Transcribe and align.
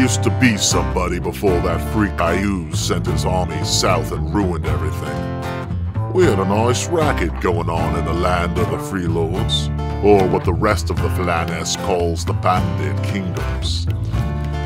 Used 0.00 0.22
to 0.22 0.30
be 0.40 0.56
somebody 0.56 1.18
before 1.18 1.60
that 1.60 1.78
freak 1.92 2.12
Iuz 2.12 2.74
sent 2.74 3.04
his 3.04 3.26
army 3.26 3.62
south 3.64 4.12
and 4.12 4.34
ruined 4.34 4.64
everything. 4.64 6.14
We 6.14 6.24
had 6.24 6.38
a 6.38 6.44
nice 6.46 6.88
racket 6.88 7.38
going 7.42 7.68
on 7.68 7.98
in 7.98 8.06
the 8.06 8.14
land 8.14 8.56
of 8.56 8.70
the 8.70 8.78
free 8.78 9.06
lords, 9.06 9.68
or 10.02 10.26
what 10.26 10.44
the 10.44 10.54
rest 10.54 10.88
of 10.88 10.96
the 10.96 11.10
Flanaess 11.10 11.76
calls 11.84 12.24
the 12.24 12.32
Bandit 12.32 13.04
Kingdoms. 13.12 13.86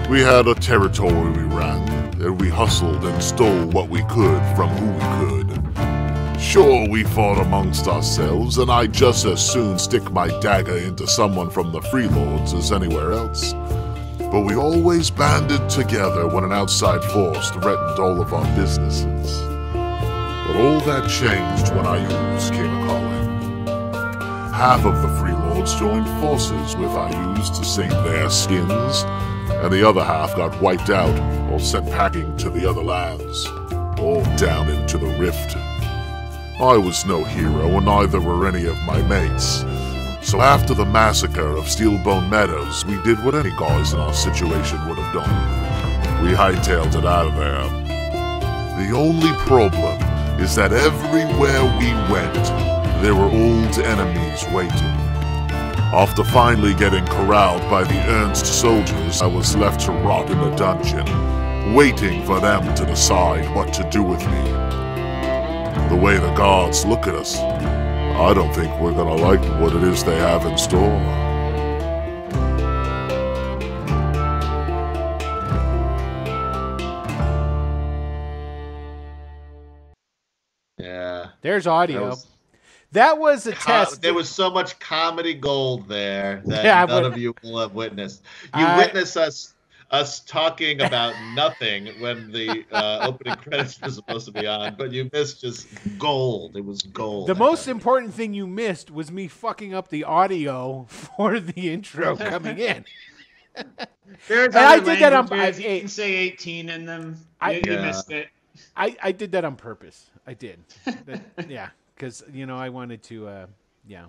We 0.09 0.21
had 0.21 0.47
a 0.47 0.55
territory 0.55 1.31
we 1.33 1.43
ran, 1.53 1.83
and 2.23 2.41
we 2.41 2.49
hustled 2.49 3.05
and 3.05 3.21
stole 3.21 3.67
what 3.71 3.89
we 3.89 4.05
could 4.05 4.41
from 4.55 4.69
who 4.71 4.93
we 4.93 5.43
could. 5.43 6.41
Sure, 6.41 6.89
we 6.89 7.03
fought 7.03 7.41
amongst 7.41 7.89
ourselves, 7.89 8.59
and 8.59 8.71
I'd 8.71 8.93
just 8.93 9.25
as 9.25 9.45
soon 9.45 9.81
stick 9.81 10.13
my 10.13 10.29
dagger 10.39 10.77
into 10.77 11.09
someone 11.09 11.51
from 11.51 11.73
the 11.73 11.81
Freelords 11.81 12.57
as 12.57 12.71
anywhere 12.71 13.15
else. 13.15 13.53
But 14.35 14.47
we 14.47 14.57
always 14.57 15.11
banded 15.11 15.71
together 15.71 16.27
when 16.27 16.43
an 16.43 16.51
outside 16.51 17.05
force 17.13 17.51
threatened 17.51 18.01
all 18.01 18.21
of 18.21 18.35
our 18.35 18.57
businesses. 18.57 19.39
But 19.73 20.57
all 20.57 20.81
that 20.81 21.09
changed 21.09 21.73
when 21.73 21.85
Iuz 21.85 22.51
came 22.51 22.67
a 22.67 22.85
calling. 22.85 24.53
Half 24.53 24.87
of 24.87 25.03
the 25.03 25.09
Freelords 25.21 25.79
joined 25.79 26.09
forces 26.21 26.75
with 26.75 26.91
Iuz 26.91 27.57
to 27.57 27.65
save 27.65 27.93
their 28.03 28.29
skins, 28.29 29.05
and 29.63 29.73
the 29.73 29.89
other 29.89 30.03
half 30.03 30.35
got 30.35 30.61
wiped 30.61 30.91
out 30.91 31.17
or 31.53 31.61
sent 31.61 31.89
packing 31.93 32.37
to 32.39 32.51
the 32.51 32.69
other 32.69 32.83
lands, 32.83 33.47
or 34.01 34.25
down 34.37 34.69
into 34.69 34.99
the 34.99 35.17
rift. 35.17 35.57
I 36.61 36.77
was 36.77 37.07
no 37.07 37.23
hero, 37.23 37.69
and 37.69 37.87
neither 37.87 38.21
were 38.21 38.49
any 38.49 38.67
of 38.67 38.83
my 38.83 39.01
mates. 39.03 39.65
So 40.25 40.41
after 40.41 40.73
the 40.73 40.87
massacre 40.87 41.55
of 41.55 41.67
Steelbone 41.67 42.31
Meadows, 42.31 42.85
we 42.87 43.01
did 43.03 43.23
what 43.23 43.35
any 43.35 43.51
guys 43.51 43.93
in 43.93 44.01
our 44.01 44.15
situation 44.15 44.89
would 44.89 44.97
have 44.97 45.13
done. 45.13 46.25
We 46.25 46.33
hightailed 46.33 46.97
it 46.97 47.05
out 47.05 47.27
of 47.27 47.37
there. 47.37 47.63
The 48.83 48.97
only 48.97 49.31
problem 49.47 50.01
is 50.41 50.55
that 50.57 50.73
everywhere 50.73 51.63
we 51.79 51.93
went, 52.11 52.35
there 53.03 53.15
were 53.15 53.25
old 53.25 53.79
enemies 53.79 54.45
waiting. 54.51 54.97
After 55.93 56.25
finally 56.25 56.73
getting 56.73 57.05
corralled 57.05 57.61
by 57.71 57.85
the 57.85 58.01
Urnst 58.09 58.47
soldiers, 58.47 59.21
I 59.21 59.27
was 59.27 59.55
left 59.55 59.81
to 59.81 59.93
rot 59.93 60.31
in 60.31 60.39
a 60.39 60.57
dungeon, 60.57 61.75
waiting 61.75 62.25
for 62.25 62.41
them 62.41 62.75
to 62.75 62.87
decide 62.87 63.55
what 63.55 63.75
to 63.75 63.89
do 63.91 64.03
with 64.03 64.21
me. 64.21 64.43
The 65.91 66.01
way 66.03 66.17
the 66.17 66.33
guards 66.35 66.87
look 66.87 67.07
at 67.07 67.15
us, 67.15 67.37
I 68.17 68.33
don't 68.33 68.55
think 68.55 68.71
we're 68.81 68.93
gonna 68.93 69.15
like 69.17 69.41
what 69.61 69.75
it 69.75 69.83
is 69.83 70.05
they 70.05 70.17
have 70.17 70.47
in 70.47 70.57
store. 70.57 71.01
Yeah. 80.79 81.29
There's 81.43 81.65
That 81.65 81.71
audio. 81.71 82.09
was, 82.11 82.27
That 82.93 83.19
was 83.19 83.47
a 83.47 83.53
co- 83.53 83.73
test. 83.73 84.03
there 84.03 84.15
was 84.15 84.29
so 84.29 84.51
much 84.51 84.79
comedy 84.79 85.35
gold 85.35 85.89
there 85.89 86.43
that 86.47 86.65
Yeah, 86.65 86.81
none 86.85 86.89
but- 86.89 87.05
of 87.05 87.19
you 87.19 87.35
will 87.43 87.59
have 87.61 87.75
witnessed. 87.75 88.23
You 88.57 88.65
I- 88.65 88.77
witness 88.79 89.17
us 89.17 89.54
us 89.95 90.21
talking 90.21 90.81
about 90.81 91.15
nothing 91.35 91.87
when 92.01 92.31
the 92.33 92.65
uh, 92.73 93.07
opening 93.09 93.37
credits 93.37 93.81
was 93.81 93.95
supposed 93.95 94.27
to 94.27 94.33
be 94.33 94.47
on, 94.47 94.75
but 94.77 94.91
you 94.93 95.09
missed 95.13 95.41
just 95.41 95.69
gold. 95.99 96.57
It 96.57 96.65
was 96.65 96.83
gold. 96.83 97.29
The 97.29 97.35
most 97.35 97.69
important 97.69 98.13
thing 98.13 98.35
you 98.35 98.47
missed 98.47 98.91
was 98.91 99.11
me 99.13 99.29
fucking 99.29 99.73
up 99.73 99.89
the 99.89 100.05
audio 100.05 100.87
for 100.89 101.39
the 101.39 101.73
intro 101.73 102.17
coming 102.17 102.59
in. 102.59 102.85
There's 104.29 104.49
And 104.55 104.57
I 104.57 104.81
did 104.81 104.99
that 105.01 105.13
on- 105.13 105.27
languages, 105.27 105.65
I- 105.65 105.69
you 105.69 105.81
can 105.81 105.89
say 105.89 106.13
18 106.15 106.69
in 106.69 106.87
them. 106.87 107.17
I- 107.41 107.53
you, 107.53 107.63
you 107.73 107.79
missed 107.81 108.11
it. 108.11 108.29
I, 108.77 108.97
I 109.03 109.13
did 109.13 109.33
that 109.33 109.45
on 109.45 109.57
purpose. 109.57 110.11
I 110.27 110.35
did. 110.35 110.59
That- 111.07 111.49
yeah, 111.49 111.69
because 111.95 112.23
you 112.33 112.47
know 112.47 112.57
I 112.57 112.69
wanted 112.69 113.03
to. 113.05 113.29
Uh, 113.29 113.47
yeah. 113.87 114.07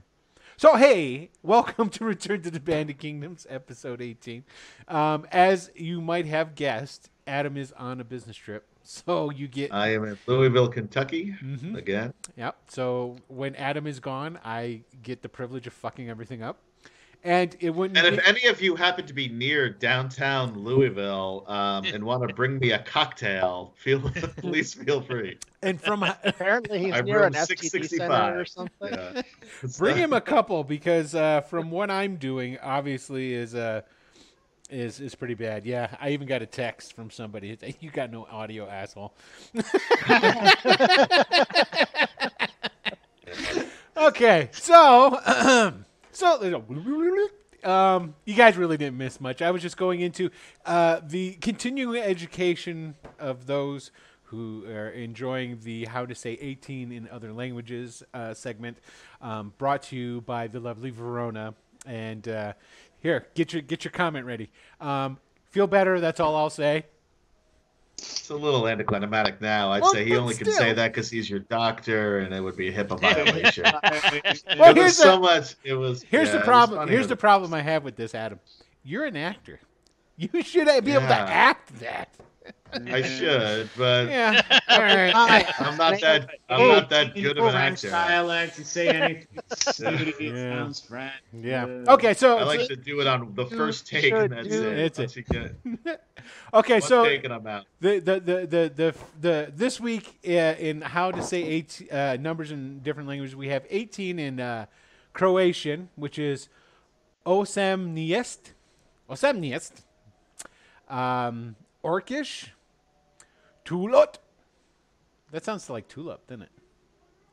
So 0.58 0.78
hey, 0.78 1.32
welcome 1.44 1.90
to 1.90 2.06
Return 2.06 2.42
to 2.44 2.50
the 2.52 2.62
Bandit 2.62 2.98
Kingdoms, 2.98 3.46
episode 3.50 4.02
18. 4.02 4.46
Um, 4.88 5.28
as 5.32 5.70
you 5.76 6.00
might 6.00 6.26
have 6.28 6.56
guessed, 6.56 7.10
Adam 7.28 7.58
is 7.58 7.74
on 7.74 8.00
a 8.00 8.06
business 8.06 8.38
trip, 8.38 8.66
so 8.82 9.30
you 9.32 9.50
get. 9.50 9.74
I 9.74 9.94
am 9.94 10.06
in 10.06 10.18
Louisville, 10.28 10.70
Kentucky 10.70 11.36
Mhm. 11.44 11.76
again. 11.76 12.14
Yep. 12.38 12.58
So 12.70 13.18
when 13.28 13.56
Adam 13.58 13.86
is 13.86 14.00
gone, 14.00 14.40
I 14.46 14.84
get 15.04 15.22
the 15.24 15.30
privilege 15.30 15.68
of 15.68 15.74
fucking 15.74 16.10
everything 16.10 16.42
up, 16.42 16.60
and 17.25 17.58
it 17.59 17.72
wouldn't. 17.72 17.97
And 17.97 18.16
be- 18.16 18.22
if 18.22 18.28
any 18.28 18.46
of 18.46 18.62
you 18.62 18.75
happen 18.75 19.06
to 19.08 19.13
be 19.13 19.28
near 19.28 19.68
downtown 19.69 20.58
Louisville 20.58 21.44
um, 21.47 21.84
and 21.86 22.03
want 22.06 22.28
to 22.28 22.34
bring 22.34 22.59
me 22.59 22.72
a 22.72 22.80
cocktail, 22.80 23.74
feel 23.75 24.00
please 24.38 24.75
feel 24.75 25.02
free. 25.02 25.38
and 25.64 25.81
from 25.81 26.03
Apparently, 26.24 26.80
he's 26.80 26.94
I 26.94 27.02
near 27.02 27.24
an 27.24 27.34
room 27.34 27.41
STD 27.44 27.90
center 27.90 28.40
or 28.40 28.46
something. 28.46 28.94
Yeah. 28.94 29.22
bring 29.78 29.97
him 29.97 30.14
a 30.14 30.22
couple 30.22 30.64
because 30.64 31.16
uh, 31.16 31.41
from 31.41 31.72
what 31.72 31.90
I'm 31.90 32.18
doing, 32.18 32.59
obviously 32.59 33.34
is 33.34 33.56
uh, 33.56 33.81
is 34.69 35.00
is 35.00 35.16
pretty 35.16 35.34
bad. 35.34 35.66
Yeah, 35.66 35.96
I 36.00 36.12
even 36.12 36.28
got 36.28 36.44
a 36.44 36.46
text 36.46 36.94
from 36.94 37.09
somebody. 37.09 37.58
You 37.80 37.90
got 37.90 38.12
no 38.12 38.28
audio, 38.31 38.69
asshole. 38.69 39.14
okay, 43.97 44.50
so 44.52 45.74
so 46.16 46.64
um, 47.64 48.16
you 48.26 48.36
guys 48.36 48.58
really 48.58 48.78
didn't 48.78 48.98
miss 48.98 49.20
much. 49.20 49.42
I 49.42 49.52
was 49.52 49.62
just 49.62 49.76
going 49.76 50.00
into 50.00 50.30
uh, 50.66 51.02
the 51.03 51.34
continuing 51.34 52.02
education 52.02 52.96
of 53.20 53.48
those 53.48 53.92
who 54.24 54.66
are 54.68 54.90
enjoying 54.90 55.59
the 55.64 55.86
how 55.86 56.06
to 56.06 56.16
say 56.16 56.38
18 56.40 56.92
in 56.92 57.09
other 57.09 57.34
languages 57.34 58.02
uh, 58.14 58.34
segment, 58.34 58.78
um, 59.22 59.53
brought 59.58 59.84
to 59.84 59.96
you 59.96 60.22
by 60.22 60.48
the 60.48 60.59
lovely 60.59 60.90
Verona. 60.90 61.53
And 61.86 62.28
uh, 62.28 62.53
here, 63.00 63.28
get 63.36 63.53
your 63.53 63.62
get 63.62 63.84
your 63.84 63.92
comment 63.92 64.26
ready. 64.26 64.50
Um, 64.82 65.20
feel 65.50 65.68
better. 65.68 66.00
That's 66.00 66.20
all 66.20 66.36
I'll 66.36 66.50
say. 66.50 66.86
It's 67.98 68.30
a 68.30 68.36
little 68.36 68.68
anticlimactic 68.68 69.40
now. 69.40 69.72
I'd 69.72 69.82
Well, 69.82 69.92
say 69.92 70.04
he 70.04 70.12
but 70.12 70.20
only 70.20 70.36
can 70.36 70.52
say 70.52 70.74
that 70.74 70.92
because 70.94 71.10
he's 71.10 71.30
your 71.30 71.40
doctor, 71.40 72.20
and 72.20 72.34
it 72.34 72.42
would 72.42 72.58
be 72.58 72.70
a 72.70 72.74
HIPAA 72.74 73.00
violation. 73.26 73.64
Well, 74.58 74.72
it 74.72 74.78
here's 74.78 74.78
was 74.78 74.98
so 74.98 75.20
much. 75.20 75.56
It 75.64 75.76
was. 75.76 76.04
Here's 76.04 76.30
yeah, 76.30 76.38
the 76.38 76.44
problem. 76.44 76.80
funny. 76.80 76.92
Here's 76.92 77.08
the 77.08 77.16
problem 77.16 77.54
I 77.54 77.62
have 77.62 77.84
with 77.84 77.96
this, 77.96 78.16
Adam. 78.16 78.40
You're 78.84 79.06
an 79.06 79.16
actor. 79.18 79.60
You 80.18 80.42
should 80.44 80.66
be 80.84 80.92
able 80.92 81.08
to 81.08 81.14
act 81.14 81.80
that. 81.80 82.10
I 82.88 83.02
should, 83.02 83.69
but 83.78 84.08
Yeah. 84.09 84.41
All 84.69 84.80
right. 84.80 85.13
I'm 85.59 85.78
not 85.78 86.00
that. 86.02 86.30
I'm 86.50 86.68
not 86.68 86.90
that 86.90 87.13
good 87.16 87.38
of 87.38 87.46
an 87.46 87.52
French 87.52 87.78
actor. 87.86 87.90
dialect. 87.91 88.58
You 88.58 88.63
say 88.66 88.88
anything. 88.90 89.28
It 89.80 90.19
Yeah. 90.19 90.56
sounds 90.58 90.80
French. 90.81 91.14
Yeah. 91.34 91.66
Okay. 91.88 92.14
So. 92.14 92.38
I 92.38 92.44
like 92.44 92.68
to 92.68 92.75
do 92.75 93.00
it 93.02 93.08
on 93.08 93.34
the 93.35 93.46
first 93.46 93.88
take, 93.88 94.06
should 94.06 94.14
and 94.14 94.34
that's 94.34 94.47
do- 94.50 94.68
it. 94.69 94.80
It's 94.80 95.00
Once 95.00 95.16
you 95.16 95.24
get 95.24 95.56
okay. 96.53 96.74
one 96.74 96.81
So. 96.81 97.03
take, 97.06 97.24
and 97.24 97.34
I'm 97.34 97.46
out. 97.47 97.66
the 97.80 98.00
the 98.00 98.19
the 98.19 98.35
the 98.47 98.72
the, 98.75 98.96
the 99.22 99.52
this 99.56 99.80
week 99.80 100.19
uh, 100.28 100.31
in 100.59 100.81
how 100.81 101.12
to 101.12 101.22
say 101.24 101.44
eight 101.44 101.88
uh, 101.91 102.18
numbers 102.19 102.52
in 102.52 102.80
different 102.80 103.08
languages 103.09 103.35
we 103.35 103.47
have 103.50 103.66
18 103.69 104.19
in 104.19 104.40
uh, 104.40 104.66
Croatian 105.14 105.90
which 105.96 106.17
is 106.20 106.50
osamnijest 107.26 108.53
osamnijest 109.09 109.72
um 110.90 111.55
orcish 111.84 112.50
tulot 113.66 114.20
that 115.32 115.44
sounds 115.44 115.70
like 115.70 115.88
tulip 115.88 116.26
doesn't 116.28 116.44
it 116.44 116.50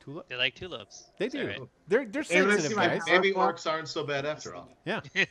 tulip 0.03 0.27
They 0.27 0.35
like 0.35 0.55
tulips. 0.55 1.05
they 1.17 1.29
do 1.29 1.47
right? 1.47 1.59
they're 1.87 2.05
they're 2.05 2.23
Hey, 2.23 2.41
sensitive 2.41 2.63
see 2.71 2.75
guys 2.75 3.01
power- 3.05 3.15
Maybe 3.19 3.33
orcs 3.33 3.69
aren't 3.69 3.87
so 3.87 4.03
bad 4.03 4.25
after 4.25 4.55
all. 4.55 4.69
yeah 4.85 5.01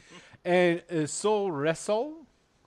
and 0.44 0.82
uh, 0.90 1.06
sol 1.06 1.50
resol 1.50 2.14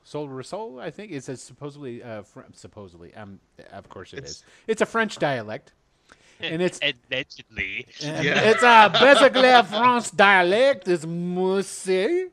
sol 0.04 0.28
resol 0.28 0.81
I 0.81 0.89
think 0.92 1.12
it's 1.12 1.30
a 1.30 1.38
supposedly 1.38 2.01
uh, 2.04 2.24
fr- 2.24 2.42
supposedly 2.54 3.13
um 3.16 3.39
of 3.72 3.89
course 3.89 4.13
it 4.13 4.19
is. 4.24 4.24
It's- 4.24 4.44
it's 4.68 4.81
a 4.81 4.86
French 4.86 5.18
dialect 5.18 5.74
and 6.42 6.60
it's 6.62 6.80
allegedly. 6.81 7.86
And 8.04 8.25
Yeah. 8.25 8.42
It's 8.50 8.63
a 8.63 8.89
basically 9.00 9.48
a 9.50 9.63
France 9.63 10.10
dialect. 10.10 10.88
It's 10.88 11.06
Moussi. 11.06 12.30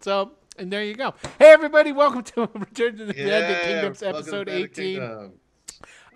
So, 0.00 0.30
and 0.58 0.72
there 0.72 0.82
you 0.82 0.94
go. 0.94 1.14
Hey, 1.38 1.52
everybody, 1.52 1.92
welcome 1.92 2.22
to 2.24 2.40
Return 2.54 2.96
to 2.96 3.04
the 3.04 3.14
Bandit 3.14 3.64
Kingdoms, 3.64 4.02
episode 4.02 4.48
18. 4.48 4.70
Kingdom. 4.70 5.32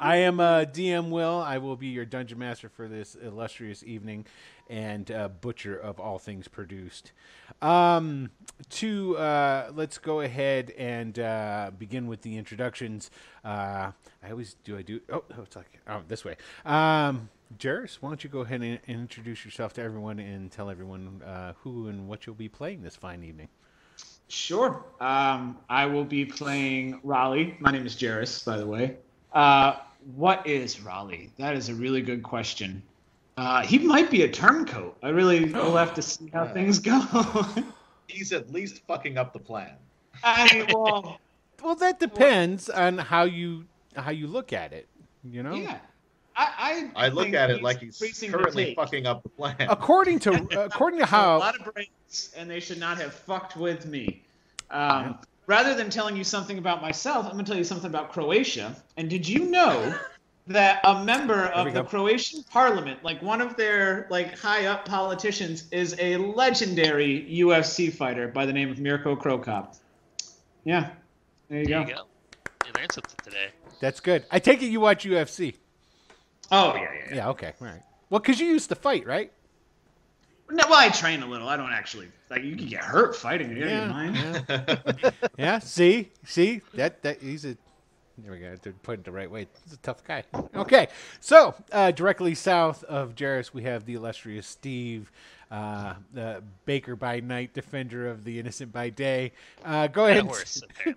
I 0.00 0.16
am 0.16 0.40
uh, 0.40 0.64
DM 0.64 1.10
Will. 1.10 1.38
I 1.38 1.58
will 1.58 1.76
be 1.76 1.86
your 1.86 2.04
dungeon 2.04 2.40
master 2.40 2.68
for 2.68 2.88
this 2.88 3.14
illustrious 3.14 3.84
evening 3.84 4.26
and 4.68 5.08
uh, 5.12 5.28
butcher 5.28 5.76
of 5.76 6.00
all 6.00 6.18
things 6.18 6.48
produced. 6.48 7.12
Um, 7.60 8.30
to 8.70 9.16
uh, 9.16 9.70
let's 9.74 9.98
go 9.98 10.22
ahead 10.22 10.72
and 10.76 11.16
uh, 11.20 11.70
begin 11.78 12.08
with 12.08 12.22
the 12.22 12.36
introductions. 12.36 13.12
Uh, 13.44 13.92
I 14.24 14.30
always 14.30 14.56
do. 14.64 14.76
I 14.76 14.82
do. 14.82 15.00
Oh, 15.08 15.22
oh, 15.38 15.42
it's 15.42 15.54
like 15.54 15.78
oh 15.86 16.02
this 16.08 16.24
way. 16.24 16.36
Um, 16.64 17.28
Jairus, 17.62 18.02
why 18.02 18.08
don't 18.08 18.24
you 18.24 18.30
go 18.30 18.40
ahead 18.40 18.62
and, 18.62 18.80
and 18.88 19.00
introduce 19.02 19.44
yourself 19.44 19.72
to 19.74 19.82
everyone 19.82 20.18
and 20.18 20.50
tell 20.50 20.68
everyone 20.68 21.22
uh, 21.24 21.52
who 21.62 21.86
and 21.86 22.08
what 22.08 22.26
you'll 22.26 22.34
be 22.34 22.48
playing 22.48 22.82
this 22.82 22.96
fine 22.96 23.22
evening. 23.22 23.48
Sure. 24.28 24.84
Um, 25.00 25.58
I 25.68 25.86
will 25.86 26.04
be 26.04 26.24
playing 26.24 27.00
Raleigh. 27.02 27.56
My 27.60 27.70
name 27.70 27.86
is 27.86 28.00
Jairus, 28.00 28.42
by 28.42 28.56
the 28.56 28.66
way. 28.66 28.96
Uh, 29.32 29.76
what 30.14 30.46
is 30.46 30.80
Raleigh? 30.80 31.30
That 31.38 31.54
is 31.56 31.68
a 31.68 31.74
really 31.74 32.02
good 32.02 32.22
question. 32.22 32.82
Uh, 33.36 33.62
he 33.62 33.78
might 33.78 34.10
be 34.10 34.22
a 34.22 34.28
turncoat. 34.28 34.96
I 35.02 35.08
really 35.08 35.44
will 35.52 35.76
have 35.76 35.94
to 35.94 36.02
see 36.02 36.28
how 36.32 36.46
things 36.46 36.78
go. 36.78 37.00
He's 38.08 38.32
at 38.32 38.52
least 38.52 38.82
fucking 38.86 39.16
up 39.16 39.32
the 39.32 39.38
plan. 39.38 39.72
I 40.22 40.66
well, 40.74 41.18
Well, 41.62 41.74
that 41.76 42.00
depends 42.00 42.68
on 42.68 42.98
how 42.98 43.22
you 43.24 43.66
how 43.96 44.10
you 44.10 44.26
look 44.26 44.52
at 44.52 44.72
it. 44.72 44.88
You 45.24 45.42
know, 45.42 45.54
yeah. 45.54 45.78
I, 46.36 46.90
I, 46.96 47.06
I 47.06 47.08
look 47.08 47.32
at 47.34 47.50
it 47.50 47.62
like 47.62 47.80
he's 47.80 47.98
currently 48.30 48.74
fucking 48.74 49.06
up 49.06 49.22
the 49.22 49.28
plan. 49.28 49.56
according 49.60 50.18
to 50.20 50.32
according 50.64 51.00
to 51.00 51.06
how 51.06 51.36
a 51.36 51.38
lot 51.38 51.58
of 51.58 51.72
brains, 51.74 52.32
and 52.36 52.50
they 52.50 52.60
should 52.60 52.78
not 52.78 52.96
have 52.98 53.12
fucked 53.14 53.56
with 53.56 53.86
me. 53.86 54.22
Um, 54.70 55.18
Rather 55.48 55.74
than 55.74 55.90
telling 55.90 56.16
you 56.16 56.22
something 56.24 56.56
about 56.56 56.80
myself, 56.80 57.26
I'm 57.26 57.32
going 57.32 57.44
to 57.44 57.50
tell 57.50 57.58
you 57.58 57.64
something 57.64 57.88
about 57.90 58.12
Croatia. 58.12 58.76
And 58.96 59.10
did 59.10 59.28
you 59.28 59.46
know 59.50 59.92
that 60.46 60.80
a 60.84 61.04
member 61.04 61.46
of 61.46 61.66
the 61.74 61.82
go. 61.82 61.84
Croatian 61.84 62.44
parliament, 62.44 63.02
like 63.02 63.20
one 63.22 63.40
of 63.40 63.56
their 63.56 64.06
like 64.08 64.38
high 64.38 64.66
up 64.66 64.86
politicians, 64.86 65.64
is 65.72 65.96
a 65.98 66.16
legendary 66.16 67.26
UFC 67.28 67.92
fighter 67.92 68.28
by 68.28 68.46
the 68.46 68.52
name 68.52 68.70
of 68.70 68.78
Mirko 68.78 69.16
Cro 69.16 69.36
Cop? 69.38 69.74
Yeah, 70.64 70.90
there 71.48 71.58
you 71.58 71.66
There 71.66 71.82
go. 71.82 71.88
you 71.88 71.94
go. 71.96 72.02
You 72.66 72.72
learned 72.76 72.92
something 72.92 73.16
today. 73.24 73.48
that's 73.80 73.98
good. 74.00 74.24
I 74.30 74.38
take 74.38 74.62
it 74.62 74.66
you 74.66 74.80
watch 74.80 75.04
UFC. 75.04 75.56
Oh 76.52 76.74
yeah, 76.74 76.82
yeah. 76.82 76.88
yeah. 77.08 77.14
Yeah. 77.16 77.28
Okay. 77.30 77.52
All 77.60 77.66
right. 77.66 77.82
Well, 78.10 78.20
because 78.20 78.38
you 78.38 78.46
used 78.46 78.68
to 78.68 78.74
fight, 78.74 79.06
right? 79.06 79.32
No, 80.50 80.64
well, 80.68 80.78
I 80.78 80.90
train 80.90 81.22
a 81.22 81.26
little. 81.26 81.48
I 81.48 81.56
don't 81.56 81.72
actually 81.72 82.08
like. 82.28 82.44
You 82.44 82.54
can 82.56 82.66
get 82.66 82.84
hurt 82.84 83.16
fighting. 83.16 83.56
You 83.56 83.64
yeah, 83.66 83.88
mind? 83.88 84.44
Yeah. 84.48 85.10
yeah. 85.38 85.58
See, 85.60 86.10
see 86.24 86.60
that 86.74 87.02
that 87.02 87.22
he's 87.22 87.46
a. 87.46 87.56
There 88.18 88.32
we 88.32 88.38
go. 88.38 88.54
To 88.56 88.72
put 88.82 88.98
it 88.98 89.04
the 89.04 89.12
right 89.12 89.30
way. 89.30 89.46
He's 89.64 89.72
a 89.72 89.78
tough 89.78 90.04
guy. 90.04 90.24
Okay. 90.54 90.88
So 91.20 91.54
uh, 91.72 91.90
directly 91.92 92.34
south 92.34 92.84
of 92.84 93.14
Jairus, 93.18 93.54
we 93.54 93.62
have 93.62 93.86
the 93.86 93.94
illustrious 93.94 94.46
Steve. 94.46 95.10
Uh, 95.50 95.94
the 96.14 96.42
Baker 96.64 96.96
by 96.96 97.20
night, 97.20 97.52
defender 97.52 98.08
of 98.08 98.24
the 98.24 98.38
innocent 98.38 98.72
by 98.72 98.88
day. 98.88 99.32
Uh, 99.64 99.86
go 99.86 100.06
ahead. 100.06 100.26
Kind 100.26 100.56
and- 100.86 100.94
of 100.94 100.96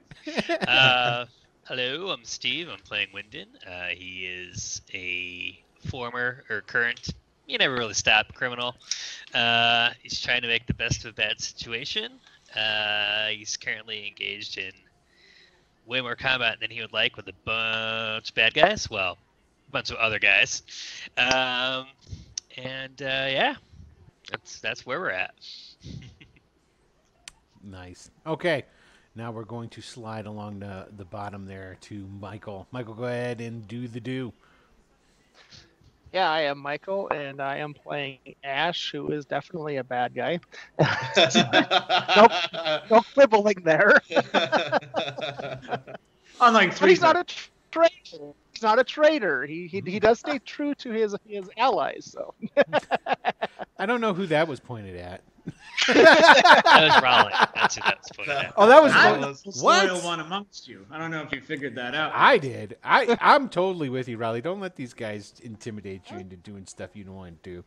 worse, 0.50 0.68
uh, 0.68 1.25
hello, 1.66 2.10
I'm 2.10 2.24
Steve. 2.24 2.70
I'm 2.70 2.80
playing 2.80 3.08
Wyndon. 3.14 3.48
Uh, 3.68 3.88
he 3.88 4.26
is 4.26 4.82
a 4.94 5.60
former 5.90 6.44
or 6.50 6.62
current, 6.62 7.10
you 7.48 7.58
never 7.58 7.74
really 7.74 7.96
stop 7.96 8.34
criminal. 8.36 8.76
Uh, 9.34 9.90
he's 10.02 10.22
trying 10.22 10.44
to 10.44 10.48
make 10.48 10.68
the 10.68 10.76
best 10.76 11.06
of 11.06 11.12
a 11.12 11.14
bad 11.14 11.42
situation. 11.42 12.20
Uh, 12.56 13.28
he's 13.30 13.58
currently 13.58 14.08
engaged 14.08 14.60
in 14.60 14.72
way 15.88 16.02
more 16.02 16.16
combat 16.16 16.60
than 16.62 16.70
he 16.70 16.82
would 16.82 16.94
like 16.94 17.18
with 17.18 17.28
a 17.28 17.34
bunch 17.46 18.30
of 18.30 18.36
bad 18.36 18.54
guys. 18.54 18.88
Well, 18.90 19.18
a 19.68 19.72
bunch 19.72 19.90
of 19.90 19.98
other 19.98 20.20
guys. 20.20 20.62
Um, 21.18 21.88
and 22.58 23.02
uh, 23.02 23.28
yeah, 23.28 23.56
that's 24.30 24.60
that's 24.60 24.86
where 24.86 25.00
we're 25.00 25.10
at. 25.10 25.34
Nice. 27.68 28.12
Okay. 28.28 28.64
Now 29.16 29.32
we're 29.32 29.46
going 29.46 29.70
to 29.70 29.82
slide 29.82 30.26
along 30.26 30.60
the, 30.60 30.88
the 30.96 31.06
bottom 31.06 31.46
there 31.46 31.78
to 31.82 32.08
Michael. 32.20 32.68
Michael, 32.72 32.94
go 32.96 33.06
ahead 33.06 33.40
and 33.42 33.68
do 33.68 33.88
the 33.88 34.02
do. 34.02 34.34
Yeah, 36.14 36.30
I 36.30 36.42
am 36.44 36.60
Michael, 36.60 37.10
and 37.10 37.42
I 37.42 37.58
am 37.58 37.74
playing 37.74 38.20
Ash, 38.44 38.92
who 38.92 39.12
is 39.12 39.26
definitely 39.26 39.78
a 39.78 39.84
bad 39.84 40.14
guy. 40.16 40.40
No 42.16 42.28
no 42.90 43.02
quibbling 43.14 43.62
there. 43.64 44.02
Unlike 46.40 46.76
But 46.80 46.90
three. 46.90 46.90
he's 46.90 47.02
not 47.02 47.16
a 47.18 47.26
traitor. 47.75 48.33
He's 48.51 48.62
not 48.63 48.80
a 48.80 48.83
traitor. 48.83 49.45
He, 49.45 49.68
he 49.68 49.81
he 49.86 50.00
does 50.00 50.19
stay 50.19 50.39
true 50.45 50.75
to 50.75 50.92
his 50.92 51.16
his 51.27 51.50
allies. 51.57 52.06
So 52.12 52.33
I 53.80 53.86
don't 53.86 54.01
know 54.01 54.13
who 54.13 54.27
that 54.27 54.48
was 54.48 54.60
pointed 54.60 54.95
at. 54.98 55.22
That 55.88 56.92
was 56.94 57.01
Raleigh. 57.04 57.33
That's 57.56 57.75
who 57.75 57.81
that's 57.86 58.10
pointed 58.12 58.36
at. 58.36 58.54
Oh, 58.57 58.68
that 58.68 58.81
was 58.81 58.94
I'm 58.95 59.22
What? 59.22 59.88
the 59.88 59.94
loyal 59.94 60.01
one 60.06 60.19
amongst 60.19 60.68
you. 60.68 60.86
I 60.92 60.98
don't 60.98 61.12
know 61.12 61.22
if 61.22 61.31
you 61.31 61.42
figured 61.42 61.75
that 61.75 61.95
out. 61.95 62.12
I 62.16 62.38
did. 62.38 62.77
I 62.83 63.18
I'm 63.22 63.50
totally 63.50 63.89
with 63.89 64.07
you, 64.07 64.18
Riley. 64.18 64.42
Don't 64.42 64.62
let 64.62 64.75
these 64.75 64.94
guys 64.94 65.33
intimidate 65.44 66.12
you 66.12 66.18
into 66.19 66.38
doing 66.38 66.66
stuff 66.66 66.92
you 66.95 67.04
don't 67.04 67.16
want 67.16 67.44
to 67.44 67.50
do. 67.50 67.63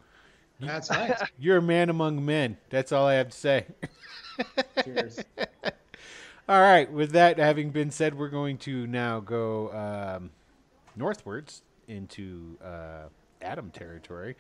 That's 0.61 0.91
right. 0.91 1.17
You're 1.39 1.59
a 1.59 1.63
man 1.63 1.91
among 1.91 2.25
men. 2.25 2.57
That's 2.71 2.93
all 2.93 3.07
I 3.07 3.15
have 3.15 3.31
to 3.31 3.37
say. 3.37 3.67
Cheers. 4.85 5.21
All 6.49 6.61
right. 6.63 6.91
With 6.91 7.13
that 7.13 7.39
having 7.39 7.71
been 7.71 7.91
said, 7.91 8.17
we're 8.17 8.29
going 8.29 8.57
to 8.59 8.87
now 8.87 9.21
go 9.21 9.71
um, 9.73 10.31
northwards 10.97 11.63
into 11.89 12.57
uh, 12.65 13.09
Adam 13.43 13.71
territory, 13.71 14.35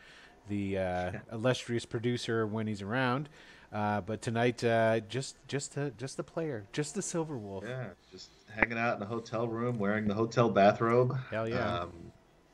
the 0.48 0.78
uh, 0.78 1.12
illustrious 1.32 1.84
producer 1.84 2.46
when 2.46 2.66
he's 2.66 2.80
around. 2.80 3.28
Uh, 3.70 4.00
but 4.00 4.22
tonight, 4.22 4.64
uh, 4.64 5.00
just 5.00 5.36
just 5.46 5.74
the 5.74 5.92
just 5.98 6.16
the 6.16 6.22
player, 6.22 6.66
just 6.72 6.94
the 6.94 7.02
Silver 7.02 7.36
Wolf. 7.36 7.64
Yeah, 7.66 7.88
just 8.10 8.30
hanging 8.54 8.78
out 8.78 8.96
in 8.96 9.02
a 9.02 9.06
hotel 9.06 9.46
room, 9.46 9.78
wearing 9.78 10.08
the 10.08 10.14
hotel 10.14 10.48
bathrobe. 10.48 11.14
Hell 11.30 11.46
yeah. 11.46 11.80
Um, 11.80 11.92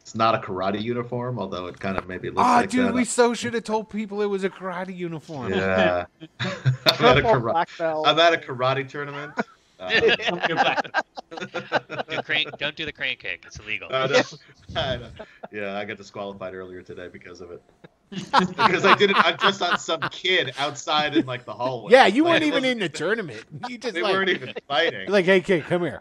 it's 0.04 0.14
not 0.14 0.34
a 0.34 0.38
karate 0.38 0.82
uniform, 0.82 1.38
although 1.38 1.64
it 1.66 1.80
kind 1.80 1.96
of 1.96 2.06
maybe 2.06 2.28
looks 2.28 2.42
Ah, 2.46 2.56
like 2.58 2.68
dude, 2.68 2.88
that. 2.88 2.94
we 2.94 3.06
so 3.06 3.32
should 3.32 3.54
have 3.54 3.64
told 3.64 3.88
people 3.88 4.20
it 4.20 4.26
was 4.26 4.44
a 4.44 4.50
karate 4.50 4.94
uniform. 4.94 5.54
Yeah. 5.54 6.04
I'm, 6.40 6.50
at 6.84 6.86
a 6.86 6.92
Purple 6.94 7.22
kara- 7.22 7.40
black 7.52 7.70
belt. 7.78 8.06
I'm 8.06 8.18
at 8.18 8.34
a 8.34 8.36
karate 8.36 8.86
tournament. 8.86 9.32
Um, 9.80 9.90
Do 12.08 12.22
crane, 12.22 12.48
don't 12.58 12.76
do 12.76 12.84
the 12.84 12.92
crane 12.92 13.16
kick. 13.16 13.44
It's 13.46 13.58
illegal. 13.58 13.88
I 13.90 14.06
know. 14.06 14.22
I. 14.76 15.00
Yeah, 15.50 15.78
I 15.78 15.84
got 15.86 15.96
disqualified 15.96 16.54
earlier 16.54 16.82
today 16.82 17.08
because 17.12 17.40
of 17.40 17.50
it. 17.50 17.62
because 18.10 18.84
I 18.84 18.94
did 18.96 19.10
it 19.10 19.16
I'm 19.18 19.36
just 19.38 19.60
on 19.62 19.76
some 19.78 20.00
kid 20.12 20.52
outside 20.58 21.16
in 21.16 21.24
like 21.26 21.44
the 21.46 21.52
hallway. 21.54 21.90
Yeah, 21.92 22.06
you 22.06 22.22
Like, 22.24 22.32
weren't 22.34 22.44
it 22.44 22.48
even 22.48 22.64
in 22.64 22.78
the 22.78 22.88
tournament. 22.88 23.42
You 23.68 23.78
just 23.78 23.94
They 23.94 24.02
like, 24.02 24.12
weren't 24.12 24.28
even 24.28 24.54
fighting. 24.68 25.08
like, 25.10 25.24
hey 25.24 25.40
kid, 25.40 25.64
come 25.64 25.82
here. 25.82 26.00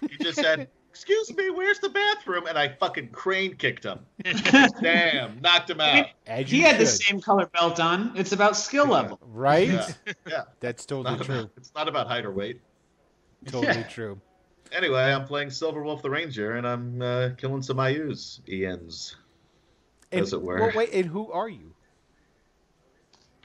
You 0.00 0.16
just 0.20 0.38
said, 0.40 0.68
"Excuse 1.00 1.34
me, 1.34 1.48
where's 1.50 1.78
the 1.78 1.88
bathroom?" 1.88 2.46
And 2.46 2.58
I 2.58 2.68
fucking 2.68 3.08
crane 3.08 3.54
kicked 3.56 3.84
him. 3.84 4.00
Damn, 4.82 5.40
knocked 5.40 5.70
him 5.70 5.80
out. 5.80 6.06
As 6.26 6.50
He 6.50 6.58
you 6.58 6.64
had 6.64 6.78
the 6.78 6.84
same 6.86 7.20
color 7.20 7.46
belt 7.46 7.80
on. 7.80 8.12
It's 8.16 8.32
about 8.32 8.56
skill 8.56 8.86
level. 8.86 9.18
right? 9.22 9.68
Yeah, 9.68 9.88
yeah. 10.28 10.42
That's 10.60 10.84
totally 10.84 11.16
not, 11.16 11.24
true. 11.24 11.38
about, 11.40 11.50
it's 11.56 11.72
not 11.74 11.88
about 11.88 12.06
height 12.06 12.24
or 12.26 12.32
weight. 12.32 12.60
Totally 13.46 13.66
Yeah. 13.68 13.82
true. 13.84 14.20
Anyway, 14.72 15.00
I'm 15.02 15.24
playing 15.24 15.50
Silver 15.50 15.82
Wolf 15.82 16.02
the 16.02 16.10
Ranger, 16.10 16.56
and 16.56 16.66
I'm 16.66 17.00
uh, 17.02 17.30
killing 17.38 17.62
some 17.62 17.78
IUs, 17.78 18.40
ENs. 18.48 19.16
And, 20.12 20.20
As 20.20 20.32
it 20.32 20.42
were. 20.42 20.60
Well, 20.60 20.72
wait, 20.76 20.92
and 20.92 21.06
who 21.06 21.32
are 21.32 21.48
you? 21.48 21.74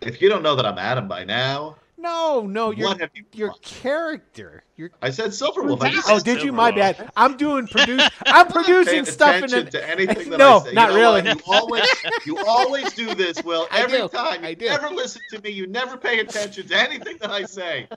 If 0.01 0.21
you 0.21 0.29
don't 0.29 0.43
know 0.43 0.55
that 0.55 0.65
I'm 0.65 0.77
Adam 0.77 1.07
by 1.07 1.23
now, 1.23 1.77
No, 1.97 2.41
no, 2.41 2.71
your 2.71 2.89
what 2.89 2.99
have 2.99 3.11
you? 3.13 3.23
your 3.33 3.53
character. 3.61 4.63
Your 4.75 4.91
I 5.01 5.11
said 5.11 5.33
Silver 5.33 5.63
Wolf. 5.63 5.81
I 5.81 5.91
oh, 6.07 6.19
did 6.19 6.43
you? 6.43 6.51
My 6.51 6.69
bad. 6.71 7.09
I'm 7.15 7.37
doing 7.37 7.67
produce. 7.67 8.07
I'm 8.25 8.47
producing 8.51 8.91
paying 8.93 9.05
stuff 9.05 9.35
in 9.37 9.43
attention 9.45 9.67
a, 9.67 9.71
to 9.71 9.89
anything 9.89 10.29
that 10.31 10.37
No, 10.37 10.57
I 10.59 10.63
say. 10.65 10.73
not 10.73 10.91
you 10.91 10.97
know 10.97 11.11
what? 11.13 11.23
really. 11.23 11.39
You 11.39 11.53
always, 11.53 11.87
you 12.25 12.37
always 12.45 12.93
do 12.93 13.15
this, 13.15 13.41
Will. 13.43 13.67
I 13.71 13.81
Every 13.83 13.99
do. 13.99 14.09
time. 14.09 14.43
You 14.43 14.49
I 14.49 14.53
do. 14.55 14.65
never 14.65 14.89
listen 14.89 15.21
to 15.31 15.41
me. 15.41 15.51
You 15.51 15.67
never 15.67 15.95
pay 15.95 16.19
attention 16.19 16.67
to 16.67 16.77
anything 16.77 17.17
that 17.21 17.31
I 17.31 17.43
say. 17.45 17.87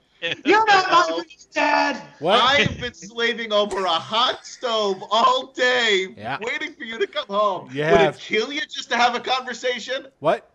You're 0.45 0.65
not 0.65 0.89
No. 0.89 1.17
my 1.17 1.23
dad. 1.53 2.01
what? 2.19 2.39
I 2.41 2.61
have 2.61 2.79
been 2.79 2.93
slaving 2.93 3.51
over 3.51 3.83
a 3.83 3.89
hot 3.89 4.45
stove 4.45 5.03
all 5.11 5.47
day, 5.47 6.07
Yeah. 6.17 6.37
waiting 6.41 6.73
for 6.73 6.83
you 6.85 6.97
to 6.99 7.07
come 7.07 7.27
home. 7.27 7.69
You 7.73 7.83
Would 7.83 8.01
it 8.01 8.17
kill 8.17 8.51
you 8.53 8.61
just 8.61 8.89
to 8.91 8.97
have 8.97 9.15
a 9.15 9.19
conversation? 9.19 10.07
what? 10.19 10.49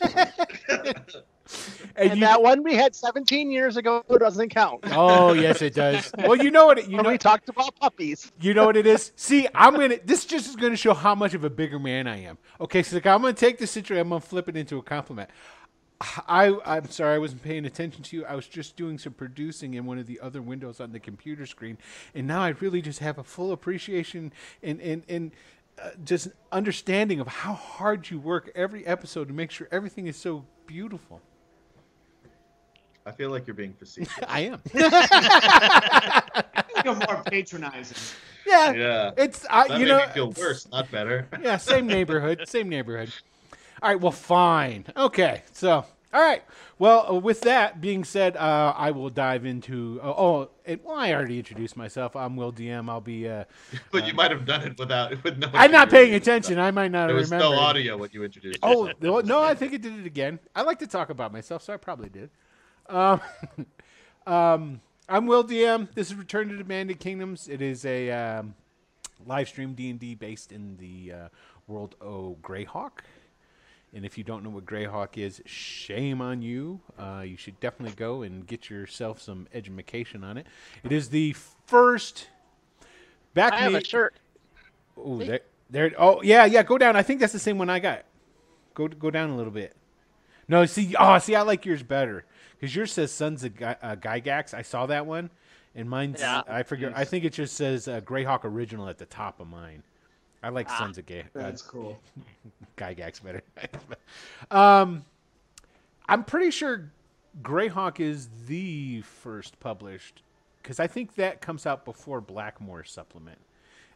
And 1.96 2.14
you, 2.14 2.20
that 2.20 2.40
one 2.40 2.62
we 2.62 2.74
had 2.74 2.94
17 2.94 3.50
years 3.50 3.76
ago 3.76 4.04
doesn't 4.08 4.50
count. 4.50 4.84
oh 4.92 5.32
yes, 5.32 5.62
it 5.62 5.74
does. 5.74 6.12
Well, 6.16 6.36
you 6.36 6.52
know 6.52 6.66
what? 6.66 6.78
It, 6.78 6.86
you 6.88 6.96
when 6.96 7.04
know. 7.04 7.10
we 7.10 7.18
talked 7.18 7.48
about 7.48 7.74
puppies. 7.74 8.30
You 8.40 8.54
know 8.54 8.66
what 8.66 8.76
it 8.76 8.86
is? 8.86 9.10
See, 9.16 9.48
I'm 9.52 9.74
gonna. 9.74 9.98
This 10.04 10.24
just 10.24 10.48
is 10.48 10.54
gonna 10.54 10.76
show 10.76 10.94
how 10.94 11.16
much 11.16 11.34
of 11.34 11.42
a 11.42 11.50
bigger 11.50 11.80
man 11.80 12.06
I 12.06 12.22
am. 12.22 12.38
Okay, 12.60 12.84
so 12.84 12.94
like, 12.94 13.06
I'm 13.06 13.20
gonna 13.20 13.32
take 13.32 13.58
this 13.58 13.72
situation. 13.72 14.00
I'm 14.02 14.10
gonna 14.10 14.20
flip 14.20 14.48
it 14.48 14.56
into 14.56 14.78
a 14.78 14.82
compliment. 14.82 15.28
I 16.00 16.56
I'm 16.64 16.88
sorry 16.88 17.16
I 17.16 17.18
wasn't 17.18 17.42
paying 17.42 17.64
attention 17.64 18.04
to 18.04 18.16
you. 18.16 18.24
I 18.24 18.36
was 18.36 18.46
just 18.46 18.76
doing 18.76 18.96
some 18.96 19.12
producing 19.12 19.74
in 19.74 19.84
one 19.84 19.98
of 19.98 20.06
the 20.06 20.20
other 20.20 20.40
windows 20.40 20.78
on 20.78 20.92
the 20.92 21.00
computer 21.00 21.46
screen, 21.46 21.78
and 22.14 22.28
now 22.28 22.40
I 22.42 22.50
really 22.50 22.80
just 22.80 23.00
have 23.00 23.18
a 23.18 23.24
full 23.24 23.52
appreciation 23.52 24.32
and 24.62 24.80
and 24.80 25.02
and. 25.08 25.32
Uh, 25.80 25.90
just 26.04 26.26
understanding 26.50 27.20
of 27.20 27.28
how 27.28 27.52
hard 27.52 28.10
you 28.10 28.18
work 28.18 28.50
every 28.56 28.84
episode 28.84 29.28
to 29.28 29.32
make 29.32 29.48
sure 29.48 29.68
everything 29.70 30.08
is 30.08 30.16
so 30.16 30.44
beautiful. 30.66 31.20
I 33.08 33.12
feel 33.12 33.30
like 33.30 33.46
you're 33.46 33.54
being 33.54 33.72
facetious. 33.72 34.12
I 34.28 34.40
am. 34.40 34.60
You're 36.84 36.94
more 36.94 37.22
patronizing. 37.24 37.96
yeah, 38.46 38.72
yeah. 38.72 39.10
it's 39.16 39.46
uh, 39.48 39.66
That 39.66 39.80
you 39.80 39.86
made 39.86 39.88
know 39.88 40.06
me 40.06 40.12
feel 40.12 40.30
worse, 40.32 40.68
not 40.70 40.90
better. 40.90 41.26
yeah, 41.42 41.56
same 41.56 41.86
neighborhood, 41.86 42.42
same 42.46 42.68
neighborhood. 42.68 43.10
All 43.82 43.88
right, 43.90 44.00
well, 44.00 44.12
fine. 44.12 44.84
Okay, 44.96 45.42
so 45.52 45.86
All 46.12 46.20
right. 46.22 46.42
Well, 46.78 47.06
uh, 47.10 47.14
with 47.14 47.40
that 47.42 47.80
being 47.80 48.04
said, 48.04 48.36
uh, 48.36 48.72
I 48.76 48.92
will 48.92 49.10
dive 49.10 49.44
into. 49.44 50.00
Uh, 50.02 50.10
oh, 50.16 50.50
and, 50.64 50.80
well, 50.84 50.96
I 50.96 51.12
already 51.12 51.38
introduced 51.38 51.76
myself. 51.76 52.14
I'm 52.14 52.36
Will 52.36 52.52
DM. 52.52 52.88
I'll 52.88 53.00
be. 53.00 53.28
Uh, 53.28 53.44
But 53.90 54.06
you 54.06 54.14
might 54.14 54.30
have 54.30 54.44
done 54.46 54.62
it 54.62 54.78
without 54.78 55.22
with 55.24 55.38
no. 55.38 55.48
I'm 55.52 55.72
not 55.72 55.90
paying 55.90 56.14
attention. 56.14 56.54
attention. 56.54 56.58
I 56.60 56.70
might 56.70 56.92
not 56.92 57.08
There 57.08 57.16
was 57.16 57.30
remember. 57.30 57.56
no 57.56 57.60
audio 57.60 57.96
when 57.96 58.10
you 58.12 58.22
introduced. 58.24 58.60
Oh 58.62 58.90
no, 59.00 59.20
no, 59.20 59.42
I 59.42 59.54
think 59.54 59.72
it 59.72 59.82
did 59.82 59.98
it 59.98 60.06
again. 60.06 60.38
I 60.54 60.62
like 60.62 60.78
to 60.78 60.86
talk 60.86 61.10
about 61.10 61.32
myself, 61.32 61.62
so 61.62 61.72
I 61.74 61.76
probably 61.78 62.08
did. 62.10 62.30
Um, 62.88 63.20
um, 64.26 64.80
I'm 65.08 65.26
Will 65.26 65.44
DM. 65.44 65.88
This 65.94 66.08
is 66.08 66.14
Return 66.14 66.56
to 66.56 66.64
Bandit 66.64 66.98
Kingdoms. 66.98 67.48
It 67.48 67.60
is 67.60 67.84
a 67.84 68.10
um, 68.10 68.54
live 69.26 69.48
stream 69.48 69.74
D 69.74 69.90
and 69.90 70.00
D 70.00 70.14
based 70.14 70.52
in 70.52 70.76
the 70.78 71.12
uh, 71.12 71.28
world 71.66 71.94
of 72.00 72.36
Greyhawk. 72.42 73.00
And 73.94 74.04
if 74.04 74.18
you 74.18 74.24
don't 74.24 74.44
know 74.44 74.50
what 74.50 74.66
Greyhawk 74.66 75.16
is, 75.16 75.40
shame 75.46 76.20
on 76.20 76.42
you. 76.42 76.80
Uh, 76.98 77.22
you 77.26 77.36
should 77.36 77.58
definitely 77.60 77.94
go 77.96 78.22
and 78.22 78.46
get 78.46 78.68
yourself 78.68 79.20
some 79.20 79.48
education 79.54 80.22
on 80.22 80.36
it. 80.36 80.46
It 80.84 80.92
is 80.92 81.08
the 81.08 81.34
first. 81.66 82.28
Back 83.32 83.54
I 83.54 83.60
have 83.60 83.74
a 83.74 83.84
shirt. 83.84 84.14
Oh, 84.96 85.18
there, 85.18 85.40
there. 85.70 85.92
Oh, 85.98 86.20
yeah, 86.22 86.44
yeah. 86.44 86.62
Go 86.62 86.76
down. 86.76 86.96
I 86.96 87.02
think 87.02 87.20
that's 87.20 87.32
the 87.32 87.38
same 87.38 87.56
one 87.56 87.70
I 87.70 87.78
got. 87.78 88.04
Go, 88.74 88.88
go 88.88 89.10
down 89.10 89.30
a 89.30 89.36
little 89.36 89.52
bit. 89.52 89.74
No, 90.48 90.66
see, 90.66 90.94
oh, 90.98 91.18
see, 91.18 91.34
I 91.34 91.42
like 91.42 91.64
yours 91.64 91.82
better 91.82 92.24
because 92.58 92.74
yours 92.74 92.92
says 92.92 93.12
Sons 93.12 93.44
of 93.44 93.56
Gy- 93.56 93.64
uh, 93.64 93.96
Gygax. 93.96 94.54
I 94.54 94.62
saw 94.62 94.86
that 94.86 95.06
one, 95.06 95.30
and 95.74 95.88
mine's. 95.88 96.20
Yeah. 96.20 96.42
I 96.48 96.62
forget. 96.62 96.92
I 96.96 97.04
think 97.04 97.24
it 97.24 97.32
just 97.32 97.56
says 97.56 97.88
uh, 97.88 98.00
Greyhawk 98.00 98.44
Original 98.44 98.88
at 98.88 98.98
the 98.98 99.06
top 99.06 99.40
of 99.40 99.48
mine. 99.48 99.82
I 100.42 100.50
like 100.50 100.68
Ah. 100.70 100.78
Sons 100.78 100.98
of 100.98 101.06
Gay, 101.06 101.20
uh, 101.20 101.24
That's 101.34 101.62
cool. 101.62 101.98
Gygax 102.76 103.22
better. 103.22 103.42
um, 104.50 105.04
I'm 106.08 106.24
pretty 106.24 106.50
sure 106.52 106.90
Greyhawk 107.42 107.98
is 108.00 108.28
the 108.46 109.02
first 109.02 109.58
published 109.60 110.22
because 110.62 110.78
I 110.80 110.86
think 110.86 111.16
that 111.16 111.40
comes 111.40 111.66
out 111.66 111.84
before 111.84 112.20
Blackmoor 112.22 112.86
supplement. 112.86 113.38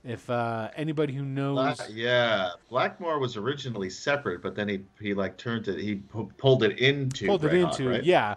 If 0.05 0.29
uh, 0.29 0.69
anybody 0.75 1.13
who 1.13 1.25
knows, 1.25 1.77
Black- 1.77 1.89
yeah, 1.93 2.51
Blackmoor 2.71 3.21
was 3.21 3.37
originally 3.37 3.89
separate, 3.89 4.43
but 4.43 4.55
then 4.57 4.69
he 4.69 4.81
he 5.01 5.15
like 5.15 5.37
turned 5.37 5.69
it. 5.69 5.79
He 5.79 5.97
pu- 5.97 6.31
pulled 6.39 6.65
it 6.65 6.79
into 6.81 7.27
pulled 7.27 7.45
it 7.45 7.55
into 7.55 7.89
right? 7.91 8.03
yeah. 8.05 8.35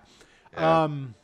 Yeah. 0.54 0.84
Um, 0.84 1.16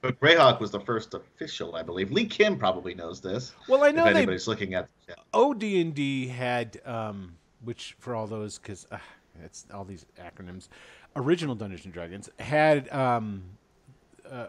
But 0.00 0.18
Greyhawk 0.20 0.60
was 0.60 0.70
the 0.72 0.80
first 0.80 1.14
official, 1.14 1.76
I 1.76 1.82
believe. 1.82 2.10
Lee 2.10 2.26
Kim 2.26 2.58
probably 2.58 2.94
knows 2.94 3.20
this. 3.20 3.54
well, 3.68 3.84
I 3.84 3.88
If 3.88 3.94
know 3.94 4.04
they 4.04 4.10
anybody's 4.10 4.46
looking 4.48 4.74
at, 4.74 4.88
yeah. 5.08 5.14
OD&D 5.32 6.26
had, 6.26 6.80
um, 6.84 7.36
which 7.62 7.96
for 8.00 8.14
all 8.14 8.26
those, 8.26 8.58
because 8.58 8.86
uh, 8.90 8.98
it's 9.44 9.64
all 9.72 9.84
these 9.84 10.04
acronyms, 10.20 10.68
original 11.16 11.54
Dungeons 11.54 11.84
and 11.86 11.94
Dragons 11.94 12.28
had 12.38 12.92
um, 12.92 13.44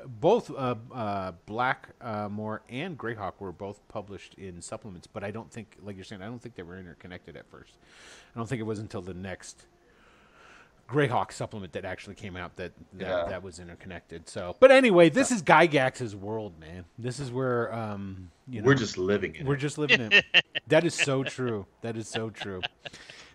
both 0.08 0.50
uh, 0.51 0.75
uh, 0.94 1.32
Blackmoor 1.48 2.60
and 2.70 2.98
Greyhawk 2.98 3.34
were 3.39 3.51
both 3.51 3.80
published 3.88 4.34
in 4.36 4.62
supplements, 4.62 5.08
but 5.08 5.24
I 5.24 5.32
don't 5.32 5.51
think, 5.51 5.77
like 5.84 5.96
you're 5.96 6.06
saying, 6.06 6.22
I 6.22 6.25
don't 6.25 6.42
think 6.42 6.56
they 6.56 6.63
were 6.63 6.77
interconnected 6.77 7.36
at 7.36 7.48
first. 7.50 7.74
I 8.36 8.39
don't 8.39 8.48
think 8.48 8.60
it 8.60 8.65
was 8.65 8.80
until 8.80 9.01
the 9.01 9.13
next 9.13 9.65
Greyhawk 10.89 11.32
supplement 11.32 11.74
that 11.74 11.84
actually 11.84 12.13
came 12.15 12.36
out 12.36 12.56
that 12.58 12.72
that, 12.94 13.08
Yeah. 13.08 13.25
that 13.30 13.42
was 13.44 13.58
interconnected. 13.60 14.30
So, 14.30 14.56
but 14.60 14.70
anyway, 14.72 15.10
this 15.10 15.32
is 15.32 15.42
Gygax's 15.42 16.15
world, 16.15 16.60
man. 16.60 16.86
This 17.00 17.20
is 17.20 17.32
where 17.32 17.74
um, 17.74 18.30
you 18.48 18.62
know 18.62 18.68
We're 18.68 18.75
just 18.75 18.98
living 18.98 19.36
in 19.36 19.48
we're 19.48 19.56
it. 19.56 19.60
just 19.60 19.77
living 19.80 20.00
it. 20.01 20.25
that 20.68 20.84
is 20.84 20.94
so 20.94 21.24
true. 21.24 21.65
That 21.82 21.98
is 21.98 22.08
so 22.08 22.30
true. 22.30 22.62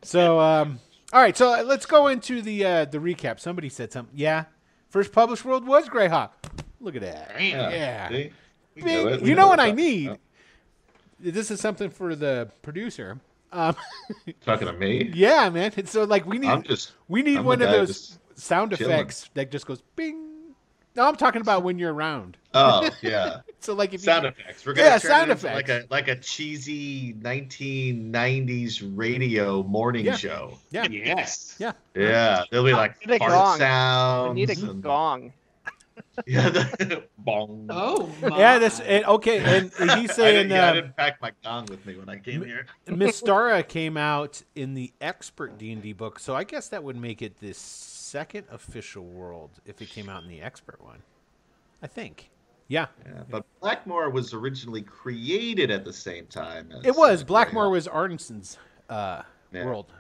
So, 0.02 0.38
um, 0.38 0.78
all 1.12 1.20
right. 1.20 1.36
So 1.36 1.52
uh, 1.52 1.64
let's 1.64 1.86
go 1.86 2.06
into 2.06 2.40
the 2.40 2.64
uh, 2.64 2.84
the 2.84 2.98
recap. 2.98 3.40
Somebody 3.40 3.68
said 3.68 3.92
something. 3.92 4.16
Yeah, 4.16 4.44
first 4.88 5.10
published 5.12 5.44
world 5.44 5.66
was 5.66 5.88
Greyhawk. 5.88 6.30
Look 6.80 6.96
at 6.96 7.02
that. 7.02 7.32
Damn. 7.36 7.70
Yeah. 7.72 8.08
See? 8.08 8.32
We 8.76 8.82
Big- 8.82 9.02
do 9.02 9.08
it. 9.08 9.22
You 9.22 9.34
know 9.34 9.48
what 9.48 9.60
I 9.60 9.70
need? 9.72 10.16
This 11.18 11.50
is 11.50 11.60
something 11.60 11.90
for 11.90 12.14
the 12.14 12.50
producer. 12.62 13.18
Um, 13.52 13.74
talking 14.44 14.66
to 14.68 14.72
me? 14.72 15.10
yeah, 15.14 15.50
man. 15.50 15.72
It's 15.76 15.90
so 15.90 16.04
like 16.04 16.24
we 16.24 16.38
need 16.38 16.48
I'm 16.48 16.62
just. 16.62 16.92
we 17.08 17.22
need 17.22 17.38
I'm 17.38 17.44
one 17.44 17.60
of 17.60 17.68
those 17.70 18.18
sound 18.36 18.74
chilling. 18.76 18.92
effects 18.92 19.28
that 19.34 19.50
just 19.50 19.66
goes 19.66 19.82
bing. 19.96 20.28
No, 20.96 21.06
I'm 21.06 21.16
talking 21.16 21.40
about 21.40 21.62
when 21.62 21.78
you're 21.78 21.92
around. 21.92 22.36
Oh 22.54 22.88
yeah, 23.02 23.40
So 23.60 23.74
like 23.74 23.92
if 23.92 24.00
sound 24.02 24.22
you, 24.24 24.28
effects. 24.30 24.64
We're 24.64 24.74
gonna 24.74 24.88
Yeah, 24.88 24.98
turn 24.98 25.10
sound 25.10 25.30
it 25.30 25.32
into 25.34 25.46
effects. 25.48 25.68
like 25.68 25.68
a 25.68 25.86
like 25.90 26.18
a 26.18 26.20
cheesy 26.20 27.12
1990s 27.14 28.82
radio 28.96 29.62
morning 29.62 30.04
Yeah. 30.06 30.16
show. 30.16 30.58
yeah, 30.70 30.86
Yes. 30.90 31.56
yeah. 31.58 31.72
Yeah, 31.94 32.44
there'll 32.50 32.64
be 32.66 32.72
like 32.72 32.96
a 33.06 33.18
fart 33.18 33.30
gong. 33.30 33.58
sounds. 33.58 34.30
I 34.30 34.34
need 34.34 34.50
a 34.50 34.52
and- 34.70 34.82
gong. 34.82 35.32
Yeah, 36.26 36.48
the, 36.50 37.04
bong. 37.18 37.66
Oh. 37.70 38.10
My. 38.22 38.38
Yeah, 38.38 38.58
that's 38.58 38.80
and, 38.80 39.04
okay. 39.06 39.38
And 39.38 39.64
he's 39.72 39.80
I 39.80 39.94
didn't, 39.96 40.10
saying 40.10 40.52
I 40.52 40.58
uh, 40.58 40.72
didn't 40.74 40.96
pack 40.96 41.20
my 41.20 41.32
gong 41.42 41.66
with 41.66 41.84
me 41.86 41.96
when 41.96 42.08
I 42.08 42.18
came 42.18 42.44
here. 42.44 42.66
Mystara 42.86 43.66
came 43.66 43.96
out 43.96 44.42
in 44.54 44.74
the 44.74 44.92
expert 45.00 45.58
D 45.58 45.72
and 45.72 45.82
D 45.82 45.92
book, 45.92 46.18
so 46.18 46.34
I 46.34 46.44
guess 46.44 46.68
that 46.68 46.82
would 46.82 46.96
make 46.96 47.22
it 47.22 47.38
the 47.40 47.52
second 47.54 48.46
official 48.50 49.04
world 49.04 49.50
if 49.66 49.80
it 49.80 49.88
came 49.88 50.08
out 50.08 50.22
in 50.22 50.28
the 50.28 50.40
expert 50.42 50.82
one. 50.82 51.02
I 51.82 51.86
think. 51.86 52.30
Yeah, 52.68 52.86
Yeah, 53.04 53.22
but 53.28 53.44
Blackmoor 53.60 54.12
was 54.12 54.32
originally 54.32 54.82
created 54.82 55.72
at 55.72 55.84
the 55.84 55.92
same 55.92 56.26
time. 56.26 56.70
As, 56.70 56.84
it 56.86 56.94
was. 56.94 57.24
Blackmoor 57.24 57.68
was 57.68 57.88
Arneson's 57.88 58.58
uh, 58.88 59.22
Yeah. 59.52 59.64
world, 59.64 59.92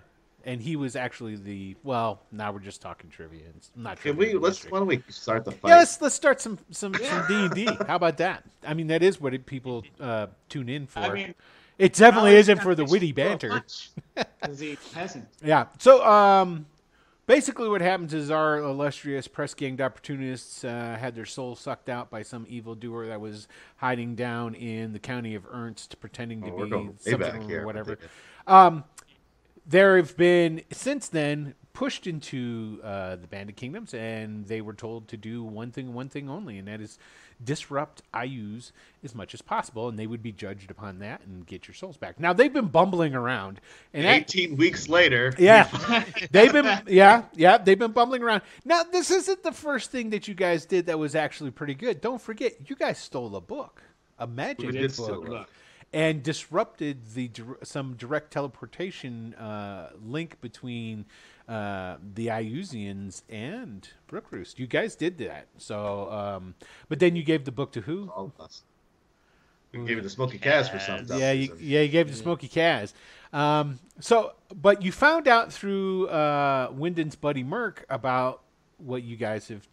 and 0.44 0.60
he 0.60 0.76
was 0.76 0.96
actually 0.96 1.36
the. 1.36 1.76
Well, 1.82 2.22
now 2.32 2.52
we're 2.52 2.58
just 2.60 2.80
talking 2.80 3.10
trivia. 3.10 3.44
and 3.46 3.56
s- 3.56 3.70
Not 3.76 4.00
Can 4.00 4.14
trivia. 4.16 4.34
we 4.34 4.38
let's 4.40 4.56
history. 4.58 4.70
why 4.72 4.78
don't 4.78 4.88
we 4.88 5.02
start 5.08 5.44
the 5.44 5.52
fight? 5.52 5.68
Yeah, 5.70 5.78
let's 5.78 6.00
let's 6.00 6.14
start 6.14 6.40
some 6.40 6.58
some 6.70 6.94
some 6.94 7.26
D 7.28 7.34
and 7.34 7.50
D. 7.54 7.64
How 7.86 7.96
about 7.96 8.16
that? 8.18 8.44
I 8.66 8.74
mean, 8.74 8.86
that 8.88 9.02
is 9.02 9.20
what 9.20 9.34
it, 9.34 9.46
people 9.46 9.84
uh, 10.00 10.28
tune 10.48 10.68
in 10.68 10.86
for. 10.86 11.00
I 11.00 11.12
mean, 11.12 11.34
it 11.78 11.94
definitely 11.94 12.36
isn't 12.36 12.60
for 12.62 12.74
the 12.74 12.84
witty 12.84 13.12
banter. 13.12 13.48
punch, 13.50 13.90
'cause 14.42 14.58
he's 14.60 14.78
peasant. 14.92 15.26
Yeah. 15.42 15.66
So, 15.78 16.04
um, 16.06 16.66
basically, 17.26 17.68
what 17.68 17.80
happens 17.80 18.12
is 18.12 18.30
our 18.30 18.58
illustrious 18.58 19.26
press 19.28 19.54
ganged 19.54 19.80
opportunists 19.80 20.64
uh, 20.64 20.96
had 21.00 21.14
their 21.14 21.24
soul 21.24 21.56
sucked 21.56 21.88
out 21.88 22.10
by 22.10 22.22
some 22.22 22.44
evildoer 22.48 23.06
that 23.06 23.20
was 23.20 23.48
hiding 23.76 24.14
down 24.14 24.54
in 24.54 24.92
the 24.92 24.98
county 24.98 25.34
of 25.34 25.44
Urnst, 25.44 25.98
pretending 26.00 26.42
to 26.42 26.50
Oh, 26.50 26.56
we're 26.56 26.66
be 26.66 26.90
something 26.98 27.18
back 27.18 27.34
or 27.36 27.48
here. 27.48 27.64
whatever. 27.66 27.98
Um, 28.46 28.84
there 29.66 29.96
have 29.96 30.16
been 30.16 30.62
since 30.72 31.08
then 31.08 31.54
pushed 31.72 32.06
into 32.06 32.80
uh, 32.82 33.16
the 33.16 33.26
Bandit 33.26 33.56
Kingdoms, 33.56 33.94
and 33.94 34.46
they 34.46 34.60
were 34.60 34.74
told 34.74 35.08
to 35.08 35.16
do 35.16 35.42
one 35.42 35.70
thing, 35.70 35.94
one 35.94 36.08
thing 36.08 36.28
only, 36.28 36.58
and 36.58 36.68
that 36.68 36.80
is 36.80 36.98
disrupt 37.42 38.02
Iuz 38.12 38.72
as 39.02 39.14
much 39.14 39.32
as 39.34 39.40
possible, 39.40 39.88
and 39.88 39.98
they 39.98 40.06
would 40.06 40.22
be 40.22 40.32
judged 40.32 40.70
upon 40.70 40.98
that 40.98 41.22
and 41.24 41.46
get 41.46 41.66
your 41.66 41.74
souls 41.74 41.96
back. 41.96 42.20
Now 42.20 42.32
they've 42.32 42.52
been 42.52 42.66
bumbling 42.66 43.14
around, 43.14 43.60
and 43.94 44.04
that, 44.04 44.16
18 44.16 44.56
weeks 44.56 44.88
later. 44.88 45.32
yeah, 45.38 45.68
they've 46.30 46.52
been 46.52 46.82
yeah 46.86 47.22
yeah 47.34 47.56
they've 47.58 47.78
been 47.78 47.92
bumbling 47.92 48.22
around. 48.22 48.42
Now 48.64 48.82
this 48.82 49.10
isn't 49.10 49.42
the 49.42 49.52
first 49.52 49.90
thing 49.90 50.10
that 50.10 50.28
you 50.28 50.34
guys 50.34 50.66
did 50.66 50.86
that 50.86 50.98
was 50.98 51.14
actually 51.14 51.50
pretty 51.50 51.74
good. 51.74 52.00
Don't 52.00 52.20
forget, 52.20 52.68
you 52.68 52.76
guys 52.76 52.98
stole 52.98 53.34
a 53.36 53.40
book, 53.40 53.82
a 54.18 54.26
magic 54.26 54.66
We 54.66 54.72
did 54.72 54.92
steal 54.92 55.22
a 55.22 55.26
book. 55.26 55.50
And 55.92 56.22
disrupted 56.22 57.14
the 57.14 57.30
some 57.64 57.94
direct 57.94 58.32
teleportation 58.32 59.34
uh, 59.34 59.90
link 60.00 60.40
between 60.40 61.04
uh, 61.48 61.96
the 62.14 62.28
Iusians 62.28 63.22
and 63.28 63.88
Rookroost. 64.08 64.60
You 64.60 64.68
guys 64.68 64.94
did 64.94 65.18
that. 65.18 65.48
So, 65.58 66.08
um, 66.12 66.54
but 66.88 67.00
then 67.00 67.16
you 67.16 67.24
gave 67.24 67.44
the 67.44 67.50
book 67.50 67.72
to 67.72 67.80
who? 67.80 68.08
All 68.14 68.26
of 68.26 68.40
us. 68.40 68.62
We 69.72 69.84
gave 69.84 69.98
it 69.98 70.02
to 70.02 70.10
Smoky 70.10 70.38
Cass 70.38 70.68
for 70.68 70.78
something. 70.78 71.18
Yeah, 71.18 71.32
you, 71.32 71.56
yeah, 71.60 71.80
you 71.80 71.88
gave 71.88 72.08
it 72.08 72.10
to 72.10 72.16
Smoky 72.16 72.48
Kaz. 72.48 72.92
Um, 73.32 73.78
so, 74.00 74.32
but 74.54 74.82
you 74.82 74.90
found 74.90 75.28
out 75.28 75.52
through 75.52 76.08
uh, 76.08 76.70
Wyndon's 76.72 77.14
buddy 77.14 77.44
Merc 77.44 77.84
about 77.88 78.42
what 78.78 79.02
you 79.02 79.16
guys 79.16 79.48
have 79.48 79.66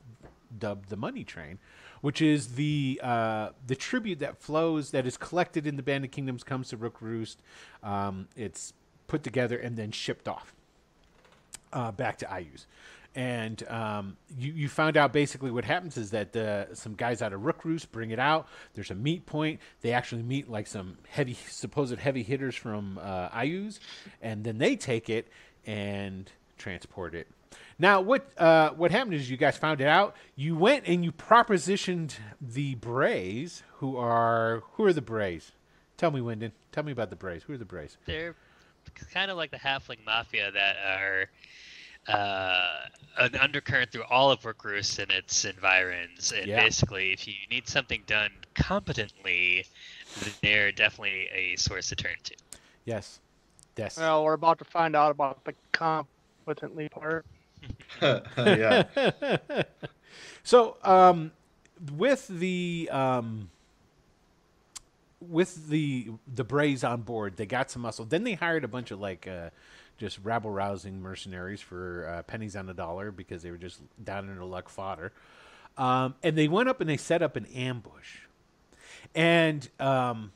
dubbed 0.57 0.89
the 0.89 0.97
Money 0.97 1.24
Train, 1.24 1.57
which 2.01 2.21
is 2.21 2.55
the 2.55 2.99
uh, 3.03 3.49
the 3.65 3.75
tribute 3.75 4.19
that 4.19 4.37
flows 4.37 4.91
that 4.91 5.05
is 5.05 5.17
collected 5.17 5.67
in 5.67 5.75
the 5.75 5.83
Bandit 5.83 6.11
Kingdoms 6.11 6.43
comes 6.43 6.69
to 6.69 6.77
Rookroost. 6.77 7.37
Um, 7.83 8.27
it's 8.35 8.73
put 9.07 9.23
together 9.23 9.57
and 9.57 9.77
then 9.77 9.91
shipped 9.91 10.27
off 10.27 10.53
uh, 11.73 11.91
back 11.91 12.17
to 12.17 12.25
Iuz. 12.25 12.65
And 13.15 13.67
um, 13.67 14.17
you, 14.37 14.53
you 14.53 14.69
found 14.69 14.95
out 14.95 15.11
basically 15.11 15.49
what 15.49 15.65
happens 15.65 15.97
is 15.97 16.11
that 16.11 16.35
uh, 16.35 16.75
some 16.75 16.93
guys 16.93 17.23
out 17.23 17.33
of 17.33 17.41
Rookroost 17.41 17.89
bring 17.91 18.11
it 18.11 18.19
out. 18.19 18.47
There's 18.75 18.91
a 18.91 18.95
meet 18.95 19.25
point. 19.25 19.59
They 19.81 19.91
actually 19.91 20.21
meet 20.21 20.51
like 20.51 20.67
some 20.67 20.97
heavy, 21.09 21.33
supposed 21.33 21.97
heavy 21.97 22.21
hitters 22.21 22.55
from 22.55 22.99
uh, 23.01 23.29
Iuz, 23.29 23.79
and 24.21 24.43
then 24.43 24.59
they 24.59 24.75
take 24.75 25.09
it 25.09 25.27
and 25.65 26.31
transport 26.59 27.15
it. 27.15 27.27
Now, 27.79 28.01
what 28.01 28.27
uh, 28.38 28.72
what 28.72 28.91
happened 28.91 29.13
is 29.13 29.29
you 29.29 29.38
guys 29.38 29.57
found 29.57 29.81
it 29.81 29.88
out. 29.88 30.15
You 30.36 30.55
went 30.55 30.88
and 30.88 31.03
you 31.03 31.12
propositioned 31.12 32.15
the 32.41 32.75
Brays, 32.75 33.62
who 33.75 33.98
are 33.98 34.63
who 34.74 34.86
are 34.86 34.93
the 34.93 35.01
Brays? 35.01 35.51
Tell 35.96 36.10
me, 36.12 36.19
Wyndon. 36.19 36.51
Tell 36.72 36.84
me 36.84 36.91
about 36.91 37.10
the 37.10 37.15
Brays. 37.15 37.43
Who 37.43 37.53
are 37.53 37.57
the 37.57 37.65
Brays? 37.65 37.98
They're 38.05 38.36
kind 39.13 39.29
of 39.29 39.38
like 39.38 39.51
the 39.51 39.57
halfling 39.57 40.03
mafia 40.05 40.51
that 40.51 40.77
are 40.77 41.29
uh, 42.07 42.86
an 43.19 43.36
undercurrent 43.36 43.91
through 43.91 44.05
all 44.10 44.31
of 44.31 44.41
Rookroost 44.41 44.98
and 45.00 45.12
its 45.12 45.46
environs. 45.46 46.31
And 46.36 46.48
Yeah. 46.48 46.63
basically, 46.63 47.13
if 47.13 47.27
you 47.27 47.34
need 47.51 47.67
something 47.67 48.03
done 48.07 48.31
competently, 48.55 49.65
they're 50.41 50.72
definitely 50.72 51.27
a 51.34 51.55
source 51.57 51.89
to 51.89 51.96
turn 51.96 52.15
to. 52.24 52.36
Yes. 52.86 53.19
Yes. 53.75 53.98
Well, 53.98 54.24
we're 54.24 54.34
about 54.34 54.57
to 54.60 54.65
find 54.65 54.96
out 54.96 55.12
about 55.12 55.43
the 55.43 55.53
competently 55.74 56.89
part. 56.89 57.25
Yeah. 58.01 58.83
so, 60.43 60.77
um, 60.83 61.31
with 61.95 62.27
the 62.27 62.89
um, 62.91 63.50
with 65.19 65.67
the 65.69 66.09
the 66.33 66.43
Brays 66.43 66.83
on 66.83 67.01
board, 67.01 67.38
they 67.38 67.45
got 67.45 67.71
some 67.71 67.81
muscle. 67.81 68.05
Then 68.05 68.24
they 68.24 68.33
hired 68.33 68.63
a 68.63 68.67
bunch 68.67 68.91
of 68.91 69.00
like 69.00 69.27
uh, 69.27 69.50
just 69.97 70.19
rabble 70.24 70.51
rousing 70.51 71.01
mercenaries 71.01 71.62
for 71.62 72.07
uh, 72.07 72.24
pennies 72.24 72.55
on 72.55 72.69
a 72.69 72.74
dollar 72.74 73.12
because 73.12 73.43
they 73.43 73.51
were 73.51 73.57
just 73.57 73.81
down 74.03 74.29
in 74.29 74.36
their 74.36 74.45
luck 74.45 74.69
fodder. 74.69 75.12
Um, 75.77 76.15
and 76.24 76.38
they 76.38 76.47
went 76.47 76.69
up 76.69 76.81
and 76.81 76.89
they 76.89 76.97
set 76.97 77.21
up 77.21 77.36
an 77.36 77.45
ambush. 77.47 78.17
And 79.13 79.67
um, 79.79 80.31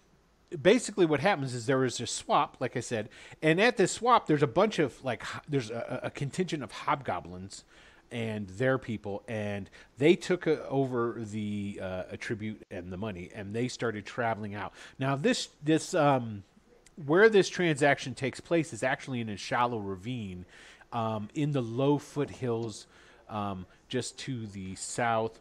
basically, 0.60 1.05
what 1.05 1.20
happens 1.20 1.53
is 1.53 1.65
there 1.65 1.77
was 1.77 2.00
a 2.00 2.08
swap, 2.08 2.58
like 2.60 2.75
I 2.75 2.81
said, 2.81 3.10
and 3.41 3.60
at 3.62 3.77
this 3.77 3.91
swap, 3.91 4.27
there's 4.27 4.43
a 4.43 4.48
bunch 4.48 4.79
of 4.79 5.03
like 5.03 5.24
there's 5.48 5.70
a, 5.70 6.01
a 6.03 6.10
contingent 6.10 6.63
of 6.63 6.72
hobgoblins 6.72 7.63
and 8.12 8.48
their 8.50 8.77
people, 8.77 9.24
and 9.27 9.70
they 9.98 10.15
took 10.15 10.46
uh, 10.46 10.58
over 10.67 11.17
the 11.17 11.79
uh, 11.81 12.03
attribute 12.12 12.62
and 12.70 12.91
the 12.91 12.98
money, 12.98 13.29
and 13.34 13.55
they 13.55 13.67
started 13.67 14.05
traveling 14.05 14.55
out. 14.55 14.74
Now, 15.00 15.15
this 15.15 15.50
this 15.63 15.93
um, 15.93 16.43
where 17.05 17.29
this 17.29 17.50
transaction 17.50 18.13
takes 18.13 18.39
place 18.39 18.74
is 18.74 18.84
actually 18.84 19.22
in 19.22 19.29
a 19.29 19.38
shallow 19.38 19.79
ravine 19.79 20.46
um, 20.91 21.29
in 21.34 21.51
the 21.51 21.62
low 21.62 21.98
foothills 21.98 22.88
um, 23.29 23.65
just 23.88 24.17
to 24.20 24.46
the 24.48 24.75
south 24.75 25.39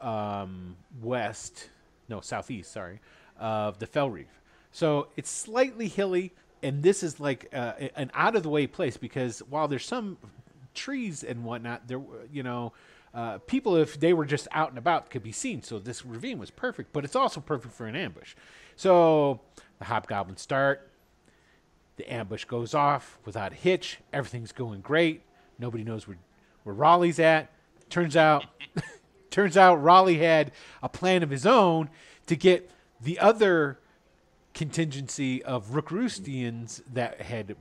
um, 0.00 0.76
west, 1.02 1.70
no 2.08 2.20
southeast, 2.20 2.72
sorry, 2.72 3.00
of 3.38 3.78
the 3.78 3.86
Fellreev. 3.86 4.26
So 4.72 5.08
it's 5.16 5.30
slightly 5.30 5.88
hilly, 5.88 6.32
and 6.62 6.82
this 6.82 7.02
is 7.02 7.20
like 7.20 7.48
uh, 7.52 7.74
an 7.96 8.10
out 8.14 8.36
of 8.36 8.42
the 8.42 8.48
way 8.48 8.66
place 8.66 8.96
because 8.96 9.40
while 9.48 9.68
there's 9.68 9.86
some 9.86 10.18
trees 10.74 11.22
and 11.22 11.44
whatnot, 11.44 11.86
there 11.88 12.00
you 12.32 12.42
know. 12.42 12.72
Uh, 13.14 13.38
people, 13.46 13.76
if 13.76 14.00
they 14.00 14.12
were 14.12 14.24
just 14.24 14.48
out 14.50 14.70
and 14.70 14.78
about, 14.78 15.08
could 15.08 15.22
be 15.22 15.30
seen. 15.30 15.62
So 15.62 15.78
this 15.78 16.04
ravine 16.04 16.36
was 16.36 16.50
perfect, 16.50 16.92
but 16.92 17.04
it's 17.04 17.14
also 17.14 17.40
perfect 17.40 17.72
for 17.72 17.86
an 17.86 17.94
ambush. 17.94 18.34
So 18.74 19.40
the 19.78 19.84
hobgoblins 19.84 20.40
start. 20.40 20.90
The 21.96 22.12
ambush 22.12 22.44
goes 22.44 22.74
off 22.74 23.18
without 23.24 23.52
a 23.52 23.54
hitch. 23.54 24.00
Everything's 24.12 24.50
going 24.50 24.80
great. 24.80 25.22
Nobody 25.58 25.84
knows 25.84 26.08
where, 26.08 26.18
where 26.64 26.74
Raleigh's 26.74 27.20
at. 27.20 27.52
Turns 27.88 28.16
out, 28.16 28.46
turns 29.30 29.56
out 29.56 29.82
Raleigh 29.82 30.18
had 30.18 30.50
a 30.82 30.88
plan 30.88 31.22
of 31.22 31.30
his 31.30 31.46
own 31.46 31.88
to 32.26 32.34
get 32.34 32.68
the 33.04 33.18
other 33.18 33.78
contingency 34.54 35.42
of 35.42 35.70
Rookroostians 35.70 36.82
that 36.92 37.20
had 37.20 37.56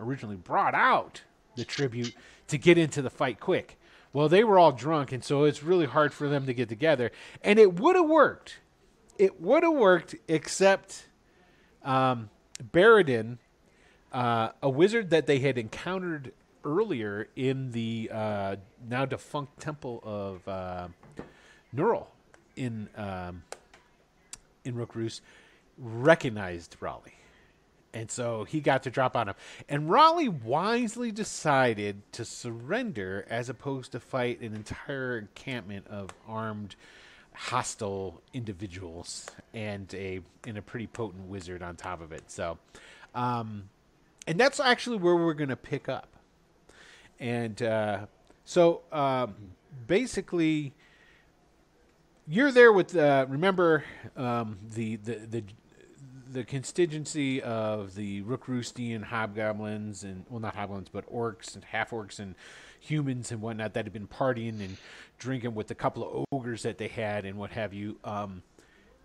originally 0.00 0.36
brought 0.36 0.74
out 0.74 1.22
the 1.56 1.64
tribute 1.64 2.14
to 2.48 2.58
get 2.58 2.78
into 2.78 3.02
the 3.02 3.10
fight 3.10 3.40
quick. 3.40 3.78
Well, 4.12 4.28
they 4.28 4.42
were 4.42 4.58
all 4.58 4.72
drunk, 4.72 5.12
and 5.12 5.22
so 5.22 5.44
it's 5.44 5.62
really 5.62 5.86
hard 5.86 6.14
for 6.14 6.28
them 6.28 6.46
to 6.46 6.54
get 6.54 6.68
together. 6.68 7.12
And 7.42 7.58
it 7.58 7.74
would 7.74 7.94
have 7.94 8.08
worked. 8.08 8.60
It 9.18 9.40
would 9.40 9.62
have 9.62 9.74
worked, 9.74 10.14
except 10.26 11.08
um, 11.84 12.30
Baradin, 12.72 13.38
uh, 14.12 14.50
a 14.62 14.70
wizard 14.70 15.10
that 15.10 15.26
they 15.26 15.40
had 15.40 15.58
encountered 15.58 16.32
earlier 16.64 17.28
in 17.36 17.72
the 17.72 18.10
uh, 18.12 18.56
now 18.88 19.04
defunct 19.04 19.60
temple 19.60 20.00
of 20.02 20.48
uh, 20.48 20.88
Nerull 21.74 22.06
in 22.56 22.88
um, 22.96 23.42
in 24.68 24.74
Rookroost, 24.74 25.20
recognized 25.76 26.76
Raleigh. 26.80 27.14
And 27.94 28.10
so 28.10 28.44
he 28.44 28.60
got 28.60 28.82
to 28.82 28.90
drop 28.90 29.16
on 29.16 29.28
him. 29.28 29.34
And 29.68 29.90
Raleigh 29.90 30.28
wisely 30.28 31.10
decided 31.10 32.02
to 32.12 32.24
surrender 32.24 33.26
as 33.30 33.48
opposed 33.48 33.92
to 33.92 34.00
fight 34.00 34.40
an 34.40 34.54
entire 34.54 35.18
encampment 35.18 35.86
of 35.88 36.10
armed, 36.28 36.76
hostile 37.32 38.20
individuals 38.34 39.26
and 39.54 39.92
a 39.94 40.20
and 40.46 40.58
a 40.58 40.62
pretty 40.62 40.86
potent 40.86 41.28
wizard 41.28 41.62
on 41.62 41.76
top 41.76 42.00
of 42.00 42.12
it. 42.12 42.30
So, 42.30 42.58
um, 43.14 43.70
and 44.26 44.38
that's 44.38 44.60
actually 44.60 44.98
where 44.98 45.16
we're 45.16 45.34
going 45.34 45.48
to 45.48 45.56
pick 45.56 45.88
up. 45.88 46.08
And 47.18 47.60
uh, 47.62 48.06
so, 48.44 48.82
um, 48.92 49.34
basically, 49.86 50.74
you're 52.28 52.52
there 52.52 52.72
with 52.72 52.96
uh, 52.96 53.26
remember 53.28 53.84
um, 54.16 54.58
the, 54.74 54.96
the 54.96 55.14
the 55.14 55.44
the 56.30 56.44
constituency 56.44 57.40
of 57.42 57.94
the 57.94 58.22
Rookroostian 58.22 59.04
hobgoblins 59.04 60.04
and 60.04 60.26
well 60.28 60.40
not 60.40 60.54
hobgoblins 60.54 60.90
but 60.90 61.10
orcs 61.10 61.54
and 61.54 61.64
half 61.64 61.90
orcs 61.90 62.18
and 62.18 62.34
humans 62.80 63.32
and 63.32 63.40
whatnot 63.40 63.74
that 63.74 63.84
had 63.84 63.92
been 63.92 64.06
partying 64.06 64.60
and 64.60 64.76
drinking 65.18 65.54
with 65.54 65.70
a 65.70 65.74
couple 65.74 66.04
of 66.04 66.24
ogres 66.32 66.62
that 66.62 66.78
they 66.78 66.88
had 66.88 67.24
and 67.24 67.36
what 67.36 67.50
have 67.50 67.72
you. 67.72 67.98
Um, 68.04 68.42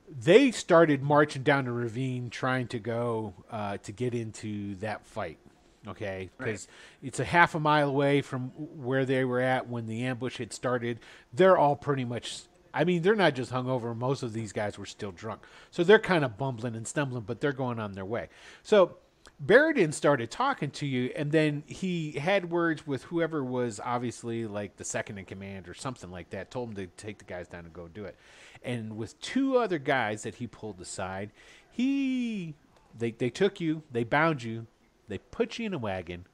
they 0.10 0.52
started 0.52 1.02
marching 1.02 1.44
down 1.44 1.66
the 1.66 1.72
ravine 1.72 2.30
trying 2.30 2.68
to 2.68 2.80
go 2.80 3.34
uh, 3.50 3.78
to 3.78 3.92
get 3.92 4.14
into 4.14 4.76
that 4.76 5.06
fight. 5.06 5.38
Okay, 5.86 6.30
because 6.38 6.70
it's 7.02 7.20
a 7.20 7.26
half 7.26 7.56
a 7.56 7.60
mile 7.60 7.90
away 7.90 8.22
from 8.22 8.52
where 8.56 9.06
they 9.06 9.26
were 9.26 9.42
at 9.42 9.68
when 9.68 9.86
the 9.86 10.04
ambush 10.04 10.38
had 10.38 10.54
started. 10.54 11.00
They're 11.34 11.58
all 11.58 11.76
pretty 11.76 12.06
much. 12.06 12.44
I 12.74 12.84
mean, 12.84 13.02
they're 13.02 13.16
not 13.16 13.36
just 13.36 13.52
hungover. 13.52 13.96
Most 13.96 14.24
of 14.24 14.34
these 14.34 14.52
guys 14.52 14.78
were 14.78 14.86
still 14.86 15.12
drunk, 15.12 15.42
so 15.72 15.84
they're 15.84 16.00
kind 16.00 16.26
of 16.26 16.38
bumbling 16.38 16.76
and 16.76 16.88
stumbling, 16.88 17.24
but 17.24 17.40
they're 17.42 17.54
going 17.54 17.80
on 17.80 17.94
their 17.94 18.06
way. 18.06 18.30
So 18.64 18.98
Baradin 19.44 19.94
started 19.94 20.32
talking 20.32 20.72
to 20.72 20.86
you, 20.86 21.12
and 21.16 21.32
then 21.32 21.64
he 21.68 22.14
had 22.14 22.50
words 22.50 22.88
with 22.88 23.04
whoever 23.04 23.44
was 23.44 23.80
obviously 23.84 24.46
like 24.46 24.78
the 24.78 24.86
second 24.86 25.18
in 25.18 25.26
command 25.26 25.68
or 25.68 25.74
something 25.74 26.12
like 26.12 26.30
that. 26.30 26.52
Told 26.52 26.70
him 26.70 26.76
to 26.76 26.88
take 26.98 27.18
the 27.18 27.26
guys 27.26 27.48
down 27.48 27.66
and 27.66 27.74
go 27.74 27.88
do 27.88 28.06
it. 28.06 28.16
And 28.64 28.96
with 28.96 29.20
two 29.20 29.58
other 29.58 29.80
guys 29.80 30.24
that 30.24 30.36
he 30.36 30.48
pulled 30.48 30.80
aside, 30.80 31.32
he 31.70 32.56
they 32.98 33.12
they 33.12 33.30
took 33.30 33.60
you, 33.60 33.84
they 33.92 34.04
bound 34.04 34.44
you, 34.44 34.68
they 35.08 35.18
put 35.18 35.60
you 35.60 35.66
in 35.66 35.74
a 35.74 35.80
wagon, 35.80 36.26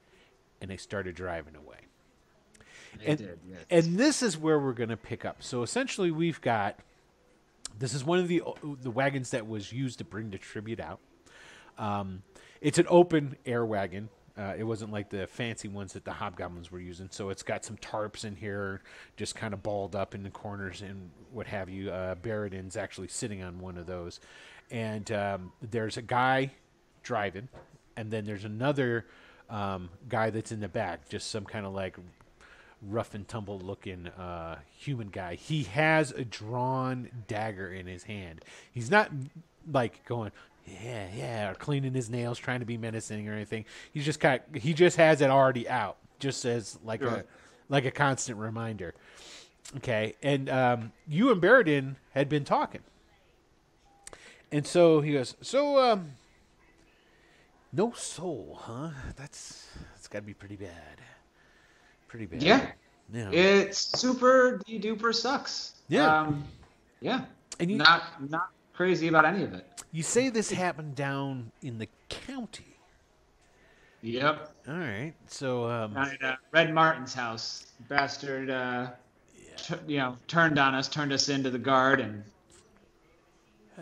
and 0.60 0.70
they 0.70 0.76
started 0.76 1.14
driving 1.14 1.56
away. 1.56 1.79
And- 3.04 3.18
did, 3.18 3.38
yes. 3.48 3.58
And 3.70 3.98
this 3.98 4.22
is 4.22 4.36
where 4.36 4.58
we're 4.58 4.72
going 4.72 4.90
to 4.90 4.96
pick 4.96 5.24
up. 5.24 5.42
So 5.42 5.62
essentially, 5.62 6.10
we've 6.10 6.40
got 6.40 6.78
this 7.78 7.94
is 7.94 8.04
one 8.04 8.18
of 8.18 8.28
the 8.28 8.42
the 8.82 8.90
wagons 8.90 9.30
that 9.30 9.46
was 9.48 9.72
used 9.72 9.98
to 9.98 10.04
bring 10.04 10.30
the 10.30 10.38
tribute 10.38 10.80
out. 10.80 11.00
Um, 11.78 12.22
it's 12.60 12.78
an 12.78 12.86
open 12.88 13.36
air 13.46 13.64
wagon. 13.64 14.08
Uh, 14.38 14.54
it 14.56 14.64
wasn't 14.64 14.92
like 14.92 15.10
the 15.10 15.26
fancy 15.26 15.68
ones 15.68 15.92
that 15.92 16.04
the 16.04 16.12
hobgoblins 16.12 16.70
were 16.70 16.78
using. 16.78 17.08
So 17.10 17.30
it's 17.30 17.42
got 17.42 17.64
some 17.64 17.76
tarps 17.76 18.24
in 18.24 18.36
here, 18.36 18.80
just 19.16 19.34
kind 19.34 19.52
of 19.52 19.62
balled 19.62 19.96
up 19.96 20.14
in 20.14 20.22
the 20.22 20.30
corners 20.30 20.82
and 20.82 21.10
what 21.32 21.46
have 21.46 21.68
you. 21.68 21.90
Uh, 21.90 22.14
Baradin's 22.14 22.76
actually 22.76 23.08
sitting 23.08 23.42
on 23.42 23.58
one 23.58 23.76
of 23.76 23.86
those, 23.86 24.20
and 24.70 25.10
um, 25.12 25.52
there's 25.60 25.96
a 25.96 26.02
guy 26.02 26.52
driving, 27.02 27.48
and 27.96 28.10
then 28.10 28.24
there's 28.24 28.44
another 28.44 29.06
um, 29.48 29.90
guy 30.08 30.30
that's 30.30 30.52
in 30.52 30.60
the 30.60 30.68
back, 30.68 31.08
just 31.08 31.30
some 31.30 31.44
kind 31.44 31.66
of 31.66 31.74
like 31.74 31.96
rough 32.82 33.14
and 33.14 33.28
tumble 33.28 33.58
looking 33.58 34.06
uh, 34.08 34.58
human 34.78 35.08
guy. 35.08 35.34
He 35.34 35.64
has 35.64 36.12
a 36.12 36.24
drawn 36.24 37.10
dagger 37.28 37.72
in 37.72 37.86
his 37.86 38.04
hand. 38.04 38.44
He's 38.72 38.90
not 38.90 39.10
like 39.70 40.04
going, 40.06 40.32
yeah, 40.66 41.06
yeah, 41.14 41.50
or 41.50 41.54
cleaning 41.54 41.94
his 41.94 42.08
nails, 42.08 42.38
trying 42.38 42.60
to 42.60 42.66
be 42.66 42.76
menacing 42.76 43.28
or 43.28 43.32
anything. 43.32 43.64
He's 43.92 44.04
just 44.04 44.20
kind 44.20 44.40
of, 44.54 44.62
he 44.62 44.72
just 44.72 44.96
has 44.96 45.20
it 45.20 45.30
already 45.30 45.68
out, 45.68 45.96
just 46.18 46.44
as 46.44 46.78
like 46.84 47.02
a 47.02 47.24
like 47.68 47.84
a 47.84 47.90
constant 47.90 48.38
reminder. 48.38 48.94
Okay, 49.76 50.16
and 50.22 50.48
um, 50.48 50.92
you 51.08 51.30
and 51.30 51.40
Baradin 51.40 51.96
had 52.12 52.28
been 52.28 52.44
talking, 52.44 52.82
and 54.50 54.66
so 54.66 55.00
he 55.00 55.12
goes, 55.12 55.36
so 55.40 55.78
um, 55.78 56.12
no 57.72 57.92
soul, 57.92 58.58
huh? 58.62 58.90
That's 59.16 59.68
that's 59.92 60.08
got 60.08 60.20
to 60.20 60.24
be 60.24 60.34
pretty 60.34 60.56
bad, 60.56 61.00
pretty 62.10 62.26
bad. 62.26 62.42
Yeah. 62.42 62.66
yeah. 63.12 63.30
It's 63.30 63.78
super 63.78 64.60
duper 64.68 65.14
sucks. 65.14 65.74
Yeah. 65.88 66.20
Um, 66.22 66.44
yeah. 67.00 67.24
And 67.60 67.70
you- 67.70 67.76
not 67.78 68.02
not 68.30 68.50
crazy 68.74 69.08
about 69.08 69.24
any 69.24 69.44
of 69.44 69.54
it. 69.54 69.66
You 69.92 70.02
say 70.02 70.28
this 70.28 70.50
happened 70.50 70.94
down 70.94 71.50
in 71.62 71.78
the 71.78 71.88
county. 72.08 72.76
Yep. 74.02 74.54
All 74.68 74.74
right. 74.74 75.12
So, 75.26 75.68
um, 75.68 75.96
at 75.96 76.22
uh, 76.22 76.36
Red 76.52 76.72
Martin's 76.72 77.12
house, 77.12 77.66
bastard. 77.88 78.48
Uh, 78.50 78.90
t- 79.56 79.74
you 79.86 79.98
know, 79.98 80.16
turned 80.26 80.58
on 80.58 80.74
us, 80.74 80.88
turned 80.88 81.12
us 81.12 81.28
into 81.28 81.50
the 81.50 81.58
guard, 81.58 82.00
and. 82.00 82.22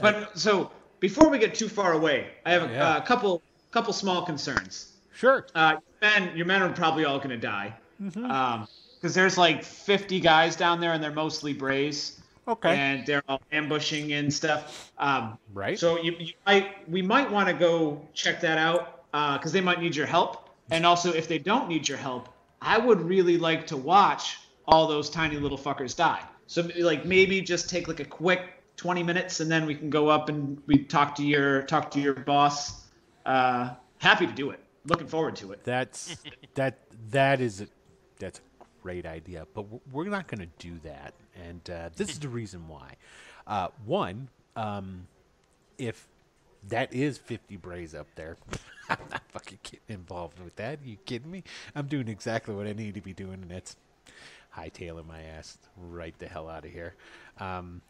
But 0.00 0.38
so 0.38 0.70
before 1.00 1.28
we 1.28 1.38
get 1.38 1.54
too 1.54 1.68
far 1.68 1.92
away, 1.92 2.28
I 2.46 2.52
have 2.52 2.70
a 2.70 2.72
Yeah. 2.72 2.88
uh, 2.88 3.00
couple 3.02 3.42
couple 3.70 3.92
small 3.92 4.24
concerns. 4.24 4.94
sure. 5.12 5.46
Uh, 5.54 5.76
men, 6.00 6.34
your 6.36 6.46
men 6.46 6.62
are 6.62 6.72
probably 6.72 7.04
all 7.04 7.18
going 7.18 7.30
to 7.30 7.36
die. 7.36 7.74
Because 7.98 9.14
there's 9.14 9.38
like 9.38 9.62
50 9.64 10.20
guys 10.20 10.56
down 10.56 10.80
there 10.80 10.92
and 10.92 11.02
they're 11.02 11.10
mostly 11.12 11.52
Brays. 11.52 12.20
Okay. 12.46 12.74
And 12.74 13.06
they're 13.06 13.22
all 13.28 13.42
ambushing 13.52 14.12
and 14.14 14.32
stuff. 14.32 14.90
Um, 14.98 15.38
Right. 15.52 15.78
So 15.78 16.00
you, 16.00 16.14
you 16.18 16.32
might 16.46 16.88
we 16.88 17.02
might 17.02 17.30
want 17.30 17.48
to 17.48 17.54
go 17.54 18.00
check 18.14 18.40
that 18.40 18.56
out 18.58 19.04
because 19.38 19.52
they 19.52 19.60
might 19.60 19.80
need 19.80 19.94
your 19.94 20.06
help. 20.06 20.48
And 20.70 20.84
also, 20.84 21.12
if 21.12 21.28
they 21.28 21.38
don't 21.38 21.68
need 21.68 21.88
your 21.88 21.98
help, 21.98 22.28
I 22.60 22.78
would 22.78 23.00
really 23.00 23.38
like 23.38 23.66
to 23.68 23.76
watch 23.76 24.38
all 24.66 24.86
those 24.86 25.08
tiny 25.08 25.36
little 25.36 25.58
fuckers 25.58 25.96
die. 25.96 26.22
So 26.46 26.68
like 26.78 27.04
maybe 27.04 27.40
just 27.40 27.68
take 27.68 27.88
like 27.88 28.00
a 28.00 28.04
quick 28.04 28.40
20 28.76 29.02
minutes 29.02 29.40
and 29.40 29.50
then 29.50 29.66
we 29.66 29.74
can 29.74 29.90
go 29.90 30.08
up 30.08 30.28
and 30.28 30.62
we 30.66 30.84
talk 30.84 31.14
to 31.16 31.22
your 31.22 31.62
talk 31.62 31.90
to 31.92 32.00
your 32.00 32.14
boss. 32.14 32.86
Uh, 33.26 33.74
happy 33.98 34.26
to 34.26 34.32
do 34.32 34.50
it. 34.50 34.60
Looking 34.86 35.06
forward 35.06 35.36
to 35.36 35.52
it. 35.52 35.64
That's 35.64 36.16
that 36.54 36.78
that 37.10 37.40
is 37.40 37.66
that's 38.18 38.40
a 38.60 38.64
great 38.82 39.06
idea, 39.06 39.46
but 39.54 39.66
we're 39.92 40.08
not 40.08 40.26
going 40.26 40.40
to 40.40 40.48
do 40.58 40.78
that, 40.84 41.14
and 41.36 41.68
uh, 41.70 41.90
this 41.96 42.10
is 42.10 42.18
the 42.18 42.28
reason 42.28 42.68
why. 42.68 42.94
Uh, 43.46 43.68
one, 43.84 44.28
um, 44.56 45.06
if 45.78 46.06
that 46.68 46.92
is 46.92 47.18
fifty 47.18 47.56
brays 47.56 47.94
up 47.94 48.06
there, 48.14 48.36
I'm 48.88 48.98
not 49.10 49.22
fucking 49.30 49.58
getting 49.62 49.80
involved 49.88 50.40
with 50.40 50.56
that. 50.56 50.80
you 50.84 50.96
kidding 51.06 51.30
me? 51.30 51.44
I'm 51.74 51.86
doing 51.86 52.08
exactly 52.08 52.54
what 52.54 52.66
I 52.66 52.72
need 52.72 52.94
to 52.94 53.00
be 53.00 53.12
doing, 53.12 53.34
and 53.42 53.50
that's 53.50 53.76
hightailing 54.56 55.06
my 55.06 55.22
ass 55.22 55.58
right 55.76 56.18
the 56.18 56.26
hell 56.26 56.48
out 56.48 56.64
of 56.64 56.72
here. 56.72 56.94
Um, 57.38 57.80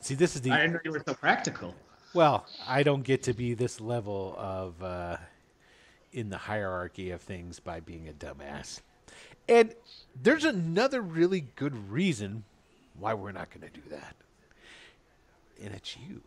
see, 0.00 0.14
this 0.14 0.36
is 0.36 0.42
the 0.42 0.50
I 0.50 0.58
didn't 0.58 0.74
know 0.74 0.80
you 0.84 0.92
were 0.92 1.02
so 1.06 1.14
practical. 1.14 1.74
well, 2.14 2.46
I 2.66 2.82
don't 2.82 3.02
get 3.02 3.22
to 3.24 3.32
be 3.32 3.54
this 3.54 3.80
level 3.80 4.34
of 4.38 4.82
uh, 4.82 5.16
in 6.12 6.28
the 6.28 6.38
hierarchy 6.38 7.10
of 7.10 7.20
things 7.22 7.58
by 7.60 7.80
being 7.80 8.08
a 8.08 8.12
dumbass. 8.12 8.80
And 9.48 9.74
there's 10.20 10.44
another 10.44 11.00
really 11.00 11.46
good 11.56 11.90
reason 11.90 12.44
why 12.98 13.14
we're 13.14 13.32
not 13.32 13.50
going 13.50 13.68
to 13.70 13.80
do 13.80 13.88
that. 13.90 14.14
And 15.62 15.74
it's 15.74 15.96
you. 15.96 16.22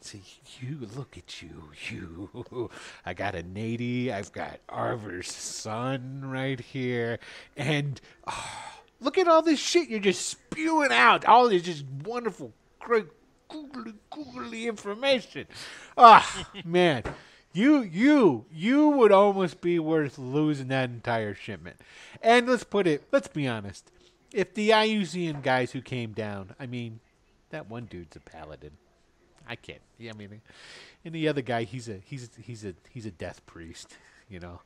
See, 0.00 0.22
you 0.60 0.88
look 0.96 1.18
at 1.18 1.42
you, 1.42 1.70
you. 1.90 2.70
I 3.04 3.14
got 3.14 3.34
a 3.34 3.42
Nady, 3.42 4.10
I've 4.10 4.32
got 4.32 4.60
Arvor's 4.68 5.32
son 5.32 6.22
right 6.24 6.60
here, 6.60 7.18
and 7.56 8.00
ah, 8.26 8.78
look 9.00 9.18
at 9.18 9.26
all 9.26 9.42
this 9.42 9.58
shit 9.58 9.88
you're 9.88 9.98
just 9.98 10.26
spewing 10.28 10.92
out. 10.92 11.24
All 11.24 11.48
this 11.48 11.62
just 11.62 11.84
wonderful, 12.04 12.52
great, 12.78 13.06
googly, 13.48 13.94
googly 14.08 14.68
information. 14.68 15.46
Ah, 15.96 16.48
man, 16.64 17.02
you, 17.58 17.82
you, 17.82 18.44
you 18.52 18.88
would 18.88 19.12
almost 19.12 19.60
be 19.60 19.78
worth 19.78 20.18
losing 20.18 20.68
that 20.68 20.90
entire 20.90 21.34
shipment. 21.34 21.76
And 22.22 22.46
let's 22.46 22.64
put 22.64 22.86
it, 22.86 23.04
let's 23.12 23.28
be 23.28 23.46
honest. 23.48 23.90
If 24.32 24.54
the 24.54 24.70
Iusian 24.70 25.42
guys 25.42 25.72
who 25.72 25.80
came 25.80 26.12
down, 26.12 26.54
I 26.60 26.66
mean, 26.66 27.00
that 27.50 27.68
one 27.68 27.86
dude's 27.86 28.16
a 28.16 28.20
paladin. 28.20 28.72
I 29.48 29.56
can't. 29.56 29.80
Yeah, 29.98 30.12
I 30.12 30.14
mean, 30.14 30.42
and 31.04 31.14
the 31.14 31.26
other 31.28 31.40
guy, 31.42 31.64
he's 31.64 31.88
a 31.88 31.98
he's 32.04 32.28
he's 32.40 32.64
a 32.66 32.74
he's 32.90 33.06
a 33.06 33.10
death 33.10 33.44
priest, 33.46 33.96
you 34.28 34.38
know. 34.40 34.60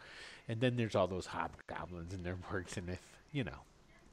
And 0.48 0.61
then 0.61 0.76
there's 0.76 0.96
all 0.96 1.07
those 1.07 1.26
hobgoblins 1.26 2.12
and 2.12 2.24
their 2.24 2.37
works, 2.52 2.76
and 2.76 2.90
if 2.90 3.00
you 3.33 3.44
know, 3.44 3.59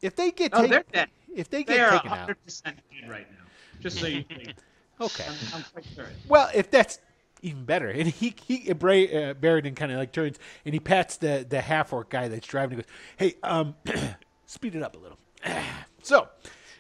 if 0.01 0.15
they 0.15 0.29
get 0.31 0.53
Oh, 0.53 0.61
taken, 0.61 0.69
they're 0.69 0.83
dead. 0.93 1.09
if 1.35 1.49
they 1.49 1.63
They 1.63 1.77
get 1.77 1.79
are 1.79 1.91
taken 1.91 2.13
out, 2.13 2.29
100% 2.29 2.63
dead 2.63 3.09
right 3.09 3.27
now. 3.31 3.45
Just 3.79 3.97
so 3.99 4.05
you 4.07 4.23
think. 4.29 4.53
okay. 5.01 5.25
I'm, 5.27 5.35
I'm 5.53 5.63
quite 5.73 5.85
sure. 5.95 6.05
Well, 6.27 6.49
if 6.53 6.69
that's 6.69 6.99
even 7.41 7.65
better, 7.65 7.89
and 7.89 8.07
he 8.07 8.35
he 8.45 8.69
uh, 8.71 9.33
Barrington 9.33 9.75
kind 9.75 9.91
of 9.91 9.97
like 9.97 10.11
turns 10.11 10.37
and 10.65 10.73
he 10.73 10.79
pats 10.79 11.17
the 11.17 11.45
the 11.47 11.61
half 11.61 11.93
orc 11.93 12.09
guy 12.09 12.27
that's 12.27 12.47
driving. 12.47 12.77
and 12.77 12.85
goes, 12.85 12.93
"Hey, 13.17 13.35
um, 13.43 13.75
speed 14.45 14.75
it 14.75 14.83
up 14.83 14.95
a 14.95 14.99
little." 14.99 15.17
so, 16.03 16.27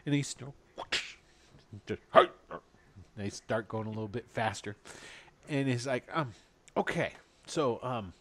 and 0.05 0.15
he's 0.15 0.35
just, 1.87 2.01
they 3.15 3.29
start 3.29 3.67
going 3.67 3.85
a 3.85 3.89
little 3.89 4.07
bit 4.07 4.25
faster, 4.31 4.75
and 5.47 5.67
he's 5.67 5.87
like, 5.87 6.07
"Um, 6.13 6.31
okay, 6.75 7.13
so 7.45 7.79
um, 7.83 8.13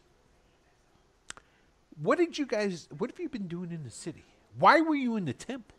what 2.00 2.18
did 2.18 2.38
you 2.38 2.46
guys? 2.46 2.88
What 2.96 3.10
have 3.10 3.18
you 3.18 3.28
been 3.28 3.48
doing 3.48 3.72
in 3.72 3.84
the 3.84 3.90
city? 3.90 4.24
Why 4.58 4.80
were 4.80 4.94
you 4.94 5.16
in 5.16 5.24
the 5.24 5.32
temple?" 5.32 5.77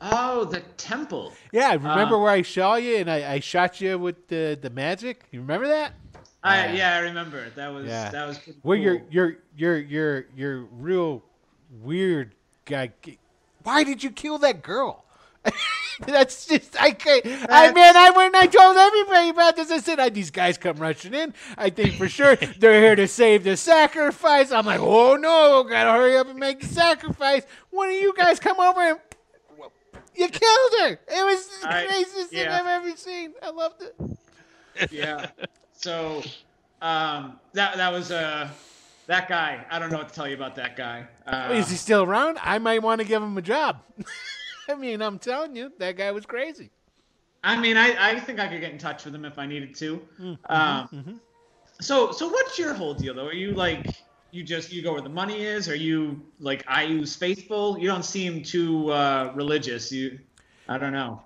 Oh, 0.00 0.44
the 0.44 0.60
temple. 0.78 1.34
Yeah, 1.52 1.72
remember 1.74 2.16
uh, 2.16 2.20
where 2.20 2.30
I 2.30 2.42
saw 2.42 2.76
you 2.76 2.96
and 2.96 3.10
I, 3.10 3.34
I 3.34 3.40
shot 3.40 3.80
you 3.80 3.98
with 3.98 4.28
the, 4.28 4.58
the 4.60 4.70
magic? 4.70 5.24
You 5.30 5.40
remember 5.40 5.68
that? 5.68 5.92
I, 6.42 6.66
Yeah. 6.68 6.72
yeah, 6.72 6.96
I 6.96 6.98
remember. 7.00 7.50
That 7.50 7.68
was 7.72 7.86
Yeah. 7.86 8.08
that 8.10 8.26
was 8.26 8.38
pretty 8.38 8.58
Where 8.62 8.76
cool. 8.78 8.84
you're 8.84 9.02
you're 9.10 9.36
you're 9.56 9.78
you're 9.78 10.26
you're 10.34 10.60
real 10.72 11.22
weird 11.82 12.34
guy. 12.64 12.92
Why 13.62 13.84
did 13.84 14.02
you 14.02 14.10
kill 14.10 14.38
that 14.38 14.62
girl? 14.62 15.04
That's 16.06 16.46
just 16.46 16.80
I 16.80 16.92
can't. 16.92 17.24
I 17.26 17.72
man, 17.72 17.96
I 17.96 18.10
went 18.10 18.34
and 18.34 18.42
I 18.42 18.46
told 18.46 18.76
everybody 18.78 19.28
about 19.28 19.56
this. 19.56 19.70
I 19.70 19.78
said, 19.80 20.00
I, 20.00 20.08
"These 20.08 20.30
guys 20.30 20.56
come 20.56 20.76
rushing 20.78 21.12
in. 21.12 21.34
I 21.58 21.68
think 21.68 21.96
for 21.96 22.08
sure 22.08 22.36
they're 22.58 22.80
here 22.80 22.96
to 22.96 23.06
save 23.06 23.44
the 23.44 23.56
sacrifice." 23.56 24.50
I'm 24.50 24.64
like, 24.64 24.80
"Oh 24.80 25.16
no, 25.16 25.62
gotta 25.64 25.92
hurry 25.92 26.16
up 26.16 26.28
and 26.28 26.38
make 26.38 26.60
the 26.60 26.66
sacrifice." 26.66 27.42
One 27.70 27.88
of 27.90 27.94
you 27.96 28.14
guys 28.16 28.38
come 28.40 28.58
over 28.60 28.80
and 28.80 28.98
you 30.20 30.28
killed 30.28 30.72
her. 30.80 30.92
It 31.08 31.24
was 31.24 31.48
the 31.62 31.68
I- 31.68 31.86
craziest 31.86 32.30
thing. 32.30 32.48
I've 32.48 32.66
ever 32.66 32.96
seen. 32.96 33.32
I 33.42 33.50
loved 33.50 33.82
it. 33.82 34.90
yeah. 34.90 35.26
So, 35.72 36.22
um, 36.82 37.38
that 37.54 37.76
that 37.76 37.90
was 37.92 38.10
uh, 38.10 38.48
that 39.06 39.28
guy. 39.28 39.64
I 39.70 39.78
don't 39.78 39.90
know 39.90 39.98
what 39.98 40.08
to 40.10 40.14
tell 40.14 40.28
you 40.28 40.34
about 40.34 40.54
that 40.56 40.76
guy. 40.76 41.06
Uh, 41.26 41.50
Is 41.54 41.70
he 41.70 41.76
still 41.76 42.02
around? 42.02 42.38
I 42.42 42.58
might 42.58 42.82
want 42.82 43.00
to 43.00 43.06
give 43.06 43.22
him 43.22 43.36
a 43.38 43.42
job. 43.42 43.78
I 44.68 44.74
mean, 44.74 45.02
I'm 45.02 45.18
telling 45.18 45.56
you, 45.56 45.72
that 45.78 45.96
guy 45.96 46.10
was 46.12 46.26
crazy. 46.26 46.70
I 47.42 47.58
mean, 47.58 47.76
I, 47.78 48.10
I 48.10 48.20
think 48.20 48.38
I 48.38 48.46
could 48.48 48.60
get 48.60 48.70
in 48.72 48.78
touch 48.78 49.04
with 49.06 49.14
him 49.14 49.24
if 49.24 49.38
I 49.38 49.46
needed 49.46 49.74
to. 49.76 50.00
Mm-hmm, 50.20 50.52
um, 50.54 51.20
So 51.80 52.12
so 52.12 52.28
what's 52.28 52.58
your 52.58 52.74
whole 52.74 52.92
deal 52.94 53.14
though? 53.14 53.26
Are 53.26 53.32
you 53.32 53.52
like 53.52 53.86
you 54.32 54.42
just 54.42 54.72
you 54.72 54.82
go 54.82 54.92
where 54.92 55.02
the 55.02 55.08
money 55.08 55.44
is? 55.44 55.68
Are 55.68 55.74
you 55.74 56.20
like 56.38 56.64
Iuz 56.66 57.16
faithful? 57.16 57.78
You 57.78 57.88
don't 57.88 58.04
seem 58.04 58.42
too 58.42 58.90
uh, 58.92 59.32
religious. 59.34 59.90
You, 59.92 60.18
I 60.68 60.78
don't 60.78 60.92
know. 60.92 61.22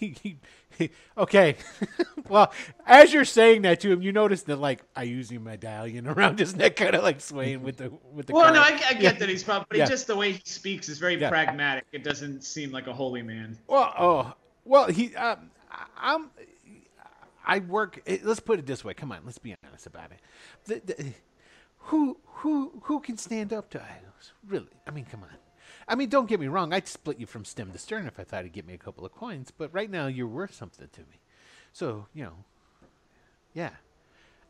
okay. 1.18 1.56
well, 2.28 2.52
as 2.86 3.12
you're 3.12 3.24
saying 3.24 3.62
that 3.62 3.80
to 3.80 3.90
him, 3.90 4.02
you 4.02 4.12
notice 4.12 4.42
that 4.44 4.56
like 4.56 4.82
I 4.96 5.04
use 5.04 5.28
the 5.28 5.38
medallion 5.38 6.06
around 6.12 6.38
his 6.38 6.54
neck, 6.56 6.76
kind 6.76 6.94
of 6.94 7.02
like 7.02 7.20
swaying 7.20 7.62
with 7.62 7.78
the 7.78 7.90
with 8.12 8.26
the. 8.26 8.34
Well, 8.34 8.52
no, 8.52 8.60
I, 8.60 8.80
I 8.88 8.94
get 8.94 9.00
Yeah. 9.00 9.12
that 9.12 9.28
he's 9.28 9.42
probably 9.44 9.78
Yeah. 9.78 9.86
just 9.86 10.06
the 10.06 10.16
way 10.16 10.32
he 10.32 10.40
speaks 10.44 10.88
is 10.88 10.98
very 10.98 11.16
Yeah. 11.20 11.28
pragmatic. 11.28 11.84
It 11.92 12.04
doesn't 12.04 12.42
seem 12.44 12.70
like 12.70 12.86
a 12.86 12.92
holy 12.92 13.22
man. 13.22 13.58
Well, 13.66 13.92
oh, 13.98 14.34
well, 14.64 14.86
he. 14.88 15.14
Um, 15.16 15.50
I'm. 15.96 16.30
I 17.44 17.58
work. 17.58 18.00
eh, 18.06 18.18
Let's 18.22 18.38
put 18.40 18.60
it 18.60 18.66
this 18.66 18.84
way. 18.84 18.94
Come 18.94 19.10
on, 19.10 19.18
let's 19.24 19.38
be 19.38 19.54
honest 19.66 19.86
about 19.86 20.12
it. 20.12 20.20
The, 20.66 20.94
the, 20.94 21.12
who 21.86 22.16
who 22.26 22.72
who 22.84 23.00
can 23.00 23.16
stand 23.16 23.52
up 23.52 23.70
to 23.70 23.80
idols? 23.82 24.32
Really? 24.46 24.68
I 24.86 24.90
mean, 24.90 25.04
come 25.04 25.22
on. 25.22 25.28
I 25.88 25.94
mean, 25.94 26.08
don't 26.08 26.28
get 26.28 26.38
me 26.40 26.46
wrong. 26.48 26.72
I'd 26.72 26.86
split 26.88 27.18
you 27.18 27.26
from 27.26 27.44
stem 27.44 27.72
to 27.72 27.78
stern 27.78 28.06
if 28.06 28.18
I 28.18 28.24
thought 28.24 28.40
it'd 28.40 28.52
get 28.52 28.66
me 28.66 28.74
a 28.74 28.78
couple 28.78 29.04
of 29.04 29.12
coins. 29.12 29.50
But 29.56 29.72
right 29.74 29.90
now, 29.90 30.06
you're 30.06 30.26
worth 30.28 30.54
something 30.54 30.88
to 30.92 31.00
me. 31.00 31.20
So 31.72 32.06
you 32.14 32.24
know, 32.24 32.34
yeah. 33.54 33.70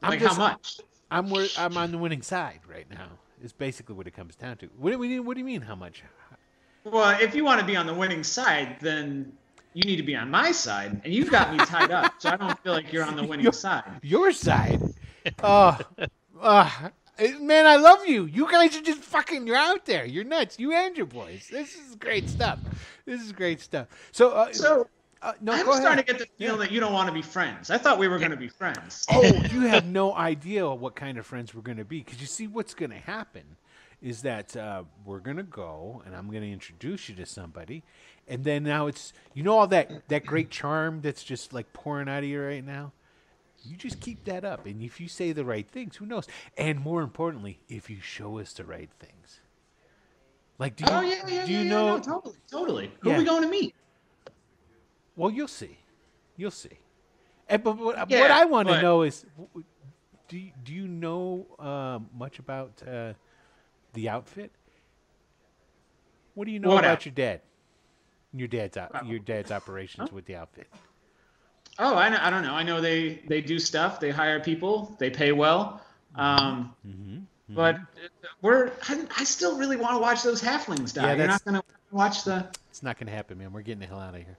I'm 0.02 0.18
just- 0.18 0.36
how 0.36 0.38
much? 0.38 0.80
I'm 1.10 1.28
wor- 1.30 1.46
I'm 1.58 1.76
on 1.76 1.92
the 1.92 1.98
winning 1.98 2.22
side 2.22 2.60
right 2.68 2.88
now. 2.90 3.08
Is 3.42 3.52
basically 3.52 3.94
what 3.96 4.06
it 4.06 4.12
comes 4.12 4.34
down 4.36 4.56
to. 4.58 4.66
What 4.78 4.90
do 4.92 4.98
we 4.98 5.18
What 5.20 5.34
do 5.34 5.40
you 5.40 5.44
mean? 5.44 5.62
How 5.62 5.74
much? 5.74 6.02
Well, 6.84 7.18
if 7.20 7.34
you 7.34 7.44
want 7.44 7.60
to 7.60 7.66
be 7.66 7.76
on 7.76 7.86
the 7.86 7.94
winning 7.94 8.24
side, 8.24 8.76
then 8.80 9.32
you 9.74 9.82
need 9.84 9.96
to 9.96 10.02
be 10.02 10.16
on 10.16 10.30
my 10.30 10.52
side, 10.52 11.00
and 11.04 11.12
you've 11.14 11.30
got 11.30 11.52
me 11.52 11.58
tied 11.64 11.90
up, 11.90 12.14
so 12.18 12.30
I 12.30 12.36
don't 12.36 12.58
feel 12.62 12.72
like 12.72 12.92
you're 12.92 13.04
on 13.04 13.16
the 13.16 13.22
winning 13.22 13.44
You're- 13.44 13.52
side. 13.54 13.84
Your 14.02 14.32
side. 14.32 14.80
Oh, 15.42 15.78
uh, 16.40 16.88
man, 17.40 17.66
I 17.66 17.76
love 17.76 18.06
you. 18.06 18.24
You 18.26 18.50
guys 18.50 18.76
are 18.76 18.82
just 18.82 19.00
fucking. 19.00 19.46
You're 19.46 19.56
out 19.56 19.84
there. 19.86 20.04
You're 20.04 20.24
nuts. 20.24 20.58
You 20.58 20.72
and 20.72 20.96
your 20.96 21.06
boys. 21.06 21.48
This 21.50 21.74
is 21.74 21.94
great 21.96 22.28
stuff. 22.28 22.58
This 23.04 23.20
is 23.20 23.32
great 23.32 23.60
stuff. 23.60 23.88
So, 24.12 24.30
uh, 24.30 24.52
So 24.52 24.88
uh, 25.22 25.32
no, 25.40 25.52
I'm 25.52 25.60
starting 25.60 25.84
ahead. 25.86 25.98
to 25.98 26.12
get 26.12 26.18
the 26.18 26.26
feeling 26.36 26.60
that 26.60 26.72
you 26.72 26.80
don't 26.80 26.92
want 26.92 27.08
to 27.08 27.12
be 27.14 27.22
friends. 27.22 27.70
I 27.70 27.78
thought 27.78 27.98
we 27.98 28.08
were 28.08 28.18
going 28.18 28.32
to 28.32 28.36
be 28.36 28.48
friends. 28.48 29.06
Oh, 29.08 29.22
you 29.52 29.60
have 29.62 29.86
no 29.86 30.14
idea 30.14 30.68
what 30.68 30.96
kind 30.96 31.16
of 31.16 31.26
friends 31.26 31.54
we're 31.54 31.62
going 31.62 31.78
to 31.78 31.84
be. 31.84 32.00
Because 32.00 32.20
you 32.20 32.26
see, 32.26 32.46
what's 32.48 32.74
going 32.74 32.90
to 32.90 32.98
happen 32.98 33.44
is 34.00 34.22
that 34.22 34.56
uh, 34.56 34.82
we're 35.04 35.20
going 35.20 35.36
to 35.36 35.44
go 35.44 36.02
and 36.04 36.16
I'm 36.16 36.28
going 36.28 36.42
to 36.42 36.50
introduce 36.50 37.08
you 37.08 37.14
to 37.16 37.26
somebody. 37.26 37.84
And 38.26 38.42
then 38.42 38.64
now 38.64 38.88
it's, 38.88 39.12
you 39.32 39.44
know, 39.44 39.56
all 39.58 39.68
that, 39.68 40.08
that 40.08 40.26
great 40.26 40.50
charm 40.50 41.00
that's 41.02 41.22
just 41.22 41.52
like 41.52 41.72
pouring 41.72 42.08
out 42.08 42.24
of 42.24 42.28
you 42.28 42.42
right 42.42 42.64
now? 42.64 42.92
You 43.64 43.76
just 43.76 44.00
keep 44.00 44.24
that 44.24 44.44
up. 44.44 44.66
And 44.66 44.82
if 44.82 45.00
you 45.00 45.08
say 45.08 45.32
the 45.32 45.44
right 45.44 45.68
things, 45.68 45.96
who 45.96 46.06
knows? 46.06 46.26
And 46.56 46.80
more 46.80 47.02
importantly, 47.02 47.60
if 47.68 47.88
you 47.88 48.00
show 48.00 48.38
us 48.38 48.52
the 48.52 48.64
right 48.64 48.90
things. 48.98 49.40
Like, 50.58 50.76
do 50.76 50.84
you, 50.84 50.90
Oh 50.92 51.00
yeah, 51.00 51.14
yeah, 51.26 51.46
do 51.46 51.52
yeah, 51.52 51.58
you 51.62 51.68
know? 51.68 51.96
no, 51.96 52.02
totally, 52.02 52.36
totally. 52.50 52.90
Who 53.00 53.10
are 53.10 53.18
we 53.18 53.24
going 53.24 53.42
to 53.42 53.48
meet? 53.48 53.74
Well, 55.16 55.30
you'll 55.30 55.48
see. 55.48 55.78
You'll 56.36 56.50
see. 56.50 56.78
And, 57.48 57.62
but 57.62 57.76
what, 57.78 57.96
what 58.10 58.30
I 58.30 58.44
want 58.44 58.68
to 58.68 58.80
know 58.80 59.02
is, 59.02 59.24
do 60.28 60.38
you, 60.38 60.52
do 60.64 60.72
you 60.72 60.88
know 60.88 61.46
uh, 61.58 61.98
much 62.16 62.38
about 62.38 62.82
uh, 62.86 63.12
the 63.92 64.08
outfit. 64.08 64.50
What 66.34 66.46
do 66.46 66.50
you 66.52 66.58
know 66.60 66.70
What 66.70 66.78
about 66.84 66.90
out- 66.92 67.06
your 67.06 67.12
dad? 67.14 67.40
Your 68.34 68.48
dad's 68.48 68.78
op- 68.78 69.06
your 69.06 69.18
dad's 69.18 69.52
operations 69.52 70.10
with 70.10 70.24
the 70.24 70.36
outfit. 70.36 70.66
Oh, 71.78 71.94
I, 71.94 72.26
I 72.26 72.30
don't 72.30 72.42
know. 72.42 72.54
I 72.54 72.62
know 72.62 72.80
they 72.80 73.20
they 73.26 73.40
do 73.40 73.58
stuff. 73.58 73.98
They 74.00 74.10
hire 74.10 74.40
people. 74.40 74.94
They 74.98 75.10
pay 75.10 75.32
well. 75.32 75.80
Um, 76.14 76.74
Mm-hmm. 76.86 77.18
but 77.54 77.78
we're 78.42 78.70
I, 78.88 79.04
I 79.18 79.24
still 79.24 79.56
really 79.58 79.76
want 79.76 79.94
to 79.94 79.98
watch 79.98 80.22
those 80.22 80.42
halflings 80.42 80.92
die. 80.94 81.10
Yeah, 81.12 81.16
You're 81.16 81.26
not 81.28 81.44
gonna 81.44 81.62
watch 81.90 82.24
the. 82.24 82.46
It's 82.70 82.82
not 82.82 82.98
gonna 82.98 83.10
happen, 83.10 83.38
man. 83.38 83.52
We're 83.52 83.62
getting 83.62 83.80
the 83.80 83.86
hell 83.86 84.00
out 84.00 84.14
of 84.14 84.20
here. 84.22 84.38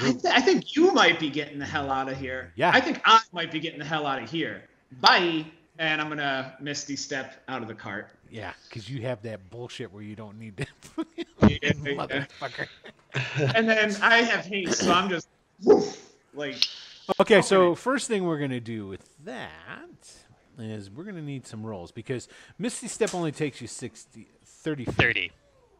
I, 0.00 0.12
th- 0.12 0.24
I 0.26 0.40
think 0.40 0.76
you 0.76 0.92
might 0.92 1.18
be 1.18 1.28
getting 1.30 1.58
the 1.58 1.64
hell 1.66 1.90
out 1.90 2.08
of 2.08 2.16
here. 2.18 2.52
Yeah. 2.54 2.70
I 2.72 2.80
think 2.80 3.00
I 3.04 3.20
might 3.32 3.50
be 3.50 3.58
getting 3.58 3.78
the 3.80 3.84
hell 3.84 4.06
out 4.06 4.22
of 4.22 4.30
here. 4.30 4.62
Bye. 5.00 5.44
And 5.80 6.00
I'm 6.00 6.08
gonna 6.08 6.56
misty 6.60 6.96
step 6.96 7.42
out 7.48 7.62
of 7.62 7.68
the 7.68 7.74
cart. 7.74 8.10
Yeah, 8.30 8.52
because 8.68 8.88
you 8.90 9.02
have 9.02 9.22
that 9.22 9.48
bullshit 9.50 9.92
where 9.92 10.02
you 10.02 10.14
don't 10.16 10.38
need 10.38 10.56
to. 10.58 10.66
Yeah, 11.48 11.56
yeah. 11.62 11.70
Motherfucker. 11.72 12.66
And 13.54 13.68
then 13.68 13.96
I 14.02 14.18
have 14.18 14.44
haste, 14.44 14.80
so 14.80 14.92
I'm 14.92 15.08
just 15.08 15.28
woof, 15.62 16.07
like 16.38 16.56
Okay, 17.20 17.40
so 17.42 17.74
first 17.74 18.06
thing 18.08 18.24
we're 18.24 18.38
gonna 18.38 18.60
do 18.60 18.86
with 18.86 19.04
that 19.24 20.12
is 20.58 20.90
we're 20.90 21.04
gonna 21.04 21.22
need 21.22 21.46
some 21.46 21.64
rolls 21.64 21.90
because 21.90 22.28
Misty 22.58 22.86
Step 22.88 23.14
only 23.14 23.32
takes 23.32 23.60
you 23.60 23.66
60, 23.66 24.28
30 24.44 24.84
feet. 24.84 24.94
30. 24.94 25.32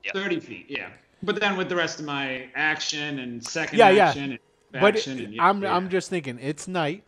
Yep. 0.05 0.15
30 0.15 0.41
feet. 0.41 0.67
Yeah. 0.69 0.91
But 1.23 1.41
then 1.41 1.57
with 1.57 1.69
the 1.69 1.77
rest 1.77 1.99
of 1.99 2.07
my 2.07 2.49
action 2.55 3.19
and 3.19 3.45
second 3.45 3.79
Yeah, 3.79 3.91
yeah. 3.91 4.15
and 4.17 4.39
But 4.73 4.97
action 4.97 5.19
it- 5.19 5.25
and 5.25 5.35
yeah, 5.35 5.45
I'm 5.45 5.63
yeah. 5.63 5.75
I'm 5.77 5.89
just 5.91 6.09
thinking 6.11 6.39
it's 6.41 6.67
night. 6.69 7.05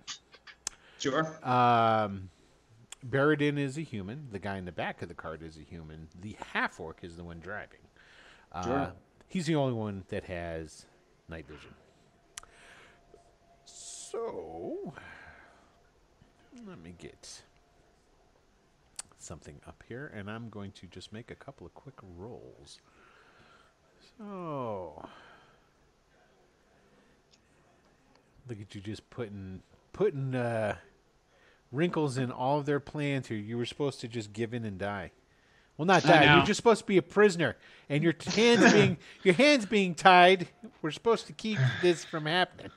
sure. 0.98 1.26
Um, 1.48 2.28
Baradin 3.08 3.58
is 3.58 3.78
a 3.78 3.82
human. 3.82 4.28
The 4.30 4.38
guy 4.38 4.58
in 4.58 4.66
the 4.66 4.72
back 4.72 5.00
of 5.00 5.08
the 5.08 5.14
cart 5.14 5.42
is 5.42 5.56
a 5.56 5.62
human. 5.62 6.08
The 6.20 6.36
half 6.52 6.78
orc 6.78 6.98
is 7.02 7.16
the 7.16 7.24
one 7.24 7.40
driving. 7.40 7.78
Uh, 8.52 8.62
Sure. 8.64 8.92
He's 9.28 9.46
the 9.46 9.54
only 9.54 9.72
one 9.74 10.04
that 10.08 10.24
has 10.24 10.84
night 11.28 11.46
vision. 11.46 11.70
So, 14.10 14.92
let 16.66 16.80
me 16.82 16.94
get 16.98 17.42
something 19.18 19.60
up 19.68 19.84
here, 19.86 20.10
and 20.12 20.28
I'm 20.28 20.48
going 20.48 20.72
to 20.72 20.86
just 20.88 21.12
make 21.12 21.30
a 21.30 21.36
couple 21.36 21.64
of 21.64 21.74
quick 21.74 21.94
rolls. 22.18 22.80
So, 24.18 25.06
look 28.48 28.60
at 28.60 28.74
you 28.74 28.80
just 28.80 29.08
putting 29.10 29.62
putting 29.92 30.34
uh, 30.34 30.74
wrinkles 31.70 32.18
in 32.18 32.32
all 32.32 32.58
of 32.58 32.66
their 32.66 32.80
plans 32.80 33.28
here. 33.28 33.38
You 33.38 33.58
were 33.58 33.66
supposed 33.66 34.00
to 34.00 34.08
just 34.08 34.32
give 34.32 34.52
in 34.52 34.64
and 34.64 34.76
die. 34.76 35.12
Well, 35.76 35.86
not 35.86 36.02
die. 36.02 36.34
You're 36.34 36.44
just 36.44 36.56
supposed 36.56 36.80
to 36.80 36.86
be 36.86 36.96
a 36.96 37.02
prisoner, 37.02 37.56
and 37.88 38.02
your 38.02 38.14
hands 38.34 38.72
being 38.72 38.96
your 39.22 39.34
hands 39.34 39.66
being 39.66 39.94
tied. 39.94 40.48
We're 40.82 40.90
supposed 40.90 41.28
to 41.28 41.32
keep 41.32 41.60
this 41.80 42.04
from 42.04 42.26
happening. 42.26 42.72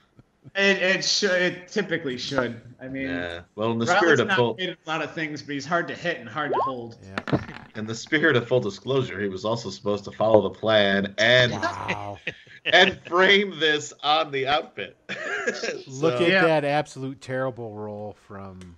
It 0.56 0.82
it 0.82 1.06
should 1.06 1.42
it 1.42 1.68
typically 1.68 2.18
should. 2.18 2.62
I 2.82 2.88
mean 2.88 3.08
Yeah. 3.10 3.42
Well, 3.56 3.72
in 3.72 3.80
the 3.80 3.86
Rowley's 3.86 3.98
spirit 4.00 4.20
of 4.20 4.28
not 4.28 4.38
full 4.38 4.54
great 4.56 4.70
a 4.70 4.90
lot 4.90 5.02
of 5.02 5.14
things, 5.14 5.42
but 5.42 5.54
he's 5.54 5.66
hard 5.66 5.88
to 5.88 5.96
hit 5.96 6.20
and 6.20 6.28
hard 6.30 6.52
to 6.54 6.60
hold. 6.60 6.98
Yeah. 7.04 7.40
in 7.76 7.86
the 7.86 7.96
spirit 7.96 8.36
of 8.36 8.48
full 8.48 8.60
disclosure, 8.60 9.20
he 9.20 9.30
was 9.30 9.46
also 9.46 9.70
supposed 9.70 10.04
to 10.06 10.12
follow 10.12 10.42
the 10.42 10.50
plan 10.50 11.16
and 11.18 11.54
Wow. 11.54 12.20
and 12.66 13.00
frame 13.08 13.60
this 13.60 13.94
on 14.04 14.32
the 14.32 14.48
outfit. 14.48 14.98
Look 15.88 16.22
at 16.22 16.28
Yeah. 16.30 16.46
that 16.46 16.66
absolute 16.66 17.22
terrible 17.22 17.74
roll 17.74 18.16
from. 18.28 18.78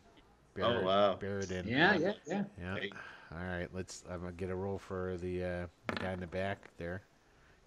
Barrett, 0.54 0.84
Oh, 0.84 0.86
wow. 0.86 1.16
Barrett 1.16 1.50
Yeah, 1.50 1.98
yeah, 1.98 2.14
yeah. 2.26 2.44
Yeah. 2.60 2.76
Hey. 2.80 2.92
All 3.32 3.44
right, 3.46 3.68
let's. 3.74 4.04
I'm 4.10 4.22
gonna 4.22 4.32
get 4.32 4.50
a 4.50 4.56
roll 4.56 4.78
for 4.78 5.18
the, 5.18 5.44
uh, 5.44 5.68
the 5.88 5.96
guy 5.96 6.14
in 6.14 6.22
the 6.22 6.28
back 6.28 6.70
there. 6.78 7.02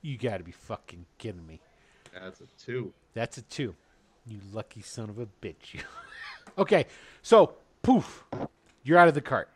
You 0.00 0.16
got 0.16 0.38
to 0.38 0.44
be 0.44 0.52
fucking 0.52 1.04
kidding 1.18 1.46
me. 1.46 1.60
That's 2.14 2.40
a 2.40 2.46
two. 2.58 2.94
That's 3.12 3.36
a 3.36 3.42
two. 3.42 3.74
You 4.28 4.38
lucky 4.52 4.82
son 4.82 5.08
of 5.08 5.18
a 5.18 5.26
bitch. 5.42 5.72
You. 5.74 5.80
okay, 6.58 6.86
so 7.22 7.54
poof, 7.82 8.24
you're 8.82 8.98
out 8.98 9.08
of 9.08 9.14
the 9.14 9.20
cart. 9.20 9.48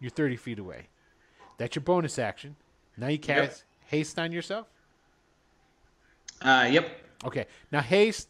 You're 0.00 0.10
30 0.10 0.36
feet 0.36 0.58
away. 0.58 0.88
That's 1.58 1.74
your 1.74 1.82
bonus 1.82 2.18
action. 2.18 2.56
Now 2.96 3.08
you 3.08 3.18
cast 3.18 3.64
haste 3.86 4.18
on 4.18 4.30
yourself. 4.32 4.66
Uh, 6.42 6.68
yep. 6.70 7.00
Okay. 7.24 7.46
Now 7.72 7.80
haste, 7.80 8.28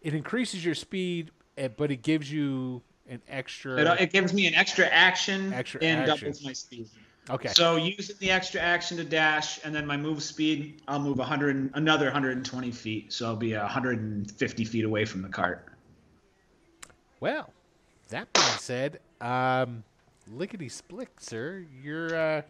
it 0.00 0.14
increases 0.14 0.64
your 0.64 0.74
speed, 0.74 1.30
eh, 1.58 1.68
but 1.68 1.90
it 1.90 2.02
gives 2.02 2.32
you 2.32 2.82
an 3.08 3.20
extra. 3.28 3.76
It, 3.76 4.00
it 4.00 4.12
gives 4.12 4.32
me 4.32 4.46
an 4.46 4.54
extra 4.54 4.86
action 4.86 5.52
Extra 5.52 5.82
and 5.82 6.00
action. 6.00 6.26
doubles 6.28 6.44
my 6.44 6.52
speed. 6.52 6.88
Okay. 7.30 7.48
So 7.48 7.76
using 7.76 8.16
the 8.18 8.30
extra 8.30 8.60
action 8.60 8.96
to 8.98 9.04
dash, 9.04 9.64
and 9.64 9.74
then 9.74 9.86
my 9.86 9.96
move 9.96 10.22
speed, 10.22 10.82
I'll 10.88 11.00
move 11.00 11.18
100, 11.18 11.70
another 11.74 12.06
120 12.06 12.70
feet. 12.70 13.12
So 13.12 13.26
I'll 13.26 13.36
be 13.36 13.54
150 13.54 14.64
feet 14.64 14.84
away 14.84 15.04
from 15.04 15.22
the 15.22 15.28
cart. 15.28 15.68
Well, 17.20 17.52
that 18.08 18.32
being 18.32 18.46
said, 18.58 19.00
um, 19.20 19.84
lickety 20.30 20.68
split, 20.68 21.08
sir, 21.18 21.64
you're 21.82 22.14
uh, 22.14 22.42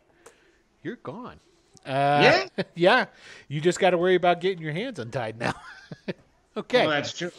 you're 0.82 0.96
gone. 0.96 1.38
Uh, 1.87 2.46
yeah, 2.56 2.64
yeah. 2.74 3.04
You 3.48 3.61
just 3.61 3.78
got 3.78 3.90
to 3.90 3.98
worry 3.98 4.14
about 4.14 4.40
getting 4.40 4.62
your 4.62 4.72
hands 4.72 4.98
untied 4.98 5.38
now. 5.38 5.54
okay. 6.56 6.87
Oh, 6.87 6.90
that's 6.90 7.12
true. 7.12 7.32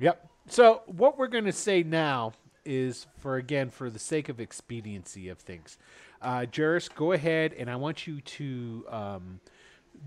Yep. 0.00 0.28
So 0.48 0.82
what 0.86 1.18
we're 1.18 1.26
going 1.28 1.44
to 1.44 1.52
say 1.52 1.82
now 1.82 2.32
is, 2.64 3.06
for 3.18 3.36
again, 3.36 3.70
for 3.70 3.90
the 3.90 3.98
sake 3.98 4.28
of 4.28 4.40
expediency 4.40 5.28
of 5.28 5.38
things, 5.38 5.78
uh, 6.26 6.44
Jairus, 6.54 6.88
go 6.88 7.12
ahead 7.12 7.54
and 7.56 7.70
I 7.70 7.76
want 7.76 8.08
you 8.08 8.20
to 8.20 8.84
um, 8.90 9.40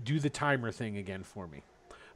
do 0.04 0.20
the 0.20 0.28
timer 0.28 0.70
thing 0.70 0.98
again 0.98 1.22
for 1.22 1.46
me. 1.46 1.62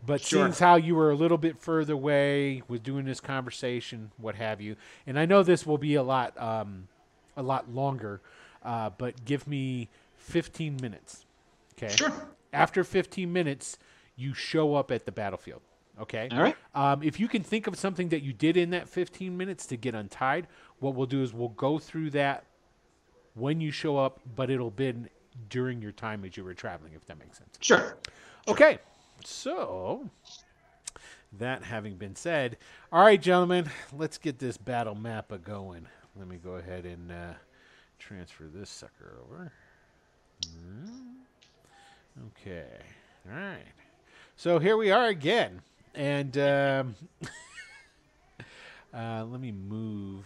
But 0.05 0.21
Sure. 0.21 0.43
seeing 0.43 0.53
how 0.53 0.77
you 0.77 0.95
were 0.95 1.11
a 1.11 1.15
little 1.15 1.39
bit 1.39 1.59
further 1.59 1.95
away 1.95 2.63
with 2.69 2.83
doing 2.83 3.07
this 3.07 3.19
conversation, 3.19 4.13
what 4.19 4.35
have 4.35 4.61
you, 4.61 4.77
and 5.07 5.19
I 5.19 5.25
know 5.25 5.43
this 5.43 5.65
will 5.65 5.79
be 5.79 5.95
a 5.95 6.03
lot, 6.03 6.39
um, 6.39 6.89
a 7.35 7.43
lot 7.43 7.71
longer, 7.71 8.21
uh, 8.63 8.91
but 8.91 9.25
give 9.25 9.49
me 9.49 9.89
15 10.17 10.77
minutes. 10.83 11.25
Okay. 11.73 11.97
Sure. 11.97 12.13
After 12.53 12.85
15 12.85 13.33
minutes, 13.33 13.79
you 14.17 14.35
show 14.35 14.75
up 14.75 14.91
at 14.91 15.07
the 15.07 15.13
battlefield. 15.13 15.63
Okay. 15.99 16.29
All 16.31 16.43
right. 16.43 16.57
Um, 16.75 17.03
if 17.03 17.19
you 17.19 17.27
can 17.27 17.43
think 17.43 17.67
of 17.67 17.77
something 17.77 18.11
that 18.11 18.23
you 18.23 18.35
did 18.35 18.59
in 18.59 18.69
that 18.71 18.87
15 18.87 19.35
minutes 19.35 19.65
to 19.67 19.79
get 19.79 19.95
untied, 19.95 20.47
what 20.79 20.95
we'll 20.95 21.07
do 21.07 21.23
is 21.23 21.33
we'll 21.33 21.49
go 21.49 21.79
through 21.79 22.11
that 22.11 22.45
when 23.35 23.61
you 23.61 23.71
show 23.71 23.97
up, 23.97 24.21
but 24.37 24.51
it'll 24.51 24.71
be 24.71 24.95
during 25.49 25.83
your 25.83 25.93
time 25.93 26.25
as 26.25 26.37
you 26.37 26.45
were 26.45 26.55
traveling, 26.55 26.93
if 26.95 27.05
that 27.07 27.19
makes 27.19 27.39
sense. 27.39 27.57
Sure. 27.61 27.97
Okay. 28.49 28.79
So, 29.25 30.09
that 31.39 31.63
having 31.63 31.97
been 31.97 32.15
said, 32.15 32.57
all 32.93 33.05
right, 33.05 33.21
gentlemen, 33.21 33.71
let's 33.97 34.19
get 34.19 34.39
this 34.39 34.57
battle 34.57 34.95
map 34.95 35.33
a 35.33 35.39
going. 35.39 35.87
Let 36.17 36.29
me 36.29 36.37
go 36.37 36.53
ahead 36.53 36.85
and 36.87 37.11
uh, 37.11 37.33
transfer 37.99 38.45
this 38.53 38.71
sucker 38.71 39.17
over. 39.25 39.53
Hmm. 40.47 41.15
Okay. 42.29 42.67
All 43.29 43.37
right. 43.37 43.59
So 44.37 44.59
here 44.59 44.77
we 44.77 44.91
are 44.91 45.07
again. 45.07 45.63
And 45.95 46.37
um, 46.39 46.95
uh, 48.95 49.25
let 49.25 49.41
me 49.41 49.53
move 49.53 50.25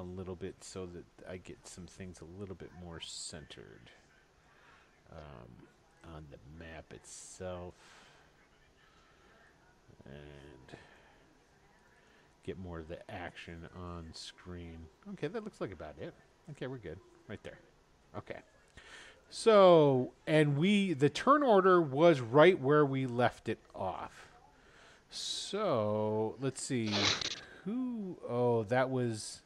a 0.00 0.02
little 0.02 0.34
bit 0.34 0.56
so 0.60 0.86
that 0.86 1.04
I 1.28 1.36
get 1.36 1.68
some 1.68 1.86
things 1.86 2.20
a 2.20 2.40
little 2.40 2.54
bit 2.54 2.70
more 2.82 3.00
centered 3.00 3.90
um, 5.12 6.12
on 6.16 6.24
the 6.30 6.38
map 6.58 6.92
itself. 6.92 7.74
And 10.06 10.78
get 12.44 12.58
more 12.58 12.78
of 12.78 12.88
the 12.88 12.98
action 13.10 13.68
on 13.76 14.06
screen. 14.14 14.78
Okay, 15.12 15.28
that 15.28 15.44
looks 15.44 15.60
like 15.60 15.72
about 15.72 15.94
it. 16.00 16.14
Okay, 16.52 16.66
we're 16.66 16.78
good. 16.78 16.98
Right 17.28 17.42
there. 17.42 17.58
Okay. 18.16 18.38
So, 19.28 20.12
and 20.26 20.56
we, 20.56 20.94
the 20.94 21.08
turn 21.08 21.42
order 21.44 21.80
was 21.80 22.20
right 22.20 22.58
where 22.58 22.84
we 22.84 23.06
left 23.06 23.48
it 23.48 23.58
off. 23.74 24.28
So, 25.10 26.34
let's 26.40 26.62
see. 26.62 26.92
Who, 27.64 28.16
oh, 28.28 28.64
that 28.64 28.90
was, 28.90 29.42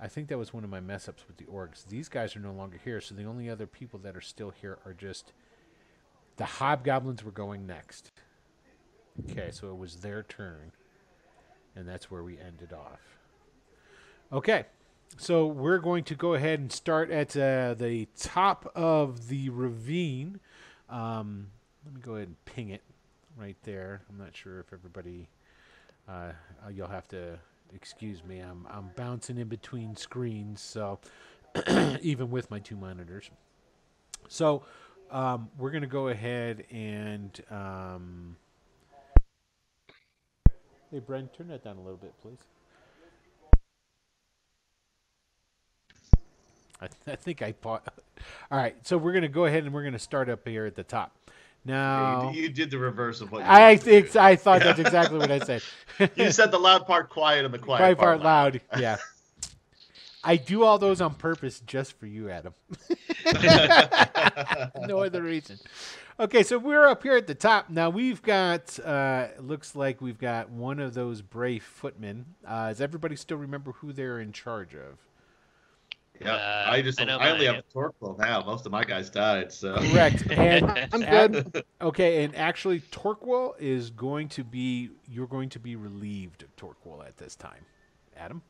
I 0.00 0.08
think 0.08 0.28
that 0.28 0.38
was 0.38 0.52
one 0.52 0.64
of 0.64 0.70
my 0.70 0.80
mess 0.80 1.08
ups 1.08 1.24
with 1.26 1.36
the 1.36 1.44
orgs. 1.44 1.86
These 1.86 2.08
guys 2.08 2.34
are 2.34 2.40
no 2.40 2.52
longer 2.52 2.78
here, 2.82 3.00
so 3.00 3.14
the 3.14 3.24
only 3.24 3.48
other 3.48 3.66
people 3.66 3.98
that 4.00 4.16
are 4.16 4.20
still 4.20 4.50
here 4.50 4.78
are 4.84 4.92
just 4.92 5.32
the 6.36 6.44
hobgoblins 6.44 7.22
were 7.22 7.30
going 7.30 7.66
next. 7.66 8.10
Okay, 9.30 9.50
so 9.52 9.70
it 9.70 9.76
was 9.76 9.96
their 9.96 10.22
turn. 10.22 10.72
And 11.76 11.88
that's 11.88 12.10
where 12.10 12.22
we 12.22 12.38
ended 12.38 12.72
off. 12.72 13.00
Okay, 14.32 14.64
so 15.16 15.46
we're 15.46 15.78
going 15.78 16.04
to 16.04 16.14
go 16.14 16.34
ahead 16.34 16.58
and 16.58 16.72
start 16.72 17.10
at 17.10 17.36
uh, 17.36 17.74
the 17.74 18.08
top 18.18 18.70
of 18.74 19.28
the 19.28 19.48
ravine. 19.50 20.40
Um, 20.90 21.48
let 21.84 21.94
me 21.94 22.00
go 22.00 22.16
ahead 22.16 22.28
and 22.28 22.44
ping 22.44 22.70
it 22.70 22.82
right 23.36 23.56
there. 23.62 24.02
I'm 24.08 24.18
not 24.18 24.34
sure 24.34 24.60
if 24.60 24.72
everybody. 24.72 25.28
Uh, 26.08 26.32
you'll 26.72 26.88
have 26.88 27.08
to 27.08 27.38
excuse 27.74 28.24
me. 28.24 28.40
I'm 28.40 28.66
I'm 28.70 28.90
bouncing 28.96 29.38
in 29.38 29.48
between 29.48 29.96
screens, 29.96 30.60
so 30.60 30.98
even 32.02 32.30
with 32.30 32.50
my 32.50 32.58
two 32.58 32.76
monitors. 32.76 33.30
So 34.28 34.62
um, 35.10 35.48
we're 35.58 35.70
going 35.70 35.82
to 35.82 35.88
go 35.88 36.08
ahead 36.08 36.64
and. 36.70 37.40
Um, 37.50 38.36
hey, 40.90 41.00
Bren, 41.00 41.32
turn 41.32 41.48
that 41.48 41.62
down 41.62 41.76
a 41.76 41.80
little 41.80 41.98
bit, 41.98 42.14
please. 42.22 42.38
I, 46.80 46.88
I 47.12 47.16
think 47.16 47.42
I 47.42 47.52
bought. 47.52 47.86
All 48.50 48.58
right, 48.58 48.76
so 48.86 48.96
we're 48.96 49.12
going 49.12 49.22
to 49.22 49.28
go 49.28 49.44
ahead 49.44 49.64
and 49.64 49.74
we're 49.74 49.82
going 49.82 49.92
to 49.92 49.98
start 49.98 50.28
up 50.28 50.46
here 50.46 50.66
at 50.66 50.74
the 50.74 50.84
top. 50.84 51.12
Now, 51.64 52.30
You, 52.30 52.42
you 52.42 52.48
did 52.50 52.70
the 52.70 52.78
reverse 52.78 53.20
of 53.20 53.32
what 53.32 53.38
you 53.38 53.44
I 53.46 53.70
used 53.72 53.84
to 53.84 54.02
think 54.02 54.16
I 54.16 54.36
thought 54.36 54.60
that's 54.60 54.78
exactly 54.78 55.18
what 55.18 55.30
I 55.30 55.38
said. 55.40 55.62
You 56.16 56.32
said 56.32 56.50
the 56.50 56.58
loud 56.58 56.86
part 56.86 57.08
quiet 57.08 57.44
and 57.44 57.54
the 57.54 57.58
quiet, 57.58 57.78
Quiet 57.78 57.98
part 57.98 58.20
part 58.20 58.22
loud. 58.22 58.60
Yeah. 58.78 58.96
I 60.24 60.36
do 60.36 60.64
all 60.64 60.78
those 60.78 61.00
on 61.00 61.14
purpose 61.14 61.60
just 61.60 61.98
for 61.98 62.06
you, 62.06 62.30
Adam. 62.30 62.54
no 64.88 65.00
other 65.00 65.22
reason. 65.22 65.58
Okay, 66.18 66.42
so 66.42 66.58
we're 66.58 66.86
up 66.86 67.02
here 67.02 67.16
at 67.16 67.26
the 67.26 67.34
top. 67.34 67.70
Now 67.70 67.90
we've 67.90 68.22
got, 68.22 68.78
uh, 68.80 69.28
looks 69.38 69.76
like 69.76 70.00
we've 70.00 70.18
got 70.18 70.50
one 70.50 70.80
of 70.80 70.94
those 70.94 71.22
brave 71.22 71.62
footmen. 71.62 72.24
Uh, 72.46 72.68
does 72.68 72.80
everybody 72.80 73.16
still 73.16 73.36
remember 73.36 73.72
who 73.72 73.92
they're 73.92 74.20
in 74.20 74.32
charge 74.32 74.74
of? 74.74 74.98
Yeah, 76.20 76.34
Uh, 76.34 76.64
I 76.70 76.80
just 76.82 77.00
I 77.00 77.04
know 77.04 77.18
I 77.18 77.30
only 77.30 77.46
mine, 77.46 77.56
have 77.56 77.64
a 77.68 77.72
torque 77.72 77.94
now. 78.18 78.42
Most 78.44 78.66
of 78.66 78.72
my 78.72 78.84
guys 78.84 79.10
died, 79.10 79.52
so 79.52 79.74
Correct. 79.90 80.24
And 80.30 80.88
I'm 80.92 81.00
good. 81.00 81.64
okay, 81.80 82.24
and 82.24 82.34
actually, 82.36 82.80
Torquil 82.80 83.54
is 83.58 83.90
going 83.90 84.28
to 84.30 84.44
be, 84.44 84.90
you're 85.08 85.26
going 85.26 85.48
to 85.50 85.58
be 85.58 85.74
relieved 85.76 86.42
of 86.42 86.54
Torquil 86.56 87.04
at 87.06 87.16
this 87.16 87.34
time. 87.34 87.64
Adam? 88.16 88.42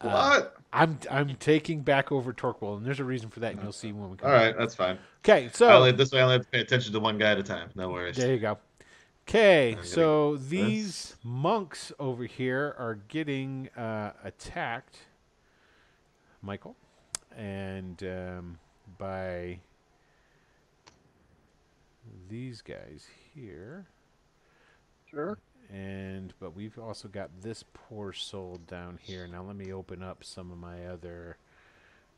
Uh, 0.00 0.08
what? 0.10 0.56
I'm 0.72 0.98
I'm 1.10 1.34
taking 1.36 1.82
back 1.82 2.10
over 2.12 2.32
Torquil, 2.32 2.76
and 2.76 2.86
there's 2.86 3.00
a 3.00 3.04
reason 3.04 3.28
for 3.30 3.40
that, 3.40 3.52
and 3.54 3.62
you'll 3.62 3.72
see 3.72 3.92
when 3.92 4.10
we 4.10 4.16
come. 4.16 4.30
All 4.30 4.34
right, 4.36 4.56
that's 4.56 4.74
fine. 4.74 4.98
Okay, 5.24 5.46
I 5.46 5.50
so 5.50 5.68
only, 5.68 5.92
this 5.92 6.12
way 6.12 6.20
I 6.20 6.22
only 6.22 6.34
have 6.34 6.42
to 6.42 6.48
pay 6.50 6.60
attention 6.60 6.92
to 6.92 7.00
one 7.00 7.18
guy 7.18 7.32
at 7.32 7.38
a 7.38 7.42
time. 7.42 7.70
No 7.74 7.90
worries. 7.90 8.16
there 8.16 8.32
you 8.32 8.40
go. 8.40 8.58
Okay, 9.28 9.76
so 9.82 10.32
get 10.36 10.48
these 10.48 11.14
monks 11.22 11.92
over 12.00 12.24
here 12.24 12.74
are 12.78 12.96
getting 13.08 13.68
uh, 13.76 14.12
attacked, 14.24 14.98
Michael, 16.42 16.76
and 17.36 18.02
um, 18.02 18.58
by 18.98 19.60
these 22.28 22.60
guys 22.62 23.06
here. 23.34 23.86
Sure. 25.10 25.38
and 25.70 26.32
but 26.40 26.56
we've 26.56 26.78
also 26.78 27.06
got 27.06 27.30
this 27.42 27.64
poor 27.74 28.12
soul 28.12 28.58
down 28.66 28.98
here. 29.02 29.26
Now 29.26 29.42
let 29.42 29.56
me 29.56 29.72
open 29.72 30.02
up 30.02 30.24
some 30.24 30.50
of 30.50 30.58
my 30.58 30.86
other. 30.86 31.36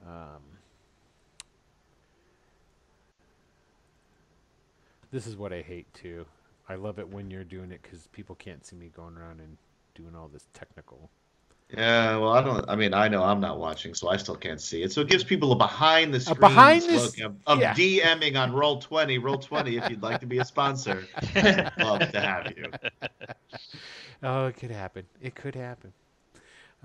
Um, 0.07 0.43
this 5.11 5.27
is 5.27 5.37
what 5.37 5.53
I 5.53 5.63
hate 5.63 5.93
too. 5.93 6.25
I 6.69 6.77
love 6.77 6.99
it 6.99 7.09
when 7.09 7.31
you're 7.31 7.45
doing 7.45 7.71
it 7.73 7.83
because 7.83 8.07
people 8.09 8.35
can't 8.37 8.65
see 8.65 8.77
me 8.77 8.91
going 8.95 9.17
around 9.17 9.41
and 9.41 9.59
doing 9.95 10.15
all 10.15 10.29
this 10.29 10.47
technical. 10.55 11.11
Yeah, 11.77 12.17
well, 12.19 12.33
I 12.33 12.43
don't. 12.43 12.65
I 12.69 12.77
mean, 12.77 12.95
I 12.95 13.09
know 13.09 13.23
I'm 13.23 13.41
not 13.41 13.59
watching, 13.59 13.95
so 13.95 14.09
I 14.09 14.17
still 14.17 14.37
can't 14.37 14.61
see 14.61 14.83
it. 14.83 14.93
So 14.93 15.01
it 15.01 15.09
gives 15.09 15.25
people 15.25 15.53
a 15.53 15.57
behind 15.57 16.15
the 16.15 16.21
scenes 16.21 16.39
behind 16.39 16.83
the 16.83 16.97
look 16.97 17.19
of, 17.21 17.37
of 17.47 17.61
yeah. 17.61 17.75
DMing 17.75 18.39
on 18.39 18.53
Roll 18.53 18.81
Twenty. 18.81 19.19
Roll 19.19 19.39
Twenty, 19.39 19.77
if 19.77 19.89
you'd 19.91 20.03
like 20.03 20.21
to 20.21 20.27
be 20.27 20.39
a 20.39 20.45
sponsor, 20.45 21.07
love 21.79 22.01
to 22.11 22.21
have 22.21 22.53
you. 22.57 22.71
Oh, 24.27 24.47
it 24.47 24.57
could 24.57 24.71
happen. 24.71 25.05
It 25.21 25.35
could 25.35 25.55
happen. 25.55 25.93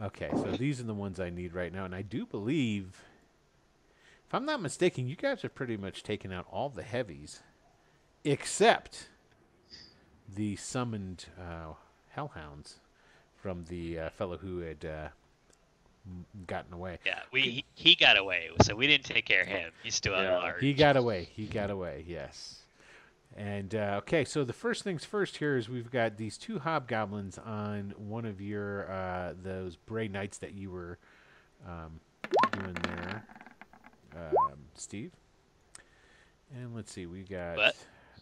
Okay, 0.04 0.30
so 0.34 0.52
these 0.52 0.82
are 0.82 0.84
the 0.84 0.93
ones 0.93 1.21
I 1.21 1.30
need 1.30 1.54
right 1.54 1.71
now, 1.71 1.86
and 1.86 1.95
I 1.95 2.02
do 2.02 2.25
believe, 2.25 3.02
if 4.28 4.34
I'm 4.34 4.45
not 4.45 4.62
mistaken, 4.62 5.08
you 5.08 5.15
guys 5.15 5.43
have 5.43 5.56
pretty 5.56 5.78
much 5.78 6.04
taken 6.04 6.34
out 6.34 6.45
all 6.52 6.67
the 6.67 6.84
heavies, 6.84 7.41
except 8.25 9.08
the 10.36 10.58
summoned 10.58 11.28
uh, 11.39 11.73
hellhounds 12.10 12.80
from 13.41 13.63
the 13.69 13.99
uh, 13.99 14.10
fellow 14.12 14.38
who 14.38 14.60
had 14.60 14.86
uh, 14.86 15.08
gotten 16.47 16.73
away. 16.73 16.97
Yeah, 17.06 17.19
we 17.32 17.41
he, 17.41 17.65
he 17.75 17.95
got 17.95 18.17
away, 18.17 18.49
so 18.62 18.75
we 18.75 18.88
didn't 18.88 19.06
take 19.06 19.25
care 19.25 19.41
of 19.41 19.47
him. 19.47 19.71
He's 19.84 19.95
still 19.95 20.15
at 20.15 20.23
Yeah. 20.23 20.38
large. 20.38 20.62
He 20.62 20.73
got 20.73 20.97
away. 20.97 21.30
He 21.32 21.45
got 21.45 21.69
away. 21.69 22.04
Yes. 22.08 22.56
And 23.38 23.75
uh, 23.75 23.99
okay, 23.99 24.25
so 24.25 24.43
the 24.43 24.54
first 24.54 24.84
things 24.84 25.06
first 25.06 25.38
here 25.38 25.56
is 25.56 25.69
we've 25.69 25.91
got 25.91 26.17
these 26.17 26.38
two 26.38 26.60
hobgoblins 26.60 27.38
on 27.38 27.93
one 27.97 28.25
of 28.25 28.41
your 28.41 28.91
uh, 28.91 29.34
those 29.41 29.75
Bray 29.75 30.08
Knights 30.08 30.39
that 30.39 30.54
you 30.54 30.71
were 30.71 30.97
um, 31.67 31.99
doing 32.54 32.75
there, 32.84 33.23
um, 34.17 34.58
Steve. 34.75 35.12
And 36.56 36.75
let's 36.75 36.91
see, 36.91 37.06
we 37.06 37.21
got 37.21 37.56
What? 37.58 37.75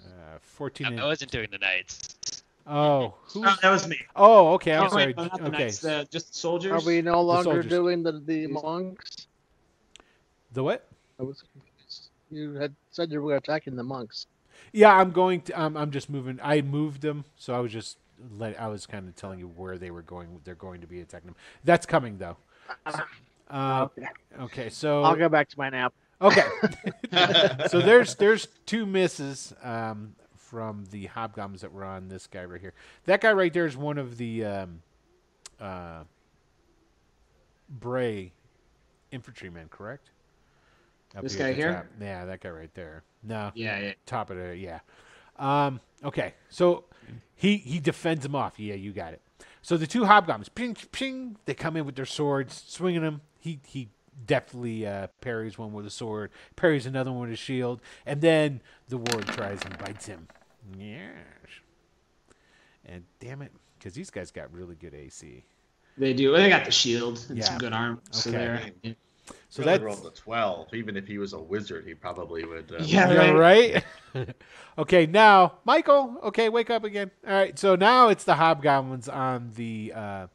uh, 0.06 0.38
fourteen. 0.42 1.00
I, 1.00 1.04
I 1.04 1.06
wasn't 1.06 1.32
doing 1.32 1.48
the 1.52 1.58
knights. 1.58 2.37
Oh, 2.68 3.16
who's? 3.24 3.44
Oh, 3.48 3.56
that 3.62 3.70
was 3.72 3.88
me. 3.88 3.98
Oh, 4.16 4.54
okay. 4.54 4.76
I'm 4.76 4.86
Oh, 4.86 4.90
sorry. 4.90 5.08
wait, 5.08 5.18
no, 5.18 5.24
okay, 5.34 5.50
knights, 5.50 5.80
the- 5.80 6.08
just 6.12 6.36
soldiers. 6.36 6.72
Are 6.72 6.86
we 6.86 7.02
no 7.02 7.22
longer 7.22 7.44
soldiers. 7.44 7.68
doing 7.70 8.04
the, 8.04 8.14
the 8.26 8.48
monks? 8.48 9.28
the 10.54 10.64
what? 10.64 10.88
I 11.20 11.24
was 11.24 11.44
confused. 11.54 12.10
You 12.30 12.54
had 12.56 12.76
said 12.92 13.12
you 13.12 13.22
were 13.22 13.36
attacking 13.36 13.76
the 13.76 13.84
monks. 13.84 14.28
Yeah, 14.74 14.94
I'm 14.96 15.12
going 15.12 15.42
to. 15.42 15.54
Um, 15.62 15.78
I'm 15.78 15.92
just 15.92 16.10
moving. 16.10 16.40
I 16.44 16.62
moved 16.62 17.02
them, 17.02 17.26
so 17.38 17.54
I 17.54 17.60
was 17.60 17.72
just. 17.72 17.98
Let, 18.38 18.60
I 18.60 18.68
was 18.68 18.88
kind 18.88 19.08
of 19.08 19.16
telling 19.16 19.38
you 19.38 19.48
where 19.48 19.78
they 19.78 19.92
were 19.92 20.02
going. 20.02 20.42
They're 20.44 20.56
going 20.56 20.82
to 20.82 20.88
be 20.88 21.02
attacking 21.02 21.28
them. 21.28 21.36
That's 21.64 21.86
coming 21.86 22.18
though. 22.18 22.38
Uh, 23.50 23.88
Okay. 23.96 24.08
okay, 24.42 24.70
so 24.70 25.04
I'll 25.04 25.16
go 25.16 25.30
back 25.30 25.48
to 25.50 25.58
my 25.58 25.70
nap. 25.70 25.94
okay, 26.22 26.44
so 27.70 27.80
there's 27.80 28.16
there's 28.16 28.48
two 28.66 28.86
misses 28.86 29.54
um, 29.64 30.16
from 30.50 30.86
the 30.92 31.08
hobgoblins 31.08 31.62
that 31.62 31.72
were 31.74 31.84
on 31.84 32.08
this 32.08 32.26
guy 32.28 32.46
right 32.46 32.62
here. 32.62 32.74
That 33.06 33.22
guy 33.22 33.34
right 33.34 33.52
there 33.54 33.66
is 33.66 33.76
one 33.76 33.98
of 33.98 34.18
the 34.18 34.46
um, 34.46 34.82
uh, 35.60 36.04
Bray 37.70 38.32
infantrymen, 39.12 39.68
correct? 39.70 40.10
Up 41.16 41.24
This 41.24 41.36
guy 41.36 41.54
here? 41.54 41.74
top. 41.74 41.86
Yeah, 42.00 42.26
that 42.26 42.42
guy 42.42 42.50
right 42.50 42.74
there. 42.74 43.04
No, 43.24 43.52
Yeah, 43.56 43.80
yeah. 43.80 43.94
top 44.06 44.30
of 44.30 44.38
the 44.38 44.56
yeah. 44.56 44.80
Um, 45.38 45.80
okay, 46.04 46.34
so 46.50 46.86
he 47.36 47.58
he 47.58 47.80
defends 47.80 48.26
him 48.26 48.36
off. 48.36 48.60
Yeah, 48.60 48.76
you 48.76 48.92
got 48.94 49.14
it. 49.14 49.22
So 49.62 49.76
the 49.78 49.88
two 49.88 50.06
hobgoblins, 50.06 50.50
ping 50.50 50.76
ping, 50.92 51.38
they 51.46 51.54
come 51.54 51.76
in 51.76 51.86
with 51.86 51.96
their 51.96 52.06
swords, 52.06 52.64
swinging 52.68 53.02
them. 53.02 53.22
He 53.40 53.60
he 53.66 53.90
deftly 54.26 54.86
uh, 54.88 55.08
parries 55.22 55.58
one 55.58 55.74
with 55.74 55.86
a 55.86 55.90
sword, 55.92 56.32
parries 56.56 56.86
another 56.86 57.12
one 57.12 57.22
with 57.22 57.32
a 57.32 57.36
shield, 57.36 57.82
and 58.06 58.22
then 58.22 58.62
the 58.88 58.98
ward 58.98 59.28
tries 59.28 59.64
and 59.64 59.78
bites 59.78 60.06
him. 60.08 60.28
Yes. 60.78 61.14
And 62.86 63.04
damn 63.20 63.42
it, 63.42 63.52
because 63.78 63.94
these 63.94 64.10
guys 64.10 64.32
got 64.32 64.52
really 64.54 64.76
good 64.76 64.94
AC. 64.94 65.44
They 65.98 66.14
do. 66.14 66.32
They 66.36 66.50
got 66.50 66.66
the 66.66 66.72
shield 66.72 67.26
and 67.30 67.38
Yeah. 67.38 67.46
some 67.46 67.58
good 67.58 67.74
arm. 67.74 68.02
So 68.12 68.30
Okay. 68.30 68.72
they're 68.84 68.96
So 69.50 69.64
really 69.64 69.80
that's 69.80 69.84
rolled 69.84 70.06
a 70.06 70.12
twelve. 70.12 70.74
Even 70.74 70.96
if 70.96 71.08
he 71.08 71.18
was 71.18 71.34
a 71.34 71.40
wizard, 71.40 71.86
he 71.86 71.94
probably 71.94 72.46
would. 72.46 72.72
Uh, 72.72 72.84
Yeah, 72.84 73.12
Yeah, 73.12 73.32
right. 73.32 73.84
okay, 74.78 75.06
now 75.06 75.56
Michael. 75.66 76.18
Okay, 76.24 76.50
wake 76.50 76.70
up 76.70 76.84
again. 76.84 77.12
All 77.28 77.34
right, 77.34 77.58
so 77.58 77.76
now 77.76 78.10
it's 78.10 78.24
the 78.24 78.36
hobgoblins 78.36 79.10
on 79.10 79.52
the 79.56 79.92
uh, 79.96 80.28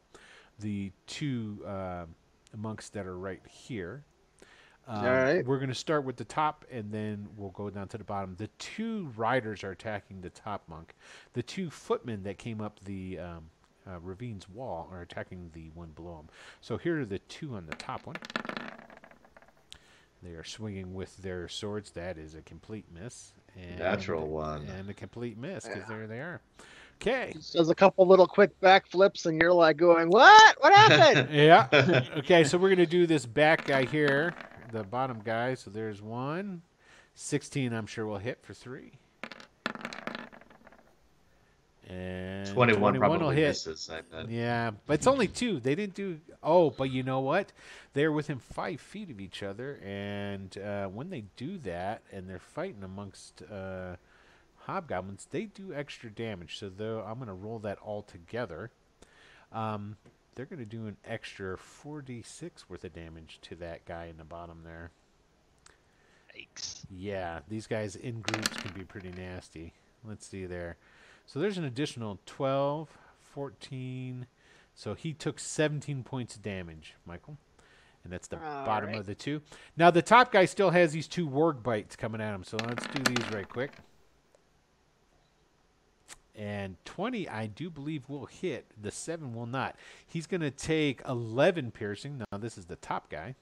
the 0.58 0.92
two 1.06 1.62
uh, 1.66 2.04
monks 2.56 2.88
that 2.90 3.06
are 3.06 3.16
right 3.18 3.40
here. 3.48 4.04
Um, 4.88 5.04
All 5.04 5.12
right. 5.12 5.46
We're 5.46 5.58
going 5.58 5.68
to 5.68 5.74
start 5.74 6.04
with 6.04 6.16
the 6.16 6.24
top, 6.24 6.64
and 6.70 6.90
then 6.90 7.28
we'll 7.36 7.50
go 7.50 7.70
down 7.70 7.88
to 7.88 7.98
the 7.98 8.04
bottom. 8.04 8.34
The 8.36 8.48
two 8.58 9.12
riders 9.16 9.62
are 9.62 9.70
attacking 9.70 10.20
the 10.20 10.30
top 10.30 10.64
monk. 10.68 10.94
The 11.34 11.42
two 11.42 11.70
footmen 11.70 12.24
that 12.24 12.38
came 12.38 12.60
up 12.60 12.80
the 12.84 13.18
um, 13.20 13.44
uh, 13.86 13.98
ravine's 14.00 14.48
wall 14.48 14.88
are 14.92 15.02
attacking 15.02 15.50
the 15.54 15.70
one 15.74 15.90
below 15.90 16.16
them. 16.16 16.28
So 16.60 16.76
here 16.76 17.00
are 17.00 17.04
the 17.04 17.20
two 17.20 17.54
on 17.54 17.66
the 17.66 17.76
top 17.76 18.06
one. 18.06 18.16
They 20.22 20.30
are 20.30 20.44
swinging 20.44 20.94
with 20.94 21.16
their 21.18 21.48
swords. 21.48 21.90
That 21.92 22.16
is 22.16 22.34
a 22.34 22.42
complete 22.42 22.84
miss. 22.92 23.32
And, 23.56 23.78
Natural 23.78 24.26
one. 24.26 24.66
And 24.66 24.88
a 24.88 24.94
complete 24.94 25.36
miss 25.36 25.66
because 25.66 25.88
there 25.88 26.06
they 26.06 26.20
are. 26.20 26.40
Okay. 27.00 27.32
Just 27.34 27.54
does 27.54 27.68
a 27.70 27.74
couple 27.74 28.06
little 28.06 28.28
quick 28.28 28.58
backflips, 28.60 29.26
and 29.26 29.40
you're 29.40 29.52
like 29.52 29.76
going, 29.76 30.08
"What? 30.08 30.56
What 30.60 30.72
happened?" 30.72 31.28
Yeah. 31.32 31.66
okay, 32.18 32.44
so 32.44 32.56
we're 32.56 32.68
going 32.68 32.78
to 32.78 32.86
do 32.86 33.08
this 33.08 33.26
back 33.26 33.64
guy 33.64 33.84
here, 33.84 34.34
the 34.72 34.82
bottom 34.82 35.20
guy. 35.24 35.54
So 35.54 35.70
there's 35.70 36.02
one. 36.02 36.62
16, 37.14 37.72
I'm 37.72 37.86
sure, 37.86 38.06
will 38.06 38.18
hit 38.18 38.38
for 38.42 38.54
three. 38.54 38.92
And 41.88 42.48
21 42.48 42.94
will 42.94 42.98
probably 43.00 43.36
hit. 43.36 43.48
misses. 43.48 43.90
I 43.92 44.00
bet. 44.00 44.30
Yeah, 44.30 44.70
but 44.86 44.94
it's 44.94 45.06
only 45.06 45.28
two. 45.28 45.60
They 45.60 45.74
didn't 45.74 45.94
do. 45.94 46.18
Oh, 46.42 46.70
but 46.70 46.90
you 46.90 47.02
know 47.02 47.20
what? 47.20 47.52
They're 47.92 48.12
within 48.12 48.38
five 48.38 48.80
feet 48.80 49.10
of 49.10 49.20
each 49.20 49.42
other, 49.42 49.78
and 49.84 50.56
uh, 50.56 50.86
when 50.86 51.10
they 51.10 51.24
do 51.36 51.58
that, 51.58 52.02
and 52.10 52.28
they're 52.30 52.38
fighting 52.38 52.82
amongst 52.82 53.42
uh, 53.42 53.96
hobgoblins, 54.66 55.26
they 55.30 55.44
do 55.44 55.74
extra 55.74 56.08
damage. 56.08 56.58
So 56.58 56.70
though 56.70 57.00
I'm 57.06 57.16
going 57.16 57.26
to 57.26 57.34
roll 57.34 57.58
that 57.60 57.78
all 57.84 58.02
together. 58.02 58.70
Um, 59.52 59.96
they're 60.34 60.46
going 60.46 60.58
to 60.58 60.64
do 60.64 60.86
an 60.86 60.96
extra 61.04 61.56
4d6 61.56 62.50
worth 62.68 62.84
of 62.84 62.92
damage 62.92 63.38
to 63.42 63.54
that 63.56 63.84
guy 63.84 64.06
in 64.06 64.16
the 64.16 64.24
bottom 64.24 64.60
there. 64.64 64.90
Yikes. 66.36 66.84
Yeah, 66.90 67.40
these 67.48 67.66
guys 67.66 67.96
in 67.96 68.20
groups 68.20 68.56
can 68.56 68.72
be 68.72 68.84
pretty 68.84 69.10
nasty. 69.10 69.72
Let's 70.04 70.26
see 70.26 70.46
there. 70.46 70.76
So 71.26 71.38
there's 71.38 71.58
an 71.58 71.64
additional 71.64 72.18
12, 72.26 72.88
14. 73.20 74.26
So 74.74 74.94
he 74.94 75.12
took 75.12 75.38
17 75.38 76.02
points 76.02 76.36
of 76.36 76.42
damage, 76.42 76.94
Michael. 77.06 77.36
And 78.04 78.12
that's 78.12 78.26
the 78.26 78.36
bottom 78.36 78.88
Alright. 78.88 78.96
of 78.96 79.06
the 79.06 79.14
two. 79.14 79.42
Now 79.76 79.90
the 79.90 80.02
top 80.02 80.32
guy 80.32 80.46
still 80.46 80.70
has 80.70 80.92
these 80.92 81.06
two 81.06 81.28
warg 81.28 81.62
bites 81.62 81.94
coming 81.94 82.20
at 82.20 82.34
him. 82.34 82.42
So 82.42 82.56
let's 82.66 82.86
do 82.88 83.02
these 83.02 83.30
right 83.30 83.48
quick. 83.48 83.72
And 86.34 86.76
20, 86.86 87.28
I 87.28 87.46
do 87.46 87.68
believe, 87.68 88.08
will 88.08 88.26
hit. 88.26 88.66
The 88.80 88.90
7 88.90 89.34
will 89.34 89.46
not. 89.46 89.76
He's 90.06 90.26
going 90.26 90.40
to 90.40 90.50
take 90.50 91.02
11 91.06 91.72
piercing. 91.72 92.18
Now, 92.18 92.38
this 92.38 92.56
is 92.56 92.66
the 92.66 92.76
top 92.76 93.10
guy. 93.10 93.34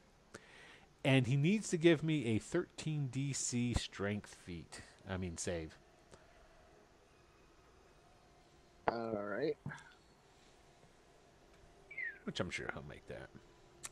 And 1.05 1.26
he 1.26 1.36
needs 1.36 1.68
to 1.70 1.76
give 1.76 2.03
me 2.03 2.26
a 2.26 2.38
13 2.38 3.09
DC 3.12 3.78
strength 3.78 4.36
feat. 4.45 4.82
I 5.09 5.16
mean, 5.16 5.38
save. 5.38 5.78
All 8.91 9.22
right. 9.22 9.57
Which 12.24 12.41
I'm 12.41 12.51
sure 12.51 12.70
he'll 12.74 12.84
make 12.88 13.07
that. 13.09 13.28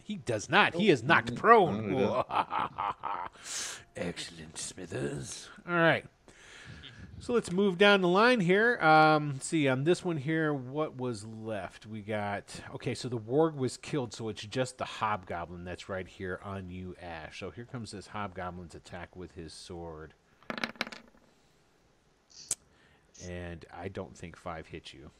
He 0.02 0.16
does 0.16 0.48
not. 0.48 0.74
He 0.74 0.90
oh, 0.90 0.92
is 0.92 1.02
knocked 1.02 1.28
mm-hmm. 1.28 1.36
prone. 1.36 1.94
Oh, 1.94 2.24
Excellent, 3.96 4.58
Smithers. 4.58 5.48
All 5.68 5.74
right. 5.74 6.04
So 7.20 7.32
let's 7.34 7.50
move 7.50 7.78
down 7.78 8.00
the 8.00 8.08
line 8.08 8.40
here. 8.40 8.78
Um, 8.80 9.38
see, 9.40 9.68
on 9.68 9.84
this 9.84 10.04
one 10.04 10.16
here, 10.16 10.54
what 10.54 10.96
was 10.96 11.26
left? 11.26 11.84
We 11.84 12.00
got 12.00 12.60
okay. 12.74 12.94
So 12.94 13.08
the 13.08 13.18
warg 13.18 13.56
was 13.56 13.76
killed, 13.76 14.14
so 14.14 14.28
it's 14.28 14.42
just 14.42 14.78
the 14.78 14.84
hobgoblin 14.84 15.64
that's 15.64 15.88
right 15.88 16.06
here 16.06 16.40
on 16.44 16.70
you, 16.70 16.94
Ash. 17.02 17.40
So 17.40 17.50
here 17.50 17.64
comes 17.64 17.90
this 17.90 18.08
hobgoblin's 18.08 18.74
attack 18.74 19.16
with 19.16 19.34
his 19.34 19.52
sword, 19.52 20.14
and 23.28 23.66
I 23.76 23.88
don't 23.88 24.16
think 24.16 24.36
five 24.36 24.68
hit 24.68 24.94
you. 24.94 25.10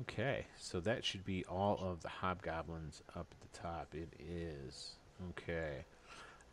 Okay, 0.00 0.46
so 0.58 0.80
that 0.80 1.04
should 1.04 1.24
be 1.24 1.44
all 1.44 1.78
of 1.80 2.02
the 2.02 2.08
hobgoblins 2.08 3.02
up 3.14 3.26
at 3.30 3.52
the 3.52 3.58
top. 3.58 3.94
It 3.94 4.08
is 4.18 4.96
okay. 5.30 5.84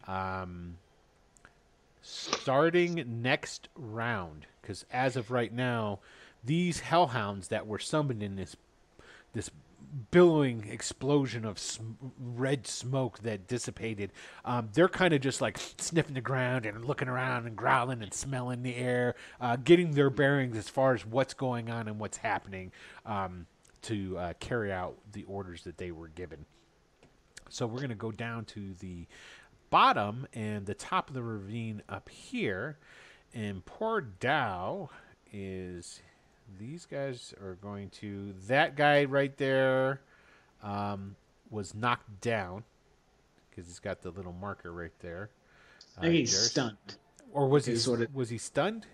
Um, 0.07 0.77
starting 2.01 3.21
next 3.21 3.69
round, 3.75 4.45
because 4.61 4.85
as 4.91 5.15
of 5.15 5.31
right 5.31 5.53
now, 5.53 5.99
these 6.43 6.79
hellhounds 6.79 7.49
that 7.49 7.67
were 7.67 7.79
summoned 7.79 8.23
in 8.23 8.35
this 8.35 8.55
this 9.33 9.51
billowing 10.11 10.67
explosion 10.69 11.45
of 11.45 11.57
sm- 11.57 11.93
red 12.19 12.67
smoke 12.67 13.19
that 13.19 13.47
dissipated, 13.47 14.11
um, 14.45 14.69
they're 14.73 14.89
kind 14.89 15.13
of 15.13 15.21
just 15.21 15.41
like 15.41 15.57
sniffing 15.77 16.13
the 16.13 16.21
ground 16.21 16.65
and 16.65 16.85
looking 16.85 17.07
around 17.07 17.47
and 17.47 17.55
growling 17.55 18.01
and 18.01 18.13
smelling 18.13 18.61
the 18.61 18.75
air, 18.75 19.15
uh, 19.41 19.55
getting 19.55 19.91
their 19.91 20.09
bearings 20.09 20.55
as 20.55 20.69
far 20.69 20.93
as 20.93 21.05
what's 21.05 21.33
going 21.33 21.69
on 21.69 21.87
and 21.87 21.99
what's 21.99 22.17
happening 22.17 22.71
um, 23.05 23.47
to 23.81 24.17
uh, 24.17 24.33
carry 24.39 24.71
out 24.71 24.97
the 25.11 25.23
orders 25.23 25.63
that 25.63 25.77
they 25.77 25.91
were 25.91 26.09
given. 26.09 26.45
So 27.49 27.65
we're 27.65 27.77
going 27.77 27.89
to 27.89 27.95
go 27.95 28.11
down 28.11 28.45
to 28.45 28.73
the 28.75 29.07
bottom 29.69 30.27
and 30.33 30.65
the 30.65 30.73
top 30.73 31.09
of 31.09 31.13
the 31.15 31.23
ravine 31.23 31.81
up 31.89 32.09
here. 32.09 32.77
And 33.33 33.65
poor 33.65 34.01
Dow 34.01 34.89
is. 35.31 36.01
These 36.57 36.87
guys 36.87 37.33
are 37.41 37.55
going 37.61 37.89
to. 38.01 38.33
That 38.47 38.75
guy 38.75 39.05
right 39.05 39.35
there 39.37 40.01
um, 40.63 41.15
was 41.51 41.75
knocked 41.75 42.21
down 42.21 42.63
because 43.49 43.67
he's 43.67 43.79
got 43.79 44.01
the 44.01 44.09
little 44.09 44.33
marker 44.33 44.71
right 44.71 44.91
there. 44.99 45.29
I 45.97 46.01
think 46.01 46.13
he's 46.15 46.37
stunned. 46.37 46.77
or 47.31 47.47
was 47.47 47.65
he 47.65 47.75
what 47.89 48.01
it- 48.01 48.13
was 48.13 48.29
he 48.29 48.37
stunned? 48.39 48.87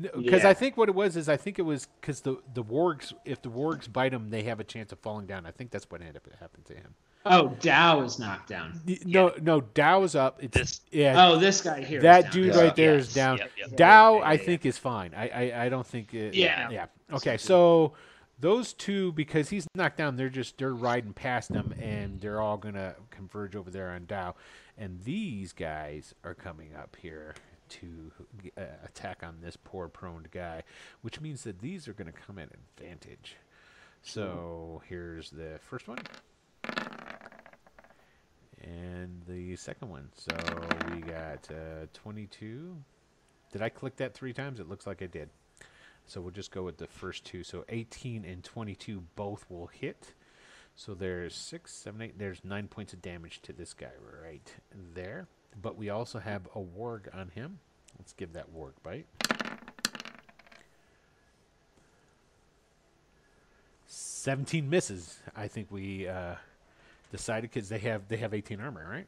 Because 0.00 0.42
Yeah. 0.42 0.48
I 0.48 0.54
think 0.54 0.78
what 0.78 0.88
it 0.88 0.94
was 0.94 1.16
is 1.16 1.28
I 1.28 1.36
think 1.36 1.58
it 1.58 1.62
was 1.62 1.86
because 2.00 2.22
the 2.22 2.38
the 2.54 2.64
wargs 2.64 3.12
if 3.26 3.42
the 3.42 3.50
wargs 3.50 3.92
bite 3.92 4.14
him 4.14 4.30
they 4.30 4.44
have 4.44 4.58
a 4.58 4.64
chance 4.64 4.90
of 4.90 4.98
falling 5.00 5.26
down. 5.26 5.44
I 5.44 5.50
think 5.50 5.70
that's 5.70 5.88
what 5.90 6.00
ended 6.00 6.16
up 6.16 6.26
happened 6.40 6.64
to 6.66 6.74
him. 6.74 6.94
Oh, 7.24 7.56
Dow 7.60 8.02
is 8.02 8.18
knocked 8.18 8.48
down. 8.48 8.80
Y- 8.86 8.98
No, 9.04 9.32
no, 9.40 9.60
Dow 9.60 10.02
is 10.02 10.14
up. 10.16 10.42
It's 10.42 10.56
This- 10.58 10.80
yeah. 10.90 11.14
Oh, 11.28 11.38
this 11.38 11.60
guy 11.60 11.82
here. 11.82 12.00
that 12.02 12.22
down. 12.24 12.32
dude 12.32 12.54
Yeah. 12.54 12.60
right 12.60 12.76
there 12.76 12.94
is 12.96 13.06
Yes, 13.08 13.14
down. 13.14 13.38
yep, 13.38 13.50
yep. 13.56 13.76
Dow, 13.76 14.16
Yeah, 14.16 14.20
I 14.24 14.32
yeah, 14.32 14.42
think, 14.44 14.66
is 14.66 14.78
fine. 14.78 15.14
I, 15.14 15.28
I, 15.28 15.64
I 15.64 15.68
don't 15.68 15.86
think. 15.86 16.12
It, 16.14 16.34
Yeah. 16.34 16.68
yeah. 16.70 16.86
Okay, 17.12 17.36
so 17.36 17.92
those 18.40 18.72
two, 18.72 19.12
because 19.12 19.50
he's 19.50 19.66
knocked 19.76 19.98
down, 19.98 20.16
they're 20.16 20.28
just 20.28 20.58
they're 20.58 20.74
riding 20.74 21.12
past 21.12 21.50
him, 21.50 21.72
and 21.80 22.20
they're 22.20 22.40
all 22.40 22.56
gonna 22.56 22.96
converge 23.10 23.54
over 23.54 23.70
there 23.70 23.90
on 23.90 24.06
Dow, 24.06 24.34
and 24.76 25.00
these 25.04 25.52
guys 25.52 26.14
are 26.24 26.34
coming 26.34 26.74
up 26.74 26.96
here 27.00 27.34
to 27.68 28.12
uh, 28.58 28.62
attack 28.84 29.22
on 29.22 29.36
this 29.40 29.56
poor 29.56 29.86
prone 29.88 30.26
guy, 30.32 30.62
which 31.02 31.20
means 31.20 31.44
that 31.44 31.60
these 31.60 31.86
are 31.86 31.92
gonna 31.92 32.10
come 32.12 32.38
at 32.38 32.48
advantage. 32.76 33.36
So 34.02 34.82
here's 34.88 35.30
the 35.30 35.60
first 35.62 35.86
one. 35.86 35.98
And 38.62 39.22
the 39.28 39.56
second 39.56 39.90
one. 39.90 40.08
So 40.14 40.36
we 40.90 41.00
got 41.00 41.48
uh, 41.50 41.86
22. 41.92 42.76
Did 43.52 43.62
I 43.62 43.68
click 43.68 43.96
that 43.96 44.14
three 44.14 44.32
times? 44.32 44.60
It 44.60 44.68
looks 44.68 44.86
like 44.86 45.02
I 45.02 45.06
did. 45.06 45.28
So 46.06 46.20
we'll 46.20 46.30
just 46.30 46.50
go 46.50 46.62
with 46.62 46.78
the 46.78 46.86
first 46.86 47.24
two. 47.24 47.44
So 47.44 47.64
18 47.68 48.24
and 48.24 48.42
22 48.42 49.02
both 49.16 49.44
will 49.48 49.66
hit. 49.68 50.14
So 50.74 50.94
there's 50.94 51.34
six, 51.34 51.72
seven, 51.72 52.02
eight. 52.02 52.18
There's 52.18 52.40
nine 52.44 52.68
points 52.68 52.92
of 52.92 53.02
damage 53.02 53.40
to 53.42 53.52
this 53.52 53.74
guy 53.74 53.90
right 54.24 54.52
there. 54.94 55.26
But 55.60 55.76
we 55.76 55.90
also 55.90 56.18
have 56.18 56.46
a 56.54 56.60
warg 56.60 57.14
on 57.14 57.28
him. 57.28 57.58
Let's 57.98 58.12
give 58.14 58.32
that 58.32 58.54
warg 58.54 58.72
bite. 58.82 59.06
Seventeen 63.86 64.70
misses. 64.70 65.18
I 65.36 65.48
think 65.48 65.70
we 65.70 66.08
uh, 66.08 66.36
decided 67.12 67.50
because 67.50 67.68
they 67.68 67.78
have 67.78 68.08
they 68.08 68.16
have 68.16 68.34
18 68.34 68.60
armor, 68.60 68.84
right? 68.90 69.06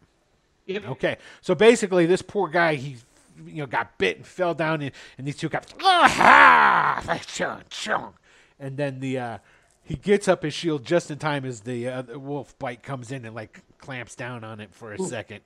Yep. 0.66 0.88
Okay, 0.90 1.16
so 1.40 1.54
basically, 1.54 2.06
this 2.06 2.22
poor 2.22 2.48
guy, 2.48 2.76
he, 2.76 2.96
you 3.44 3.56
know, 3.56 3.66
got 3.66 3.98
bit 3.98 4.16
and 4.16 4.26
fell 4.26 4.54
down, 4.54 4.80
and, 4.80 4.92
and 5.18 5.26
these 5.26 5.36
two 5.36 5.48
got, 5.48 5.72
ah, 5.82 7.18
chung, 7.26 7.60
chung. 7.68 8.14
and 8.60 8.76
then 8.76 9.00
the 9.00 9.18
uh, 9.18 9.38
he 9.82 9.96
gets 9.96 10.28
up 10.28 10.42
his 10.42 10.54
shield 10.54 10.84
just 10.84 11.10
in 11.10 11.18
time 11.18 11.44
as 11.44 11.60
the 11.60 11.88
uh, 11.88 12.02
the 12.02 12.18
wolf 12.18 12.58
bite 12.58 12.82
comes 12.82 13.10
in 13.12 13.24
and 13.24 13.34
like 13.34 13.60
clamps 13.78 14.14
down 14.14 14.44
on 14.44 14.60
it 14.60 14.72
for 14.72 14.92
a 14.92 14.98
second. 14.98 15.40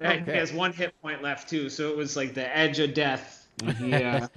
And 0.00 0.26
He 0.26 0.32
has 0.32 0.52
one 0.52 0.72
hit 0.72 0.94
point 1.02 1.22
left 1.22 1.48
too, 1.48 1.68
so 1.68 1.90
it 1.90 1.96
was 1.96 2.16
like 2.16 2.34
the 2.34 2.56
edge 2.56 2.78
of 2.78 2.94
death. 2.94 3.46
And 3.62 3.76
he 3.76 3.90
had 3.90 4.30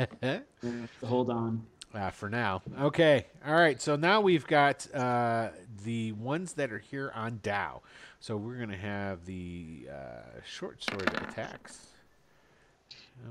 to 0.61 1.05
hold 1.05 1.29
on. 1.29 1.65
Uh, 1.93 2.09
for 2.09 2.29
now. 2.29 2.61
Okay. 2.81 3.25
All 3.47 3.53
right. 3.55 3.81
So 3.81 3.95
now 3.95 4.19
we've 4.19 4.45
got 4.45 4.85
uh, 4.93 5.47
the 5.85 6.11
ones 6.13 6.53
that 6.53 6.71
are 6.71 6.79
here 6.79 7.11
on 7.15 7.39
Dow. 7.41 7.81
So 8.19 8.35
we're 8.35 8.57
going 8.57 8.69
to 8.69 8.77
have 8.77 9.25
the 9.25 9.87
uh, 9.89 10.41
short 10.45 10.83
sword 10.83 11.07
attacks. 11.29 11.87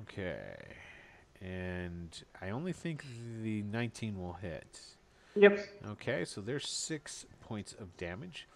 Okay. 0.03 0.57
And 1.43 2.23
I 2.41 2.51
only 2.51 2.73
think 2.73 3.05
the 3.43 3.63
19 3.63 4.19
will 4.19 4.35
hit. 4.35 4.81
Yep. 5.37 5.59
Okay. 5.91 6.25
So 6.25 6.41
there's 6.41 6.69
six 6.69 7.27
points 7.41 7.75
of 7.79 7.95
damage. 7.97 8.47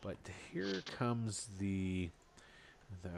But 0.00 0.16
here 0.52 0.82
comes 0.96 1.48
the 1.58 2.10
the 3.02 3.10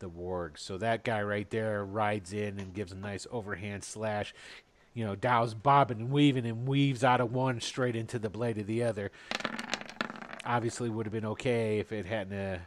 the 0.00 0.10
warg. 0.10 0.58
So 0.58 0.78
that 0.78 1.04
guy 1.04 1.22
right 1.22 1.48
there 1.48 1.84
rides 1.84 2.32
in 2.32 2.58
and 2.58 2.74
gives 2.74 2.92
a 2.92 2.96
nice 2.96 3.26
overhand 3.30 3.84
slash. 3.84 4.34
You 4.94 5.06
know, 5.06 5.14
Dow's 5.14 5.54
bobbing 5.54 6.00
and 6.00 6.10
weaving 6.10 6.46
and 6.46 6.68
weaves 6.68 7.02
out 7.02 7.20
of 7.20 7.32
one 7.32 7.60
straight 7.60 7.96
into 7.96 8.18
the 8.18 8.28
blade 8.28 8.58
of 8.58 8.66
the 8.66 8.82
other. 8.82 9.10
Obviously, 10.44 10.90
would 10.90 11.06
have 11.06 11.12
been 11.12 11.26
okay 11.26 11.78
if 11.78 11.92
it 11.92 12.04
hadn't 12.04 12.38
uh 12.38 12.58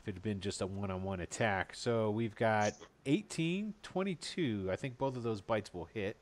if 0.00 0.08
it 0.08 0.14
had 0.14 0.22
been 0.22 0.40
just 0.40 0.62
a 0.62 0.66
one-on-one 0.66 1.20
attack. 1.20 1.74
So 1.74 2.10
we've 2.10 2.34
got 2.34 2.72
18, 3.04 3.74
22. 3.82 4.68
I 4.70 4.76
think 4.76 4.96
both 4.96 5.16
of 5.16 5.22
those 5.22 5.40
bites 5.42 5.74
will 5.74 5.88
hit. 5.92 6.16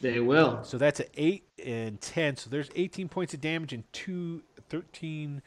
They 0.00 0.20
will. 0.20 0.62
So 0.62 0.78
that's 0.78 1.00
an 1.00 1.06
8 1.16 1.44
and 1.64 2.00
10. 2.00 2.36
So 2.36 2.50
there's 2.50 2.68
18 2.76 3.08
points 3.08 3.34
of 3.34 3.40
damage 3.40 3.72
and 3.72 3.84
two, 3.92 4.42
13 4.68 5.42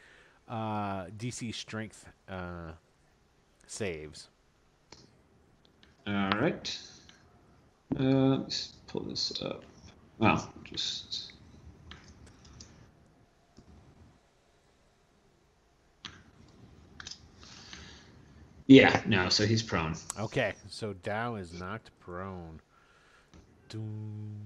uh, 0.48 1.04
DC 1.16 1.54
strength 1.54 2.06
uh, 2.28 2.72
saves. 3.66 4.28
All 6.06 6.30
right. 6.30 6.78
Uh, 7.98 8.36
let's 8.36 8.72
pull 8.86 9.02
this 9.02 9.40
up. 9.42 9.62
Well, 10.18 10.52
just. 10.64 11.32
Yeah, 18.66 19.02
no, 19.06 19.28
so 19.28 19.44
he's 19.44 19.62
prone. 19.62 19.94
Okay, 20.18 20.54
so 20.68 20.94
Dow 21.02 21.34
is 21.34 21.52
knocked 21.52 21.90
prone. 22.00 22.60
Doom. 23.68 24.40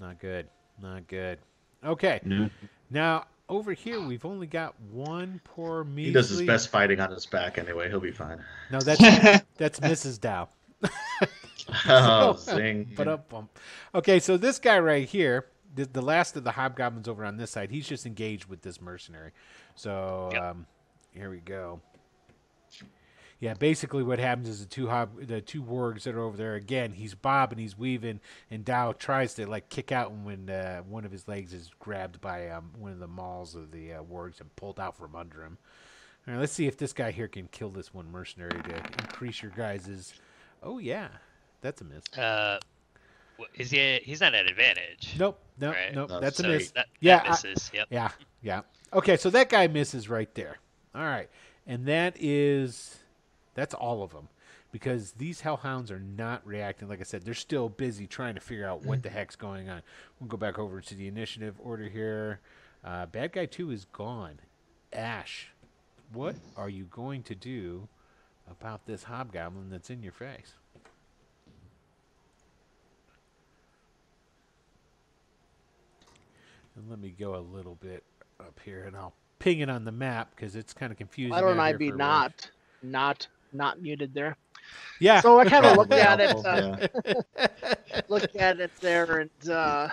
Not 0.00 0.20
good. 0.20 0.46
Not 0.80 1.06
good. 1.08 1.38
Okay. 1.84 2.20
No. 2.24 2.48
Now 2.90 3.26
over 3.48 3.72
here 3.72 4.00
we've 4.00 4.24
only 4.24 4.46
got 4.46 4.74
one 4.92 5.40
poor 5.44 5.84
measly. 5.84 6.04
He 6.04 6.12
does 6.12 6.28
his 6.28 6.42
best 6.42 6.68
fighting 6.68 7.00
on 7.00 7.10
his 7.10 7.26
back 7.26 7.58
anyway. 7.58 7.88
He'll 7.88 8.00
be 8.00 8.12
fine. 8.12 8.42
No, 8.70 8.80
that's 8.80 9.00
that's 9.56 9.80
Mrs. 9.80 10.20
Dow. 10.20 10.48
Oh, 11.86 12.36
zing. 12.38 12.90
But 12.96 13.08
up 13.08 13.28
bump. 13.28 13.58
Okay, 13.94 14.18
so 14.18 14.36
this 14.36 14.58
guy 14.58 14.78
right 14.78 15.08
here, 15.08 15.46
the, 15.74 15.84
the 15.86 16.02
last 16.02 16.36
of 16.36 16.44
the 16.44 16.52
hobgoblins 16.52 17.08
over 17.08 17.24
on 17.24 17.36
this 17.36 17.50
side, 17.50 17.70
he's 17.70 17.86
just 17.86 18.06
engaged 18.06 18.46
with 18.46 18.62
this 18.62 18.80
mercenary. 18.80 19.32
So 19.74 20.30
Yep. 20.32 20.42
um, 20.42 20.66
here 21.12 21.30
we 21.30 21.38
go. 21.38 21.80
Yeah, 23.40 23.54
basically 23.54 24.02
what 24.02 24.18
happens 24.18 24.48
is 24.48 24.58
the 24.60 24.66
two 24.66 24.88
hob 24.88 25.10
the 25.28 25.40
two 25.40 25.62
wargs 25.62 26.02
that 26.02 26.14
are 26.16 26.22
over 26.22 26.36
there 26.36 26.56
again. 26.56 26.92
He's 26.92 27.14
bobbing, 27.14 27.58
and 27.58 27.60
he's 27.60 27.78
weaving, 27.78 28.18
and 28.50 28.64
Dow 28.64 28.92
tries 28.92 29.34
to 29.34 29.46
like 29.48 29.68
kick 29.68 29.92
out 29.92 30.10
when 30.10 30.50
uh, 30.50 30.80
one 30.80 31.04
of 31.04 31.12
his 31.12 31.28
legs 31.28 31.52
is 31.52 31.70
grabbed 31.78 32.20
by 32.20 32.48
um, 32.48 32.72
one 32.76 32.90
of 32.90 32.98
the 32.98 33.06
mauls 33.06 33.54
of 33.54 33.70
the 33.70 33.92
uh, 33.92 34.02
wargs 34.02 34.40
and 34.40 34.54
pulled 34.56 34.80
out 34.80 34.96
from 34.96 35.14
under 35.14 35.44
him. 35.44 35.56
All 36.26 36.34
right, 36.34 36.40
let's 36.40 36.52
see 36.52 36.66
if 36.66 36.76
this 36.76 36.92
guy 36.92 37.12
here 37.12 37.28
can 37.28 37.46
kill 37.52 37.70
this 37.70 37.94
one 37.94 38.10
mercenary 38.10 38.60
to 38.60 38.74
increase 39.04 39.40
your 39.40 39.52
guys's. 39.52 40.14
Oh 40.60 40.78
yeah, 40.78 41.06
that's 41.60 41.80
a 41.80 41.84
miss. 41.84 42.04
Uh, 42.18 42.58
is 43.54 43.70
he? 43.70 44.00
He's 44.02 44.20
not 44.20 44.34
at 44.34 44.46
advantage. 44.46 45.14
Nope, 45.18 45.40
nope, 45.60 45.74
Right. 45.74 45.94
nope. 45.94 46.10
No, 46.10 46.20
that's 46.20 46.38
a 46.40 46.42
so 46.42 46.48
miss. 46.48 46.70
That, 46.72 46.86
Yeah, 47.00 47.22
that 47.22 47.44
I- 47.44 47.76
yep. 47.76 47.86
Yeah, 47.90 48.10
yeah. 48.42 48.60
Okay, 48.92 49.16
so 49.16 49.30
that 49.30 49.48
guy 49.48 49.66
misses 49.68 50.08
right 50.08 50.32
there. 50.34 50.58
All 50.94 51.02
right, 51.04 51.28
and 51.66 51.86
that 51.86 52.16
is 52.18 52.98
that's 53.54 53.74
all 53.74 54.02
of 54.02 54.10
them 54.12 54.28
because 54.72 55.12
these 55.12 55.40
hellhounds 55.40 55.90
are 55.90 56.00
not 56.00 56.46
reacting. 56.46 56.88
Like 56.88 57.00
I 57.00 57.04
said, 57.04 57.22
they're 57.22 57.34
still 57.34 57.68
busy 57.68 58.06
trying 58.06 58.34
to 58.34 58.40
figure 58.40 58.66
out 58.66 58.84
what 58.84 59.02
the 59.02 59.10
heck's 59.10 59.36
going 59.36 59.68
on. 59.68 59.82
We'll 60.20 60.28
go 60.28 60.36
back 60.36 60.58
over 60.58 60.80
to 60.80 60.94
the 60.94 61.06
initiative 61.08 61.54
order 61.58 61.88
here. 61.88 62.40
Uh, 62.84 63.06
bad 63.06 63.32
guy 63.32 63.46
two 63.46 63.70
is 63.70 63.84
gone. 63.86 64.40
Ash, 64.92 65.48
what 66.12 66.36
are 66.56 66.68
you 66.70 66.84
going 66.84 67.22
to 67.24 67.34
do 67.34 67.88
about 68.50 68.86
this 68.86 69.04
hobgoblin 69.04 69.68
that's 69.70 69.90
in 69.90 70.02
your 70.02 70.12
face? 70.12 70.54
And 76.78 76.88
let 76.88 77.00
me 77.00 77.12
go 77.18 77.34
a 77.34 77.42
little 77.42 77.74
bit 77.74 78.04
up 78.38 78.60
here, 78.64 78.84
and 78.84 78.96
I'll 78.96 79.14
ping 79.40 79.58
it 79.58 79.68
on 79.68 79.84
the 79.84 79.90
map 79.90 80.30
because 80.36 80.54
it's 80.54 80.72
kind 80.72 80.92
of 80.92 80.98
confusing. 80.98 81.32
Why 81.32 81.40
don't 81.40 81.58
out 81.58 81.60
I 81.60 81.72
be 81.72 81.88
for 81.88 81.94
everybody. 81.94 81.98
not, 81.98 82.50
not, 82.84 83.26
not 83.52 83.82
muted 83.82 84.14
there? 84.14 84.36
Yeah. 85.00 85.20
So 85.20 85.40
I 85.40 85.46
kind 85.46 85.66
of 85.66 85.76
looked 85.76 85.92
at 85.92 86.20
it, 86.20 86.36
uh, 86.46 86.86
yeah. 87.36 88.02
look 88.08 88.30
at 88.36 88.60
it 88.60 88.70
there, 88.80 89.18
and 89.18 89.50
uh, 89.50 89.88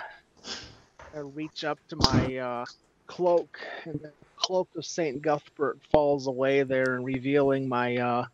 I 1.16 1.18
reach 1.18 1.64
up 1.64 1.80
to 1.88 1.96
my 1.96 2.38
uh, 2.38 2.66
cloak, 3.08 3.60
and 3.86 4.00
the 4.00 4.12
cloak 4.38 4.70
of 4.78 4.86
Saint 4.86 5.24
Cuthbert 5.24 5.80
falls 5.92 6.28
away 6.28 6.62
there, 6.62 6.94
and 6.98 7.04
revealing 7.04 7.68
my 7.68 7.98
uh, 7.98 8.26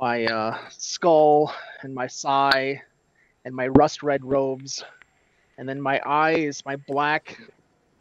my 0.00 0.24
uh, 0.26 0.56
skull 0.70 1.52
and 1.80 1.92
my 1.92 2.06
sai 2.06 2.80
and 3.44 3.52
my 3.52 3.66
rust 3.66 4.04
red 4.04 4.24
robes, 4.24 4.84
and 5.58 5.68
then 5.68 5.80
my 5.80 6.00
eyes, 6.06 6.62
my 6.64 6.76
black 6.76 7.40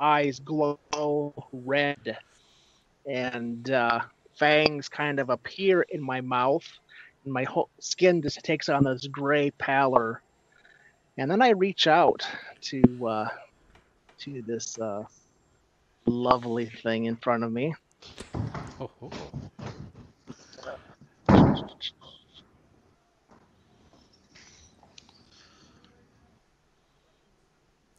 eyes 0.02 0.39
glow 0.39 0.80
red, 1.54 2.18
and 3.06 3.70
uh, 3.70 3.99
fangs 4.38 4.89
kind 4.89 5.20
of 5.20 5.30
appear 5.30 5.84
in 5.84 6.02
my 6.02 6.22
mouth, 6.22 6.68
and 7.24 7.34
my 7.34 7.43
whole 7.43 7.70
skin 7.80 8.22
just 8.22 8.43
takes 8.43 8.68
on 8.70 8.84
this 8.84 9.08
gray 9.08 9.52
pallor 9.52 10.22
and 11.18 11.30
then 11.30 11.41
I 11.41 11.49
reach 11.49 11.88
out 11.88 12.26
to 12.62 13.08
uh, 13.08 13.30
to 14.20 14.41
this 14.41 14.80
uh, 14.80 15.04
lovely 16.06 16.68
thing 16.68 17.06
in 17.06 17.16
front 17.18 17.43
of 17.43 17.52
me. 17.52 17.76
Oh, 18.80 18.89
oh. 19.02 19.12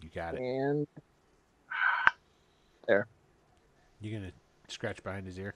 You 0.00 0.08
got 0.14 0.34
it. 0.34 0.40
And 0.40 0.86
You 4.00 4.18
gonna 4.18 4.32
scratch 4.68 5.02
behind 5.02 5.26
his 5.26 5.38
ear? 5.38 5.54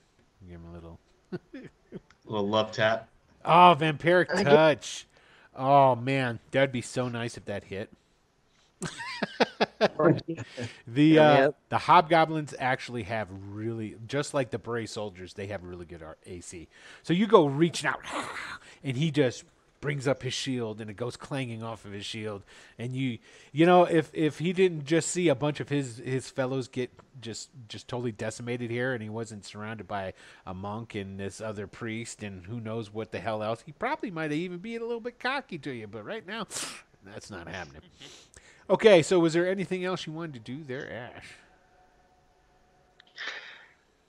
Give 0.48 0.60
him 0.60 0.66
a 0.70 0.72
little. 0.72 1.00
little 2.26 2.48
love 2.48 2.72
tap. 2.72 3.08
Oh, 3.44 3.76
vampiric 3.78 4.26
I 4.34 4.42
get- 4.42 4.50
touch. 4.50 5.06
Oh 5.54 5.96
man, 5.96 6.38
that'd 6.50 6.72
be 6.72 6.82
so 6.82 7.08
nice 7.08 7.36
if 7.36 7.44
that 7.46 7.64
hit. 7.64 7.90
The 10.86 11.18
uh, 11.18 11.50
the 11.68 11.78
hobgoblins 11.78 12.54
actually 12.58 13.04
have 13.04 13.28
really 13.50 13.96
just 14.06 14.34
like 14.34 14.50
the 14.50 14.58
Bray 14.58 14.86
soldiers, 14.86 15.34
they 15.34 15.46
have 15.46 15.62
really 15.64 15.84
good 15.86 16.02
AC. 16.26 16.68
So 17.02 17.12
you 17.12 17.26
go 17.26 17.46
reaching 17.46 17.88
out, 17.88 18.00
and 18.84 18.96
he 18.96 19.10
just 19.10 19.44
brings 19.86 20.08
up 20.08 20.24
his 20.24 20.34
shield, 20.34 20.80
and 20.80 20.90
it 20.90 20.96
goes 20.96 21.16
clanging 21.16 21.62
off 21.62 21.84
of 21.84 21.92
his 21.92 22.04
shield. 22.04 22.42
And 22.76 22.96
you, 22.96 23.18
you 23.52 23.66
know, 23.66 23.84
if 23.84 24.10
if 24.12 24.40
he 24.40 24.52
didn't 24.52 24.84
just 24.84 25.12
see 25.12 25.28
a 25.28 25.34
bunch 25.36 25.60
of 25.60 25.68
his 25.68 25.98
his 25.98 26.28
fellows 26.28 26.66
get 26.66 26.90
just 27.20 27.50
just 27.68 27.86
totally 27.86 28.10
decimated 28.10 28.68
here, 28.68 28.94
and 28.94 29.00
he 29.00 29.08
wasn't 29.08 29.44
surrounded 29.44 29.86
by 29.86 30.12
a 30.44 30.52
monk 30.52 30.96
and 30.96 31.20
this 31.20 31.40
other 31.40 31.68
priest, 31.68 32.24
and 32.24 32.46
who 32.46 32.58
knows 32.58 32.92
what 32.92 33.12
the 33.12 33.20
hell 33.20 33.44
else, 33.44 33.62
he 33.64 33.70
probably 33.70 34.10
might 34.10 34.32
have 34.32 34.40
even 34.40 34.58
been 34.58 34.82
a 34.82 34.84
little 34.84 34.98
bit 34.98 35.20
cocky 35.20 35.56
to 35.58 35.70
you. 35.70 35.86
But 35.86 36.04
right 36.04 36.26
now, 36.26 36.48
that's 37.04 37.30
not 37.30 37.46
happening. 37.46 37.82
Okay, 38.68 39.02
so 39.02 39.20
was 39.20 39.34
there 39.34 39.48
anything 39.48 39.84
else 39.84 40.04
you 40.04 40.12
wanted 40.12 40.34
to 40.34 40.40
do 40.40 40.64
there, 40.64 40.92
Ash? 40.92 41.26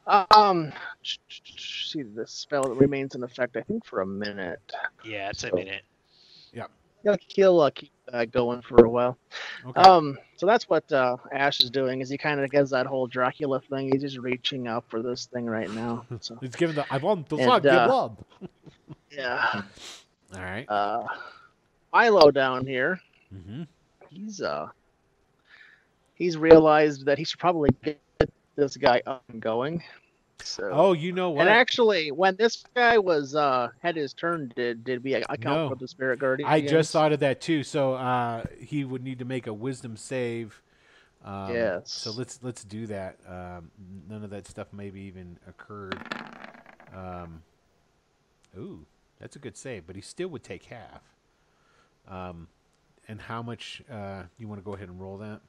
Um, 0.08 0.72
see 1.04 2.04
the 2.04 2.26
spell 2.26 2.64
that 2.64 2.76
remains 2.76 3.16
in 3.16 3.24
effect. 3.24 3.58
I 3.58 3.62
think 3.62 3.86
for 3.86 4.02
a 4.02 4.06
minute. 4.06 4.60
Yeah, 5.04 5.30
it's 5.30 5.44
a 5.44 5.50
So- 5.50 5.56
minute. 5.56 5.84
He'll, 7.04 7.16
he'll 7.28 7.60
uh, 7.62 7.70
keep 7.70 7.92
uh, 8.12 8.26
going 8.26 8.62
for 8.64 8.84
a 8.84 8.90
while. 8.90 9.18
Okay. 9.68 9.80
Um, 9.80 10.18
so 10.36 10.46
that's 10.48 10.68
what 10.68 10.92
uh, 10.92 11.16
Ash 11.32 11.62
is 11.62 11.70
doing. 11.70 12.02
Is 12.02 12.10
he 12.10 12.18
kind 12.18 12.40
of 12.42 12.50
does 12.50 12.72
that 12.72 12.88
whole 12.88 13.06
Dracula 13.06 13.62
thing? 13.62 13.92
He's 13.94 14.02
just 14.02 14.18
reaching 14.18 14.68
out 14.68 14.84
for 14.90 15.02
this 15.04 15.28
thing 15.28 15.46
right 15.46 15.70
now. 15.70 16.06
So 16.22 16.38
It's 16.42 16.56
given 16.56 16.76
the 16.76 16.86
I 16.92 16.98
want 16.98 17.30
to 17.30 17.36
And, 17.36 17.46
suck 17.46 17.64
your 17.64 17.74
uh, 17.74 17.88
blood. 17.88 18.18
yeah. 19.12 19.62
All 20.36 20.42
right. 20.42 20.66
Uh, 20.68 21.06
Milo 21.94 22.32
down 22.32 22.66
here. 22.66 23.00
Mm-hmm. 23.34 23.64
he's 24.10 24.42
uh 24.42 24.68
he's 26.16 26.36
realized 26.36 27.06
that 27.06 27.20
he 27.20 27.24
should 27.26 27.40
probably 27.40 27.70
get 27.84 28.02
this 28.58 28.76
guy 28.76 29.02
up 29.08 29.24
and 29.32 29.42
going. 29.42 29.82
So 30.44 30.70
Oh, 30.72 30.94
you 30.94 31.14
know 31.14 31.30
what? 31.32 31.42
and 31.42 31.50
actually 31.50 32.12
when 32.12 32.36
this 32.36 32.64
guy 32.76 32.98
was 32.98 33.36
uh 33.36 33.70
had 33.82 33.96
his 33.96 34.14
turn 34.14 34.52
did 34.56 34.84
did 34.84 35.04
we 35.04 35.14
account 35.14 35.40
No. 35.44 35.70
for 35.70 35.76
the 35.76 35.88
spirit 35.88 36.20
guardian? 36.20 36.50
I 36.50 36.62
just 36.62 36.92
thought 36.92 37.14
of 37.14 37.20
that 37.22 37.42
too. 37.42 37.64
So 37.64 37.94
uh, 37.94 38.44
he 38.60 38.84
would 38.84 39.04
need 39.04 39.20
to 39.20 39.26
make 39.26 39.48
a 39.48 39.54
wisdom 39.54 39.96
save. 39.98 40.62
Um, 41.26 41.54
Yes. 41.54 41.92
So 41.92 42.12
let's 42.12 42.40
let's 42.44 42.64
do 42.64 42.86
that. 42.88 43.18
Um, 43.28 43.72
none 44.10 44.24
of 44.24 44.30
that 44.32 44.48
stuff 44.48 44.68
maybe 44.74 45.02
even 45.02 45.38
occurred. 45.48 45.98
Um, 46.96 47.42
ooh, 48.58 48.86
that's 49.20 49.36
a 49.36 49.40
good 49.40 49.58
save, 49.58 49.88
but 49.88 49.96
he 49.96 50.02
still 50.02 50.28
would 50.30 50.44
take 50.44 50.66
half. 50.66 51.02
Um, 52.08 52.48
and 53.08 53.20
how 53.22 53.42
much? 53.42 53.82
Uh, 53.92 54.24
you 54.38 54.48
want 54.48 54.62
to 54.62 54.66
go 54.66 54.76
ahead 54.76 54.90
and 54.90 55.00
roll 55.02 55.18
that? 55.18 55.42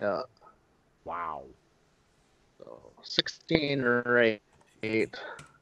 yeah, 0.00 0.22
Wow, 1.04 1.44
so 2.58 2.92
sixteen 3.02 3.80
or 3.82 4.18
eight. 4.18 4.42
eight. 4.82 5.16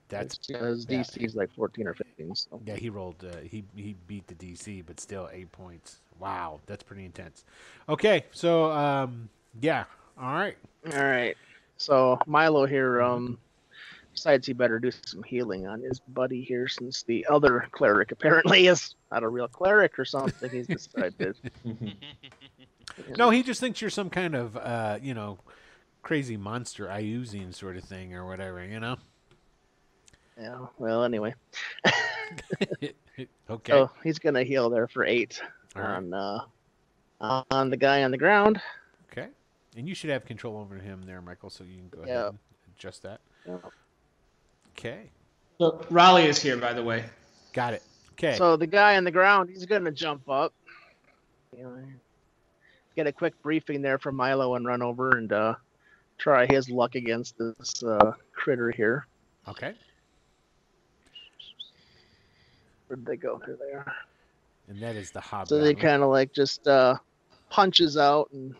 that's 0.08 0.38
his 0.46 0.86
yeah. 0.88 1.00
DC 1.00 1.24
is 1.24 1.34
like 1.34 1.52
fourteen 1.54 1.86
or 1.86 1.94
fifteen. 1.94 2.34
So 2.34 2.60
Yeah, 2.66 2.76
he 2.76 2.90
rolled. 2.90 3.24
Uh, 3.24 3.38
he 3.42 3.64
he 3.76 3.96
beat 4.06 4.26
the 4.26 4.34
DC, 4.34 4.84
but 4.86 5.00
still 5.00 5.28
eight 5.32 5.50
points. 5.52 6.00
Wow, 6.18 6.60
that's 6.66 6.82
pretty 6.82 7.04
intense. 7.04 7.44
Okay, 7.88 8.24
so 8.32 8.70
um, 8.70 9.28
yeah, 9.60 9.84
all 10.20 10.32
right. 10.34 10.56
all 10.92 11.04
right. 11.04 11.36
So 11.76 12.18
Milo 12.26 12.66
here 12.66 13.02
um 13.02 13.38
decides 14.14 14.46
he 14.46 14.52
better 14.52 14.78
do 14.78 14.90
some 15.04 15.22
healing 15.22 15.66
on 15.66 15.80
his 15.80 15.98
buddy 16.00 16.42
here 16.42 16.68
since 16.68 17.02
the 17.02 17.26
other 17.30 17.66
cleric 17.72 18.12
apparently 18.12 18.66
is 18.68 18.94
not 19.10 19.22
a 19.22 19.28
real 19.28 19.48
cleric 19.48 19.98
or 19.98 20.04
something. 20.04 20.50
He's 20.50 20.66
decided. 20.66 21.36
No, 23.16 23.30
he 23.30 23.42
just 23.42 23.58
thinks 23.58 23.80
you're 23.80 23.90
some 23.90 24.10
kind 24.10 24.34
of 24.34 24.56
uh, 24.56 24.98
you 25.02 25.14
know, 25.14 25.38
crazy 26.02 26.36
monster 26.36 26.86
Iusian 26.86 27.54
sort 27.54 27.76
of 27.76 27.84
thing 27.84 28.14
or 28.14 28.26
whatever. 28.26 28.64
You 28.64 28.80
know. 28.80 28.96
Yeah. 30.40 30.66
Well, 30.78 31.04
anyway. 31.04 31.34
okay. 33.50 33.72
So 33.72 33.90
he's 34.02 34.18
gonna 34.18 34.44
heal 34.44 34.70
there 34.70 34.88
for 34.88 35.04
eight 35.04 35.40
all 35.76 35.82
right. 35.82 35.96
on 35.96 36.14
uh 37.20 37.42
on 37.50 37.70
the 37.70 37.76
guy 37.76 38.02
on 38.02 38.10
the 38.10 38.18
ground. 38.18 38.60
Okay. 39.10 39.28
And 39.76 39.88
you 39.88 39.94
should 39.94 40.10
have 40.10 40.24
control 40.24 40.56
over 40.56 40.76
him 40.76 41.02
there, 41.06 41.22
Michael. 41.22 41.50
So 41.50 41.64
you 41.64 41.76
can 41.76 41.88
go 41.88 42.06
Yeah. 42.06 42.12
ahead 42.20 42.26
and 42.30 42.38
adjust 42.76 43.02
that. 43.02 43.20
Yeah. 43.46 43.58
Okay. 44.76 45.10
So 45.58 45.84
Raleigh 45.90 46.26
is 46.26 46.42
here, 46.42 46.56
by 46.56 46.72
the 46.72 46.82
way. 46.82 47.04
Got 47.52 47.74
it. 47.74 47.82
Okay. 48.12 48.36
So 48.36 48.56
the 48.56 48.66
guy 48.66 48.96
on 48.96 49.04
the 49.04 49.10
ground, 49.10 49.50
he's 49.50 49.66
gonna 49.66 49.92
jump 49.92 50.28
up. 50.28 50.52
get 52.96 53.06
a 53.06 53.12
quick 53.12 53.40
briefing 53.42 53.82
there 53.82 53.98
from 53.98 54.16
Milo 54.16 54.54
and 54.54 54.66
run 54.66 54.82
over 54.82 55.16
and 55.16 55.32
uh, 55.32 55.54
try 56.22 56.46
his 56.46 56.70
luck 56.70 56.94
against 56.94 57.36
this 57.36 57.82
uh, 57.82 58.12
critter 58.32 58.70
here. 58.70 59.06
Okay. 59.48 59.74
Where'd 62.86 63.04
they 63.04 63.16
go? 63.16 63.40
through 63.44 63.58
there? 63.58 63.92
And 64.68 64.80
that 64.80 64.94
is 64.94 65.10
the 65.10 65.20
hobgoblin. 65.20 65.60
So 65.60 65.64
they 65.64 65.74
kind 65.74 66.02
of 66.02 66.10
like 66.10 66.32
just 66.32 66.68
uh, 66.68 66.94
punches 67.50 67.96
out 67.96 68.30
and 68.32 68.54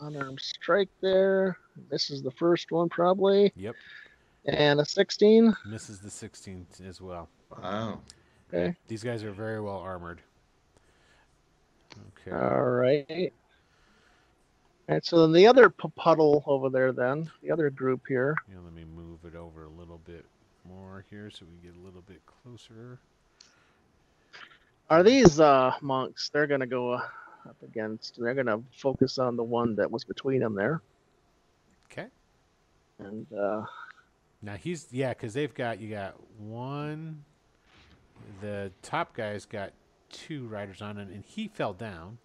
unarmed 0.00 0.40
strike 0.40 0.90
there. 1.00 1.58
This 1.90 2.10
is 2.10 2.22
the 2.22 2.30
first 2.30 2.70
one 2.70 2.88
probably, 2.88 3.52
Yep. 3.56 3.74
and 4.44 4.78
a 4.80 4.84
16. 4.84 5.54
Misses 5.66 5.98
the 6.00 6.10
16 6.10 6.66
as 6.86 7.00
well. 7.00 7.28
Wow. 7.50 8.00
Okay. 8.48 8.76
These 8.86 9.02
guys 9.02 9.24
are 9.24 9.32
very 9.32 9.60
well 9.60 9.78
armored. 9.78 10.20
Okay. 12.20 12.36
All 12.36 12.62
right. 12.62 13.32
All 14.88 14.94
right. 14.94 15.04
So 15.04 15.20
then 15.22 15.32
the 15.32 15.46
other 15.46 15.68
puddle 15.70 16.44
over 16.46 16.68
there, 16.70 16.92
then 16.92 17.30
the 17.42 17.50
other 17.50 17.70
group 17.70 18.02
here. 18.08 18.36
Yeah, 18.48 18.58
let 18.64 18.72
me 18.72 18.84
move 18.84 19.18
it 19.24 19.34
over 19.36 19.64
a 19.64 19.68
little 19.68 20.00
bit 20.06 20.24
more 20.68 21.04
here 21.10 21.30
so 21.30 21.44
we 21.50 21.68
get 21.68 21.76
a 21.76 21.84
little 21.84 22.02
bit 22.02 22.20
closer. 22.42 22.98
Are 24.88 25.02
these 25.02 25.40
uh, 25.40 25.72
monks? 25.80 26.28
They're 26.28 26.46
gonna 26.46 26.66
go 26.66 26.92
uh, 26.92 27.00
up 27.48 27.56
against. 27.64 28.20
They're 28.20 28.34
gonna 28.34 28.60
focus 28.76 29.18
on 29.18 29.36
the 29.36 29.42
one 29.42 29.74
that 29.76 29.90
was 29.90 30.04
between 30.04 30.40
them 30.40 30.54
there, 30.54 30.80
Okay. 31.90 32.06
and 33.00 33.26
uh, 33.32 33.64
Now 34.42 34.54
he's 34.54 34.86
yeah, 34.92 35.08
because 35.08 35.34
they've 35.34 35.52
got 35.52 35.80
you 35.80 35.90
got 35.90 36.14
one. 36.38 37.24
The 38.40 38.70
top 38.82 39.14
guy's 39.14 39.44
got 39.44 39.72
two 40.10 40.46
riders 40.46 40.80
on 40.82 40.98
it, 40.98 41.08
and 41.08 41.24
he 41.24 41.48
fell 41.48 41.72
down 41.72 42.18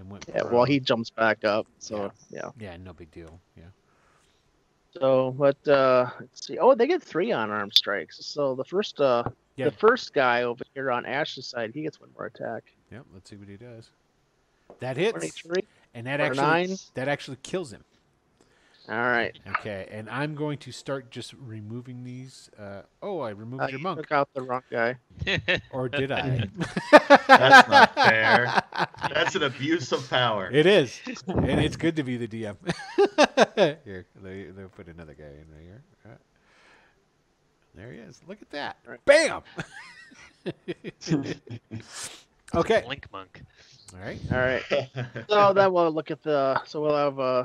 and 0.00 0.10
went. 0.10 0.24
yeah. 0.34 0.42
Well, 0.44 0.64
he 0.64 0.80
jumps 0.80 1.10
back 1.10 1.44
up. 1.44 1.66
So 1.78 2.10
yeah. 2.30 2.50
Yeah, 2.58 2.76
no 2.78 2.92
big 2.92 3.10
deal. 3.10 3.38
Yeah. 3.56 3.64
So, 4.98 5.30
but 5.38 5.56
uh, 5.68 6.10
let's 6.18 6.46
see. 6.46 6.58
Oh, 6.58 6.74
they 6.74 6.86
get 6.88 7.02
three 7.02 7.30
unarmed 7.30 7.74
strikes. 7.74 8.18
So 8.26 8.56
the 8.56 8.64
first, 8.64 9.00
uh, 9.00 9.22
Yeah. 9.56 9.66
the 9.66 9.70
first 9.70 10.12
guy 10.12 10.42
over 10.42 10.64
here 10.74 10.90
on 10.90 11.06
Ash's 11.06 11.46
side, 11.46 11.70
he 11.72 11.82
gets 11.82 12.00
one 12.00 12.10
more 12.16 12.26
attack. 12.26 12.64
Yep. 12.90 13.04
Let's 13.14 13.30
see 13.30 13.36
what 13.36 13.48
he 13.48 13.56
does. 13.56 13.90
That 14.80 14.96
hits, 14.96 15.12
Twenty-three. 15.12 15.62
and 15.94 16.06
that 16.08 16.20
actually 16.20 16.42
nine. 16.42 16.76
that 16.94 17.06
actually 17.08 17.36
kills 17.42 17.72
him. 17.72 17.84
All 18.90 18.96
right. 19.02 19.38
Okay, 19.58 19.86
and 19.92 20.10
I'm 20.10 20.34
going 20.34 20.58
to 20.58 20.72
start 20.72 21.12
just 21.12 21.32
removing 21.34 22.02
these. 22.02 22.50
Uh, 22.58 22.82
oh, 23.00 23.20
I 23.20 23.30
removed 23.30 23.62
Uh, 23.62 23.66
your 23.68 23.78
you 23.78 23.84
monk, 23.84 24.00
took 24.00 24.10
out 24.10 24.28
the 24.34 24.42
wrong 24.42 24.62
guy. 24.68 24.96
or 25.70 25.88
did 25.88 26.10
I? 26.10 26.48
That's 27.28 27.68
not 27.68 27.94
fair. 27.94 28.60
That's 29.14 29.36
an 29.36 29.44
abuse 29.44 29.92
of 29.92 30.08
power. 30.10 30.50
It 30.50 30.66
is, 30.66 31.00
and 31.28 31.60
it's 31.60 31.76
good 31.76 31.94
to 31.96 32.02
be 32.02 32.16
the 32.16 32.26
DM. 32.26 32.56
here, 33.84 34.06
they 34.20 34.44
they 34.44 34.62
put 34.74 34.88
another 34.88 35.14
guy 35.14 35.24
in 35.24 35.46
here. 35.62 35.82
Uh, 36.04 36.08
There 37.76 37.92
he 37.92 37.98
is. 38.00 38.20
Look 38.26 38.42
at 38.42 38.50
that. 38.50 38.76
Right. 38.84 39.04
Bam. 39.04 39.42
okay. 42.56 42.84
Link 42.88 43.06
monk. 43.12 43.42
All 43.94 44.00
right. 44.00 44.18
All 44.32 44.38
right. 44.38 44.62
So 45.28 45.52
then 45.52 45.72
we'll 45.72 45.92
look 45.92 46.10
at 46.10 46.22
the. 46.24 46.60
So 46.64 46.80
we'll 46.80 46.96
have 46.96 47.20
uh, 47.20 47.44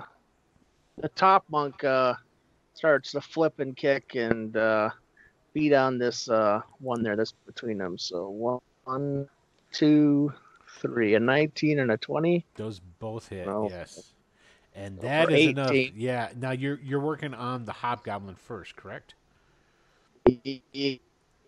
the 0.97 1.09
top 1.09 1.43
monk 1.49 1.83
uh, 1.83 2.13
starts 2.73 3.11
to 3.11 3.21
flip 3.21 3.59
and 3.59 3.75
kick 3.75 4.15
and 4.15 4.55
uh, 4.55 4.89
beat 5.53 5.73
on 5.73 5.97
this 5.97 6.29
uh, 6.29 6.61
one 6.79 7.03
there 7.03 7.15
that's 7.15 7.33
between 7.45 7.77
them. 7.77 7.97
So 7.97 8.29
one, 8.85 9.27
two, 9.71 10.33
three, 10.81 11.15
a 11.15 11.19
19 11.19 11.79
and 11.79 11.91
a 11.91 11.97
20. 11.97 12.45
Those 12.55 12.79
both 12.99 13.29
hit. 13.29 13.47
Yes. 13.69 14.13
And 14.73 14.99
that 14.99 15.29
for 15.29 15.35
enough. 15.35 15.73
Yeah. 15.95 16.29
Now 16.35 16.51
you're 16.51 16.79
you're 16.83 16.99
working 16.99 17.33
on 17.33 17.63
the 17.63 17.71
hobgoblin 17.71 18.35
first, 18.35 18.75
correct? 18.75 19.15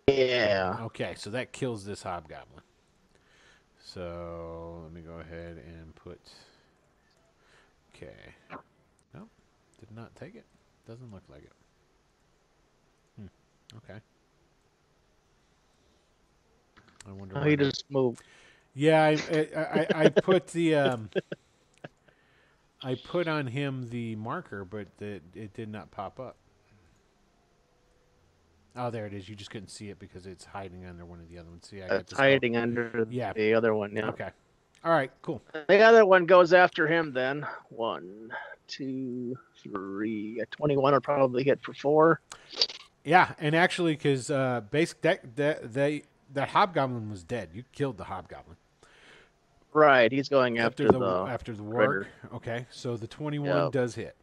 Yeah. 0.07 0.77
Okay, 0.81 1.15
so 1.17 1.29
that 1.31 1.51
kills 1.51 1.83
this 1.83 2.03
hobgoblin. 2.03 2.61
So 3.83 4.81
let 4.83 4.93
me 4.93 5.01
go 5.01 5.19
ahead 5.19 5.61
and 5.65 5.93
put. 5.95 6.21
Okay. 7.93 8.33
Did 9.87 9.95
not 9.95 10.15
take 10.15 10.35
it. 10.35 10.45
Doesn't 10.87 11.11
look 11.11 11.23
like 11.29 11.43
it. 11.43 11.51
Hmm. 13.19 13.77
Okay. 13.77 13.99
I 17.07 17.11
wonder. 17.11 17.37
Oh, 17.37 17.43
he 17.43 17.55
just 17.55 17.85
moved. 17.89 18.21
Yeah, 18.73 19.03
I, 19.03 19.11
I, 19.33 19.47
I, 19.55 19.87
I 20.05 20.09
put 20.23 20.47
the 20.47 20.75
um, 20.75 21.09
I 22.83 22.95
put 22.95 23.27
on 23.27 23.47
him 23.47 23.89
the 23.89 24.15
marker, 24.15 24.63
but 24.63 24.87
the, 24.97 25.21
it 25.33 25.53
did 25.53 25.69
not 25.69 25.89
pop 25.91 26.19
up. 26.19 26.35
Oh, 28.75 28.91
there 28.91 29.07
it 29.07 29.13
is. 29.13 29.27
You 29.27 29.35
just 29.35 29.49
couldn't 29.49 29.69
see 29.69 29.89
it 29.89 29.97
because 29.97 30.27
it's 30.27 30.45
hiding 30.45 30.85
under 30.85 31.03
one 31.03 31.19
of 31.19 31.27
the 31.29 31.39
other 31.39 31.49
ones. 31.49 31.67
See, 31.67 31.81
I 31.81 31.87
got 31.87 31.99
It's 32.01 32.13
hiding 32.13 32.55
under 32.55 33.07
Yeah. 33.09 33.33
the 33.33 33.55
other 33.55 33.73
one. 33.73 33.95
Yeah. 33.95 34.09
Okay. 34.09 34.29
All 34.83 34.91
right. 34.91 35.11
Cool. 35.21 35.41
The 35.67 35.79
other 35.81 36.05
one 36.05 36.25
goes 36.25 36.53
after 36.53 36.87
him 36.87 37.11
then. 37.13 37.45
One, 37.69 38.31
two, 38.67 39.37
three. 39.61 40.39
A 40.39 40.45
21 40.45 40.93
will 40.93 41.01
probably 41.01 41.43
hit 41.43 41.59
for 41.61 41.73
four. 41.73 42.21
Yeah, 43.03 43.33
and 43.39 43.55
actually, 43.55 43.93
because 43.93 44.29
uh, 44.29 44.61
basic 44.69 45.01
that 45.01 45.35
that 45.37 45.73
they 45.73 46.03
that 46.33 46.49
hobgoblin 46.49 47.09
was 47.09 47.23
dead. 47.23 47.49
You 47.53 47.63
killed 47.71 47.97
the 47.97 48.03
hobgoblin 48.03 48.57
Right. 49.73 50.11
He's 50.11 50.27
going 50.29 50.57
after, 50.59 50.83
after 50.85 50.93
the, 50.93 50.99
the. 50.99 51.31
after 51.31 51.53
the 51.53 51.63
work. 51.63 52.07
Okay, 52.33 52.65
so 52.69 52.97
the 52.97 53.07
twenty-one 53.07 53.47
Yep. 53.65 53.71
does 53.71 53.95
hit 53.95 54.15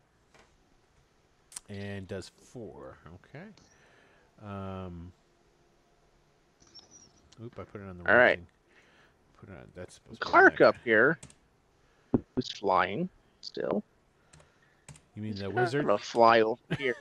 and 1.68 2.06
does 2.06 2.30
four. 2.52 2.98
Okay. 3.34 3.44
Um. 4.46 5.12
Oop! 7.42 7.58
I 7.58 7.64
put 7.64 7.80
it 7.80 7.88
on 7.88 7.98
the 7.98 8.04
All 8.04 8.14
wrong 8.14 8.22
right. 8.24 8.36
thing. 8.38 8.46
Put 9.44 9.52
it 9.54 9.56
on. 9.58 9.64
That's 9.74 9.94
supposed 9.94 10.20
to 10.20 10.24
be 10.26 10.30
Clark 10.30 10.60
up 10.60 10.76
here, 10.84 11.18
who's 12.34 12.50
flying 12.52 13.08
still. 13.40 13.82
You 15.14 15.22
mean 15.22 15.34
the 15.36 15.46
I'm 15.46 15.54
wizard? 15.54 15.86
gonna 15.86 15.98
fly 15.98 16.40
over 16.40 16.60
here. 16.78 16.96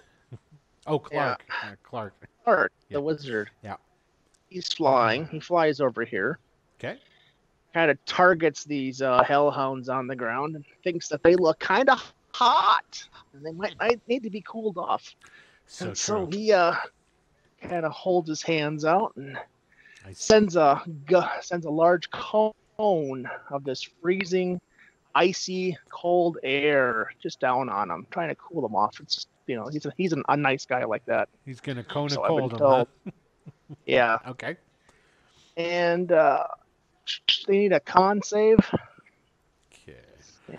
Oh, 0.85 0.99
Clark. 0.99 1.43
Uh, 1.63 1.71
Clark. 1.83 2.13
Clark, 2.43 2.71
Yeah. 2.89 2.95
the 2.95 3.01
wizard. 3.01 3.49
Yeah. 3.63 3.75
He's 4.49 4.67
flying. 4.67 5.25
He 5.27 5.39
flies 5.39 5.79
over 5.79 6.03
here. 6.03 6.37
Okay. 6.79 6.99
Kind 7.73 7.89
of 7.89 8.03
targets 8.05 8.63
these 8.65 9.01
uh, 9.01 9.23
hellhounds 9.23 9.89
on 9.89 10.05
the 10.07 10.15
ground 10.15 10.55
and 10.55 10.65
thinks 10.83 11.07
that 11.07 11.23
they 11.23 11.35
look 11.35 11.59
kind 11.59 11.89
of 11.89 12.13
hot 12.33 13.03
and 13.33 13.43
they 13.45 13.51
might, 13.51 13.75
might 13.79 14.01
need 14.07 14.21
to 14.23 14.29
be 14.29 14.41
cooled 14.41 14.77
off. 14.77 15.15
So 15.65 15.85
and 15.87 15.95
true. 15.95 16.27
so 16.29 16.37
he 16.37 16.51
uh, 16.51 16.75
kind 17.61 17.85
of 17.85 17.91
holds 17.93 18.27
his 18.29 18.43
hands 18.43 18.83
out 18.85 19.13
and 19.15 19.37
I 19.37 19.39
s- 19.39 19.45
sends 20.11 20.55
a 20.55 20.81
sends 21.41 21.65
a 21.65 21.69
large 21.69 22.09
cone 22.11 23.29
of 23.51 23.63
this 23.63 23.83
freezing, 24.01 24.59
icy, 25.15 25.77
cold 25.91 26.37
air 26.43 27.11
just 27.21 27.39
down 27.39 27.69
on 27.69 27.89
him, 27.89 28.05
trying 28.11 28.29
to 28.29 28.35
cool 28.35 28.61
them 28.61 28.75
off. 28.75 28.99
It's 28.99 29.25
you 29.47 29.55
know 29.55 29.67
he's 29.67 29.85
a, 29.85 29.93
he's 29.97 30.13
an, 30.13 30.23
a 30.27 30.35
nice 30.35 30.65
guy 30.65 30.83
like 30.85 31.05
that. 31.05 31.29
He's 31.45 31.59
gonna 31.61 31.83
cone 31.83 32.11
So 32.11 32.23
a 32.23 32.27
cold 32.27 32.53
him, 32.53 32.65
huh? 32.67 32.85
Yeah, 33.85 34.19
Okay. 34.27 34.57
and 35.57 36.11
uh, 36.11 36.43
they 37.47 37.57
need 37.57 37.73
a 37.73 37.79
con 37.79 38.21
save, 38.21 38.57
Okay. 39.71 39.95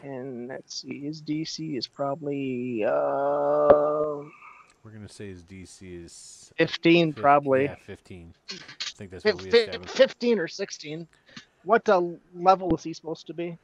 and 0.02 0.48
let's 0.48 0.80
see, 0.80 1.00
his 1.00 1.22
DC 1.22 1.76
is 1.76 1.86
probably 1.86 2.84
uh, 2.84 4.22
We're 4.84 4.90
gonna 4.90 5.08
say 5.08 5.28
his 5.28 5.42
DC 5.42 6.04
is 6.04 6.52
15, 6.58 7.12
fif- 7.14 7.22
probably 7.22 7.64
Yeah, 7.64 7.76
fifteen. 7.86 8.34
I 8.50 8.54
think 8.96 9.10
that's 9.10 9.22
Fif- 9.22 9.36
what 9.36 9.44
we 9.44 9.50
established. 9.50 9.96
15 9.96 10.38
or 10.38 10.46
16. 10.46 11.08
What 11.64 11.88
uh, 11.88 12.02
level 12.34 12.74
is 12.76 12.82
he 12.82 12.92
supposed 12.92 13.26
to 13.28 13.32
be? 13.34 13.56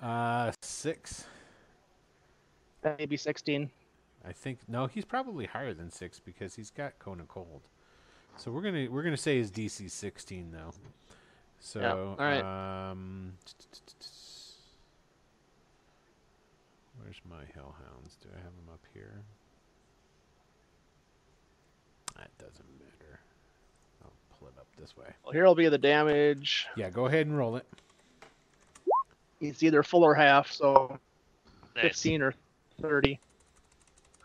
Uh, 0.00 0.52
six. 0.62 1.26
Maybe 2.84 3.16
16. 3.16 3.68
I 4.24 4.32
think 4.32 4.60
no, 4.68 4.86
he's 4.86 5.04
probably 5.04 5.46
higher 5.46 5.74
than 5.74 5.90
six 5.90 6.20
because 6.20 6.54
he's 6.54 6.70
got 6.70 6.96
Cone 7.00 7.20
of 7.20 7.28
Cold. 7.28 7.62
So 8.36 8.52
we're 8.52 8.62
gonna 8.62 8.86
we're 8.90 9.02
gonna 9.02 9.16
say 9.16 9.38
his 9.38 9.50
DC 9.50 9.90
sixteen 9.90 10.52
though. 10.52 10.72
So 11.58 12.16
all 12.18 12.24
right. 12.24 12.90
um, 12.90 13.32
where's 17.02 17.20
my 17.28 17.42
hellhounds? 17.54 18.16
Do 18.22 18.28
I 18.32 18.36
have 18.36 18.54
them 18.54 18.68
up 18.72 18.80
here? 18.94 19.24
That 22.18 22.28
doesn't 22.38 22.66
matter. 22.78 23.20
I'll 24.04 24.12
pull 24.38 24.48
it 24.48 24.54
up 24.58 24.66
this 24.78 24.96
way. 24.96 25.06
Well, 25.24 25.32
here'll 25.32 25.54
be 25.54 25.68
the 25.68 25.78
damage. 25.78 26.66
Yeah, 26.76 26.90
go 26.90 27.06
ahead 27.06 27.26
and 27.26 27.36
roll 27.36 27.56
it. 27.56 27.66
It's 29.40 29.62
either 29.62 29.82
full 29.82 30.02
or 30.04 30.14
half, 30.14 30.50
so 30.50 30.98
Nice. 31.76 31.84
15 31.84 32.22
or 32.22 32.34
30. 32.82 33.20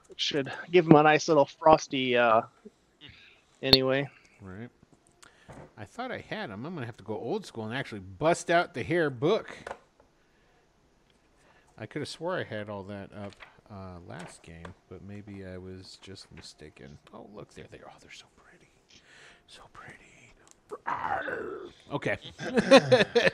It 0.09 0.19
should 0.19 0.51
give 0.71 0.85
him 0.85 0.95
a 0.95 1.03
nice 1.03 1.27
little 1.27 1.45
frosty 1.45 2.17
uh 2.17 2.41
anyway. 3.61 4.07
Right. 4.41 4.69
I 5.77 5.85
thought 5.85 6.11
I 6.11 6.19
had 6.27 6.49
them. 6.49 6.65
I'm 6.65 6.73
gonna 6.73 6.85
have 6.85 6.97
to 6.97 7.03
go 7.03 7.15
old 7.17 7.45
school 7.45 7.65
and 7.65 7.73
actually 7.75 8.01
bust 8.01 8.49
out 8.49 8.73
the 8.73 8.83
hair 8.83 9.09
book. 9.09 9.55
I 11.77 11.85
could 11.85 12.01
have 12.01 12.09
swore 12.09 12.37
I 12.39 12.43
had 12.43 12.69
all 12.69 12.83
that 12.83 13.11
up 13.13 13.33
uh, 13.70 13.99
last 14.07 14.41
game, 14.43 14.74
but 14.89 15.03
maybe 15.03 15.45
I 15.45 15.57
was 15.57 15.97
just 16.01 16.34
mistaken. 16.34 16.97
Oh, 17.14 17.28
look, 17.34 17.53
there 17.53 17.66
they 17.72 17.80
are. 17.80 17.89
Oh, 17.89 17.97
they're 18.01 18.11
so 18.11 18.26
pretty, 18.36 18.72
so 19.47 19.61
pretty. 19.74 20.14
Okay. 21.91 22.18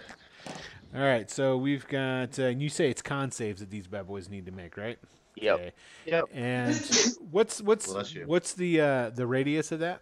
all 0.96 1.02
right. 1.02 1.30
So 1.30 1.58
we've 1.58 1.88
got. 1.88 2.38
Uh, 2.38 2.44
and 2.44 2.62
you 2.62 2.70
say 2.70 2.90
it's 2.90 3.02
con 3.02 3.32
saves 3.32 3.60
that 3.62 3.70
these 3.70 3.88
bad 3.88 4.08
boys 4.08 4.30
need 4.30 4.46
to 4.46 4.52
make, 4.52 4.78
right? 4.78 5.00
Yep. 5.36 5.56
Okay. 5.56 5.72
Yep. 6.06 6.26
And 6.34 6.76
what's 7.32 7.62
what's 7.62 7.88
what's 8.26 8.54
the 8.54 8.82
uh, 8.82 9.10
the 9.12 9.26
radius 9.26 9.72
of 9.72 9.80
that? 9.80 10.02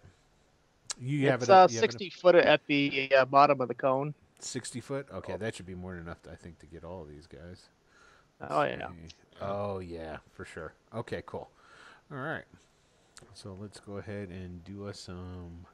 You 1.00 1.28
have 1.28 1.42
it's 1.42 1.48
it. 1.48 1.52
up- 1.52 1.70
uh, 1.70 1.72
you 1.72 1.76
have 1.80 1.84
it 1.84 1.92
60 1.92 2.10
foot 2.10 2.34
at 2.34 2.66
the 2.66 3.12
uh, 3.16 3.24
bottom 3.24 3.60
of 3.60 3.68
the 3.68 3.74
cone. 3.74 4.14
60 4.40 4.80
foot? 4.80 5.06
Okay, 5.12 5.36
that 5.36 5.54
should 5.54 5.66
be 5.66 5.74
more 5.74 5.92
than 5.92 6.02
enough, 6.02 6.18
I 6.30 6.34
think, 6.36 6.58
to 6.60 6.66
get 6.66 6.84
all 6.84 7.02
of 7.02 7.08
these 7.08 7.26
guys. 7.26 7.68
Oh 8.40 8.62
yeah. 8.62 8.88
Oh, 9.40 9.78
yeah, 9.78 10.16
for 10.32 10.44
sure. 10.44 10.74
Okay, 10.94 11.22
cool. 11.26 11.48
All 12.10 12.18
right. 12.18 12.44
So 13.34 13.56
let's 13.60 13.80
go 13.80 13.98
ahead 13.98 14.30
and 14.30 14.64
do 14.64 14.86
us 14.86 14.98
some 14.98 15.66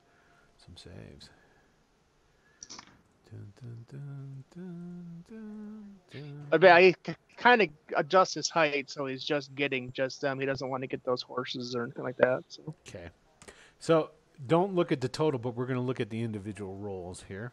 some 0.59 0.77
saves. 0.77 1.31
Dun, 3.31 3.53
dun, 3.91 4.45
dun. 4.51 5.85
I 6.53 6.59
mean, 6.59 6.71
I 6.71 6.95
kind 7.37 7.63
of 7.63 7.69
adjust 7.97 8.35
his 8.35 8.49
height 8.49 8.91
so 8.91 9.07
he's 9.07 9.25
just 9.25 9.55
getting 9.55 9.91
just 9.93 10.21
them. 10.21 10.39
He 10.39 10.47
doesn't 10.47 10.69
want 10.69 10.83
to 10.83 10.87
get 10.87 11.03
those 11.05 11.23
horses 11.23 11.75
or 11.75 11.85
anything 11.85 12.05
like 12.05 12.17
that. 12.19 12.45
So 12.49 12.75
Okay. 12.87 13.09
So 13.81 14.11
don't 14.47 14.75
look 14.75 14.93
at 14.93 15.01
the 15.01 15.09
total, 15.09 15.41
but 15.41 15.57
we're 15.57 15.67
going 15.67 15.79
to 15.79 15.85
look 15.85 16.01
at 16.01 16.11
the 16.11 16.23
individual 16.23 16.77
rolls 16.77 17.25
here. 17.29 17.51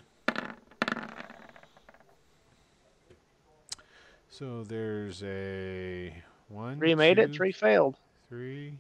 So 4.31 4.63
there's 4.63 5.21
a 5.23 6.15
one. 6.47 6.79
three 6.79 6.95
made 6.95 7.19
it, 7.19 7.33
three 7.33 7.51
failed. 7.51 7.97
Three. 8.29 8.77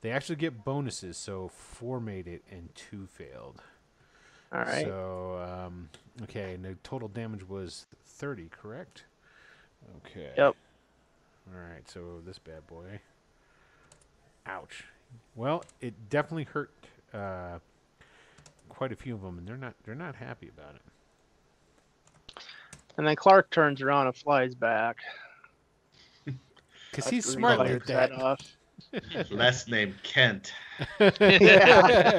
They 0.00 0.10
actually 0.10 0.36
get 0.36 0.64
bonuses, 0.64 1.18
so 1.18 1.48
four 1.48 2.00
made 2.00 2.26
it 2.26 2.42
and 2.50 2.74
two 2.74 3.06
failed. 3.06 3.62
All 4.52 4.60
right. 4.60 4.86
So, 4.86 5.66
um, 5.66 5.90
okay, 6.22 6.54
and 6.54 6.64
the 6.64 6.76
total 6.82 7.08
damage 7.08 7.46
was 7.46 7.86
30, 8.06 8.48
correct? 8.50 9.04
Okay. 9.98 10.30
Yep. 10.36 10.56
All 11.52 11.60
right, 11.60 11.88
so 11.88 12.22
this 12.24 12.38
bad 12.38 12.66
boy. 12.66 13.00
Ouch. 14.46 14.84
Well, 15.36 15.62
it 15.82 16.08
definitely 16.08 16.44
hurt 16.44 16.72
uh, 17.12 17.58
quite 18.68 18.92
a 18.92 18.96
few 18.96 19.14
of 19.14 19.20
them, 19.20 19.36
and 19.38 19.46
they're 19.46 19.56
not 19.56 19.74
they're 19.84 19.94
not 19.94 20.16
happy 20.16 20.48
about 20.48 20.76
it. 20.76 20.82
And 22.96 23.06
then 23.06 23.16
Clark 23.16 23.50
turns 23.50 23.82
around 23.82 24.06
and 24.06 24.16
flies 24.16 24.54
back. 24.54 24.98
Because 26.90 27.08
he's 27.08 27.24
smart 27.24 27.58
bites 27.58 27.70
like 27.72 27.84
that 27.86 28.10
that. 28.10 28.20
off. 28.20 28.40
Last 29.30 29.68
name 29.68 29.94
Kent. 30.02 30.52
Yeah. 31.20 32.18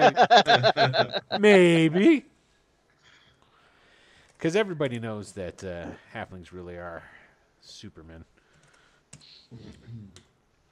Maybe. 1.39 2.25
Because 4.37 4.55
everybody 4.55 4.99
knows 4.99 5.33
that 5.33 5.63
uh, 5.63 5.87
halflings 6.13 6.51
really 6.51 6.75
are 6.75 7.03
supermen. 7.61 8.25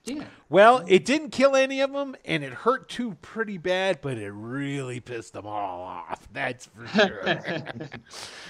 Yeah. 0.06 0.24
Well, 0.50 0.84
it 0.88 1.06
didn't 1.06 1.30
kill 1.32 1.56
any 1.56 1.82
of 1.82 1.92
them, 1.92 2.16
and 2.26 2.44
it 2.44 2.52
hurt 2.54 2.90
two 2.90 3.14
pretty 3.22 3.58
bad, 3.58 4.00
but 4.02 4.18
it 4.18 4.32
really 4.32 5.00
pissed 5.00 5.34
them 5.34 5.46
all 5.46 5.82
off. 5.82 6.28
That's 6.34 6.66
for 6.68 6.88
sure. 6.88 7.40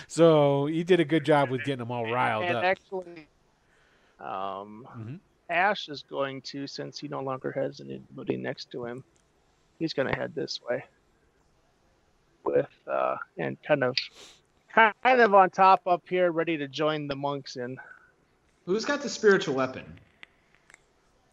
so 0.07 0.67
he 0.67 0.83
did 0.83 0.99
a 0.99 1.05
good 1.05 1.25
job 1.25 1.49
with 1.49 1.63
getting 1.65 1.79
them 1.79 1.91
all 1.91 2.09
riled 2.11 2.45
and 2.45 2.57
up. 2.57 2.63
actually, 2.63 3.27
um, 4.19 4.87
Mhm. 4.97 5.19
Ash 5.49 5.89
is 5.89 6.03
going 6.03 6.41
to, 6.43 6.67
since 6.67 6.99
he 6.99 7.07
no 7.07 7.21
longer 7.21 7.51
has 7.51 7.81
anybody 7.81 8.37
next 8.37 8.69
to 8.71 8.85
him, 8.85 9.03
he's 9.79 9.93
going 9.93 10.07
to 10.07 10.15
head 10.15 10.33
this 10.35 10.59
way. 10.69 10.85
With 12.45 12.69
uh, 12.87 13.17
and 13.37 13.61
kind 13.63 13.83
of, 13.83 13.95
kind 14.73 14.93
of 15.21 15.33
on 15.33 15.49
top 15.49 15.81
up 15.87 16.03
here, 16.07 16.31
ready 16.31 16.55
to 16.57 16.67
join 16.67 17.07
the 17.07 17.15
monks 17.15 17.55
in. 17.57 17.77
Who's 18.65 18.85
got 18.85 19.01
the 19.01 19.09
spiritual 19.09 19.55
weapon? 19.55 19.99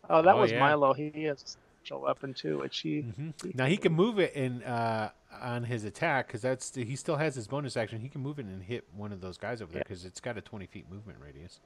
Oh, 0.08 0.22
that 0.22 0.34
Oh, 0.34 0.40
was 0.40 0.52
yeah. 0.52 0.60
Milo. 0.60 0.92
He 0.94 1.24
has 1.24 1.42
a 1.42 1.46
special 1.48 2.00
weapon 2.02 2.34
too, 2.34 2.58
which 2.58 2.78
he. 2.80 3.02
Mhm. 3.02 3.54
Now 3.54 3.66
he 3.66 3.76
can 3.76 3.92
move 3.92 4.18
it 4.18 4.34
in 4.34 4.62
uh, 4.62 5.10
on 5.40 5.64
his 5.64 5.84
attack 5.84 6.26
because 6.28 6.42
that's 6.42 6.70
the, 6.70 6.84
he 6.84 6.96
still 6.96 7.16
has 7.16 7.34
his 7.34 7.46
bonus 7.46 7.76
action. 7.76 8.00
He 8.00 8.08
can 8.08 8.20
move 8.20 8.38
it 8.38 8.46
and 8.46 8.62
hit 8.62 8.84
one 8.94 9.12
of 9.12 9.20
those 9.20 9.36
guys 9.38 9.60
over 9.62 9.72
there 9.72 9.82
because 9.82 10.04
it's 10.04 10.20
got 10.20 10.36
a 10.36 10.40
twenty 10.40 10.66
feet 10.66 10.90
movement 10.90 11.18
radius. 11.20 11.60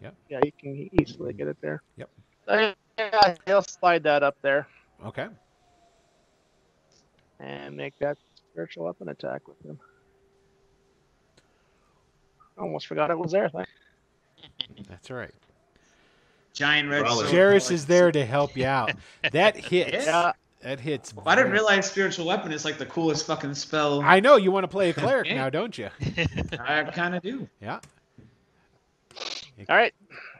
Yeah, 0.00 0.10
yeah, 0.28 0.40
he 0.44 0.52
can 0.52 0.88
easily 1.00 1.32
get 1.32 1.48
it 1.48 1.56
there. 1.60 1.82
Yep. 1.96 2.08
Uh, 2.46 2.72
yeah, 2.96 3.34
he'll 3.46 3.62
slide 3.62 4.04
that 4.04 4.22
up 4.22 4.36
there 4.40 4.68
Okay. 5.04 5.26
and 7.40 7.76
make 7.76 7.98
that 7.98 8.16
spiritual 8.36 8.84
weapon 8.84 9.08
attack 9.08 9.48
with 9.48 9.60
him. 9.64 9.80
Almost 12.56 12.86
forgot 12.86 13.10
it 13.10 13.18
was 13.18 13.32
there. 13.32 13.50
That's 14.88 15.10
all 15.10 15.16
right. 15.16 15.34
Giant 16.54 16.88
red 16.88 17.02
Probably. 17.04 17.30
Jairus 17.30 17.70
is 17.72 17.84
there 17.86 18.10
to 18.12 18.24
help 18.24 18.56
you 18.56 18.64
out. 18.64 18.92
That 19.32 19.56
hits. 19.56 20.06
Yeah, 20.06 20.32
That 20.62 20.78
hits. 20.80 21.12
I 21.26 21.34
didn't 21.34 21.50
realize 21.52 21.90
spiritual 21.90 22.26
weapon 22.26 22.52
is 22.52 22.64
like 22.64 22.78
the 22.78 22.86
coolest 22.86 23.26
fucking 23.26 23.54
spell. 23.54 24.00
I 24.02 24.20
know 24.20 24.36
you 24.36 24.52
want 24.52 24.64
to 24.64 24.68
play 24.68 24.90
a 24.90 24.94
cleric 25.04 25.28
now, 25.28 25.50
don't 25.50 25.76
you? 25.76 25.90
I 26.60 26.84
kind 26.84 27.14
of 27.16 27.22
do. 27.22 27.48
Yeah. 27.60 27.80
All 29.68 29.76
right. 29.76 29.92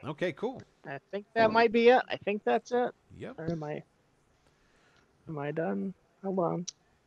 Okay. 0.05 0.31
Cool. 0.31 0.61
I 0.87 0.99
think 1.11 1.25
that 1.33 1.51
might 1.51 1.71
be 1.71 1.89
it. 1.89 2.01
I 2.09 2.15
think 2.17 2.43
that's 2.45 2.71
it. 2.71 2.91
Yep. 3.17 3.35
Or 3.37 3.51
am 3.51 3.63
I? 3.63 3.83
Am 5.27 5.37
I 5.37 5.51
done? 5.51 5.93
Hold 6.23 6.39
on. 6.39 6.65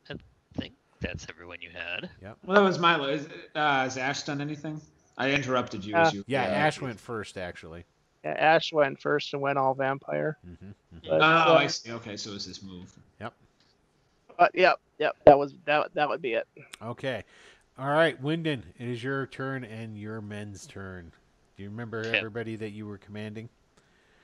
I 0.09 0.15
think 0.55 0.73
that's 0.99 1.25
everyone 1.29 1.57
you 1.61 1.69
had. 1.71 2.09
Well, 2.45 2.55
that 2.61 2.63
was 2.63 2.77
Milo. 2.77 3.07
Is, 3.07 3.27
uh, 3.55 3.83
has 3.83 3.97
Ash 3.97 4.23
done 4.23 4.41
anything? 4.41 4.81
I 5.17 5.31
interrupted 5.31 5.83
you. 5.85 5.95
as 5.95 6.09
Uh, 6.09 6.11
you 6.17 6.23
Yeah. 6.27 6.43
uh, 6.43 6.47
Ash 6.47 6.81
went 6.81 6.99
first, 6.99 7.37
actually. 7.37 7.85
Yeah, 8.23 8.31
Ash 8.31 8.73
went 8.73 8.99
first 8.99 9.33
and 9.33 9.41
went 9.41 9.57
all 9.57 9.73
vampire. 9.73 10.37
hmm 10.43 10.71
But, 11.05 11.21
Oh, 11.21 11.25
uh, 11.53 11.57
I 11.59 11.67
see. 11.67 11.91
Okay, 11.91 12.17
so 12.17 12.33
it's 12.33 12.45
this 12.45 12.61
move. 12.61 12.93
Yep. 13.21 13.33
But 14.37 14.51
yep, 14.53 14.79
yep. 14.97 15.15
That 15.25 15.37
was 15.37 15.53
that. 15.65 15.93
That 15.93 16.09
would 16.09 16.21
be 16.21 16.33
it. 16.33 16.47
Okay. 16.81 17.23
All 17.77 17.89
right, 17.89 18.21
Wyndon, 18.21 18.63
it 18.77 18.87
is 18.89 19.01
your 19.01 19.25
turn 19.27 19.63
and 19.63 19.97
your 19.97 20.19
men's 20.21 20.67
turn. 20.67 21.11
Do 21.55 21.63
you 21.63 21.69
remember 21.69 21.99
Okay. 21.99 22.17
everybody 22.17 22.55
that 22.57 22.71
you 22.71 22.85
were 22.85 22.97
commanding? 22.97 23.47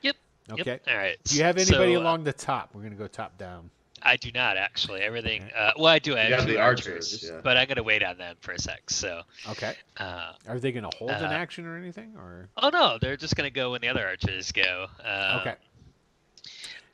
Yep. 0.02 0.16
Okay. 0.52 0.72
Yep. 0.72 0.82
All 0.88 0.96
right. 0.96 1.16
Do 1.24 1.36
you 1.36 1.42
have 1.42 1.56
anybody 1.56 1.94
So, 1.94 2.00
uh, 2.00 2.02
along 2.02 2.24
the 2.24 2.32
top? 2.34 2.74
We're 2.74 2.82
gonna 2.82 2.94
go 2.96 3.06
top 3.06 3.38
down. 3.38 3.70
I 4.02 4.16
do 4.16 4.30
not 4.32 4.56
actually. 4.56 5.00
Everything. 5.00 5.50
Uh, 5.56 5.72
well, 5.76 5.86
I 5.86 5.98
do. 5.98 6.16
I 6.16 6.20
have 6.24 6.40
have 6.40 6.48
the 6.48 6.58
archers, 6.58 6.86
archers, 7.14 7.24
yeah. 7.32 7.40
but 7.42 7.56
I'm 7.56 7.66
gonna 7.66 7.82
wait 7.82 8.02
on 8.02 8.18
them 8.18 8.36
for 8.40 8.52
a 8.52 8.58
sec. 8.58 8.90
So, 8.90 9.22
Okay. 9.48 9.74
uh, 9.96 10.32
Are 10.48 10.58
they 10.60 10.70
gonna 10.72 10.90
hold 10.96 11.10
an 11.10 11.24
Uh, 11.24 11.28
action 11.28 11.66
or 11.66 11.76
anything? 11.76 12.14
Or 12.16 12.48
oh 12.58 12.68
no, 12.70 12.98
they're 13.00 13.16
just 13.16 13.36
gonna 13.36 13.50
go 13.50 13.72
when 13.72 13.80
the 13.80 13.88
other 13.88 14.06
archers 14.06 14.52
go. 14.52 14.86
Uh, 15.04 15.38
okay. 15.40 15.54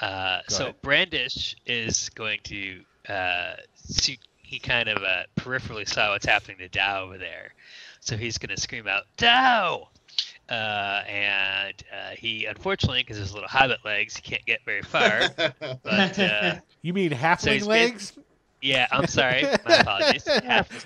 Uh, 0.00 0.38
Go 0.48 0.55
so 0.55 0.62
ahead. 0.64 0.82
Brandish 0.82 1.55
is 1.66 2.09
going 2.11 2.40
to 2.44 2.80
uh, 3.09 3.55
see. 3.74 4.18
He 4.42 4.59
kind 4.59 4.88
of 4.88 5.03
uh, 5.03 5.24
peripherally 5.36 5.88
saw 5.88 6.11
what's 6.11 6.26
happening 6.26 6.59
to 6.59 6.68
Dow 6.68 7.05
over 7.05 7.18
there, 7.18 7.55
so 8.00 8.16
he's 8.16 8.36
going 8.38 8.55
to 8.55 8.61
scream 8.61 8.86
out 8.88 9.05
"Dow!" 9.16 9.88
Uh, 10.53 11.03
and 11.09 11.82
uh, 11.90 12.11
he, 12.11 12.44
unfortunately, 12.44 13.00
because 13.00 13.16
his 13.16 13.32
little 13.32 13.48
hobbit 13.48 13.78
legs, 13.86 14.16
he 14.16 14.20
can't 14.22 14.44
get 14.44 14.61
very 14.66 14.82
far. 14.82 15.22
but 15.82 16.18
uh, 16.18 16.57
You 16.82 16.92
mean 16.92 17.11
halfling 17.11 17.53
he's 17.55 17.62
been- 17.62 17.68
legs? 17.68 18.12
yeah, 18.61 18.86
I'm 18.92 19.07
sorry. 19.07 19.42
My 19.66 19.76
apologies. 19.76 20.28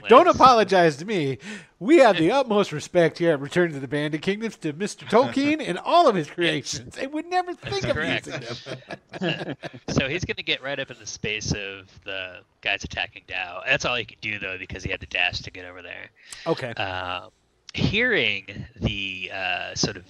Don't 0.09 0.29
apologize 0.29 0.97
to 0.99 1.05
me. 1.05 1.39
We 1.81 1.97
have 1.99 2.17
the 2.17 2.31
utmost 2.31 2.71
respect 2.71 3.19
here 3.19 3.33
at 3.33 3.41
Return 3.41 3.73
to 3.73 3.81
the 3.81 3.89
Bandit 3.89 4.23
Kingdoms 4.23 4.57
to 4.59 4.73
Mr. 4.73 5.05
Tolkien 5.05 5.61
and 5.61 5.79
all 5.79 6.09
of 6.09 6.14
his 6.14 6.31
creations. 6.31 6.95
They 6.95 7.07
would 7.09 7.27
never 7.27 7.53
think 7.53 7.85
of 7.85 7.95
correct. 7.97 8.29
using 8.29 8.77
them. 9.21 9.57
so 9.89 10.09
he's 10.09 10.25
going 10.25 10.37
to 10.37 10.43
get 10.45 10.62
right 10.62 10.79
up 10.79 10.91
in 10.93 10.99
the 10.99 11.07
space 11.07 11.51
of 11.53 11.91
the 12.05 12.39
guys 12.62 12.85
attacking 12.85 13.25
Dow. 13.27 13.62
That's 13.67 13.85
all 13.85 13.97
he 13.97 14.05
can 14.05 14.19
do 14.23 14.39
though, 14.39 14.57
because 14.59 14.85
he 14.85 14.91
had 14.91 15.01
the 15.01 15.07
dash 15.07 15.41
to 15.41 15.51
get 15.51 15.67
over 15.67 15.83
there. 15.83 16.11
Okay. 16.47 16.73
uh, 16.77 17.29
hearing 17.77 18.66
the 18.81 19.31
uh, 19.33 19.74
sort 19.74 19.97
of 19.97 20.05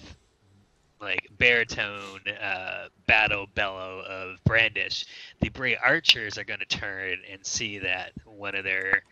like 0.99 1.29
baritone 1.37 2.21
uh, 2.41 2.87
battle 3.05 3.45
bellow 3.53 4.01
of 4.07 4.43
Brandish, 4.45 5.05
the 5.41 5.49
Bray 5.49 5.75
archers 5.77 6.37
are 6.37 6.43
going 6.43 6.59
to 6.59 6.65
turn 6.65 7.17
and 7.31 7.45
see 7.45 7.77
that 7.79 8.11
one 8.25 8.55
of 8.55 8.63
their 8.63 9.03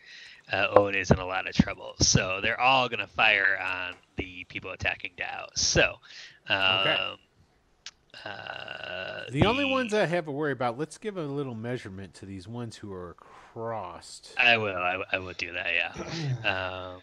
uh, 0.52 0.66
own 0.74 0.94
is 0.96 1.10
in 1.10 1.18
a 1.18 1.24
lot 1.26 1.48
of 1.48 1.54
trouble. 1.54 1.94
So 2.00 2.40
they're 2.42 2.60
all 2.60 2.88
going 2.88 2.98
to 3.00 3.06
fire 3.06 3.58
on 3.64 3.94
the 4.16 4.44
people 4.48 4.70
attacking 4.72 5.12
Dow. 5.16 5.46
So, 5.54 5.94
um, 6.48 6.58
Okay. 6.80 7.16
Uh, 8.24 9.24
The 9.30 9.44
only 9.44 9.64
ones 9.64 9.92
I 9.92 10.06
have 10.06 10.26
a 10.26 10.32
worry 10.32 10.52
about. 10.52 10.78
Let's 10.78 10.98
give 10.98 11.16
a 11.18 11.22
little 11.22 11.54
measurement 11.54 12.14
to 12.14 12.26
these 12.26 12.48
ones 12.48 12.76
who 12.76 12.92
are 12.92 13.14
crossed. 13.18 14.34
I 14.38 14.56
will. 14.56 14.74
I, 14.74 14.96
will- 14.96 15.04
I 15.12 15.18
will 15.18 15.34
do 15.34 15.52
that. 15.52 15.66
Yeah. 15.74 15.92
um, 16.94 17.02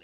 let 0.00 0.03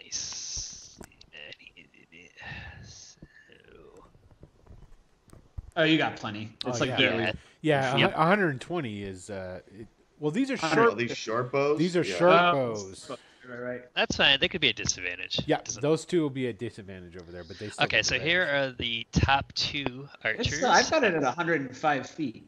Oh, 5.75 5.83
you 5.83 5.97
got 5.97 6.15
plenty. 6.17 6.49
It's 6.65 6.77
Oh, 6.77 6.79
like 6.79 6.89
yeah. 6.89 6.97
barely. 6.97 7.23
yeah, 7.23 7.31
Yeah, 7.61 7.97
Yep. 7.97 8.17
120 8.17 9.03
is. 9.03 9.29
Uh, 9.29 9.61
it, 9.67 9.87
well, 10.19 10.31
these 10.31 10.51
are 10.51 10.57
short. 10.57 10.77
Oh, 10.77 10.95
these 10.95 11.15
short 11.17 11.51
bows. 11.51 11.79
These 11.79 11.95
are 11.95 12.03
Yeah. 12.03 12.17
short 12.17 12.31
Uh, 12.33 12.51
bows. 12.51 13.11
Right, 13.49 13.59
right. 13.59 13.81
that's 13.95 14.15
fine. 14.15 14.39
They 14.39 14.47
could 14.47 14.61
be 14.61 14.69
a 14.69 14.73
disadvantage. 14.73 15.39
Yeah, 15.47 15.61
those 15.81 16.05
two 16.05 16.21
will 16.21 16.29
be 16.29 16.47
a 16.47 16.53
disadvantage 16.53 17.17
over 17.17 17.31
there, 17.31 17.43
but 17.43 17.57
they. 17.57 17.69
Still 17.69 17.85
Okay, 17.85 18.03
so 18.03 18.19
here 18.19 18.43
are 18.43 18.71
the 18.71 19.07
top 19.11 19.51
two 19.53 20.07
archers. 20.23 20.47
It's, 20.53 20.63
uh, 20.63 20.69
I've 20.69 20.91
got 20.91 21.03
it 21.03 21.15
at 21.15 21.23
105 21.23 22.09
feet 22.09 22.45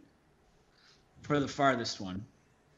for 1.22 1.40
the 1.40 1.48
farthest 1.48 2.00
one. 2.00 2.24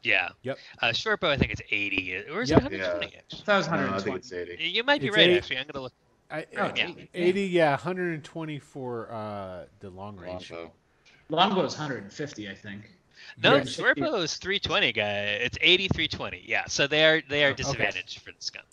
Yeah. 0.05 0.29
Yep. 0.43 0.57
Uh, 0.81 0.93
short 0.93 1.19
bow, 1.19 1.29
I 1.31 1.37
think 1.37 1.51
it's 1.51 1.61
80. 1.71 2.15
Or 2.31 2.41
is 2.43 2.49
Yep. 2.49 2.59
it 2.59 2.63
120? 2.63 2.77
Yeah. 3.13 3.19
actually? 3.19 3.43
That 3.45 3.57
was 3.57 3.67
No, 3.67 3.73
I 3.93 3.99
think 3.99 4.15
it's 4.17 4.31
80. 4.31 4.63
You 4.63 4.83
might 4.83 5.01
be 5.01 5.07
It's 5.07 5.15
right, 5.17 5.29
eight- 5.29 5.37
actually. 5.37 5.57
I'm 5.57 5.67
gonna 5.67 5.83
look. 5.83 5.93
I, 6.29 6.45
Oh, 6.57 6.63
I- 6.65 6.73
yeah. 6.75 6.91
80, 7.13 7.41
yeah, 7.47 7.71
120 7.75 8.59
for 8.59 9.11
uh, 9.11 9.65
the 9.79 9.89
long 9.89 10.17
range. 10.17 10.51
Longbow. 10.51 10.71
Longbow 11.29 11.63
is 11.65 11.73
150, 11.77 12.49
I 12.49 12.55
think. 12.55 12.91
No, 13.41 13.55
Yeah. 13.55 13.63
short 13.65 13.97
bow 13.97 14.15
is 14.17 14.37
320, 14.37 14.91
guy. 14.91 15.21
It's 15.41 15.57
80, 15.61 15.87
320. 15.87 16.43
Yeah, 16.45 16.65
so 16.67 16.87
they 16.87 17.03
are 17.05 17.21
they 17.27 17.43
Oh, 17.43 17.47
are 17.47 17.51
okay. 17.51 17.57
disadvantaged 17.63 18.19
for 18.19 18.31
this 18.31 18.49
gun. 18.49 18.63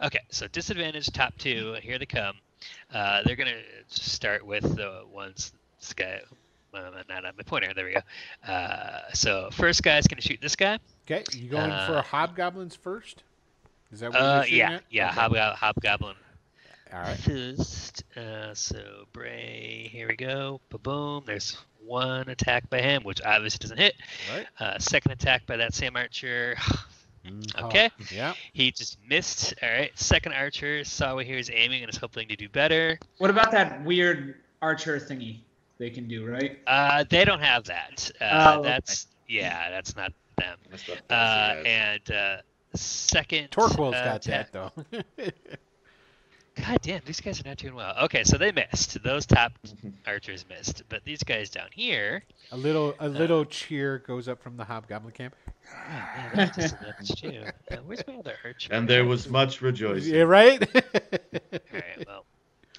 Okay, 0.00 0.20
so 0.30 0.46
disadvantage 0.48 1.10
top 1.10 1.36
two. 1.38 1.74
Here 1.82 1.98
they 1.98 2.06
come. 2.06 2.36
Uh, 2.92 3.22
they're 3.24 3.36
gonna 3.36 3.62
start 3.88 4.44
with 4.46 4.76
the 4.76 5.04
ones. 5.10 5.52
This 5.80 5.92
guy. 5.92 6.20
Uh, 6.74 7.02
not 7.08 7.24
on 7.24 7.32
my 7.36 7.42
pointer. 7.44 7.72
There 7.74 7.86
we 7.86 7.92
go. 7.94 8.52
Uh, 8.52 9.00
so 9.14 9.48
first 9.52 9.82
guy's 9.82 10.06
gonna 10.06 10.20
shoot 10.22 10.40
this 10.40 10.54
guy. 10.56 10.78
Okay, 11.06 11.24
you 11.32 11.48
going 11.48 11.70
for 11.70 11.98
Uh, 11.98 12.02
hobgoblins 12.02 12.76
first? 12.76 13.22
Is 13.90 14.00
that 14.00 14.12
what 14.12 14.20
Uh, 14.20 14.34
you're 14.36 14.44
shooting 14.44 14.58
yeah, 14.58 14.72
at? 14.72 14.82
yeah. 14.90 15.10
Okay. 15.10 15.20
Hobgo- 15.20 15.54
hobgoblin 15.54 16.16
All 16.92 17.00
right. 17.00 17.16
first. 17.18 18.04
Uh, 18.16 18.52
so 18.54 19.06
Bray, 19.12 19.88
here 19.90 20.08
we 20.08 20.16
go. 20.16 20.60
Boom. 20.82 21.24
There's 21.26 21.56
one 21.84 22.28
attack 22.28 22.68
by 22.68 22.82
him, 22.82 23.02
which 23.04 23.20
obviously 23.22 23.58
doesn't 23.60 23.78
hit. 23.78 23.94
All 24.30 24.36
right. 24.36 24.46
Uh, 24.60 24.78
second 24.78 25.12
attack 25.12 25.46
by 25.46 25.56
that 25.56 25.74
same 25.74 25.96
archer. 25.96 26.56
Mm, 27.26 27.62
Okay. 27.64 27.90
oh, 28.00 28.04
Yeah. 28.12 28.32
He 28.52 28.70
just 28.70 28.96
missed. 29.06 29.52
All 29.60 29.68
right. 29.68 29.90
Second 29.98 30.32
archer 30.34 30.84
saw 30.84 31.16
where 31.16 31.24
he 31.24 31.34
was 31.34 31.50
aiming 31.50 31.82
and 31.82 31.92
is 31.92 31.98
hoping 31.98 32.28
to 32.28 32.36
do 32.36 32.48
better. 32.48 32.96
What 33.18 33.28
about 33.28 33.50
that 33.50 33.84
weird 33.84 34.36
archer 34.62 34.98
thingy 35.00 35.40
they 35.78 35.90
can 35.90 36.08
do, 36.08 36.26
right? 36.26 36.58
Uh, 36.66 37.04
they 37.08 37.24
don't 37.24 37.40
have 37.40 37.64
that. 37.64 38.10
Uh, 38.20 38.24
Oh, 38.56 38.60
okay. 38.60 38.68
that's 38.70 39.06
yeah, 39.28 39.70
that's 39.70 39.94
not 39.96 40.12
them. 40.36 40.56
Messed 40.70 40.90
up 40.90 40.98
Uh, 41.10 41.62
and 41.66 42.10
uh, 42.10 42.36
second. 42.74 43.50
Torquil's 43.50 43.94
uh, 43.94 44.04
got 44.04 44.22
that 44.22 44.52
though. 44.52 44.72
God 46.66 46.78
damn, 46.82 47.00
these 47.04 47.20
guys 47.20 47.40
are 47.40 47.48
not 47.48 47.56
doing 47.58 47.76
well. 47.76 47.94
Okay, 48.02 48.24
so 48.24 48.36
they 48.36 48.50
missed. 48.50 49.00
Those 49.04 49.26
top 49.26 49.52
archers 50.08 50.44
missed, 50.48 50.82
but 50.88 51.04
these 51.04 51.22
guys 51.22 51.50
down 51.50 51.68
here. 51.72 52.24
a 52.50 52.56
little 52.56 52.96
a 52.98 53.08
little 53.08 53.44
cheer 53.44 53.98
goes 53.98 54.26
up 54.26 54.42
from 54.42 54.56
the 54.56 54.64
hobgoblin 54.64 55.12
camp. 55.12 55.36
Man, 55.88 56.30
that's 56.34 56.56
disadvantage 56.56 57.20
too. 57.20 57.42
Uh, 57.70 57.76
where's 57.84 58.02
my 58.08 58.14
other 58.16 58.34
archer? 58.44 58.72
and 58.72 58.88
there 58.88 59.04
was 59.04 59.28
much 59.28 59.60
rejoicing. 59.62 60.14
Yeah, 60.14 60.22
right. 60.22 60.60
All 60.74 60.80
right, 61.72 62.06
well. 62.06 62.24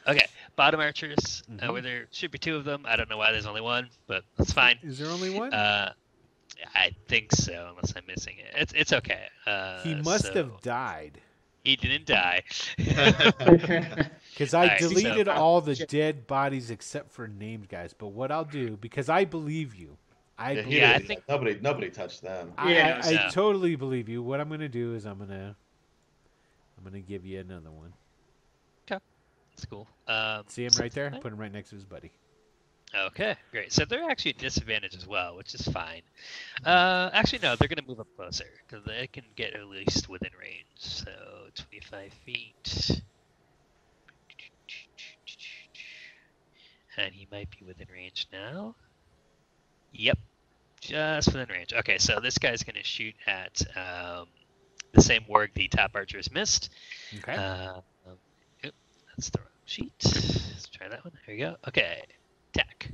Okay, 0.08 0.26
bottom 0.60 0.82
archers. 0.82 1.42
Uh, 1.48 1.68
Mhm. 1.68 1.72
where 1.72 1.82
there 1.82 2.08
should 2.12 2.32
be 2.32 2.38
two 2.38 2.58
of 2.58 2.66
them. 2.66 2.84
I 2.86 2.98
don't 2.98 3.10
know 3.10 3.16
why 3.18 3.32
there's 3.32 3.46
only 3.46 3.62
one, 3.62 3.90
but 4.08 4.26
that's 4.36 4.52
fine. 4.52 4.78
Is 4.84 4.98
there 5.00 5.08
only 5.10 5.30
one? 5.30 5.54
Uh, 5.54 5.94
I 6.76 6.92
think 7.08 7.32
so, 7.32 7.68
unless 7.70 7.94
I'm 7.96 8.06
missing 8.06 8.36
it. 8.40 8.54
It's 8.56 8.74
it's 8.74 8.92
okay. 8.92 9.28
Uh, 9.48 9.82
he 9.84 9.96
must 9.96 10.26
so 10.26 10.34
have 10.34 10.62
died 10.62 11.22
He 11.64 11.78
didn't 11.78 12.06
die. 12.06 12.44
because 12.78 14.54
I 14.54 14.64
Alright, 14.64 14.82
so- 14.82 14.90
deleted 14.90 15.28
all 15.30 15.62
the 15.62 15.76
dead 15.76 16.28
bodies 16.28 16.72
except 16.72 17.10
for 17.12 17.28
named 17.30 17.70
guys. 17.70 17.94
But 17.94 18.08
what 18.08 18.30
I'll 18.32 18.44
do 18.44 18.76
because 18.78 19.08
I 19.08 19.24
believe 19.24 19.76
you, 19.76 19.98
I 20.38 20.52
Yeah, 20.52 20.62
believe, 20.64 20.78
Yeah, 20.78 20.90
I 20.90 20.94
didn't- 20.94 21.08
think- 21.08 21.24
nobody 21.30 21.58
nobody 21.62 21.90
touched 21.90 22.22
them. 22.22 22.52
I, 22.58 22.74
Yeah, 22.74 23.02
I, 23.04 23.28
I 23.28 23.30
totally 23.30 23.76
believe 23.78 24.10
you. 24.10 24.22
What 24.22 24.42
I'm 24.42 24.50
gonna 24.50 24.68
do 24.68 24.94
is 24.94 25.06
I'm 25.06 25.20
gonna 25.20 25.56
I'm 26.78 26.84
gonna 26.84 27.00
give 27.00 27.26
you 27.26 27.40
another 27.40 27.72
one. 27.72 27.94
That's 29.60 29.70
cool. 29.70 29.88
Um, 30.08 30.44
See 30.48 30.64
him 30.64 30.72
right 30.80 30.92
there? 30.92 31.12
Put 31.12 31.34
him 31.34 31.38
right 31.38 31.52
next 31.52 31.70
to 31.70 31.76
his 31.76 31.84
buddy. 31.84 32.12
Okay, 32.96 33.36
great. 33.52 33.74
So 33.74 33.84
they're 33.84 34.10
actually 34.10 34.32
at 34.32 34.38
disadvantage 34.38 34.96
as 34.96 35.06
well, 35.06 35.36
which 35.36 35.54
is 35.54 35.68
fine. 35.68 36.02
Uh, 36.66 37.10
actually, 37.12 37.40
no, 37.40 37.56
they're 37.56 37.68
going 37.68 37.78
to 37.78 37.88
move 37.88 38.00
up 38.00 38.08
closer 38.16 38.46
because 38.66 38.86
they 38.86 39.08
can 39.08 39.26
get 39.36 39.54
at 39.54 39.68
least 39.68 40.08
within 40.08 40.32
range. 40.40 40.66
So 40.76 41.12
25 41.56 42.14
feet. 42.26 43.02
And 46.98 47.14
he 47.14 47.28
might 47.32 47.50
be 47.52 47.66
within 47.66 47.88
range 47.94 48.28
now. 48.32 48.76
Yep, 49.92 50.18
just 50.80 51.28
within 51.28 51.50
range. 51.50 51.74
Okay, 51.74 51.98
so 51.98 52.20
this 52.22 52.38
guy's 52.38 52.64
going 52.64 52.76
to 52.76 52.84
shoot 52.84 53.14
at 53.28 53.62
um, 53.76 54.28
the 54.94 55.02
same 55.02 55.26
warg 55.30 55.54
the 55.54 55.68
top 55.68 55.92
archers 55.96 56.32
missed. 56.32 56.70
Okay. 57.18 57.36
Uh, 57.36 57.82
um, 58.08 58.18
that's 59.20 59.30
the 59.32 59.40
wrong 59.40 59.48
sheet. 59.66 59.92
Let's 60.06 60.70
try 60.70 60.88
that 60.88 61.04
one. 61.04 61.12
Here 61.26 61.36
we 61.36 61.40
go. 61.42 61.56
Okay, 61.68 62.04
attack. 62.54 62.90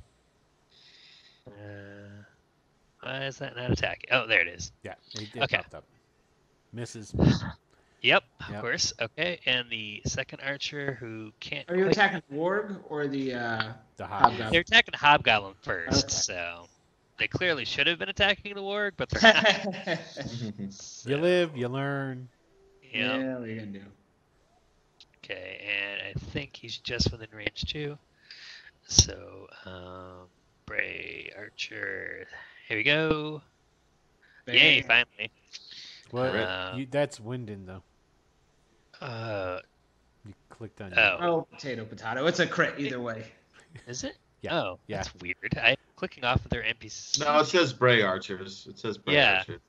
Uh, 1.47 1.51
why 3.03 3.25
is 3.25 3.37
that 3.37 3.55
not 3.55 3.69
attacking? 3.71 4.09
Oh, 4.11 4.25
there 4.25 4.41
it 4.41 4.47
is. 4.47 4.71
yeah. 4.83 4.95
It, 5.13 5.29
it 5.35 5.41
okay. 5.43 5.57
popped 5.57 5.75
up. 5.75 5.83
Misses. 6.73 7.13
Yep, 8.01 8.23
of 8.49 8.61
course. 8.61 8.93
Okay, 9.01 9.39
and 9.47 9.67
the 9.71 9.99
second 10.05 10.39
archer 10.45 10.95
who 10.99 11.31
can't. 11.39 11.67
Are 11.67 11.75
you 11.75 11.85
quite- 11.85 11.93
attacking 11.93 12.21
the 12.29 12.35
warg 12.35 12.77
or 12.87 13.07
the? 13.07 13.33
Uh... 13.33 13.63
The 13.97 14.05
Hobgoblin. 14.05 14.09
hobgoblin. 14.11 14.51
They're 14.51 14.61
attacking 14.61 14.91
the 14.91 14.97
Hobgoblin 14.99 15.53
first, 15.63 16.05
Okay. 16.05 16.13
so 16.13 16.67
they 17.17 17.27
clearly 17.27 17.65
should 17.65 17.87
have 17.87 17.97
been 17.97 18.09
attacking 18.09 18.53
the 18.53 18.61
warg, 18.61 18.91
but 18.97 19.09
they're 19.09 19.23
not. 19.87 21.07
You 21.07 21.17
live, 21.17 21.57
you 21.57 21.67
learn. 21.67 22.29
yeah. 22.93 23.17
Yeah, 23.17 23.33
what 23.39 23.43
are 23.43 23.47
you 23.47 23.59
gonna 23.59 23.71
do? 23.71 23.81
Okay, 25.25 25.59
and 25.67 26.01
I 26.15 26.19
think 26.31 26.55
he's 26.55 26.77
just 26.77 27.11
within 27.11 27.29
range 27.33 27.65
too. 27.67 27.97
So, 28.87 29.47
um, 29.65 30.27
Bray 30.67 31.31
Archer. 31.35 32.27
Here 32.67 32.77
we 32.77 32.83
go. 32.83 33.41
Yay, 34.47 34.81
Bang. 34.81 35.05
finally. 35.17 35.31
What? 36.11 36.35
Uh, 36.35 36.73
you, 36.75 36.87
that's 36.89 37.17
Winden 37.19 37.65
though. 37.65 37.81
Uh, 39.03 39.61
You 40.27 40.33
clicked 40.49 40.81
on. 40.81 40.93
Oh. 40.97 41.17
Oh, 41.19 41.47
potato, 41.51 41.85
potato. 41.85 42.27
It's 42.27 42.39
a 42.39 42.45
crit 42.45 42.75
either 42.77 43.01
way. 43.01 43.23
is 43.87 44.03
it? 44.03 44.17
Yeah, 44.41 44.61
Oh, 44.61 44.79
yeah. 44.85 44.97
that's 44.97 45.15
weird. 45.15 45.35
I'm 45.59 45.75
clicking 45.95 46.23
off 46.23 46.45
of 46.45 46.51
their 46.51 46.61
NPC. 46.61 47.19
No, 47.25 47.39
it 47.39 47.45
says 47.45 47.73
Bray 47.73 48.03
Archers. 48.03 48.67
It 48.69 48.77
says 48.77 48.99
Bray 48.99 49.15
Yeah. 49.15 49.37
Archers. 49.39 49.61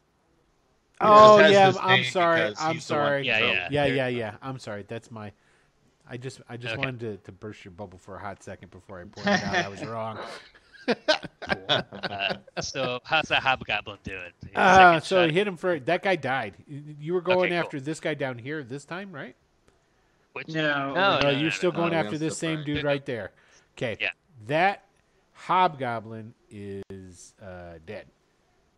Oh 1.00 1.38
It 1.38 1.50
just 1.50 1.52
yeah, 1.52 1.86
I'm 1.86 2.04
sorry. 2.04 2.42
I'm 2.58 2.74
he's 2.74 2.86
the 2.86 2.94
one 2.94 3.02
sorry. 3.04 3.26
Yeah, 3.26 3.38
yeah. 3.38 3.68
Yeah, 3.70 3.86
yeah, 3.86 4.08
yeah. 4.08 4.34
I'm 4.42 4.58
sorry. 4.58 4.84
That's 4.86 5.10
my. 5.10 5.32
I 6.08 6.16
just, 6.16 6.40
I 6.48 6.56
just 6.56 6.74
Okay. 6.74 6.78
wanted 6.84 7.00
to, 7.00 7.16
to 7.18 7.32
burst 7.32 7.64
your 7.64 7.72
bubble 7.72 7.98
for 7.98 8.16
a 8.16 8.18
hot 8.20 8.42
second 8.42 8.70
before 8.70 9.00
I 9.00 9.04
pointed 9.04 9.42
out 9.44 9.54
I 9.64 9.68
was 9.68 9.84
wrong. 9.86 10.18
Uh, 11.68 12.34
so, 12.60 13.00
how's 13.04 13.28
that 13.28 13.42
Hobgoblin 13.42 13.98
doing? 14.04 14.30
His 14.42 14.50
Uh, 14.54 15.00
so 15.00 15.22
shot- 15.22 15.30
he 15.30 15.34
hit 15.36 15.48
him 15.48 15.56
for 15.56 15.78
that 15.80 16.02
guy 16.02 16.16
died. 16.16 16.54
You 16.68 17.14
were 17.14 17.20
going 17.20 17.38
Okay, 17.40 17.48
cool. 17.50 17.58
after 17.58 17.80
this 17.80 17.98
guy 18.00 18.14
down 18.14 18.38
here 18.38 18.62
this 18.62 18.84
time, 18.84 19.12
right? 19.12 19.34
which, 20.32 20.48
No. 20.48 20.92
No, 20.94 21.18
no, 21.20 21.30
you're 21.30 21.50
still 21.50 21.72
no, 21.72 21.78
going 21.78 21.92
no, 21.92 21.98
after 21.98 22.18
this 22.18 22.36
same 22.38 22.58
fine. 22.58 22.66
dude 22.66 22.84
right 22.84 23.04
there. 23.06 23.32
Okay. 23.76 23.96
Yeah. 24.00 24.10
That 24.48 24.84
hobgoblin 25.32 26.34
is 26.50 27.32
uh, 27.42 27.78
dead. 27.86 28.06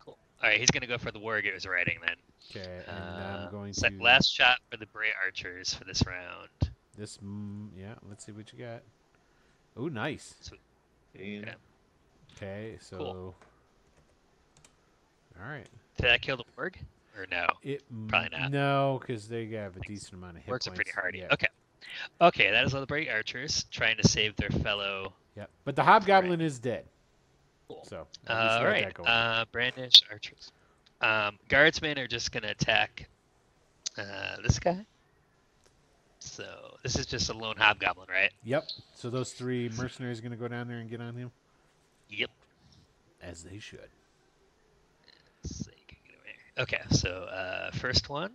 All 0.07 0.15
right, 0.41 0.57
he's 0.59 0.71
gonna 0.71 0.87
go 0.87 0.97
for 0.97 1.11
the 1.11 1.19
warg 1.19 1.43
it 1.45 1.53
was 1.53 1.67
riding 1.67 1.97
then. 2.05 2.15
Okay, 2.49 2.81
and 2.87 2.97
Uh, 2.97 3.43
I'm 3.45 3.51
going 3.51 3.73
sec- 3.73 3.97
to 3.97 4.01
last 4.03 4.33
shot 4.33 4.59
for 4.71 4.77
the 4.77 4.85
Bray 4.87 5.09
Archers 5.23 5.73
for 5.73 5.83
this 5.83 6.01
round. 6.07 6.68
This. 6.99 7.17
Mm, 7.23 7.69
yeah, 7.77 7.95
let's 8.07 8.25
see 8.25 8.31
what 8.31 8.51
you 8.53 8.63
got. 8.63 8.81
Oh, 9.77 9.87
nice. 9.87 10.35
Yeah. 11.15 11.53
Okay, 12.35 12.77
so. 12.79 12.97
Cool. 12.97 13.35
All 15.41 15.49
right. 15.49 15.67
Did 15.97 16.11
I 16.11 16.17
kill 16.17 16.37
the 16.37 16.43
warg 16.57 16.75
or 17.17 17.25
no? 17.31 17.47
It 17.63 17.83
Probably 18.07 18.29
not. 18.37 18.51
No, 18.51 18.99
because 19.01 19.27
they 19.27 19.45
have 19.47 19.75
a 19.77 19.79
decent 19.81 20.13
amount 20.13 20.37
of 20.37 20.43
hit 20.43 20.53
Wargs 20.53 20.67
are 20.67 20.71
pretty 20.71 20.89
points. 20.91 20.99
hardy. 21.01 21.17
Yeah. 21.19 21.33
Okay. 21.33 21.47
Okay, 22.21 22.51
that 22.51 22.65
is 22.65 22.73
all 22.73 22.81
the 22.81 22.85
Bray 22.87 23.09
Archers 23.09 23.65
trying 23.71 23.97
to 23.97 24.07
save 24.07 24.35
their 24.35 24.49
fellow. 24.49 25.13
Yeah, 25.35 25.45
but 25.65 25.75
the 25.75 25.83
hobgoblin 25.83 26.41
is 26.41 26.59
dead. 26.59 26.85
Cool. 27.67 27.83
So. 27.87 28.05
at 28.27 28.43
least 28.43 28.53
All 28.53 28.59
we 28.59 28.63
got 28.63 28.69
right. 28.69 28.83
that 28.83 28.93
going. 28.93 29.07
Uh, 29.07 29.45
brandish 29.51 30.03
archers. 30.11 30.51
Um, 31.01 31.37
guardsmen 31.47 31.97
are 31.97 32.07
just 32.07 32.31
gonna 32.31 32.49
attack 32.49 33.07
uh, 33.97 34.37
this 34.43 34.59
guy. 34.59 34.85
So 36.29 36.77
this 36.83 36.95
is 36.95 37.05
just 37.05 37.29
a 37.29 37.33
lone 37.33 37.55
hobgoblin, 37.57 38.07
right? 38.09 38.31
Yep. 38.43 38.63
So 38.93 39.09
those 39.09 39.33
three 39.33 39.69
mercenaries 39.77 40.19
are 40.19 40.21
going 40.21 40.31
to 40.31 40.37
go 40.37 40.47
down 40.47 40.67
there 40.67 40.77
and 40.77 40.89
get 40.89 41.01
on 41.01 41.15
him, 41.15 41.31
Yep. 42.09 42.29
as 43.21 43.43
they 43.43 43.57
should. 43.59 43.89
Let's 45.43 45.57
see, 45.65 45.71
get 45.87 45.97
over. 46.57 46.63
Okay, 46.63 46.81
so 46.91 47.09
uh, 47.23 47.71
first 47.71 48.09
one. 48.09 48.31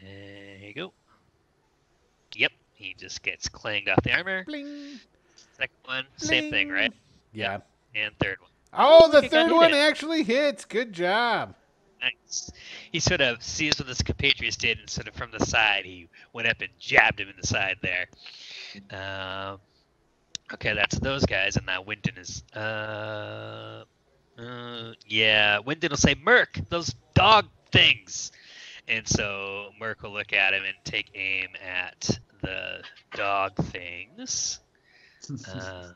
And 0.00 0.60
here 0.60 0.68
you 0.68 0.74
go. 0.74 0.92
Yep, 2.36 2.52
he 2.74 2.94
just 2.98 3.22
gets 3.22 3.48
clanged 3.48 3.88
off 3.88 4.02
the 4.02 4.12
armor. 4.12 4.44
Bling. 4.44 5.00
Second 5.56 5.76
one, 5.84 6.06
same 6.16 6.50
thing, 6.50 6.68
right? 6.68 6.92
Yeah. 7.32 7.58
And 7.94 8.12
third 8.18 8.40
one. 8.40 8.50
Oh, 8.72 9.08
the 9.10 9.28
third 9.28 9.50
one 9.52 9.72
actually 9.72 10.22
hits. 10.24 10.64
Good 10.64 10.92
job. 10.92 11.54
Nice. 12.04 12.50
He 12.92 13.00
sort 13.00 13.20
of 13.20 13.42
sees 13.42 13.78
what 13.78 13.88
his 13.88 14.02
compatriots 14.02 14.56
did, 14.56 14.78
and 14.78 14.90
sort 14.90 15.08
of 15.08 15.14
from 15.14 15.30
the 15.30 15.44
side, 15.44 15.84
he 15.84 16.08
went 16.32 16.48
up 16.48 16.60
and 16.60 16.70
jabbed 16.78 17.20
him 17.20 17.28
in 17.28 17.36
the 17.40 17.46
side 17.46 17.78
there. 17.82 18.08
Um, 18.90 19.58
okay, 20.52 20.74
that's 20.74 20.98
those 20.98 21.24
guys, 21.24 21.56
and 21.56 21.66
now 21.66 21.82
Wyndon 21.82 22.18
is. 22.18 22.42
Uh, 22.54 23.84
uh, 24.38 24.92
yeah, 25.06 25.58
Wyndon 25.60 25.90
will 25.90 25.96
say, 25.96 26.14
"Merc, 26.14 26.58
those 26.68 26.94
dog 27.14 27.46
things," 27.72 28.32
and 28.86 29.06
so 29.08 29.70
Merc 29.80 30.02
will 30.02 30.12
look 30.12 30.32
at 30.32 30.52
him 30.52 30.64
and 30.64 30.74
take 30.84 31.10
aim 31.14 31.48
at 31.64 32.18
the 32.42 32.82
dog 33.14 33.56
things. 33.56 34.60
Uh, 35.48 35.88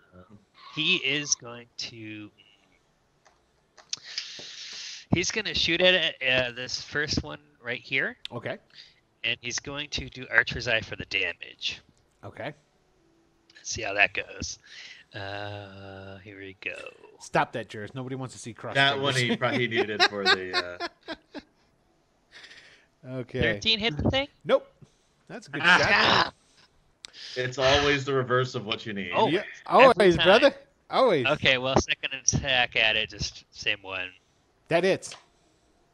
he 0.74 0.96
is 0.96 1.34
going 1.34 1.66
to. 1.76 2.30
He's 5.10 5.30
going 5.30 5.46
to 5.46 5.54
shoot 5.54 5.80
at 5.80 5.94
it, 5.94 6.16
uh, 6.22 6.52
this 6.52 6.80
first 6.82 7.22
one 7.22 7.38
right 7.62 7.80
here, 7.80 8.16
Okay. 8.32 8.58
and 9.24 9.36
he's 9.40 9.58
going 9.58 9.88
to 9.90 10.08
do 10.08 10.26
Archer's 10.30 10.68
Eye 10.68 10.80
for 10.80 10.96
the 10.96 11.06
damage. 11.06 11.80
Okay. 12.24 12.52
Let's 13.56 13.70
see 13.70 13.82
how 13.82 13.94
that 13.94 14.12
goes. 14.14 14.58
Uh, 15.14 16.18
here 16.18 16.38
we 16.38 16.56
go. 16.62 16.76
Stop 17.20 17.52
that, 17.52 17.72
Jairus. 17.72 17.94
Nobody 17.94 18.14
wants 18.16 18.34
to 18.34 18.40
see 18.40 18.52
cross. 18.52 18.74
That 18.74 19.00
one 19.00 19.14
he 19.14 19.36
probably 19.36 19.66
needed 19.66 20.02
for 20.10 20.24
the. 20.24 20.88
Uh, 23.04 23.10
okay. 23.20 23.40
13 23.40 23.78
hit 23.78 23.96
the 23.96 24.10
thing? 24.10 24.28
Nope. 24.44 24.70
That's 25.28 25.48
a 25.48 25.50
good 25.50 25.62
shot. 25.62 25.80
Ah! 25.84 26.32
it's 27.36 27.58
always 27.58 28.04
the 28.04 28.12
reverse 28.12 28.54
of 28.54 28.66
what 28.66 28.84
you 28.86 28.92
need. 28.92 29.10
Oh. 29.14 29.28
Yeah. 29.28 29.42
Always, 29.66 30.16
brother. 30.16 30.54
Always. 30.90 31.26
Okay, 31.26 31.58
well, 31.58 31.76
second 31.80 32.12
attack 32.14 32.76
at 32.76 32.96
it, 32.96 33.10
just 33.10 33.44
same 33.50 33.78
one. 33.82 34.10
That 34.68 34.84
hits. 34.84 35.14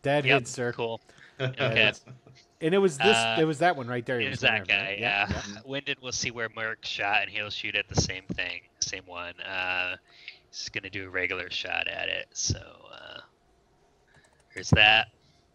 That 0.03 0.25
Yep, 0.25 0.41
hits, 0.41 0.51
sir. 0.51 0.73
Cool. 0.73 1.01
Okay. 1.41 1.75
hits. 1.75 2.05
And 2.61 2.73
it 2.75 2.79
was 2.79 2.97
this. 2.97 3.17
Uh, 3.17 3.37
it 3.41 3.45
was 3.45 3.59
that 3.59 3.77
one 3.77 3.89
right 3.89 4.07
there. 4.07 4.21
he 4.21 4.27
It 4.27 4.31
was 4.31 4.41
was 4.41 4.49
going 4.49 4.53
that 4.53 4.61
after, 4.71 4.73
guy, 4.73 4.85
right? 4.91 4.99
yeah. 5.01 5.27
yeah. 5.29 5.61
Wyndon 5.67 6.01
will 6.01 6.13
see 6.13 6.31
where 6.31 6.49
Merc 6.55 6.85
shot, 6.85 7.23
and 7.23 7.31
he'll 7.31 7.51
shoot 7.51 7.75
at 7.75 7.89
the 7.89 8.01
same 8.01 8.23
thing, 8.35 8.61
same 8.81 9.03
one. 9.07 9.35
Uh, 9.41 9.97
he's 10.51 10.69
gonna 10.69 10.89
do 10.91 11.07
a 11.07 11.11
regular 11.11 11.51
shot 11.51 11.89
at 11.89 12.09
it. 12.09 12.27
So 12.33 12.59
uh, 12.59 13.19
there's 14.55 14.71
that. 14.71 15.09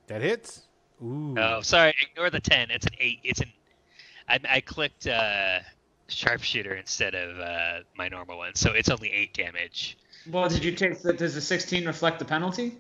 That 0.08 0.22
hits. 0.22 0.64
Ooh. 1.02 1.36
Oh, 1.38 1.62
sorry, 1.62 1.96
ignore 2.12 2.30
the 2.30 2.42
ten. 2.42 2.70
It's 2.72 2.86
an 2.86 2.94
eight. 3.00 3.20
It's 3.24 3.40
an. 3.40 3.52
I, 4.28 4.40
I 4.50 4.60
clicked 4.60 5.08
uh, 5.08 5.60
sharpshooter 6.10 6.76
instead 6.76 7.16
of 7.16 7.40
uh, 7.40 7.80
my 7.98 8.10
normal 8.10 8.38
one, 8.38 8.54
so 8.56 8.74
it's 8.74 8.90
only 8.90 9.10
eight 9.12 9.34
damage. 9.34 9.98
well, 10.30 10.50
did 10.50 10.64
you 10.64 10.74
take 10.76 11.02
the? 11.02 11.14
Does 11.14 11.36
the 11.36 11.42
16 11.42 11.86
reflect 11.88 12.20
the 12.20 12.26
penalty? 12.26 12.74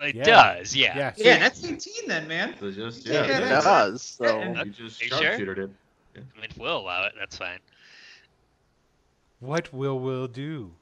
It, 0.00 0.10
it 0.10 0.14
Yeah. 0.16 0.24
does, 0.24 0.76
yeah. 0.76 0.96
Yeah. 0.96 1.12
so- 1.12 1.22
Yeah, 1.24 1.38
that's 1.38 1.64
18 1.64 2.08
then, 2.08 2.28
man. 2.28 2.54
So 2.60 2.70
just 2.70 3.04
Yeah, 3.06 3.12
yeah, 3.14 3.22
It 3.24 3.40
that's- 3.40 3.64
does. 3.64 4.02
So 4.02 4.24
Yeah. 4.24 4.62
you 4.64 4.70
just 4.70 5.00
Are 5.02 5.04
you 5.04 5.10
sure? 5.10 5.20
sharpshootered 5.20 5.58
it. 5.58 5.70
I 6.16 6.20
mean, 6.40 6.50
if 6.50 6.56
we'll 6.58 6.78
allow 6.78 7.04
it, 7.06 7.12
that's 7.18 7.36
fine. 7.36 7.58
What 9.40 9.72
will 9.72 9.98
Will 10.00 10.26
do? 10.28 10.72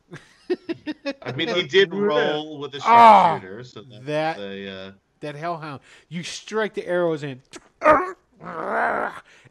I 1.22 1.32
mean, 1.32 1.48
he 1.48 1.64
did 1.64 1.92
roll 1.92 2.58
with 2.58 2.72
the 2.72 2.80
Ah, 2.84 3.38
sharpshooter, 3.40 3.64
so 3.64 3.82
that, 3.82 4.04
that- 4.06 4.36
they, 4.38 4.68
uh, 4.68 4.92
that 5.20 5.34
hellhound. 5.34 5.80
You 6.08 6.22
strike 6.22 6.74
the 6.74 6.86
arrows 6.86 7.22
in, 7.22 7.42
and 7.80 8.24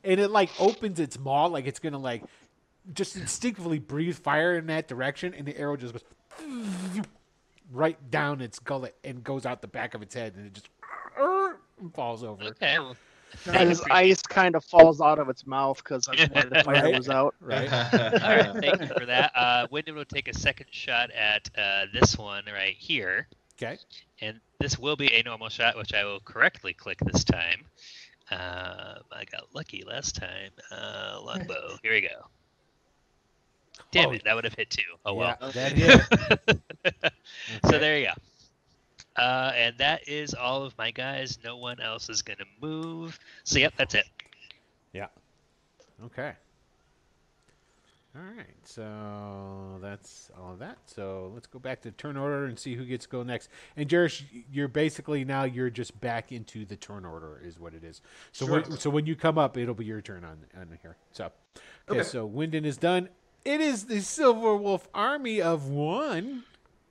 it 0.03 0.29
like 0.31 0.49
opens 0.59 0.99
its 0.99 1.19
maw, 1.19 1.45
like 1.47 1.65
it's 1.67 1.79
gonna 1.79 1.97
like 1.99 2.23
just 2.93 3.15
instinctively 3.15 3.79
breathe 3.79 4.17
fire 4.17 4.55
in 4.57 4.67
that 4.67 4.87
direction, 4.87 5.33
and 5.33 5.45
the 5.45 5.57
arrow 5.57 5.75
just 5.75 5.93
goes 5.93 6.03
right 7.71 7.97
down 8.11 8.41
its 8.41 8.59
gullet 8.59 8.95
and 9.03 9.23
goes 9.23 9.45
out 9.45 9.61
the 9.61 9.67
back 9.67 9.93
of 9.93 10.01
its 10.01 10.13
head, 10.15 10.33
and 10.35 10.47
it 10.47 10.53
just 10.53 10.69
falls 11.93 12.23
over. 12.23 12.43
Okay. 12.43 12.77
And 13.47 13.67
his 13.69 13.81
ice 13.91 14.21
kind 14.21 14.55
of 14.55 14.63
falls 14.63 15.01
out 15.01 15.19
of 15.19 15.27
its 15.27 15.45
mouth 15.45 15.77
because 15.83 16.07
I 16.07 16.15
the 16.25 16.61
fire 16.65 16.83
Right. 16.83 16.95
was 16.97 17.09
out. 17.09 17.35
Right? 17.41 17.71
All 17.73 17.81
right, 18.37 18.55
thank 18.61 18.81
you 18.81 18.87
for 18.97 19.05
that. 19.05 19.31
Uh, 19.35 19.67
Wyndon 19.67 19.95
will 19.95 20.05
take 20.05 20.27
a 20.29 20.33
second 20.33 20.67
shot 20.71 21.11
at 21.11 21.49
uh, 21.57 21.85
this 21.91 22.17
one 22.17 22.43
right 22.51 22.75
here, 22.77 23.27
Okay. 23.61 23.77
and 24.21 24.39
this 24.59 24.79
will 24.79 24.95
be 24.95 25.13
a 25.13 25.23
normal 25.23 25.49
shot, 25.49 25.75
which 25.75 25.93
I 25.93 26.05
will 26.05 26.21
correctly 26.21 26.73
click 26.73 26.99
this 27.05 27.23
time. 27.25 27.65
Um, 28.31 29.03
I 29.11 29.25
got 29.29 29.47
lucky 29.53 29.83
last 29.85 30.15
time. 30.15 30.51
Uh, 30.71 31.19
longbow. 31.21 31.77
Here 31.83 31.91
we 31.91 32.01
go. 32.01 32.27
Damn 33.91 34.09
Oh. 34.09 34.13
it, 34.13 34.23
that 34.25 34.35
would 34.35 34.43
have 34.43 34.53
hit 34.55 34.69
too. 34.69 34.83
Oh 35.05 35.13
well. 35.13 35.37
Yeah, 35.41 35.49
that 35.51 35.71
hit. 35.73 37.13
so 37.69 37.77
there 37.79 37.99
you 37.99 38.07
go. 38.07 38.13
Uh, 39.21 39.51
and 39.55 39.77
that 39.77 40.07
is 40.07 40.33
all 40.33 40.63
of 40.63 40.77
my 40.77 40.91
guys. 40.91 41.39
No 41.43 41.57
one 41.57 41.79
else 41.79 42.09
is 42.09 42.21
gonna 42.21 42.45
move. 42.61 43.17
So 43.43 43.59
yep, 43.59 43.73
that's 43.77 43.95
it. 43.95 44.05
Yeah. 44.93 45.07
Okay. 46.05 46.33
All 48.17 48.21
right. 48.37 48.45
So 48.63 49.77
that's 49.81 50.31
all 50.39 50.53
of 50.53 50.59
that. 50.59 50.77
So 50.85 51.31
let's 51.33 51.47
go 51.47 51.59
back 51.59 51.81
to 51.81 51.91
turn 51.91 52.15
order 52.15 52.45
and 52.45 52.57
see 52.57 52.73
who 52.75 52.85
gets 52.85 53.05
to 53.05 53.09
go 53.11 53.23
next. 53.23 53.49
And 53.75 53.91
Jairus, 53.91 54.23
you're 54.51 54.69
basically 54.69 55.25
now 55.25 55.43
you're 55.43 55.69
just 55.69 55.99
back 55.99 56.31
into 56.31 56.63
the 56.65 56.77
turn 56.77 57.03
order 57.05 57.41
is 57.43 57.59
what 57.59 57.73
it 57.73 57.83
is. 57.83 58.01
So 58.31 58.45
when, 58.45 58.63
Sure. 58.63 58.77
so 58.77 58.89
when 58.89 59.05
you 59.05 59.15
come 59.17 59.37
up, 59.37 59.57
it'll 59.57 59.73
be 59.73 59.83
your 59.85 60.01
turn 60.01 60.23
on 60.23 60.37
on 60.57 60.77
here. 60.81 60.95
So 61.11 61.25
okay, 61.89 61.99
Okay. 61.99 62.03
so 62.03 62.27
Wyndon 62.29 62.63
is 62.65 62.77
done. 62.77 63.09
It 63.45 63.61
is 63.61 63.85
the 63.85 64.01
Silver 64.01 64.55
Wolf 64.55 64.89
army 64.91 65.39
of 65.39 65.69
one. 65.69 66.43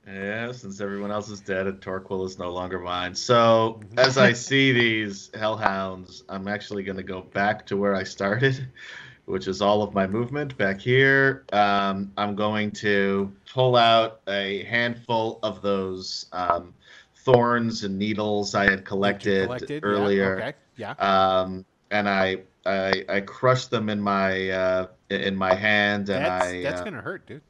Yeah, 0.07 0.53
since 0.53 0.79
everyone 0.79 1.11
else 1.11 1.29
is 1.29 1.41
dead 1.41 1.67
and 1.67 1.81
Torquil 1.81 2.25
is 2.25 2.39
no 2.39 2.49
longer 2.53 2.79
mine. 2.79 3.13
So 3.13 3.81
as 3.97 4.17
I 4.17 4.31
see 4.31 4.71
these 4.71 5.29
hellhounds, 5.33 6.23
I'm 6.29 6.47
actually 6.47 6.83
going 6.83 6.95
to 6.95 7.03
go 7.03 7.21
back 7.21 7.65
to 7.67 7.75
where 7.75 7.93
I 7.93 8.03
started, 8.03 8.69
which 9.25 9.49
is 9.49 9.61
all 9.61 9.83
of 9.83 9.93
my 9.93 10.07
movement 10.07 10.57
back 10.57 10.79
here. 10.79 11.43
Um, 11.51 12.13
I'm 12.15 12.35
going 12.35 12.71
to 12.71 13.33
pull 13.51 13.75
out 13.75 14.21
a 14.29 14.63
handful 14.63 15.39
of 15.43 15.61
those 15.61 16.27
um, 16.31 16.73
thorns 17.17 17.83
and 17.83 17.99
needles 17.99 18.55
I 18.55 18.69
had 18.69 18.85
collected, 18.85 19.47
collected. 19.47 19.83
Yeah, 19.83 19.89
earlier 19.89 20.37
okay. 20.37 20.53
Yeah. 20.77 20.91
um, 20.91 21.65
and 21.91 22.07
I, 22.07 22.43
I 22.65 23.03
I 23.09 23.19
crushed 23.21 23.71
them 23.71 23.89
in 23.89 23.99
my 23.99 24.49
uh, 24.49 24.87
in 25.09 25.35
my 25.35 25.53
hand, 25.53 26.09
and 26.09 26.25
That's 26.25 26.45
I 26.45 26.61
that's 26.63 26.81
uh, 26.81 26.83
gonna 26.83 27.01
hurt, 27.01 27.25
dude. 27.25 27.41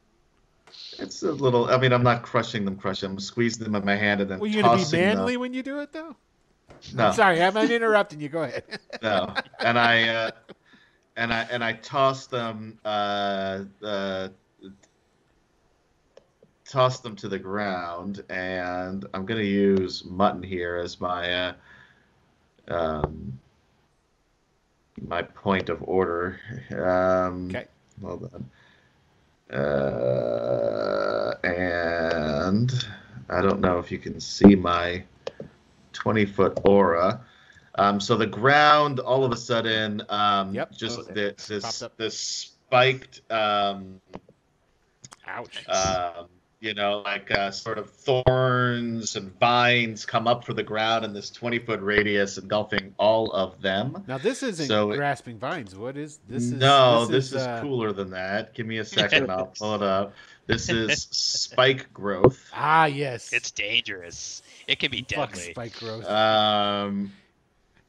it's 0.98 1.22
a 1.22 1.32
little. 1.32 1.66
I 1.66 1.78
mean, 1.78 1.92
I'm 1.92 2.02
not 2.02 2.22
crushing 2.22 2.64
them, 2.64 2.76
crushing. 2.76 3.10
I'm 3.10 3.18
squeezing 3.18 3.64
them 3.64 3.74
in 3.74 3.84
my 3.84 3.96
hand 3.96 4.20
and 4.20 4.30
then 4.30 4.38
Well, 4.38 4.50
you 4.50 4.62
gonna 4.62 4.76
be 4.76 4.82
tossing 4.82 5.00
them. 5.00 5.16
manly 5.16 5.36
when 5.36 5.54
you 5.54 5.62
do 5.62 5.80
it, 5.80 5.92
though. 5.92 6.16
No, 6.94 7.12
Sorry, 7.12 7.42
I'm 7.42 7.54
not 7.54 7.70
interrupting 7.70 8.20
you. 8.20 8.28
Go 8.28 8.42
ahead. 8.42 8.64
no. 9.02 9.32
And 9.60 9.78
I 9.78 10.08
uh, 10.08 10.30
and 11.16 11.32
I 11.32 11.46
and 11.50 11.64
I 11.64 11.72
toss 11.74 12.26
them. 12.26 12.78
Uh, 12.84 13.64
uh, 13.82 14.28
toss 16.68 17.00
them 17.00 17.16
to 17.16 17.28
the 17.28 17.38
ground, 17.38 18.24
and 18.28 19.06
I'm 19.14 19.24
gonna 19.24 19.40
use 19.42 20.04
mutton 20.04 20.42
here 20.42 20.76
as 20.76 21.00
my 21.00 21.32
uh, 21.32 21.52
um, 22.68 23.38
my 25.02 25.22
point 25.22 25.68
of 25.68 25.82
order. 25.82 26.38
Um, 26.70 27.48
Okay. 27.50 27.66
Hold 28.02 28.30
on. 28.34 28.50
Uh, 29.58 31.34
and 31.44 32.72
I 33.30 33.40
don't 33.42 33.60
know 33.60 33.78
if 33.78 33.90
you 33.90 33.98
can 33.98 34.20
see 34.20 34.54
my 34.54 35.04
20 35.92 36.26
foot 36.26 36.60
aura. 36.64 37.24
Um, 37.76 38.00
so 38.00 38.16
the 38.16 38.26
ground 38.26 39.00
all 39.00 39.24
of 39.24 39.32
a 39.32 39.36
sudden, 39.36 40.02
um, 40.08 40.54
Yep. 40.54 40.72
just 40.72 40.98
Oh, 40.98 41.02
Popped 41.02 41.14
this, 41.14 41.84
this 41.96 42.18
spiked, 42.18 43.20
um, 43.30 44.00
Ouch. 45.26 45.68
um, 45.68 46.28
you 46.60 46.72
know, 46.74 47.02
like 47.04 47.30
uh, 47.30 47.50
sort 47.50 47.78
of 47.78 47.90
thorns 47.90 49.16
and 49.16 49.38
vines 49.38 50.06
come 50.06 50.26
up 50.26 50.44
from 50.44 50.56
the 50.56 50.62
ground 50.62 51.04
in 51.04 51.12
this 51.12 51.30
20 51.30 51.58
foot 51.60 51.80
radius, 51.80 52.38
engulfing 52.38 52.94
all 52.98 53.30
of 53.32 53.60
them. 53.60 54.02
Now 54.06 54.18
this 54.18 54.42
isn't 54.42 54.66
So 54.66 54.90
it- 54.92 54.96
grasping 54.96 55.38
vines. 55.38 55.76
What 55.76 55.96
is 55.96 56.18
this? 56.28 56.44
Is 56.44 56.52
no, 56.52 57.04
this, 57.06 57.26
is, 57.32 57.36
uh, 57.36 57.60
cooler 57.60 57.92
than 57.92 58.10
that. 58.10 58.54
Give 58.54 58.66
me 58.66 58.78
a 58.78 58.84
second. 58.84 59.30
I'll 59.30 59.46
pull 59.58 59.74
it 59.74 59.82
up. 59.82 60.14
This 60.46 60.68
is 60.68 61.08
spike 61.10 61.92
growth. 61.92 62.48
Ah, 62.54 62.86
yes. 62.86 63.32
It's 63.32 63.50
dangerous. 63.50 64.42
It 64.68 64.78
can 64.78 64.90
be 64.92 64.98
Fuck 65.02 65.32
deadly. 65.34 65.50
spike 65.52 65.78
growth. 65.78 66.06
Um, 66.08 67.12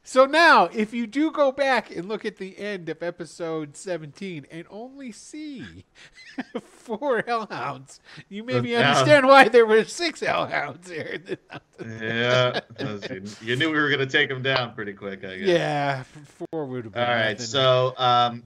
So 0.08 0.24
now, 0.24 0.70
if 0.72 0.94
you 0.94 1.06
do 1.06 1.30
go 1.30 1.52
back 1.52 1.94
and 1.94 2.08
look 2.08 2.24
at 2.24 2.38
the 2.38 2.58
end 2.58 2.88
of 2.88 3.02
episode 3.02 3.76
17 3.76 4.46
and 4.50 4.64
only 4.70 5.12
see 5.12 5.84
four 6.64 7.22
hellhounds, 7.26 8.00
you 8.30 8.42
maybe 8.42 8.70
Yeah. 8.70 8.88
understand 8.88 9.26
why 9.26 9.48
there 9.50 9.66
were 9.66 9.84
six 9.84 10.20
hellhounds 10.20 10.88
here. 10.88 11.18
Yeah, 12.00 12.58
you, 12.80 13.22
you 13.42 13.56
knew 13.56 13.70
we 13.70 13.78
were 13.78 13.90
gonna 13.90 14.06
take 14.06 14.30
them 14.30 14.40
down 14.40 14.74
pretty 14.74 14.94
quick, 14.94 15.24
I 15.24 15.36
guess. 15.36 15.46
yeah, 15.46 16.02
four 16.52 16.64
would 16.64 16.84
have 16.84 16.94
been. 16.94 17.02
All 17.02 17.10
right, 17.10 17.32
nothing. 17.32 17.44
so 17.46 17.92
um, 17.98 18.44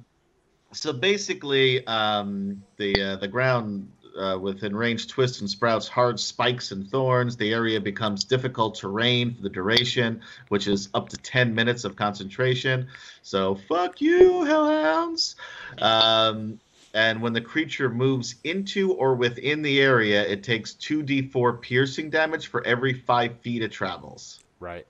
so 0.72 0.92
basically, 0.92 1.86
um, 1.86 2.60
the 2.76 3.00
uh, 3.00 3.16
the 3.16 3.28
ground 3.28 3.88
uh, 4.16 4.38
within 4.38 4.74
range 4.76 5.06
twists 5.08 5.40
and 5.40 5.48
sprouts 5.48 5.88
hard 5.88 6.18
spikes 6.20 6.70
and 6.72 6.88
thorns. 6.88 7.36
The 7.36 7.52
area 7.52 7.80
becomes 7.80 8.24
difficult 8.24 8.74
terrain 8.76 9.34
for 9.34 9.42
the 9.42 9.48
duration, 9.48 10.20
which 10.48 10.66
is 10.66 10.88
up 10.94 11.08
to 11.10 11.16
ten 11.16 11.54
minutes 11.54 11.84
of 11.84 11.96
concentration. 11.96 12.88
So 13.22 13.54
fuck 13.68 14.00
you, 14.00 14.44
hellhounds. 14.44 15.36
Um, 15.80 16.60
and 16.94 17.22
when 17.22 17.32
the 17.32 17.40
creature 17.40 17.88
moves 17.88 18.34
into 18.44 18.92
or 18.92 19.14
within 19.14 19.62
the 19.62 19.80
area, 19.80 20.22
it 20.28 20.42
takes 20.42 20.74
two 20.74 21.02
d4 21.02 21.60
piercing 21.60 22.10
damage 22.10 22.48
for 22.48 22.66
every 22.66 22.92
five 22.92 23.38
feet 23.40 23.62
it 23.62 23.72
travels. 23.72 24.40
Right. 24.60 24.86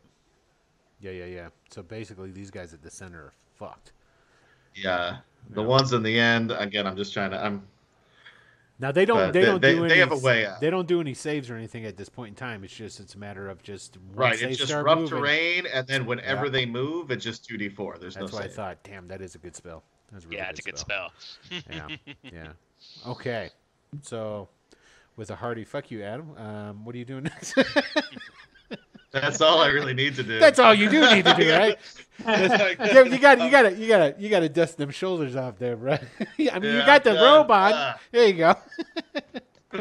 Yeah, 1.01 1.13
yeah, 1.13 1.25
yeah. 1.27 1.49
So 1.71 1.83
basically, 1.83 2.31
these 2.31 2.51
guys 2.51 2.73
at 2.75 2.83
the 2.83 2.91
center 2.91 3.19
are 3.19 3.33
fucked. 3.57 3.93
Yeah. 4.75 5.19
The 5.51 5.61
Yeah. 5.61 5.67
ones 5.67 5.93
in 5.93 6.03
the 6.03 6.19
end, 6.19 6.53
again, 6.53 6.87
I'm 6.87 6.97
just 6.97 7.13
trying 7.13 7.33
to. 7.33 7.45
I'm 7.45 7.67
Now 8.79 8.91
they 8.91 9.05
don't. 9.05 9.17
But 9.19 9.33
they 9.33 9.41
they- 9.41 9.47
don't 9.47 9.61
they- 9.63 9.75
do 9.75 9.81
they 9.89 9.91
any. 9.93 9.99
have 10.01 10.13
a 10.13 10.17
way 10.17 10.45
out. 10.47 10.61
They 10.61 10.71
don't 10.71 10.89
do 10.89 11.01
any 11.01 11.15
saves 11.15 11.49
or 11.51 11.57
anything 11.57 11.85
at 11.85 11.97
this 11.97 12.09
point 12.09 12.31
in 12.31 12.35
time. 12.35 12.65
It's 12.65 12.75
just 12.75 12.99
it's 13.01 13.15
a 13.15 13.19
matter 13.19 13.49
of 13.49 13.63
just 13.63 13.97
once 13.99 14.17
right. 14.17 14.39
they 14.41 14.49
It's 14.49 14.59
just 14.59 14.71
start 14.71 14.85
rough 14.87 14.99
moving, 14.99 15.19
terrain, 15.19 15.67
and 15.73 15.87
then 15.87 16.05
whenever 16.07 16.47
Yeah. 16.47 16.51
they 16.53 16.67
move, 16.67 17.11
it's 17.11 17.25
just 17.25 17.45
two 17.45 17.57
d 17.57 17.69
four. 17.69 17.97
There's 17.99 18.15
That's 18.15 18.33
no 18.33 18.39
why 18.39 18.45
I 18.45 18.49
thought, 18.49 18.79
damn, 18.83 19.07
that 19.09 19.21
is 19.23 19.35
a 19.35 19.39
good 19.39 19.55
spell. 19.55 19.85
That's 20.11 20.25
really 20.25 20.39
yeah, 20.39 20.51
it's 20.51 20.61
a 20.61 20.63
good 20.63 20.79
spell. 20.79 21.13
yeah, 21.71 21.89
yeah. 22.23 22.53
Okay, 23.07 23.51
so 24.03 24.49
with 25.17 25.31
a 25.31 25.37
hearty 25.37 25.63
fuck 25.65 25.91
you, 25.93 26.03
Adam. 26.03 26.37
Um, 26.37 26.85
what 26.85 26.95
are 26.97 26.99
you 26.99 27.05
doing 27.05 27.25
next? 27.25 27.55
That's 29.13 29.41
all 29.41 29.61
I 29.61 29.69
really 29.69 29.95
need 29.95 30.15
to 30.17 30.23
do. 30.23 30.39
That's 30.39 30.59
all 30.59 30.75
you 30.75 30.89
do 30.89 31.01
need 31.15 31.25
to 31.27 31.35
do, 31.35 31.51
right? 31.57 31.79
Yeah, 32.25 33.03
you 33.03 33.19
got, 33.19 33.41
you 33.41 33.51
got 33.51 33.63
to, 33.63 33.75
you 33.75 33.89
got 33.89 33.99
to, 33.99 34.15
you 34.19 34.29
got 34.29 34.41
to 34.41 34.49
dust 34.49 34.77
them 34.77 34.91
shoulders 34.91 35.35
off 35.35 35.59
there, 35.59 35.75
right? 35.77 36.03
I 36.21 36.59
mean, 36.61 36.75
you 36.75 36.81
got 36.87 37.03
the 37.03 37.15
done. 37.15 37.23
robe 37.41 37.51
on. 37.51 37.73
Ah. 37.75 37.99
There 38.13 38.27
you 38.29 38.35
go. 38.35 38.55
All 39.75 39.81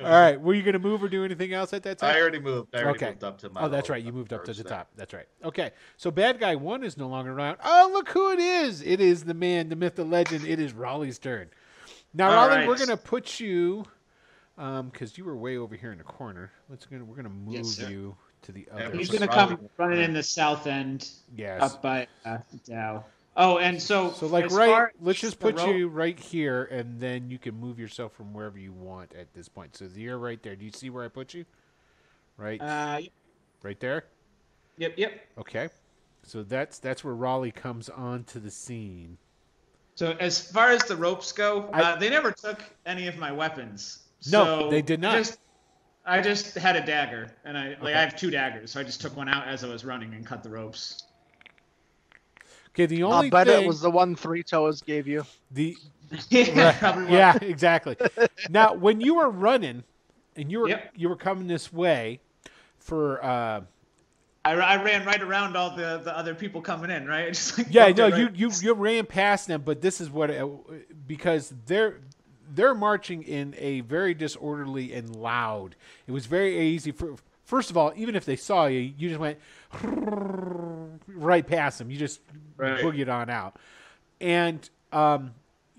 right, 0.00 0.40
were 0.40 0.54
you 0.54 0.62
gonna 0.62 0.78
move 0.78 1.02
or 1.02 1.08
do 1.08 1.24
anything 1.24 1.52
else 1.52 1.72
at 1.72 1.82
that 1.82 1.98
time? 1.98 2.14
I 2.14 2.20
already 2.20 2.38
moved. 2.38 2.74
I 2.74 2.78
already 2.84 2.98
Okay. 2.98 3.08
moved 3.10 3.24
up 3.24 3.38
to 3.38 3.50
my. 3.50 3.62
Oh, 3.62 3.68
that's 3.68 3.90
right. 3.90 4.02
You 4.02 4.12
moved 4.12 4.32
up 4.32 4.44
to 4.44 4.52
the 4.52 4.62
there. 4.62 4.70
top. 4.70 4.88
That's 4.96 5.12
right. 5.12 5.26
Okay. 5.44 5.72
So 5.96 6.12
bad 6.12 6.38
guy 6.38 6.54
one 6.54 6.84
is 6.84 6.96
no 6.96 7.08
longer 7.08 7.32
around. 7.32 7.58
Oh, 7.64 7.90
look 7.92 8.08
who 8.10 8.30
it 8.30 8.38
is. 8.38 8.80
It 8.82 9.00
is 9.00 9.24
the 9.24 9.34
man, 9.34 9.68
the 9.68 9.76
myth, 9.76 9.96
the 9.96 10.04
legend. 10.04 10.46
It 10.46 10.60
is 10.60 10.72
Raleigh's 10.72 11.18
turn. 11.18 11.48
Now, 12.14 12.30
All 12.30 12.48
Raleigh, 12.48 12.68
we're 12.68 12.78
gonna 12.78 12.96
put 12.96 13.40
you, 13.40 13.84
um, 14.56 14.88
because 14.90 15.18
you 15.18 15.24
were 15.24 15.36
way 15.36 15.56
over 15.56 15.74
here 15.74 15.90
in 15.90 15.98
the 15.98 16.04
corner. 16.04 16.52
Let's 16.70 16.86
gonna 16.86 17.04
we're 17.04 17.16
gonna 17.16 17.28
move 17.28 17.54
Yes, 17.54 17.78
you 17.90 18.16
to 18.44 18.52
the 18.52 18.66
other. 18.72 18.96
He's 18.96 19.10
gonna 19.10 19.26
come 19.28 19.58
running 19.76 20.02
in 20.02 20.12
the 20.12 20.22
south 20.22 20.66
end, 20.66 21.08
yes. 21.36 21.60
up 21.62 21.82
by 21.82 22.06
uh, 22.24 22.38
Dow. 22.64 23.04
Oh, 23.36 23.58
and 23.58 23.82
so 23.82 24.12
So 24.12 24.26
like 24.26 24.50
right, 24.52 24.88
let's 25.00 25.18
just 25.18 25.40
put 25.40 25.56
rope- 25.58 25.74
you 25.74 25.88
right 25.88 26.18
here, 26.18 26.64
and 26.64 27.00
then 27.00 27.30
you 27.30 27.38
can 27.38 27.58
move 27.58 27.78
yourself 27.80 28.12
from 28.12 28.32
wherever 28.32 28.58
you 28.58 28.72
want 28.72 29.12
at 29.14 29.32
this 29.34 29.48
point. 29.48 29.76
So 29.76 29.88
you're 29.94 30.18
right 30.18 30.40
there. 30.42 30.54
Do 30.54 30.64
you 30.64 30.70
see 30.70 30.88
where 30.90 31.04
I 31.04 31.08
put 31.08 31.34
you? 31.34 31.44
Right, 32.36 32.60
Uh, 32.60 33.00
right 33.62 33.80
there. 33.80 34.04
yep, 34.76 34.94
yep. 34.96 35.20
Okay. 35.38 35.68
So 36.22 36.42
that's 36.42 36.78
that's 36.78 37.02
where 37.04 37.14
Raleigh 37.14 37.50
comes 37.50 37.88
onto 37.88 38.38
the 38.40 38.50
scene. 38.50 39.18
So 39.96 40.12
as 40.20 40.50
far 40.50 40.70
as 40.70 40.82
the 40.84 40.96
ropes 40.96 41.32
go, 41.32 41.68
I- 41.72 41.82
uh, 41.82 41.96
they 41.96 42.10
never 42.10 42.30
took 42.32 42.62
any 42.86 43.06
of 43.08 43.16
my 43.18 43.32
weapons. 43.32 44.00
No, 44.30 44.44
So 44.62 44.70
they 44.70 44.80
did 44.82 45.00
not. 45.00 45.16
Just, 45.18 45.38
I 46.06 46.20
just 46.20 46.54
had 46.54 46.76
a 46.76 46.84
dagger, 46.84 47.30
and 47.44 47.56
I 47.56 47.68
like 47.70 47.82
Okay. 47.82 47.94
I 47.94 48.00
have 48.02 48.16
two 48.16 48.30
daggers, 48.30 48.72
so 48.72 48.80
I 48.80 48.82
just 48.82 49.00
took 49.00 49.16
one 49.16 49.28
out 49.28 49.48
as 49.48 49.64
I 49.64 49.68
was 49.68 49.84
running 49.84 50.12
and 50.14 50.26
cut 50.26 50.42
the 50.42 50.50
ropes. 50.50 51.02
Okay, 52.70 52.86
the 52.86 53.04
I'll 53.04 53.12
only 53.18 53.30
bet 53.30 53.46
thing 53.46 53.62
it 53.62 53.66
was 53.66 53.80
the 53.80 53.90
one 53.90 54.16
Three 54.16 54.42
Toes 54.42 54.82
gave 54.82 55.06
you. 55.06 55.24
the 55.50 55.76
yeah, 56.30 56.94
Right. 56.96 57.10
yeah, 57.10 57.38
exactly. 57.40 57.96
now, 58.50 58.74
when 58.74 59.00
you 59.00 59.14
were 59.14 59.30
running 59.30 59.84
and 60.36 60.50
you 60.50 60.60
were 60.60 60.68
Yep. 60.68 60.92
you 60.96 61.08
were 61.08 61.16
coming 61.16 61.46
this 61.46 61.72
way 61.72 62.20
for 62.78 63.24
uh 63.24 63.62
I, 64.44 64.52
I 64.52 64.82
ran 64.82 65.06
right 65.06 65.22
around 65.22 65.56
all 65.56 65.74
the, 65.74 66.02
the 66.04 66.16
other 66.16 66.34
people 66.34 66.60
coming 66.60 66.90
in, 66.90 67.06
right? 67.06 67.28
Just 67.32 67.56
like 67.56 67.68
yeah, 67.70 67.88
no, 67.88 68.06
it 68.06 68.18
you 68.18 68.28
you 68.34 68.50
you 68.60 68.74
ran 68.74 69.06
past 69.06 69.46
them, 69.48 69.62
but 69.64 69.80
this 69.80 70.00
is 70.00 70.10
what 70.10 70.30
it, 70.30 71.06
because 71.06 71.52
they're 71.66 72.00
they're 72.52 72.74
marching 72.74 73.22
in 73.22 73.54
a 73.58 73.80
very 73.82 74.14
disorderly 74.14 74.92
and 74.92 75.14
loud. 75.14 75.76
It 76.06 76.12
was 76.12 76.26
very 76.26 76.58
easy 76.68 76.90
for 76.92 77.14
first 77.44 77.70
of 77.70 77.76
all, 77.76 77.92
even 77.96 78.14
if 78.16 78.24
they 78.24 78.36
saw 78.36 78.66
you, 78.66 78.80
you 78.80 79.08
just 79.08 79.20
went 79.20 79.38
right 81.08 81.46
past 81.46 81.78
them. 81.78 81.90
You 81.90 81.96
just 81.98 82.20
Right. 82.56 82.84
boogied 82.84 83.12
on 83.12 83.30
out, 83.30 83.56
and 84.20 84.68
um, 84.92 85.34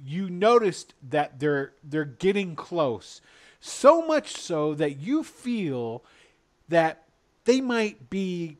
you 0.05 0.29
noticed 0.29 0.93
that 1.09 1.39
they're 1.39 1.71
they're 1.85 2.03
getting 2.03 2.53
close, 2.57 3.21
so 3.61 4.05
much 4.05 4.33
so 4.35 4.73
that 4.73 4.97
you 4.97 5.23
feel 5.23 6.03
that 6.67 7.03
they 7.45 7.61
might 7.61 8.09
be 8.09 8.57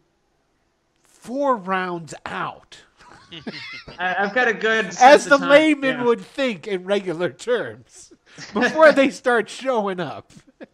four 1.03 1.57
rounds 1.57 2.13
out, 2.25 2.77
I, 3.99 4.15
I've 4.19 4.33
got 4.33 4.47
a 4.47 4.53
good 4.53 4.87
as 4.99 5.25
the 5.25 5.37
time. 5.37 5.49
layman 5.49 5.99
Yeah. 5.99 6.03
would 6.03 6.21
think 6.21 6.67
in 6.67 6.83
regular 6.85 7.29
terms, 7.29 8.11
before 8.53 8.91
they 8.91 9.09
start 9.11 9.49
showing 9.49 9.99
up. 9.99 10.31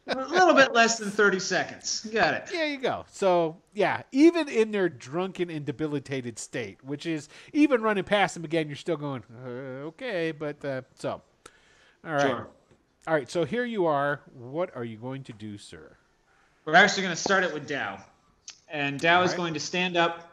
a 0.08 0.16
little 0.28 0.54
bit 0.54 0.74
less 0.74 0.98
than 0.98 1.10
thirty 1.10 1.40
seconds. 1.40 2.08
Got 2.12 2.34
it. 2.36 2.46
There 2.52 2.68
you 2.68 2.78
go. 2.78 3.06
So 3.12 3.58
yeah, 3.74 4.02
even 4.12 4.48
in 4.50 4.72
their 4.72 4.90
drunken 4.90 5.50
and 5.50 5.66
debilitated 5.66 6.38
state, 6.40 6.84
which 6.84 7.06
is 7.06 7.30
even 7.54 7.82
running 7.82 8.04
past 8.04 8.34
them 8.36 8.44
again, 8.46 8.68
you're 8.68 8.76
still 8.76 8.98
going 8.98 9.24
uh, 9.46 9.50
okay. 9.90 10.32
But 10.32 10.64
uh, 10.64 10.82
so, 11.00 11.22
all 12.06 12.12
right, 12.14 12.22
Sure. 12.22 12.48
all 13.08 13.14
right. 13.14 13.30
So 13.30 13.44
here 13.46 13.66
you 13.66 13.86
are. 13.88 14.22
What 14.34 14.76
are 14.76 14.84
you 14.84 14.98
going 14.98 15.24
to 15.26 15.34
do, 15.34 15.58
sir? 15.58 15.98
We're 16.66 16.76
actually 16.76 17.04
going 17.04 17.16
to 17.16 17.22
start 17.22 17.44
it 17.44 17.52
with 17.54 17.68
Dow, 17.68 17.98
and 18.70 19.00
Dow 19.00 19.24
is 19.24 19.32
Alright. 19.32 19.38
going 19.38 19.54
to 19.56 19.60
stand 19.60 19.98
up, 19.98 20.31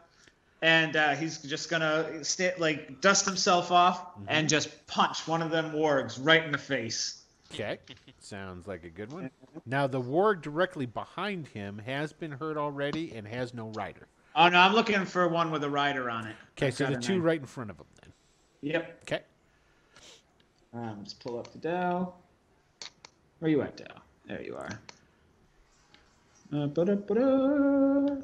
and 0.61 0.95
uh, 0.95 1.15
he's 1.15 1.37
just 1.39 1.69
going 1.69 1.81
to 1.81 2.23
sta- 2.23 2.53
like 2.57 2.99
dust 3.01 3.25
himself 3.25 3.71
off 3.71 3.99
Mm-hmm. 4.15 4.25
and 4.27 4.49
just 4.49 4.85
punch 4.87 5.27
one 5.27 5.41
of 5.41 5.49
them 5.51 5.71
wargs 5.71 6.19
right 6.21 6.43
in 6.43 6.51
the 6.51 6.57
face. 6.57 7.23
Okay, 7.53 7.79
sounds 8.19 8.67
like 8.67 8.83
a 8.83 8.89
good 8.89 9.11
one. 9.11 9.31
Now 9.65 9.87
the 9.87 10.01
warg 10.01 10.41
directly 10.41 10.85
behind 10.85 11.47
him 11.47 11.79
has 11.85 12.13
been 12.13 12.31
hurt 12.31 12.57
already 12.57 13.13
and 13.15 13.27
has 13.27 13.53
no 13.53 13.69
rider. 13.69 14.07
Oh 14.35 14.49
no, 14.49 14.59
I'm 14.59 14.73
looking 14.73 15.03
for 15.05 15.27
one 15.27 15.49
with 15.49 15.63
a 15.63 15.69
rider 15.69 16.09
on 16.09 16.27
it. 16.27 16.35
Okay, 16.57 16.67
I've 16.67 16.73
so 16.75 16.85
the 16.85 16.97
two 16.97 17.13
nine. 17.13 17.21
right 17.23 17.39
in 17.39 17.47
front 17.47 17.71
of 17.71 17.77
him 17.79 17.85
then. 18.01 18.13
Yep. 18.61 18.99
Okay. 19.03 19.21
Um, 20.73 20.99
just 21.03 21.19
pull 21.23 21.39
up 21.39 21.51
the 21.51 21.57
Dow. 21.57 22.13
Where 23.39 23.47
are 23.47 23.51
you 23.51 23.61
at, 23.63 23.77
Dow? 23.77 23.95
There 24.27 24.43
you 24.43 24.55
are. 24.55 24.79
Uh, 26.53 26.67
ba-da-ba-da. 26.67 28.17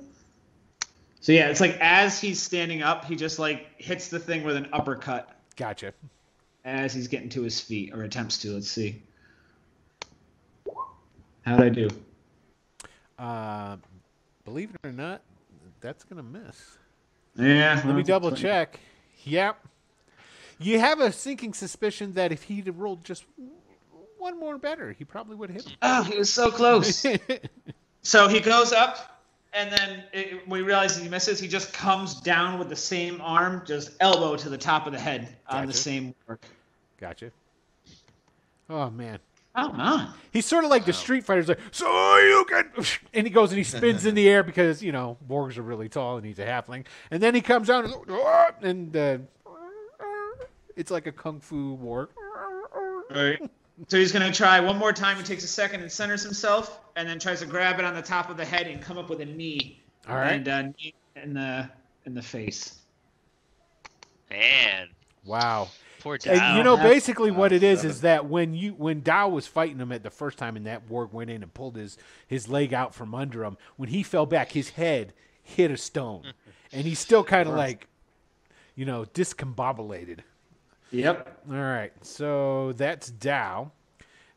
So 1.26 1.32
yeah, 1.32 1.50
it's 1.50 1.60
like 1.60 1.76
as 1.82 2.22
he's 2.22 2.40
standing 2.40 2.84
up, 2.84 3.04
he 3.06 3.16
just 3.16 3.40
like 3.40 3.66
hits 3.82 4.10
the 4.10 4.20
thing 4.20 4.44
with 4.44 4.56
an 4.56 4.68
uppercut 4.72 5.36
Gotcha. 5.56 5.92
as 6.64 6.94
he's 6.94 7.08
getting 7.08 7.30
to 7.30 7.42
his 7.42 7.60
feet, 7.60 7.96
or 7.96 8.04
attempts 8.04 8.38
to. 8.44 8.52
Let's 8.52 8.70
see. 8.70 9.02
How'd 11.42 11.62
I 11.62 11.70
do? 11.70 11.90
Uh, 13.18 13.78
believe 14.44 14.70
it 14.70 14.88
or 14.88 14.92
not, 14.92 15.24
that's 15.82 16.04
gonna 16.04 16.22
miss. 16.22 16.78
Yeah. 17.36 17.82
Let 17.84 17.96
me 17.96 18.04
double 18.04 18.32
check. 18.32 18.80
Yep. 19.24 19.58
You 20.60 20.80
have 20.80 21.00
a 21.00 21.12
sinking 21.12 21.56
suspicion 21.56 22.14
that 22.14 22.34
if 22.34 22.44
he'd 22.44 22.68
have 22.68 22.78
rolled 22.78 23.04
just 23.04 23.24
one 24.20 24.40
more 24.40 24.60
better, 24.60 24.92
he 24.92 25.04
probably 25.04 25.38
would 25.38 25.50
have 25.50 25.64
hit 25.64 25.72
him. 25.72 25.78
Oh, 25.82 26.04
he 26.04 26.20
was 26.20 26.32
so 26.32 26.52
close. 26.52 27.04
so 28.04 28.28
he 28.28 28.40
goes 28.42 28.72
up, 28.74 29.15
and 29.56 29.72
then 29.72 30.04
it, 30.14 30.48
we 30.48 30.62
realize 30.62 30.98
he 30.98 31.08
misses. 31.08 31.40
He 31.40 31.48
just 31.48 31.74
comes 31.74 32.20
down 32.22 32.60
with 32.60 32.70
the 32.70 32.76
same 32.76 33.22
arm, 33.22 33.64
just 33.66 33.92
elbow 34.00 34.36
to 34.36 34.50
the 34.50 34.58
top 34.58 34.86
of 34.86 34.94
the 34.94 35.00
head 35.00 35.36
on 35.48 35.62
the 35.62 35.68
Gotcha. 35.68 35.78
same 35.78 36.16
warg. 36.28 36.38
gotcha. 37.00 37.32
Oh 38.70 38.90
man. 38.90 39.20
Come 39.56 39.80
on. 39.80 40.14
He's 40.34 40.46
sort 40.46 40.66
of 40.66 40.70
like 40.70 40.84
the 40.84 40.92
Street 40.92 41.24
Fighter's 41.24 41.48
like, 41.48 41.60
so 41.72 41.86
you 42.18 42.46
can, 42.50 42.70
and 43.14 43.26
he 43.26 43.32
goes 43.32 43.52
and 43.52 43.58
he 43.58 43.64
spins 43.64 44.06
in 44.06 44.14
the 44.14 44.28
air 44.28 44.44
because 44.44 44.84
you 44.84 44.92
know 44.92 45.18
wargs 45.30 45.58
are 45.58 45.62
really 45.62 45.88
tall 45.88 46.18
and 46.18 46.26
he's 46.26 46.40
a 46.40 46.46
halfling, 46.46 46.86
and 47.10 47.24
then 47.24 47.34
he 47.34 47.40
comes 47.42 47.68
down 47.68 47.86
and, 47.86 48.56
and 48.62 48.98
uh, 48.98 49.18
it's 50.76 50.92
like 50.92 51.08
a 51.08 51.12
kung 51.12 51.40
fu 51.40 51.74
war. 51.76 52.10
Right. 53.10 53.40
So 53.88 53.98
he's 53.98 54.12
gonna 54.12 54.32
try 54.32 54.60
one 54.60 54.78
more 54.78 54.94
time. 54.94 55.18
He 55.18 55.24
takes 55.24 55.44
a 55.44 55.48
second 55.48 55.82
and 55.82 55.92
centers 55.92 56.24
himself, 56.24 56.80
and 56.96 57.08
then 57.08 57.20
tries 57.20 57.42
to 57.42 57.46
grab 57.46 57.80
it 57.80 57.86
on 57.86 57.94
the 57.94 58.02
top 58.02 58.30
of 58.30 58.38
the 58.38 58.46
head 58.46 58.68
and 58.68 58.82
come 58.82 58.98
up 58.98 59.10
with 59.10 59.22
a 59.22 59.26
knee. 59.26 59.82
All 60.08 60.16
right. 60.16 60.34
And 60.34 60.48
uh, 60.48 60.62
knee 60.64 60.94
in 61.16 61.34
the 61.34 61.70
in 62.06 62.14
the 62.14 62.22
face. 62.22 62.80
Man, 64.30 64.90
Wow. 65.26 65.70
poor 66.00 66.16
And 66.16 66.22
Dow. 66.40 66.58
you 66.58 66.64
know, 66.64 66.78
basically, 66.78 67.32
what 67.32 67.52
it 67.52 67.64
is 67.64 67.84
is 67.84 68.02
that 68.02 68.28
when 68.28 68.54
you 68.54 68.74
when 68.74 69.02
Dow 69.02 69.28
was 69.30 69.48
fighting 69.48 69.80
him 69.80 69.92
at 69.92 70.04
the 70.04 70.10
first 70.10 70.38
time, 70.38 70.56
and 70.56 70.66
that 70.68 70.88
warg 70.88 71.12
went 71.12 71.30
in 71.30 71.44
and 71.44 71.54
pulled 71.54 71.76
his 71.76 71.98
his 72.28 72.48
leg 72.48 72.74
out 72.74 72.94
from 72.94 73.14
under 73.16 73.44
him, 73.44 73.58
when 73.76 73.90
he 73.90 74.04
fell 74.04 74.26
back, 74.26 74.52
his 74.52 74.70
head 74.72 75.14
hit 75.44 75.72
a 75.72 75.78
stone, 75.78 76.34
and 76.72 76.84
he's 76.84 77.00
still 77.00 77.24
kind 77.24 77.50
of 77.50 77.56
like, 77.56 77.88
you 78.76 78.86
know, 78.86 79.06
discombobulated. 79.14 80.20
Yep. 81.02 81.42
All 81.50 81.56
right, 81.56 81.92
so 82.02 82.74
that's 82.74 83.10
Dow. 83.10 83.72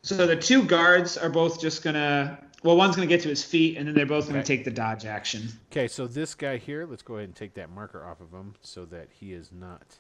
So 0.03 0.27
the 0.27 0.37
two 0.37 0.65
guards 0.65 1.17
are 1.17 1.29
both 1.31 1.61
just 1.61 1.83
gonna. 1.83 2.39
Well, 2.65 2.77
one's 2.77 2.97
gonna 2.97 3.07
get 3.07 3.21
to 3.23 3.29
his 3.29 3.45
feet, 3.45 3.77
and 3.77 3.87
then 3.87 3.95
they're 3.95 4.07
both 4.07 4.27
gonna 4.27 4.39
Okay. 4.41 4.57
take 4.57 4.65
the 4.65 4.71
dodge 4.71 5.05
action. 5.05 5.49
Okay, 5.71 5.87
so 5.89 6.07
this 6.07 6.35
guy 6.35 6.57
here, 6.57 6.87
let's 6.87 7.03
go 7.03 7.15
ahead 7.17 7.29
and 7.29 7.37
take 7.37 7.55
that 7.55 7.71
marker 7.71 8.05
off 8.05 8.21
of 8.21 8.31
him 8.33 8.55
so 8.63 8.85
that 8.87 9.09
he 9.13 9.33
is 9.33 9.51
not 9.53 9.99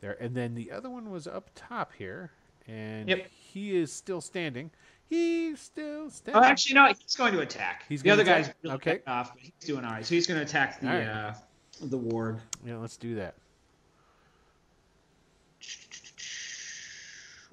there. 0.00 0.16
And 0.20 0.34
then 0.34 0.54
the 0.54 0.70
other 0.70 0.90
one 0.90 1.10
was 1.10 1.26
up 1.26 1.50
top 1.54 1.92
here, 1.96 2.30
and 2.66 3.08
Yep. 3.08 3.26
he 3.30 3.76
is 3.76 3.92
still 3.92 4.20
standing. 4.20 4.70
He's 5.08 5.60
still 5.60 6.10
standing. 6.10 6.42
Oh, 6.42 6.44
actually, 6.46 6.74
no. 6.74 6.86
He's 6.86 7.14
going 7.14 7.34
to 7.34 7.40
attack. 7.40 7.84
He's 7.88 8.02
the 8.02 8.08
gonna 8.08 8.22
other 8.22 8.30
guy's 8.30 8.50
really 8.62 8.76
Okay. 8.76 8.90
okay. 8.94 9.02
off, 9.06 9.32
but 9.34 9.42
he's 9.42 9.52
doing 9.60 9.84
all 9.84 9.92
right. 9.92 10.04
So 10.04 10.14
he's 10.14 10.26
gonna 10.26 10.42
attack 10.42 10.80
the 10.80 10.88
All 10.88 10.94
right. 10.94 11.06
uh, 11.06 11.34
the 11.82 11.98
warg. 11.98 12.40
Yeah, 12.66 12.76
let's 12.78 12.96
do 12.96 13.14
that. 13.16 13.34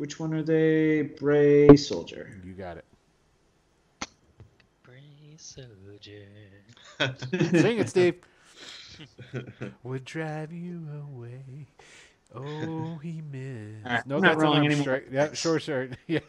Which 0.02 0.20
one 0.20 0.34
are 0.34 0.42
they? 0.42 1.04
Bray 1.04 1.76
soldier. 1.78 2.28
You 2.44 2.54
got 2.54 2.78
it. 2.78 2.86
Brave 4.82 5.38
soldier. 5.38 6.26
Sing 7.52 7.78
it, 7.78 7.88
Steve. 7.88 8.16
Would 9.84 10.04
drive 10.04 10.52
you 10.52 10.88
away. 11.08 11.68
Oh, 12.34 12.98
he 12.98 13.22
missed. 13.32 13.86
All 13.86 13.92
right, 13.92 14.08
no, 14.08 14.16
I'm 14.16 14.22
not 14.24 14.30
that's 14.30 14.42
rolling 14.42 14.58
an 14.58 14.64
arm 14.64 14.66
anymore. 14.72 14.82
strike. 14.82 15.08
Yeah, 15.12 15.34
sure, 15.34 15.60
sure. 15.60 15.90
Yeah. 16.08 16.20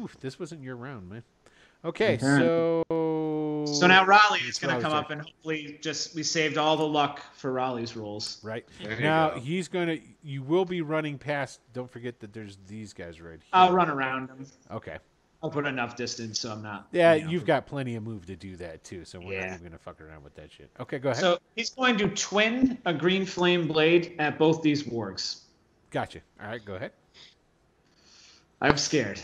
Oof, 0.00 0.16
this 0.20 0.38
wasn't 0.38 0.62
your 0.62 0.76
round, 0.76 1.10
man. 1.10 1.24
Okay, 1.84 2.14
Okay. 2.14 2.18
so. 2.24 2.84
So 3.74 3.86
now 3.86 4.04
Raleigh 4.04 4.40
is 4.40 4.58
gonna 4.58 4.80
come 4.80 4.92
turn. 4.92 4.98
up 4.98 5.10
and 5.10 5.22
hopefully 5.22 5.78
just 5.80 6.14
we 6.14 6.22
saved 6.22 6.58
all 6.58 6.76
the 6.76 6.86
luck 6.86 7.20
for 7.34 7.52
Raleigh's 7.52 7.96
rolls. 7.96 8.40
Right. 8.42 8.64
There 8.82 8.98
Now 9.00 9.30
go. 9.30 9.40
he's 9.40 9.68
gonna. 9.68 9.98
You 10.22 10.42
will 10.42 10.64
be 10.64 10.82
running 10.82 11.18
past. 11.18 11.60
Don't 11.72 11.90
forget 11.90 12.20
that 12.20 12.32
there's 12.32 12.58
these 12.66 12.92
guys 12.92 13.20
right 13.20 13.32
here. 13.32 13.40
I'll 13.52 13.72
run 13.72 13.90
around 13.90 14.28
him. 14.28 14.46
Okay. 14.70 14.98
I'll 15.42 15.50
put 15.50 15.66
enough 15.66 15.96
distance 15.96 16.40
so 16.40 16.50
I'm 16.50 16.62
not. 16.62 16.88
Yeah, 16.92 17.14
you 17.14 17.24
know. 17.24 17.30
you've 17.30 17.44
got 17.44 17.66
plenty 17.66 17.94
of 17.94 18.02
move 18.02 18.26
to 18.26 18.36
do 18.36 18.56
that 18.56 18.82
too, 18.82 19.04
so 19.04 19.20
we're 19.20 19.38
not 19.40 19.48
even 19.54 19.62
gonna 19.62 19.78
fuck 19.78 20.00
around 20.00 20.24
with 20.24 20.34
that 20.36 20.50
shit. 20.50 20.70
Okay, 20.80 20.98
go 20.98 21.10
ahead. 21.10 21.20
So 21.20 21.38
he's 21.54 21.70
going 21.70 21.98
to 21.98 22.08
twin 22.08 22.78
a 22.86 22.94
green 22.94 23.26
flame 23.26 23.68
blade 23.68 24.16
at 24.18 24.38
both 24.38 24.62
these 24.62 24.84
wargs. 24.84 25.42
gotcha. 25.90 26.20
All 26.40 26.48
right, 26.48 26.64
go 26.64 26.74
ahead. 26.74 26.92
I'm 28.60 28.78
scared. 28.78 29.20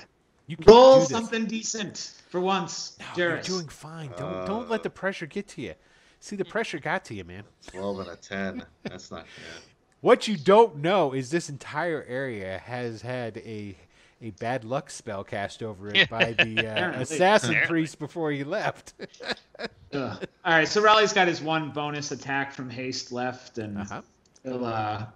You 0.52 0.58
can 0.58 0.70
Roll 0.70 1.00
do 1.00 1.06
something 1.06 1.46
decent 1.46 2.12
for 2.28 2.38
once, 2.38 2.98
No, 3.00 3.06
you're 3.16 3.40
doing 3.40 3.68
fine. 3.68 4.10
Don't 4.18 4.46
don't 4.46 4.68
let 4.68 4.82
the 4.82 4.90
pressure 4.90 5.24
get 5.24 5.48
to 5.48 5.62
you. 5.62 5.72
See, 6.20 6.36
the 6.36 6.44
pressure 6.44 6.78
got 6.78 7.06
to 7.06 7.14
you, 7.14 7.24
man. 7.24 7.44
12 7.68 8.00
and 8.00 8.08
a 8.10 8.16
10. 8.16 8.66
That's 8.82 9.10
not 9.10 9.20
bad. 9.20 9.62
What 10.02 10.28
you 10.28 10.36
don't 10.36 10.76
know 10.76 11.14
is 11.14 11.30
this 11.30 11.48
entire 11.48 12.04
area 12.06 12.58
has 12.58 13.00
had 13.00 13.38
a 13.38 13.78
a 14.20 14.32
bad 14.32 14.64
luck 14.64 14.90
spell 14.90 15.24
cast 15.24 15.62
over 15.62 15.88
it 15.88 16.10
by 16.10 16.34
the 16.34 16.66
uh, 16.98 17.00
assassin 17.00 17.56
priest 17.66 17.98
before 17.98 18.30
he 18.30 18.44
left. 18.44 18.92
Ugh. 19.58 19.68
All 19.94 20.52
right, 20.52 20.68
so 20.68 20.82
Raleigh's 20.82 21.14
got 21.14 21.28
his 21.28 21.40
one 21.40 21.70
bonus 21.70 22.10
attack 22.10 22.52
from 22.52 22.68
haste 22.68 23.10
left, 23.10 23.56
and 23.56 23.78
uh-huh. 23.78 24.02
he'll 24.42 24.66
uh, 24.66 25.06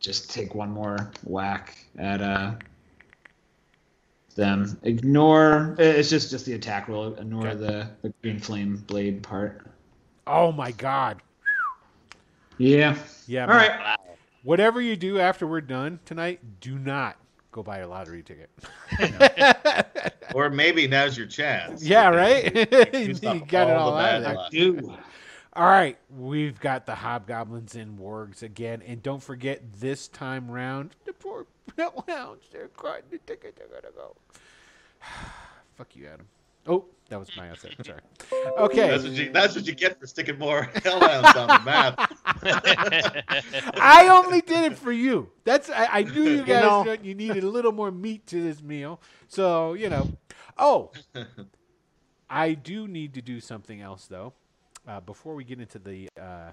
just 0.00 0.32
take 0.32 0.56
one 0.56 0.70
more 0.70 1.12
whack 1.22 1.78
at 1.96 2.20
uh, 2.20 2.54
them. 4.40 4.78
Ignore. 4.82 5.76
Uh, 5.78 5.82
it's 5.82 6.10
just 6.10 6.30
just 6.30 6.44
the 6.46 6.54
attack 6.54 6.88
roll. 6.88 7.14
Ignore 7.14 7.48
Okay. 7.48 7.56
the, 7.58 7.90
the 8.02 8.12
green 8.22 8.38
flame 8.40 8.82
blade 8.88 9.22
part. 9.22 9.66
Oh 10.26 10.50
my 10.50 10.72
god. 10.72 11.22
Yeah. 12.58 12.96
Yeah. 13.26 13.42
All 13.42 13.48
man. 13.48 13.78
right. 13.80 13.96
Whatever 14.42 14.80
you 14.80 14.96
do 14.96 15.18
after 15.20 15.46
we're 15.46 15.60
done 15.60 16.00
tonight, 16.04 16.40
do 16.60 16.78
not 16.78 17.16
go 17.52 17.62
buy 17.62 17.78
a 17.78 17.88
lottery 17.88 18.22
ticket. 18.22 18.48
Or 20.34 20.48
maybe 20.48 20.86
now's 20.86 21.16
your 21.18 21.26
chance. 21.26 21.82
yeah, 21.84 22.08
right? 22.08 22.44
you 22.94 23.14
got 23.48 23.68
it 23.68 23.76
all 23.76 23.90
all 23.92 23.98
out 23.98 24.14
of 24.16 24.22
there. 24.22 24.34
luck. 24.34 24.50
Do. 24.50 24.94
All 25.52 25.66
right, 25.66 25.98
we've 26.16 26.60
got 26.60 26.86
the 26.86 26.94
hobgoblins 26.94 27.74
and 27.74 27.98
wargs 27.98 28.42
again, 28.42 28.82
and 28.86 29.02
don't 29.02 29.22
forget 29.22 29.60
this 29.80 30.06
time 30.06 30.48
round, 30.48 30.94
the 31.04 31.12
poor 31.12 31.46
hellhounds, 31.76 32.44
they're 32.52 32.68
crying 32.68 33.02
the 33.10 33.18
ticket, 33.18 33.56
they're 33.56 33.80
gonna 33.80 33.92
go. 33.94 34.16
Fuck 35.76 35.96
you, 35.96 36.06
Adam. 36.06 36.26
Oh, 36.66 36.84
that 37.08 37.18
was 37.18 37.34
my 37.36 37.46
answer. 37.48 37.70
Sorry. 37.84 38.00
Okay, 38.58 38.88
That's 38.88 39.02
what 39.02 39.12
you. 39.12 39.32
That's 39.32 39.56
what 39.56 39.66
you 39.66 39.74
get 39.74 39.98
for 39.98 40.06
sticking 40.06 40.38
more 40.38 40.62
hellhounds 40.84 41.36
on 41.36 41.48
the 41.48 41.60
map. 41.64 42.12
I 43.74 44.08
only 44.08 44.40
did 44.40 44.72
it 44.72 44.78
for 44.78 44.92
you. 44.92 45.30
That's 45.44 45.68
I, 45.68 45.86
I 45.86 46.02
knew 46.04 46.22
you 46.22 46.44
guys 46.44 46.62
know. 46.62 46.84
you, 46.84 46.98
you 47.02 47.14
needed 47.14 47.42
a 47.42 47.48
little 47.48 47.72
more 47.72 47.90
meat 47.90 48.26
to 48.28 48.42
this 48.42 48.62
meal, 48.62 49.00
so 49.28 49.74
you 49.74 49.88
know. 49.88 50.10
Oh, 50.56 50.92
I 52.30 52.54
do 52.54 52.86
need 52.86 53.14
to 53.14 53.22
do 53.22 53.40
something 53.40 53.80
else 53.80 54.06
though. 54.06 54.32
Uh, 54.90 54.98
before 55.00 55.36
we 55.36 55.44
get 55.44 55.60
into 55.60 55.78
the 55.78 56.08
uh, 56.20 56.50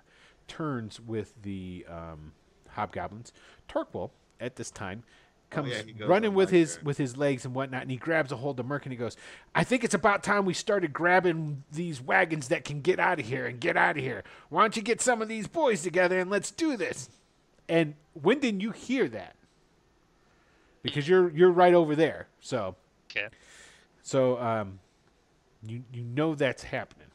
turns 0.48 1.00
with 1.02 1.34
the 1.42 1.84
um, 1.90 2.32
hobgoblins, 2.70 3.34
Torquil 3.68 4.12
at 4.40 4.56
this 4.58 4.70
time 4.70 5.02
comes 5.50 5.72
Oh, 5.74 5.84
yeah, 5.98 6.06
running 6.06 6.36
with 6.36 6.52
his 6.52 6.76
turn. 6.76 6.86
with 6.86 6.98
his 7.00 7.18
legs 7.18 7.46
and 7.46 7.56
whatnot, 7.56 7.82
and 7.82 7.90
he 7.90 7.98
grabs 7.98 8.32
a 8.32 8.36
hold 8.36 8.60
of 8.60 8.68
Merc 8.68 8.86
and 8.86 8.94
he 8.94 8.98
goes, 8.98 9.18
"I 9.56 9.64
think 9.64 9.84
it's 9.84 9.96
about 9.96 10.22
time 10.22 10.46
we 10.46 10.54
started 10.54 10.94
grabbing 10.94 11.64
these 11.72 12.00
wagons 12.00 12.50
that 12.50 12.64
can 12.64 12.82
get 12.82 13.00
out 13.00 13.20
of 13.20 13.26
here 13.26 13.48
and 13.48 13.60
get 13.60 13.76
out 13.76 13.98
of 13.98 14.04
here. 14.04 14.24
Why 14.50 14.62
don't 14.62 14.76
you 14.78 14.84
get 14.84 15.02
some 15.02 15.22
of 15.22 15.28
these 15.28 15.48
boys 15.48 15.82
together 15.82 16.20
and 16.20 16.30
let's 16.30 16.52
do 16.52 16.78
this?" 16.78 17.10
And 17.68 17.96
when 18.14 18.40
did 18.40 18.62
you 18.62 18.72
hear 18.72 19.08
that? 19.10 19.36
Because 20.84 21.08
you're 21.10 21.30
you're 21.32 21.52
right 21.52 21.74
over 21.74 21.96
there, 21.96 22.28
so 22.40 22.76
okay. 23.10 23.30
so 24.04 24.38
um, 24.40 24.80
you 25.66 25.84
you 25.92 26.04
know 26.04 26.36
that's 26.36 26.64
happening. 26.64 27.07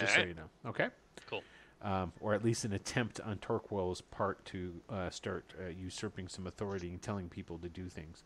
Just 0.00 0.14
so 0.14 0.20
you 0.22 0.34
know, 0.34 0.48
okay. 0.70 0.88
Cool. 1.28 1.42
Um, 1.80 2.12
or 2.20 2.34
at 2.34 2.44
least 2.44 2.64
an 2.64 2.72
attempt 2.72 3.20
on 3.20 3.38
Torquil's 3.38 4.00
part 4.00 4.44
to 4.46 4.72
uh, 4.90 5.10
start 5.10 5.54
uh, 5.60 5.68
usurping 5.68 6.26
some 6.28 6.46
authority 6.46 6.88
and 6.88 7.00
telling 7.00 7.28
people 7.28 7.56
to 7.58 7.68
do 7.68 7.88
things. 7.88 8.24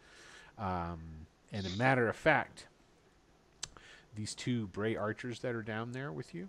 Um, 0.58 1.26
and 1.52 1.66
a 1.66 1.70
matter 1.70 2.08
of 2.08 2.16
fact, 2.16 2.66
these 4.14 4.34
two 4.34 4.68
Bray 4.68 4.96
archers 4.96 5.40
that 5.40 5.54
are 5.54 5.62
down 5.62 5.92
there 5.92 6.10
with 6.12 6.34
you 6.34 6.48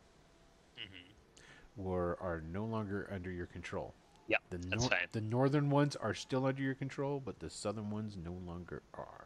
were 1.75 2.17
are 2.21 2.41
no 2.51 2.65
longer 2.65 3.09
under 3.13 3.31
your 3.31 3.47
control. 3.47 3.93
Yeah, 4.27 4.37
The 4.51 4.57
that's 4.57 4.87
fine. 4.87 4.99
the 5.11 5.21
northern 5.21 5.69
ones 5.69 5.95
are 5.97 6.13
still 6.13 6.45
under 6.45 6.61
your 6.61 6.75
control, 6.75 7.21
but 7.23 7.39
the 7.39 7.49
southern 7.49 7.89
ones 7.89 8.15
no 8.23 8.31
longer 8.45 8.81
are. 8.93 9.25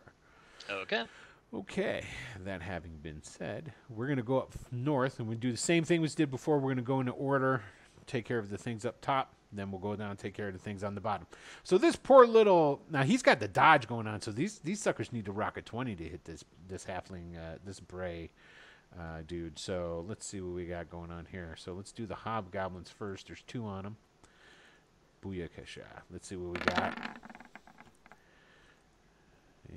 Okay. 0.70 1.04
Okay, 1.54 2.04
that 2.44 2.62
having 2.62 2.98
been 2.98 3.24
said, 3.24 3.72
we're 3.90 4.06
going 4.06 4.18
to 4.18 4.24
go 4.24 4.38
up 4.38 4.54
north 4.70 5.20
and 5.20 5.30
we 5.30 5.36
do 5.36 5.50
the 5.50 5.58
same 5.58 5.86
thing 5.86 6.02
we 6.02 6.10
did 6.10 6.30
before. 6.30 6.58
We're 6.58 6.74
going 6.74 6.78
to 6.78 6.82
go 6.82 7.00
into 7.00 7.14
order, 7.14 7.62
take 8.06 8.26
care 8.26 8.38
of 8.38 8.50
the 8.50 8.58
things 8.58 8.86
up 8.86 9.00
top, 9.00 9.34
then 9.54 9.72
we'll 9.72 9.80
go 9.80 9.96
down 9.96 10.10
and 10.10 10.20
take 10.20 10.34
care 10.34 10.48
of 10.50 10.54
the 10.54 10.60
things 10.60 10.84
on 10.84 10.94
the 10.94 11.00
bottom. 11.00 11.26
So 11.64 11.78
this 11.78 11.96
poor 11.96 12.28
little 12.28 12.82
now 12.92 13.04
he's 13.04 13.24
got 13.24 13.40
the 13.40 13.48
dodge 13.48 13.88
going 13.88 14.08
on. 14.08 14.22
So 14.22 14.32
these 14.32 14.60
these 14.60 14.82
suckers 14.82 15.14
need 15.14 15.24
to 15.26 15.32
rock 15.32 15.56
a 15.56 15.62
twenty 15.62 15.96
to 15.96 16.04
hit 16.04 16.26
this 16.26 16.44
this 16.68 16.84
halfling 16.84 17.38
uh, 17.38 17.60
this 17.64 17.80
bray 17.80 18.30
uh, 19.00 19.22
dude. 19.26 19.58
So 19.58 20.04
let's 20.06 20.26
see 20.26 20.42
what 20.42 20.54
we 20.54 20.66
got 20.66 20.90
going 20.90 21.12
on 21.12 21.28
here. 21.32 21.56
So 21.58 21.72
let's 21.72 21.94
do 21.94 22.06
the 22.06 22.16
hobgoblins 22.16 22.90
first. 22.90 23.28
There's 23.28 23.42
two 23.44 23.66
on 23.66 23.84
them. 23.84 23.96
Booyakasha. 25.24 25.86
Let's 26.12 26.28
see 26.28 26.36
what 26.36 26.60
we 26.60 26.74
got. 26.74 27.20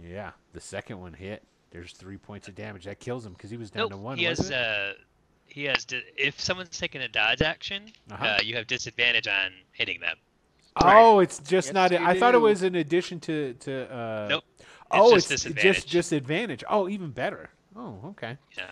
Yeah, 0.04 0.32
the 0.52 0.60
second 0.60 1.00
one 1.00 1.12
hit. 1.12 1.44
There's 1.70 1.92
three 1.92 2.16
points 2.16 2.48
of 2.48 2.54
damage. 2.54 2.84
That 2.84 2.98
kills 3.00 3.24
him 3.24 3.32
because 3.32 3.50
he 3.50 3.56
was 3.56 3.70
down 3.70 3.82
Nope. 3.82 3.90
to 3.92 3.96
one. 3.96 4.18
he 4.18 4.24
has 4.24 4.50
it? 4.50 4.54
uh, 4.54 4.92
he 5.46 5.64
has. 5.64 5.86
If 6.16 6.40
someone's 6.40 6.76
taking 6.78 7.00
a 7.02 7.08
dodge 7.08 7.42
action, 7.42 7.92
Uh-huh. 8.10 8.24
uh, 8.24 8.38
you 8.42 8.56
have 8.56 8.66
disadvantage 8.66 9.28
on 9.28 9.52
hitting 9.72 10.00
them. 10.00 10.16
oh, 10.82 11.20
it's 11.20 11.38
just 11.38 11.68
Yes, 11.68 11.74
not. 11.74 11.90
you 11.92 11.98
I 11.98 12.18
thought 12.18 12.34
it 12.34 12.38
was 12.38 12.62
in 12.62 12.74
addition 12.76 13.20
to 13.20 13.54
to. 13.60 13.92
Uh, 13.92 14.26
Nope. 14.30 14.44
It's 14.58 14.66
oh, 14.92 15.14
just 15.14 15.30
it's 15.30 15.42
disadvantage. 15.44 15.74
just 15.76 15.88
disadvantage. 15.90 16.64
Oh, 16.68 16.88
even 16.88 17.10
better. 17.10 17.50
Oh, 17.76 18.00
okay. 18.06 18.36
Yeah. 18.58 18.64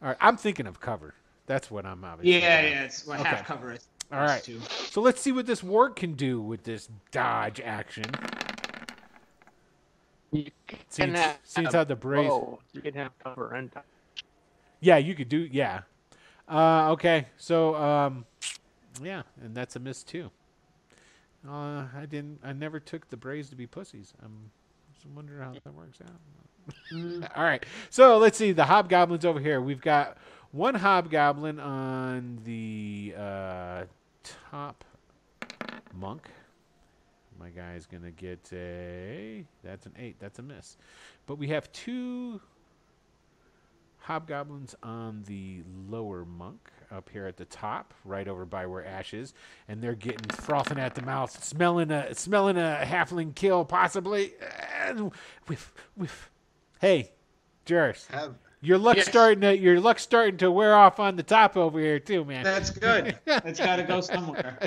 All 0.00 0.08
right. 0.08 0.16
I'm 0.20 0.38
thinking 0.38 0.66
of 0.66 0.80
cover. 0.80 1.14
That's 1.46 1.70
what 1.70 1.84
I'm 1.84 2.02
obviously. 2.04 2.40
Yeah, 2.42 2.62
doing. 2.62 2.72
yeah. 2.72 2.84
It's 2.84 3.06
what 3.06 3.20
Okay. 3.20 3.28
half 3.28 3.46
cover 3.46 3.72
is. 3.74 3.86
All 4.10 4.20
right. 4.20 4.42
Two. 4.42 4.60
So 4.90 5.02
let's 5.02 5.20
see 5.20 5.32
what 5.32 5.44
this 5.44 5.62
ward 5.62 5.96
can 5.96 6.14
do 6.14 6.40
with 6.40 6.64
this 6.64 6.88
dodge 7.10 7.60
action. 7.60 8.04
You 10.30 10.50
can 10.66 10.78
Seems, 10.90 11.18
have 11.18 11.38
seems 11.42 11.72
how 11.72 11.84
the 11.84 11.96
brace. 11.96 12.28
bow. 12.28 12.58
You 12.72 12.80
can 12.82 12.94
have 12.94 13.18
cover 13.18 13.54
and. 13.54 13.70
Yeah, 14.80 14.98
you 14.98 15.14
could 15.14 15.28
do. 15.28 15.48
Yeah. 15.50 15.80
Uh, 16.48 16.90
okay. 16.92 17.26
So 17.36 17.74
um, 17.76 18.26
Yeah, 19.02 19.22
and 19.42 19.54
that's 19.54 19.76
a 19.76 19.78
miss 19.80 20.02
too. 20.02 20.30
Uh, 21.48 21.84
I 21.96 22.06
didn't. 22.08 22.40
I 22.42 22.52
never 22.52 22.80
took 22.80 23.08
the 23.10 23.16
Braves 23.16 23.48
to 23.50 23.56
be 23.56 23.66
pussies. 23.66 24.12
I'm 24.22 24.50
just 24.94 25.06
wondering 25.14 25.40
how 25.40 25.52
that 25.52 25.74
works 25.74 25.98
out. 26.02 27.30
All 27.36 27.44
right, 27.44 27.64
so 27.88 28.18
let's 28.18 28.36
see 28.36 28.52
the 28.52 28.64
hobgoblins 28.64 29.24
over 29.24 29.40
here. 29.40 29.60
We've 29.60 29.80
got 29.80 30.18
one 30.50 30.74
hobgoblin 30.74 31.58
on 31.60 32.40
the 32.44 33.14
uh, 33.16 33.84
top 34.50 34.84
monk. 35.94 36.28
My 37.38 37.50
guy's 37.50 37.86
gonna 37.86 38.10
get 38.10 38.50
a. 38.52 39.44
That's 39.62 39.86
an 39.86 39.92
eight. 39.98 40.16
That's 40.18 40.38
a 40.38 40.42
miss. 40.42 40.76
But 41.26 41.36
we 41.38 41.48
have 41.48 41.70
two 41.72 42.40
hobgoblins 43.98 44.74
on 44.82 45.22
the 45.26 45.62
lower 45.88 46.24
monk 46.24 46.70
up 46.90 47.10
here 47.10 47.26
at 47.26 47.36
the 47.36 47.44
top, 47.44 47.92
right 48.04 48.26
over 48.26 48.44
by 48.46 48.66
where 48.66 48.84
Ash 48.84 49.12
is, 49.12 49.34
and 49.68 49.82
they're 49.82 49.94
getting 49.94 50.26
frothing 50.30 50.78
at 50.78 50.94
the 50.94 51.02
mouth, 51.02 51.44
smelling 51.44 51.90
a 51.90 52.14
smelling 52.14 52.56
a 52.56 52.80
halfling 52.84 53.34
kill 53.34 53.64
possibly. 53.64 54.32
And 54.86 55.12
whiff, 55.46 55.74
whiff. 55.96 56.30
Hey, 56.80 57.12
Jairus, 57.68 58.06
Have 58.10 58.34
your 58.60 58.78
luck's 58.78 58.98
Yes. 58.98 59.08
starting 59.08 59.42
to 59.42 59.56
your 59.56 59.78
luck's 59.80 60.02
starting 60.02 60.38
to 60.38 60.50
wear 60.50 60.74
off 60.74 60.98
on 60.98 61.16
the 61.16 61.22
top 61.22 61.56
over 61.56 61.78
here 61.78 62.00
too, 62.00 62.24
man. 62.24 62.42
That's 62.44 62.70
good. 62.70 63.18
That's 63.26 63.58
got 63.60 63.76
to 63.76 63.82
go 63.82 64.00
somewhere. 64.00 64.58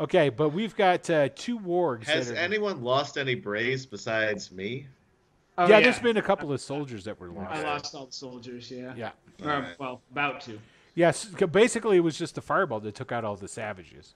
Okay, 0.00 0.28
but 0.28 0.50
we've 0.50 0.74
got 0.76 1.08
uh, 1.10 1.28
two 1.34 1.58
wargs. 1.58 2.04
has 2.04 2.30
are, 2.30 2.34
anyone 2.34 2.82
lost 2.82 3.16
any 3.18 3.34
braves 3.34 3.86
besides 3.86 4.50
me? 4.52 4.86
Oh, 5.58 5.68
yeah, 5.68 5.80
there's 5.80 5.98
been 5.98 6.16
a 6.16 6.22
couple 6.22 6.50
of 6.52 6.60
soldiers 6.60 7.04
that 7.04 7.20
were 7.20 7.28
lost. 7.28 7.50
I 7.52 7.62
lost 7.62 7.94
all 7.94 8.06
the 8.06 8.12
soldiers. 8.12 8.70
Yeah. 8.70 8.94
Yeah. 8.96 9.10
Or, 9.42 9.50
Alright. 9.52 9.78
Well, 9.78 10.00
about 10.10 10.40
to. 10.42 10.58
Yes, 10.94 11.28
c- 11.38 11.46
basically 11.46 11.98
it 11.98 12.00
was 12.00 12.16
just 12.18 12.34
the 12.34 12.40
fireball 12.42 12.80
that 12.80 12.94
took 12.94 13.12
out 13.12 13.24
all 13.24 13.36
the 13.36 13.48
savages, 13.48 14.14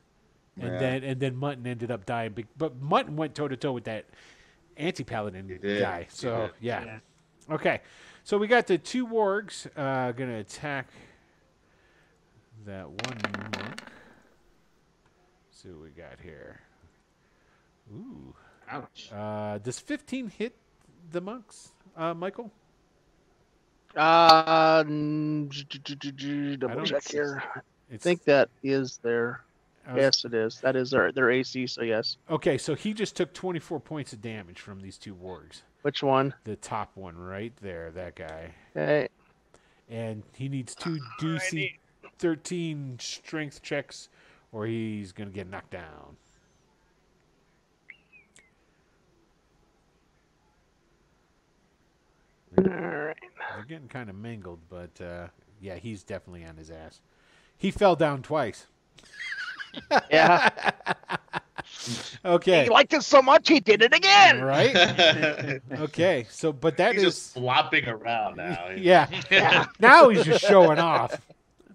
and 0.61 0.73
Yeah. 0.73 0.79
then 0.79 1.05
and 1.05 1.21
then 1.21 1.37
Mutton 1.37 1.67
ended 1.67 1.91
up 1.91 2.05
dying. 2.07 2.35
But 2.57 2.81
Mutton 2.81 3.17
went 3.17 3.35
toe 3.35 3.49
to 3.49 3.57
toe 3.57 3.73
with 3.73 3.85
that 3.85 4.05
anti-paladin 4.77 5.49
He 5.49 5.59
did. 5.59 5.81
guy. 5.81 6.07
So 6.11 6.51
yeah. 6.61 6.85
Yeah. 6.85 6.99
Okay, 7.55 7.81
so 8.25 8.37
we 8.39 8.47
got 8.47 8.67
the 8.67 8.77
two 8.79 9.07
wargs 9.07 9.67
uh, 9.77 10.13
gonna 10.13 10.39
attack 10.39 10.89
that 12.65 12.89
one 12.89 13.19
monk. 13.53 13.81
See 15.57 15.69
what 15.71 15.83
we 15.83 15.89
got 15.91 16.21
here. 16.23 16.61
Ooh, 17.95 18.35
Ouch. 18.69 19.11
uh, 19.13 19.59
does 19.59 19.79
15 19.79 20.29
hit 20.29 20.55
the 21.13 21.21
monks, 21.21 21.71
uh, 21.97 22.13
Michael? 22.15 22.51
Uh, 23.95 24.83
double 24.83 25.49
check 26.85 27.03
see- 27.03 27.17
here. 27.17 27.43
I 27.93 27.97
think 27.97 28.25
that 28.25 28.51
is 28.63 28.99
their. 28.99 29.43
Was- 29.89 29.97
Yes, 29.97 30.25
it 30.25 30.35
is. 30.35 30.61
That 30.61 30.75
is 30.75 30.91
their 30.91 31.13
their 31.13 31.31
AC. 31.31 31.69
So 31.69 31.83
yes. 31.83 32.17
Okay, 32.29 32.59
so 32.59 32.75
he 32.75 32.93
just 32.93 33.15
took 33.15 33.33
24 33.33 33.79
points 33.79 34.13
of 34.13 34.21
damage 34.21 34.61
from 34.61 34.83
these 34.83 34.99
two 34.99 35.15
wargs. 35.15 35.63
Which 35.83 36.03
one? 36.03 36.35
The 36.43 36.57
top 36.57 36.91
one 36.97 37.17
right 37.17 37.53
there, 37.63 37.93
that 37.93 38.17
guy. 38.17 38.53
Okay. 38.77 39.09
And 39.89 40.25
he 40.35 40.49
needs 40.49 40.75
two 40.75 40.99
DC 41.21 41.79
13 42.19 42.99
strength 42.99 43.63
checks 43.63 44.09
or 44.53 44.67
he's 44.67 45.13
going 45.13 45.29
to 45.29 45.35
get 45.35 45.49
knocked 45.49 45.71
down. 45.73 46.17
All 52.59 52.65
right. 52.65 53.17
They're 53.55 53.65
getting 53.69 53.89
kind 53.89 54.09
of 54.09 54.17
mangled, 54.17 54.61
but 54.71 54.99
uh, 55.05 55.29
yeah, 55.61 55.77
he's 55.77 56.03
definitely 56.03 56.45
on 56.45 56.57
his 56.57 56.71
ass. 56.71 57.01
He 57.57 57.71
fell 57.71 57.97
down 57.97 58.23
twice. 58.23 58.67
Yeah. 60.11 60.49
Okay. 62.25 62.65
He 62.65 62.71
liked 62.71 62.93
it 62.95 63.03
so 63.03 63.21
much 63.21 63.49
he 63.49 63.61
did 63.61 63.83
it 63.83 63.93
again. 63.95 64.41
Right? 64.41 65.61
Okay. 65.73 66.27
So, 66.31 66.53
but 66.53 66.77
that 66.79 66.93
He's 66.95 67.03
is. 67.03 67.15
just 67.15 67.35
flopping 67.35 67.87
around 67.89 68.37
now. 68.37 68.69
Yeah. 68.77 69.09
Yeah. 69.31 69.67
now 69.81 70.09
he's 70.09 70.25
just 70.25 70.45
showing 70.45 70.79
off. 70.79 71.21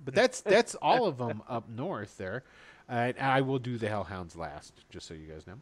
But 0.04 0.16
that's 0.16 0.42
that's 0.42 0.76
all 0.76 1.08
of 1.08 1.18
them 1.18 1.44
up 1.48 1.70
north 1.70 2.18
there. 2.18 2.44
Uh, 2.90 3.14
and 3.16 3.20
I 3.20 3.42
will 3.42 3.60
do 3.60 3.78
the 3.78 3.88
Hellhounds 3.88 4.36
last, 4.36 4.74
just 4.90 5.08
so 5.08 5.14
you 5.14 5.28
guys 5.28 5.48
know. 5.48 5.54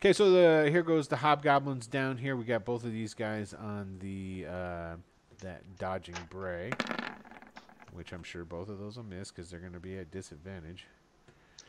Okay, 0.00 0.12
so 0.12 0.30
the 0.30 0.68
here 0.70 0.82
goes 0.82 1.08
the 1.08 1.16
Hobgoblins 1.16 1.86
down 1.86 2.18
here. 2.18 2.36
We 2.36 2.44
got 2.44 2.64
both 2.64 2.84
of 2.84 2.92
these 2.92 3.14
guys 3.14 3.54
on 3.54 3.96
the 4.00 4.46
uh, 4.46 4.96
that 5.40 5.62
dodging 5.78 6.16
bray, 6.28 6.72
which 7.92 8.12
I'm 8.12 8.22
sure 8.22 8.44
both 8.44 8.68
of 8.68 8.78
those 8.78 8.96
will 8.96 9.04
miss 9.04 9.30
because 9.30 9.50
they're 9.50 9.60
going 9.60 9.72
to 9.72 9.80
be 9.80 9.96
at 9.96 10.10
disadvantage. 10.10 10.86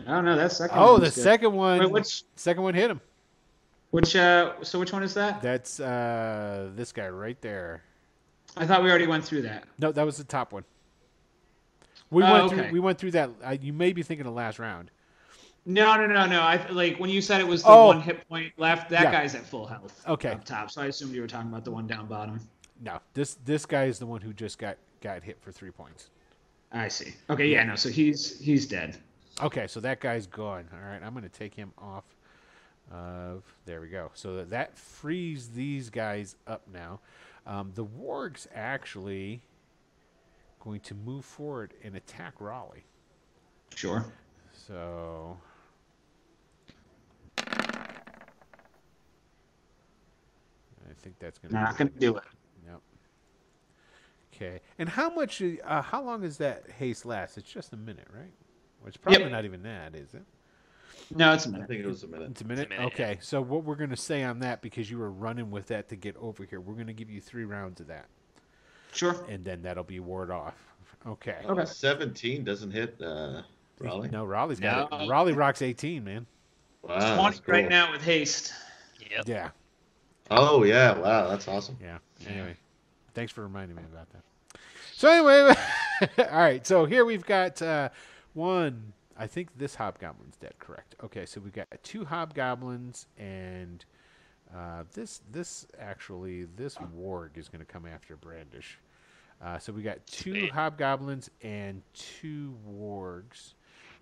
I 0.01 0.11
don't 0.11 0.25
know. 0.25 0.35
That's 0.35 0.57
second. 0.57 0.77
Oh, 0.77 0.97
the 0.97 1.05
good. 1.05 1.13
second 1.13 1.53
one, 1.53 1.79
Wait, 1.79 1.91
which 1.91 2.23
second 2.35 2.63
one 2.63 2.73
hit 2.73 2.91
him. 2.91 2.99
which 3.91 4.15
uh? 4.17 4.53
So 4.63 4.79
which 4.79 4.91
one 4.91 5.03
is 5.03 5.13
that? 5.13 5.41
That's 5.41 5.79
uh, 5.79 6.71
this 6.75 6.91
guy 6.91 7.07
right 7.07 7.39
there. 7.41 7.83
I 8.57 8.65
thought 8.65 8.83
we 8.83 8.89
already 8.89 9.07
went 9.07 9.23
through 9.23 9.43
that. 9.43 9.63
No, 9.79 9.93
that 9.93 10.05
was 10.05 10.17
the 10.17 10.23
top 10.25 10.51
one. 10.51 10.65
We 12.11 12.23
Oh, 12.23 12.31
went 12.31 12.43
okay. 12.45 12.55
through. 12.63 12.71
We 12.71 12.79
went 12.79 12.97
through 12.99 13.11
that. 13.11 13.29
Uh, 13.43 13.57
you 13.61 13.73
may 13.73 13.93
be 13.93 14.03
thinking 14.03 14.25
of 14.27 14.33
last 14.33 14.59
round. 14.59 14.91
No, 15.65 15.95
no, 15.97 16.05
no, 16.05 16.27
no. 16.27 16.41
I 16.41 16.63
like 16.69 16.99
when 16.99 17.09
you 17.09 17.21
said 17.21 17.41
it 17.41 17.47
was 17.47 17.63
the 17.63 17.69
Oh. 17.69 17.87
one 17.87 18.01
hit 18.01 18.27
point 18.29 18.53
left. 18.57 18.89
That 18.91 19.03
Yeah. 19.03 19.11
guy's 19.11 19.33
at 19.33 19.45
full 19.45 19.65
health. 19.65 20.03
Okay. 20.07 20.29
Up 20.29 20.45
top. 20.45 20.69
So 20.69 20.81
I 20.81 20.85
assumed 20.87 21.13
you 21.15 21.21
were 21.21 21.27
talking 21.27 21.49
about 21.49 21.65
the 21.65 21.71
one 21.71 21.87
down 21.87 22.05
bottom. 22.07 22.39
No, 22.81 22.99
this 23.13 23.35
this 23.45 23.65
guy 23.65 23.85
is 23.85 23.97
the 23.97 24.05
one 24.05 24.21
who 24.21 24.31
just 24.33 24.59
got 24.59 24.77
got 25.01 25.23
hit 25.23 25.41
for 25.41 25.51
three 25.51 25.71
points. 25.71 26.09
I 26.71 26.87
see. 26.87 27.15
Okay. 27.29 27.47
Yeah. 27.47 27.63
No. 27.63 27.75
So 27.75 27.89
he's 27.89 28.39
he's 28.39 28.67
dead. 28.67 28.97
Okay, 29.41 29.67
so 29.67 29.79
that 29.81 29.99
guy's 29.99 30.27
gone. 30.27 30.69
All 30.73 30.87
right, 30.87 31.01
I'm 31.03 31.11
going 31.13 31.23
to 31.23 31.29
take 31.29 31.53
him 31.53 31.73
off 31.77 32.05
of. 32.91 33.43
There 33.65 33.81
we 33.81 33.89
go. 33.89 34.11
So 34.13 34.35
that, 34.37 34.49
that 34.51 34.77
frees 34.77 35.49
these 35.49 35.89
guys 35.89 36.35
up 36.47 36.61
now. 36.71 36.99
Um, 37.45 37.71
the 37.75 37.85
wargs 37.85 38.47
actually 38.55 39.41
going 40.65 40.79
to 40.81 40.95
move 40.95 41.23
forward 41.23 41.75
and 41.83 41.95
attack 41.95 42.41
Raleigh. 42.41 42.83
Sure. 43.75 44.03
So. 44.51 45.37
I 50.87 50.93
think 51.01 51.17
that's 51.19 51.37
going 51.37 51.53
to. 51.53 51.59
Not 51.59 51.77
gonna 51.77 51.89
do 51.91 52.17
it. 52.17 52.23
Yep. 52.65 52.81
Okay. 54.33 54.59
And 54.79 54.89
how 54.89 55.09
much? 55.09 55.41
Uh, 55.41 55.81
how 55.81 56.03
long 56.03 56.21
does 56.21 56.37
that 56.37 56.69
haste 56.71 57.05
last? 57.05 57.37
It's 57.37 57.51
just 57.51 57.73
a 57.73 57.77
minute, 57.77 58.07
right? 58.11 58.33
Well, 58.79 58.87
it's 58.87 58.97
probably 58.97 59.21
Yep. 59.21 59.31
not 59.31 59.45
even 59.45 59.63
that, 59.63 59.95
is 59.95 60.13
it? 60.13 60.23
No, 61.15 61.33
it's 61.33 61.45
a 61.45 61.49
I 61.49 61.51
minute. 61.51 61.63
I 61.65 61.67
think 61.67 61.81
it 61.81 61.87
was 61.87 62.03
a 62.03 62.07
minute. 62.07 62.31
It's 62.31 62.41
a 62.41 62.45
minute. 62.45 62.69
minute, 62.69 62.85
okay. 62.87 63.19
So 63.21 63.41
what 63.41 63.63
we're 63.63 63.75
going 63.75 63.89
to 63.91 63.97
say 63.97 64.23
on 64.23 64.39
that, 64.39 64.61
because 64.61 64.89
you 64.89 64.97
were 64.97 65.11
running 65.11 65.51
with 65.51 65.67
that 65.67 65.89
to 65.89 65.95
get 65.95 66.15
over 66.17 66.43
here, 66.43 66.59
we're 66.59 66.73
going 66.73 66.87
to 66.87 66.93
give 66.93 67.09
you 67.09 67.21
three 67.21 67.45
rounds 67.45 67.79
of 67.79 67.87
that, 67.87 68.07
Sure. 68.95 69.25
and 69.29 69.43
then 69.43 69.61
that'll 69.61 69.83
be 69.83 69.99
ward 69.99 70.31
off. 70.31 70.55
Okay. 71.05 71.37
Okay. 71.45 71.65
17 71.65 72.43
doesn't 72.43 72.71
hit 72.71 72.99
uh, 73.01 73.41
Raleigh. 73.79 74.09
No, 74.09 74.25
Raleigh's 74.25 74.59
got 74.59 74.91
it. 74.91 74.97
No. 74.97 75.07
Raleigh 75.07 75.33
rocks 75.33 75.61
18, 75.61 76.03
man. 76.03 76.25
Wow. 76.81 76.99
that's 76.99 77.39
Twenty 77.39 77.61
right 77.63 77.69
now 77.69 77.91
with 77.91 78.03
haste. 78.03 78.53
Yep. 79.11 79.27
Yeah. 79.27 79.49
Oh 80.31 80.63
yeah! 80.63 80.97
Wow, 80.97 81.29
that's 81.29 81.47
awesome. 81.47 81.77
Yeah. 81.81 81.97
Anyway, 82.27 82.55
thanks 83.13 83.31
for 83.31 83.43
reminding 83.43 83.75
me 83.75 83.83
about 83.91 84.07
that. 84.11 84.59
So 84.93 85.09
anyway, 85.09 85.55
all 86.31 86.39
right. 86.39 86.65
So 86.65 86.85
here 86.85 87.05
we've 87.05 87.25
got 87.25 87.61
uh, 87.61 87.89
one. 88.33 88.93
I 89.17 89.27
think 89.27 89.49
this 89.57 89.75
hobgoblin's 89.75 90.37
dead. 90.37 90.53
Correct. 90.59 90.95
Okay. 91.03 91.25
So 91.25 91.39
we've 91.41 91.53
got 91.53 91.67
two 91.83 92.05
hobgoblins 92.05 93.07
and 93.17 93.85
uh, 94.53 94.83
this 94.93 95.21
this 95.31 95.65
actually 95.79 96.45
this 96.55 96.75
warg 96.97 97.37
is 97.37 97.49
going 97.49 97.59
to 97.59 97.71
come 97.71 97.85
after 97.85 98.15
Brandish. 98.15 98.77
Uh, 99.43 99.59
so 99.59 99.73
we 99.73 99.81
got 99.81 100.05
two 100.07 100.31
Sweet. 100.31 100.51
hobgoblins 100.51 101.29
and 101.43 101.81
two 101.93 102.55
wargs. 102.69 103.53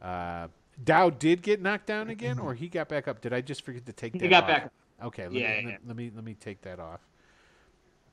Uh, 0.01 0.47
Dow 0.83 1.09
did 1.09 1.41
get 1.41 1.61
knocked 1.61 1.85
down 1.87 2.09
again, 2.09 2.39
or 2.39 2.53
he 2.53 2.67
got 2.67 2.87
back 2.89 3.07
up. 3.07 3.21
Did 3.21 3.33
I 3.33 3.41
just 3.41 3.63
forget 3.63 3.85
to 3.85 3.93
take 3.93 4.13
He 4.13 4.19
that 4.19 4.29
got 4.29 4.43
off? 4.43 4.47
back. 4.49 4.71
Okay, 5.03 5.23
let, 5.23 5.33
Yeah, 5.33 5.57
me, 5.57 5.63
yeah. 5.63 5.69
let, 5.71 5.87
let 5.87 5.95
me 5.97 6.11
let 6.15 6.23
me 6.23 6.33
take 6.35 6.61
that 6.61 6.79
off. 6.79 7.01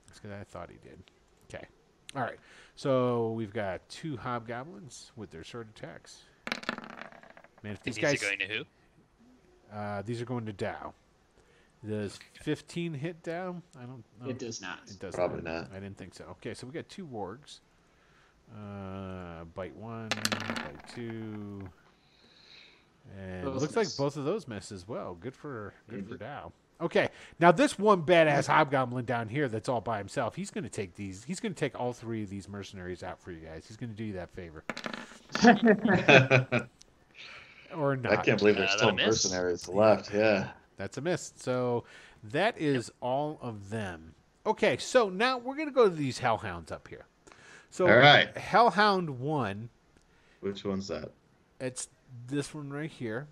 That's 0.07 0.19
'cause 0.19 0.31
I 0.31 0.43
thought 0.43 0.69
he 0.69 0.77
did. 0.87 0.99
Okay. 1.53 1.65
All 2.15 2.21
right. 2.23 2.37
So 2.75 3.31
we've 3.31 3.53
got 3.53 3.87
two 3.89 4.17
hobgoblins 4.17 5.11
with 5.15 5.29
their 5.31 5.43
sword 5.43 5.69
attacks. 5.75 6.23
Man, 7.63 7.73
if 7.73 7.83
these 7.83 7.95
these 7.95 8.01
guys, 8.03 8.21
are 8.23 8.25
going 8.25 8.39
to 8.39 8.45
who? 8.47 8.63
uh, 9.75 10.01
these 10.01 10.21
are 10.21 10.25
going 10.25 10.45
to 10.47 10.53
Dow. 10.53 10.93
Does 11.87 12.19
15 12.43 12.93
hit 12.93 13.23
Dow? 13.23 13.55
I 13.75 13.81
don't 13.85 14.03
know. 14.21 14.29
It 14.29 14.37
does 14.37 14.61
not. 14.61 14.79
It 14.87 14.99
does 14.99 15.15
Probably 15.15 15.41
not. 15.41 15.69
I 15.71 15.79
didn't 15.79 15.97
think 15.97 16.13
so. 16.13 16.25
Okay, 16.31 16.53
so 16.53 16.67
we 16.67 16.73
got 16.73 16.87
two 16.89 17.07
wargs. 17.07 17.59
Uh, 18.55 19.45
bite 19.55 19.75
one, 19.75 20.09
bite 20.09 20.87
two. 20.93 21.61
And 23.17 23.41
it 23.41 23.45
Both 23.45 23.61
looks 23.61 23.75
like 23.75 23.87
both 23.97 24.15
of 24.17 24.25
those 24.25 24.47
miss 24.47 24.71
as 24.71 24.87
well. 24.87 25.15
Good 25.15 25.35
for 25.35 25.73
good 25.89 26.07
for 26.07 26.17
Dow. 26.17 26.51
Okay, 26.79 27.09
now 27.39 27.51
this 27.51 27.77
one 27.79 28.03
badass 28.03 28.47
hobgoblin 28.47 29.05
down 29.05 29.27
here 29.29 29.47
that's 29.47 29.69
all 29.69 29.81
by 29.81 29.97
himself. 29.97 30.35
He's 30.35 30.51
going 30.51 30.63
to 30.63 30.69
take 30.69 30.95
these. 30.95 31.23
He's 31.23 31.39
going 31.39 31.53
to 31.53 31.59
take 31.59 31.79
all 31.79 31.93
three 31.93 32.23
of 32.23 32.29
these 32.29 32.47
mercenaries 32.49 33.01
out 33.03 33.19
for 33.21 33.31
you 33.31 33.39
guys. 33.39 33.65
He's 33.67 33.77
going 33.77 33.89
to 33.91 33.95
do 33.95 34.03
you 34.03 34.13
that 34.13 34.29
favor. 34.31 34.63
or 37.75 37.95
not. 37.95 38.11
I 38.11 38.15
can't 38.17 38.37
believe 38.39 38.55
there's 38.57 38.69
Uh, 38.71 38.77
still 38.77 38.87
that 38.87 38.93
a 38.93 39.07
miss? 39.07 39.23
mercenaries 39.25 39.67
left. 39.69 40.13
Yeah. 40.13 40.49
That's 40.81 40.97
a 40.97 41.01
miss. 41.01 41.33
So 41.35 41.83
that 42.23 42.59
is 42.59 42.91
all 43.01 43.37
of 43.41 43.69
them. 43.69 44.15
Okay, 44.45 44.77
so 44.77 45.09
now 45.09 45.37
we're 45.37 45.55
gonna 45.55 45.71
go 45.71 45.87
to 45.87 45.95
these 45.95 46.17
hellhounds 46.17 46.71
up 46.71 46.87
here. 46.87 47.05
So 47.69 47.87
All 47.87 47.97
right. 47.97 48.35
Hellhound 48.35 49.19
one, 49.19 49.69
Which 50.39 50.65
one's 50.65 50.87
that? 50.87 51.11
it's 51.59 51.87
this 52.27 52.53
one 52.53 52.71
right 52.71 52.89
here. 52.89 53.27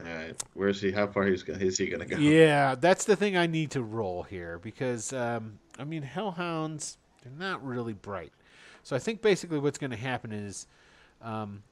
All 0.00 0.04
right. 0.04 0.42
Where's 0.54 0.80
he? 0.80 0.90
How 0.90 1.06
far 1.06 1.24
he's 1.24 1.44
gonna, 1.44 1.60
is 1.60 1.78
he 1.78 1.86
gonna 1.86 2.06
go? 2.06 2.18
Yeah, 2.18 2.74
that's 2.74 3.04
the 3.04 3.14
thing 3.14 3.36
I 3.36 3.46
need 3.46 3.70
to 3.72 3.82
roll 3.82 4.24
here 4.24 4.58
because 4.58 5.12
um, 5.12 5.60
I 5.78 5.84
mean 5.84 6.02
hellhounds 6.02 6.98
they're 7.22 7.32
not 7.38 7.64
really 7.64 7.92
bright. 7.92 8.32
So 8.82 8.96
I 8.96 8.98
think 8.98 9.22
basically 9.22 9.58
what's 9.58 9.78
going 9.78 9.90
to 9.90 9.96
happen 9.96 10.32
is 10.32 10.66
um, 11.22 11.62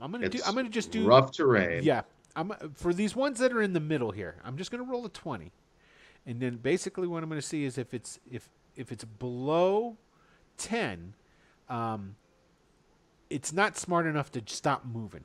I'm 0.00 0.10
going 0.10 0.22
to 0.22 0.28
do 0.28 0.38
It's 0.38 0.48
I'm 0.48 0.54
going 0.54 0.66
to 0.66 0.72
just 0.72 0.90
do 0.90 1.06
rough 1.06 1.32
terrain. 1.32 1.82
Yeah, 1.82 2.02
I'm 2.36 2.52
for 2.74 2.92
these 2.92 3.16
ones 3.16 3.38
that 3.40 3.52
are 3.52 3.62
in 3.62 3.72
the 3.72 3.80
middle 3.80 4.12
here. 4.12 4.36
I'm 4.44 4.56
just 4.56 4.70
going 4.70 4.84
to 4.84 4.88
roll 4.88 5.04
a 5.06 5.08
twenty, 5.08 5.52
and 6.26 6.38
then 6.38 6.58
basically 6.58 7.08
what 7.08 7.22
I'm 7.22 7.28
going 7.28 7.40
to 7.40 7.46
see 7.46 7.64
is 7.64 7.78
if 7.78 7.94
it's 7.94 8.20
if 8.30 8.48
if 8.76 8.92
it's 8.92 9.04
below 9.04 9.96
ten, 10.58 11.14
um, 11.68 12.16
it's 13.30 13.52
not 13.52 13.76
smart 13.76 14.06
enough 14.06 14.30
to 14.32 14.42
stop 14.46 14.84
moving. 14.84 15.24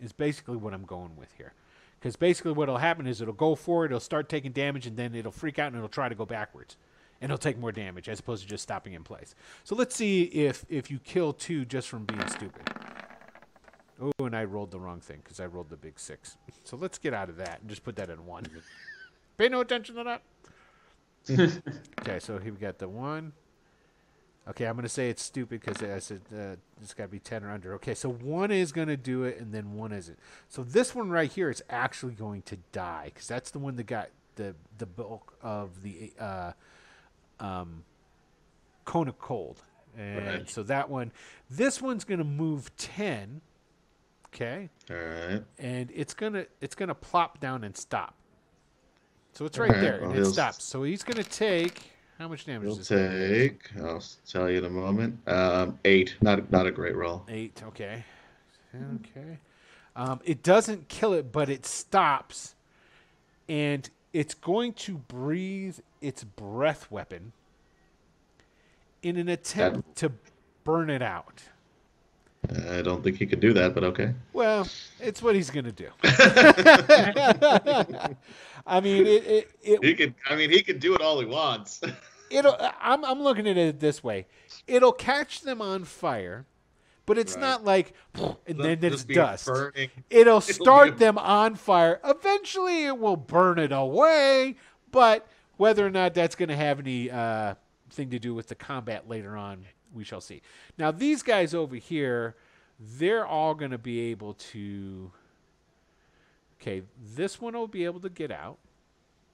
Is 0.00 0.12
basically 0.12 0.56
what 0.56 0.72
I'm 0.72 0.84
going 0.84 1.16
with 1.16 1.32
here. 1.36 1.52
Because 1.98 2.16
basically 2.16 2.50
what'll 2.50 2.78
happen 2.78 3.06
is 3.06 3.20
it'll 3.20 3.34
go 3.34 3.54
forward, 3.54 3.92
it'll 3.92 4.00
start 4.00 4.28
taking 4.28 4.50
damage, 4.50 4.88
and 4.88 4.96
then 4.96 5.14
it'll 5.14 5.30
freak 5.30 5.60
out 5.60 5.68
and 5.68 5.76
it'll 5.76 5.88
try 5.88 6.08
to 6.08 6.16
go 6.16 6.26
backwards, 6.26 6.76
and 7.20 7.30
it'll 7.30 7.38
take 7.38 7.56
more 7.56 7.70
damage 7.70 8.08
as 8.08 8.18
opposed 8.18 8.42
to 8.42 8.48
just 8.48 8.64
stopping 8.64 8.94
in 8.94 9.04
place. 9.04 9.36
So 9.62 9.76
let's 9.76 9.94
see 9.94 10.22
if 10.24 10.64
if 10.68 10.90
you 10.90 10.98
kill 10.98 11.32
two 11.32 11.64
just 11.64 11.88
from 11.88 12.04
being 12.04 12.26
stupid. 12.28 12.68
And 14.26 14.36
I 14.36 14.44
rolled 14.44 14.70
the 14.70 14.80
wrong 14.80 15.00
thing 15.00 15.20
because 15.22 15.40
I 15.40 15.46
rolled 15.46 15.70
the 15.70 15.76
big 15.76 15.98
six. 15.98 16.36
So 16.64 16.76
let's 16.76 16.98
get 16.98 17.14
out 17.14 17.28
of 17.28 17.36
that 17.36 17.60
and 17.60 17.68
just 17.68 17.84
put 17.84 17.96
that 17.96 18.10
in 18.10 18.24
one. 18.26 18.44
Pay 19.36 19.48
no 19.48 19.60
attention 19.60 19.94
to 19.96 20.04
that. 20.04 20.22
okay, 22.00 22.18
so 22.18 22.38
here 22.38 22.52
we 22.52 22.58
got 22.58 22.78
the 22.78 22.88
one. 22.88 23.32
Okay, 24.48 24.66
I'm 24.66 24.74
going 24.74 24.82
to 24.82 24.88
say 24.88 25.08
it's 25.08 25.22
stupid 25.22 25.60
because 25.60 25.80
I 25.82 26.00
said 26.00 26.20
uh, 26.36 26.56
it's 26.80 26.94
got 26.94 27.04
to 27.04 27.08
be 27.08 27.20
10 27.20 27.44
or 27.44 27.50
under. 27.52 27.74
Okay, 27.74 27.94
so 27.94 28.10
one 28.10 28.50
is 28.50 28.72
going 28.72 28.88
to 28.88 28.96
do 28.96 29.22
it 29.22 29.38
and 29.38 29.52
then 29.54 29.74
one 29.74 29.92
isn't. 29.92 30.18
So 30.48 30.64
this 30.64 30.94
one 30.96 31.10
right 31.10 31.30
here 31.30 31.48
is 31.48 31.62
actually 31.70 32.14
going 32.14 32.42
to 32.42 32.56
die 32.72 33.12
because 33.14 33.28
that's 33.28 33.52
the 33.52 33.60
one 33.60 33.76
that 33.76 33.84
got 33.86 34.08
the, 34.34 34.56
the 34.78 34.86
bulk 34.86 35.34
of 35.42 35.82
the 35.84 36.12
uh, 36.18 36.52
um, 37.38 37.84
cone 38.84 39.06
of 39.06 39.18
cold. 39.20 39.62
And 39.96 40.26
Right. 40.26 40.50
so 40.50 40.64
that 40.64 40.90
one, 40.90 41.12
this 41.48 41.80
one's 41.80 42.02
going 42.04 42.18
to 42.18 42.24
move 42.24 42.74
10. 42.78 43.42
Okay 44.34 44.70
All 44.90 44.96
right. 44.96 45.42
and 45.58 45.90
it's 45.94 46.14
gonna 46.14 46.46
it's 46.60 46.74
gonna 46.74 46.94
plop 46.94 47.40
down 47.40 47.64
and 47.64 47.76
stop. 47.76 48.14
So 49.34 49.44
it's 49.44 49.58
right 49.58 49.70
Alright, 49.70 49.82
there, 49.82 50.04
and 50.04 50.16
it 50.16 50.24
stops. 50.26 50.64
So 50.64 50.82
he's 50.82 51.02
gonna 51.02 51.22
take 51.24 51.92
how 52.18 52.28
much 52.28 52.44
damage? 52.44 52.68
He'll 52.68 52.78
is 52.78 52.88
this 52.88 53.10
guy 53.10 53.38
take. 53.38 53.70
I'll 53.82 54.02
tell 54.28 54.48
you 54.48 54.58
in 54.58 54.64
a 54.64 54.70
moment. 54.70 55.18
Um, 55.28 55.78
eight. 55.84 56.14
Not 56.20 56.50
not 56.52 56.66
a 56.66 56.70
great 56.70 56.94
roll. 56.94 57.24
Eight. 57.28 57.62
Okay. 57.66 58.04
Okay. 58.74 59.38
Um, 59.96 60.20
it 60.24 60.42
doesn't 60.42 60.88
kill 60.88 61.12
it, 61.12 61.32
but 61.32 61.50
it 61.50 61.66
stops, 61.66 62.54
and 63.48 63.88
it's 64.12 64.34
going 64.34 64.72
to 64.74 64.96
breathe 64.96 65.78
its 66.00 66.24
breath 66.24 66.90
weapon 66.90 67.32
in 69.02 69.16
an 69.16 69.28
attempt 69.28 69.96
to 69.96 70.12
burn 70.64 70.88
it 70.88 71.02
out. 71.02 71.42
I 72.70 72.82
don't 72.82 73.02
think 73.04 73.16
he 73.18 73.26
could 73.26 73.40
do 73.40 73.52
that, 73.52 73.74
but 73.74 73.84
okay. 73.84 74.12
Well, 74.32 74.66
it's 75.00 75.22
what 75.22 75.34
he's 75.34 75.50
gonna 75.50 75.72
do. 75.72 75.88
I 78.66 78.80
mean, 78.80 79.06
it, 79.06 79.24
it, 79.26 79.50
it 79.62 79.84
He 79.84 79.94
could. 79.94 80.14
I 80.28 80.36
mean, 80.36 80.50
he 80.50 80.62
could 80.62 80.80
do 80.80 80.94
it 80.94 81.00
all 81.00 81.18
he 81.20 81.26
wants. 81.26 81.80
it'll 82.30 82.56
I'm 82.80 83.04
I'm 83.04 83.22
looking 83.22 83.46
at 83.48 83.56
it 83.56 83.80
this 83.80 84.02
way. 84.02 84.26
It'll 84.66 84.92
catch 84.92 85.42
them 85.42 85.60
on 85.62 85.84
fire, 85.84 86.46
but 87.06 87.16
it's 87.18 87.34
Right. 87.34 87.40
not 87.42 87.64
like 87.64 87.94
and 88.46 88.58
then 88.58 88.78
it's 88.82 89.04
dust. 89.04 89.46
burning. 89.46 89.90
It'll 90.10 90.40
start 90.40 90.94
a- 90.94 90.98
them 90.98 91.18
on 91.18 91.54
fire. 91.54 92.00
Eventually 92.04 92.86
it 92.86 92.98
will 92.98 93.16
burn 93.16 93.58
it 93.58 93.72
away, 93.72 94.56
but 94.90 95.26
whether 95.56 95.86
or 95.86 95.90
not 95.90 96.14
that's 96.14 96.34
going 96.34 96.48
to 96.48 96.56
have 96.56 96.80
any 96.80 97.10
uh, 97.10 97.54
thing 97.90 98.10
to 98.10 98.18
do 98.18 98.34
with 98.34 98.48
the 98.48 98.54
combat 98.54 99.08
later 99.08 99.36
on, 99.36 99.64
we 99.94 100.04
shall 100.04 100.20
see. 100.20 100.42
Now 100.78 100.90
these 100.90 101.22
guys 101.22 101.54
over 101.54 101.76
here, 101.76 102.34
they're 102.78 103.26
all 103.26 103.54
going 103.54 103.70
to 103.70 103.78
be 103.78 104.10
able 104.10 104.34
to 104.34 105.12
Okay, 106.60 106.82
this 107.16 107.40
one 107.40 107.54
will 107.54 107.66
be 107.66 107.84
able 107.84 107.98
to 108.00 108.08
get 108.08 108.30
out. 108.30 108.56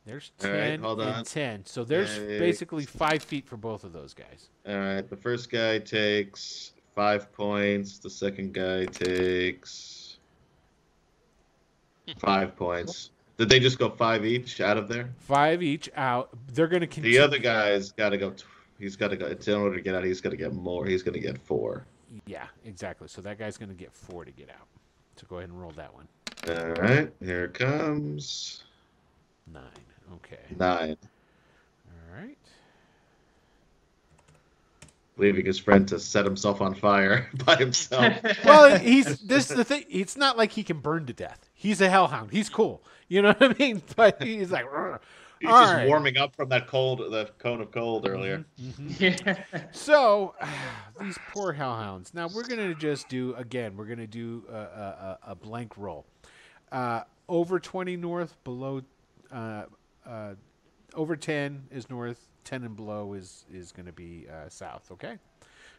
There's 0.06 0.32
All 0.42 0.50
right, 0.50 0.56
10 0.70 0.80
hold 0.80 1.02
on. 1.02 1.08
and 1.18 1.26
10. 1.26 1.66
So 1.66 1.84
there's 1.84 2.08
Yikes. 2.18 2.38
basically 2.38 2.86
5 2.86 3.22
feet 3.22 3.46
for 3.46 3.58
both 3.58 3.84
of 3.84 3.92
those 3.92 4.14
guys. 4.14 4.48
All 4.66 4.78
right. 4.78 5.06
The 5.06 5.16
first 5.16 5.50
guy 5.50 5.78
takes 5.78 6.72
five 6.94 7.30
points. 7.34 7.98
The 7.98 8.08
second 8.08 8.54
guy 8.54 8.86
takes 8.86 10.16
five 12.18 12.56
points. 12.56 13.10
Did 13.36 13.50
they 13.50 13.60
just 13.60 13.78
go 13.78 13.90
five 13.90 14.24
each 14.24 14.62
out 14.62 14.78
of 14.78 14.88
there? 14.88 15.10
5 15.20 15.62
each 15.62 15.90
out. 15.94 16.30
They're 16.54 16.66
going 16.66 16.88
to 16.88 17.00
The 17.00 17.18
other 17.18 17.38
guy's 17.38 17.92
got 17.92 18.08
to 18.08 18.16
go. 18.16 18.30
T- 18.30 18.44
he's 18.78 18.96
got 18.96 19.08
to 19.08 19.16
go. 19.16 19.26
In 19.26 19.54
order 19.54 19.76
to 19.76 19.82
get 19.82 19.94
out, 19.94 20.04
he's 20.04 20.20
got 20.20 20.30
to 20.30 20.36
get 20.36 20.52
more. 20.52 20.86
He's 20.86 21.02
going 21.02 21.14
to 21.14 21.20
get 21.20 21.38
four. 21.38 21.84
Yeah, 22.26 22.46
exactly. 22.64 23.08
So 23.08 23.20
that 23.22 23.38
guy's 23.38 23.56
going 23.56 23.68
to 23.68 23.74
get 23.74 23.92
4 23.92 24.24
to 24.24 24.30
get 24.30 24.50
out. 24.50 24.66
So 25.16 25.26
go 25.28 25.38
ahead 25.38 25.50
and 25.50 25.60
roll 25.60 25.72
that 25.72 25.92
one. 25.94 26.08
All 26.48 26.72
right. 26.82 27.12
Here 27.20 27.44
it 27.44 27.54
comes. 27.54 28.64
9. 29.52 29.62
Okay. 30.14 30.38
Nine. 30.58 30.96
All 31.86 32.16
right. 32.16 32.38
Leaving 35.16 35.44
his 35.44 35.58
friend 35.58 35.86
to 35.88 35.98
set 35.98 36.24
himself 36.24 36.60
on 36.60 36.74
fire 36.74 37.28
by 37.44 37.56
himself. 37.56 38.14
Well, 38.44 38.78
he's 38.78 39.18
this 39.18 39.50
is 39.50 39.56
the 39.56 39.64
thing. 39.64 39.84
It's 39.90 40.16
not 40.16 40.38
like 40.38 40.52
he 40.52 40.62
can 40.62 40.78
burn 40.78 41.06
to 41.06 41.12
death. 41.12 41.50
He's 41.52 41.80
a 41.80 41.90
hellhound. 41.90 42.30
He's 42.30 42.48
cool. 42.48 42.82
You 43.08 43.22
know 43.22 43.32
what 43.36 43.50
I 43.50 43.54
mean? 43.58 43.82
But 43.96 44.22
he's 44.22 44.50
like, 44.52 44.66
"Rrr." 44.66 45.00
He's 45.40 45.50
All 45.50 45.60
just 45.60 45.72
right. 45.74 45.86
warming 45.86 46.16
up 46.16 46.34
from 46.34 46.48
that 46.48 46.66
cold, 46.66 46.98
the 46.98 47.30
cone 47.38 47.60
of 47.60 47.70
cold 47.70 48.08
earlier. 48.08 48.44
Yeah. 48.98 49.42
So 49.72 50.34
these 51.00 51.18
poor 51.32 51.52
hellhounds. 51.52 52.12
Now 52.14 52.28
we're 52.34 52.46
gonna 52.46 52.74
just 52.74 53.08
do 53.08 53.34
again. 53.36 53.76
We're 53.76 53.86
gonna 53.86 54.06
do 54.06 54.42
a, 54.50 54.54
a, 54.56 54.58
a- 54.58 55.18
a 55.32 55.34
blank 55.34 55.76
roll. 55.76 56.04
Uh, 56.72 57.02
over 57.28 57.60
twenty 57.60 57.96
north, 57.96 58.36
below, 58.44 58.82
uh, 59.32 59.64
uh, 60.06 60.34
over 60.94 61.14
ten 61.16 61.64
is 61.70 61.88
north. 61.88 62.18
Ten 62.44 62.64
and 62.64 62.74
below 62.74 63.12
is 63.12 63.44
is 63.52 63.70
gonna 63.72 63.92
be 63.92 64.26
uh, 64.30 64.48
south. 64.48 64.90
Okay. 64.90 65.18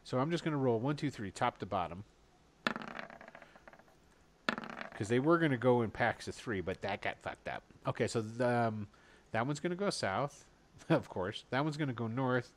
So 0.03 0.19
I'm 0.19 0.31
just 0.31 0.43
gonna 0.43 0.57
roll 0.57 0.79
one, 0.79 0.95
two, 0.95 1.09
three, 1.11 1.31
top 1.31 1.57
to 1.59 1.65
bottom. 1.65 2.03
Because 4.91 5.07
they 5.07 5.19
were 5.19 5.37
gonna 5.37 5.57
go 5.57 5.81
in 5.81 5.89
packs 5.91 6.27
of 6.27 6.35
three, 6.35 6.61
but 6.61 6.81
that 6.81 7.01
got 7.01 7.17
fucked 7.21 7.47
up. 7.47 7.63
Okay, 7.87 8.07
so 8.07 8.21
the, 8.21 8.47
um, 8.67 8.87
that 9.31 9.45
one's 9.45 9.59
gonna 9.59 9.75
go 9.75 9.89
south, 9.89 10.45
of 10.89 11.09
course. 11.09 11.45
That 11.49 11.63
one's 11.63 11.77
gonna 11.77 11.93
go 11.93 12.07
north 12.07 12.51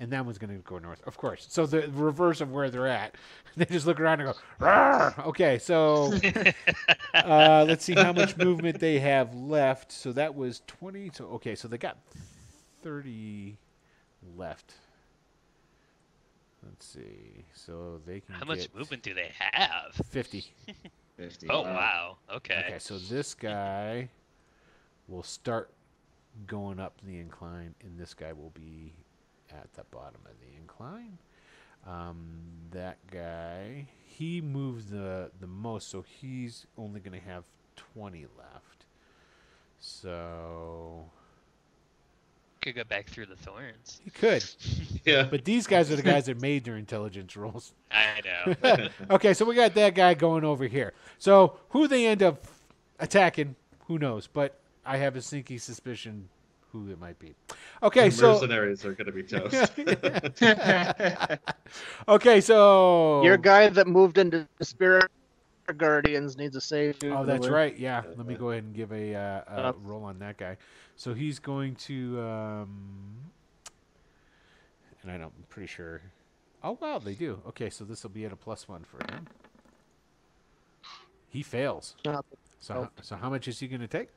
and 0.00 0.12
that 0.12 0.24
one's 0.24 0.38
going 0.38 0.56
to 0.56 0.62
go 0.62 0.78
north, 0.78 1.02
of 1.06 1.16
course. 1.16 1.46
So 1.48 1.66
the 1.66 1.88
reverse 1.90 2.40
of 2.40 2.52
where 2.52 2.70
they're 2.70 2.86
at. 2.86 3.14
They 3.56 3.64
just 3.64 3.86
look 3.86 3.98
around 3.98 4.20
and 4.20 4.32
go, 4.32 4.38
"Rawr!" 4.64 5.26
okay. 5.26 5.58
So 5.58 6.12
uh, 7.14 7.64
let's 7.66 7.84
see 7.84 7.94
how 7.94 8.12
much 8.12 8.36
movement 8.36 8.78
they 8.78 9.00
have 9.00 9.34
left. 9.34 9.90
So 9.90 10.12
that 10.12 10.32
was 10.36 10.62
twenty. 10.68 11.10
So 11.12 11.24
okay, 11.24 11.56
so 11.56 11.66
they 11.66 11.76
got 11.76 11.98
thirty 12.84 13.58
left. 14.36 14.74
Let's 16.64 16.86
see. 16.86 17.46
So 17.52 18.00
they 18.06 18.20
can 18.20 18.36
How 18.36 18.44
much 18.44 18.68
movement 18.72 19.02
do 19.02 19.12
they 19.12 19.32
have? 19.40 19.94
Fifty. 20.08 20.44
50. 21.16 21.48
Oh 21.50 21.62
wow. 21.62 22.18
Okay. 22.32 22.62
Okay, 22.68 22.78
so 22.78 22.96
this 22.96 23.34
guy 23.34 24.08
will 25.08 25.24
start 25.24 25.68
going 26.46 26.78
up 26.80 26.94
the 27.04 27.18
incline, 27.18 27.74
and 27.84 27.98
this 27.98 28.14
guy 28.14 28.32
will 28.32 28.50
be 28.54 28.92
at 29.50 29.72
the 29.74 29.84
bottom 29.90 30.20
of 30.26 30.32
the 30.40 30.56
incline. 30.60 31.18
Um, 31.86 32.16
that 32.72 32.98
guy, 33.10 33.86
he 34.04 34.40
moved 34.40 34.90
the 34.90 35.30
the 35.40 35.46
most, 35.46 35.88
so 35.88 36.02
he's 36.20 36.66
only 36.76 37.00
going 37.00 37.18
to 37.18 37.26
have 37.26 37.44
twenty 37.76 38.26
left. 38.36 38.84
So 39.80 41.08
Could 42.60 42.74
go 42.74 42.84
back 42.84 43.06
through 43.08 43.26
the 43.26 43.36
thorns. 43.36 44.00
he 44.04 44.10
could, 44.10 44.44
Yeah. 45.04 45.22
but 45.30 45.44
these 45.44 45.66
guys 45.68 45.90
are 45.90 45.96
the 45.96 46.02
guys 46.02 46.26
that 46.26 46.40
made 46.42 46.64
their 46.64 46.76
intelligence 46.76 47.36
rolls. 47.36 47.72
I 47.90 48.20
know. 48.24 48.88
okay, 49.12 49.34
so 49.34 49.44
we 49.44 49.54
got 49.54 49.74
that 49.74 49.94
guy 49.94 50.14
going 50.14 50.44
over 50.44 50.66
here. 50.66 50.92
So 51.18 51.58
who 51.70 51.86
they 51.88 52.06
end 52.06 52.22
up 52.22 52.44
attacking, 52.98 53.54
who 53.86 53.98
knows? 54.00 54.26
But 54.26 54.58
I 54.88 54.96
have 54.96 55.16
a 55.16 55.22
sneaky 55.22 55.58
suspicion 55.58 56.28
who 56.72 56.90
it 56.90 56.98
might 56.98 57.18
be. 57.18 57.34
Okay, 57.82 58.08
The 58.08 58.16
so 58.16 58.32
mercenaries 58.32 58.84
are 58.86 58.94
going 58.94 59.06
to 59.06 59.12
be 59.12 59.22
toast. 59.22 59.72
okay, 62.08 62.40
so 62.40 63.22
Your 63.22 63.36
guy 63.36 63.68
that 63.68 63.86
moved 63.86 64.16
into 64.16 64.48
the 64.58 64.64
spirit 64.64 65.10
Guardians 65.76 66.38
needs 66.38 66.56
a 66.56 66.60
save. 66.62 66.98
too, 66.98 67.12
Oh, 67.12 67.18
by 67.18 67.24
that's 67.26 67.48
right. 67.48 67.76
Yeah. 67.78 68.02
Let 68.16 68.26
me 68.26 68.34
go 68.34 68.50
ahead 68.50 68.64
and 68.64 68.74
give 68.74 68.90
a, 68.90 69.14
uh, 69.14 69.42
a 69.46 69.68
Uh, 69.68 69.72
roll 69.82 70.04
on 70.04 70.18
that 70.20 70.38
guy. 70.38 70.56
So 70.96 71.12
he's 71.12 71.38
going 71.38 71.74
to. 71.74 72.20
Um, 72.22 73.16
and 75.02 75.12
I 75.12 75.18
don't, 75.18 75.32
I'm 75.36 75.44
pretty 75.50 75.66
sure. 75.66 76.00
Oh, 76.64 76.78
wow, 76.80 76.98
they 76.98 77.12
do. 77.12 77.40
Okay, 77.48 77.68
so 77.68 77.84
this 77.84 78.02
will 78.02 78.10
be 78.10 78.24
at 78.24 78.32
a 78.32 78.36
plus 78.36 78.66
one 78.66 78.84
for 78.84 78.96
him. 79.12 79.26
He 81.28 81.42
fails. 81.42 81.94
So, 82.60 82.88
so 83.02 83.16
how 83.16 83.28
much 83.28 83.46
is 83.46 83.60
he 83.60 83.68
going 83.68 83.82
to 83.82 83.86
take? 83.86 84.08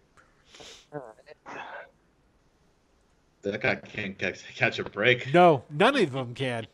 That 3.43 3.61
guy 3.61 3.75
can't 3.75 4.17
catch, 4.17 4.55
catch 4.55 4.79
a 4.79 4.83
break. 4.83 5.33
No, 5.33 5.63
none 5.69 5.95
of 5.95 6.11
them 6.11 6.33
can. 6.35 6.67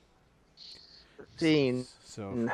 15. 1.17 1.85
So 2.03 2.49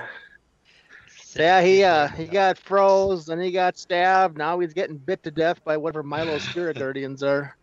Yeah, 1.36 1.62
he 1.62 1.84
uh 1.84 2.08
he 2.10 2.26
got 2.26 2.58
froze, 2.58 3.26
then 3.26 3.40
he 3.40 3.52
got 3.52 3.78
stabbed. 3.78 4.38
Now 4.38 4.60
he's 4.60 4.74
getting 4.74 4.98
bit 4.98 5.24
to 5.24 5.32
death 5.32 5.64
by 5.64 5.78
whatever 5.78 6.04
Milo's 6.04 6.44
spirit 6.50 6.78
guardians 6.78 7.24
are. 7.24 7.56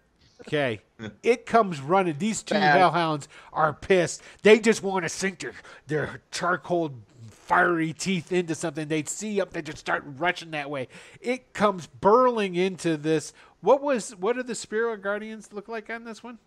Okay. 0.43 0.81
It 1.23 1.47
comes 1.47 1.81
running. 1.81 2.17
These 2.19 2.43
two 2.43 2.55
Bad. 2.55 2.79
hellhounds 2.79 3.29
are 3.53 3.73
pissed. 3.73 4.23
They 4.43 4.59
just 4.59 4.83
want 4.83 5.05
to 5.05 5.09
sink 5.09 5.41
their, 5.41 5.53
their 5.87 6.23
charcoal 6.31 6.93
fiery 7.29 7.93
teeth 7.93 8.33
into 8.33 8.55
something. 8.55 8.89
They 8.89 9.03
see 9.05 9.41
up, 9.41 9.53
they 9.53 9.61
just 9.61 9.79
start 9.79 10.05
rushing 10.07 10.53
that 10.53 10.71
way. 10.71 10.89
It 11.21 11.53
comes 11.53 11.87
burling 11.87 12.55
into 12.55 12.97
this. 12.97 13.33
What 13.63 13.83
was 13.83 14.17
what 14.17 14.37
do 14.37 14.43
the 14.43 14.55
spirit 14.55 15.03
guardians 15.03 15.53
look 15.53 15.69
like 15.69 15.91
on 15.91 16.05
this 16.05 16.23
one? 16.23 16.39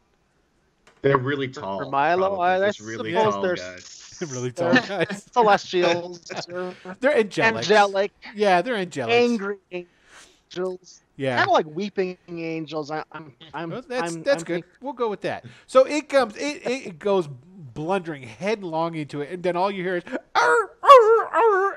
They're 1.02 1.18
really 1.18 1.48
tall. 1.50 1.80
For 1.84 1.90
Milo, 1.92 2.30
probably. 2.36 2.46
I, 2.48 2.64
I 2.64 2.68
Just 2.68 2.80
really 2.80 3.12
suppose 3.14 3.34
tall 3.34 3.42
they're 3.42 3.56
guys. 3.56 4.24
really 4.32 4.52
tall 4.52 4.74
guys. 4.74 5.30
celestials, 5.34 6.22
or 6.50 6.74
They're 7.02 7.18
angelic. 7.18 7.56
angelic, 7.58 8.12
Yeah, 8.36 8.62
they're 8.62 8.78
angelic. 8.78 9.14
angry 9.14 9.58
angels, 9.72 11.02
Yeah. 11.18 11.36
kind 11.38 11.50
of 11.50 11.54
like 11.54 11.66
weeping 11.68 12.18
angels. 12.30 12.90
I, 12.90 13.04
I'm, 13.12 13.34
I'm, 13.54 13.70
Well, 13.72 13.82
that's 13.86 14.14
I'm, 14.16 14.24
that's 14.24 14.44
I'm 14.44 14.48
good. 14.48 14.54
think- 14.64 14.66
We'll 14.82 14.94
go 14.94 15.10
with 15.10 15.22
that. 15.22 15.44
So 15.68 15.84
it 15.86 16.08
comes, 16.08 16.38
it, 16.38 16.62
it 16.66 17.00
goes 17.00 17.28
blundering 17.28 18.24
headlong 18.24 18.96
into 18.96 19.20
it, 19.22 19.30
and 19.32 19.44
then 19.44 19.58
all 19.58 19.70
you 19.72 19.84
hear 19.84 19.98
is, 19.98 20.04
"Arr, 20.08 20.20
arr, 20.36 20.46
arr," 20.46 20.70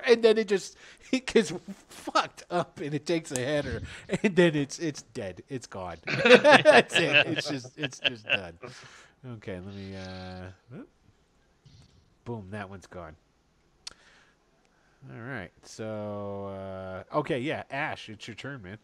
and 0.07 0.23
then 0.23 0.39
it 0.39 0.49
just 0.49 0.77
it 1.13 1.27
gets 1.27 1.53
fucked 1.89 2.45
up, 2.51 2.81
and 2.81 2.95
it 2.95 3.07
takes 3.07 3.33
a 3.33 3.39
header, 3.41 3.83
and 4.23 4.37
then 4.37 4.55
it's 4.57 4.79
it's 4.79 5.03
dead. 5.03 5.43
It's 5.49 5.67
gone. 5.67 5.97
that's 6.07 6.97
it. 6.97 7.27
It's 7.27 7.49
just 7.49 7.79
it's 7.79 8.01
just 8.01 8.27
done. 8.27 8.59
Okay, 9.35 9.61
let 9.65 9.75
me. 9.75 9.97
uh. 9.97 10.79
Boom, 12.25 12.49
that 12.51 12.69
one's 12.71 12.87
gone. 12.87 13.17
All 15.13 15.21
right, 15.23 15.53
so 15.63 16.47
uh, 17.13 17.19
okay, 17.19 17.39
yeah, 17.39 17.63
Ash, 17.71 18.09
it's 18.09 18.27
your 18.27 18.35
turn, 18.35 18.63
man. 18.63 18.79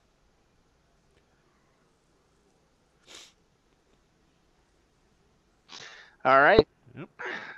All 6.24 6.40
right. 6.40 6.66
Yep. 6.96 7.08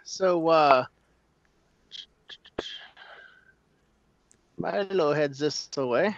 So, 0.04 0.48
uh, 0.48 0.84
Milo 4.56 5.12
heads 5.12 5.38
this 5.38 5.68
way. 5.76 6.16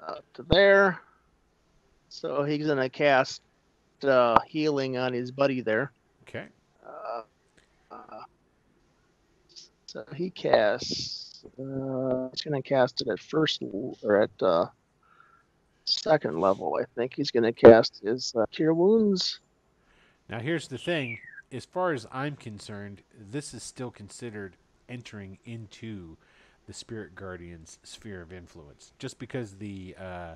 Up 0.00 0.24
to 0.34 0.42
there. 0.44 1.00
So 2.08 2.44
he's 2.44 2.66
gonna 2.66 2.88
cast 2.88 3.42
uh, 4.02 4.38
healing 4.46 4.96
on 4.96 5.12
his 5.12 5.30
buddy 5.30 5.60
there. 5.60 5.92
Okay. 6.22 6.46
Uh, 6.86 7.22
uh, 7.90 8.22
so 9.86 10.04
he 10.14 10.30
casts. 10.30 11.44
Uh, 11.58 12.28
he's 12.30 12.42
gonna 12.42 12.62
cast 12.62 13.00
it 13.00 13.08
at 13.08 13.20
first 13.20 13.62
or 14.02 14.22
at 14.22 14.30
uh, 14.40 14.66
second 15.84 16.40
level. 16.40 16.78
I 16.80 16.84
think 16.94 17.14
he's 17.14 17.30
gonna 17.30 17.52
cast 17.52 18.00
his 18.02 18.34
uh, 18.36 18.46
cure 18.50 18.74
wounds. 18.74 19.40
Now, 20.28 20.40
here's 20.40 20.68
the 20.68 20.78
thing. 20.78 21.18
As 21.50 21.64
far 21.64 21.92
as 21.92 22.06
I'm 22.12 22.36
concerned, 22.36 23.02
this 23.18 23.54
is 23.54 23.62
still 23.62 23.90
considered 23.90 24.56
entering 24.88 25.38
into 25.44 26.16
the 26.68 26.74
Spirit 26.74 27.14
Guardian's 27.16 27.78
sphere 27.82 28.20
of 28.20 28.30
influence. 28.30 28.92
Just 28.98 29.18
because 29.18 29.54
the 29.56 29.96
uh, 29.98 30.34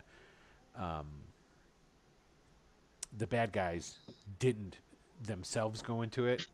um, 0.76 1.06
the 3.18 3.26
bad 3.26 3.52
guys 3.52 3.98
didn't 4.40 4.78
themselves 5.22 5.82
go 5.82 6.00
into 6.00 6.26
it. 6.26 6.46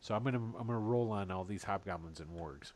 So 0.00 0.14
I'm 0.14 0.22
gonna 0.22 0.38
I'm 0.38 0.66
gonna 0.66 0.78
roll 0.78 1.10
on 1.10 1.32
all 1.32 1.44
these 1.44 1.64
hobgoblins 1.64 2.20
and 2.20 2.30
wargs. 2.30 2.72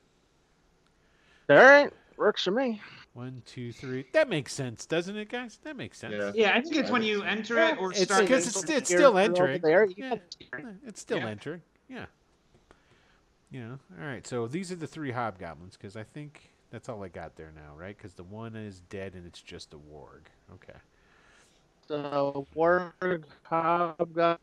All 1.49 1.57
right, 1.57 1.91
works 2.17 2.43
for 2.43 2.51
me. 2.51 2.81
One, 3.15 3.41
two, 3.47 3.73
three. 3.73 4.07
That 4.13 4.29
makes 4.29 4.53
sense, 4.53 4.85
doesn't 4.87 5.17
it, 5.17 5.29
guys? 5.29 5.61
That 5.63 5.77
makes 5.77 5.99
sense. 5.99 6.15
Yeah. 6.17 6.33
Yeah, 6.35 6.57
I 6.57 6.63
think 6.63 6.75
it's 6.77 6.91
when 6.91 7.05
you 7.05 7.23
enter 7.23 7.59
it 7.59 7.79
or 7.79 7.93
It's 7.93 8.03
start. 8.03 8.23
because 8.23 8.47
it. 8.49 8.57
it's, 8.57 8.71
it's 8.71 8.91
still 8.91 9.19
entering. 9.19 9.61
There. 9.61 9.87
Yeah. 9.97 10.15
Yeah, 10.41 10.71
It's 10.85 11.01
still 11.01 11.19
Yeah. 11.19 11.29
entering. 11.29 11.63
Yeah. 11.89 12.07
You 13.53 13.61
know. 13.61 13.79
All 14.01 14.07
right. 14.07 14.27
So 14.27 14.47
these 14.49 14.73
are 14.73 14.77
the 14.77 14.87
three 14.87 15.13
hobgoblins 15.13 15.77
because 15.77 15.95
I 15.95 16.05
think 16.05 16.51
that's 16.71 16.89
all 16.89 17.05
I 17.05 17.09
got 17.09 17.37
there 17.37 17.53
now, 17.55 17.77
right? 17.77 17.97
Because 17.97 18.15
the 18.15 18.25
one 18.25 18.57
is 18.57 18.81
dead 18.89 19.13
and 19.15 19.27
it's 19.27 19.43
just 19.43 19.75
a 19.75 19.77
warg. 19.77 20.23
Okay. 20.55 20.79
So 21.87 22.47
warg, 22.57 23.25
hobgoblin, 23.43 24.39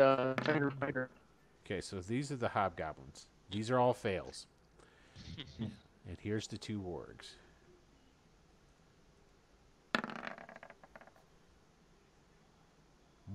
uh, 0.00 0.34
fighter, 0.42 0.70
fighter. 0.80 1.10
Okay. 1.64 1.80
So 1.80 2.00
these 2.00 2.32
are 2.32 2.36
the 2.36 2.48
hobgoblins. 2.48 3.28
These 3.50 3.70
are 3.70 3.78
all 3.78 3.94
fails. 3.94 4.46
and 5.60 6.18
here's 6.20 6.48
the 6.48 6.58
two 6.58 6.80
wargs. 6.80 7.34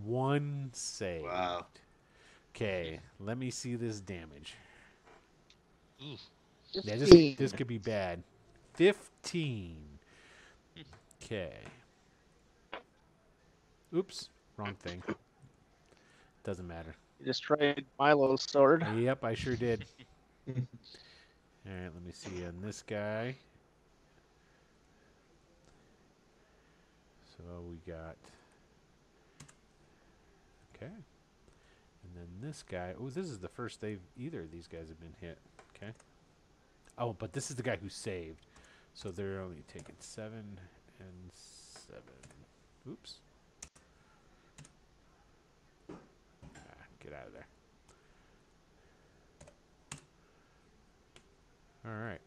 One 0.04 0.72
saved. 0.74 1.24
Wow. 1.24 1.66
Okay, 2.56 3.00
let 3.20 3.38
me 3.38 3.50
see 3.50 3.76
this 3.76 4.00
damage. 4.00 4.56
Mm. 6.02 6.14
Ooh. 6.14 6.18
Yeah, 6.84 6.96
this, 6.96 7.36
this 7.38 7.52
could 7.52 7.68
be 7.68 7.78
bad. 7.78 8.24
15. 8.76 9.76
Okay. 11.24 11.54
Oops, 13.94 14.30
wrong 14.58 14.76
thing. 14.76 15.04
Doesn't 16.44 16.68
matter. 16.68 16.96
You 17.20 17.26
destroyed 17.26 17.86
Milo's 18.00 18.44
sword. 18.50 18.86
Yep, 18.96 19.24
I 19.24 19.34
sure 19.34 19.56
did. 19.56 19.86
All 20.48 20.54
right, 21.66 21.92
let 21.94 22.04
me 22.04 22.12
see 22.12 22.46
on 22.46 22.62
this 22.62 22.82
guy. 22.82 23.36
So 27.38 27.44
we 27.70 27.78
got. 27.92 28.16
Okay. 30.76 30.92
And 32.14 32.22
then 32.22 32.50
this 32.50 32.64
guy. 32.64 32.94
Oh, 33.00 33.10
this 33.10 33.28
is 33.28 33.40
the 33.40 33.48
first 33.48 33.82
they've 33.82 34.02
either 34.18 34.42
of 34.42 34.52
these 34.52 34.68
guys 34.68 34.90
have 34.90 35.00
been 35.00 35.16
hit. 35.22 35.38
Okay. 35.76 35.92
Oh, 36.98 37.14
but 37.14 37.34
this 37.34 37.50
is 37.50 37.56
the 37.56 37.64
guy 37.64 37.78
who 37.82 37.90
saved. 37.90 38.46
So 38.94 39.12
they're 39.12 39.42
only 39.42 39.64
taking 39.68 39.96
seven 40.00 40.60
and 41.00 41.32
seven. 41.34 42.04
Oops. 42.90 43.16
Ah, 45.90 46.60
get 47.02 47.14
out 47.14 47.28
of 47.28 47.34
there. 47.34 47.48
All 51.86 51.92
right. 51.92 52.20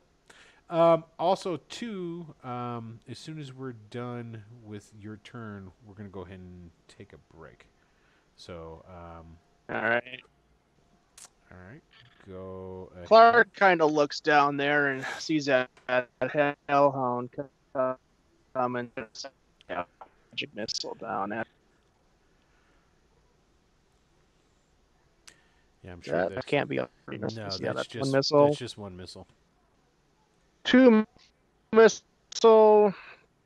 Um, 0.70 1.04
also, 1.18 1.58
too, 1.68 2.34
um, 2.42 2.98
as 3.08 3.18
soon 3.18 3.38
as 3.38 3.52
we're 3.52 3.74
done 3.90 4.42
with 4.64 4.90
your 4.98 5.18
turn, 5.18 5.70
we're 5.86 5.94
going 5.94 6.08
to 6.08 6.12
go 6.12 6.22
ahead 6.22 6.38
and 6.38 6.70
take 6.88 7.12
a 7.12 7.18
break. 7.36 7.66
So, 8.36 8.84
um, 8.88 9.36
All 9.70 9.76
right. 9.82 10.20
all 11.50 11.58
right, 11.70 11.82
go. 12.28 12.90
ahead. 12.94 13.06
Clark 13.06 13.54
kind 13.54 13.80
of 13.80 13.92
looks 13.92 14.20
down 14.20 14.56
there 14.56 14.88
and 14.88 15.04
sees 15.18 15.46
that, 15.46 15.70
that 15.86 16.56
hellhound 16.68 17.30
coming. 18.54 18.90
Yeah, 19.70 19.84
magic 20.32 20.50
missile 20.54 20.96
down 21.00 21.32
at 21.32 21.46
Yeah, 25.84 25.92
I'm 25.92 26.02
sure 26.02 26.16
that. 26.16 26.34
that's 26.34 26.46
can't 26.46 26.68
be 26.68 26.78
a 26.78 26.88
no, 27.08 27.18
missiles. 27.18 27.34
that's 27.34 27.60
yeah, 27.60 27.72
that's 27.74 27.88
just 27.88 28.00
one 28.10 28.12
missile. 28.18 28.46
that's 28.46 28.58
just 28.58 28.78
one 28.78 28.96
missile. 28.96 29.26
Two 30.64 31.04
missile, 31.74 32.94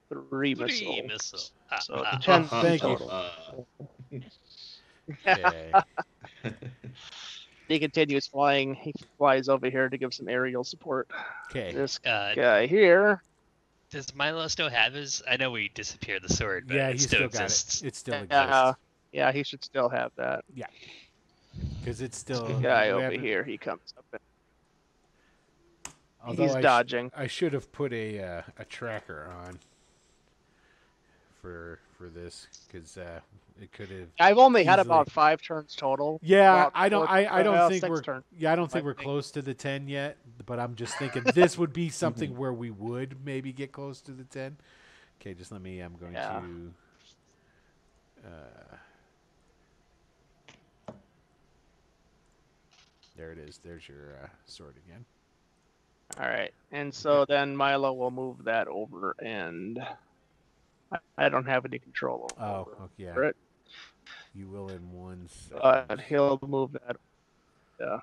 three 0.09 0.55
Three 0.55 0.55
missile. 0.55 1.03
missile. 1.07 1.41
Ah, 1.71 1.79
So 1.81 2.03
ah. 2.07 2.19
ten 2.23 2.45
Thank 2.45 2.83
you. 2.83 2.89
Uh, 2.91 3.31
Okay. 5.27 5.73
He 7.69 7.79
continues 7.79 8.27
flying. 8.27 8.75
He 8.75 8.95
flies 9.19 9.51
over 9.51 9.69
here 9.69 9.91
to 9.91 9.99
give 9.99 10.15
some 10.15 10.27
aerial 10.27 10.65
support. 10.65 11.11
Okay. 11.51 11.71
This 11.73 12.01
Uh, 12.07 12.33
guy 12.35 12.67
here. 12.67 13.23
does 13.91 14.15
Milo 14.15 14.49
still 14.49 14.71
have 14.71 14.95
his? 14.95 15.23
I 15.29 15.37
know 15.37 15.51
we 15.51 15.69
disappeared 15.75 16.23
the 16.23 16.33
sword, 16.33 16.67
but 16.67 16.77
Yeah, 16.77 16.89
it 16.89 16.93
he's 16.95 17.03
still, 17.03 17.19
still 17.19 17.29
got 17.29 17.43
exists. 17.43 17.83
it. 17.83 17.89
It 17.89 17.97
still 17.97 18.15
Yeah, 18.15 18.23
exists 18.71 18.81
yeah, 19.13 19.33
he 19.33 19.43
should 19.43 19.63
still 19.63 19.91
have 19.91 20.13
that. 20.17 20.47
Yeah. 20.55 20.65
Because 21.81 22.01
it's 22.01 22.17
still 22.17 22.47
The 22.47 22.55
guy 22.55 22.87
we 22.87 22.93
over 22.93 23.03
haven't- 23.03 23.21
here, 23.21 23.45
he 23.45 23.59
comes 23.59 23.93
up. 23.99 24.05
and- 24.13 24.21
Although 26.25 26.45
he's 26.45 26.55
I 26.55 26.61
sh- 26.61 26.63
dodging. 26.63 27.11
I 27.15 27.27
should 27.27 27.53
have 27.53 27.71
put 27.71 27.93
a 27.93 28.19
uh, 28.23 28.43
a 28.59 28.65
tracker 28.65 29.31
on 29.45 29.59
for 31.43 31.81
for 31.99 32.09
this 32.09 32.47
because 32.67 32.97
uh, 32.97 33.21
it 33.61 33.73
could 33.73 33.91
have. 33.91 34.09
I've 34.21 34.39
only 34.39 34.63
had 34.63 34.79
about 34.79 35.11
five 35.11 35.43
turns 35.43 35.75
total. 35.75 36.21
Yeah, 36.23 36.53
About 36.55 36.73
I 36.77 36.89
don't. 36.89 37.07
four- 37.07 37.15
I, 37.15 37.27
I 37.41 37.43
don't 37.43 37.55
well, 37.55 37.69
think 37.69 37.83
we're. 37.89 38.03
Yeah, 38.39 38.53
I 38.53 38.57
don't 38.57 38.71
think 38.71 38.85
I 38.85 38.87
we're 38.87 38.95
think. 38.95 39.05
close 39.05 39.31
to 39.33 39.43
the 39.43 39.53
ten 39.55 39.89
yet. 39.89 40.17
But 40.47 40.61
I'm 40.61 40.77
just 40.77 40.97
thinking 40.99 41.25
this 41.35 41.59
would 41.59 41.73
be 41.73 41.89
something 41.91 42.37
where 42.37 42.53
we 42.53 42.71
would 42.71 43.17
maybe 43.25 43.53
get 43.53 43.73
close 43.73 44.01
to 44.03 44.13
the 44.13 44.25
ten. 44.25 44.57
Okay, 45.21 45.35
just 45.35 45.51
let 45.51 45.61
me. 45.61 45.81
I'm 45.81 45.97
going 45.97 46.13
Yeah. 46.13 46.41
to. 46.41 46.73
Uh, 48.29 48.77
there 53.17 53.33
it 53.33 53.39
is. 53.39 53.59
There's 53.65 53.89
your 53.89 54.17
uh, 54.23 54.29
sword 54.47 54.77
again. 54.87 55.05
All 56.19 56.27
right, 56.29 56.53
and 56.73 56.95
so 56.95 57.27
then 57.27 57.55
Milo 57.55 57.93
will 57.93 58.11
move 58.11 58.45
that 58.45 58.67
over, 58.69 59.15
and 59.19 59.79
I- 61.17 61.29
don't 61.29 61.47
have 61.47 61.65
any 61.65 61.79
control 61.79 62.29
over 62.33 62.43
Oh, 62.45 62.61
okay, 62.85 62.93
yeah. 62.97 63.21
it, 63.29 63.37
You 64.35 64.49
will 64.49 64.69
in 64.71 64.93
one 64.93 65.29
second. 65.29 65.85
but 65.89 66.01
he'll 66.01 66.39
move 66.47 66.73
that. 66.73 66.97
Yeah. 67.81 67.99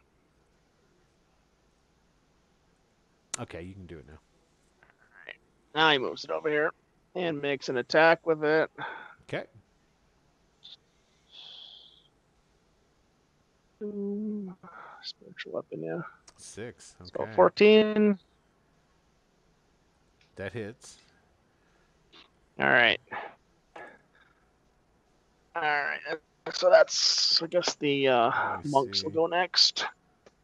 Okay, 3.39 3.61
you 3.63 3.73
can 3.73 3.85
do 3.85 3.97
it 3.97 4.05
now. 4.07 4.19
Now 5.73 5.91
he 5.91 5.97
moves 5.97 6.23
it 6.23 6.29
over 6.31 6.49
here 6.49 6.71
and 7.15 7.41
makes 7.41 7.67
an 7.69 7.77
attack 7.77 8.25
with 8.25 8.43
it. 8.43 8.69
Okay. 9.23 9.45
Spiritual 15.03 15.51
weapon, 15.53 15.83
yeah. 15.83 16.01
Six. 16.37 16.95
So 17.03 17.23
Okay. 17.23 17.31
14. 17.35 18.19
That 20.35 20.53
hits. 20.53 20.97
All 22.59 22.69
right. 22.69 22.99
All 25.55 25.61
right. 25.61 25.99
So 26.53 26.69
that's, 26.69 27.41
I 27.41 27.47
guess, 27.47 27.75
the 27.75 28.07
uh, 28.07 28.31
Let 28.53 28.65
me 28.65 28.71
monks 28.71 29.03
will 29.03 29.11
go 29.11 29.27
next. 29.27 29.85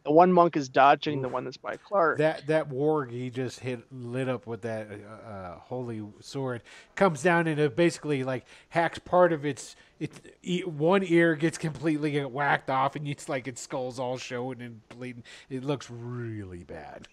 The 0.04 0.12
one 0.12 0.34
monk 0.34 0.58
is 0.58 0.68
dodging 0.68 1.22
the 1.22 1.30
one 1.30 1.44
that's 1.44 1.58
by 1.58 1.78
Clark. 1.78 2.18
That 2.18 2.48
that 2.48 2.70
warg 2.70 3.12
he 3.12 3.30
just 3.30 3.60
hit 3.60 3.84
lit 3.94 4.28
up 4.28 4.48
with 4.48 4.64
that 4.64 4.88
uh, 4.90 5.30
uh, 5.30 5.60
holy 5.60 6.02
sword 6.22 6.64
comes 6.96 7.22
down 7.22 7.46
and 7.46 7.60
it 7.60 7.76
basically 7.76 8.24
like 8.24 8.46
hacks 8.70 8.98
part 8.98 9.32
of 9.32 9.46
its 9.46 9.76
its 10.00 10.20
e- 10.42 10.64
one 10.64 11.04
ear 11.04 11.36
gets 11.36 11.60
completely 11.60 12.20
whacked 12.26 12.72
off 12.72 12.96
and 12.96 13.08
it's 13.08 13.30
like 13.30 13.48
its 13.48 13.62
skull's 13.62 14.00
all 14.00 14.18
showing 14.18 14.60
and 14.60 14.82
bleeding. 14.90 15.24
It 15.52 15.64
looks 15.64 15.88
really 15.92 16.64
bad. 16.64 17.08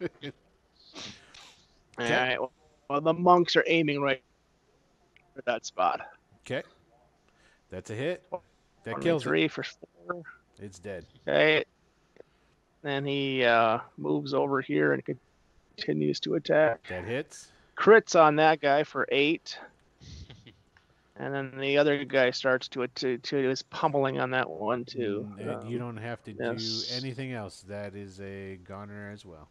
All 0.00 0.10
right. 1.98 2.40
Well, 2.40 2.52
the 2.88 3.12
monks 3.14 3.56
are 3.56 3.64
aiming 3.66 4.00
right 4.00 4.22
for 5.34 5.42
that 5.42 5.66
spot. 5.66 6.00
Okay, 6.46 6.62
that's 7.70 7.90
a 7.90 7.94
hit. 7.94 8.22
That 8.84 9.00
kills 9.00 9.22
it. 9.22 9.28
Three 9.28 9.48
for 9.48 9.62
four. 9.64 10.22
It's 10.60 10.78
dead. 10.78 11.04
Okay. 11.26 11.64
Then 12.82 13.04
he 13.06 13.44
uh, 13.44 13.78
moves 13.96 14.34
over 14.34 14.60
here 14.60 14.92
and 14.92 15.02
continues 15.76 16.20
to 16.20 16.34
attack. 16.34 16.82
That 16.90 17.04
hits. 17.04 17.48
Crits 17.78 18.14
on 18.20 18.36
that 18.36 18.60
guy 18.60 18.84
for 18.84 19.06
eight. 19.10 19.58
And 21.16 21.32
then 21.32 21.52
the 21.60 21.78
other 21.78 22.04
guy 22.04 22.32
starts 22.32 22.66
to 22.68 22.88
to, 22.88 23.18
to 23.18 23.50
is 23.50 23.62
pummeling 23.62 24.18
on 24.18 24.30
that 24.32 24.50
one 24.50 24.84
too. 24.84 25.28
And 25.38 25.70
you 25.70 25.76
Um, 25.80 25.94
don't 25.94 25.96
have 26.02 26.20
to 26.24 26.32
yes. 26.32 26.88
do 26.88 26.96
anything 26.96 27.32
else. 27.32 27.60
That 27.68 27.94
is 27.94 28.20
a 28.20 28.56
goner 28.56 29.10
as 29.12 29.24
well. 29.24 29.48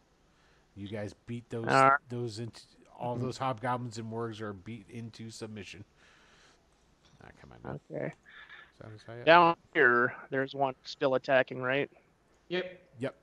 You 0.76 0.88
guys 0.88 1.14
beat 1.26 1.48
those 1.48 1.66
Alright. 1.66 2.00
those 2.10 2.38
into 2.38 2.60
all 2.98 3.16
those 3.16 3.38
hobgoblins 3.38 3.98
and 3.98 4.10
wargs 4.10 4.40
are 4.40 4.52
beat 4.52 4.86
into 4.90 5.30
submission. 5.30 5.84
Ah, 7.22 7.28
come 7.40 7.52
on. 7.52 7.58
now. 7.90 7.96
Okay. 7.96 8.12
Down 9.24 9.56
here, 9.72 10.14
there's 10.30 10.54
one 10.54 10.74
still 10.84 11.14
attacking, 11.14 11.62
right? 11.62 11.90
Yep. 12.48 12.80
Yep. 12.98 13.14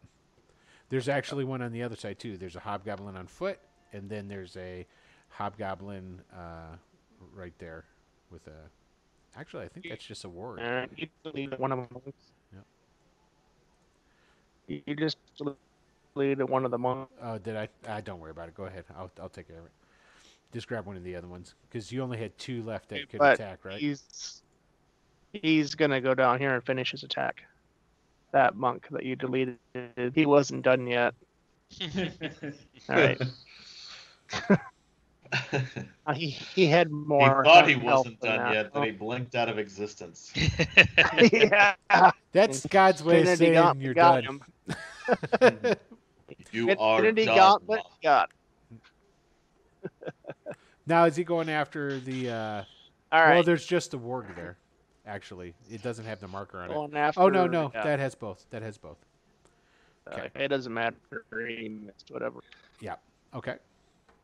There's 0.90 1.10
actually 1.10 1.44
one 1.44 1.62
on 1.62 1.72
the 1.72 1.84
other 1.84 1.96
side 1.96 2.20
too. 2.20 2.38
There's 2.38 2.56
a 2.56 2.60
hobgoblin 2.60 3.16
on 3.16 3.28
foot, 3.28 3.60
and 3.94 4.10
then 4.10 4.28
there's 4.28 4.58
a 4.58 4.86
hobgoblin 5.30 6.22
uh, 6.34 6.76
right 7.34 7.54
there 7.60 7.86
with 8.32 8.48
a. 8.48 8.70
Actually, 9.38 9.66
I 9.66 9.68
think 9.70 9.86
that's 9.90 10.06
just 10.06 10.26
a 10.26 10.30
warg. 10.30 10.60
All 10.60 10.72
right. 10.72 10.90
You 10.96 11.08
lead 11.24 11.58
one 11.58 11.72
of 11.72 11.80
the 11.80 11.94
monks. 11.94 12.32
Yep. 12.54 12.66
You 14.68 14.82
you 14.86 14.96
just 14.96 15.18
lead 16.16 16.42
one 16.44 16.66
of 16.66 16.72
the 16.72 16.78
monks. 16.78 17.12
Oh, 17.22 17.38
did 17.38 17.56
I? 17.56 17.68
I 17.88 18.02
don't 18.02 18.20
worry 18.20 18.32
about 18.32 18.50
it. 18.50 18.56
Go 18.56 18.66
ahead. 18.66 18.86
I'll 18.98 19.12
I'll 19.22 19.30
take 19.30 19.48
care 19.48 19.60
of 19.60 19.66
it. 19.66 19.72
Just 20.54 20.68
grab 20.68 20.86
one 20.86 20.98
of 20.98 21.04
the 21.04 21.16
other 21.16 21.28
ones 21.28 21.56
because 21.70 21.92
you 21.92 22.02
only 22.02 22.18
had 22.18 22.38
two 22.38 22.62
left 22.64 22.90
that 22.90 23.10
could 23.10 23.20
But 23.20 23.36
attack, 23.36 23.64
right? 23.64 23.80
He's 23.80 24.42
he's 25.34 25.76
gonna 25.76 26.02
go 26.02 26.14
down 26.14 26.40
here 26.40 26.54
and 26.54 26.64
finish 26.64 26.92
his 26.92 27.04
attack. 27.04 27.44
That 28.32 28.56
monk 28.56 28.88
that 28.92 29.04
you 29.04 29.16
deleted, 29.16 29.58
he 30.14 30.26
wasn't 30.26 30.64
done 30.64 30.88
yet. 30.88 31.14
All 32.90 32.96
right. 32.96 33.22
Uh, 36.06 36.14
he 36.14 36.30
he 36.30 36.66
had 36.66 36.92
more. 36.92 37.44
he 37.44 37.50
thought 37.50 37.66
he 37.70 37.76
wasn't 37.76 38.20
done 38.20 38.38
that. 38.38 38.54
yet, 38.54 38.74
but 38.74 38.84
he 38.84 38.92
blinked 38.92 39.34
out 39.34 39.48
of 39.48 39.58
existence. 39.58 40.34
yeah. 41.32 41.76
That's 42.34 42.66
God's 42.66 43.02
way 43.02 43.20
of 43.20 43.24
Trinity 43.24 43.46
saying 43.46 43.54
Gauntlet 43.54 43.86
you're 43.86 43.94
got 43.94 44.24
done. 44.26 45.76
Him. 46.52 46.68
You 46.70 46.76
are 46.78 47.00
Trinity 47.00 47.26
done. 47.26 47.38
Gauntlet 47.38 47.82
got. 48.04 48.30
now 50.86 51.06
is 51.06 51.16
he 51.16 51.24
going 51.24 51.50
after 51.50 52.00
the? 52.00 52.30
Uh, 52.30 52.64
All 53.12 53.22
right. 53.24 53.34
Well, 53.36 53.44
there's 53.44 53.66
just 53.66 53.92
the 53.92 54.00
warg 54.00 54.36
there. 54.36 54.58
Actually, 55.08 55.54
it 55.70 55.82
doesn't 55.82 56.06
have 56.06 56.20
the 56.20 56.28
marker 56.28 56.60
on 56.60 56.70
it. 56.94 56.96
after, 56.98 57.22
Oh 57.22 57.30
no, 57.30 57.48
no, 57.48 57.72
yeah, 57.74 57.84
that 57.84 58.00
has 58.00 58.14
both. 58.14 58.46
That 58.52 58.62
has 58.62 58.78
both. 58.78 58.98
uh, 60.12 60.28
it 60.36 60.50
doesn't 60.50 60.74
matter. 60.74 60.96
He 61.48 61.70
missed 61.70 62.12
whatever. 62.12 62.40
Yeah. 62.80 62.96
Okay. 63.34 63.56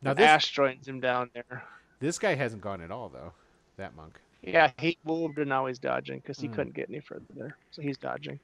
Now 0.02 0.10
Now 0.10 0.14
this 0.14 0.26
Ash 0.26 0.50
joins 0.52 0.86
him 0.86 1.00
down 1.00 1.30
there. 1.34 1.64
this 1.98 2.18
guy 2.18 2.34
hasn't 2.36 2.62
gone 2.62 2.80
at 2.80 2.92
all 2.92 3.08
though. 3.08 3.32
That 3.76 3.96
monk. 3.96 4.20
Yeah, 4.42 4.70
he 4.78 4.96
moved 5.04 5.38
and 5.38 5.48
now 5.48 5.66
he's 5.66 5.80
dodging 5.80 6.18
because 6.20 6.38
he 6.38 6.46
Hmm. 6.46 6.54
couldn't 6.54 6.74
get 6.74 6.88
any 6.88 7.00
further 7.00 7.24
there. 7.34 7.56
So 7.72 7.82
he's 7.82 7.98
dodging. 7.98 8.38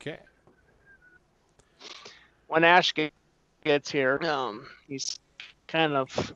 Okay. 0.00 0.18
When 2.48 2.64
Ash 2.64 2.92
gets 3.64 3.90
here, 3.90 4.18
um, 4.24 4.66
he's 4.86 5.18
kind 5.68 5.94
of, 5.94 6.34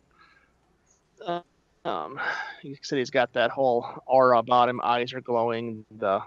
uh, 1.27 1.41
um, 1.85 2.21
he 2.63 2.77
said 2.83 2.99
he's 2.99 3.11
got 3.11 3.33
that 3.33 3.51
whole 3.51 3.87
aura 4.07 4.39
about 4.39 4.69
him. 4.69 4.81
Eyes 4.83 5.13
are 5.13 5.21
glowing. 5.21 5.85
The 5.99 6.21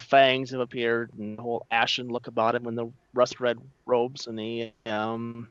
fangs 0.00 0.50
have 0.50 0.60
appeared, 0.60 1.10
and 1.18 1.38
the 1.38 1.42
whole 1.42 1.66
ashen 1.70 2.08
look 2.08 2.26
about 2.26 2.54
him, 2.54 2.66
and 2.66 2.76
the 2.76 2.90
rust 3.14 3.40
red 3.40 3.58
robes. 3.86 4.26
And 4.26 4.38
he, 4.38 4.72
um, 4.86 5.48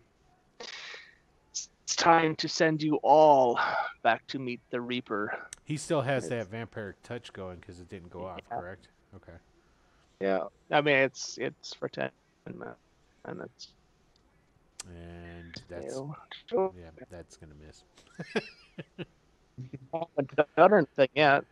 it's 1.49 1.95
time 1.95 2.35
to 2.38 2.47
send 2.47 2.81
you 2.81 2.95
all 3.03 3.59
back 4.03 4.26
to 4.27 4.39
meet 4.39 4.61
the 4.69 4.80
Reaper. 4.80 5.47
He 5.65 5.77
still 5.77 6.01
has 6.01 6.26
It's- 6.26 6.47
that 6.47 6.55
vampiric 6.55 6.95
touch 7.03 7.34
going 7.34 7.57
because 7.59 7.80
it 7.80 7.89
didn't 7.89 8.09
go 8.09 8.26
off, 8.26 8.39
Yeah. 8.49 8.57
correct? 8.57 8.88
Okay. 9.15 9.38
Yeah, 10.19 10.43
I 10.69 10.81
mean 10.81 10.95
it's 10.97 11.38
it's 11.39 11.73
for 11.73 11.89
ten 11.89 12.11
minutes, 12.45 12.77
and 13.26 13.39
that's 13.39 13.68
And 14.88 15.61
that's 15.69 15.95
you 15.95 16.14
know, 16.52 16.73
yeah, 16.77 16.89
that's 17.10 17.38
gonna 17.38 17.53
miss. 17.65 17.84
haven't 19.93 20.35
done 20.35 21.07
yet. 21.14 21.43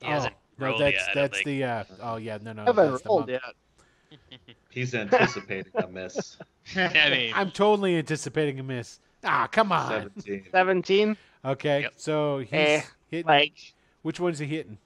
He 0.00 0.06
hasn't 0.06 0.34
no, 0.58 0.78
that's 0.78 0.94
yet, 0.94 1.08
that's 1.14 1.42
the 1.44 1.64
uh 1.64 1.84
oh 2.02 2.16
yeah, 2.16 2.38
no 2.42 2.52
no, 2.52 2.62
I 2.62 2.66
haven't 2.66 2.90
that's 2.90 3.02
the 3.02 3.08
rolled 3.08 3.28
yet. 3.28 3.40
He's 4.70 4.94
anticipating 4.94 5.72
a 5.76 5.86
miss. 5.88 6.36
I 6.76 7.10
mean, 7.10 7.32
I'm 7.34 7.50
totally 7.50 7.96
anticipating 7.96 8.60
a 8.60 8.62
miss. 8.62 9.00
Ah, 9.24 9.48
come 9.50 9.72
on. 9.72 10.10
17. 10.16 10.46
Seventeen. 10.50 11.16
Okay, 11.44 11.82
Yep. 11.82 11.92
so 11.96 12.38
he's 12.38 12.52
Eh, 12.52 12.82
hitting. 13.10 13.26
Like 13.26 13.74
Which 14.02 14.20
one's 14.20 14.38
he 14.38 14.46
hitting? 14.46 14.78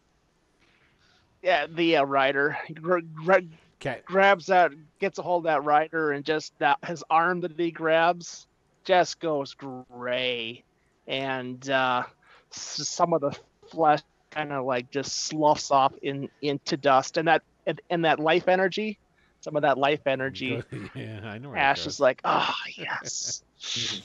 yeah, 1.43 1.67
the 1.67 1.97
uh, 1.99 2.05
rider 2.05 2.57
gr- 2.75 3.01
gr- 3.15 3.39
Okay. 3.81 4.01
grabs 4.05 4.47
that, 4.47 4.73
gets 5.01 5.19
a 5.19 5.23
hold 5.23 5.47
of 5.47 5.51
that 5.51 5.65
rider, 5.65 6.13
and 6.13 6.25
just 6.25 6.53
that 6.59 6.79
his 6.87 7.05
arm 7.11 7.41
that 7.41 7.59
he 7.59 7.71
grabs 7.71 8.47
just 8.85 9.21
goes 9.21 9.55
gray, 9.55 10.65
and 11.07 11.69
uh, 11.71 12.05
some 12.51 13.13
of 13.13 13.21
the 13.21 13.37
flesh 13.71 14.01
kind 14.31 14.53
of 14.53 14.65
like 14.65 14.91
just 14.91 15.27
sloughs 15.27 15.71
off 15.71 15.95
in 16.03 16.29
into 16.43 16.77
dust, 16.77 17.17
and 17.17 17.29
that 17.29 17.43
and, 17.67 17.81
and 17.91 18.05
that 18.05 18.21
life 18.21 18.49
energy, 18.49 18.99
some 19.41 19.57
of 19.57 19.63
that 19.63 19.79
life 19.79 20.07
energy. 20.07 20.63
yeah, 20.95 21.21
I 21.25 21.39
know 21.39 21.55
Ash 21.55 21.87
is 21.87 22.01
like, 22.01 22.21
oh 22.25 22.55
yes, 22.77 23.43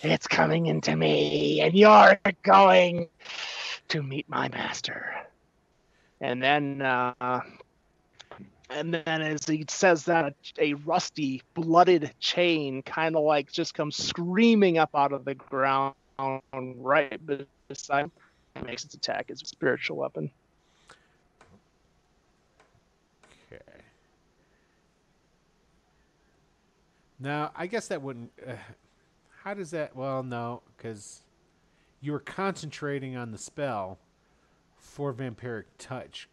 it's 0.04 0.28
coming 0.28 0.68
into 0.68 0.96
me, 0.96 1.62
and 1.62 1.74
you're 1.74 2.20
going 2.44 3.08
to 3.90 4.04
meet 4.04 4.30
my 4.30 4.50
master. 4.50 5.14
And 6.22 6.44
then 6.44 6.82
uh, 6.82 7.42
And 8.70 8.94
then 8.94 9.22
as 9.22 9.46
he 9.46 9.66
says 9.68 10.06
that, 10.06 10.36
a, 10.58 10.64
a 10.64 10.74
rusty, 10.74 11.42
blooded 11.56 12.14
chain 12.20 12.84
kind 12.84 13.16
of 13.16 13.24
like 13.24 13.52
just 13.52 13.74
comes 13.74 13.96
screaming 13.96 14.78
up 14.78 14.92
out 14.94 15.12
of 15.12 15.26
the 15.26 15.36
ground 15.36 15.96
right 16.54 17.20
beside 17.68 18.04
him 18.04 18.12
and 18.56 18.66
makes 18.66 18.86
its 18.86 18.94
attack 18.94 19.32
as 19.32 19.42
a 19.42 19.46
spiritual 19.46 19.98
weapon. 19.98 20.30
Okay. 23.52 23.62
Now, 27.20 27.52
I 27.56 27.68
guess 27.68 27.88
that 27.88 28.02
wouldn't. 28.02 28.32
Uh, 28.46 28.54
how 29.44 29.54
does 29.54 29.72
that? 29.72 29.96
Well, 29.96 30.22
no, 30.24 30.62
because 30.78 31.24
you 32.02 32.12
were 32.12 32.20
concentrating 32.20 33.16
on 33.16 33.32
the 33.32 33.38
spell 33.38 33.98
for 34.78 35.14
vampiric 35.14 35.66
touch, 35.78 36.30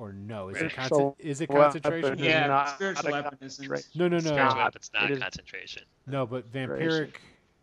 or 0.00 0.14
no? 0.14 0.48
Is 0.48 0.56
it, 0.56 0.70
Spiritual 0.72 1.14
is 1.18 1.40
it 1.42 1.48
concentration? 1.48 2.12
It 2.14 2.20
is 2.20 2.26
Yeah, 2.26 2.46
not 2.46 2.70
spiritual 2.70 3.10
weapon 3.12 3.36
isn't. 3.42 3.68
No, 3.94 4.08
no, 4.08 4.16
no, 4.16 4.18
Spiritual 4.20 4.36
not. 4.46 4.56
weapon's 4.56 4.90
not 4.94 5.04
It 5.04 5.10
is- 5.12 5.18
concentration. 5.22 5.82
no. 6.06 6.24
But 6.26 6.50
vampiric 6.50 7.16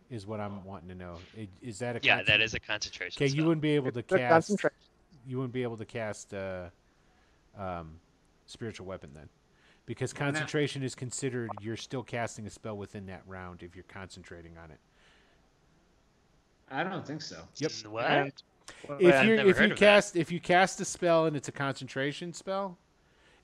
is 0.08 0.24
what 0.24 0.38
I'm 0.38 0.64
wanting 0.64 0.88
to 0.90 0.94
know. 0.94 1.16
I- 1.36 1.48
Is 1.60 1.80
that 1.80 1.96
a? 1.96 2.00
Yeah, 2.00 2.18
that 2.18 2.26
concent- 2.26 2.42
is 2.44 2.54
a 2.54 2.60
concentration. 2.60 3.22
Okay, 3.24 3.34
you 3.34 3.44
wouldn't 3.44 3.60
be 3.60 3.70
able 3.74 3.90
to 3.90 3.98
It's 3.98 4.08
cast. 4.08 4.64
You 5.26 5.36
wouldn't 5.38 5.52
be 5.52 5.64
able 5.64 5.76
to 5.78 5.84
cast 5.84 6.32
uh, 6.32 6.68
um, 7.58 7.98
spiritual 8.46 8.86
weapon 8.86 9.10
then, 9.14 9.28
because 9.84 10.12
concentration 10.12 10.84
is 10.84 10.94
considered 10.94 11.50
you're 11.60 11.76
still 11.76 12.04
casting 12.04 12.46
a 12.46 12.50
spell 12.50 12.76
within 12.76 13.04
that 13.06 13.22
round 13.26 13.64
if 13.64 13.74
you're 13.74 13.84
concentrating 13.88 14.56
on 14.56 14.70
it. 14.70 14.78
I 16.70 16.84
don't 16.84 17.04
think 17.06 17.20
so. 17.20 17.42
Yep. 17.56 17.72
What? 17.90 18.42
And, 18.88 19.00
if 19.00 19.24
you 19.24 19.34
if 19.34 19.58
you 19.58 19.64
of 19.64 19.70
that. 19.70 19.78
cast 19.78 20.16
if 20.16 20.30
you 20.32 20.40
cast 20.40 20.80
a 20.80 20.84
spell 20.84 21.26
and 21.26 21.36
it's 21.36 21.48
a 21.48 21.52
concentration 21.52 22.32
spell, 22.32 22.78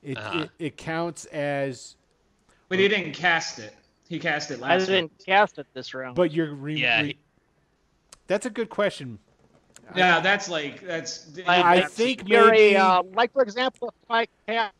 it 0.02 0.16
Uh-huh. 0.18 0.40
it, 0.40 0.50
it 0.58 0.76
counts 0.76 1.24
as 1.26 1.96
But 2.68 2.78
he 2.78 2.88
didn't 2.88 3.12
cast 3.12 3.58
it. 3.58 3.74
He 4.08 4.18
cast 4.18 4.50
it 4.50 4.60
last. 4.60 4.70
I 4.70 4.74
last 4.76 4.86
didn't 4.86 5.12
cast 5.24 5.58
it 5.58 5.66
this 5.74 5.94
round. 5.94 6.14
but 6.16 6.30
you're 6.32 6.54
re, 6.54 6.74
Yeah, 6.80 7.00
re- 7.00 7.06
he- 7.08 7.18
that's 8.26 8.46
a 8.46 8.50
good 8.50 8.68
question. 8.70 9.12
week. 9.12 9.96
Yeah, 9.96 10.20
that's 10.20 10.48
like 10.48 10.80
that's. 10.82 11.28
I 11.46 11.76
that's- 11.76 11.92
think 11.92 12.26
You're 12.28 12.50
maybe 12.50 12.74
a, 12.74 12.82
uh, 12.82 13.02
like 13.14 13.32
for 13.32 13.42
example, 13.42 13.92
if 14.02 14.10
I 14.10 14.26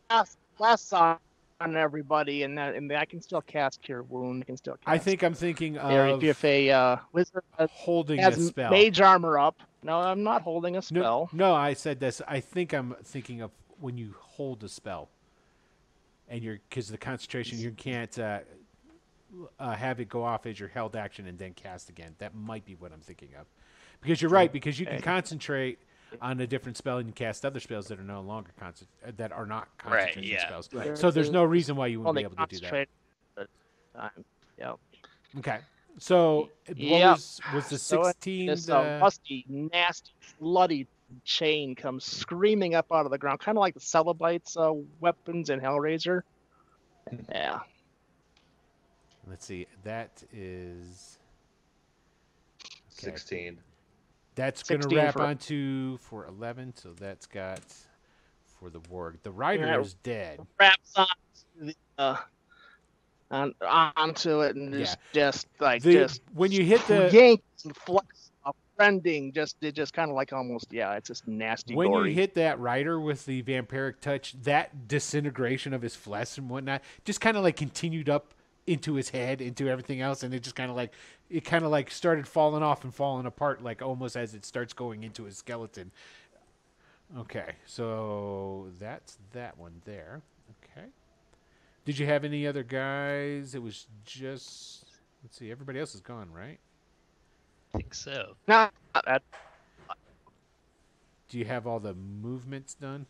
cast 0.09 0.37
last 0.59 0.91
on 0.93 1.17
on 1.61 1.75
everybody, 1.75 2.43
and 2.43 2.57
that, 2.57 2.75
and 2.75 2.91
I 2.91 3.05
can 3.05 3.21
still 3.21 3.41
cast 3.41 3.81
Cure 3.81 4.03
Wound. 4.03 4.43
I 4.43 4.45
can 4.45 4.57
still. 4.57 4.73
Cast 4.73 4.87
I 4.87 4.97
think 4.97 5.23
I'm 5.23 5.33
thinking 5.33 5.77
of 5.77 6.23
If, 6.23 6.43
a 6.43 6.69
uh, 6.69 6.97
wizard 7.13 7.43
has, 7.57 7.69
holding 7.71 8.19
a 8.19 8.31
spell. 8.33 8.71
mage 8.71 8.99
armor 9.01 9.39
up, 9.39 9.59
no, 9.83 9.97
I'm 9.99 10.23
not 10.23 10.41
holding 10.41 10.77
a 10.77 10.81
spell. 10.81 11.29
no, 11.31 11.53
I 11.53 11.73
said 11.73 11.99
this. 11.99 12.21
I 12.27 12.39
think 12.39 12.73
I'm 12.73 12.95
thinking 13.03 13.41
of 13.41 13.51
when 13.79 13.97
you 13.97 14.15
hold 14.19 14.63
a 14.63 14.69
spell, 14.69 15.09
and 16.27 16.43
you're 16.43 16.59
because 16.69 16.89
the 16.89 16.97
concentration 16.97 17.59
you 17.59 17.71
can't 17.71 18.17
uh, 18.19 18.39
uh, 19.59 19.71
have 19.73 19.99
it 19.99 20.09
go 20.09 20.23
off 20.23 20.45
as 20.45 20.59
your 20.59 20.69
held 20.69 20.95
action 20.95 21.27
and 21.27 21.37
then 21.39 21.53
cast 21.53 21.89
again. 21.89 22.15
That 22.17 22.35
might 22.35 22.65
be 22.65 22.75
what 22.75 22.91
I'm 22.91 23.01
thinking 23.01 23.29
of, 23.39 23.45
because 24.01 24.21
you're 24.21 24.31
right. 24.31 24.51
Because 24.51 24.79
you 24.79 24.85
can 24.85 25.01
concentrate 25.01 25.79
on 26.21 26.39
a 26.39 26.47
different 26.47 26.77
spell 26.77 26.97
and 26.97 27.07
you 27.07 27.13
cast 27.13 27.45
other 27.45 27.59
spells 27.59 27.87
that 27.87 27.99
are 27.99 28.03
no 28.03 28.21
longer 28.21 28.51
concent- 28.59 28.89
uh, 29.05 29.11
that 29.17 29.31
are 29.31 29.45
not 29.45 29.67
Right, 29.83 30.01
concentration 30.05 30.23
yeah. 30.23 30.45
spells. 30.47 30.73
Right. 30.73 30.97
So 30.97 31.11
there's 31.11 31.29
no 31.31 31.43
reason 31.43 31.75
why 31.75 31.87
you 31.87 31.99
wouldn't 31.99 32.09
Only 32.09 32.21
be 32.23 32.25
able 32.25 32.35
to 32.47 32.55
do 32.55 32.59
that. 32.61 32.69
concentrate 32.69 32.89
at 33.37 33.47
time. 34.15 34.25
Yep. 34.57 34.75
Okay. 35.39 35.59
So 35.97 36.49
what 36.67 36.77
Yep. 36.77 37.11
was 37.15 37.41
was 37.53 37.69
the 37.69 37.77
So 37.77 38.03
16 38.03 38.47
This 38.47 38.65
the- 38.65 38.77
uh, 38.77 38.99
rusty, 39.01 39.45
nasty, 39.47 40.11
bloody 40.39 40.87
chain 41.23 41.75
comes 41.75 42.03
screaming 42.03 42.75
up 42.75 42.91
out 42.91 43.05
of 43.05 43.11
the 43.11 43.17
ground, 43.17 43.39
kind 43.39 43.57
of 43.57 43.61
like 43.61 43.73
the 43.75 43.79
Cenobites' 43.79 44.57
uh, 44.57 44.73
weapons 44.99 45.49
in 45.49 45.59
Hellraiser. 45.61 46.21
Yeah. 47.29 47.59
Let's 49.27 49.45
see. 49.45 49.67
That 49.83 50.23
is 50.33 51.17
okay. 52.99 53.11
16. 53.11 53.59
That's 54.35 54.63
going 54.63 54.81
to 54.81 54.95
wrap 54.95 55.13
for- 55.13 55.21
onto 55.23 55.97
for 55.97 56.25
11. 56.27 56.75
So 56.75 56.93
that's 56.93 57.25
got 57.25 57.61
for 58.59 58.69
the 58.69 58.79
warg. 58.81 59.21
The 59.23 59.31
rider 59.31 59.65
Yeah. 59.65 59.79
is 59.79 59.93
dead. 59.95 60.45
Wraps 60.59 60.93
on 60.95 61.07
the, 61.59 61.75
uh, 61.97 62.17
on, 63.31 63.53
onto 63.61 64.41
it 64.41 64.55
and 64.55 64.73
Yeah. 64.73 64.79
just, 64.79 64.97
just 65.13 65.47
like 65.59 65.81
The, 65.81 65.93
just 65.93 66.21
when 66.33 66.51
you 66.51 66.63
hit 66.63 66.85
the 66.87 67.09
yanks 67.11 67.65
and 67.65 67.75
flex 67.75 68.31
rending, 68.77 69.31
just 69.31 69.55
it 69.61 69.71
just 69.73 69.93
kind 69.93 70.11
of 70.11 70.15
like 70.17 70.33
almost 70.33 70.67
yeah, 70.69 70.95
it's 70.95 71.07
just 71.07 71.25
nasty. 71.29 71.73
when 71.73 71.87
gory. 71.91 72.09
you 72.09 72.15
hit 72.15 72.33
that 72.33 72.59
rider 72.59 72.99
with 72.99 73.25
the 73.25 73.41
vampiric 73.43 74.01
touch, 74.01 74.33
that 74.43 74.89
disintegration 74.89 75.73
of 75.73 75.81
his 75.81 75.95
flesh 75.95 76.37
and 76.37 76.49
whatnot 76.49 76.81
just 77.05 77.21
kind 77.21 77.37
of 77.37 77.43
like 77.43 77.55
continued 77.55 78.09
up 78.09 78.33
into 78.67 78.95
his 78.95 79.09
head, 79.09 79.41
into 79.41 79.67
everything 79.67 80.01
else, 80.01 80.23
and 80.23 80.33
it 80.33 80.41
just 80.41 80.55
kind 80.55 80.69
of 80.69 80.75
like 80.75 80.91
it 81.29 81.45
kind 81.45 81.63
of 81.63 81.71
like 81.71 81.91
started 81.91 82.27
falling 82.27 82.63
off 82.63 82.83
and 82.83 82.93
falling 82.93 83.25
apart, 83.25 83.63
like 83.63 83.81
almost 83.81 84.15
as 84.15 84.33
it 84.33 84.45
starts 84.45 84.73
going 84.73 85.03
into 85.03 85.23
his 85.23 85.37
skeleton. 85.37 85.91
Okay, 87.17 87.53
so 87.65 88.67
that's 88.79 89.17
that 89.33 89.57
one 89.57 89.81
there. 89.85 90.21
Okay. 90.63 90.87
Did 91.85 91.99
you 91.99 92.05
have 92.07 92.25
any 92.25 92.47
other 92.47 92.63
guys? 92.63 93.53
It 93.53 93.61
was 93.61 93.85
just 94.05 94.85
let's 95.23 95.37
see, 95.37 95.51
everybody 95.51 95.79
else 95.79 95.95
is 95.95 96.01
gone, 96.01 96.29
right? 96.33 96.59
I 97.73 97.77
think 97.77 97.93
so. 97.93 98.35
Nah, 98.47 98.69
that, 99.05 99.21
Do 101.29 101.37
you 101.37 101.45
have 101.45 101.67
all 101.67 101.79
the 101.79 101.93
movements 101.93 102.73
done? 102.73 103.05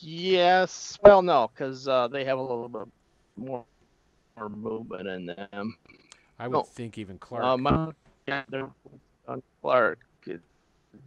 Yes. 0.00 0.98
Well, 1.02 1.22
no, 1.22 1.50
because 1.54 1.86
uh, 1.88 2.08
they 2.08 2.24
have 2.24 2.38
a 2.38 2.42
little 2.42 2.68
bit 2.68 2.82
more, 3.36 3.64
more 4.36 4.48
movement 4.48 5.08
in 5.08 5.26
them. 5.26 5.76
I 6.38 6.48
would 6.48 6.54
No. 6.54 6.62
think 6.62 6.98
even 6.98 7.18
Clark. 7.18 7.44
Um, 7.44 7.66
uh, 7.66 7.92
yeah, 8.26 8.42
Clark. 9.62 10.00
It 10.26 10.40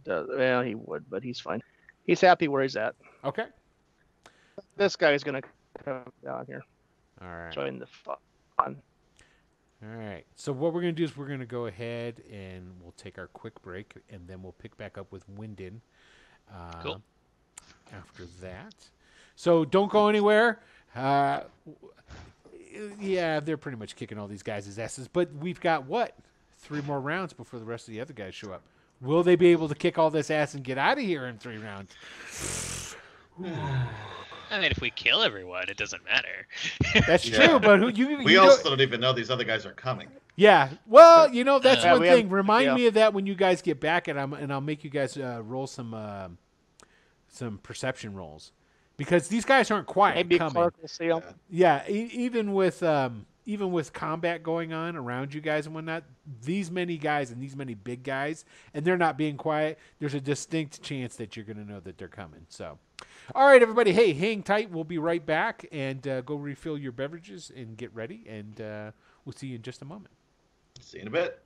does, 0.04 0.28
well, 0.36 0.62
he 0.62 0.74
would, 0.74 1.08
but 1.10 1.22
he's 1.22 1.40
fine. 1.40 1.62
He's 2.06 2.20
happy 2.20 2.48
where 2.48 2.62
he's 2.62 2.76
at. 2.76 2.94
okay. 3.24 3.46
This 4.76 4.96
guy 4.96 5.12
is 5.12 5.22
gonna 5.24 5.42
come 5.84 6.02
down 6.24 6.46
here, 6.46 6.62
All 7.20 7.28
right. 7.28 7.52
join 7.52 7.78
the 7.78 7.86
fun. 7.86 8.16
All 9.82 9.96
right. 9.98 10.24
So 10.36 10.52
what 10.52 10.72
we're 10.72 10.80
going 10.80 10.94
to 10.94 10.98
do 10.98 11.04
is 11.04 11.14
we're 11.16 11.26
going 11.26 11.40
to 11.40 11.46
go 11.46 11.66
ahead 11.66 12.22
and 12.32 12.70
we'll 12.80 12.94
take 12.96 13.18
our 13.18 13.26
quick 13.26 13.60
break, 13.60 13.92
and 14.08 14.26
then 14.26 14.42
we'll 14.42 14.52
pick 14.52 14.74
back 14.78 14.96
up 14.96 15.12
with 15.12 15.28
Wyndon. 15.36 15.80
Uh, 16.50 16.82
Cool. 16.82 17.02
After 17.96 18.24
that, 18.40 18.74
so 19.36 19.64
don't 19.64 19.90
go 19.90 20.08
anywhere. 20.08 20.60
Uh, 20.96 21.40
yeah, 23.00 23.40
they're 23.40 23.56
pretty 23.56 23.78
much 23.78 23.94
kicking 23.96 24.18
all 24.18 24.26
these 24.26 24.42
guys' 24.42 24.78
asses, 24.78 25.06
but 25.08 25.32
we've 25.34 25.60
got 25.60 25.86
what 25.86 26.16
three 26.58 26.80
more 26.82 27.00
rounds 27.00 27.32
before 27.32 27.58
the 27.60 27.64
rest 27.64 27.88
of 27.88 27.92
the 27.94 28.00
other 28.00 28.12
guys 28.12 28.34
show 28.34 28.52
up. 28.52 28.62
Will 29.00 29.22
they 29.22 29.36
be 29.36 29.48
able 29.48 29.68
to 29.68 29.74
kick 29.74 29.98
all 29.98 30.10
this 30.10 30.30
ass 30.30 30.54
and 30.54 30.64
get 30.64 30.78
out 30.78 30.98
of 30.98 31.04
here 31.04 31.26
in 31.26 31.36
three 31.38 31.58
rounds? 31.58 31.94
I 34.50 34.60
mean, 34.60 34.70
if 34.70 34.80
we 34.80 34.90
kill 34.90 35.22
everyone, 35.22 35.68
it 35.68 35.76
doesn't 35.76 36.04
matter. 36.04 36.46
That's 37.06 37.28
Yeah. 37.28 37.46
true, 37.46 37.60
but 37.60 37.80
who 37.80 37.88
you? 37.88 38.18
We 38.24 38.32
you 38.34 38.40
also 38.40 38.62
don't- 38.62 38.72
don't 38.72 38.80
even 38.82 39.00
know 39.00 39.12
these 39.12 39.30
other 39.30 39.44
guys 39.44 39.66
are 39.66 39.72
coming. 39.72 40.08
Yeah. 40.36 40.70
Well, 40.86 41.32
you 41.32 41.44
know 41.44 41.58
that's 41.60 41.84
Yeah, 41.84 41.92
one 41.92 42.00
we 42.02 42.08
have- 42.08 42.18
thing. 42.18 42.28
Remind 42.28 42.66
yeah. 42.66 42.74
me 42.74 42.86
of 42.86 42.94
that 42.94 43.14
when 43.14 43.24
you 43.26 43.34
guys 43.36 43.62
get 43.62 43.78
back, 43.80 44.08
and 44.08 44.18
I'm 44.18 44.32
and 44.32 44.52
I'll 44.52 44.60
make 44.60 44.82
you 44.82 44.90
guys 44.90 45.16
uh, 45.16 45.40
roll 45.44 45.66
some 45.68 45.94
uh, 45.94 46.28
some 47.34 47.58
perception 47.58 48.14
rolls 48.14 48.52
because 48.96 49.28
these 49.28 49.44
guys 49.44 49.70
aren't 49.70 49.86
quiet 49.86 50.16
Maybe 50.16 50.38
coming. 50.38 50.52
Clark 50.54 50.74
will 50.80 50.88
see 50.88 51.06
him. 51.06 51.22
Yeah, 51.50 51.82
e- 51.88 52.10
even 52.12 52.52
with 52.52 52.82
um, 52.82 53.26
even 53.46 53.72
with 53.72 53.92
combat 53.92 54.42
going 54.42 54.72
on 54.72 54.96
around 54.96 55.34
you 55.34 55.40
guys 55.40 55.66
and 55.66 55.74
whatnot, 55.74 56.04
these 56.42 56.70
many 56.70 56.96
guys 56.96 57.30
and 57.30 57.42
these 57.42 57.56
many 57.56 57.74
big 57.74 58.02
guys, 58.02 58.44
and 58.72 58.84
they're 58.84 58.96
not 58.96 59.18
being 59.18 59.36
quiet. 59.36 59.78
There's 59.98 60.14
a 60.14 60.20
distinct 60.20 60.82
chance 60.82 61.16
that 61.16 61.36
you're 61.36 61.44
going 61.44 61.58
to 61.58 61.70
know 61.70 61.80
that 61.80 61.98
they're 61.98 62.08
coming. 62.08 62.46
So, 62.48 62.78
all 63.34 63.46
right, 63.46 63.60
everybody, 63.60 63.92
hey, 63.92 64.12
hang 64.12 64.42
tight. 64.42 64.70
We'll 64.70 64.84
be 64.84 64.98
right 64.98 65.24
back 65.24 65.66
and 65.72 66.06
uh, 66.06 66.20
go 66.22 66.36
refill 66.36 66.78
your 66.78 66.92
beverages 66.92 67.50
and 67.54 67.76
get 67.76 67.94
ready, 67.94 68.24
and 68.28 68.60
uh, 68.60 68.90
we'll 69.24 69.34
see 69.34 69.48
you 69.48 69.56
in 69.56 69.62
just 69.62 69.82
a 69.82 69.86
moment. 69.86 70.14
See 70.80 70.98
you 70.98 71.02
in 71.02 71.08
a 71.08 71.10
bit. 71.10 71.43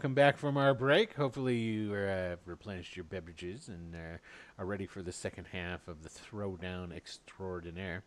Welcome 0.00 0.14
back 0.14 0.38
from 0.38 0.56
our 0.56 0.72
break. 0.72 1.12
Hopefully, 1.12 1.58
you 1.58 1.92
uh, 1.94 2.36
replenished 2.46 2.96
your 2.96 3.04
beverages 3.04 3.68
and 3.68 3.94
uh, 3.94 4.16
are 4.58 4.64
ready 4.64 4.86
for 4.86 5.02
the 5.02 5.12
second 5.12 5.44
half 5.52 5.86
of 5.88 6.02
the 6.02 6.08
Throwdown 6.08 6.90
Extraordinaire, 6.96 8.02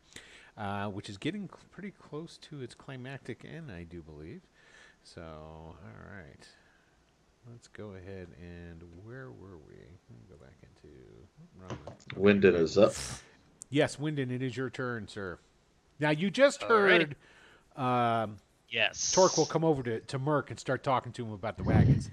uh, 0.57 0.87
which 0.87 1.07
is 1.07 1.19
getting 1.19 1.47
cl- 1.47 1.59
pretty 1.69 1.91
close 1.91 2.39
to 2.49 2.63
its 2.63 2.73
climactic 2.73 3.45
end, 3.45 3.71
I 3.71 3.83
do 3.83 4.01
believe. 4.01 4.41
So, 5.03 5.21
all 5.21 6.17
right. 6.17 6.47
Let's 7.51 7.67
go 7.67 7.89
ahead 7.89 8.29
and 8.41 8.81
where 9.05 9.29
were 9.29 9.59
we? 9.67 9.75
Let 9.75 10.17
me 10.17 10.25
go 10.27 10.37
back 10.37 10.55
into 10.63 10.95
wrong 11.61 11.77
one. 12.15 12.43
Is 12.55 12.75
up. 12.75 12.93
Yes, 13.69 13.97
Wyndon, 13.97 14.31
it 14.31 14.41
is 14.41 14.57
your 14.57 14.71
turn, 14.71 15.07
sir. 15.07 15.37
Now 15.99 16.09
you 16.09 16.31
just 16.31 16.63
heard 16.63 17.15
Alrighty. 17.77 18.23
um, 18.23 18.37
Yes. 18.73 19.11
Torque 19.11 19.37
will 19.37 19.45
come 19.45 19.63
over 19.63 19.83
to, 19.83 19.99
to 19.99 20.17
Merc 20.17 20.49
and 20.49 20.59
start 20.59 20.83
talking 20.83 21.11
to 21.13 21.23
him 21.23 21.31
about 21.31 21.57
the 21.57 21.63
wagons. 21.63 22.09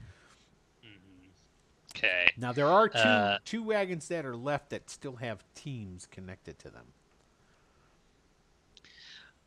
Okay. 1.96 2.30
Now 2.36 2.52
there 2.52 2.66
are 2.66 2.88
two 2.88 2.98
Uh, 2.98 3.38
two 3.46 3.62
wagons 3.62 4.08
that 4.08 4.26
are 4.26 4.36
left 4.36 4.70
that 4.70 4.90
still 4.90 5.16
have 5.16 5.42
teams 5.54 6.06
connected 6.06 6.58
to 6.60 6.70
them. 6.70 6.84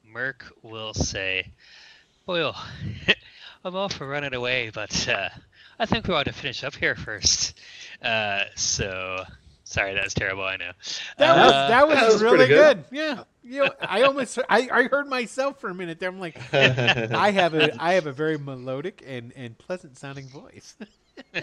Merc 0.03 0.51
will 0.63 0.93
say, 0.93 1.51
Boyle, 2.25 2.55
I'm 3.63 3.75
all 3.75 3.89
for 3.89 4.07
running 4.07 4.33
away, 4.33 4.71
but 4.73 5.07
uh, 5.07 5.29
I 5.79 5.85
think 5.85 6.07
we 6.07 6.15
ought 6.15 6.25
to 6.25 6.33
finish 6.33 6.63
up 6.63 6.75
here 6.75 6.95
first. 6.95 7.57
Uh, 8.01 8.43
so, 8.55 9.23
sorry, 9.73 9.93
that 9.95 10.03
was 10.03 10.13
terrible, 10.13 10.43
I 10.43 10.57
know. 10.57 10.71
That 11.17 11.31
Uh, 11.37 11.43
was 11.43 11.51
that 11.51 11.87
was, 11.87 11.95
that 11.99 12.07
was 12.13 12.23
really 12.23 12.47
good. 12.47 12.85
good. 12.89 12.97
Yeah, 12.97 13.23
you 13.43 13.65
know, 13.65 13.71
I 13.81 14.03
almost 14.03 14.39
I, 14.49 14.69
I 14.71 14.83
heard 14.83 15.07
myself 15.07 15.59
for 15.59 15.69
a 15.69 15.75
minute 15.75 15.99
there. 15.99 16.09
I'm 16.09 16.19
like, 16.19 16.37
I 16.53 17.31
have 17.31 17.53
a 17.53 17.75
I 17.81 17.93
have 17.93 18.05
a 18.05 18.11
very 18.13 18.37
melodic 18.37 19.03
and, 19.05 19.33
and 19.35 19.57
pleasant 19.57 19.97
sounding 19.97 20.27
voice. 20.27 20.75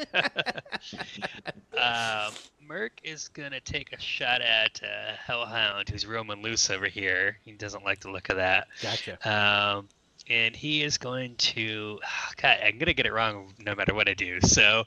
um, 1.76 2.32
Merc 2.66 3.00
is 3.04 3.28
going 3.28 3.52
to 3.52 3.60
take 3.60 3.92
a 3.92 4.00
shot 4.00 4.40
at 4.42 4.80
uh, 4.82 5.12
Hellhound, 5.24 5.88
who's 5.88 6.06
roaming 6.06 6.42
loose 6.42 6.70
over 6.70 6.86
here. 6.86 7.38
He 7.44 7.52
doesn't 7.52 7.84
like 7.84 8.00
the 8.00 8.10
look 8.10 8.28
of 8.30 8.36
that. 8.36 8.68
gotcha. 8.82 9.18
Um, 9.28 9.88
and 10.30 10.54
he 10.56 10.82
is 10.82 10.96
going 10.96 11.34
to. 11.36 11.98
God, 12.40 12.58
I'm 12.64 12.74
going 12.78 12.86
to 12.86 12.94
get 12.94 13.04
it 13.06 13.12
wrong 13.12 13.52
no 13.58 13.74
matter 13.74 13.92
what 13.92 14.08
I 14.08 14.14
do. 14.14 14.40
So 14.40 14.84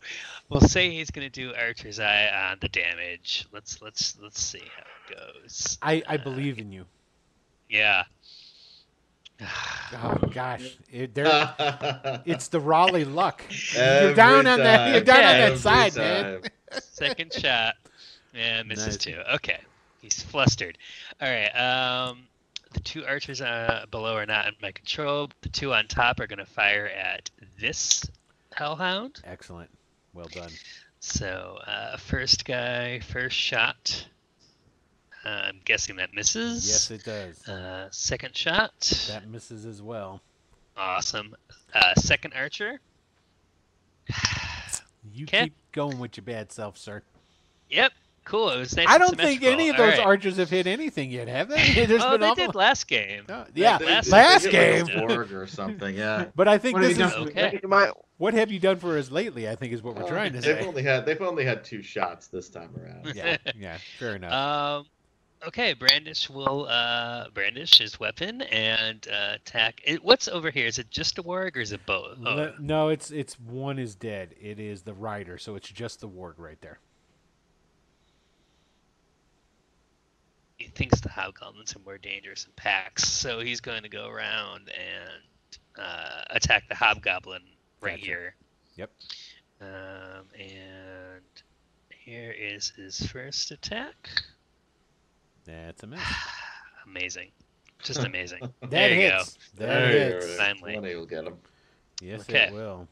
we'll 0.49 0.61
say 0.61 0.89
he's 0.89 1.11
going 1.11 1.29
to 1.29 1.31
do 1.31 1.53
Archer's 1.53 1.99
Eye 1.99 2.29
on 2.51 2.57
the 2.61 2.69
damage. 2.69 3.45
Let's 3.51 3.81
let's 3.81 4.17
let's 4.21 4.41
see 4.41 4.63
how 4.75 4.83
it 5.15 5.17
goes. 5.43 5.77
I, 5.81 6.01
I 6.07 6.17
believe 6.17 6.57
in 6.57 6.71
you. 6.71 6.85
Yeah. 7.69 8.03
Oh 9.93 10.15
gosh, 10.33 10.77
it, 10.91 11.13
there 11.13 11.53
it's 12.25 12.47
the 12.47 12.59
Raleigh 12.59 13.03
luck. 13.05 13.43
you're 13.73 13.83
Every 13.83 14.15
down 14.15 14.47
on 14.47 14.59
that. 14.59 14.89
You're 14.89 15.03
time. 15.03 15.05
down 15.05 15.17
on 15.17 15.23
that 15.23 15.41
Every 15.41 15.57
side, 15.57 15.95
man. 15.95 16.41
Second 16.79 17.33
shot. 17.33 17.75
And 18.35 18.67
misses 18.67 18.85
Nice. 18.87 18.97
two. 18.97 19.21
Okay. 19.35 19.59
He's 20.01 20.21
flustered. 20.23 20.77
All 21.21 21.29
right. 21.29 21.49
Um, 21.49 22.23
the 22.73 22.79
two 22.79 23.05
archers 23.05 23.41
uh, 23.41 23.85
below 23.91 24.15
are 24.15 24.25
not 24.25 24.47
in 24.47 24.53
my 24.61 24.71
control. 24.71 25.29
The 25.41 25.49
two 25.49 25.73
on 25.73 25.87
top 25.87 26.19
are 26.19 26.27
going 26.27 26.39
to 26.39 26.45
fire 26.45 26.87
at 26.87 27.29
this 27.59 28.09
hellhound. 28.53 29.21
Excellent. 29.25 29.69
Well 30.13 30.27
done. 30.31 30.51
So, 30.99 31.59
uh, 31.67 31.97
first 31.97 32.45
guy, 32.45 32.99
first 32.99 33.35
shot. 33.35 34.07
Uh, 35.25 35.29
I'm 35.29 35.59
guessing 35.65 35.95
that 35.97 36.13
misses. 36.13 36.67
Yes, 36.67 36.91
it 36.91 37.03
does. 37.03 37.47
Uh, 37.47 37.87
second 37.91 38.35
shot. 38.35 38.73
That 39.09 39.27
misses 39.29 39.65
as 39.65 39.81
well. 39.81 40.21
Awesome. 40.77 41.35
Uh, 41.73 41.93
second 41.95 42.33
archer. 42.35 42.79
You 45.11 45.25
'Kay. 45.25 45.43
keep 45.43 45.53
going 45.73 45.99
with 45.99 46.15
your 46.15 46.23
bad 46.23 46.51
self, 46.53 46.77
sir. 46.77 47.03
Yep. 47.69 47.91
Cool. 48.25 48.49
It 48.51 48.59
was 48.59 48.75
nice. 48.77 48.87
I 48.87 48.97
don't 48.97 49.17
think 49.17 49.43
any 49.43 49.69
of 49.69 49.75
symmetrical. 49.75 49.85
those 49.85 49.93
All 49.93 50.05
right. 50.05 50.07
archers 50.07 50.37
have 50.37 50.49
hit 50.49 50.65
anything 50.67 51.11
yet, 51.11 51.27
have 51.27 51.49
they? 51.49 51.85
There's 51.85 52.01
oh, 52.03 52.11
been 52.11 52.21
they 52.21 52.27
awful- 52.27 52.45
did 52.47 52.55
last 52.55 52.87
game. 52.87 53.23
No, 53.27 53.45
yeah, 53.53 53.77
They- 53.77 53.85
last- 53.85 54.05
they- 54.05 54.11
last 54.11 54.43
they 54.43 54.51
get 54.51 54.87
game. 54.87 55.07
like 55.07 55.31
or 55.31 55.47
something. 55.47 55.95
Yeah. 55.95 56.25
But 56.35 56.47
I 56.47 56.57
think 56.57 56.75
What 56.75 56.81
this 56.83 56.91
is 56.93 56.97
done? 56.97 57.27
Okay. 57.29 57.59
You 57.61 57.93
what 58.17 58.33
have 58.33 58.51
you 58.51 58.59
done 58.59 58.77
for 58.77 58.97
us 58.97 59.11
lately? 59.11 59.49
I 59.49 59.55
think 59.55 59.73
is 59.73 59.83
what 59.83 59.95
we're 59.95 60.07
trying 60.07 60.31
to 60.33 60.41
say. 60.41 60.53
they've 60.53 60.67
only 60.67 60.83
had 60.83 61.05
they've 61.05 61.21
only 61.21 61.43
had 61.43 61.63
two 61.65 61.81
shots 61.81 62.27
this 62.27 62.47
time 62.49 62.69
around. 62.81 63.13
Yeah, 63.13 63.37
yeah, 63.55 63.77
fair 63.99 64.15
enough. 64.15 64.31
Um, 64.31 64.85
okay, 65.47 65.73
Brandish 65.73 66.29
will 66.29 66.67
uh, 66.69 67.29
brandish 67.33 67.79
his 67.79 67.99
weapon 67.99 68.41
and 68.43 69.05
uh, 69.11 69.33
attack. 69.35 69.81
It, 69.83 70.03
what's 70.03 70.27
over 70.29 70.51
here? 70.51 70.67
Is 70.67 70.79
it 70.79 70.89
just 70.89 71.17
a 71.19 71.23
warg 71.23 71.57
or 71.57 71.59
is 71.59 71.71
it 71.73 71.85
both? 71.85 72.17
Oh, 72.25 72.33
Le- 72.35 72.53
no, 72.59 72.89
it's 72.89 73.11
it's 73.11 73.37
one 73.39 73.77
is 73.79 73.95
dead. 73.95 74.35
It 74.39 74.59
is 74.59 74.83
the 74.83 74.93
rider, 74.93 75.37
so 75.37 75.55
it's 75.55 75.67
just 75.69 75.99
the 75.99 76.07
warg 76.07 76.35
right 76.37 76.61
there. 76.61 76.79
He 80.63 80.69
thinks 80.69 81.01
the 81.01 81.09
hobgoblins 81.09 81.75
are 81.75 81.79
more 81.79 81.97
dangerous 81.97 82.45
in 82.45 82.51
packs, 82.55 83.03
so 83.07 83.39
he's 83.39 83.59
going 83.59 83.83
to 83.83 83.89
go 83.89 84.07
around 84.07 84.69
and 84.69 85.21
uh, 85.77 86.21
attack 86.29 86.67
the 86.69 86.75
hobgoblin 86.75 87.41
right 87.81 87.97
Gotcha. 87.97 88.05
here. 88.05 88.35
Yep. 88.77 88.91
Um, 89.61 90.25
and 90.39 91.21
here 91.89 92.31
is 92.37 92.69
his 92.75 93.05
first 93.07 93.51
attack. 93.51 94.09
That's 95.45 95.83
a 95.83 95.87
miss. 95.87 95.99
amazing, 96.87 97.31
just 97.83 98.03
amazing. 98.05 98.39
That 98.61 98.69
there 98.71 98.93
you 98.93 99.09
go. 99.09 99.17
hits. 99.17 99.37
That 99.57 99.67
There 99.67 99.89
hits. 100.21 100.35
Finally. 100.37 100.73
Twenty 100.73 100.95
will 100.95 101.05
get 101.05 101.25
him. 101.25 101.35
Yes, 102.01 102.21
Okay. 102.21 102.47
it 102.47 102.53
will. 102.53 102.87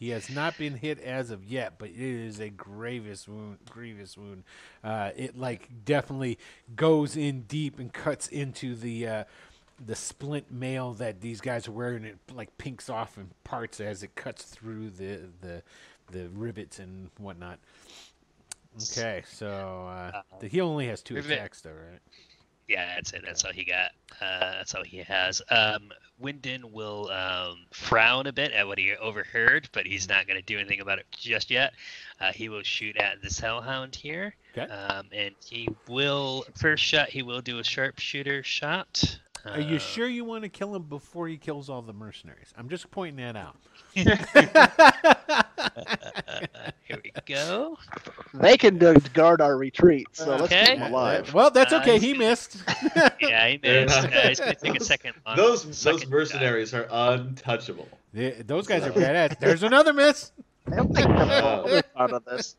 He 0.00 0.08
has 0.08 0.30
not 0.30 0.56
been 0.56 0.76
hit 0.76 0.98
as 0.98 1.30
of 1.30 1.44
yet, 1.44 1.74
but 1.76 1.90
it 1.90 2.00
is 2.00 2.40
a 2.40 2.48
grievous 2.48 3.28
wound. 3.28 3.58
Grievous 3.68 4.16
wound. 4.16 4.44
Uh, 4.82 5.10
it 5.14 5.38
like 5.38 5.68
definitely 5.84 6.38
goes 6.74 7.18
in 7.18 7.42
deep 7.42 7.78
and 7.78 7.92
cuts 7.92 8.26
into 8.26 8.74
the 8.74 9.06
uh, 9.06 9.24
the 9.84 9.94
splint 9.94 10.50
mail 10.50 10.94
that 10.94 11.20
these 11.20 11.42
guys 11.42 11.68
are 11.68 11.72
wearing. 11.72 12.04
It 12.04 12.18
like 12.32 12.56
pinks 12.56 12.88
off 12.88 13.18
in 13.18 13.28
parts 13.44 13.78
as 13.78 14.02
it 14.02 14.14
cuts 14.14 14.44
through 14.44 14.88
the 14.88 15.20
the 15.42 15.62
the 16.10 16.30
rivets 16.30 16.78
and 16.78 17.10
whatnot. 17.18 17.58
Okay, 18.76 19.22
so 19.30 19.86
uh, 19.86 20.22
the, 20.38 20.48
he 20.48 20.62
only 20.62 20.86
has 20.86 21.02
two 21.02 21.18
attacks 21.18 21.60
though, 21.60 21.72
right? 21.72 22.00
Yeah, 22.70 22.94
that's 22.94 23.12
it. 23.12 23.22
That's 23.26 23.44
all 23.44 23.52
he 23.52 23.64
got. 23.64 23.90
Uh, 24.20 24.52
that's 24.58 24.74
all 24.76 24.84
he 24.84 24.98
has. 24.98 25.42
Um, 25.50 25.90
Wyndon 26.22 26.70
will 26.70 27.10
um, 27.10 27.66
frown 27.72 28.28
a 28.28 28.32
bit 28.32 28.52
at 28.52 28.66
what 28.68 28.78
he 28.78 28.94
overheard, 28.94 29.68
but 29.72 29.86
he's 29.86 30.08
not 30.08 30.28
going 30.28 30.38
to 30.38 30.44
do 30.44 30.56
anything 30.56 30.80
about 30.80 31.00
it 31.00 31.06
just 31.10 31.50
yet. 31.50 31.72
Uh, 32.20 32.30
he 32.30 32.48
will 32.48 32.62
shoot 32.62 32.96
at 32.96 33.20
this 33.22 33.40
hellhound 33.40 33.96
here, 33.96 34.36
Okay. 34.56 34.70
um, 34.72 35.06
and 35.12 35.34
he 35.44 35.68
will 35.88 36.44
first 36.60 36.84
shot. 36.84 37.08
He 37.08 37.22
will 37.22 37.40
do 37.40 37.58
a 37.58 37.64
sharpshooter 37.64 38.42
shot. 38.44 39.18
Are 39.46 39.60
you 39.60 39.76
Uh, 39.76 39.78
sure 39.78 40.06
you 40.06 40.24
want 40.24 40.42
to 40.44 40.48
kill 40.48 40.74
him 40.74 40.82
before 40.82 41.26
he 41.28 41.36
kills 41.38 41.68
all 41.70 41.82
the 41.82 41.92
mercenaries? 41.92 42.52
I'm 42.58 42.68
just 42.68 42.90
pointing 42.90 43.24
that 43.24 43.36
out. 43.36 43.56
Here 46.84 46.98
we 47.02 47.12
go. 47.26 47.78
they 48.34 48.56
can 48.56 48.78
guard 49.14 49.40
our 49.40 49.56
retreat, 49.56 50.06
so 50.12 50.30
let's 50.36 50.42
keep 50.48 50.52
Okay. 50.52 50.76
them 50.78 50.92
alive. 50.92 51.32
Well, 51.32 51.50
that's 51.50 51.72
okay. 51.72 51.94
he's 51.98 52.02
He 52.12 52.14
missed. 52.18 52.62
Yeah, 53.20 53.48
he 53.48 53.58
missed. 53.62 53.94
not- 54.02 54.12
Uh, 54.14 54.28
he's 54.28 54.40
going 54.40 54.54
to 54.54 54.60
take 54.60 54.80
a 54.80 54.84
second. 54.84 55.14
on- 55.26 55.36
Those 55.36 55.64
those 55.64 55.78
second 55.78 56.00
shot. 56.00 56.08
mercenaries 56.10 56.74
are 56.74 56.86
untouchable. 56.90 57.88
They- 58.12 58.42
those 58.46 58.66
guys 58.66 58.84
are 58.84 58.92
badass. 58.92 59.38
There's 59.38 59.62
another 59.62 59.92
miss. 59.92 60.32
They'll 60.66 60.88
take 60.88 61.06
out 61.06 62.12
of 62.12 62.24
this. 62.24 62.56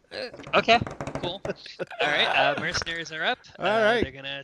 Okay, 0.53 0.79
cool. 1.21 1.41
All 1.45 2.07
right, 2.07 2.25
uh, 2.25 2.55
mercenaries 2.59 3.11
are 3.11 3.23
up. 3.23 3.37
All 3.59 3.65
uh, 3.67 3.83
right. 3.83 4.03
They're 4.03 4.11
gonna 4.11 4.43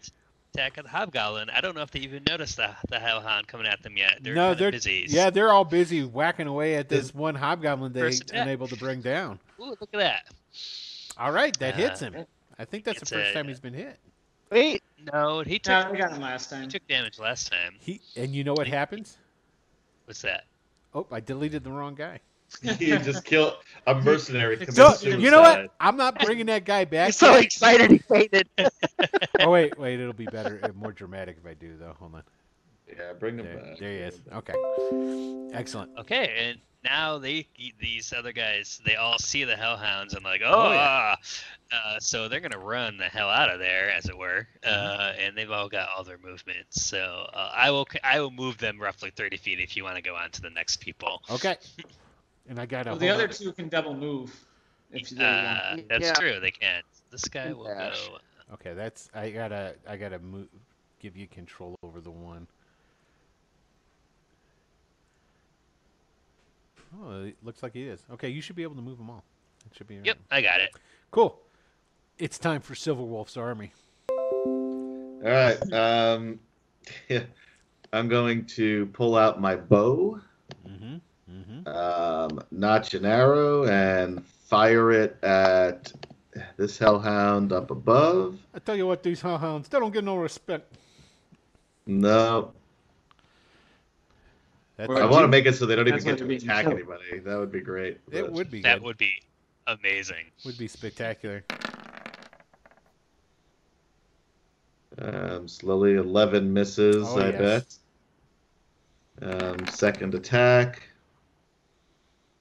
attack 0.54 0.78
of 0.78 0.84
the 0.86 0.90
hobgoblin. 0.90 1.50
I 1.50 1.62
don't 1.62 1.76
know 1.76 1.82
if 1.82 1.92
they 1.92 2.00
even 2.00 2.24
noticed 2.28 2.58
the 2.58 2.70
the 2.90 3.00
hellhound 3.00 3.48
coming 3.48 3.68
at 3.68 3.82
them 3.84 3.98
yet. 3.98 4.20
They're 4.22 4.36
no, 4.36 4.54
they're 4.54 4.72
busy. 4.72 5.06
yeah, 5.08 5.30
they're 5.30 5.52
all 5.52 5.66
busy 5.66 6.04
whacking 6.04 6.48
away 6.48 6.76
at 6.76 6.90
this 6.90 7.14
one 7.14 7.36
hobgoblin 7.36 7.94
they 7.94 8.00
First 8.02 8.24
attack. 8.24 8.42
unable 8.44 8.68
to 8.68 8.76
bring 8.78 9.02
down. 9.02 9.40
Ooh, 9.60 9.66
look 9.66 9.82
at 9.82 9.92
that. 9.94 10.28
All 11.18 11.32
right, 11.32 11.58
that 11.60 11.76
hits 11.76 12.02
Uh, 12.02 12.12
him. 12.12 12.26
I 12.60 12.66
think 12.66 12.84
that's 12.84 13.00
the 13.00 13.06
first 13.06 13.32
a- 13.32 13.34
time 13.34 13.48
he's 13.48 13.60
been 13.60 13.74
hit. 13.74 13.98
Wait, 14.50 14.82
No, 15.14 15.42
he 15.42 15.60
took 15.60 15.86
No, 15.86 15.92
we 15.92 15.98
got 15.98 16.12
him 16.12 16.22
last 16.22 16.54
he 16.54 16.68
took 16.68 16.88
damage 16.88 17.20
last 17.20 17.52
time. 17.52 17.76
He 17.80 18.02
and 18.16 18.34
you 18.34 18.44
know 18.44 18.54
what 18.54 18.68
happens? 18.68 19.18
What's 20.06 20.22
that? 20.22 20.46
Oh, 20.96 21.06
I 21.12 21.20
deleted 21.20 21.64
the 21.64 21.70
wrong 21.72 21.96
guy. 21.96 22.20
you 22.62 22.98
just 23.00 23.24
kill 23.26 23.58
a 23.86 23.96
mercenary. 23.96 24.58
commits 24.58 24.76
So 24.76 24.92
suicide. 24.94 25.22
you 25.22 25.32
know 25.32 25.42
what? 25.42 25.72
I'm 25.80 25.98
not 25.98 26.20
bringing 26.20 26.46
that 26.48 26.66
guy 26.66 26.86
back. 26.86 27.08
he's 27.08 27.18
so 27.18 27.36
excited 27.36 27.92
he 27.92 27.98
fainted. 28.00 28.48
oh 29.42 29.50
wait, 29.50 29.78
wait, 29.78 30.00
it'll 30.00 30.14
be 30.14 30.26
better, 30.26 30.60
uh, 30.64 30.70
more 30.74 30.92
dramatic 30.92 31.38
if 31.40 31.50
I 31.50 31.54
do 31.54 31.78
though. 31.78 31.96
Hold 32.00 32.16
on. 32.16 32.24
Yeah, 32.88 33.14
bring 33.14 33.38
him 33.38 33.46
There, 33.46 33.58
back. 33.58 33.80
there 33.80 33.92
he 33.92 33.98
is. 33.98 34.22
Okay, 34.34 34.54
excellent. 35.54 35.92
Okay, 36.00 36.34
and 36.50 36.58
now 36.84 37.18
they 37.18 37.48
these 37.82 38.14
other 38.14 38.32
guys 38.32 38.80
they 38.86 38.96
all 38.96 39.18
see 39.20 39.44
the 39.44 39.56
hellhounds 39.58 40.14
and 40.14 40.24
like 40.24 40.42
oh, 40.46 40.52
Oh, 40.68 40.72
yeah. 40.72 41.16
ah. 41.16 41.18
uh, 41.96 42.00
so 42.00 42.30
they're 42.30 42.40
gonna 42.40 42.58
run 42.58 42.96
the 42.98 43.06
hell 43.06 43.30
out 43.30 43.50
of 43.50 43.60
there 43.60 43.92
as 43.92 44.06
it 44.06 44.18
were 44.18 44.48
Mm-hmm. 44.64 45.02
uh, 45.02 45.12
and 45.22 45.36
they've 45.36 45.52
all 45.52 45.68
got 45.68 45.90
all 45.96 46.04
their 46.06 46.20
movements 46.20 46.82
so 46.84 47.28
uh, 47.34 47.52
I 47.54 47.72
will 47.72 47.88
I 48.04 48.22
will 48.22 48.32
move 48.32 48.58
them 48.58 48.80
roughly 48.80 49.12
30 49.14 49.36
feet 49.38 49.60
if 49.60 49.76
you 49.76 49.84
want 49.84 49.96
to 49.98 50.02
go 50.02 50.16
on 50.16 50.30
to 50.32 50.42
the 50.42 50.50
next 50.52 50.78
people 50.78 51.22
Okay. 51.30 51.58
And 52.50 52.60
I 52.60 52.66
got 52.66 52.84
to. 52.84 52.92
Well, 52.92 53.00
the 53.00 53.10
other 53.10 53.28
two 53.28 53.52
can 53.52 53.68
double 53.70 53.94
move 53.94 54.34
if 54.92 55.10
they 55.10 55.24
want. 55.24 55.36
uh, 55.60 55.78
that's 55.90 56.08
Yeah. 56.08 56.14
true 56.14 56.40
they 56.40 56.52
can 56.52 56.82
this 57.12 57.26
guy 57.26 57.52
will 57.54 57.66
Dash. 57.66 58.08
go 58.08 58.18
Okay, 58.54 58.74
that's 58.74 59.10
I 59.14 59.30
gotta 59.30 59.76
I 59.88 59.98
gotta 59.98 60.20
move, 60.20 60.48
give 61.02 61.18
you 61.18 61.28
control 61.28 61.76
over 61.84 62.00
the 62.00 62.12
one. 62.12 62.48
Oh, 67.04 67.24
it 67.26 67.36
looks 67.44 67.62
like 67.62 67.74
he 67.74 67.84
is. 67.84 68.06
Okay, 68.14 68.30
you 68.30 68.42
should 68.42 68.56
be 68.56 68.64
able 68.64 68.76
to 68.76 68.82
move 68.82 68.98
them 68.98 69.10
all. 69.10 69.24
It 69.70 69.76
should 69.76 69.88
be. 69.88 69.96
yep 69.96 70.06
alright. 70.06 70.18
I 70.32 70.42
got 70.42 70.62
it 70.62 70.72
Cool. 71.12 71.38
It's 72.18 72.38
time 72.40 72.62
for 72.62 72.74
Silverwolf's 72.74 73.38
army. 73.38 73.72
All 74.10 75.22
right. 75.24 75.74
Um, 75.74 76.40
I'm 77.94 78.08
going 78.08 78.46
to 78.46 78.86
pull 78.88 79.16
out 79.16 79.40
my 79.42 79.56
bow, 79.56 80.20
Mm-hmm. 80.68 80.98
Mm-hmm. 81.32 81.68
um, 81.68 82.42
notch 82.52 82.94
an 82.94 83.06
arrow, 83.06 83.66
and 83.66 84.26
fire 84.26 84.92
it 84.92 85.18
at 85.24 85.92
this 86.56 86.78
hellhound 86.78 87.52
up 87.52 87.70
above. 87.72 88.38
I 88.54 88.60
tell 88.60 88.76
you 88.78 88.88
what, 88.88 89.04
these 89.04 89.20
hellhounds, 89.22 89.68
they 89.68 89.78
don't 89.80 89.92
get 89.94 90.04
no 90.06 90.16
respect. 90.16 90.74
No, 91.86 92.52
That's, 94.78 94.90
I 94.92 95.06
want 95.06 95.24
to 95.24 95.28
make 95.28 95.46
it 95.46 95.56
so 95.56 95.66
they 95.66 95.76
don't 95.76 95.88
even 95.88 96.04
get 96.04 96.18
to 96.18 96.30
attack 96.30 96.64
killed. 96.66 96.76
anybody. 96.76 97.20
That 97.20 97.38
would 97.40 97.52
be 97.52 97.62
great. 97.62 98.00
it 98.12 98.22
but- 98.24 98.32
would 98.32 98.52
be 98.52 98.62
that 98.62 98.76
good. 98.76 98.84
would 98.84 98.98
be 98.98 99.22
amazing 99.68 100.26
would 100.46 100.58
be 100.58 100.68
spectacular. 100.68 101.44
Um, 105.00 105.48
slowly, 105.48 105.96
11 105.96 106.52
misses, 106.54 107.06
Oh, 107.08 107.20
I 107.20 107.30
yes. 107.32 107.80
bet. 109.20 109.44
Um, 109.44 109.68
second 109.68 110.16
attack. 110.16 110.87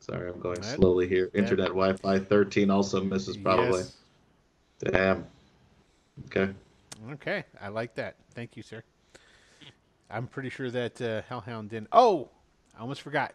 Sorry, 0.07 0.31
I'm 0.31 0.39
going 0.39 0.61
That- 0.61 0.77
slowly 0.77 1.09
here. 1.09 1.31
Internet 1.35 1.69
Wi 1.69 1.95
Fi 1.95 2.21
13 2.21 2.71
also 2.71 3.03
misses, 3.03 3.37
probably. 3.37 3.81
Yes. 3.81 3.97
Damn. 4.79 5.27
Okay. 6.27 6.55
Okay, 7.13 7.45
I 7.61 7.69
like 7.69 7.95
that. 7.97 8.15
Thank 8.33 8.57
you, 8.57 8.63
sir. 8.63 8.85
I'm 10.09 10.29
pretty 10.29 10.49
sure 10.51 10.71
that 10.71 11.03
uh, 11.03 11.23
Hellhound 11.29 11.71
didn't. 11.71 11.89
Oh, 11.91 12.29
I 12.79 12.83
almost 12.83 13.03
forgot. 13.03 13.35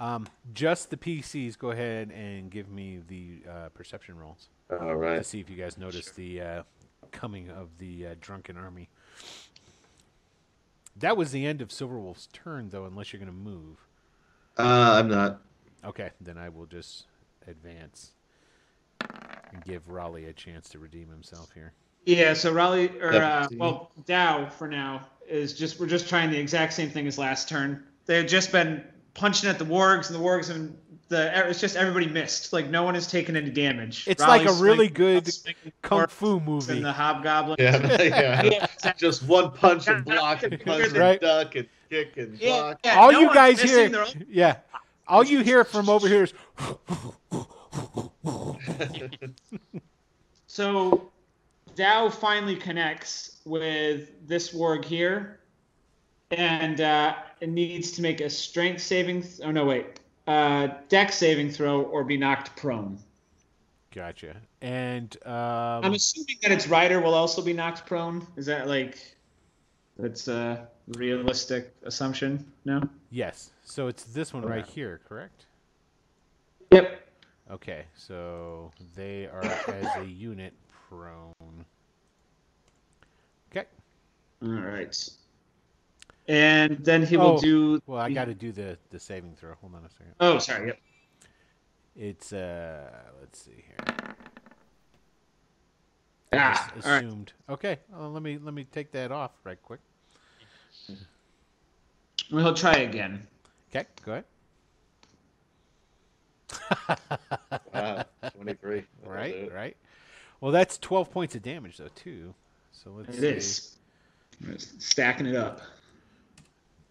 Um, 0.00 0.26
just 0.52 0.90
the 0.90 0.96
PCs. 0.96 1.56
Go 1.56 1.70
ahead 1.70 2.10
and 2.10 2.50
give 2.50 2.68
me 2.68 3.00
the 3.06 3.42
uh, 3.48 3.68
perception 3.68 4.18
rolls 4.18 4.48
All 4.70 4.78
to 4.78 4.96
right. 4.96 5.24
see 5.24 5.38
if 5.38 5.48
you 5.48 5.56
guys 5.56 5.78
noticed 5.78 6.16
the 6.16 6.40
uh, 6.40 6.62
coming 7.12 7.50
of 7.50 7.68
the 7.78 8.08
uh, 8.08 8.14
drunken 8.20 8.56
army. 8.56 8.88
That 10.96 11.16
was 11.16 11.30
the 11.30 11.46
end 11.46 11.60
of 11.62 11.68
Silverwolf's 11.68 12.28
turn, 12.32 12.70
though, 12.70 12.84
unless 12.86 13.12
you're 13.12 13.20
going 13.20 13.30
to 13.32 13.38
move. 13.38 13.76
Uh, 14.58 14.98
I'm 14.98 15.08
not. 15.08 15.40
Okay, 15.84 16.10
then 16.20 16.36
I 16.38 16.48
will 16.48 16.66
just 16.66 17.06
advance 17.46 18.12
and 19.52 19.64
give 19.64 19.88
Raleigh 19.88 20.26
a 20.26 20.32
chance 20.32 20.68
to 20.70 20.78
redeem 20.78 21.08
himself 21.08 21.50
here. 21.54 21.72
Yeah, 22.04 22.34
so 22.34 22.52
Raleigh 22.52 22.90
or 23.00 23.12
uh, 23.14 23.46
well, 23.56 23.90
Dow 24.06 24.46
for 24.48 24.68
now 24.68 25.06
is 25.28 25.54
just 25.54 25.78
we're 25.80 25.86
just 25.86 26.08
trying 26.08 26.30
the 26.30 26.38
exact 26.38 26.72
same 26.72 26.90
thing 26.90 27.06
as 27.06 27.18
last 27.18 27.48
turn. 27.48 27.84
They've 28.06 28.26
just 28.26 28.52
been 28.52 28.82
punching 29.14 29.48
at 29.48 29.58
the 29.58 29.64
wargs, 29.64 30.06
and 30.10 30.16
the 30.18 30.22
wargs 30.22 30.50
and 30.50 30.76
the 31.08 31.48
it's 31.48 31.60
just 31.60 31.76
everybody 31.76 32.06
missed. 32.06 32.52
Like 32.52 32.68
no 32.70 32.82
one 32.84 32.94
has 32.94 33.06
taken 33.06 33.36
any 33.36 33.50
damage. 33.50 34.06
It's 34.08 34.22
like 34.22 34.46
a 34.46 34.52
really 34.52 34.88
swinging- 34.88 34.92
good 34.94 35.32
swinging 35.32 35.72
Kung 35.82 36.00
wargs 36.00 36.10
Fu 36.10 36.36
and 36.36 36.46
movie. 36.46 36.80
the 36.80 36.92
hobgoblin. 36.92 37.56
Yeah, 37.58 38.02
yeah. 38.02 38.42
Yeah. 38.82 38.92
Just 38.96 39.22
one 39.24 39.50
punch 39.52 39.86
and 39.88 40.04
block 40.04 40.42
and 40.42 40.58
punch 40.64 40.84
and 40.86 40.96
Right. 40.96 41.20
duck 41.20 41.54
and 41.56 41.68
kick 41.90 42.16
and 42.16 42.38
block. 42.38 42.80
yeah, 42.84 42.96
all 42.98 43.12
no 43.12 43.20
you 43.20 43.34
guys 43.34 43.60
missing 43.62 43.78
hear, 43.78 43.88
their 43.90 44.02
own- 44.02 44.26
yeah, 44.28 44.56
all 45.10 45.24
you 45.24 45.40
hear 45.40 45.64
from 45.64 45.88
over 45.88 46.08
here 46.08 46.24
is, 46.24 46.34
So 50.46 51.10
Dow 51.74 52.10
finally 52.10 52.56
connects 52.56 53.40
with 53.44 54.26
this 54.26 54.52
warg 54.52 54.84
here, 54.84 55.40
and 56.30 56.80
uh, 56.80 57.14
it 57.40 57.48
needs 57.48 57.92
to 57.92 58.02
make 58.02 58.20
a 58.20 58.30
strength 58.30 58.82
saving. 58.82 59.22
Th- 59.22 59.40
oh 59.44 59.50
no, 59.50 59.64
wait, 59.64 60.00
uh, 60.26 60.68
deck 60.88 61.12
saving 61.12 61.50
throw 61.50 61.82
or 61.82 62.04
be 62.04 62.16
knocked 62.16 62.56
prone. 62.56 62.98
gotcha. 63.94 64.36
And 64.60 65.16
I'm 65.24 65.84
um, 65.84 65.94
assuming 65.94 66.36
that 66.42 66.52
its 66.52 66.68
rider 66.68 67.00
will 67.00 67.14
also 67.14 67.42
be 67.42 67.52
knocked 67.52 67.86
prone. 67.86 68.26
Is 68.36 68.46
that 68.46 68.68
like 68.68 68.98
that's 70.00 70.28
a 70.28 70.68
realistic 70.88 71.74
assumption? 71.84 72.44
No. 72.64 72.82
yes, 73.10 73.50
so 73.64 73.86
it's 73.88 74.04
this 74.04 74.32
one 74.32 74.44
right 74.44 74.66
here, 74.66 75.00
correct? 75.08 75.46
Yep. 76.72 77.00
Okay, 77.50 77.84
so 77.94 78.70
they 78.94 79.26
are 79.26 79.44
as 79.44 79.86
a 79.96 80.04
unit 80.04 80.52
prone. 80.88 81.32
Okay, 83.50 83.66
All 84.42 84.48
right. 84.50 85.08
And 86.28 86.78
then 86.84 87.04
he 87.04 87.16
will 87.16 87.38
Oh, 87.38 87.40
do. 87.40 87.82
well, 87.86 88.00
I 88.00 88.12
got 88.12 88.26
to 88.26 88.34
do 88.34 88.52
the 88.52 88.78
the 88.90 89.00
saving 89.00 89.34
throw. 89.34 89.54
Hold 89.60 89.74
on 89.74 89.84
a 89.84 89.90
second. 89.90 90.14
Oh, 90.20 90.38
sorry. 90.38 90.68
Yep. 90.68 90.78
It's 91.96 92.32
uh, 92.32 92.88
let's 93.20 93.40
see 93.42 93.64
here. 93.66 94.14
Ah, 96.32 96.70
Just 96.76 96.86
all 96.86 96.92
right. 96.92 97.04
assumed. 97.04 97.32
Okay, 97.48 97.78
well, 97.92 98.12
let 98.12 98.22
me 98.22 98.38
let 98.40 98.54
me 98.54 98.62
take 98.62 98.92
that 98.92 99.10
off 99.10 99.32
right 99.42 99.60
quick. 99.60 99.80
Well, 102.30 102.44
he'll 102.44 102.54
try 102.54 102.76
again. 102.78 103.26
Okay, 103.74 103.86
go 104.04 104.12
ahead. 104.12 104.24
Wow, 107.72 108.04
23. 108.36 108.84
That'll 109.02 109.12
Right, 109.14 109.52
right. 109.52 109.76
Well, 110.40 110.52
that's 110.52 110.78
twelve 110.78 111.10
points 111.12 111.34
of 111.34 111.42
damage 111.42 111.76
though 111.76 111.88
too. 111.94 112.34
So 112.72 112.90
let's 112.96 113.16
It 113.18 113.20
see. 113.20 113.26
is. 113.26 113.76
Stacking 114.78 115.26
it 115.26 115.36
up. 115.36 115.60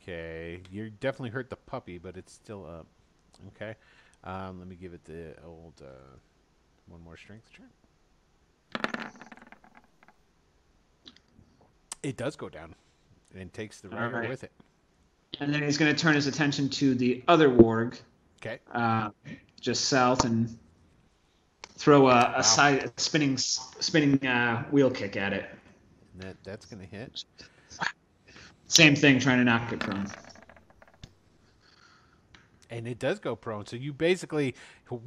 Okay, 0.01 0.61
you 0.71 0.89
definitely 0.89 1.31
hurt 1.31 1.49
the 1.49 1.55
puppy, 1.55 1.97
but 1.97 2.15
it's 2.17 2.31
still 2.33 2.65
up. 2.65 2.85
Okay, 3.55 3.75
um, 4.23 4.59
let 4.59 4.67
me 4.67 4.75
give 4.75 4.93
it 4.93 5.03
the 5.05 5.33
old 5.45 5.73
uh, 5.81 6.17
one 6.87 7.01
more 7.03 7.17
strength 7.17 7.49
check. 7.51 7.65
It 12.03 12.17
does 12.17 12.35
go 12.35 12.49
down, 12.49 12.75
and 13.37 13.51
takes 13.53 13.81
the 13.81 13.89
rider 13.89 14.05
Alright. 14.05 14.29
with 14.29 14.43
it. 14.43 14.51
And 15.39 15.53
then 15.53 15.61
he's 15.63 15.77
going 15.77 15.93
to 15.93 15.99
turn 16.01 16.15
his 16.15 16.27
attention 16.27 16.69
to 16.69 16.95
the 16.95 17.23
other 17.27 17.49
warg, 17.49 17.99
Okay, 18.41 18.59
uh, 18.71 19.09
just 19.59 19.85
south, 19.85 20.23
and 20.25 20.57
throw 21.75 22.07
a, 22.09 22.33
a 22.37 22.43
side 22.43 22.83
a 22.85 23.01
spinning 23.01 23.37
spinning 23.37 24.25
uh, 24.25 24.63
wheel 24.71 24.89
kick 24.89 25.17
at 25.17 25.33
it. 25.33 25.49
and 26.13 26.21
that 26.23 26.37
that's 26.43 26.65
gonna 26.65 26.85
hit. 26.85 27.23
Same 28.67 28.95
thing, 28.95 29.19
trying 29.19 29.39
to 29.39 29.43
knock 29.43 29.71
it 29.73 29.79
prone. 29.79 30.07
And 32.69 32.87
it 32.87 32.99
does 32.99 33.19
go 33.19 33.35
prone. 33.35 33.65
So 33.65 33.75
you 33.75 33.93
basically 33.93 34.55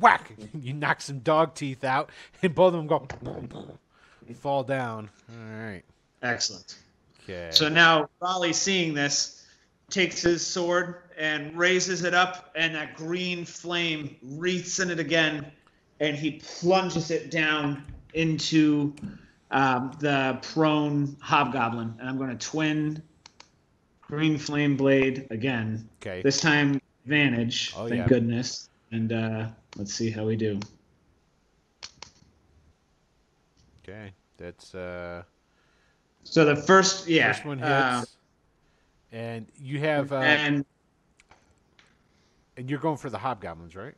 whack, 0.01 0.33
you 0.61 0.73
knock 0.73 1.01
some 1.01 1.21
dog 1.21 1.55
teeth 1.55 1.85
out, 1.85 2.11
and 2.43 2.55
both 2.55 2.75
of 2.75 2.87
them 2.87 2.87
go 2.87 3.07
fall 4.41 4.63
down. 4.65 5.11
All 5.31 5.59
right. 5.65 5.83
Excellent. 6.23 6.77
Okay. 7.23 7.49
So 7.53 7.69
now 7.69 8.09
Raleigh, 8.21 8.53
seeing 8.53 8.95
this, 8.95 9.47
takes 9.91 10.23
his 10.23 10.45
sword 10.45 10.97
and 11.19 11.57
raises 11.57 12.05
it 12.05 12.15
up, 12.15 12.51
and 12.57 12.75
that 12.75 12.97
green 12.97 13.45
flame 13.45 14.17
wreaths 14.23 14.81
in 14.81 14.91
it 14.91 14.99
again, 14.99 15.51
and 16.01 16.17
he 16.17 16.43
plunges 16.43 17.11
it 17.11 17.31
down 17.31 17.85
into 18.15 18.95
um, 19.51 19.93
the 20.01 20.39
prone 20.43 21.17
hobgoblin. 21.21 21.95
And 22.01 22.09
I'm 22.09 22.19
going 22.19 22.37
to 22.37 22.47
twin 22.47 23.03
green 24.01 24.39
flame 24.39 24.77
blade 24.77 25.27
again. 25.31 25.89
okay. 26.01 26.23
This 26.23 26.41
time 26.41 26.81
advantage. 27.05 27.73
Oh, 27.77 27.89
thank 27.89 28.01
yeah. 28.01 28.09
goodness. 28.09 28.69
And 28.91 29.13
uh, 29.13 29.47
let's 29.77 29.95
see 29.95 30.11
how 30.11 30.27
we 30.27 30.37
do. 30.37 30.59
Okay. 33.83 34.13
That's 34.37 34.75
uh. 34.75 35.23
So 36.25 36.45
the 36.45 36.57
first, 36.57 37.09
yeah, 37.09 37.33
First 37.33 37.45
one 37.45 37.59
hits. 37.59 37.71
uh, 37.71 38.05
and 39.13 39.47
you 39.61 39.79
have 39.81 40.13
uh, 40.13 40.17
and 40.17 40.65
and 42.57 42.71
you're 42.71 42.79
going 42.79 42.97
for 42.97 43.11
the 43.11 43.19
hobgoblins, 43.19 43.75
right? 43.77 43.95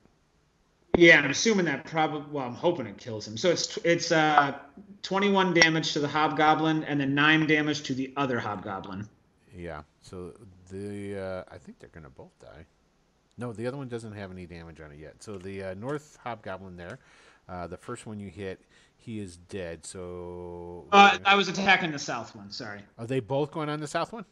Yeah, 0.96 1.18
I'm 1.18 1.30
assuming 1.30 1.66
that 1.66 1.84
probably. 1.84 2.24
Well, 2.30 2.46
I'm 2.46 2.54
hoping 2.54 2.86
it 2.86 2.98
kills 2.98 3.26
him. 3.26 3.36
So 3.36 3.50
it's 3.50 3.76
it's 3.78 4.12
uh 4.12 4.56
21 5.02 5.54
damage 5.54 5.92
to 5.92 6.00
the 6.00 6.08
hobgoblin 6.08 6.84
and 6.84 7.00
then 7.00 7.14
nine 7.14 7.46
damage 7.46 7.82
to 7.84 7.94
the 7.94 8.12
other 8.16 8.38
hobgoblin. 8.38 9.08
Yeah. 9.56 9.82
So 10.02 10.32
the 10.70 11.18
uh, 11.18 11.54
I 11.54 11.58
think 11.58 11.78
they're 11.78 11.90
gonna 11.92 12.10
both 12.10 12.36
die. 12.40 12.64
No, 13.36 13.52
the 13.52 13.66
other 13.66 13.76
one 13.76 13.88
doesn't 13.88 14.12
have 14.12 14.30
any 14.30 14.46
damage 14.46 14.80
on 14.80 14.92
it 14.92 14.98
yet. 15.00 15.20
So 15.22 15.36
the 15.36 15.62
uh, 15.64 15.74
North 15.74 16.16
Hobgoblin 16.22 16.76
there, 16.76 17.00
uh, 17.48 17.66
the 17.66 17.76
first 17.76 18.06
one 18.06 18.20
you 18.20 18.28
hit, 18.30 18.60
he 19.04 19.20
is 19.20 19.36
dead. 19.36 19.84
So 19.84 20.86
Uh, 20.90 21.18
I 21.26 21.34
was 21.34 21.48
attacking 21.48 21.92
the 21.92 21.98
south 21.98 22.34
one. 22.34 22.50
Sorry. 22.50 22.80
are 22.98 23.06
they 23.06 23.20
both 23.20 23.50
going 23.50 23.68
on 23.68 23.78
the 23.80 23.86
south 23.86 24.12
one? 24.12 24.24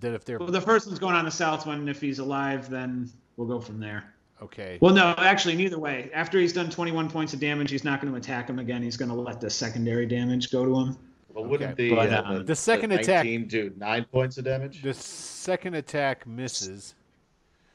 Then 0.00 0.14
if 0.14 0.24
they're 0.24 0.38
Well, 0.38 0.48
the 0.50 0.60
first 0.60 0.86
one's 0.86 0.98
going 0.98 1.14
on 1.14 1.24
the 1.26 1.30
south 1.30 1.66
one. 1.66 1.80
and 1.80 1.88
If 1.88 2.00
he's 2.00 2.18
alive, 2.18 2.70
then 2.70 3.10
we'll 3.36 3.46
go 3.46 3.60
from 3.60 3.78
there. 3.78 4.14
okay, 4.42 4.78
Well, 4.80 4.94
no, 4.94 5.14
actually, 5.18 5.54
neither 5.56 5.78
way. 5.78 6.10
After 6.14 6.38
he's 6.40 6.52
done 6.52 6.70
21 6.70 7.08
points 7.10 7.34
of 7.34 7.40
damage, 7.40 7.70
he's 7.70 7.84
not 7.84 8.00
going 8.00 8.12
to 8.12 8.18
attack 8.18 8.48
him 8.48 8.58
again. 8.58 8.82
He's 8.82 8.96
going 8.96 9.10
to 9.10 9.14
let 9.14 9.40
the 9.40 9.50
secondary 9.50 10.06
damage 10.06 10.50
go 10.50 10.64
to 10.64 10.80
him. 10.80 10.96
Well, 11.34 11.44
wouldn't 11.44 11.72
Okay. 11.72 11.90
the, 11.90 11.94
But, 11.94 12.12
uh, 12.12 12.22
um, 12.24 12.46
The 12.46 12.56
second 12.56 12.92
attack- 12.92 13.26
19 13.26 13.46
do 13.46 13.72
nine 13.76 14.04
points 14.10 14.38
of 14.38 14.44
damage? 14.44 14.82
the 14.82 14.94
second 14.94 15.74
attack 15.74 16.26
misses. 16.26 16.94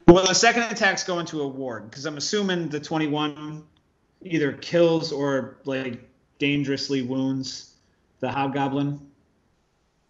Well, 0.08 0.26
the 0.26 0.34
second 0.34 0.64
attack's 0.64 1.04
going 1.04 1.26
to 1.26 1.42
a 1.42 1.48
ward 1.48 1.88
because 1.88 2.04
I'm 2.06 2.16
assuming 2.16 2.68
the 2.68 2.80
21 2.80 3.62
either 4.24 4.52
kills 4.52 5.12
or 5.12 5.58
like 5.64 6.00
dangerously 6.38 7.02
wounds 7.02 7.74
the 8.20 8.30
hobgoblin. 8.30 9.00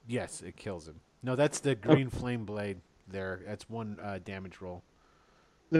Yes, 0.07 0.43
it 0.43 0.57
kills 0.57 0.89
him. 0.89 1.01
No, 1.23 1.37
that's 1.37 1.61
the 1.61 1.75
green 1.75 2.11
flame 2.11 2.45
blade 2.45 2.79
there. 3.09 3.41
That's 3.47 3.69
one 3.69 3.99
uh, 4.03 4.19
damage 4.25 4.61
roll. 4.61 4.83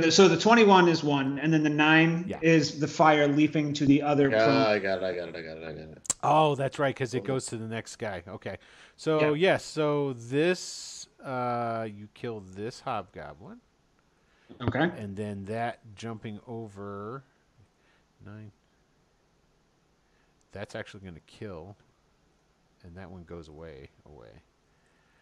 So 0.09 0.27
the 0.27 0.39
21 0.39 0.89
is 0.89 1.05
one, 1.05 1.39
and 1.39 1.53
then 1.53 1.63
the 1.63 1.69
nine 1.69 2.25
Yeah. 2.27 2.39
is 2.41 2.81
the 2.81 2.89
fire 2.89 3.29
leaping 3.29 3.75
to 3.75 3.85
the 3.85 4.01
other. 4.01 4.31
Yeah, 4.31 4.45
prone- 4.47 4.57
I 4.57 4.79
got 4.79 4.99
it. 5.03 5.05
I 5.05 5.15
got 5.15 5.29
it. 5.29 5.37
I 5.37 5.43
got 5.43 5.57
it. 5.59 5.65
I 5.65 5.73
got 5.73 5.81
it. 5.83 6.15
Oh, 6.23 6.55
that's 6.55 6.79
right, 6.79 6.95
because 6.95 7.13
it 7.13 7.25
goes 7.25 7.45
to 7.47 7.59
the 7.59 7.67
next 7.69 7.97
guy. 7.97 8.23
Okay, 8.27 8.57
so 8.97 9.21
Yeah. 9.21 9.35
yes, 9.35 9.65
so 9.65 10.15
this 10.15 11.09
uh, 11.23 11.87
you 11.95 12.09
kill 12.15 12.41
this 12.41 12.81
hobgoblin, 12.81 13.59
Okay. 14.63 14.91
and 14.97 15.15
then 15.15 15.45
that 15.45 15.81
jumping 15.95 16.41
over 16.47 17.23
nine. 18.25 18.51
That's 20.53 20.75
actually 20.75 21.01
going 21.01 21.15
to 21.15 21.21
kill, 21.21 21.77
and 22.85 22.97
that 22.97 23.11
one 23.11 23.25
goes 23.25 23.49
away. 23.49 23.89
Away. 24.07 24.29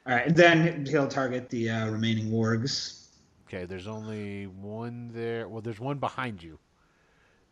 All 0.07 0.15
right, 0.15 0.27
and 0.27 0.37
then 0.37 0.87
he'll 0.87 1.09
target 1.09 1.49
the 1.51 1.71
uh, 1.71 1.91
remaining 1.91 2.31
wargs. 2.31 3.07
Okay, 3.47 3.65
there's 3.65 3.87
only 3.87 4.47
one 4.47 5.11
there. 5.13 5.49
Well, 5.49 5.61
there's 5.61 5.81
one 5.81 5.99
behind 5.99 6.43
you. 6.43 6.59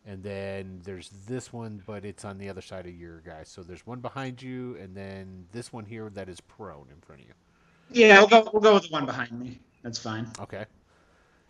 And 0.07 0.23
then 0.23 0.81
there's 0.85 1.11
this 1.27 1.53
one, 1.53 1.83
but 1.87 2.05
it's 2.05 2.25
on 2.25 2.39
the 2.39 2.49
other 2.49 2.62
side 2.62 2.87
of 2.87 2.95
your 2.95 3.20
guy. 3.20 3.43
So 3.45 3.62
there's 3.62 3.87
one 3.87 4.01
behind 4.01 4.41
you, 4.41 4.77
and 4.81 4.97
then 4.97 5.47
this 5.53 5.73
one 5.73 5.85
here 5.85 6.09
that 6.11 6.29
is 6.29 6.41
prone 6.41 6.87
in 6.91 7.01
front 7.03 7.20
of 7.23 7.29
you. 7.29 7.35
Yeah, 7.91 8.19
we'll 8.20 8.29
go. 8.29 8.49
We'll 8.53 8.62
go 8.62 8.75
with 8.75 8.85
the 8.85 8.91
one 8.91 9.07
behind 9.07 9.33
me. 9.33 9.59
That's 9.83 9.99
fine. 9.99 10.29
Okay. 10.41 10.65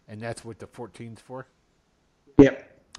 And 0.09 0.21
that's 0.21 0.45
what 0.45 0.59
the 0.59 0.67
14's 0.67 1.21
for? 1.21 1.47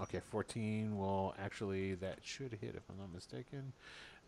Okay, 0.02 0.20
14 0.32 0.98
will 0.98 1.36
actually, 1.44 1.96
that 1.96 2.20
should 2.24 2.58
hit 2.62 2.76
if 2.76 2.84
I'm 2.90 2.98
not 2.98 3.14
mistaken. 3.14 3.74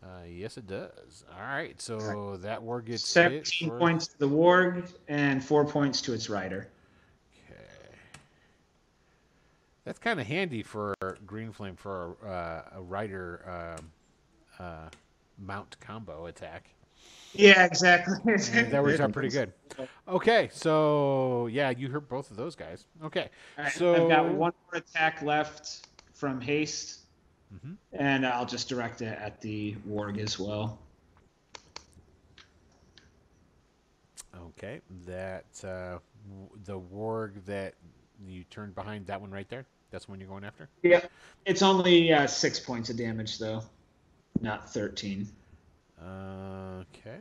Uh, 0.02 0.24
yes, 0.28 0.56
it 0.56 0.66
does. 0.66 1.24
All 1.32 1.46
right, 1.46 1.80
so 1.80 2.36
that 2.38 2.62
war 2.62 2.80
gets 2.80 3.02
hit. 3.14 3.46
17 3.46 3.68
for- 3.68 3.78
points 3.78 4.08
to 4.08 4.18
the 4.18 4.28
warg 4.28 4.92
and 5.08 5.42
four 5.44 5.64
points 5.64 6.00
to 6.02 6.12
its 6.12 6.28
rider. 6.28 6.68
Okay. 7.48 7.62
That's 9.84 9.98
kind 9.98 10.20
of 10.20 10.26
handy 10.26 10.62
for 10.62 10.94
Green 11.24 11.52
Flame 11.52 11.76
for 11.76 12.16
uh, 12.24 12.76
a 12.76 12.82
rider 12.82 13.76
um, 13.78 13.92
uh, 14.58 14.88
mount 15.38 15.76
combo 15.80 16.26
attack. 16.26 16.68
Yeah, 17.34 17.64
exactly. 17.64 18.14
That 18.70 18.82
works 18.82 19.00
out 19.00 19.12
pretty 19.12 19.28
good. 19.30 19.52
Okay, 20.06 20.50
so 20.52 21.46
yeah, 21.46 21.70
you 21.70 21.88
hurt 21.88 22.08
both 22.08 22.30
of 22.30 22.36
those 22.36 22.54
guys. 22.54 22.86
Okay, 23.02 23.28
right, 23.58 23.72
so 23.72 24.04
I've 24.04 24.08
got 24.10 24.26
one 24.26 24.52
more 24.70 24.80
attack 24.80 25.22
left 25.22 25.86
from 26.12 26.40
haste, 26.40 27.00
Mhm. 27.54 27.76
and 27.92 28.26
I'll 28.26 28.44
just 28.46 28.68
direct 28.68 29.00
it 29.02 29.18
at 29.18 29.40
the 29.40 29.76
warg 29.88 30.18
as 30.18 30.38
well. 30.38 30.78
Okay, 34.36 34.80
that 35.06 35.44
uh, 35.64 35.98
the 36.64 36.78
warg 36.78 37.44
that 37.46 37.74
you 38.26 38.44
turned 38.44 38.74
behind, 38.74 39.06
that 39.06 39.20
one 39.20 39.30
right 39.30 39.48
there. 39.48 39.64
That's 39.90 40.06
the 40.06 40.12
one 40.12 40.20
you're 40.20 40.28
going 40.28 40.44
after. 40.44 40.68
Yeah, 40.82 41.00
It's 41.44 41.60
only 41.62 42.12
uh, 42.12 42.26
six 42.26 42.58
points 42.60 42.88
of 42.90 42.96
damage 42.96 43.38
though, 43.38 43.62
not 44.40 44.72
thirteen. 44.72 45.28
Okay. 46.02 47.18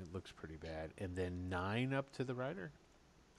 It 0.00 0.12
looks 0.12 0.30
pretty 0.32 0.56
bad. 0.56 0.90
And 0.98 1.16
then 1.16 1.48
nine 1.48 1.92
up 1.92 2.12
to 2.16 2.24
the 2.24 2.34
rider. 2.34 2.70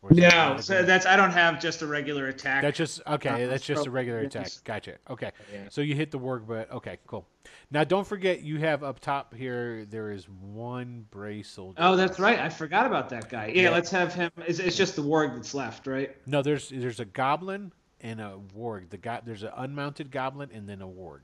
Or 0.01 0.11
is 0.11 0.17
it 0.17 0.21
No, 0.21 0.57
so 0.61 0.83
that's 0.83 1.05
I 1.05 1.17
don't 1.17 1.31
have 1.31 1.59
just 1.59 1.81
a 1.81 1.87
regular 1.87 2.27
attack. 2.27 2.61
That's 2.61 2.77
just 2.77 3.01
okay. 3.05 3.43
Uh, 3.43 3.47
That's 3.47 3.65
just 3.65 3.85
a 3.85 3.91
regular 3.91 4.19
attack. 4.19 4.49
Gotcha. 4.63 4.95
Okay. 5.09 5.31
Yeah. 5.51 5.63
So 5.69 5.81
you 5.81 5.93
hit 5.93 6.11
the 6.11 6.19
warg, 6.19 6.47
but 6.47 6.71
okay, 6.71 6.99
cool. 7.05 7.25
Now 7.69 7.83
don't 7.83 8.07
forget 8.07 8.41
you 8.41 8.59
have 8.59 8.81
up 8.81 9.01
top 9.01 9.33
here. 9.33 9.85
There 9.89 10.11
is 10.11 10.29
one 10.29 11.05
Bray 11.11 11.43
soldier. 11.43 11.79
Oh, 11.79 11.97
that's 11.97 12.17
right. 12.17 12.39
I 12.39 12.47
forgot 12.47 12.85
about 12.85 13.09
that 13.09 13.29
guy. 13.29 13.47
Yeah, 13.47 13.63
Yeah. 13.63 13.69
let's 13.71 13.91
have 13.91 14.13
him. 14.13 14.31
It's, 14.47 14.59
it's 14.59 14.77
just 14.77 14.95
the 14.95 15.01
warg 15.01 15.35
that's 15.35 15.53
left, 15.53 15.85
right? 15.85 16.15
No, 16.25 16.41
there's 16.41 16.69
there's 16.69 17.01
a 17.01 17.05
goblin 17.05 17.73
and 18.01 18.19
a 18.19 18.37
warg. 18.57 18.89
The 18.89 18.97
go- 18.97 19.19
there's 19.25 19.43
an 19.43 19.51
unmounted 19.55 20.11
goblin 20.11 20.49
and 20.53 20.67
then 20.67 20.81
a 20.81 20.87
warg. 20.87 21.21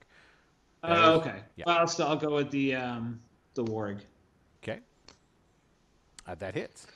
That 0.82 0.92
Oh, 0.92 1.14
okay. 1.20 1.40
yeah. 1.56 1.66
Well, 1.68 1.78
I'll 1.80 1.88
still 1.88 2.08
I'll 2.08 2.16
go 2.16 2.36
with 2.36 2.52
the 2.52 2.76
um 2.76 3.20
the 3.54 3.64
warg. 3.64 4.00
Okay. 4.64 4.80
Uh, 6.28 6.36
that 6.36 6.56
hits 6.56 6.88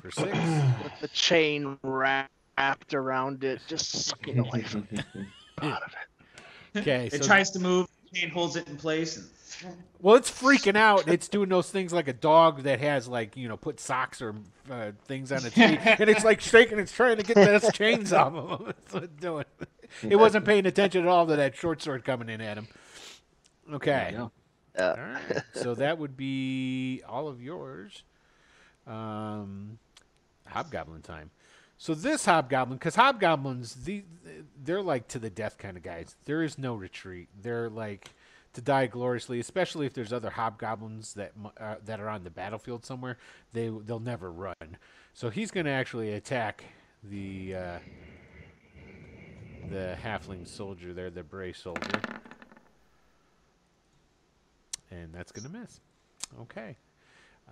for 0.00 0.10
six. 0.10 0.36
with 0.82 0.92
the 1.00 1.08
chain 1.08 1.78
wrapped 1.82 2.94
around 2.94 3.44
it, 3.44 3.60
just 3.68 4.06
sucking 4.06 4.36
the 4.36 4.44
life 4.44 4.76
out 5.62 5.82
of 5.82 5.92
it. 5.92 6.00
Okay. 6.76 7.10
It 7.12 7.24
so 7.24 7.26
tries 7.26 7.50
to 7.50 7.58
move. 7.58 7.88
Chain 8.14 8.30
holds 8.30 8.54
it 8.54 8.68
in 8.68 8.76
place. 8.76 9.16
And... 9.16 9.26
Well, 10.00 10.16
it's 10.16 10.30
freaking 10.30 10.76
out. 10.76 11.08
It's 11.08 11.28
doing 11.28 11.48
those 11.48 11.70
things 11.70 11.92
like 11.92 12.08
a 12.08 12.12
dog 12.12 12.62
that 12.62 12.80
has 12.80 13.06
like 13.08 13.36
you 13.36 13.48
know 13.48 13.56
put 13.56 13.80
socks 13.80 14.22
or 14.22 14.34
uh, 14.70 14.92
things 15.06 15.30
on 15.32 15.38
its 15.44 15.54
feet, 15.54 15.78
and 15.84 16.08
it's 16.08 16.24
like 16.24 16.40
shaking. 16.40 16.78
It's 16.78 16.92
trying 16.92 17.16
to 17.18 17.22
get 17.22 17.34
those 17.34 17.70
chains 17.72 18.12
off 18.12 18.34
of 18.34 18.60
him. 18.60 18.66
That's 18.80 18.94
what 18.94 19.02
it's 19.04 19.20
doing. 19.20 19.44
It 20.02 20.16
wasn't 20.16 20.44
paying 20.44 20.66
attention 20.66 21.02
at 21.02 21.08
all 21.08 21.26
to 21.26 21.36
that 21.36 21.56
short 21.56 21.82
sword 21.82 22.04
coming 22.04 22.28
in 22.28 22.40
at 22.40 22.56
him. 22.56 22.68
Okay. 23.72 24.10
Yeah. 24.12 24.20
All 24.20 24.32
Uh, 24.78 24.94
right. 24.96 25.42
So 25.54 25.74
that 25.74 25.98
would 25.98 26.16
be 26.16 27.02
all 27.08 27.28
of 27.28 27.42
yours. 27.42 28.02
Um, 28.86 29.78
hobgoblin 30.46 31.02
time. 31.02 31.30
So 31.76 31.94
this 31.94 32.24
hobgoblin, 32.24 32.78
because 32.78 32.94
hobgoblins, 32.96 33.84
the 33.84 34.04
they're 34.62 34.82
like 34.82 35.08
to 35.08 35.18
the 35.18 35.30
death 35.30 35.58
kind 35.58 35.76
of 35.76 35.82
guys. 35.82 36.14
There 36.24 36.42
is 36.42 36.58
no 36.58 36.74
retreat. 36.74 37.28
They're 37.42 37.70
like 37.70 38.10
to 38.52 38.60
die 38.60 38.86
gloriously, 38.86 39.38
especially 39.38 39.86
if 39.86 39.94
there's 39.94 40.12
other 40.12 40.30
hobgoblins 40.30 41.14
that 41.14 41.32
uh, 41.58 41.76
that 41.84 42.00
are 42.00 42.08
on 42.08 42.24
the 42.24 42.30
battlefield 42.30 42.84
somewhere. 42.84 43.18
They 43.52 43.68
they'll 43.68 44.00
never 44.00 44.30
run. 44.30 44.76
So 45.14 45.30
he's 45.30 45.50
going 45.50 45.66
to 45.66 45.72
actually 45.72 46.12
attack 46.12 46.64
the 47.04 47.54
uh, 47.54 47.78
the 49.70 49.96
halfling 50.02 50.46
soldier 50.46 50.92
there, 50.92 51.10
the 51.10 51.22
Bray 51.22 51.52
soldier, 51.52 52.00
and 54.90 55.12
that's 55.12 55.32
going 55.32 55.50
to 55.50 55.58
miss. 55.58 55.80
Okay. 56.42 56.76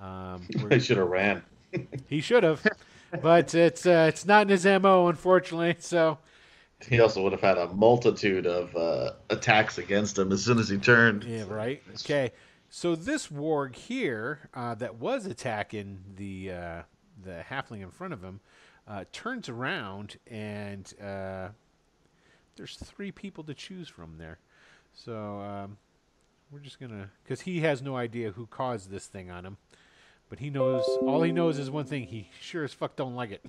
Um, 0.00 0.46
I 0.70 0.78
should 0.78 0.96
have 0.96 1.08
ran. 1.08 1.42
he 2.08 2.20
should 2.20 2.44
have, 2.44 2.64
but 3.20 3.54
it's 3.54 3.86
uh, 3.86 4.06
it's 4.08 4.24
not 4.24 4.42
in 4.42 4.48
his 4.48 4.64
mo, 4.64 5.08
unfortunately. 5.08 5.76
So 5.78 6.18
He 6.86 7.00
also 7.00 7.22
would 7.22 7.32
have 7.32 7.40
had 7.40 7.59
a 7.59 7.68
multitude 7.68 8.46
of 8.46 8.74
uh, 8.76 9.12
attacks 9.30 9.78
against 9.78 10.16
him 10.16 10.30
as 10.32 10.44
soon 10.44 10.59
as 10.59 10.68
he 10.68 10.78
turned. 10.78 11.24
yeah, 11.24 11.44
right. 11.48 11.82
Okay, 11.94 12.32
so 12.70 12.94
this 12.94 13.28
warg 13.28 13.74
here 13.74 14.48
uh, 14.55 14.74
that 14.76 14.96
was 14.96 15.26
attacking 15.26 15.98
the 16.16 16.52
uh, 16.52 16.82
the 17.24 17.44
halfling 17.50 17.82
in 17.82 17.90
front 17.90 18.12
of 18.12 18.22
him 18.22 18.40
uh, 18.86 19.05
turns 19.12 19.48
around 19.48 20.16
and 20.28 20.94
uh, 21.02 21.48
there's 22.56 22.76
three 22.76 23.10
people 23.10 23.44
to 23.44 23.55
choose 23.55 23.88
from 23.88 24.18
there. 24.18 24.38
So 24.94 25.40
um, 25.40 25.78
we're 26.52 26.60
just 26.60 26.78
gonna 26.78 27.10
because 27.24 27.40
he 27.40 27.60
has 27.60 27.82
no 27.82 27.96
idea 27.96 28.30
who 28.32 28.46
caused 28.46 28.90
this 28.90 29.06
thing 29.06 29.30
on 29.30 29.44
him, 29.44 29.56
but 30.28 30.38
he 30.38 30.50
knows 30.50 30.98
all 31.06 31.22
he 31.22 31.32
knows 31.32 31.59
is 31.59 31.70
one 31.70 31.86
thing: 31.86 32.05
he 32.05 32.30
sure 32.40 32.64
as 32.64 32.72
fuck 32.72 32.96
don't 32.96 33.14
like 33.14 33.30
it. 33.30 33.44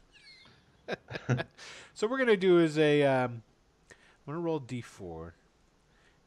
so 1.93 2.07
we're 2.07 2.17
gonna 2.17 2.37
do 2.37 2.59
is 2.59 2.77
a 2.77 3.03
um, 3.03 3.43
I'm 4.27 4.33
gonna 4.33 4.39
roll 4.39 4.59
d4, 4.59 5.31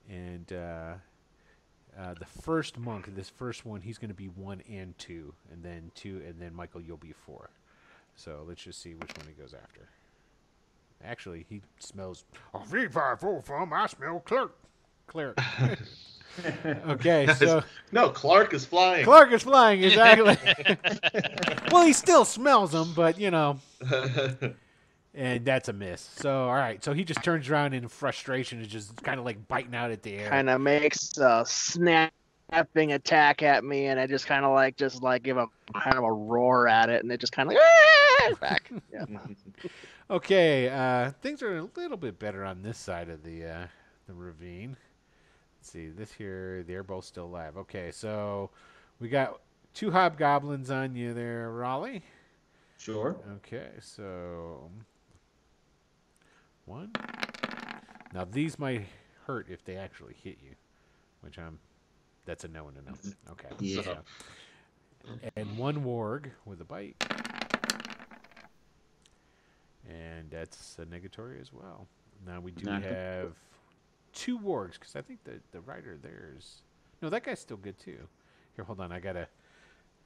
and 0.08 0.52
uh, 0.52 0.94
uh, 1.98 2.14
the 2.14 2.24
first 2.24 2.78
monk, 2.78 3.14
this 3.14 3.28
first 3.28 3.64
one, 3.66 3.80
he's 3.80 3.98
gonna 3.98 4.14
be 4.14 4.28
one 4.28 4.62
and 4.70 4.96
two, 4.98 5.34
and 5.52 5.62
then 5.62 5.90
two, 5.94 6.22
and 6.26 6.40
then 6.40 6.54
Michael, 6.54 6.80
you'll 6.80 6.96
be 6.96 7.12
four. 7.12 7.50
So 8.16 8.44
let's 8.46 8.62
just 8.62 8.80
see 8.82 8.94
which 8.94 9.16
one 9.16 9.26
he 9.26 9.32
goes 9.40 9.54
after. 9.54 9.88
Actually, 11.04 11.46
he 11.48 11.62
smells. 11.78 12.24
Oh, 12.54 12.62
V 12.66 12.86
five 12.88 13.20
four 13.20 13.42
from. 13.42 13.72
I 13.72 13.86
smell 13.86 14.20
clerk. 14.20 14.56
Cleric. 15.12 15.38
okay, 16.88 17.26
so 17.34 17.62
No, 17.92 18.08
Clark 18.08 18.54
is 18.54 18.64
flying. 18.64 19.04
Clark 19.04 19.32
is 19.32 19.42
flying 19.42 19.82
exactly. 19.82 20.36
well, 21.70 21.84
he 21.84 21.92
still 21.92 22.24
smells 22.24 22.72
them, 22.72 22.92
but 22.94 23.18
you 23.18 23.30
know, 23.30 23.60
and 25.14 25.44
that's 25.44 25.68
a 25.68 25.72
miss. 25.72 26.00
So 26.00 26.44
all 26.44 26.54
right, 26.54 26.82
so 26.82 26.94
he 26.94 27.04
just 27.04 27.22
turns 27.22 27.50
around 27.50 27.74
in 27.74 27.86
frustration 27.88 28.60
and 28.60 28.68
just 28.68 29.02
kind 29.02 29.18
of 29.18 29.26
like 29.26 29.46
biting 29.48 29.74
out 29.74 29.90
at 29.90 30.02
the 30.02 30.14
air. 30.14 30.30
Kind 30.30 30.48
of 30.48 30.60
makes 30.62 31.18
a 31.18 31.44
snapping 31.46 32.92
attack 32.92 33.42
at 33.42 33.62
me, 33.64 33.86
and 33.86 34.00
I 34.00 34.06
just 34.06 34.26
kind 34.26 34.46
of 34.46 34.52
like 34.52 34.76
just 34.76 35.02
like 35.02 35.22
give 35.22 35.36
a 35.36 35.46
kind 35.74 35.98
of 35.98 36.04
a 36.04 36.12
roar 36.12 36.66
at 36.66 36.88
it, 36.88 37.02
and 37.02 37.12
it 37.12 37.20
just 37.20 37.32
kind 37.32 37.50
of 37.50 37.56
like 37.56 38.40
back. 38.40 38.70
Yeah. 38.90 39.04
Okay, 40.10 40.68
uh, 40.70 41.10
things 41.20 41.42
are 41.42 41.58
a 41.58 41.68
little 41.76 41.96
bit 41.98 42.18
better 42.18 42.44
on 42.44 42.62
this 42.62 42.78
side 42.78 43.10
of 43.10 43.22
the 43.22 43.44
uh, 43.44 43.66
the 44.06 44.14
ravine. 44.14 44.76
Let's 45.62 45.70
see, 45.70 45.90
this 45.90 46.10
here, 46.10 46.64
they're 46.66 46.82
both 46.82 47.04
still 47.04 47.26
alive. 47.26 47.56
Okay, 47.56 47.92
so 47.92 48.50
we 48.98 49.08
got 49.08 49.38
two 49.74 49.92
hobgoblins 49.92 50.72
on 50.72 50.96
you 50.96 51.14
there, 51.14 51.52
Raleigh. 51.52 52.02
sure. 52.78 53.14
Okay, 53.36 53.68
so 53.78 54.68
one. 56.64 56.90
Now 58.12 58.24
these 58.24 58.58
might 58.58 58.86
hurt 59.28 59.46
if 59.48 59.64
they 59.64 59.76
actually 59.76 60.16
hit 60.24 60.38
you, 60.42 60.56
which 61.20 61.38
I'm. 61.38 61.60
That's 62.26 62.42
a 62.42 62.48
no 62.48 62.66
and 62.66 62.78
a 62.78 62.82
no. 62.82 62.90
Mm-hmm. 62.96 63.30
Okay. 63.30 63.48
Yeah. 63.60 63.82
so- 63.82 63.98
and 65.36 65.56
one 65.56 65.84
warg 65.84 66.26
with 66.44 66.60
a 66.60 66.64
bite, 66.64 66.96
and 69.88 70.28
that's 70.28 70.76
a 70.80 70.86
negatory 70.86 71.40
as 71.40 71.52
well. 71.52 71.86
Now 72.26 72.40
we 72.40 72.50
do 72.50 72.64
Not 72.64 72.82
have 72.82 73.34
two 74.12 74.38
wargs 74.38 74.74
because 74.74 74.96
I 74.96 75.02
think 75.02 75.24
the 75.24 75.40
the 75.52 75.60
rider 75.60 75.98
there's 76.00 76.62
no 77.00 77.08
that 77.10 77.24
guy's 77.24 77.40
still 77.40 77.56
good 77.56 77.78
too. 77.78 77.98
Here, 78.56 78.64
hold 78.64 78.80
on, 78.80 78.92
I 78.92 79.00
gotta 79.00 79.28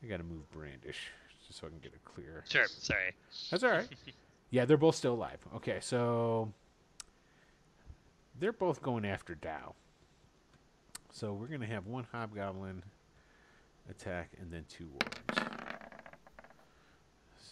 I 0.02 0.06
gotta 0.06 0.22
move 0.22 0.50
Brandish 0.50 1.10
just 1.46 1.60
so 1.60 1.66
I 1.66 1.70
can 1.70 1.78
get 1.78 1.92
it 1.92 2.04
clear. 2.04 2.44
Sure. 2.48 2.66
Sorry. 2.66 3.12
That's 3.50 3.62
all 3.62 3.70
right. 3.70 3.88
yeah, 4.50 4.64
they're 4.64 4.76
both 4.76 4.96
still 4.96 5.14
alive. 5.14 5.38
Okay, 5.56 5.78
so 5.80 6.52
they're 8.38 8.52
both 8.52 8.82
going 8.82 9.04
after 9.04 9.34
Dow. 9.34 9.74
So 11.12 11.32
we're 11.32 11.46
gonna 11.46 11.66
have 11.66 11.86
one 11.86 12.06
hobgoblin 12.12 12.82
attack 13.90 14.30
and 14.40 14.52
then 14.52 14.64
two 14.68 14.88
wargs. 14.98 15.46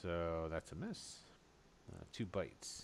So 0.03 0.49
that's 0.51 0.73
a 0.73 0.75
miss. 0.75 1.17
Uh, 1.93 2.03
two 2.13 2.27
bites. 2.27 2.83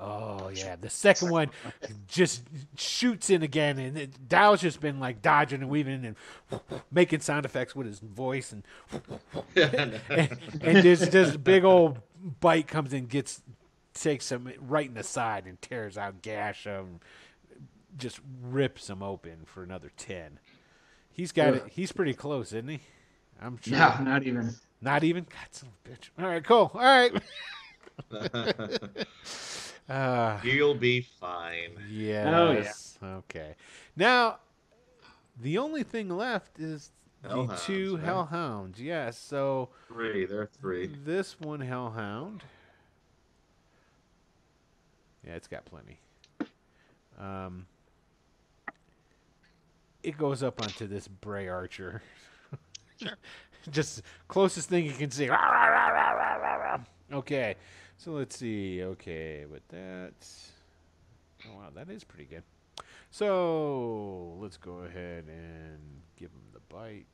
Oh 0.00 0.48
yeah, 0.54 0.76
the 0.76 0.90
second 0.90 1.30
one 1.30 1.50
just 2.06 2.44
shoots 2.76 3.30
in 3.30 3.42
again, 3.42 3.78
and 3.78 3.98
it, 3.98 4.28
Dow's 4.28 4.60
just 4.60 4.80
been 4.80 5.00
like 5.00 5.22
dodging 5.22 5.60
and 5.60 5.68
weaving 5.68 6.04
and 6.04 6.60
making 6.92 7.20
sound 7.20 7.44
effects 7.44 7.74
with 7.74 7.86
his 7.86 7.98
voice, 7.98 8.52
and 8.52 8.62
and, 9.56 10.00
and 10.60 10.78
this 10.78 11.00
this 11.08 11.36
big 11.36 11.64
old 11.64 11.98
bite 12.40 12.68
comes 12.68 12.92
and 12.92 13.08
gets 13.08 13.42
takes 13.94 14.30
him 14.30 14.52
right 14.60 14.86
in 14.86 14.94
the 14.94 15.02
side 15.02 15.46
and 15.46 15.60
tears 15.60 15.98
out 15.98 16.22
gash 16.22 16.62
him, 16.64 17.00
just 17.96 18.20
rips 18.40 18.88
him 18.88 19.02
open 19.02 19.38
for 19.46 19.64
another 19.64 19.90
ten. 19.96 20.38
He's 21.12 21.32
got 21.32 21.54
it. 21.54 21.64
He's 21.70 21.90
pretty 21.90 22.14
close, 22.14 22.52
isn't 22.52 22.68
he? 22.68 22.80
I'm 23.42 23.58
sure. 23.60 23.76
No, 23.76 23.96
not 24.02 24.22
even. 24.22 24.54
Not 24.80 25.02
even. 25.02 25.24
God, 25.24 25.48
son 25.50 25.70
of 25.84 25.92
a 25.92 25.96
bitch. 25.96 26.10
All 26.22 26.28
right, 26.28 26.44
cool. 26.44 26.70
All 26.72 26.80
right. 26.80 27.12
Uh, 29.88 30.38
You'll 30.42 30.74
be 30.74 31.00
fine. 31.00 31.70
yes. 31.88 32.98
Okay. 33.02 33.54
Now, 33.96 34.38
the 35.40 35.58
only 35.58 35.82
thing 35.82 36.08
left 36.08 36.58
is 36.58 36.90
the 37.22 37.28
Hellhounds, 37.30 37.64
two 37.64 37.96
right? 37.96 38.04
hellhounds. 38.04 38.80
Yes. 38.80 39.18
So 39.18 39.70
Three. 39.88 40.24
There 40.26 40.42
are 40.42 40.46
three. 40.60 40.86
this 41.04 41.38
one 41.40 41.60
hellhound. 41.60 42.42
Yeah, 45.26 45.34
it's 45.34 45.48
got 45.48 45.64
plenty. 45.64 45.98
Um, 47.18 47.66
it 50.04 50.16
goes 50.16 50.42
up 50.44 50.62
onto 50.62 50.86
this 50.86 51.08
Bray 51.08 51.48
Archer. 51.48 52.00
Just 53.70 54.02
closest 54.28 54.68
thing 54.68 54.84
you 54.86 54.92
can 54.92 55.10
see. 55.10 55.28
Okay, 57.10 57.56
so 57.98 58.12
let's 58.12 58.38
see. 58.38 58.82
Okay, 58.82 59.44
with 59.44 59.66
that. 59.68 60.14
Oh 61.46 61.56
wow, 61.56 61.68
that 61.74 61.90
is 61.90 62.04
pretty 62.04 62.24
good. 62.24 62.44
So 63.10 64.36
let's 64.40 64.56
go 64.56 64.78
ahead 64.78 65.24
and 65.26 65.78
give 66.16 66.30
him 66.30 66.42
the 66.52 66.60
bite. 66.72 67.04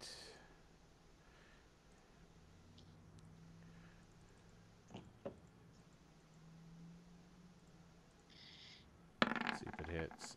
see 9.58 9.66
if 9.72 9.88
it 9.88 10.00
hits. 10.00 10.36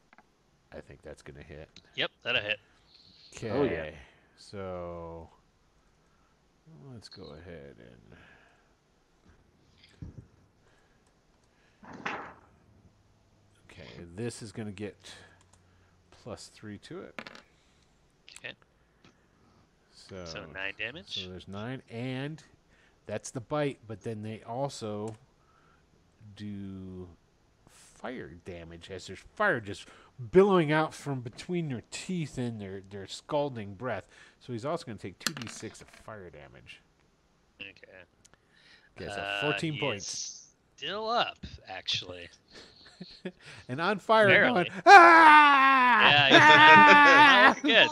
I 0.74 0.80
think 0.80 1.02
that's 1.02 1.22
gonna 1.22 1.44
hit. 1.44 1.70
Yep, 1.96 2.12
that'll 2.24 2.42
hit. 2.42 2.60
Okay. 3.36 3.50
Oh, 3.50 3.64
yeah. 3.64 3.90
So 4.38 5.30
let's 6.94 7.10
go 7.10 7.34
ahead 7.34 7.76
and. 7.80 8.18
Okay, 13.72 13.88
this 14.16 14.42
is 14.42 14.52
going 14.52 14.68
to 14.68 14.74
get 14.74 14.96
plus 16.24 16.50
three 16.54 16.78
to 16.80 17.02
it. 17.02 17.20
Okay. 18.44 18.54
So, 19.94 20.26
So 20.26 20.46
nine 20.54 20.74
damage. 20.78 21.24
so 21.24 21.30
there's 21.30 21.48
nine, 21.48 21.82
and 21.90 22.42
that's 23.06 23.32
the 23.32 23.42
bite. 23.42 23.80
But 23.88 24.02
then 24.04 24.22
they 24.24 24.42
also 24.48 25.16
do 26.36 27.08
fire 27.70 28.32
damage 28.46 28.90
as 28.92 29.08
there's 29.08 29.20
fire 29.36 29.60
just 29.60 29.88
billowing 30.32 30.72
out 30.72 30.94
from 30.94 31.22
between 31.22 31.68
their 31.70 31.84
teeth 31.92 32.38
and 32.38 32.60
their 32.62 32.82
their 32.90 33.08
scalding 33.08 33.74
breath. 33.76 34.06
So 34.40 34.54
he's 34.54 34.66
also 34.66 34.86
going 34.86 34.98
to 34.98 35.02
take 35.02 35.20
two 35.20 35.34
d6 35.34 35.82
of 35.82 35.88
fire 36.04 36.30
damage. 36.30 36.82
Okay. 37.62 37.72
Okay, 39.00 39.12
so 39.14 39.20
Uh, 39.22 39.42
14 39.42 39.74
he 39.74 39.80
points. 39.80 40.37
Is 40.78 40.88
Still 40.88 41.10
up, 41.10 41.38
actually. 41.68 42.30
And 43.70 43.80
on 43.80 44.00
fire, 44.00 44.28
Barely. 44.28 44.64
going, 44.64 44.68
ah! 44.86 46.28
Yeah, 46.32 47.58
he's 47.64 47.64
not 47.70 47.90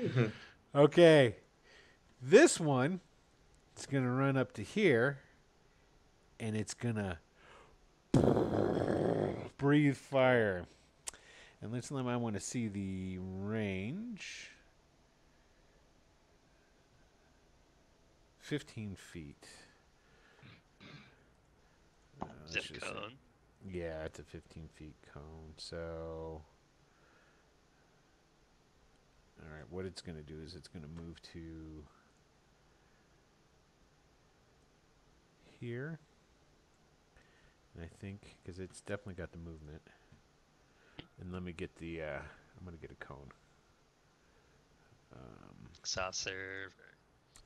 looking 0.00 0.12
good. 0.14 0.32
Okay. 0.76 1.36
This 2.20 2.60
one 2.60 3.00
it's 3.74 3.86
going 3.86 4.04
to 4.04 4.10
run 4.10 4.36
up 4.36 4.52
to 4.52 4.62
here 4.62 5.18
and 6.38 6.56
it's 6.56 6.74
going 6.74 6.94
to 6.94 7.18
breathe 9.58 9.96
fire. 9.96 10.66
And 11.60 11.72
this 11.72 11.88
time 11.88 12.06
I 12.06 12.16
want 12.16 12.34
to 12.34 12.40
see 12.40 12.68
the 12.68 13.18
range. 13.18 14.50
15 18.40 18.96
feet. 18.96 19.48
Uh, 22.24 22.32
let's 22.42 22.52
Zip 22.52 22.62
just- 22.64 22.80
cone. 22.80 23.12
Yeah, 23.66 24.04
it's 24.04 24.18
a 24.18 24.24
15 24.24 24.68
feet 24.74 24.94
cone. 25.14 25.54
So, 25.56 26.42
all 29.40 29.48
right, 29.56 29.64
what 29.70 29.86
it's 29.86 30.02
going 30.02 30.16
to 30.18 30.22
do 30.22 30.38
is 30.44 30.54
it's 30.54 30.68
going 30.68 30.82
to 30.82 31.02
move 31.02 31.20
to 31.32 31.82
here. 35.60 35.98
And 37.74 37.84
I 37.84 37.88
think 38.00 38.36
because 38.42 38.58
it's 38.58 38.80
definitely 38.82 39.14
got 39.14 39.32
the 39.32 39.38
movement. 39.38 39.80
And 41.20 41.32
let 41.32 41.42
me 41.42 41.52
get 41.52 41.74
the. 41.76 42.02
Uh, 42.02 42.18
I'm 42.58 42.64
going 42.66 42.76
to 42.76 42.80
get 42.80 42.90
a 42.90 43.04
cone. 43.04 43.30
Um, 45.14 45.54
Saucer. 45.84 46.70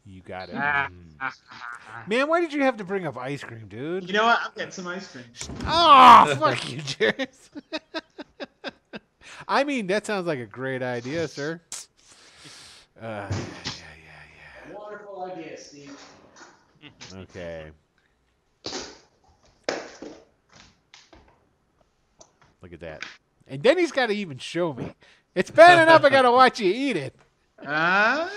You 0.09 0.21
got 0.23 0.49
it. 0.49 0.55
Ah, 0.57 0.89
Mm. 1.21 2.07
Man, 2.07 2.29
why 2.29 2.41
did 2.41 2.53
you 2.53 2.63
have 2.63 2.77
to 2.77 2.85
bring 2.85 3.07
up 3.07 3.17
ice 3.17 3.43
cream, 3.43 3.67
dude? 3.69 4.07
You 4.07 4.13
know 4.13 4.25
what? 4.27 4.39
I'll 4.41 4.53
get 4.57 4.73
some 4.73 4.87
ice 4.87 5.11
cream. 5.11 5.25
Oh, 5.67 6.37
fuck 6.39 6.71
you, 6.71 6.79
Jared. 6.81 7.29
I 9.49 9.65
mean, 9.65 9.87
that 9.89 10.07
sounds 10.07 10.27
like 10.27 10.39
a 10.39 10.47
great 10.47 10.83
idea, 10.83 11.27
sir. 11.27 11.61
Uh, 13.01 13.03
yeah, 13.03 13.29
yeah, 13.31 14.71
yeah. 14.71 14.75
Wonderful 14.79 15.31
idea, 15.33 15.57
Steve. 15.59 15.99
Okay. 17.15 17.71
Look 22.63 22.73
at 22.73 22.81
that. 22.81 23.05
And 23.47 23.63
then 23.63 23.79
he's 23.79 23.93
got 23.93 24.07
to 24.07 24.13
even 24.15 24.39
show 24.39 24.73
me. 24.73 24.93
It's 25.35 25.51
bad 25.51 25.83
enough 25.83 26.05
I 26.05 26.11
got 26.11 26.23
to 26.23 26.33
watch 26.33 26.61
you 26.61 26.73
eat 26.73 26.97
it. 26.97 27.15
Ah. 27.67 28.31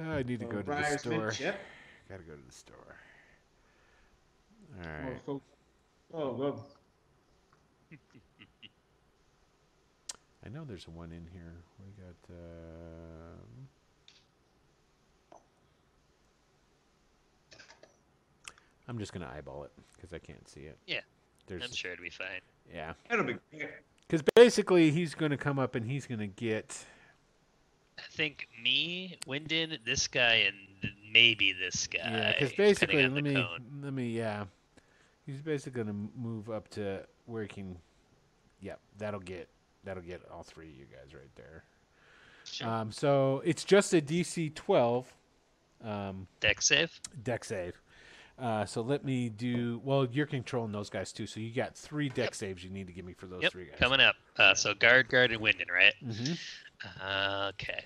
Oh, 0.00 0.10
I 0.12 0.22
need 0.22 0.40
to 0.40 0.46
go 0.46 0.58
to 0.58 0.62
the 0.62 0.72
Breyers 0.72 0.90
mint 0.90 1.00
store. 1.00 1.30
chip. 1.30 1.56
Got 2.08 2.18
to 2.18 2.22
go 2.24 2.34
to 2.34 2.42
the 2.46 2.52
store. 2.52 2.96
All 4.78 4.86
Oh, 4.86 5.08
right. 5.08 5.20
fo- 5.26 5.42
Oh, 6.12 6.32
whoa. 6.32 6.64
I 10.44 10.48
know 10.48 10.64
there's 10.64 10.88
one 10.88 11.12
in 11.12 11.26
here. 11.32 11.52
We 11.78 11.92
got. 12.02 12.34
Um, 12.34 13.68
I'm 18.88 18.98
just 18.98 19.12
gonna 19.12 19.30
eyeball 19.32 19.64
it 19.64 19.70
because 19.94 20.12
I 20.12 20.18
can't 20.18 20.48
see 20.48 20.62
it. 20.62 20.76
Yeah, 20.86 21.00
There's. 21.46 21.62
I'm 21.62 21.72
sure 21.72 21.92
it'll 21.92 22.02
be 22.02 22.10
fine. 22.10 22.40
Yeah. 22.72 22.94
It'll 23.10 23.24
be. 23.24 23.36
Because 24.08 24.22
basically 24.34 24.90
he's 24.90 25.14
gonna 25.14 25.36
come 25.36 25.58
up 25.58 25.74
and 25.74 25.86
he's 25.86 26.06
gonna 26.06 26.26
get. 26.26 26.84
I 28.00 28.12
think 28.12 28.48
me, 28.62 29.16
Wyndon, 29.26 29.78
this 29.84 30.08
guy, 30.08 30.46
and 30.46 30.56
maybe 31.12 31.52
this 31.52 31.86
guy. 31.86 32.00
Yeah, 32.04 32.32
because 32.32 32.52
basically, 32.54 33.06
let 33.08 33.22
me 33.24 33.34
cone. 33.34 33.64
let 33.82 33.92
me 33.92 34.08
yeah, 34.10 34.44
he's 35.26 35.42
basically 35.42 35.82
gonna 35.82 35.96
move 36.16 36.50
up 36.50 36.68
to 36.70 37.04
where 37.26 37.42
he 37.42 37.48
can. 37.48 37.76
Yep, 38.60 38.80
that'll 38.98 39.20
get 39.20 39.48
that'll 39.84 40.02
get 40.02 40.22
all 40.32 40.42
three 40.42 40.68
of 40.68 40.74
you 40.74 40.84
guys 40.86 41.14
right 41.14 41.34
there. 41.36 41.64
Sure. 42.44 42.68
Um, 42.68 42.90
so 42.92 43.42
it's 43.44 43.64
just 43.64 43.92
a 43.94 44.00
DC 44.00 44.54
12 44.54 45.12
um, 45.84 46.26
Dex 46.40 46.66
save. 46.68 47.00
Dex 47.22 47.48
save. 47.48 47.80
Uh, 48.38 48.64
so 48.64 48.80
let 48.80 49.04
me 49.04 49.28
do. 49.28 49.80
Well, 49.84 50.06
you're 50.10 50.26
controlling 50.26 50.72
those 50.72 50.88
guys 50.90 51.12
too, 51.12 51.26
so 51.26 51.40
you 51.40 51.52
got 51.54 51.76
three 51.76 52.08
Dex 52.08 52.38
saves 52.38 52.64
you 52.64 52.70
need 52.70 52.86
to 52.86 52.92
give 52.92 53.04
me 53.04 53.12
for 53.12 53.26
those 53.26 53.42
Yep, 53.42 53.52
three 53.52 53.66
guys. 53.66 53.78
coming 53.78 54.00
up. 54.00 54.14
Uh, 54.38 54.54
so 54.54 54.72
guard, 54.74 55.08
guard, 55.10 55.30
and 55.30 55.40
Wyndon, 55.42 55.70
right? 55.70 55.92
hmm 56.02 56.08
Uh, 56.10 56.34
okay. 57.04 57.84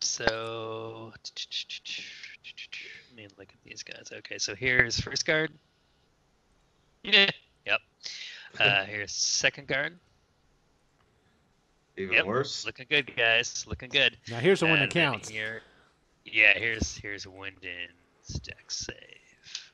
So 0.00 1.10
let 1.14 1.30
me 3.16 3.26
look 3.38 3.48
at 3.48 3.54
these 3.64 3.82
guys. 3.82 4.10
Okay, 4.12 4.38
so 4.38 4.54
here's 4.54 5.00
first 5.00 5.26
guard. 5.26 5.50
Yeah. 7.02 7.30
Yep. 7.66 7.80
Uh, 8.58 8.84
here's 8.84 9.12
second 9.12 9.66
guard. 9.66 9.98
Even 11.96 12.14
Yep. 12.14 12.26
worse. 12.26 12.66
Looking 12.66 12.86
good, 12.90 13.14
guys. 13.16 13.64
Looking 13.66 13.88
good. 13.88 14.16
Now 14.28 14.38
here's 14.38 14.60
the 14.60 14.66
one 14.66 14.80
that 14.80 14.90
counts. 14.90 15.28
Here, 15.28 15.62
yeah. 16.24 16.58
Here's 16.58 16.96
here's 16.96 17.26
Wyndon's 17.26 18.40
Dex 18.42 18.86
save. 18.86 19.72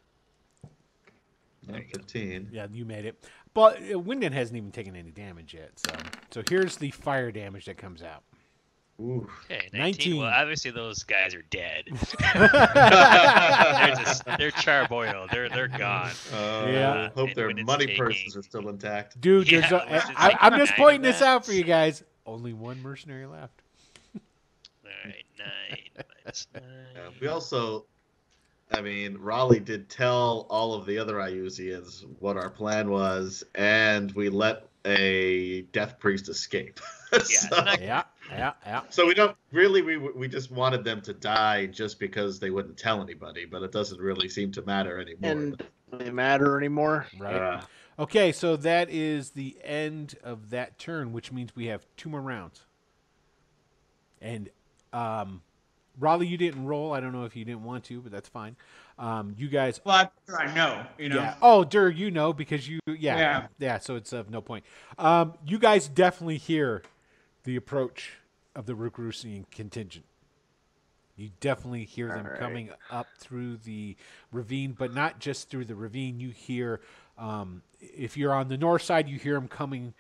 No, 1.67 1.75
There 1.75 1.83
you 1.83 2.41
go. 2.43 2.47
Yeah, 2.53 2.67
you 2.73 2.85
made 2.85 3.07
it. 3.07 3.25
But 3.53 3.79
uh, 3.79 3.99
Wyndon 3.99 4.33
hasn't 4.33 4.57
even 4.57 4.71
taken 4.71 4.95
any 4.97 5.11
damage 5.11 5.55
yet. 5.55 5.73
So 5.77 5.95
so 6.31 6.43
here's 6.49 6.77
the 6.77 6.91
fire 6.91 7.33
damage 7.33 7.67
that 7.67 7.79
comes 7.79 8.03
out. 8.03 8.23
Ooh. 9.01 9.27
Okay, 9.47 9.69
19. 9.73 9.81
19. 9.81 10.17
Well, 10.19 10.33
obviously 10.33 10.71
those 10.71 11.03
guys 11.03 11.35
are 11.35 11.43
dead. 11.43 11.85
they're 12.35 13.95
just 13.97 14.25
they're 14.39 14.51
charboiled. 14.51 15.31
They're 15.31 15.49
they're 15.49 15.69
gone. 15.69 16.13
Uh, 16.33 16.67
Yeah. 16.69 17.09
Hope 17.15 17.29
And 17.29 17.37
their 17.37 17.55
money 17.65 17.97
purses 17.97 18.37
are 18.37 18.43
still 18.43 18.69
intact. 18.69 19.21
Dude, 19.21 19.51
Yeah, 19.51 19.61
there's 19.61 19.73
a, 19.73 19.87
which 19.91 20.03
is 20.05 20.11
I, 20.17 20.29
like 20.29 20.37
I'm 20.41 20.59
just 20.59 20.75
pointing 20.75 21.03
this 21.03 21.23
out 21.23 21.47
for 21.47 21.53
you 21.53 21.65
guys. 21.65 22.05
Only 22.27 22.53
one 22.53 22.81
mercenary 22.83 23.27
left. 23.27 23.63
All 24.15 24.21
right, 25.05 25.25
nine 25.39 25.79
minus 26.25 26.47
nine. 26.55 26.63
Yeah, 26.95 27.09
we 27.21 27.29
also, 27.29 27.87
I 28.73 28.81
mean, 28.81 29.19
Raleigh 29.19 29.61
did 29.61 29.89
tell 29.89 30.47
all 30.49 30.75
of 30.75 30.87
the 30.87 30.99
other 30.99 31.15
Iuzians 31.15 32.05
what 32.21 32.37
our 32.37 32.51
plan 32.51 32.91
was, 32.91 33.43
and 33.55 34.13
we 34.13 34.29
let 34.29 34.69
a 34.85 35.63
death 35.73 35.99
priest 35.99 36.29
escape. 36.29 36.81
Yeah, 37.13 37.19
so, 37.25 37.65
Yeah, 37.81 38.03
yeah, 38.31 38.53
yeah. 38.65 38.83
so 38.89 39.05
we 39.05 39.15
don't 39.15 39.37
really 39.51 39.83
we 39.83 39.97
we 39.97 40.29
just 40.29 40.53
wanted 40.53 40.85
them 40.85 41.01
to 41.01 41.13
die 41.13 41.67
just 41.67 41.99
because 41.99 42.39
they 42.39 42.51
wouldn't 42.51 42.79
tell 42.79 43.03
anybody, 43.03 43.47
but 43.47 43.65
it 43.65 43.73
doesn't 43.73 44.01
really 44.01 44.29
seem 44.29 44.53
to 44.53 44.63
matter 44.63 45.01
anymore. 45.01 45.31
And 45.33 45.59
doesn't 45.59 45.73
really 45.91 46.13
matter 46.13 46.57
anymore. 46.57 47.09
Right. 47.19 47.35
Uh, 47.35 47.61
Okay, 48.01 48.33
so 48.33 48.57
that 48.57 48.89
is 48.89 49.33
the 49.33 49.59
end 49.63 50.15
of 50.25 50.49
that 50.49 50.79
turn, 50.79 51.13
which 51.13 51.33
means 51.33 51.55
we 51.55 51.67
have 51.67 51.85
two 51.99 52.09
more 52.09 52.23
rounds. 52.23 52.65
And 54.23 54.49
um, 54.95 55.43
Raleigh, 56.01 56.27
you 56.27 56.37
didn't 56.37 56.65
roll. 56.65 56.93
I 56.93 57.01
don't 57.01 57.13
know 57.13 57.25
if 57.25 57.37
you 57.37 57.45
didn't 57.45 57.63
want 57.63 57.85
to, 57.85 58.01
but 58.01 58.11
that's 58.11 58.29
fine. 58.29 58.57
Um, 58.99 59.35
you 59.39 59.49
guys 59.49 59.81
Well, 59.85 59.97
I'm 59.97 60.09
sure 60.27 60.41
I 60.41 60.55
know. 60.55 60.85
You 60.99 61.11
know. 61.11 61.17
Yeah. 61.17 61.35
Oh, 61.41 61.63
Dur, 61.65 61.91
you 61.91 62.11
know 62.11 62.33
because 62.33 62.69
you 62.69 62.81
yeah 62.87 63.17
yeah, 63.19 63.47
Yeah. 63.59 63.79
so 63.79 63.97
it's 63.97 64.13
of 64.13 64.31
no 64.31 64.41
point. 64.41 64.65
Um, 64.99 65.35
you 65.47 65.59
guys 65.59 65.89
definitely 65.89 66.39
hear 66.39 66.83
the 67.45 67.57
approach 67.57 68.13
of 68.55 68.67
the 68.67 68.73
Rookroostian 68.75 69.45
contingent. 69.51 70.05
You 71.17 71.31
definitely 71.41 71.85
hear 71.85 72.09
them 72.09 72.25
Alright. 72.25 72.41
coming 72.41 72.71
up 72.91 73.07
through 73.19 73.59
the 73.59 73.97
ravine, 74.33 74.73
but 74.79 74.95
not 74.95 75.19
just 75.19 75.51
through 75.51 75.67
the 75.67 75.75
ravine. 75.75 76.19
You 76.19 76.31
hear, 76.31 76.81
um, 77.19 77.63
if 77.79 78.17
you're 78.17 78.33
on 78.33 78.49
the 78.49 78.57
north 78.57 78.81
side, 78.83 79.07
you 79.09 79.19
hear 79.19 79.35
them 79.35 79.47
coming 79.47 79.93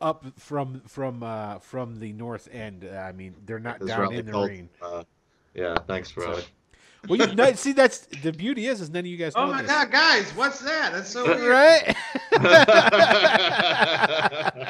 up 0.00 0.24
from 0.38 0.80
from 0.86 1.22
uh, 1.22 1.58
from 1.58 1.98
the 2.00 2.12
north 2.12 2.48
end. 2.52 2.84
Uh, 2.90 2.96
I 2.96 3.12
mean, 3.12 3.34
they're 3.46 3.58
not 3.58 3.84
down 3.84 4.00
Raleigh 4.00 4.16
in 4.18 4.26
the 4.26 4.32
told- 4.32 4.48
ravine. 4.48 4.68
uh, 4.82 5.04
yeah, 5.54 5.76
thanks, 5.86 6.16
Raleigh. 6.16 6.44
Well, 7.08 7.18
you, 7.18 7.34
no, 7.34 7.50
see, 7.54 7.72
that's 7.72 8.00
the 8.22 8.30
beauty 8.30 8.66
is, 8.66 8.82
is 8.82 8.90
none 8.90 9.00
of 9.00 9.06
you 9.06 9.16
guys. 9.16 9.32
Oh 9.34 9.46
my 9.46 9.62
this. 9.62 9.70
god, 9.70 9.90
guys, 9.90 10.30
what's 10.36 10.60
that? 10.60 10.92
That's 10.92 11.08
so 11.08 11.24
weird. 11.24 11.50
Right. 11.50 11.96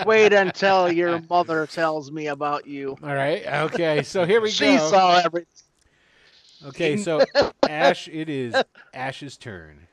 Wait 0.07 0.33
until 0.33 0.93
your 0.93 1.21
mother 1.29 1.67
tells 1.67 2.13
me 2.13 2.29
about 2.29 2.67
you. 2.69 2.97
All 3.03 3.15
right. 3.15 3.45
Okay. 3.47 4.03
So 4.05 4.25
here 4.25 4.41
we 4.41 4.51
She 4.51 4.65
go. 4.65 4.73
She 4.73 4.79
saw 4.79 5.19
everything. 5.25 5.49
Okay. 6.67 6.97
So 6.99 7.25
Ash, 7.69 8.07
it 8.07 8.29
is 8.29 8.55
Ash's 8.95 9.37
turn. 9.37 9.89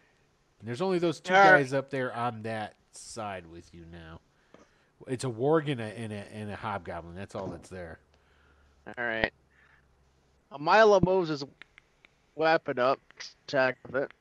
And 0.59 0.67
there's 0.67 0.81
only 0.81 0.99
those 0.99 1.19
two 1.19 1.33
All 1.33 1.39
right. 1.39 1.57
guys 1.59 1.73
up 1.73 1.89
there 1.89 2.15
on 2.15 2.43
that 2.43 2.75
side 2.91 3.47
with 3.47 3.73
you 3.73 3.85
now. 3.91 4.16
It's 5.07 5.23
a 5.23 5.29
warg 5.29 5.71
and 5.71 5.79
a 5.79 5.85
and 5.85 6.11
a, 6.11 6.33
and 6.33 6.51
a 6.51 6.55
hobgoblin. 6.55 7.15
That's 7.15 7.35
all 7.35 7.47
that's 7.47 7.69
there. 7.69 7.99
All 8.97 9.05
right. 9.05 9.31
Milo 10.59 10.99
moves 11.01 11.29
his 11.29 11.43
weapon 12.35 12.79
up, 12.79 12.99
attack 13.47 13.77
with 13.85 14.03
it. 14.03 14.11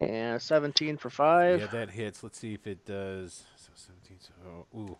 And 0.00 0.40
17 0.40 0.98
for 0.98 1.08
5. 1.08 1.60
Yeah, 1.60 1.66
that 1.66 1.90
hits. 1.90 2.22
Let's 2.22 2.38
see 2.38 2.52
if 2.52 2.66
it 2.66 2.84
does. 2.84 3.44
So 3.56 3.70
17. 3.74 4.18
So 4.20 4.32
oh, 4.46 4.78
ooh, 4.78 4.96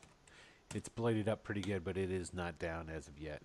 it's 0.75 0.89
bladed 0.89 1.29
up 1.29 1.45
pretty 1.45 1.61
good, 1.61 1.85
but 1.85 1.97
it 1.97 2.11
is 2.11 2.33
not 2.33 2.59
down 2.59 2.89
as 2.95 3.07
of 3.07 3.19
yet. 3.19 3.43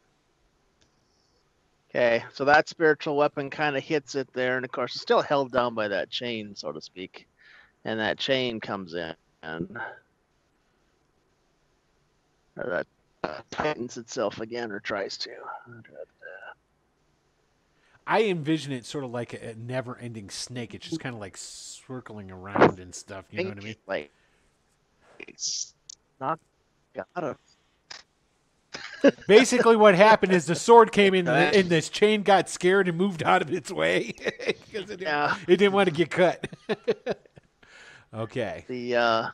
Okay, 1.89 2.23
so 2.33 2.45
that 2.45 2.69
spiritual 2.69 3.17
weapon 3.17 3.49
kind 3.49 3.75
of 3.75 3.83
hits 3.83 4.13
it 4.13 4.31
there, 4.33 4.57
and 4.57 4.65
of 4.65 4.71
course, 4.71 4.93
it's 4.93 5.01
still 5.01 5.23
held 5.23 5.51
down 5.51 5.73
by 5.73 5.87
that 5.87 6.11
chain, 6.11 6.55
so 6.55 6.71
to 6.71 6.81
speak. 6.81 7.27
And 7.83 7.99
that 7.99 8.19
chain 8.19 8.59
comes 8.59 8.93
in, 8.93 9.15
and 9.41 9.79
or 12.57 12.69
that 12.69 12.87
uh, 13.23 13.41
tightens 13.49 13.97
itself 13.97 14.39
again, 14.39 14.71
or 14.71 14.79
tries 14.79 15.17
to. 15.17 15.31
I 18.05 18.23
envision 18.23 18.71
it 18.73 18.85
sort 18.85 19.03
of 19.03 19.11
like 19.11 19.33
a, 19.33 19.51
a 19.51 19.55
never-ending 19.55 20.29
snake. 20.29 20.75
It's 20.75 20.85
just 20.87 20.99
kind 20.99 21.15
of 21.15 21.21
like 21.21 21.37
circling 21.37 22.31
around 22.31 22.79
and 22.79 22.93
stuff. 22.93 23.25
You 23.31 23.43
know 23.43 23.49
what 23.49 23.59
I 23.59 23.65
mean? 23.65 23.75
Like, 23.87 24.11
it's 25.19 25.73
not 26.19 26.39
got 26.93 27.07
a 27.15 27.35
Basically, 29.27 29.75
what 29.75 29.95
happened 29.95 30.33
is 30.33 30.45
the 30.45 30.55
sword 30.55 30.91
came 30.91 31.13
in, 31.13 31.27
and 31.27 31.69
this 31.69 31.89
chain 31.89 32.23
got 32.23 32.49
scared 32.49 32.87
and 32.87 32.97
moved 32.97 33.23
out 33.23 33.41
of 33.41 33.51
its 33.53 33.71
way 33.71 34.13
because 34.45 34.89
it, 34.89 34.97
didn't- 34.97 35.01
Yeah. 35.01 35.35
it 35.47 35.57
didn't 35.57 35.73
want 35.73 35.87
to 35.89 35.95
get 35.95 36.09
cut. 36.09 36.47
okay. 38.13 38.65
the 38.67 38.95
uh, 38.95 39.29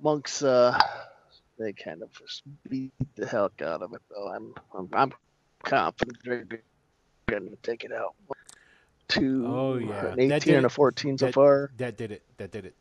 monks. 0.00 0.42
Uh, 0.42 0.78
they 1.58 1.72
kind 1.72 2.02
of 2.02 2.10
just 2.18 2.42
beat 2.68 2.92
the 3.14 3.26
heck 3.26 3.62
out 3.62 3.82
of 3.82 3.92
it, 3.92 4.00
though. 4.10 4.28
I'm, 4.28 4.54
I'm, 4.76 4.88
I'm 4.92 5.12
confident 5.62 6.18
they're 6.24 6.44
going 7.26 7.50
to 7.50 7.56
take 7.62 7.84
it 7.84 7.92
out. 7.92 8.14
Two, 9.08 9.46
Oh, 9.46 9.76
yeah. 9.76 10.06
an 10.12 10.18
18 10.20 10.28
did 10.40 10.48
and 10.56 10.66
a 10.66 10.70
14 10.70 11.18
so 11.18 11.26
That- 11.26 11.34
far. 11.34 11.70
That 11.76 11.96
did 11.96 12.10
it. 12.12 12.22
That 12.38 12.50
did 12.50 12.64
it. 12.66 12.74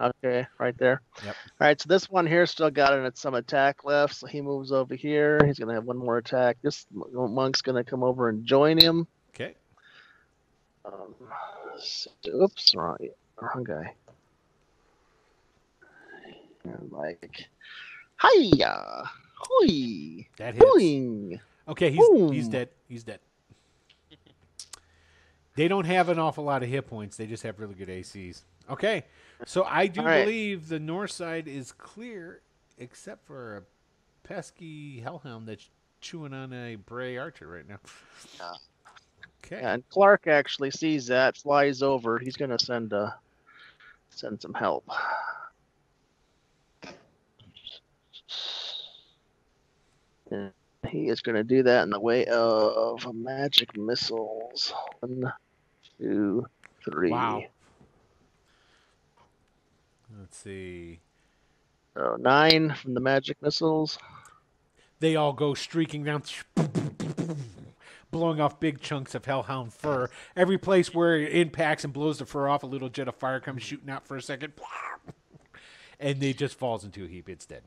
Okay, 0.00 0.44
right 0.58 0.76
there. 0.76 1.00
Yep. 1.24 1.36
All 1.60 1.66
right, 1.68 1.80
so 1.80 1.86
this 1.88 2.10
one 2.10 2.26
here 2.26 2.46
still 2.46 2.70
got 2.70 2.92
it 2.98 3.16
some 3.16 3.34
attack 3.34 3.84
left, 3.84 4.14
so 4.16 4.26
he 4.26 4.40
moves 4.40 4.72
over 4.72 4.94
here. 4.94 5.40
He's 5.46 5.58
gonna 5.58 5.74
have 5.74 5.84
one 5.84 5.98
more 5.98 6.18
attack. 6.18 6.56
This 6.62 6.86
monk's 6.92 7.62
gonna 7.62 7.84
come 7.84 8.02
over 8.02 8.28
and 8.28 8.44
join 8.44 8.76
him. 8.78 9.06
Okay. 9.34 9.54
Um, 10.84 11.14
oops, 12.26 12.74
wrong, 12.74 12.98
wrong 13.40 13.62
guy. 13.64 13.94
And 16.64 16.90
like, 16.90 17.46
hiya, 18.20 19.04
hoi, 19.36 20.26
That 20.38 20.54
hits. 20.54 20.64
boing. 20.64 21.38
Okay, 21.68 21.90
he's 21.90 22.30
he's 22.32 22.48
dead. 22.48 22.68
He's 22.88 23.04
dead. 23.04 23.20
They 25.56 25.68
don't 25.68 25.84
have 25.86 26.08
an 26.08 26.18
awful 26.18 26.42
lot 26.42 26.64
of 26.64 26.68
hit 26.68 26.88
points. 26.88 27.16
They 27.16 27.26
just 27.26 27.44
have 27.44 27.60
really 27.60 27.74
good 27.74 27.88
ACs. 27.88 28.42
Okay, 28.70 29.04
so 29.46 29.64
I 29.64 29.86
do 29.86 30.02
right. 30.02 30.24
believe 30.24 30.68
the 30.68 30.80
north 30.80 31.10
side 31.10 31.48
is 31.48 31.72
clear, 31.72 32.40
except 32.78 33.26
for 33.26 33.58
a 33.58 33.62
pesky 34.26 35.00
hellhound 35.00 35.46
that's 35.46 35.68
chewing 36.00 36.32
on 36.32 36.52
a 36.52 36.76
Bray 36.76 37.16
Archer 37.16 37.46
right 37.46 37.68
now. 37.68 37.78
Okay. 39.44 39.60
And 39.62 39.86
Clark 39.90 40.26
actually 40.26 40.70
sees 40.70 41.06
that, 41.08 41.36
flies 41.36 41.82
over. 41.82 42.18
He's 42.18 42.36
gonna 42.36 42.58
send 42.58 42.92
uh 42.92 43.10
send 44.10 44.40
some 44.40 44.54
help. 44.54 44.88
And 50.30 50.52
he 50.88 51.08
is 51.08 51.20
gonna 51.20 51.44
do 51.44 51.62
that 51.62 51.82
in 51.82 51.90
the 51.90 52.00
way 52.00 52.24
of 52.26 53.06
magic 53.14 53.76
missiles. 53.76 54.72
One, 55.00 55.32
two, 55.98 56.46
three. 56.84 57.10
Wow. 57.10 57.44
Let's 60.34 60.42
see. 60.42 60.98
So 61.94 62.16
nine 62.18 62.74
from 62.74 62.94
the 62.94 63.00
magic 63.00 63.40
missiles. 63.40 63.98
They 64.98 65.14
all 65.14 65.32
go 65.32 65.54
streaking 65.54 66.02
down, 66.02 66.24
blowing 68.10 68.40
off 68.40 68.58
big 68.58 68.80
chunks 68.80 69.14
of 69.14 69.24
hellhound 69.24 69.72
fur. 69.72 70.10
Every 70.34 70.58
place 70.58 70.92
where 70.92 71.16
it 71.16 71.32
impacts 71.34 71.84
and 71.84 71.92
blows 71.92 72.18
the 72.18 72.26
fur 72.26 72.48
off, 72.48 72.64
a 72.64 72.66
little 72.66 72.88
jet 72.88 73.06
of 73.06 73.14
fire 73.14 73.38
comes 73.38 73.62
shooting 73.62 73.88
out 73.88 74.08
for 74.08 74.16
a 74.16 74.22
second, 74.22 74.54
and 76.00 76.18
they 76.18 76.32
just 76.32 76.58
falls 76.58 76.82
into 76.84 77.04
a 77.04 77.06
heap. 77.06 77.28
It's 77.28 77.46
dead. 77.46 77.62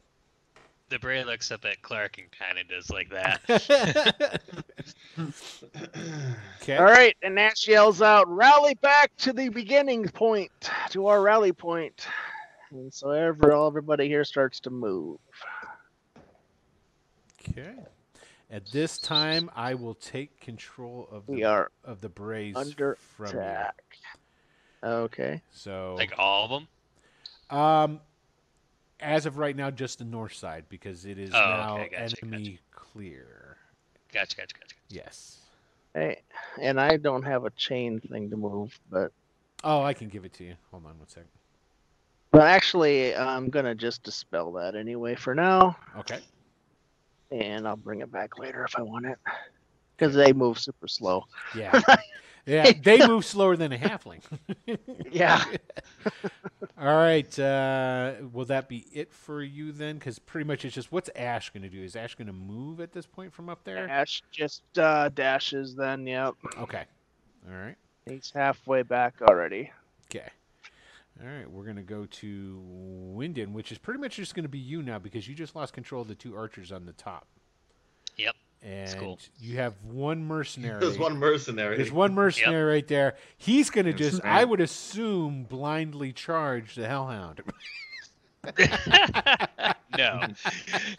The 0.90 1.00
Bray 1.00 1.24
looks 1.24 1.52
up 1.52 1.64
at 1.64 1.82
Clark 1.82 2.18
and 2.18 2.28
kind 2.32 2.58
of 2.58 2.68
does 2.68 2.90
like 2.90 3.10
that. 3.12 4.42
Okay. 6.62 6.78
All 6.78 6.84
right, 6.84 7.16
and 7.22 7.36
Nash 7.36 7.66
yells 7.66 8.02
out, 8.02 8.28
"Rally 8.28 8.74
back 8.76 9.16
to 9.20 9.32
the 9.32 9.48
beginning 9.48 10.10
point, 10.10 10.52
to 10.90 11.08
our 11.08 11.22
rally 11.22 11.54
point." 11.54 12.06
And 12.72 12.94
so 12.94 13.12
every, 13.12 13.54
everybody 13.54 14.08
here 14.08 14.24
starts 14.24 14.60
to 14.62 14.70
move. 14.70 15.20
Okay. 17.50 17.74
At 18.50 18.66
this 18.72 18.98
time, 18.98 19.50
I 19.56 19.74
will 19.74 19.96
take 19.96 20.40
control 20.40 21.08
of 21.12 21.26
the 21.28 21.44
are 21.44 21.72
of 21.84 22.02
the 22.02 22.10
Brays 22.10 22.56
under 22.56 22.96
from 22.96 23.36
you. 23.36 23.42
attack. 23.42 23.82
Okay. 24.84 25.42
So, 25.52 25.96
like 25.98 26.14
all 26.18 26.46
of 26.46 26.52
them. 27.50 27.60
um, 27.60 28.00
as 29.00 29.26
of 29.26 29.38
right 29.38 29.56
now, 29.56 29.70
just 29.70 30.00
the 30.00 30.06
north 30.06 30.34
side 30.34 30.66
because 30.70 31.06
it 31.06 31.20
is 31.20 31.34
Oh, 31.34 31.38
now 31.38 31.78
okay, 31.80 31.90
gotcha, 31.98 32.16
enemy 32.24 32.60
clear. 32.72 33.58
Gotcha, 34.14 34.38
gotcha, 34.38 34.56
gotcha. 34.56 34.76
Yes. 34.90 35.40
Hey, 35.94 36.22
and 36.62 36.80
I 36.80 36.98
don't 36.98 37.24
have 37.24 37.44
a 37.46 37.50
chain 37.52 38.00
thing 38.00 38.30
to 38.30 38.38
move, 38.38 38.80
but 38.90 39.12
Oh, 39.64 39.82
I 39.82 39.94
can 39.94 40.08
give 40.08 40.24
it 40.24 40.34
to 40.34 40.44
you. 40.46 40.56
Hold 40.72 40.86
on 40.86 40.98
one 41.00 41.08
second. 41.08 41.30
But 42.32 42.42
actually, 42.42 43.16
I'm 43.16 43.50
gonna 43.50 43.76
just 43.76 44.04
dispel 44.04 44.52
that 44.54 44.76
anyway 44.76 45.16
for 45.16 45.34
now, 45.36 45.78
Okay. 45.98 46.20
and 47.32 47.68
I'll 47.68 47.76
bring 47.78 48.02
it 48.02 48.12
back 48.12 48.38
later 48.40 48.64
if 48.64 48.78
I 48.78 48.82
want 48.82 49.06
it, 49.06 49.18
because 49.96 50.14
they 50.16 50.34
move 50.34 50.60
super 50.60 50.88
slow. 50.88 51.26
Yeah. 51.56 51.80
yeah. 52.46 52.72
They 52.84 53.06
move 53.08 53.26
slower 53.26 53.56
than 53.58 53.72
a 53.74 53.78
halfling. 53.78 54.22
Yeah. 55.12 55.44
All 56.78 56.96
right. 56.96 57.40
Uh, 57.40 58.14
will 58.32 58.46
that 58.46 58.68
be 58.68 58.86
it 58.94 59.12
for 59.14 59.42
you 59.42 59.72
then? 59.72 59.96
Because 59.98 60.20
pretty 60.20 60.46
much 60.46 60.64
it's 60.66 60.76
just 60.76 60.92
what's 60.92 61.10
Ash 61.16 61.50
going 61.50 61.64
to 61.64 61.70
do? 61.70 61.82
Is 61.82 61.96
Ash 61.96 62.14
going 62.16 62.28
to 62.28 62.34
move 62.34 62.80
at 62.82 62.92
this 62.92 63.06
point 63.08 63.34
from 63.34 63.50
up 63.50 63.64
there? 63.64 63.88
Ash 63.90 64.22
just 64.32 64.62
uh, 64.78 65.10
dashes. 65.10 65.76
Then, 65.76 66.06
yep, 66.06 66.36
Okay. 66.58 66.84
All 67.50 67.56
right. 67.58 67.76
he's 68.06 68.32
halfway 68.36 68.82
back 68.84 69.16
already. 69.22 69.72
Okay. 70.14 70.28
All 71.22 71.28
right. 71.28 71.50
We're 71.50 71.64
going 71.64 71.78
to 71.78 71.82
go 71.82 72.06
to 72.06 72.64
Wyndon, 73.16 73.52
which 73.54 73.72
is 73.72 73.78
pretty 73.78 74.00
much 74.00 74.16
just 74.16 74.36
going 74.36 74.44
to 74.44 74.50
be 74.50 74.60
you 74.60 74.82
now 74.82 75.00
because 75.00 75.28
you 75.28 75.36
just 75.36 75.56
lost 75.56 75.74
control 75.74 76.02
of 76.02 76.08
the 76.08 76.16
two 76.16 76.36
archers 76.36 76.72
on 76.72 76.86
the 76.86 76.94
top. 76.94 77.28
Yep. 78.18 78.36
And 78.64 79.00
cool. 79.00 79.20
you 79.40 79.58
have 79.58 79.74
one 79.84 80.24
mercenary. 80.26 80.80
There's 80.80 80.98
one 80.98 81.18
mercenary. 81.18 81.78
There's 81.78 81.92
one 81.92 82.16
mercenary 82.16 82.74
right 82.74 82.88
there. 82.88 83.16
He's 83.38 83.70
going 83.70 83.86
to 83.86 83.94
just, 83.94 84.24
I 84.24 84.44
would 84.44 84.62
assume, 84.62 85.44
blindly 85.44 86.12
charge 86.12 86.76
the 86.76 86.88
Hellhound. 86.88 87.42
no. 89.98 90.22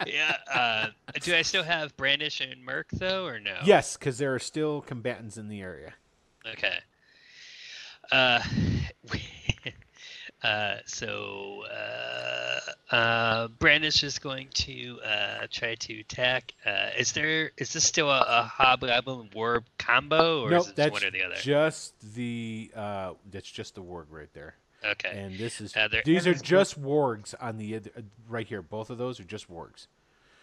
yeah. 0.05 0.37
Uh, 0.51 0.87
do 1.21 1.35
I 1.35 1.41
still 1.41 1.63
have 1.63 1.95
Brandish 1.97 2.41
and 2.41 2.63
Merc 2.63 2.89
though, 2.91 3.25
or 3.25 3.39
no? 3.39 3.57
Yes, 3.65 3.97
because 3.97 4.17
there 4.17 4.33
are 4.33 4.39
still 4.39 4.81
combatants 4.81 5.37
in 5.37 5.47
the 5.47 5.61
area. 5.61 5.93
Okay. 6.47 6.77
Uh, 8.11 8.41
uh, 10.43 10.75
so 10.85 11.63
uh, 11.71 12.95
uh, 12.95 13.47
Brandish 13.59 14.03
is 14.03 14.19
going 14.19 14.47
to 14.53 14.99
uh, 15.05 15.47
try 15.51 15.75
to 15.75 15.99
attack. 15.99 16.53
Uh, 16.65 16.89
is 16.97 17.11
there 17.11 17.51
is 17.57 17.73
this 17.73 17.83
still 17.83 18.09
a, 18.09 18.21
a 18.21 18.43
Hobgoblin 18.43 19.29
Warg 19.35 19.63
combo, 19.77 20.43
or 20.43 20.49
nope, 20.51 20.61
is 20.61 20.67
it 20.69 20.75
that's 20.75 20.91
one 20.91 21.03
or 21.03 21.11
the 21.11 21.23
other? 21.23 21.35
just 21.35 21.93
the 22.15 22.71
uh, 22.75 23.13
that's 23.31 23.49
just 23.51 23.75
the 23.75 23.81
warg 23.83 24.05
right 24.09 24.33
there. 24.33 24.55
okay. 24.85 25.11
And 25.13 25.37
this 25.37 25.59
is 25.59 25.75
Uh, 25.75 25.89
these 26.05 26.25
are 26.25 26.33
just 26.33 26.81
wargs 26.81 27.35
on 27.41 27.57
the 27.57 27.75
uh, 27.75 27.79
right 28.29 28.47
here. 28.47 28.61
Both 28.61 28.89
of 28.89 28.97
those 28.97 29.19
are 29.19 29.25
just 29.25 29.51
wargs. 29.51 29.87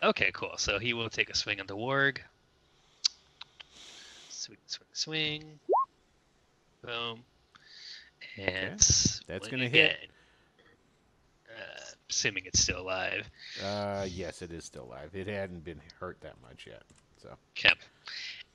Okay, 0.03 0.31
cool. 0.35 0.53
So 0.59 0.79
he 0.79 0.93
will 0.93 1.09
take 1.09 1.31
a 1.31 1.35
swing 1.35 1.59
on 1.59 1.67
the 1.67 1.77
warg. 1.77 2.19
Swing, 4.29 4.59
swing, 4.67 4.89
swing. 4.93 5.59
Boom. 6.85 7.25
And 8.37 8.79
That's 8.79 9.21
gonna 9.49 9.69
hit. 9.69 9.93
again. 9.93 9.97
Uh, 11.51 11.81
assuming 12.11 12.45
it's 12.47 12.61
still 12.61 12.81
alive. 12.81 13.29
Uh, 13.65 14.07
yes, 14.11 14.43
it 14.43 14.53
is 14.53 14.65
still 14.65 14.85
alive. 14.85 15.11
It 15.15 15.27
hadn't 15.27 15.65
been 15.65 15.81
hurt 15.99 16.21
that 16.21 16.35
much 16.43 16.67
yet, 16.67 16.83
so 17.23 17.31
Okay. 17.57 17.75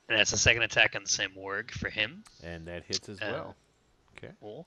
And 0.08 0.18
that's 0.18 0.32
a 0.32 0.38
second 0.38 0.62
attack 0.62 0.94
on 0.94 1.02
the 1.04 1.08
same 1.08 1.30
warg 1.36 1.70
for 1.70 1.88
him. 1.90 2.22
and 2.42 2.66
that 2.66 2.84
hits 2.84 3.08
as 3.08 3.20
Uh, 3.20 3.28
well. 3.32 3.56
Okay. 4.16 4.32
Cool. 4.40 4.66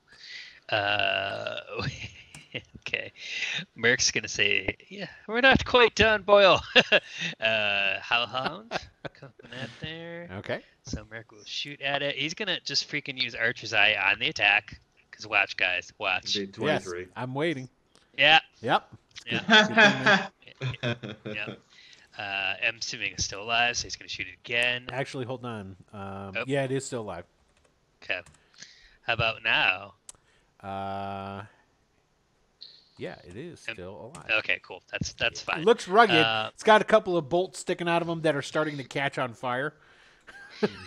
Uh, 0.68 1.60
okay. 2.80 3.12
Merc's 3.76 4.10
gonna 4.10 4.28
say, 4.28 4.76
"Yeah, 4.88 5.06
we're 5.28 5.40
not 5.40 5.64
quite 5.64 5.94
done, 5.94 6.22
Boyle." 6.22 6.60
uh, 7.40 8.00
Hellhound 8.00 8.72
coming 9.14 9.58
at 9.62 9.70
there. 9.80 10.28
Okay. 10.38 10.60
So 10.82 11.06
Merc 11.10 11.30
will 11.32 11.44
shoot 11.44 11.80
at 11.80 12.02
it. 12.02 12.16
He's 12.16 12.34
gonna 12.34 12.58
just 12.64 12.88
freaking 12.90 13.20
use 13.20 13.34
Archer's 13.34 13.72
Eye 13.72 13.94
on 13.94 14.18
the 14.18 14.28
attack. 14.28 14.80
Cause 15.16 15.26
watch, 15.26 15.56
guys, 15.56 15.92
watch. 15.98 16.36
Yes, 16.36 16.88
I'm 17.16 17.34
waiting. 17.34 17.68
Yeah, 18.18 18.40
Yep. 18.60 18.88
yeah, 19.26 20.26
yeah. 21.24 21.54
Uh, 22.18 22.54
I'm 22.66 22.76
assuming 22.80 23.12
it's 23.12 23.24
still 23.24 23.42
alive, 23.42 23.76
so 23.76 23.84
he's 23.84 23.96
gonna 23.96 24.08
shoot 24.08 24.26
it 24.26 24.34
again. 24.44 24.86
Actually, 24.92 25.24
hold 25.26 25.44
on. 25.44 25.76
Um, 25.92 26.32
Oh. 26.36 26.44
Yeah, 26.46 26.64
it 26.64 26.70
is 26.70 26.84
still 26.86 27.00
alive. 27.02 27.24
Okay. 28.02 28.20
How 29.02 29.12
about 29.14 29.42
now? 29.42 29.94
Uh, 30.62 31.42
yeah, 32.98 33.16
it 33.26 33.36
is 33.36 33.64
Um, 33.68 33.74
still 33.74 34.12
alive. 34.14 34.30
Okay, 34.38 34.60
cool. 34.62 34.82
That's 34.90 35.12
that's 35.14 35.42
It 35.42 35.44
fine. 35.44 35.64
looks 35.64 35.86
rugged. 35.88 36.16
Uh, 36.16 36.50
it's 36.54 36.62
got 36.62 36.80
a 36.80 36.84
couple 36.84 37.16
of 37.16 37.28
bolts 37.28 37.58
sticking 37.58 37.88
out 37.88 38.00
of 38.02 38.08
them 38.08 38.22
that 38.22 38.34
are 38.36 38.42
starting 38.42 38.76
to 38.78 38.84
catch 38.84 39.18
on 39.18 39.34
fire. 39.34 39.74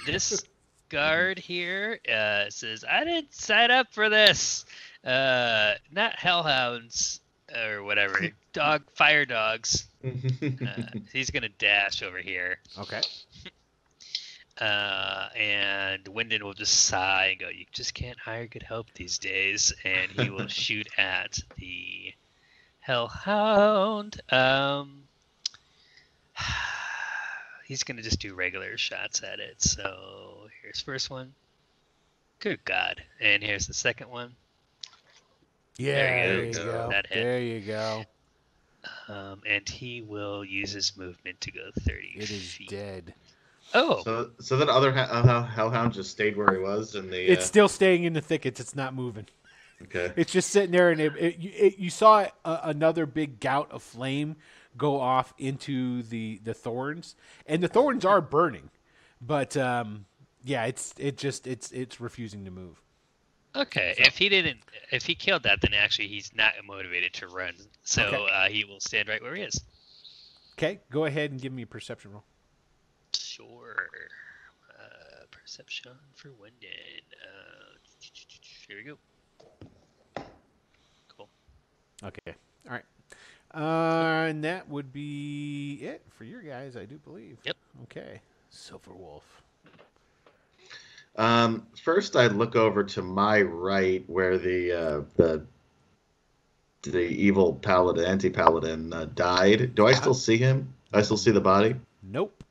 this 0.05 0.43
guard 0.89 1.39
here 1.39 1.99
uh, 2.11 2.49
says, 2.49 2.83
"I 2.89 3.03
didn't 3.05 3.33
sign 3.33 3.71
up 3.71 3.93
for 3.93 4.09
this. 4.09 4.65
Uh, 5.03 5.75
not 5.91 6.15
hellhounds 6.15 7.21
or 7.55 7.83
whatever. 7.83 8.29
Dog, 8.53 8.83
fire 8.95 9.25
dogs. 9.25 9.85
Uh, 10.41 10.83
he's 11.11 11.29
gonna 11.29 11.49
dash 11.49 12.01
over 12.01 12.19
here, 12.19 12.57
Okay. 12.77 13.01
uh, 14.61 15.27
and 15.35 16.05
Wyndon 16.05 16.41
will 16.41 16.53
just 16.53 16.85
sigh 16.85 17.27
and 17.31 17.39
go, 17.39 17.49
"You 17.49 17.65
just 17.73 17.93
can't 17.93 18.17
hire 18.17 18.47
good 18.47 18.63
help 18.63 18.87
these 18.93 19.17
days." 19.17 19.73
And 19.83 20.09
he 20.11 20.29
will 20.29 20.47
shoot 20.47 20.87
at 20.97 21.39
the 21.57 22.13
hellhound. 22.79 24.21
Um, 24.31 25.03
he's 27.65 27.83
gonna 27.83 28.01
just 28.01 28.19
do 28.21 28.33
regular 28.33 28.77
shots 28.77 29.21
at 29.21 29.39
it. 29.39 29.61
So 29.61 30.28
here's 30.69 30.81
first 30.81 31.09
one. 31.09 31.33
Good 32.39 32.63
God! 32.63 33.01
And 33.19 33.41
here's 33.43 33.65
the 33.67 33.73
second 33.73 34.09
one. 34.09 34.35
Yeah, 35.77 35.93
There 35.95 36.27
there 36.27 36.39
you 36.41 36.47
you 36.47 36.53
go. 36.53 36.65
go. 36.65 36.89
That 36.91 37.07
hit. 37.07 37.23
There 37.23 37.39
you 37.39 37.59
go. 37.61 38.05
Um, 39.07 39.41
and 39.47 39.67
he 39.67 40.01
will 40.01 40.45
use 40.45 40.71
his 40.71 40.95
movement 40.95 41.41
to 41.41 41.51
go 41.51 41.69
30 41.81 42.13
It 42.15 42.29
is 42.31 42.53
feet. 42.53 42.69
dead. 42.69 43.13
Oh, 43.73 44.01
So, 44.03 44.31
so 44.39 44.55
that 44.57 44.69
other 44.69 44.93
uh, 44.97 45.43
hellhound 45.45 45.93
just 45.93 46.11
stayed 46.11 46.37
where 46.37 46.53
he 46.53 46.59
was 46.59 46.95
and 46.95 47.11
the. 47.11 47.19
It's 47.19 47.43
uh, 47.43 47.47
still 47.47 47.67
staying 47.67 48.03
in 48.05 48.13
the 48.13 48.21
thickets. 48.21 48.59
It's 48.59 48.75
not 48.75 48.93
moving. 48.93 49.25
okay. 49.83 50.13
It's 50.15 50.31
just 50.31 50.49
sitting 50.51 50.71
there, 50.71 50.91
and 50.91 51.01
it, 51.01 51.13
it, 51.17 51.37
you, 51.39 51.51
it, 51.53 51.77
you 51.77 51.89
saw 51.89 52.27
a, 52.45 52.59
another 52.63 53.05
big 53.05 53.39
gout 53.39 53.69
of 53.71 53.83
flame 53.83 54.37
go 54.77 54.99
off 54.99 55.33
into 55.37 56.03
the 56.03 56.39
the 56.43 56.53
thorns, 56.53 57.15
and 57.47 57.61
the 57.61 57.67
thorns 57.67 58.05
are 58.05 58.21
burning, 58.21 58.69
but 59.21 59.57
um, 59.57 60.05
yeah, 60.43 60.65
it's 60.65 60.93
it 60.97 61.17
just 61.17 61.47
it's 61.47 61.71
it's 61.71 61.99
refusing 61.99 62.45
to 62.45 62.51
move. 62.51 62.81
okay. 63.55 63.95
If 63.97 64.17
he 64.17 64.29
didn't, 64.29 64.59
if 64.91 65.05
he 65.05 65.15
killed 65.15 65.43
that, 65.43 65.61
then 65.61 65.73
actually 65.73 66.07
he's 66.07 66.31
not 66.35 66.53
motivated 66.65 67.13
to 67.15 67.27
run. 67.27 67.53
So 67.83 68.03
Okay. 68.03 68.27
uh, 68.31 68.49
he 68.49 68.63
will 68.65 68.79
stand 68.79 69.07
right 69.09 69.21
where 69.21 69.35
he 69.35 69.41
is. 69.43 69.59
Okay, 70.53 70.79
go 70.91 71.05
ahead 71.05 71.31
and 71.31 71.41
give 71.41 71.53
me 71.53 71.63
a 71.63 71.67
perception 71.67 72.11
roll. 72.11 72.23
Sure. 73.15 73.87
Uh, 74.77 75.23
perception 75.31 75.93
for 76.15 76.29
Wyndon. 76.29 77.01
Uh, 77.23 77.77
here 78.67 78.77
we 78.77 78.83
go. 78.83 78.97
Cool. 81.15 81.29
Okay. 82.03 82.33
All 82.67 82.73
right. 82.73 82.83
Uh, 83.51 84.27
and 84.29 84.43
that 84.43 84.69
would 84.69 84.93
be 84.93 85.79
it 85.81 86.03
for 86.09 86.23
your 86.23 86.41
guys, 86.41 86.75
I 86.77 86.85
do 86.85 86.97
believe. 86.99 87.37
Yep. 87.45 87.57
Okay. 87.83 88.21
Silver 88.49 88.93
Wolf. 88.93 89.41
Um, 91.19 91.67
first, 91.83 92.15
I 92.15 92.27
look 92.27 92.55
over 92.55 92.83
to 92.83 93.01
my 93.01 93.41
right 93.41 94.03
where 94.07 94.37
the 94.37 94.71
uh, 94.71 95.01
the 95.17 95.45
the 96.83 96.99
evil 97.01 97.55
paladin, 97.55 98.05
anti 98.05 98.29
paladin, 98.29 98.93
uh, 98.93 99.05
died. 99.13 99.75
Do 99.75 99.85
I 99.85 99.93
still 99.93 100.13
see 100.13 100.37
him? 100.37 100.73
I 100.93 101.01
still 101.01 101.17
see 101.17 101.31
the 101.31 101.41
body. 101.41 101.75
Nope. 102.01 102.43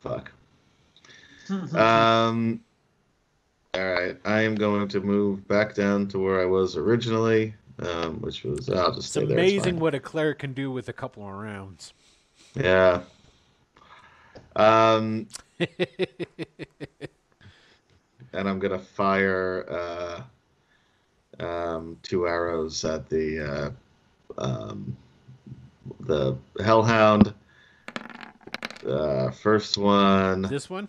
Fuck. 0.00 0.30
Um. 1.74 2.60
All 3.74 3.84
right, 3.92 4.16
I 4.24 4.42
am 4.42 4.54
going 4.54 4.86
to 4.88 5.00
move 5.00 5.46
back 5.48 5.74
down 5.74 6.06
to 6.08 6.18
where 6.20 6.40
I 6.40 6.44
was 6.46 6.76
originally, 6.76 7.54
um, 7.80 8.20
which 8.20 8.44
was 8.44 8.70
I'll 8.70 8.94
just 8.94 8.98
It's 8.98 9.06
stay 9.08 9.26
there. 9.26 9.36
it's 9.38 9.50
amazing 9.52 9.74
fine. 9.74 9.80
what 9.80 9.94
a 9.96 10.00
cleric 10.00 10.38
can 10.38 10.52
do 10.54 10.70
with 10.70 10.88
a 10.88 10.92
couple 10.92 11.26
of 11.26 11.34
rounds. 11.34 11.92
Yeah. 12.54 13.02
Um, 14.56 15.26
and 18.34 18.48
I'm 18.48 18.58
gonna 18.58 18.78
fire 18.78 20.24
uh, 21.40 21.44
um, 21.44 21.98
two 22.02 22.26
arrows 22.26 22.84
at 22.84 23.08
the 23.08 23.74
uh, 24.38 24.42
um, 24.42 24.96
the 26.00 26.36
hellhound. 26.62 27.32
Uh, 28.86 29.30
first 29.30 29.78
one, 29.78 30.42
this 30.42 30.68
one? 30.68 30.88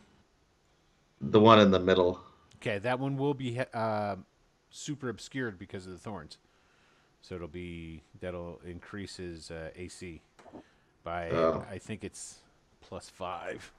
the 1.21 1.39
one 1.39 1.59
in 1.59 1.71
the 1.71 1.79
middle. 1.79 2.19
Okay, 2.57 2.79
that 2.79 2.99
one 2.99 3.15
will 3.15 3.33
be 3.33 3.61
uh, 3.73 4.15
super 4.69 5.09
obscured 5.09 5.57
because 5.57 5.85
of 5.85 5.93
the 5.93 5.99
thorns. 5.99 6.37
So 7.21 7.35
it'll 7.35 7.47
be 7.47 8.03
that'll 8.19 8.59
increase 8.67 9.17
his 9.17 9.49
uh, 9.49 9.69
AC 9.75 10.21
by 11.03 11.29
Oh. 11.29 11.63
I 11.71 11.77
think 11.77 12.03
it's 12.03 12.39
plus 12.81 13.09
five. 13.09 13.71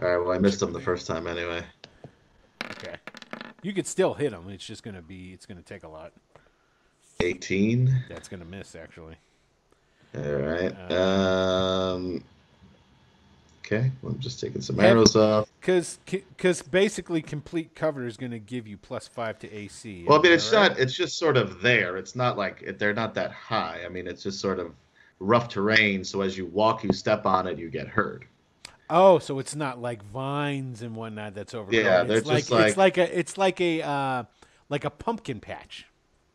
All 0.00 0.08
right, 0.08 0.18
well 0.18 0.32
I 0.32 0.38
missed 0.38 0.62
him 0.62 0.72
the 0.72 0.80
first 0.80 1.06
time 1.06 1.26
anyway. 1.26 1.64
Okay, 2.70 2.96
you 3.66 3.72
could 3.72 3.86
still 3.86 4.14
hit 4.14 4.32
him. 4.32 4.48
It's 4.48 4.64
just 4.64 4.84
gonna 4.84 5.02
be 5.02 5.32
it's 5.32 5.44
gonna 5.44 5.60
take 5.60 5.82
a 5.82 5.88
lot. 5.88 6.12
18. 7.20 8.04
That's 8.08 8.28
gonna 8.28 8.44
miss 8.44 8.76
actually. 8.76 9.16
All 10.16 10.22
right. 10.22 10.74
Uh, 10.88 11.94
Um. 11.94 12.24
Okay, 13.64 13.90
well, 14.00 14.12
I'm 14.12 14.20
just 14.20 14.38
taking 14.38 14.62
some 14.62 14.76
Have- 14.78 14.90
arrows 14.92 15.16
off. 15.16 15.48
Because 15.60 15.98
because 16.06 16.62
basically 16.62 17.20
complete 17.20 17.74
cover 17.74 18.06
is 18.06 18.16
gonna 18.16 18.38
give 18.38 18.68
you 18.68 18.76
plus 18.76 19.08
five 19.08 19.40
to 19.40 19.52
AC. 19.52 20.04
Well, 20.06 20.20
I 20.20 20.22
mean, 20.22 20.32
it's 20.32 20.52
right? 20.52 20.68
not. 20.68 20.78
It's 20.78 20.94
just 20.94 21.18
sort 21.18 21.36
of 21.36 21.60
there. 21.60 21.96
It's 21.96 22.14
not 22.14 22.38
like 22.38 22.62
it, 22.62 22.78
they're 22.78 22.94
not 22.94 23.14
that 23.14 23.32
high. 23.32 23.80
I 23.84 23.88
mean, 23.88 24.06
it's 24.06 24.22
just 24.22 24.38
sort 24.38 24.60
of 24.60 24.72
rough 25.18 25.48
terrain. 25.48 26.04
So 26.04 26.20
as 26.20 26.38
you 26.38 26.46
walk, 26.46 26.84
you 26.84 26.92
step 26.92 27.26
on 27.26 27.48
it, 27.48 27.58
you 27.58 27.68
get 27.68 27.88
hurt. 27.88 28.26
Oh, 28.88 29.18
so 29.18 29.38
it's 29.38 29.54
not 29.56 29.80
like 29.80 30.02
vines 30.04 30.82
and 30.82 30.94
whatnot 30.94 31.34
that's 31.34 31.54
overgrown. 31.54 31.84
Yeah, 31.84 32.02
it's 32.02 32.08
they're 32.08 32.20
like, 32.22 32.38
just 32.42 32.50
like- 32.50 32.66
it's 32.68 32.76
like 32.76 32.98
a 32.98 33.18
it's 33.18 33.38
like 33.38 33.60
a 33.60 33.82
uh, 33.82 34.24
like 34.68 34.84
a 34.84 34.90
pumpkin 34.90 35.40
patch 35.40 35.86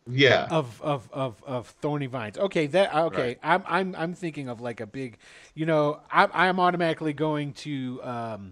Yeah. 0.07 0.47
of, 0.51 0.81
of, 0.81 1.09
of, 1.13 1.41
of 1.45 1.67
thorny 1.81 2.07
vines. 2.07 2.37
Okay, 2.37 2.67
that 2.67 2.93
okay. 2.93 3.21
Right. 3.27 3.39
I'm 3.43 3.63
I'm 3.67 3.95
I'm 3.97 4.13
thinking 4.13 4.49
of 4.49 4.59
like 4.61 4.79
a 4.81 4.85
big, 4.87 5.17
you 5.53 5.65
know, 5.65 5.99
I'm 6.11 6.29
I'm 6.33 6.59
automatically 6.59 7.13
going 7.13 7.53
to 7.53 8.01
um, 8.03 8.51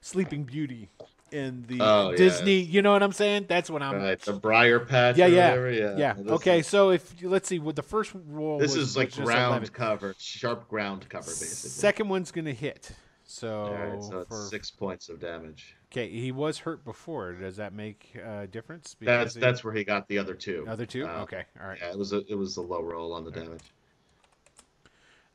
Sleeping 0.00 0.44
Beauty 0.44 0.88
in 1.30 1.64
the 1.66 1.78
Oh, 1.80 2.10
yeah. 2.10 2.16
Disney. 2.16 2.60
You 2.60 2.82
know 2.82 2.92
what 2.92 3.02
I'm 3.02 3.12
saying? 3.12 3.46
That's 3.48 3.70
what 3.70 3.80
I'm. 3.82 3.96
right. 3.96 4.20
The 4.20 4.34
briar 4.34 4.80
patch. 4.80 5.16
Yeah, 5.16 5.26
yeah, 5.26 5.48
whatever, 5.50 5.70
yeah. 5.70 5.96
yeah. 5.96 6.14
Okay, 6.34 6.58
is- 6.58 6.66
so 6.66 6.90
if 6.90 7.14
let's 7.22 7.48
see, 7.48 7.58
what 7.58 7.76
the 7.76 7.82
first 7.82 8.12
roll, 8.28 8.58
This 8.58 8.76
was, 8.76 8.90
is 8.90 8.96
like 8.96 9.12
ground 9.14 9.72
cover, 9.72 10.14
sharp 10.18 10.68
ground 10.68 11.06
cover, 11.08 11.24
basically. 11.30 11.70
Second 11.70 12.08
one's 12.10 12.30
gonna 12.30 12.52
hit. 12.52 12.90
So, 13.32 13.64
All 13.64 13.72
right, 13.74 14.02
so 14.02 14.18
it's 14.20 14.28
for, 14.28 14.46
six 14.50 14.70
points 14.70 15.08
of 15.08 15.18
damage. 15.18 15.74
okay, 15.90 16.10
he 16.10 16.30
was 16.32 16.58
hurt 16.58 16.84
before. 16.84 17.32
Does 17.32 17.56
that 17.56 17.72
make 17.72 18.14
a 18.14 18.46
difference? 18.46 18.94
That's 19.00 19.32
he- 19.34 19.40
that's 19.40 19.64
where 19.64 19.72
he 19.72 19.84
got 19.84 20.06
the 20.06 20.18
other 20.18 20.34
two. 20.34 20.66
other 20.68 20.84
two. 20.84 21.06
Uh, 21.06 21.22
okay, 21.22 21.44
all 21.58 21.66
right. 21.66 21.78
Yeah, 21.80 21.92
it 21.92 21.98
was 21.98 22.12
a 22.12 22.18
it 22.30 22.34
was 22.34 22.58
a 22.58 22.60
low 22.60 22.82
roll 22.82 23.14
on 23.14 23.24
the 23.24 23.30
damage. 23.30 23.72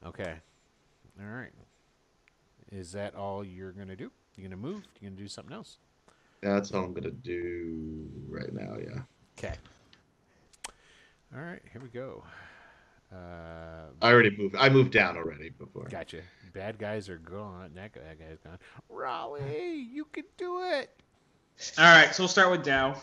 Okay. 0.06 0.36
All 1.20 1.28
right. 1.28 1.52
Is 2.72 2.92
that 2.92 3.16
all 3.16 3.44
you're 3.44 3.72
going 3.72 3.88
to 3.88 3.96
do? 3.96 4.12
You 4.36 4.44
going 4.44 4.52
to 4.52 4.58
move? 4.58 4.84
You 5.02 5.08
going 5.10 5.18
to 5.18 5.24
do 5.24 5.28
something 5.28 5.54
else? 5.56 5.80
Yeah, 6.44 6.54
that's 6.54 6.72
all 6.72 6.84
I'm 6.84 6.94
gonna 6.94 7.10
do 7.10 8.08
right 8.30 8.54
now. 8.54 8.78
Yeah. 8.80 9.02
Okay. 9.40 9.56
All 11.36 11.42
right, 11.42 11.64
here 11.74 11.82
we 11.82 11.90
go. 11.90 12.24
Uh, 13.12 13.16
I 14.02 14.12
already 14.12 14.36
moved. 14.36 14.56
I 14.58 14.70
moved 14.70 14.92
down 14.92 15.18
already 15.18 15.50
before. 15.50 15.88
gotcha. 15.90 16.22
Bad 16.54 16.78
guys 16.78 17.08
are 17.10 17.18
gone. 17.20 17.72
That 17.76 17.94
guy, 17.94 18.02
that 18.02 18.20
guy's 18.20 18.40
gone. 18.44 18.58
Raleigh, 18.90 19.88
you 19.92 20.06
can 20.12 20.24
do 20.38 20.62
it. 20.64 20.90
All 21.78 21.86
right, 21.86 22.14
so 22.14 22.24
we'll 22.24 22.28
start 22.28 22.52
with 22.52 22.64
Dow. 22.64 22.96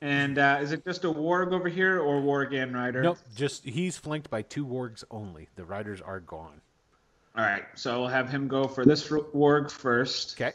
And 0.00 0.38
uh, 0.38 0.58
is 0.60 0.72
it 0.72 0.84
just 0.84 1.04
a 1.04 1.08
warg 1.08 1.52
over 1.52 1.68
here 1.68 2.00
or 2.00 2.20
warg 2.20 2.52
and 2.60 2.74
rider? 2.74 3.02
Nope, 3.02 3.18
just 3.36 3.64
he's 3.64 3.96
flanked 3.96 4.28
by 4.30 4.42
two 4.42 4.66
wargs 4.66 5.04
only. 5.10 5.48
The 5.54 5.64
riders 5.64 6.00
are 6.00 6.20
gone. 6.20 6.60
All 7.36 7.44
right, 7.44 7.64
so 7.74 8.00
we'll 8.00 8.08
have 8.08 8.28
him 8.28 8.48
go 8.48 8.66
for 8.66 8.84
this 8.84 9.10
r- 9.10 9.20
warg 9.34 9.70
first. 9.70 10.34
Okay. 10.40 10.52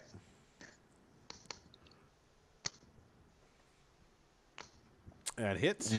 That 5.38 5.57
hits. 5.57 5.97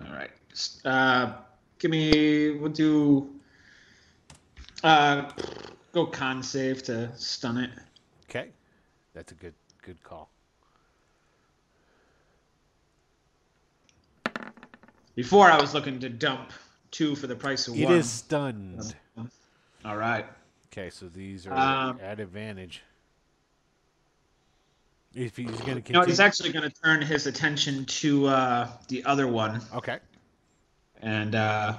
All 0.00 0.12
right. 0.12 0.30
Uh, 0.84 1.32
give 1.78 1.90
me. 1.90 2.52
We'll 2.52 2.72
do. 2.72 3.30
Uh, 4.82 5.30
go 5.92 6.06
con 6.06 6.42
save 6.42 6.82
to 6.84 7.16
stun 7.16 7.58
it. 7.58 7.70
Okay. 8.28 8.48
That's 9.14 9.32
a 9.32 9.34
good 9.34 9.54
good 9.82 10.02
call. 10.02 10.30
Before 15.14 15.50
I 15.50 15.60
was 15.60 15.74
looking 15.74 16.00
to 16.00 16.08
dump 16.08 16.52
two 16.90 17.14
for 17.14 17.26
the 17.26 17.36
price 17.36 17.68
of 17.68 17.76
It 17.76 17.84
one. 17.84 17.94
It 17.94 17.98
is 17.98 18.10
stunned. 18.10 18.94
All 19.84 19.96
right. 19.96 20.26
Okay, 20.72 20.90
so 20.90 21.06
these 21.08 21.46
are 21.46 21.52
Um, 21.52 22.00
at 22.02 22.18
advantage. 22.18 22.82
If 25.14 25.36
he's 25.36 25.50
going 25.60 25.80
to 25.80 25.92
No, 25.92 26.02
he's 26.02 26.18
actually 26.18 26.50
going 26.50 26.68
to 26.68 26.82
turn 26.82 27.00
his 27.00 27.28
attention 27.28 27.84
to 27.84 28.26
uh, 28.26 28.68
the 28.88 29.04
other 29.04 29.28
one 29.28 29.60
okay, 29.72 29.98
and 31.04 31.34
uh, 31.34 31.74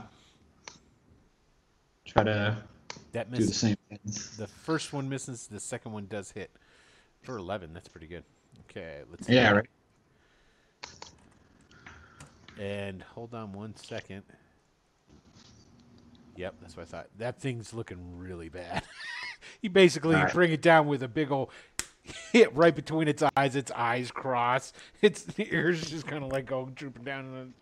try 2.06 2.23
to 2.23 2.57
that 3.11 3.31
do 3.31 3.45
the 3.45 3.53
same 3.53 3.76
thing. 3.89 3.99
The 4.38 4.47
first 4.47 4.93
one 4.93 5.10
misses. 5.10 5.47
The 5.47 5.60
second 5.60 5.91
one 5.91 6.06
does 6.06 6.31
hit 6.31 6.52
for 7.23 7.38
eleven. 7.38 7.73
That's 7.73 7.88
pretty 7.88 8.07
good. 8.07 8.23
Okay, 8.69 9.02
let's. 9.10 9.27
Yeah, 9.27 9.52
right. 9.52 9.68
And 12.60 13.02
hold 13.02 13.34
on 13.34 13.52
one 13.52 13.76
second. 13.76 14.23
Yep, 16.38 16.56
that's 16.61 16.77
what 16.77 16.84
I 16.84 16.85
thought. 16.85 17.07
That 17.18 17.39
thing's 17.39 17.73
looking 17.73 18.18
really 18.18 18.49
bad. 18.49 18.84
you 19.61 19.69
basically 19.69 20.15
All 20.15 20.23
right. 20.23 20.34
bring 20.34 20.52
it 20.52 20.62
down 20.62 20.87
with 20.87 21.02
a 21.02 21.07
big 21.07 21.31
old 21.31 21.49
hit 22.31 22.54
right 22.55 22.76
between 22.76 23.07
its 23.07 23.23
eyes. 23.36 23.55
Its 23.55 23.71
eyes 23.71 24.12
cross. 24.12 24.73
Its 25.02 25.23
the 25.23 25.54
ears 25.54 25.89
just 25.89 26.05
kind 26.05 26.23
of 26.23 26.31
like 26.31 26.45
go 26.45 26.70
drooping 26.73 27.04
down. 27.04 27.26
And 27.26 27.36
then 27.36 27.54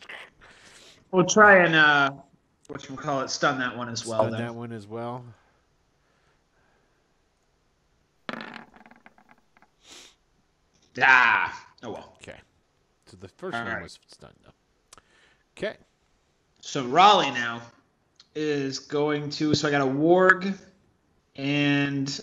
We'll 1.14 1.25
try 1.25 1.64
and 1.64 1.75
uh, 1.75 2.09
what 2.69 2.90
you 2.90 2.95
call 2.95 3.22
it, 3.22 3.30
stun 3.30 3.59
that 3.59 3.77
one 3.77 3.88
as 3.88 4.03
well. 4.03 4.22
stun 4.22 4.32
then. 4.32 4.42
that 4.42 4.56
one 4.56 4.72
as 4.72 4.88
well. 4.88 5.24
Ah. 11.00 11.67
Oh 11.83 11.92
well. 11.92 12.17
Okay. 12.19 12.38
So 13.06 13.17
the 13.17 13.27
first 13.27 13.56
All 13.56 13.64
one 13.64 13.74
right. 13.74 13.83
was 13.83 14.00
stunned 14.08 14.33
though. 14.43 15.01
Okay. 15.56 15.77
So 16.61 16.83
Raleigh 16.85 17.30
now 17.30 17.61
is 18.33 18.80
going 18.80 19.30
to. 19.32 19.53
So 19.53 19.67
I 19.67 19.72
got 19.72 19.82
a 19.82 19.92
warg 19.92 20.58
and 21.35 22.22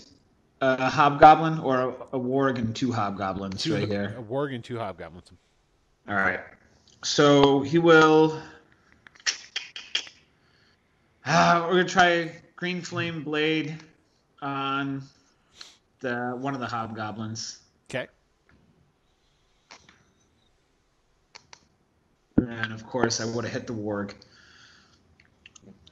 a 0.61 0.91
hobgoblin, 0.91 1.61
or 1.61 1.81
a, 1.81 1.89
a 2.17 2.19
warg 2.19 2.59
and 2.59 2.75
two 2.75 2.91
hobgoblins 2.91 3.63
Two, 3.63 3.75
right 3.77 3.87
here. 3.87 4.17
A 4.19 4.23
warg 4.23 4.53
and 4.53 4.65
two 4.65 4.79
hobgoblins. 4.79 5.31
All 6.09 6.17
right. 6.17 6.41
So 7.05 7.61
he 7.61 7.79
will. 7.79 8.43
Ah, 11.27 11.67
we're 11.69 11.77
gonna 11.77 11.89
try 11.89 12.33
green 12.57 12.81
flame 12.81 13.23
blade 13.23 13.77
on 14.43 15.03
the 16.01 16.37
one 16.39 16.55
of 16.55 16.61
the 16.61 16.67
hobgoblins, 16.67 17.59
Okay. 17.91 18.07
and 22.39 22.73
of 22.73 22.87
course 22.87 23.21
I 23.21 23.27
would 23.27 23.45
have 23.45 23.53
hit 23.53 23.67
the 23.67 23.75
warg. 23.75 24.13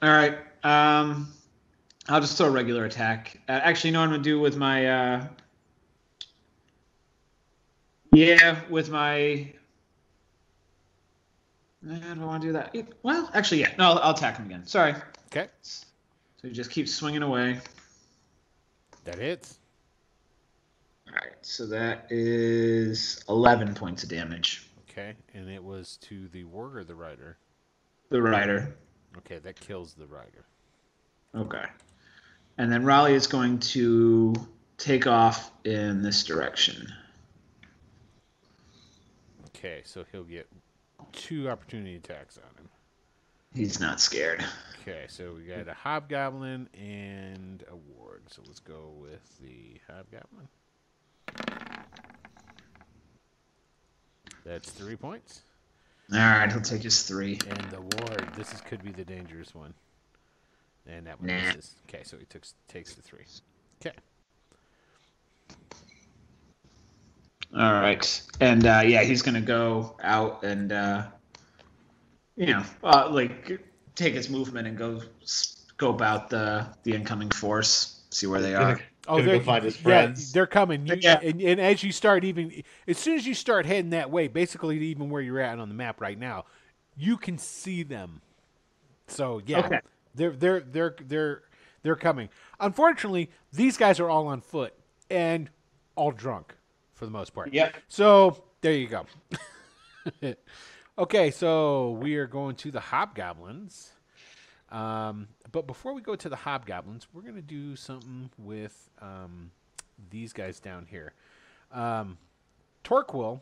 All 0.01 0.09
right. 0.09 0.37
Um, 0.63 1.31
I'll 2.07 2.21
just 2.21 2.37
throw 2.37 2.47
a 2.47 2.51
regular 2.51 2.85
attack. 2.85 3.39
Uh, 3.47 3.51
actually, 3.51 3.89
you 3.89 3.93
know 3.93 4.01
I'm 4.01 4.09
gonna 4.09 4.23
do 4.23 4.39
with 4.39 4.57
my 4.57 4.87
uh, 4.87 5.27
Yeah, 8.11 8.59
with 8.69 8.89
my. 8.89 9.53
I 11.87 11.95
don't 11.99 12.25
want 12.25 12.41
to 12.41 12.47
do 12.49 12.53
that? 12.53 12.75
Well, 13.03 13.29
actually, 13.33 13.61
yeah. 13.61 13.71
No, 13.77 13.91
I'll, 13.91 13.99
I'll 13.99 14.13
attack 14.13 14.37
him 14.37 14.47
again. 14.47 14.65
Sorry. 14.65 14.95
Okay. 15.31 15.47
So 15.63 16.47
he 16.47 16.53
just 16.53 16.71
keeps 16.71 16.93
swinging 16.93 17.21
away. 17.21 17.59
That 19.03 19.19
hits. 19.19 19.59
All 21.07 21.13
right. 21.13 21.33
So 21.41 21.65
that 21.67 22.07
is 22.09 23.23
11 23.29 23.75
points 23.75 24.03
of 24.03 24.09
damage. 24.09 24.69
Okay, 24.89 25.13
and 25.33 25.49
it 25.49 25.63
was 25.63 25.97
to 26.01 26.27
the 26.29 26.43
warg 26.43 26.75
or 26.75 26.83
the 26.83 26.95
rider. 26.95 27.37
The 28.09 28.21
rider. 28.21 28.75
Okay, 29.17 29.37
that 29.39 29.59
kills 29.59 29.93
the 29.93 30.07
rider. 30.07 30.45
Okay. 31.35 31.65
And 32.57 32.71
then 32.71 32.83
Raleigh 32.83 33.13
is 33.13 33.27
going 33.27 33.59
to 33.59 34.33
take 34.77 35.07
off 35.07 35.51
in 35.63 36.01
this 36.01 36.23
direction. 36.23 36.91
Okay, 39.47 39.81
so 39.85 40.03
he'll 40.11 40.23
get 40.23 40.47
two 41.11 41.49
opportunity 41.49 41.95
attacks 41.95 42.37
on 42.37 42.43
him. 42.57 42.58
He's 43.53 43.79
not 43.79 43.99
scared. 43.99 44.45
Okay, 44.81 45.05
so 45.07 45.33
we 45.33 45.43
got 45.43 45.67
a 45.67 45.73
hobgoblin 45.73 46.69
and 46.73 47.63
a 47.69 47.73
warg. 47.75 48.21
So 48.27 48.41
let's 48.47 48.59
go 48.59 48.93
with 48.97 49.21
the 49.39 49.79
hobgoblin. 49.87 50.47
That's 54.45 54.69
three 54.71 54.95
points. 54.95 55.41
All 56.11 56.19
right, 56.19 56.51
he'll 56.51 56.61
take 56.61 56.83
his 56.83 57.03
three. 57.03 57.39
And 57.49 57.59
the 57.71 57.77
warg. 57.81 58.35
this 58.35 58.53
is, 58.53 58.61
could 58.61 58.83
be 58.83 58.91
the 58.91 59.03
dangerous 59.03 59.53
one. 59.53 59.73
And 60.87 61.05
that 61.05 61.19
one 61.19 61.27
Nah. 61.27 61.41
misses. 61.41 61.75
Okay, 61.87 62.03
so 62.03 62.17
he 62.17 62.25
took, 62.25 62.43
takes 62.67 62.95
the 62.95 63.01
three. 63.01 63.25
Okay. 63.85 63.95
All 67.55 67.73
right, 67.73 68.21
and 68.39 68.65
uh, 68.65 68.81
yeah, 68.85 69.03
he's 69.03 69.23
gonna 69.23 69.41
go 69.41 69.95
out 70.03 70.43
and 70.43 70.71
uh, 70.71 71.03
you 72.39 72.45
know, 72.47 72.63
uh, 72.83 73.09
like 73.11 73.61
take 73.95 74.13
his 74.13 74.29
movement 74.29 74.65
and 74.65 74.77
go 74.77 75.01
scope 75.23 76.01
out 76.01 76.29
the 76.29 76.65
the 76.83 76.93
incoming 76.93 77.29
force, 77.29 78.01
see 78.11 78.27
where 78.27 78.41
they 78.41 78.55
are. 78.55 78.79
Oh, 79.07 79.17
Gonna 79.17 79.31
they're, 79.31 79.41
find 79.41 79.65
his 79.65 79.83
yeah, 79.83 80.13
they're 80.33 80.47
coming. 80.47 80.85
You, 80.87 80.95
Yeah. 81.01 81.19
and, 81.21 81.41
and 81.41 81.59
as 81.59 81.83
you 81.83 81.91
start 81.91 82.23
even, 82.23 82.63
as 82.87 82.97
soon 82.97 83.17
as 83.17 83.25
you 83.27 83.33
start 83.33 83.65
heading 83.65 83.89
that 83.89 84.09
way, 84.11 84.27
basically 84.27 84.77
even 84.79 85.09
where 85.09 85.21
you're 85.21 85.39
at 85.39 85.59
on 85.59 85.67
the 85.67 85.73
map 85.73 85.99
right 85.99 86.17
now, 86.17 86.45
you 86.95 87.17
can 87.17 87.37
see 87.37 87.83
them. 87.83 88.21
So 89.07 89.41
yeah, 89.45 89.59
Okay. 89.65 89.81
they're 90.15 90.31
they're 90.31 90.59
they're 90.61 90.95
they're 91.05 91.41
they're 91.81 91.95
coming. 91.95 92.29
Unfortunately, 92.59 93.31
these 93.51 93.75
guys 93.77 93.99
are 93.99 94.09
all 94.09 94.27
on 94.27 94.39
foot 94.41 94.73
and 95.09 95.49
all 95.95 96.11
drunk 96.11 96.55
for 96.93 97.05
the 97.05 97.11
most 97.11 97.33
part. 97.33 97.51
Yep. 97.53 97.75
So 97.89 98.43
there 98.61 98.73
you 98.73 98.87
go. 98.87 99.05
okay, 100.99 101.31
so 101.31 101.91
we 101.91 102.17
are 102.17 102.27
going 102.27 102.55
to 102.57 102.71
the 102.71 102.81
hobgoblins. 102.81 103.93
Um, 104.69 105.29
but 105.51 105.65
before 105.65 105.93
we 105.93 106.01
go 106.01 106.15
to 106.15 106.29
the 106.29 106.35
hobgoblins, 106.35 107.07
we're 107.13 107.21
going 107.21 107.35
to 107.35 107.41
do 107.41 107.75
something 107.75 108.29
with 108.37 108.89
um, 109.01 109.51
these 110.11 110.33
guys 110.33 110.59
down 110.59 110.85
here. 110.89 111.13
Um, 111.71 112.17
Torquil, 112.83 113.39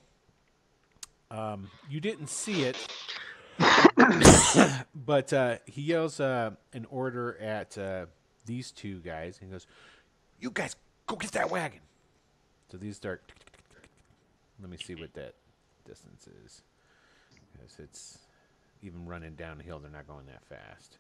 um, 1.32 1.70
you 1.90 2.00
didn't 2.00 2.28
see 2.28 2.64
it, 2.64 2.78
but 4.96 5.34
uh, 5.34 5.58
he 5.66 5.82
yells 5.82 6.20
uh, 6.20 6.52
an 6.74 6.86
order 6.90 7.38
at 7.42 7.78
uh, 7.78 8.06
these 8.46 8.72
two 8.72 9.00
guys. 9.00 9.38
He 9.42 9.48
goes, 9.48 9.68
"You 10.40 10.52
guys, 10.52 10.76
go 11.08 11.16
get 11.16 11.32
that 11.32 11.50
wagon." 11.50 11.82
So 12.72 12.78
these 12.78 12.96
start. 12.98 13.32
Let 14.62 14.70
me 14.70 14.78
see 14.78 14.96
what 14.96 15.14
that 15.14 15.34
distance 15.86 16.28
is, 16.46 16.62
because 17.58 17.80
it's 17.80 18.20
even 18.82 19.06
running 19.06 19.36
downhill. 19.36 19.80
They're 19.80 19.92
not 19.92 20.08
going 20.08 20.26
that 20.28 20.46
fast. 20.46 20.98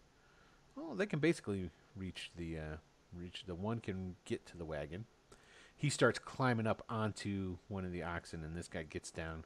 Oh, 0.77 0.93
they 0.95 1.05
can 1.05 1.19
basically 1.19 1.69
reach 1.95 2.31
the 2.35 2.57
uh, 2.57 2.75
reach. 3.17 3.43
The 3.47 3.55
one 3.55 3.79
can 3.79 4.15
get 4.25 4.45
to 4.47 4.57
the 4.57 4.65
wagon. 4.65 5.05
He 5.75 5.89
starts 5.89 6.19
climbing 6.19 6.67
up 6.67 6.83
onto 6.89 7.57
one 7.67 7.85
of 7.85 7.91
the 7.91 8.03
oxen, 8.03 8.43
and 8.43 8.55
this 8.55 8.67
guy 8.67 8.83
gets 8.83 9.11
down 9.11 9.43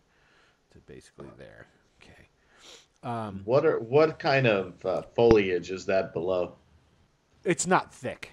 to 0.72 0.80
basically 0.80 1.28
there. 1.38 1.68
Okay. 2.02 2.28
Um, 3.04 3.42
What 3.46 3.66
are 3.66 3.80
what 3.80 4.20
kind 4.20 4.48
of 4.48 4.86
uh, 4.86 5.02
foliage 5.16 5.72
is 5.72 5.86
that 5.88 6.14
below? 6.14 6.56
it's 7.44 7.66
not 7.66 7.94
thick. 7.94 8.32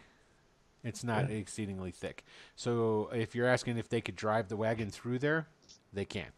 It's 0.85 1.03
not 1.03 1.31
exceedingly 1.31 1.91
thick. 1.91 2.25
So 2.55 3.11
if 3.13 3.35
you're 3.35 3.49
asking 3.49 3.79
if 3.79 3.89
they 3.89 4.01
could 4.01 4.17
drive 4.17 4.49
the 4.49 4.57
wagon 4.57 4.91
through 4.91 5.19
there, 5.19 5.49
they 5.93 6.05
can. 6.05 6.29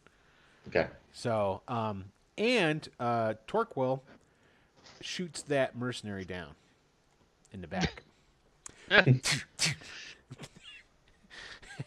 Okay. 0.68 0.86
So, 1.12 1.62
um, 1.68 2.06
and 2.40 2.88
uh, 2.98 3.34
Torquil 3.46 4.00
shoots 5.02 5.42
that 5.42 5.76
mercenary 5.76 6.24
down 6.24 6.54
in 7.52 7.60
the 7.60 7.68
back. 7.68 8.02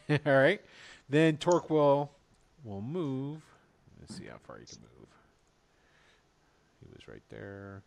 All 0.09 0.33
right. 0.33 0.61
Then 1.09 1.38
Torquil 1.38 2.09
will 2.64 2.82
move. 2.82 3.41
Let's 3.99 4.15
see 4.15 4.25
how 4.25 4.38
far 4.45 4.59
he 4.59 4.65
can 4.65 4.77
move. 4.82 5.07
He 6.82 6.90
was 6.93 7.07
right 7.07 7.23
there. 7.30 7.82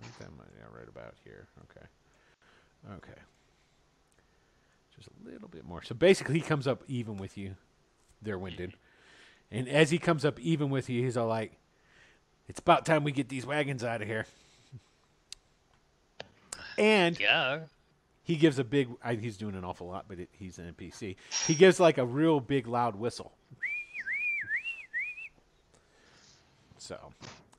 Like 0.00 0.18
that 0.18 0.30
might, 0.36 0.46
yeah, 0.56 0.66
right 0.78 0.88
about 0.88 1.14
here. 1.24 1.48
Okay. 1.70 1.86
Okay. 2.94 3.20
Just 4.96 5.08
a 5.08 5.28
little 5.28 5.48
bit 5.48 5.64
more. 5.64 5.82
So 5.82 5.94
basically, 5.96 6.36
he 6.36 6.42
comes 6.42 6.68
up 6.68 6.84
even 6.86 7.16
with 7.16 7.36
you. 7.36 7.56
They're 8.22 8.38
winded. 8.38 8.74
And 9.50 9.68
as 9.68 9.90
he 9.90 9.98
comes 9.98 10.24
up 10.24 10.38
even 10.40 10.70
with 10.70 10.88
you, 10.90 11.02
he's 11.02 11.16
all 11.16 11.28
like, 11.28 11.52
"It's 12.48 12.58
about 12.60 12.84
time 12.86 13.04
we 13.04 13.12
get 13.12 13.28
these 13.28 13.46
wagons 13.46 13.84
out 13.84 14.02
of 14.02 14.08
here." 14.08 14.26
And 16.78 17.18
Yeah. 17.18 17.60
he 18.22 18.36
gives 18.36 18.58
a 18.58 18.64
big. 18.64 18.88
I, 19.02 19.14
he's 19.14 19.36
doing 19.36 19.54
an 19.54 19.64
awful 19.64 19.86
lot, 19.88 20.06
but 20.08 20.18
it, 20.18 20.28
he's 20.32 20.58
an 20.58 20.74
NPC. 20.74 21.16
He 21.46 21.54
gives 21.54 21.80
like 21.80 21.96
a 21.98 22.04
real 22.04 22.40
big 22.40 22.66
loud 22.66 22.96
whistle. 22.96 23.32
So, 26.78 27.12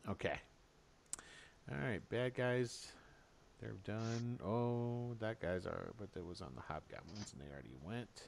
okay. 0.09 0.39
All 1.71 1.77
right, 1.77 2.07
bad 2.09 2.35
guys. 2.35 2.91
They're 3.59 3.73
done. 3.83 4.39
Oh, 4.45 5.15
that 5.19 5.41
guys 5.41 5.65
are, 5.65 5.91
but 5.97 6.13
that 6.13 6.25
was 6.25 6.41
on 6.41 6.51
the 6.55 6.61
hobgoblins, 6.61 7.33
and 7.33 7.41
they 7.41 7.51
already 7.51 7.73
went. 7.83 8.27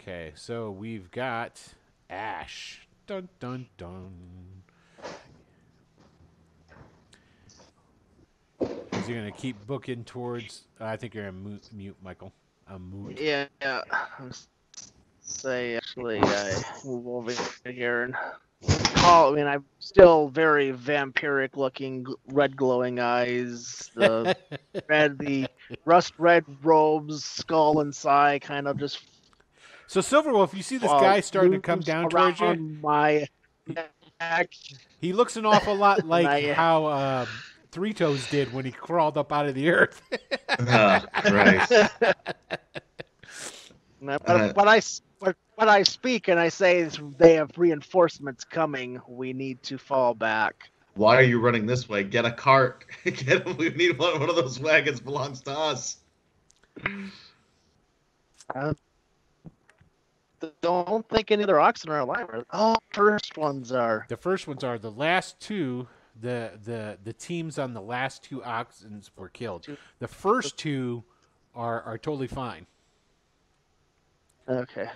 Okay, 0.00 0.32
so 0.34 0.70
we've 0.70 1.10
got 1.10 1.62
Ash. 2.10 2.86
Dun 3.06 3.28
dun 3.38 3.66
dun. 3.78 4.12
Is 8.92 9.06
he 9.06 9.14
gonna 9.14 9.32
keep 9.32 9.66
booking 9.66 10.04
towards? 10.04 10.64
I 10.78 10.96
think 10.96 11.14
you're 11.14 11.28
in 11.28 11.42
mute, 11.42 11.62
mute 11.72 11.96
Michael. 12.02 12.32
I'm 12.68 12.90
mute. 12.90 13.18
Yeah, 13.20 13.46
yeah. 13.62 13.82
I'm 14.18 14.30
Say 15.22 15.76
actually, 15.76 16.18
I 16.20 16.60
move 16.84 17.06
over 17.06 17.32
here 17.64 18.02
and 18.02 18.14
call. 18.96 19.32
I 19.32 19.36
mean, 19.36 19.46
I'm 19.46 19.64
still 19.78 20.28
very 20.28 20.72
vampiric 20.72 21.56
looking, 21.56 22.04
red 22.26 22.56
glowing 22.56 22.98
eyes, 22.98 23.90
the 23.94 24.36
red, 24.88 25.18
the 25.18 25.46
rust 25.84 26.14
red 26.18 26.44
robes, 26.62 27.24
skull 27.24 27.80
and 27.80 27.94
sai, 27.94 28.38
kind 28.40 28.66
of 28.68 28.78
just. 28.78 29.09
So 29.90 29.98
Silverwolf, 30.00 30.54
you 30.54 30.62
see 30.62 30.78
this 30.78 30.88
uh, 30.88 31.00
guy 31.00 31.18
starting 31.18 31.50
to 31.50 31.58
come 31.58 31.80
down 31.80 32.08
towards 32.08 32.38
you. 32.38 32.54
My 32.80 33.26
neck. 34.20 34.52
He 35.00 35.12
looks 35.12 35.36
an 35.36 35.44
awful 35.44 35.74
lot 35.74 36.06
like 36.06 36.44
how 36.54 36.86
um, 36.86 37.26
Three 37.72 37.92
Toes 37.92 38.24
did 38.30 38.52
when 38.52 38.64
he 38.64 38.70
crawled 38.70 39.18
up 39.18 39.32
out 39.32 39.46
of 39.48 39.56
the 39.56 39.68
earth. 39.70 40.00
Uh, 40.60 41.00
right. 41.24 41.68
And 44.00 44.10
I- 44.10 44.14
Uh, 44.14 44.18
But, 44.24 44.54
but 44.54 44.68
I, 44.68 44.76
s- 44.76 45.02
but, 45.18 45.34
but 45.58 45.66
I 45.68 45.82
speak 45.82 46.28
and 46.28 46.38
I 46.38 46.50
say 46.50 46.88
they 47.18 47.34
have 47.34 47.50
reinforcements 47.56 48.44
coming. 48.44 49.00
We 49.08 49.32
need 49.32 49.60
to 49.64 49.76
fall 49.76 50.14
back. 50.14 50.70
Why 50.94 51.16
are 51.16 51.22
you 51.22 51.40
running 51.40 51.66
this 51.66 51.88
way? 51.88 52.04
Get 52.04 52.24
a 52.26 52.30
cart. 52.30 52.84
Get. 53.04 53.44
We 53.58 53.70
need 53.70 53.98
one. 53.98 54.20
One 54.20 54.30
of 54.30 54.36
those 54.36 54.60
wagons 54.60 55.00
belongs 55.00 55.40
to 55.42 55.50
us. 55.50 55.96
Don't 60.62 61.08
think 61.08 61.30
any 61.30 61.42
other 61.42 61.60
oxen 61.60 61.90
are 61.90 62.00
alive. 62.00 62.44
Oh, 62.52 62.76
first 62.92 63.36
ones 63.36 63.72
are. 63.72 64.06
the 64.08 64.16
first 64.16 64.46
ones 64.48 64.64
are 64.64 64.78
the 64.78 64.90
last 64.90 65.38
two. 65.40 65.86
The 66.20 66.52
the 66.64 66.98
the 67.04 67.12
teams 67.12 67.58
on 67.58 67.72
the 67.72 67.80
last 67.80 68.22
two 68.22 68.40
oxens 68.40 69.10
were 69.16 69.28
killed. 69.28 69.66
The 70.00 70.08
first 70.08 70.58
two 70.58 71.04
are 71.54 71.82
are 71.82 71.98
totally 71.98 72.26
fine. 72.26 72.66
Okay. 74.48 74.88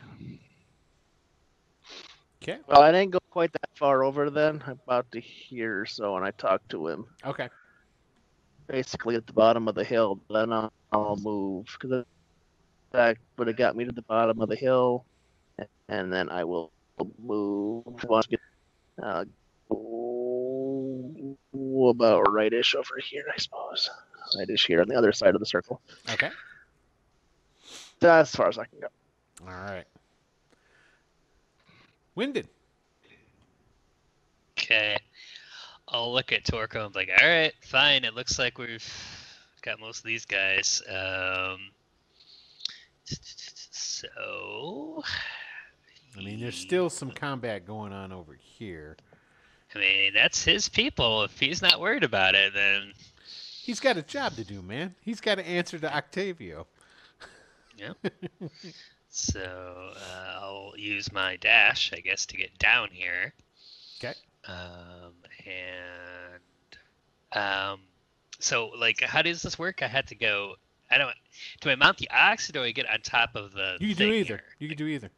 Okay. 2.43 2.59
Well, 2.67 2.83
I 2.83 2.93
didn't 2.93 3.13
go 3.13 3.21
quite 3.31 3.53
that 3.53 3.71
far 3.75 4.05
over 4.05 4.29
then. 4.29 4.63
I'm 4.67 4.79
about 4.87 5.11
to 5.13 5.21
hear 5.21 5.81
or 5.81 5.87
so, 5.87 6.17
and 6.17 6.25
I 6.27 6.31
talked 6.33 6.69
to 6.71 6.89
him 6.89 7.07
Okay. 7.25 7.49
basically 8.67 9.15
at 9.15 9.27
the 9.27 9.33
bottom 9.33 9.67
of 9.69 9.75
the 9.75 9.85
hill. 9.85 10.21
Then 10.29 10.53
I'll, 10.53 10.73
I'll 10.93 11.17
move 11.17 11.67
because 11.81 12.05
that 12.93 13.17
would 13.39 13.47
have 13.47 13.57
got 13.57 13.77
me 13.77 13.85
to 13.87 13.93
the 13.93 14.03
bottom 14.03 14.41
of 14.43 14.49
the 14.51 14.57
hill. 14.57 15.07
And 15.89 16.13
then 16.13 16.29
I 16.31 16.45
will 16.45 16.71
move 17.23 17.85
once 18.05 18.27
again. 18.27 18.39
Uh, 19.03 19.25
go 19.69 21.37
about 21.89 22.33
rightish 22.33 22.75
over 22.75 22.99
here, 23.03 23.25
I 23.33 23.39
suppose. 23.39 23.91
Rightish 24.39 24.67
here 24.67 24.81
on 24.81 24.89
the 24.89 24.97
other 24.97 25.13
side 25.13 25.35
of 25.35 25.41
the 25.41 25.47
circle. 25.47 25.81
Okay. 26.11 26.31
That's 28.01 28.31
as 28.31 28.37
far 28.37 28.49
as 28.49 28.59
I 28.59 28.65
can 28.65 28.81
go. 28.81 28.89
All 29.47 29.53
right. 29.53 29.85
Winded. 32.15 32.49
Okay. 34.59 34.97
I'll 35.89 36.13
look 36.13 36.33
at 36.33 36.45
Torco 36.45 36.85
and 36.85 36.93
be 36.93 37.01
like, 37.01 37.11
all 37.21 37.29
right, 37.29 37.53
fine. 37.61 38.05
It 38.05 38.15
looks 38.15 38.39
like 38.39 38.59
we've 38.59 38.89
got 39.63 39.81
most 39.81 39.99
of 39.99 40.05
these 40.05 40.25
guys. 40.25 40.83
Um, 40.89 41.71
so. 43.05 45.03
I 46.17 46.23
mean, 46.23 46.41
there's 46.41 46.57
still 46.57 46.91
some 46.91 47.11
combat 47.11 47.67
going 47.67 47.93
on 47.93 48.13
over 48.13 48.39
here. 48.41 48.97
I 49.75 49.79
mean, 49.79 50.15
that's 50.15 50.45
his 50.45 50.69
people. 50.69 51.25
If 51.25 51.39
he's 51.41 51.61
not 51.61 51.81
worried 51.81 52.05
about 52.05 52.35
it, 52.35 52.55
then 52.55 52.93
He's 53.65 53.81
got 53.81 53.97
a 53.97 54.03
job 54.03 54.35
to 54.37 54.45
do, 54.45 54.61
man. 54.61 54.95
He's 55.01 55.23
got 55.23 55.37
to 55.37 55.47
answer 55.47 55.79
to 55.79 55.97
Octavio. 55.97 56.67
Yeah. 57.77 57.93
So 59.17 59.41
uh, 59.41 60.41
I'll 60.41 60.73
use 60.77 61.13
my 61.13 61.37
dash, 61.37 61.93
I 61.97 62.01
guess, 62.01 62.27
to 62.27 62.37
get 62.37 62.59
down 62.59 62.89
here. 62.91 63.33
Okay. 63.99 64.13
Um, 64.49 65.15
and 65.47 66.41
um, 67.33 67.81
so 68.41 68.71
like, 68.77 69.03
how 69.03 69.23
does 69.23 69.41
this 69.41 69.57
work? 69.57 69.85
I 69.85 69.87
had 69.87 70.09
to 70.09 70.17
go. 70.17 70.57
I 70.91 70.99
don't. 70.99 71.15
Do 71.61 71.71
I 71.71 71.77
mount 71.77 71.99
the 71.99 72.11
ox 72.11 72.51
or 72.51 72.55
do 72.55 72.65
I 72.65 72.73
get 72.73 72.91
on 72.91 73.03
top 73.03 73.37
of 73.37 73.53
the? 73.53 73.77
You 73.79 73.95
can 73.95 74.09
do 74.09 74.13
either. 74.15 74.27
here? 74.27 74.43
You 74.59 74.67
can 74.67 74.77
do 74.77 74.89
either. 74.89 75.13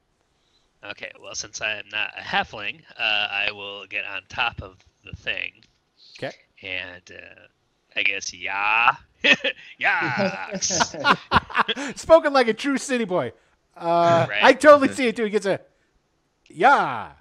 Okay. 0.91 1.11
Well, 1.21 1.35
since 1.35 1.61
I 1.61 1.75
am 1.75 1.85
not 1.91 2.13
a 2.19 2.21
halfling, 2.23 2.81
uh, 2.99 3.29
I 3.31 3.51
will 3.53 3.87
get 3.87 4.05
on 4.05 4.23
top 4.29 4.63
of 4.63 4.77
the 5.05 5.15
thing. 5.17 5.53
Okay. 6.19 6.35
And 6.63 7.03
uh, 7.11 7.47
I 7.95 8.03
guess 8.03 8.33
yeah, 8.33 8.97
yeah. 9.79 10.57
Spoken 11.97 12.33
like 12.33 12.49
a 12.49 12.55
true 12.55 12.79
city 12.79 13.05
boy. 13.05 13.33
Uh, 13.77 14.27
Right. 14.29 14.43
I 14.43 14.53
totally 14.55 14.89
see 14.89 15.09
it 15.09 15.17
too. 15.17 15.25
He 15.25 15.31
gets 15.31 15.47
a 15.47 15.61
yeah. 16.49 17.13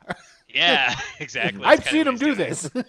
Yeah, 0.47 0.95
exactly. 1.19 1.63
I've 1.65 1.83
seen 1.83 2.07
him 2.07 2.15
do 2.15 2.29
what 2.35 2.47
he's 2.47 2.69
this. 2.71 2.85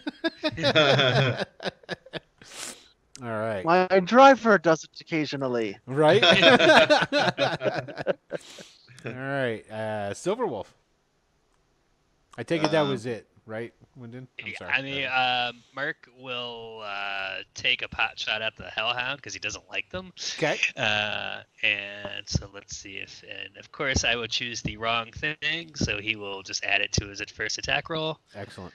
All 3.22 3.28
right. 3.28 3.64
My 3.64 3.86
driver 4.00 4.58
does 4.58 4.84
it 4.84 4.90
occasionally. 5.00 5.78
Right. 5.86 6.22
All 9.16 9.22
right, 9.22 9.70
uh, 9.70 10.14
Silver 10.14 10.46
Wolf. 10.46 10.72
I 12.38 12.42
take 12.42 12.62
it 12.62 12.70
that 12.70 12.82
um, 12.82 12.90
was 12.90 13.06
it, 13.06 13.26
right, 13.46 13.72
Wyndon? 13.98 14.26
I'm 14.44 14.54
sorry. 14.58 14.72
I 14.72 14.82
mean, 14.82 15.04
uh, 15.04 15.52
Mark 15.74 16.08
will 16.18 16.82
uh, 16.84 17.38
take 17.54 17.80
a 17.82 17.88
pot 17.88 18.18
shot 18.18 18.42
at 18.42 18.56
the 18.56 18.64
Hellhound 18.64 19.16
because 19.16 19.32
he 19.32 19.40
doesn't 19.40 19.64
like 19.70 19.88
them. 19.90 20.12
Okay. 20.36 20.58
Uh, 20.76 21.40
and 21.62 22.28
so 22.28 22.50
let's 22.52 22.76
see 22.76 22.96
if, 22.96 23.22
and 23.22 23.56
of 23.56 23.72
course, 23.72 24.04
I 24.04 24.16
will 24.16 24.26
choose 24.26 24.60
the 24.60 24.76
wrong 24.76 25.12
thing, 25.12 25.74
so 25.76 25.98
he 25.98 26.16
will 26.16 26.42
just 26.42 26.62
add 26.64 26.82
it 26.82 26.92
to 26.92 27.06
his 27.06 27.22
first 27.34 27.56
attack 27.56 27.88
roll. 27.88 28.18
Excellent. 28.34 28.74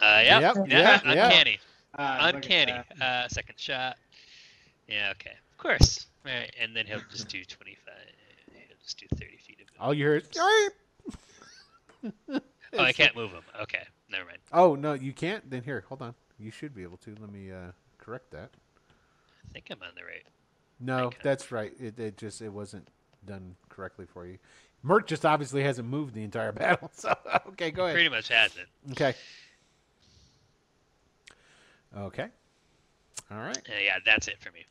Uh, 0.00 0.20
yep, 0.24 0.42
yep, 0.42 0.56
yeah, 0.56 0.64
yeah, 0.66 1.00
uncanny. 1.04 1.60
Yeah. 1.96 2.28
uncanny. 2.28 2.72
Uh, 2.72 2.82
uh, 3.00 3.04
uh, 3.04 3.28
second 3.28 3.58
shot. 3.58 3.96
Yeah, 4.88 5.12
okay. 5.12 5.36
Of 5.52 5.58
course. 5.58 6.06
All 6.26 6.32
right, 6.32 6.52
and 6.60 6.74
then 6.74 6.86
he'll 6.86 7.02
just 7.10 7.28
do 7.28 7.44
25 7.44 7.94
just 8.82 8.98
do 8.98 9.06
thirty 9.16 9.36
feet 9.36 9.60
of. 9.60 9.68
All 9.80 9.94
you 9.94 10.06
heard. 10.06 10.26
Oh, 12.74 12.78
I 12.78 12.92
can't 12.92 13.14
move 13.14 13.30
him. 13.30 13.42
Okay, 13.62 13.82
never 14.10 14.24
mind. 14.24 14.38
Oh 14.52 14.74
no, 14.74 14.94
you 14.94 15.12
can't. 15.12 15.48
Then 15.50 15.62
here, 15.62 15.84
hold 15.88 16.02
on. 16.02 16.14
You 16.38 16.50
should 16.50 16.74
be 16.74 16.82
able 16.82 16.96
to. 16.98 17.14
Let 17.20 17.30
me 17.30 17.52
uh, 17.52 17.72
correct 17.98 18.30
that. 18.32 18.50
I 19.48 19.52
think 19.52 19.66
I'm 19.70 19.82
on 19.82 19.94
the 19.94 20.02
right. 20.04 20.24
No, 20.80 21.06
Okay. 21.06 21.18
that's 21.22 21.52
right. 21.52 21.72
It, 21.78 21.98
it 21.98 22.16
just 22.16 22.40
it 22.42 22.48
wasn't 22.48 22.88
done 23.26 23.54
correctly 23.68 24.06
for 24.06 24.26
you. 24.26 24.38
Merc 24.82 25.06
just 25.06 25.24
obviously 25.24 25.62
hasn't 25.62 25.86
moved 25.86 26.14
the 26.14 26.22
entire 26.24 26.50
battle. 26.52 26.90
So 26.94 27.14
okay, 27.48 27.70
go 27.70 27.84
ahead. 27.84 27.94
Pretty 27.94 28.08
much 28.08 28.28
has 28.28 28.56
it. 28.56 28.66
Okay. 28.92 29.14
Okay. 31.96 32.26
All 33.30 33.38
right. 33.38 33.58
Uh, 33.58 33.72
yeah, 33.84 33.98
that's 34.04 34.28
it 34.28 34.38
for 34.40 34.50
me. 34.50 34.64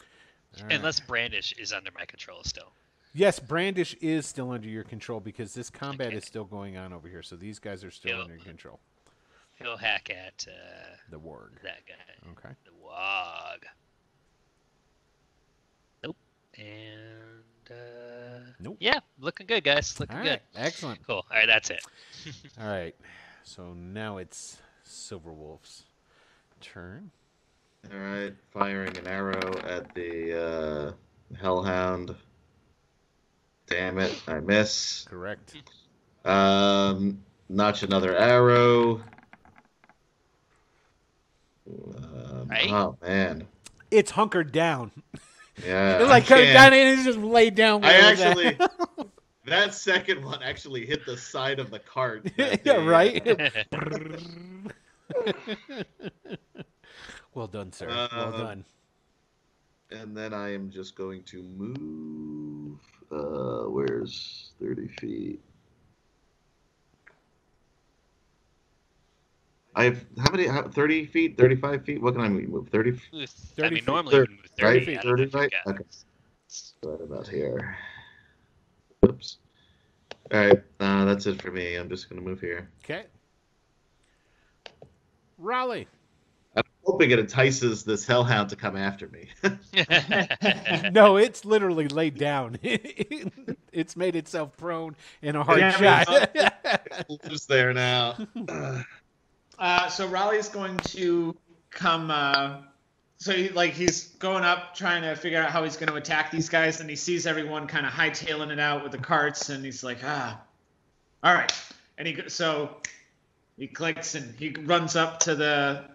All 0.60 0.66
right. 0.66 0.74
Unless 0.76 1.00
Brandish 1.02 1.54
is 1.54 1.72
under 1.72 1.92
my 1.98 2.06
control 2.06 2.44
still. 2.44 2.74
Yes, 3.14 3.40
Brandish 3.40 3.94
is 4.02 4.26
still 4.26 4.52
under 4.52 4.68
your 4.70 4.84
control 4.84 5.20
because 5.20 5.54
this 5.54 5.70
combat 5.70 6.08
Okay. 6.08 6.18
is 6.18 6.26
still 6.26 6.46
going 6.46 6.78
on 6.78 6.94
over 6.94 7.08
here. 7.10 7.22
So 7.22 7.36
these 7.36 7.60
guys 7.60 7.84
are 7.84 7.92
still 7.92 8.12
Yep. 8.12 8.22
under 8.22 8.36
your 8.36 8.46
control. 8.46 8.80
He'll 9.56 9.78
hack 9.78 10.10
at 10.10 10.48
uh, 10.48 10.96
The 11.10 11.20
warg. 11.20 11.62
that 11.64 11.82
guy, 11.86 12.30
Okay. 12.32 12.56
the 12.64 12.72
Wog. 12.84 13.66
Nope. 16.04 16.16
And 16.58 17.44
uh, 17.70 18.40
Nope. 18.60 18.78
Yeah, 18.80 19.00
looking 19.20 19.46
good, 19.46 19.64
guys. 19.64 20.00
Looking 20.00 20.18
All 20.18 20.24
good. 20.24 20.40
Excellent. 20.56 21.06
Cool. 21.06 21.18
All 21.18 21.26
right, 21.38 21.48
that's 21.48 21.70
it. 21.70 21.84
All 22.60 22.68
right. 22.68 22.96
So 23.44 23.74
now 23.74 24.18
it's 24.18 24.58
Silverwolf's 24.88 25.84
turn. 26.62 27.12
All 27.92 28.00
right, 28.00 28.34
firing 28.52 28.96
an 28.98 29.08
arrow 29.08 29.58
at 29.64 29.94
the 29.96 30.94
uh, 31.34 31.36
Hellhound. 31.40 32.16
Damn 33.72 33.98
it, 34.00 34.22
I 34.28 34.40
miss. 34.42 35.06
Correct. 35.10 35.56
Um, 36.26 37.24
notch 37.50 37.84
another 37.84 38.16
arrow. 38.16 39.02
Um, 41.68 42.48
Right? 42.50 42.70
Oh 42.72 42.98
man, 43.02 43.48
It's 43.92 44.12
hunkered 44.12 44.52
down. 44.52 44.92
yeah. 45.66 46.00
It's 46.00 46.10
like 46.10 46.24
I 46.26 46.28
coming 46.28 46.44
can't- 46.46 46.54
down 46.54 46.74
and 46.74 46.90
it's 47.00 47.06
just 47.06 47.20
laid 47.20 47.56
down. 47.56 47.84
I 47.84 47.88
where 47.88 48.00
it 48.08 48.12
was 48.12 48.22
at. 48.22 48.28
actually, 48.38 48.68
that 49.46 49.74
second 49.74 50.24
one 50.26 50.44
actually 50.44 50.86
hit 50.86 51.06
the 51.06 51.16
side 51.18 51.60
of 51.60 51.72
the 51.72 51.80
cart. 51.80 52.30
yeah, 52.38 52.74
uh, 52.74 52.84
right. 52.84 53.26
well 57.34 57.48
done, 57.48 57.72
sir. 57.72 57.88
well 57.88 58.10
Um, 58.12 58.32
done. 58.42 58.66
and 59.92 60.16
then 60.18 60.34
I 60.34 60.54
am 60.54 60.70
just 60.70 60.96
going 60.96 61.24
to 61.24 61.42
move. 61.44 62.80
Uh, 63.12 63.64
where's 63.70 64.52
30 64.62 64.88
feet? 64.88 65.42
I 69.76 69.86
have 69.86 70.06
how 70.18 70.32
many? 70.32 70.48
How, 70.48 70.68
30 70.68 71.06
feet? 71.06 71.38
35 71.38 71.86
feet? 71.86 72.02
What 72.02 72.14
can 72.16 72.24
I 72.24 72.30
move? 72.30 72.70
30 72.70 72.92
feet? 72.92 73.02
Ooh, 73.14 73.26
30 73.26 73.62
I 73.68 73.70
mean, 73.70 73.80
feet. 73.80 73.88
normally 73.88 74.16
Thirty, 74.16 74.32
you 74.34 74.38
move 74.38 74.46
30 74.58 74.80
right? 74.80 75.00
I 75.00 75.04
don't 75.04 75.18
30, 75.18 75.24
if 75.24 75.34
right? 75.34 75.52
got- 75.66 75.74
Okay. 75.76 75.84
Right 76.84 77.02
about 77.02 77.28
here. 77.28 77.78
Oops. 79.06 79.38
All 80.34 80.40
right, 80.40 80.64
uh, 80.80 81.06
that's 81.06 81.26
it 81.26 81.42
for 81.42 81.52
me. 81.52 81.76
I'm 81.76 81.90
just 81.90 82.10
gonna 82.10 82.22
move 82.22 82.40
here. 82.42 82.70
Okay. 82.84 83.06
Raleigh. 85.38 85.88
I'm 86.56 86.64
hoping 86.84 87.12
it 87.12 87.20
entices 87.20 87.84
this 87.84 88.06
hellhound 88.06 88.50
to 88.50 88.56
come 88.56 88.76
after 88.76 89.08
me. 89.08 89.30
No, 90.92 91.18
it's 91.18 91.46
literally 91.46 91.88
laid 91.88 92.18
down. 92.18 92.58
it's 92.64 93.96
made 93.96 94.16
itself 94.16 94.56
prone 94.58 94.96
in 95.22 95.36
a 95.36 95.44
hard 95.44 95.60
Yeah, 95.60 96.04
shot. 96.04 96.38
Who's 97.24 97.46
there 97.48 97.74
now? 97.74 98.18
Uh, 99.58 99.88
so 99.90 100.08
Raleigh's 100.08 100.50
going 100.50 100.78
to 100.78 101.38
come. 101.70 102.12
Uh, 102.12 102.58
so 103.18 103.32
he, 103.34 103.50
like 103.50 103.74
he's 103.74 104.08
going 104.20 104.44
up, 104.44 104.76
trying 104.76 105.04
to 105.04 105.16
figure 105.16 105.42
out 105.42 105.52
how 105.52 105.64
he's 105.64 105.78
going 105.78 105.90
to 105.90 105.96
attack 105.96 106.32
these 106.32 106.50
guys, 106.50 106.82
and 106.82 106.90
he 106.90 106.96
sees 106.96 107.26
everyone 107.28 107.68
kind 107.68 107.86
of 107.86 107.92
hightailing 107.94 108.52
it 108.52 108.60
out 108.60 108.84
with 108.84 108.92
the 108.92 108.98
carts, 108.98 109.50
and 109.50 109.64
he's 109.64 109.84
like, 109.84 110.00
ah, 110.04 110.42
all 111.24 111.34
right. 111.34 111.54
And 111.98 112.08
he 112.08 112.18
so 112.28 112.78
he 113.58 113.68
clicks 113.68 114.16
and 114.16 114.36
he 114.38 114.50
runs 114.64 114.96
up 114.96 115.20
to 115.22 115.36
the. 115.36 115.86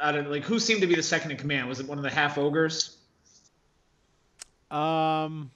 I 0.00 0.12
don't 0.12 0.30
like 0.30 0.44
who 0.44 0.58
seemed 0.58 0.80
to 0.82 0.86
be 0.86 0.94
the 0.94 1.02
second 1.02 1.30
in 1.30 1.36
command. 1.36 1.68
Was 1.68 1.80
it 1.80 1.86
one 1.88 1.98
of 1.98 2.04
the 2.04 2.10
half 2.10 2.38
ogres? 2.38 2.96
um, 4.70 5.50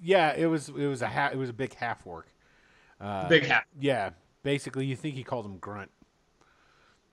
yeah, 0.00 0.34
it 0.36 0.46
was. 0.46 0.68
It 0.68 0.86
was 0.86 1.02
a 1.02 1.08
ha- 1.08 1.30
It 1.32 1.36
was 1.36 1.50
a 1.50 1.52
big 1.54 1.74
half 1.74 2.06
orc. 2.06 2.26
Uh, 3.00 3.28
Big 3.28 3.44
half. 3.44 3.64
Yeah, 3.80 4.10
basically, 4.42 4.86
you 4.86 4.96
think 4.96 5.14
he 5.14 5.22
called 5.24 5.46
him 5.46 5.56
grunt 5.58 5.90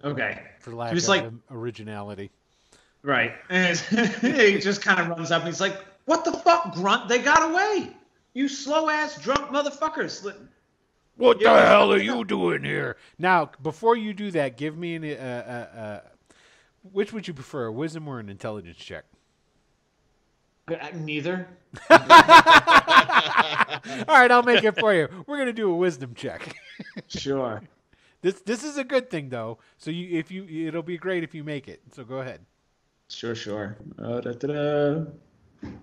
Okay. 0.03 0.41
for 0.59 0.73
lack 0.75 0.93
was 0.93 1.03
of 1.05 1.09
like- 1.09 1.31
originality. 1.51 2.31
Right. 3.03 3.33
And 3.49 3.77
he 4.21 4.59
just 4.59 4.81
kind 4.81 4.99
of 4.99 5.07
runs 5.09 5.31
up 5.31 5.41
and 5.43 5.49
he's 5.49 5.61
like, 5.61 5.77
"What 6.05 6.25
the 6.25 6.31
fuck, 6.31 6.73
grunt? 6.73 7.07
They 7.07 7.19
got 7.19 7.43
away! 7.51 7.89
You 8.33 8.47
slow 8.47 8.89
ass 8.89 9.21
drunk 9.21 9.49
motherfuckers!" 9.51 10.23
Li- 11.17 11.25
What 11.25 11.41
Yeah. 11.41 11.53
the 11.53 11.65
hell 11.67 11.93
are 11.93 11.97
you 11.97 12.23
doing 12.25 12.63
here? 12.63 12.97
Now, 13.17 13.51
before 13.61 13.95
you 13.95 14.13
do 14.13 14.31
that, 14.31 14.57
give 14.57 14.77
me 14.77 14.95
an 14.95 15.03
uh, 15.05 15.67
uh, 15.75 15.77
uh, 15.79 15.99
which 16.91 17.11
would 17.13 17.27
you 17.27 17.33
prefer, 17.33 17.65
a 17.65 17.71
wisdom 17.71 18.07
or 18.07 18.19
an 18.19 18.29
intelligence 18.29 18.77
check? 18.77 19.05
Uh, 20.67 20.75
Neither. 20.95 21.47
All 21.89 21.97
right, 24.07 24.31
I'll 24.31 24.43
make 24.43 24.63
it 24.63 24.79
for 24.79 24.93
you. 24.93 25.07
We're 25.27 25.37
gonna 25.37 25.53
do 25.53 25.71
a 25.71 25.75
wisdom 25.75 26.13
check. 26.15 26.55
Sure. 27.07 27.61
This 28.21 28.41
this 28.41 28.63
is 28.63 28.77
a 28.77 28.83
good 28.83 29.09
thing 29.09 29.29
though. 29.29 29.59
So 29.77 29.91
you 29.91 30.17
if 30.19 30.31
you 30.31 30.67
it'll 30.67 30.81
be 30.83 30.97
great 30.97 31.23
if 31.23 31.33
you 31.35 31.43
make 31.43 31.67
it. 31.67 31.81
So 31.93 32.03
go 32.03 32.19
ahead. 32.19 32.41
Sure, 33.09 33.35
sure. 33.35 33.77
Uh, 33.97 34.19
da, 34.21 34.31
da, 34.33 34.47
da. 34.47 35.05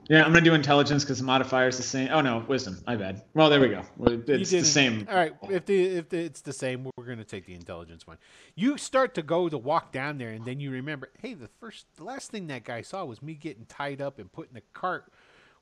Yeah, 0.08 0.24
I'm 0.24 0.32
gonna 0.32 0.44
do 0.44 0.54
intelligence 0.54 1.04
because 1.04 1.18
the 1.18 1.24
modifier 1.24 1.68
is 1.68 1.76
the 1.76 1.82
same. 1.82 2.08
Oh 2.12 2.20
no, 2.20 2.44
wisdom. 2.48 2.82
My 2.86 2.96
bad. 2.96 3.22
Well, 3.34 3.48
there 3.50 3.60
we 3.60 3.68
go. 3.68 3.82
It's 4.26 4.50
the 4.50 4.64
same. 4.64 5.06
All 5.08 5.14
right, 5.14 5.32
if 5.48 5.64
the 5.66 5.84
if 5.84 6.08
the, 6.08 6.18
it's 6.18 6.40
the 6.40 6.52
same, 6.52 6.88
we're 6.96 7.04
gonna 7.04 7.24
take 7.24 7.46
the 7.46 7.54
intelligence 7.54 8.06
one. 8.06 8.18
You 8.54 8.76
start 8.78 9.14
to 9.14 9.22
go 9.22 9.48
to 9.48 9.58
walk 9.58 9.92
down 9.92 10.18
there, 10.18 10.30
and 10.30 10.44
then 10.44 10.60
you 10.60 10.70
remember, 10.70 11.10
hey, 11.20 11.34
the 11.34 11.48
first, 11.60 11.86
the 11.96 12.04
last 12.04 12.30
thing 12.30 12.48
that 12.48 12.64
guy 12.64 12.82
saw 12.82 13.04
was 13.04 13.22
me 13.22 13.34
getting 13.34 13.66
tied 13.66 14.00
up 14.00 14.18
and 14.18 14.30
put 14.30 14.50
in 14.50 14.56
a 14.56 14.62
cart 14.72 15.12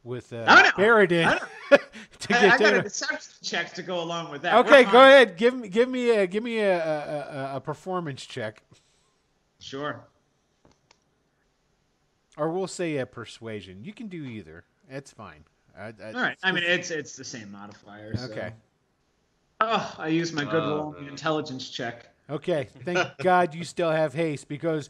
with 0.02 0.32
uh, 0.32 0.44
I 0.49 0.70
Barrett 0.76 1.12
I 1.12 1.39
to 2.20 2.34
I, 2.34 2.50
I 2.55 2.58
got 2.58 2.74
a 2.74 2.82
deception 2.82 3.32
check 3.42 3.73
to 3.74 3.82
go 3.82 4.02
along 4.02 4.31
with 4.31 4.42
that. 4.42 4.55
Okay, 4.66 4.84
go 4.84 5.00
ahead. 5.00 5.36
Give 5.36 5.55
me 5.55 5.68
give 5.68 5.89
me 5.89 6.10
a 6.10 6.26
give 6.26 6.42
me 6.42 6.58
a 6.58 6.78
a, 6.78 7.52
a, 7.52 7.57
a 7.57 7.60
performance 7.60 8.24
check, 8.24 8.62
Sure. 9.58 10.02
Or 12.36 12.50
we'll 12.50 12.67
say 12.67 12.99
a 12.99 13.07
persuasion. 13.07 13.84
You 13.84 13.92
can 13.92 14.09
do 14.09 14.25
either. 14.25 14.65
That's 14.91 15.10
fine. 15.12 15.44
I, 15.76 15.86
I, 16.02 16.12
All 16.15 16.20
right. 16.20 16.36
I 16.42 16.52
mean, 16.52 16.65
it's 16.65 16.91
it's 16.91 17.17
the 17.17 17.25
same 17.25 17.50
modifier. 17.52 18.17
So. 18.17 18.31
Okay. 18.31 18.52
Oh, 19.60 19.94
I 19.99 20.09
used 20.09 20.34
my 20.34 20.44
good 20.44 20.62
Uh, 20.62 20.68
roll 20.68 20.97
on 20.97 21.09
intelligence 21.09 21.68
check. 21.70 22.07
Okay, 22.31 22.68
thank 22.84 23.18
God 23.23 23.55
you 23.55 23.65
still 23.65 23.91
have 23.91 24.15
haste 24.15 24.49
because 24.49 24.89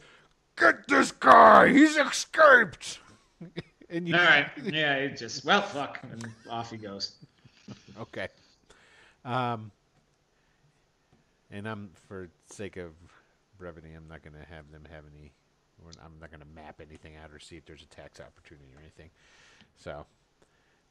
get 0.57 0.87
this 0.87 1.11
guy, 1.11 1.69
he's 1.69 1.97
escaped. 1.97 2.99
and 3.89 4.07
you, 4.07 4.15
All 4.15 4.21
right. 4.23 4.47
Yeah, 4.63 4.95
it 4.95 5.17
just 5.17 5.43
well, 5.43 5.61
fuck, 5.61 5.99
and 6.11 6.27
off 6.49 6.71
he 6.71 6.77
goes. 6.77 7.15
Okay. 7.99 8.27
Um, 9.23 9.71
and 11.51 11.67
I'm 11.67 11.89
for 12.07 12.29
sake 12.49 12.75
of 12.75 12.91
brevity, 13.57 13.89
I'm 13.95 14.07
not 14.09 14.23
going 14.23 14.33
to 14.33 14.53
have 14.53 14.69
them 14.71 14.85
have 14.91 15.03
any. 15.15 15.31
I'm 16.03 16.19
not 16.19 16.29
going 16.29 16.41
to 16.41 16.47
map 16.55 16.81
anything 16.81 17.13
out 17.15 17.31
or 17.31 17.39
see 17.39 17.55
if 17.57 17.65
there's 17.65 17.81
a 17.81 17.87
tax 17.87 18.19
opportunity 18.19 18.67
or 18.75 18.79
anything. 18.79 19.09
So, 19.77 20.05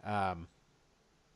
um, 0.05 0.49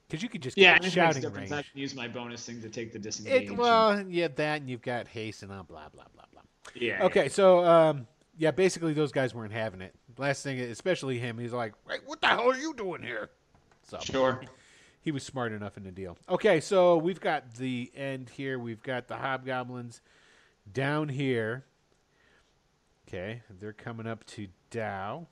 because 0.08 0.23
you 0.23 0.28
could 0.28 0.42
just 0.42 0.57
Yeah, 0.57 0.73
get 0.73 0.76
and 0.76 0.84
if 0.86 0.92
it 0.92 0.94
shouting 0.94 1.23
difference, 1.23 1.52
I 1.52 1.62
can 1.62 1.81
use 1.81 1.94
my 1.94 2.08
bonus 2.08 2.44
thing 2.44 2.60
to 2.62 2.68
take 2.68 2.92
the 2.92 2.99
disengage. 2.99 3.50
It, 3.50 3.57
well, 3.57 4.00
yeah, 4.08 4.28
that 4.28 4.60
and 4.60 4.70
you've 4.70 4.83
got 4.83 5.08
haste 5.08 5.42
and 5.42 5.50
uh, 5.50 5.62
blah 5.62 5.89
blah 5.89 6.05
blah 6.15 6.24
blah. 6.33 6.42
yeah. 6.74 7.02
Okay, 7.05 7.28
so 7.28 7.65
um, 7.65 8.07
yeah, 8.36 8.50
basically 8.50 8.92
those 8.92 9.12
guys 9.12 9.34
weren't 9.34 9.52
having 9.52 9.81
it. 9.81 9.94
Last 10.18 10.42
thing, 10.42 10.60
especially 10.60 11.18
him, 11.18 11.39
he's 11.39 11.52
like, 11.52 11.73
"Hey, 11.89 11.99
what 12.05 12.20
the 12.20 12.28
hell 12.28 12.50
are 12.50 12.57
you 12.57 12.74
doing 12.74 13.02
here?" 13.02 13.31
So 13.83 13.99
Sure. 14.00 14.41
he 15.00 15.10
was 15.10 15.23
smart 15.23 15.52
enough 15.52 15.76
in 15.76 15.84
the 15.84 15.91
deal. 15.91 16.16
Okay, 16.28 16.60
so 16.60 16.97
we've 16.97 17.20
got 17.20 17.55
the 17.55 17.91
end 17.94 18.31
here. 18.31 18.58
We've 18.58 18.83
got 18.83 19.08
the 19.08 19.16
hobgoblins 19.16 20.00
down 20.73 21.08
here. 21.08 21.65
Okay, 23.07 23.42
they're 23.60 23.73
coming 23.73 24.07
up 24.07 24.24
to 24.26 24.49
Dow. 24.70 25.26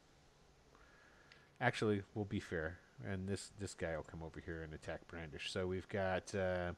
Actually, 1.60 2.02
we'll 2.14 2.24
be 2.24 2.40
fair, 2.40 2.78
and 3.06 3.28
this 3.28 3.50
this 3.58 3.74
guy 3.74 3.96
will 3.96 4.02
come 4.02 4.22
over 4.22 4.40
here 4.40 4.62
and 4.62 4.74
attack 4.74 5.06
Brandish. 5.08 5.50
So 5.50 5.66
we've 5.66 5.88
got 5.88 6.34
uh, 6.34 6.72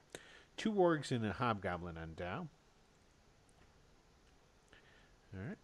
two 0.57 0.73
wargs 0.73 1.11
and 1.11 1.25
a 1.27 1.33
hobgoblin 1.33 1.97
on 1.97 2.15
Dow. 2.15 2.47
All 5.35 5.41
right, 5.49 5.59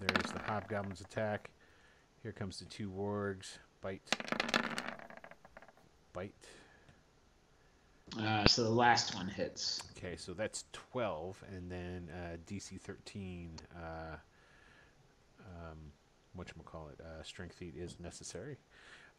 there's 0.00 0.32
the 0.32 0.40
hobgoblin's 0.40 1.00
attack. 1.00 1.50
Here 2.22 2.32
comes 2.32 2.58
the 2.58 2.66
two 2.66 2.90
wargs. 2.90 3.58
Bite. 3.80 4.02
Bite. 6.12 6.34
Uh, 8.20 8.46
so 8.46 8.62
the 8.62 8.70
last 8.70 9.14
one 9.14 9.28
hits. 9.28 9.82
Okay, 9.96 10.16
so 10.16 10.32
that's 10.32 10.64
12, 10.72 11.42
and 11.54 11.70
then 11.70 12.08
uh, 12.12 12.36
DC 12.46 12.80
13, 12.80 13.50
uh, 13.76 14.16
um, 15.40 15.78
whatchamacallit, 16.38 17.00
uh, 17.00 17.22
strength 17.22 17.56
feat 17.56 17.74
is 17.76 17.98
necessary. 18.00 18.56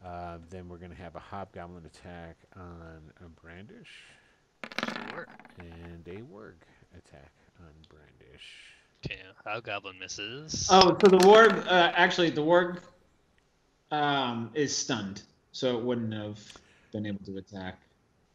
Uh, 0.03 0.37
then 0.49 0.69
we're 0.69 0.77
going 0.77 0.91
to 0.91 0.97
have 0.97 1.15
a 1.15 1.19
hobgoblin 1.19 1.85
attack 1.85 2.37
on 2.55 3.01
a 3.25 3.29
brandish, 3.41 4.03
Sure. 5.11 5.27
and 5.59 6.07
a 6.07 6.21
warg 6.21 6.53
attack 6.97 7.31
on 7.59 7.71
brandish. 7.89 8.45
Okay, 9.05 9.19
Hobgoblin 9.45 9.99
misses. 9.99 10.67
Oh, 10.71 10.97
so 11.01 11.07
the 11.09 11.17
warg, 11.19 11.65
uh, 11.67 11.91
actually, 11.95 12.29
the 12.29 12.41
warg 12.41 12.79
um, 13.91 14.49
is 14.53 14.75
stunned, 14.75 15.23
so 15.51 15.77
it 15.77 15.83
wouldn't 15.83 16.13
have 16.13 16.39
been 16.91 17.05
able 17.05 17.23
to 17.25 17.37
attack. 17.37 17.79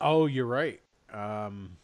Oh, 0.03 0.27
you're 0.27 0.47
right. 0.47 0.81
Um, 1.13 1.77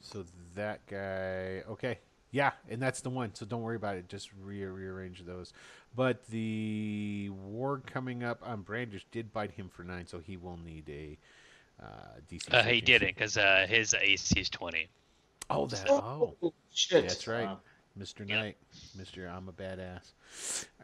so 0.00 0.24
that 0.56 0.84
guy, 0.86 1.62
okay, 1.70 1.98
yeah, 2.32 2.52
and 2.68 2.82
that's 2.82 3.00
the 3.00 3.10
one. 3.10 3.34
So 3.34 3.46
don't 3.46 3.62
worry 3.62 3.76
about 3.76 3.96
it. 3.96 4.08
Just 4.08 4.30
re- 4.42 4.64
rearrange 4.64 5.24
those. 5.24 5.52
But 5.94 6.26
the 6.26 7.30
ward 7.30 7.86
coming 7.86 8.24
up 8.24 8.40
on 8.44 8.62
Brandish 8.62 9.06
did 9.12 9.32
bite 9.32 9.52
him 9.52 9.68
for 9.68 9.84
nine, 9.84 10.06
so 10.06 10.18
he 10.18 10.36
will 10.36 10.58
need 10.64 10.88
a 10.88 11.16
uh, 11.82 11.86
DC. 12.30 12.52
Uh, 12.52 12.62
he 12.64 12.80
didn't 12.80 13.08
because 13.08 13.36
uh, 13.36 13.66
his 13.68 13.94
AC 13.94 14.40
is 14.40 14.48
20. 14.48 14.88
Oh, 15.50 15.66
that. 15.66 15.88
Oh, 15.88 16.34
shit! 16.72 17.06
that's 17.06 17.26
right, 17.28 17.48
Uh, 17.48 17.56
Mr. 17.98 18.20
Yep. 18.20 18.28
Knight, 18.28 18.56
Mr. 18.96 19.30
I'm 19.30 19.48
a 19.48 19.52
badass. 19.52 20.12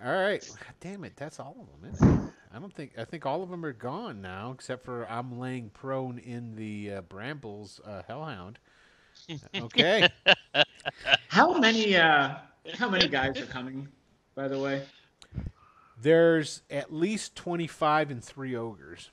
All 0.05 0.13
right, 0.13 0.47
God 0.47 0.75
damn 0.81 1.05
it, 1.05 1.17
that's 1.17 1.41
all 1.41 1.57
of 1.61 1.81
them. 1.81 1.93
Isn't 1.93 2.29
it? 2.29 2.33
I 2.55 2.59
don't 2.59 2.75
think 2.75 2.93
I 2.99 3.05
think 3.05 3.27
all 3.27 3.43
of 3.43 3.51
them 3.51 3.65
are 3.65 3.73
gone 3.73 4.21
now, 4.21 4.51
except 4.53 4.85
for 4.85 5.09
I'm 5.11 5.39
laying 5.39 5.71
prone 5.71 6.19
in 6.19 6.55
the 6.55 6.93
uh, 6.95 7.01
brambles 7.03 7.81
uh, 7.85 8.03
hellhound. 8.07 8.59
Okay. 9.55 10.09
how 11.29 11.59
many? 11.59 11.97
Uh, 11.97 12.37
how 12.75 12.89
many 12.89 13.09
guys 13.09 13.39
are 13.41 13.47
coming? 13.47 13.89
By 14.35 14.47
the 14.49 14.59
way. 14.59 14.85
There's 16.01 16.63
at 16.71 16.93
least 16.93 17.35
25 17.35 18.11
and 18.13 18.23
three 18.23 18.55
ogres. 18.55 19.11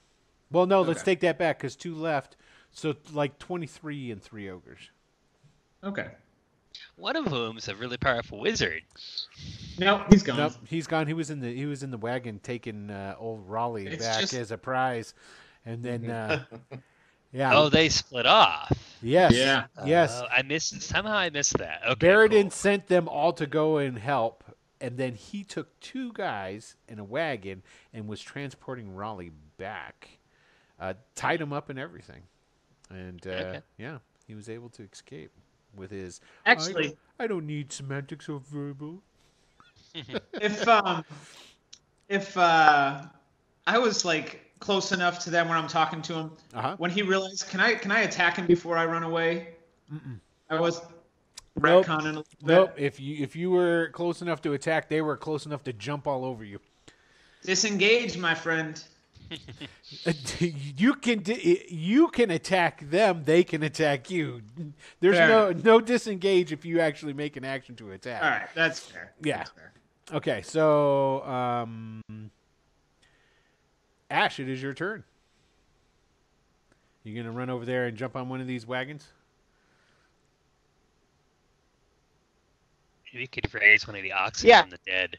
Well, 0.51 0.67
no, 0.67 0.83
let's 0.83 1.01
take 1.01 1.21
that 1.21 1.39
back 1.39 1.57
because 1.57 1.75
two 1.75 1.95
left. 1.95 2.35
So, 2.71 2.95
like 3.11 3.39
23 3.39 4.11
and 4.11 4.21
three 4.21 4.49
ogres. 4.49 4.91
Okay. 5.83 6.09
One 6.95 7.15
of 7.15 7.25
whom's 7.27 7.67
a 7.67 7.75
really 7.75 7.97
powerful 7.97 8.39
wizard. 8.39 8.83
No, 9.77 10.03
he's 10.09 10.23
gone. 10.23 10.37
Nope, 10.37 10.53
he's 10.67 10.87
gone. 10.87 11.07
He 11.07 11.13
was 11.13 11.29
in 11.29 11.39
the 11.41 11.53
he 11.53 11.65
was 11.65 11.83
in 11.83 11.91
the 11.91 11.97
wagon 11.97 12.39
taking 12.41 12.89
uh, 12.89 13.15
old 13.19 13.47
Raleigh 13.49 13.87
It's 13.87 14.05
back 14.05 14.21
just- 14.21 14.33
as 14.33 14.51
a 14.51 14.57
prize, 14.57 15.13
and 15.65 15.83
then 15.83 16.09
uh, 16.09 16.43
yeah, 17.31 17.51
Oh, 17.57 17.67
they 17.69 17.89
split 17.89 18.25
off. 18.25 18.71
yes, 19.01 19.33
Yeah. 19.35 19.65
yes. 19.85 20.21
Oh, 20.23 20.27
I 20.31 20.41
missed. 20.43 20.81
Somehow 20.81 21.17
I 21.17 21.29
missed 21.29 21.57
that. 21.57 21.81
Okay. 21.85 22.07
Barradin 22.07 22.43
cool. 22.43 22.51
sent 22.51 22.87
them 22.87 23.09
all 23.09 23.33
to 23.33 23.45
go 23.45 23.77
and 23.77 23.97
help, 23.99 24.43
and 24.79 24.97
then 24.97 25.15
he 25.15 25.43
took 25.43 25.77
two 25.81 26.13
guys 26.13 26.75
in 26.87 26.97
a 26.99 27.03
wagon 27.03 27.61
and 27.93 28.07
was 28.07 28.21
transporting 28.21 28.95
Raleigh 28.95 29.31
back, 29.57 30.19
uh, 30.79 30.93
tied 31.15 31.41
him 31.41 31.51
up 31.51 31.69
and 31.69 31.77
everything, 31.77 32.21
and 32.89 33.25
uh, 33.27 33.31
Okay. 33.31 33.61
yeah, 33.77 33.97
he 34.27 34.33
was 34.35 34.47
able 34.47 34.69
to 34.69 34.83
escape 34.83 35.31
with 35.75 35.91
his. 35.91 36.21
Actually, 36.45 36.75
I 36.75 36.87
don't, 36.87 36.97
I 37.19 37.27
don't 37.27 37.47
need 37.47 37.71
semantics 37.71 38.29
or 38.29 38.39
verbal. 38.39 39.01
if 40.41 40.67
um, 40.67 41.05
if 42.09 42.37
uh, 42.37 43.03
I 43.67 43.77
was 43.77 44.03
like 44.05 44.41
close 44.59 44.91
enough 44.91 45.19
to 45.19 45.29
them 45.29 45.47
when 45.49 45.57
I'm 45.57 45.67
talking 45.67 46.01
to 46.03 46.13
him, 46.13 46.31
Uh 46.53 46.61
huh. 46.61 46.75
when 46.77 46.91
he 46.91 47.01
realized, 47.01 47.47
can 47.49 47.59
I 47.59 47.75
can 47.75 47.91
I 47.91 48.01
attack 48.01 48.37
him 48.37 48.47
before 48.47 48.77
I 48.77 48.85
run 48.85 49.03
away? 49.03 49.49
I 50.49 50.59
was 50.59 50.81
Nope. 51.57 51.87
a. 51.87 52.23
Nope. 52.41 52.73
If 52.77 52.99
you 52.99 53.23
if 53.23 53.35
you 53.35 53.51
were 53.51 53.89
close 53.93 54.21
enough 54.21 54.41
to 54.41 54.53
attack, 54.53 54.89
they 54.89 55.01
were 55.01 55.15
close 55.17 55.45
enough 55.45 55.63
to 55.65 55.73
jump 55.73 56.07
all 56.07 56.25
over 56.25 56.43
you. 56.43 56.59
Disengage, 57.43 58.17
my 58.17 58.35
friend. 58.35 58.83
you 60.39 60.93
can 60.95 61.23
you 61.69 62.07
can 62.09 62.31
attack 62.31 62.89
them. 62.89 63.23
They 63.23 63.43
can 63.43 63.63
attack 63.63 64.09
you. 64.09 64.41
There's 64.99 65.17
Fair 65.17 65.27
no 65.27 65.51
no 65.51 65.79
disengage 65.81 66.51
if 66.51 66.65
you 66.65 66.79
actually 66.79 67.13
make 67.13 67.35
an 67.37 67.45
action 67.45 67.75
to 67.77 67.91
attack. 67.91 68.23
All 68.23 68.29
right, 68.29 68.47
that's 68.53 68.79
fair. 68.79 69.13
Yeah. 69.23 69.37
That's 69.37 69.51
fair. 69.51 69.71
Okay, 70.13 70.41
so 70.43 71.23
um, 71.25 72.01
Ash, 74.11 74.39
it 74.39 74.47
is 74.49 74.61
your 74.61 74.73
turn. 74.73 75.03
You 77.03 77.15
gonna 77.15 77.31
run 77.35 77.49
over 77.49 77.65
there 77.65 77.85
and 77.85 77.95
jump 77.97 78.15
on 78.15 78.29
one 78.29 78.41
of 78.41 78.47
these 78.47 78.65
wagons? 78.67 79.07
Maybe 83.13 83.21
you 83.21 83.27
could 83.27 83.53
raise 83.53 83.87
one 83.87 83.95
of 83.95 84.03
the 84.03 84.11
oxen 84.11 84.49
Yeah. 84.49 84.61
from 84.61 84.71
the 84.71 84.79
dead. 84.85 85.17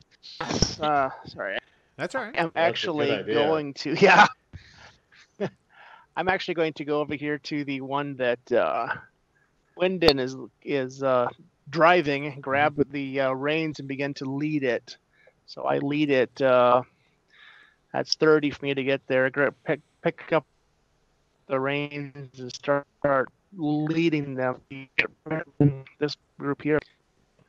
Uh, 0.80 1.08
sorry, 1.26 1.56
That's 1.96 2.14
all 2.14 2.22
right. 2.22 2.34
I'm 2.38 2.52
That's 2.54 2.56
actually 2.56 3.22
going 3.24 3.74
to 3.74 3.94
yeah. 4.00 4.26
I'm 6.16 6.28
actually 6.28 6.54
going 6.54 6.72
to 6.74 6.84
go 6.84 7.00
over 7.00 7.14
here 7.14 7.38
to 7.38 7.64
the 7.64 7.82
one 7.82 8.16
that 8.16 8.52
uh, 8.52 8.88
Wyndon 9.78 10.18
is 10.18 10.36
is 10.62 11.02
uh, 11.02 11.28
driving, 11.68 12.40
grab 12.40 12.82
the 12.90 13.20
uh, 13.20 13.32
reins 13.32 13.78
and 13.78 13.88
begin 13.88 14.14
to 14.14 14.24
lead 14.24 14.62
it. 14.62 14.96
So 15.46 15.62
I 15.62 15.78
lead 15.78 16.10
it 16.10 16.42
uh, 16.42 16.82
That's 17.92 18.14
30 18.14 18.50
for 18.50 18.64
me 18.64 18.74
to 18.74 18.82
get 18.82 19.06
there. 19.06 19.30
Pick 19.64 19.80
pick 20.02 20.32
up 20.32 20.46
the 21.48 21.60
reins 21.60 22.38
and 22.38 22.52
start, 22.52 22.86
start 23.00 23.28
leading 23.56 24.34
them. 24.34 24.60
This 25.98 26.16
group 26.38 26.62
here. 26.62 26.78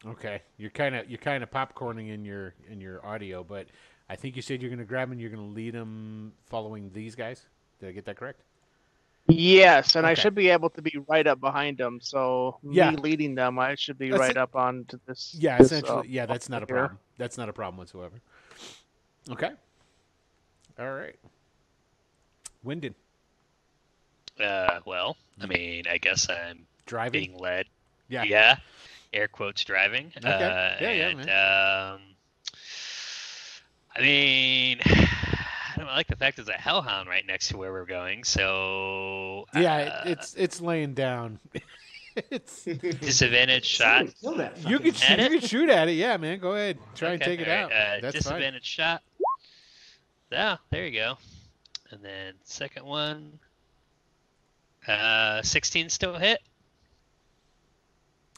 Okay, 0.06 0.42
you're 0.58 0.70
kind 0.70 0.96
of 0.96 1.10
you're 1.10 1.18
kind 1.18 1.44
of 1.44 1.50
popcorning 1.52 2.14
in 2.14 2.24
your 2.24 2.54
in 2.70 2.80
your 2.80 3.06
audio, 3.06 3.44
but 3.44 3.68
I 4.10 4.16
think 4.16 4.36
you 4.36 4.42
said 4.42 4.62
you're 4.62 4.70
going 4.70 4.80
to 4.80 4.86
grab 4.86 5.08
them. 5.10 5.14
and 5.14 5.22
You're 5.22 5.30
going 5.30 5.48
to 5.50 5.54
lead 5.56 5.74
them 5.74 6.34
following 6.48 6.92
these 6.94 7.16
guys. 7.16 7.46
Did 7.80 7.90
I 7.90 7.92
get 7.92 8.06
that 8.06 8.16
correct? 8.18 8.42
Yes, 9.30 9.98
and 9.98 10.08
I 10.08 10.14
should 10.14 10.34
be 10.36 10.48
able 10.50 10.70
to 10.70 10.82
be 10.82 10.98
right 11.10 11.28
up 11.28 11.42
behind 11.42 11.78
them. 11.78 12.00
So 12.02 12.58
Yeah. 12.64 12.92
me 12.92 12.98
leading 12.98 13.36
them, 13.36 13.60
I 13.60 13.76
should 13.76 13.98
be 13.98 14.10
That's 14.10 14.20
right 14.22 14.32
it. 14.32 14.38
up 14.38 14.56
onto 14.56 14.98
this. 15.06 15.36
Yeah, 15.38 15.58
this, 15.58 15.74
uh, 15.74 15.76
essentially. 15.76 16.08
yeah, 16.08 16.26
that's 16.26 16.48
not 16.48 16.64
a 16.64 16.66
here. 16.66 16.76
problem. 16.78 17.00
That's 17.18 17.38
not 17.38 17.50
a 17.50 17.54
problem 17.54 17.78
whatsoever. 17.78 18.16
Okay. 19.30 19.52
All 20.80 20.94
right. 20.94 21.16
Wyndon 22.66 22.94
Uh, 24.40 24.80
well, 24.86 25.18
I 25.42 25.46
mean, 25.48 25.84
I 25.90 25.98
guess 25.98 26.30
I'm 26.30 26.66
driving. 26.86 27.12
being 27.32 27.38
led. 27.38 27.66
Yeah. 28.08 28.24
Yeah. 28.24 28.58
Air 29.14 29.28
quotes 29.28 29.64
driving. 29.66 30.14
Okay. 30.18 30.28
Uh, 30.30 30.76
Yeah, 30.80 30.92
yeah, 30.92 31.08
and, 31.10 31.96
um, 32.00 32.02
I 33.98 34.02
mean, 34.02 34.80
I 34.86 35.74
don't 35.78 35.88
like 35.88 36.08
the 36.08 36.16
fact 36.16 36.38
there's 36.38 36.50
a 36.50 36.54
hellhound 36.54 37.10
right 37.10 37.26
next 37.26 37.50
to 37.50 37.58
where 37.58 37.72
we're 37.72 37.86
going. 37.86 38.24
So 38.24 39.46
Yeah, 39.56 40.02
uh, 40.06 40.10
it's 40.10 40.34
it's 40.36 40.62
laying 40.62 40.94
down. 40.94 41.40
it's 42.16 42.64
disadvantage 42.64 43.66
shot. 43.66 44.08
Kill 44.22 44.36
that 44.38 44.58
you 44.68 44.80
can 44.80 44.94
sh- 44.94 45.10
At 45.10 45.20
you 45.32 45.40
can 45.40 45.48
shoot 45.48 45.70
at 45.70 45.88
it. 45.88 45.94
Yeah, 45.94 46.18
man. 46.18 46.40
Go 46.40 46.54
ahead. 46.54 46.78
Try 46.96 47.12
and 47.14 47.22
take 47.22 47.40
it 47.40 47.48
alright, 47.48 47.66
out. 47.66 47.72
Uh, 47.72 48.02
That's 48.02 48.02
fine. 48.02 48.12
disadvantage 48.14 48.66
shot. 48.66 49.02
Yeah, 50.32 50.58
there 50.72 50.86
you 50.86 51.00
go. 51.00 51.18
And 51.92 52.04
then 52.04 52.34
second 52.44 52.86
one. 52.86 53.40
Uh, 54.88 55.42
16 55.42 55.90
still 55.90 56.18
hit. 56.18 56.40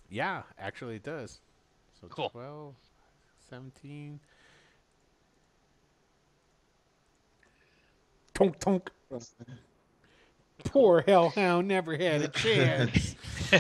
Yeah, 0.10 0.42
actually 0.58 0.96
it 0.96 1.04
does. 1.04 1.40
So 2.02 2.08
Cool. 2.08 2.30
12, 2.32 2.74
17. 3.50 4.20
Tonk 8.40 8.58
tonk. 8.60 8.90
Poor 10.66 11.04
hellhound 11.06 11.68
never 11.68 11.96
had 11.98 12.22
a 12.22 12.28
chance. 12.30 13.16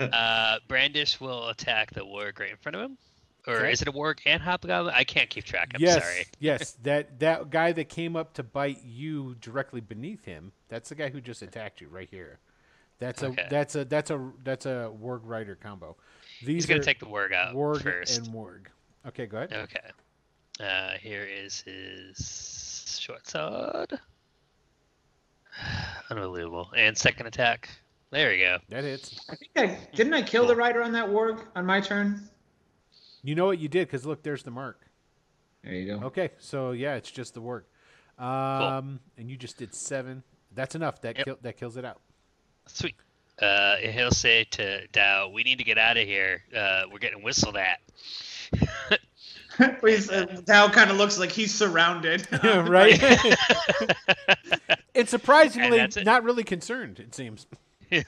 uh, 0.00 0.58
Brandish 0.68 1.20
will 1.20 1.48
attack 1.48 1.92
the 1.92 2.00
warg 2.00 2.38
right 2.38 2.50
in 2.50 2.56
front 2.56 2.76
of 2.76 2.82
him. 2.82 2.98
Or 3.46 3.56
Okay. 3.56 3.72
is 3.72 3.82
it 3.82 3.88
a 3.88 3.92
warg 3.92 4.20
and 4.26 4.42
hobgoblin? 4.42 4.94
I 4.94 5.04
can't 5.04 5.28
keep 5.30 5.44
track. 5.44 5.72
I'm 5.74 5.80
yes, 5.80 6.02
sorry. 6.02 6.26
yes. 6.40 6.72
That 6.82 7.18
that 7.20 7.50
guy 7.50 7.72
that 7.72 7.88
came 7.88 8.16
up 8.16 8.34
to 8.34 8.42
bite 8.42 8.82
you 8.84 9.34
directly 9.40 9.80
beneath 9.80 10.24
him. 10.24 10.52
That's 10.68 10.88
the 10.90 10.94
guy 10.94 11.08
who 11.10 11.20
just 11.20 11.42
attacked 11.42 11.80
you 11.80 11.88
right 11.88 12.08
here. 12.10 12.38
That's 12.98 13.22
Okay. 13.22 13.42
a 13.42 13.48
that's 13.50 13.74
a 13.76 13.84
that's 13.86 14.10
a 14.10 14.30
that's 14.44 14.66
a 14.66 14.92
warg 15.02 15.20
rider 15.24 15.56
combo. 15.56 15.96
These 16.40 16.48
He's 16.48 16.66
gonna 16.66 16.82
take 16.82 17.00
the 17.00 17.06
warg 17.06 17.32
out 17.32 17.54
warg 17.54 17.82
first. 17.82 18.18
and 18.18 18.28
warg. 18.28 18.66
Okay, 19.06 19.26
go 19.26 19.38
ahead. 19.38 19.52
Okay. 19.54 19.90
Uh, 20.62 20.98
here 21.00 21.24
is 21.24 21.62
his 21.62 22.46
short 22.98 23.26
sword. 23.26 23.98
Unbelievable. 26.10 26.70
And 26.76 26.96
second 26.96 27.26
attack. 27.26 27.68
There 28.10 28.30
we 28.30 28.38
go. 28.38 28.58
That 28.70 28.84
hits. 28.84 29.20
I 29.30 29.36
think 29.36 29.50
I 29.56 29.78
didn't 29.94 30.14
I 30.14 30.22
kill 30.22 30.46
the 30.46 30.56
rider 30.56 30.82
on 30.82 30.92
that 30.92 31.08
warg 31.08 31.44
on 31.54 31.64
my 31.64 31.80
turn. 31.80 32.28
You 33.22 33.34
know 33.34 33.46
what 33.46 33.58
you 33.58 33.68
did 33.68 33.86
because 33.86 34.04
look, 34.04 34.22
there's 34.22 34.42
the 34.42 34.50
mark. 34.50 34.80
There 35.62 35.74
you 35.74 35.98
go. 35.98 36.06
Okay, 36.06 36.30
so 36.38 36.72
yeah, 36.72 36.94
it's 36.94 37.10
just 37.10 37.34
the 37.34 37.42
warg. 37.42 37.62
Um, 38.18 38.98
and 39.16 39.30
you 39.30 39.36
just 39.36 39.58
did 39.58 39.74
seven. 39.74 40.22
That's 40.54 40.74
enough. 40.74 41.00
That 41.02 41.16
Yep. 41.18 41.24
kill, 41.26 41.38
that 41.42 41.56
kills 41.56 41.76
it 41.76 41.84
out. 41.84 42.00
Sweet. 42.66 42.96
Uh, 43.40 43.76
he'll 43.76 44.10
say 44.10 44.44
to 44.44 44.86
Dow, 44.88 45.28
"We 45.28 45.44
need 45.44 45.58
to 45.58 45.64
get 45.64 45.78
out 45.78 45.96
of 45.96 46.06
here. 46.06 46.42
Uh, 46.54 46.82
we're 46.90 46.98
getting 46.98 47.22
whistled 47.22 47.56
at." 47.56 47.78
He's, 49.84 50.10
uh, 50.10 50.24
Dow 50.44 50.68
kind 50.68 50.90
of 50.90 50.96
looks 50.96 51.18
like 51.18 51.30
he's 51.30 51.54
surrounded. 51.54 52.26
right? 52.44 53.02
and 54.94 55.08
surprisingly, 55.08 55.78
that's 55.78 55.96
it. 55.96 56.04
not 56.04 56.24
really 56.24 56.44
concerned. 56.44 57.00
It 57.00 57.14
seems. 57.14 57.46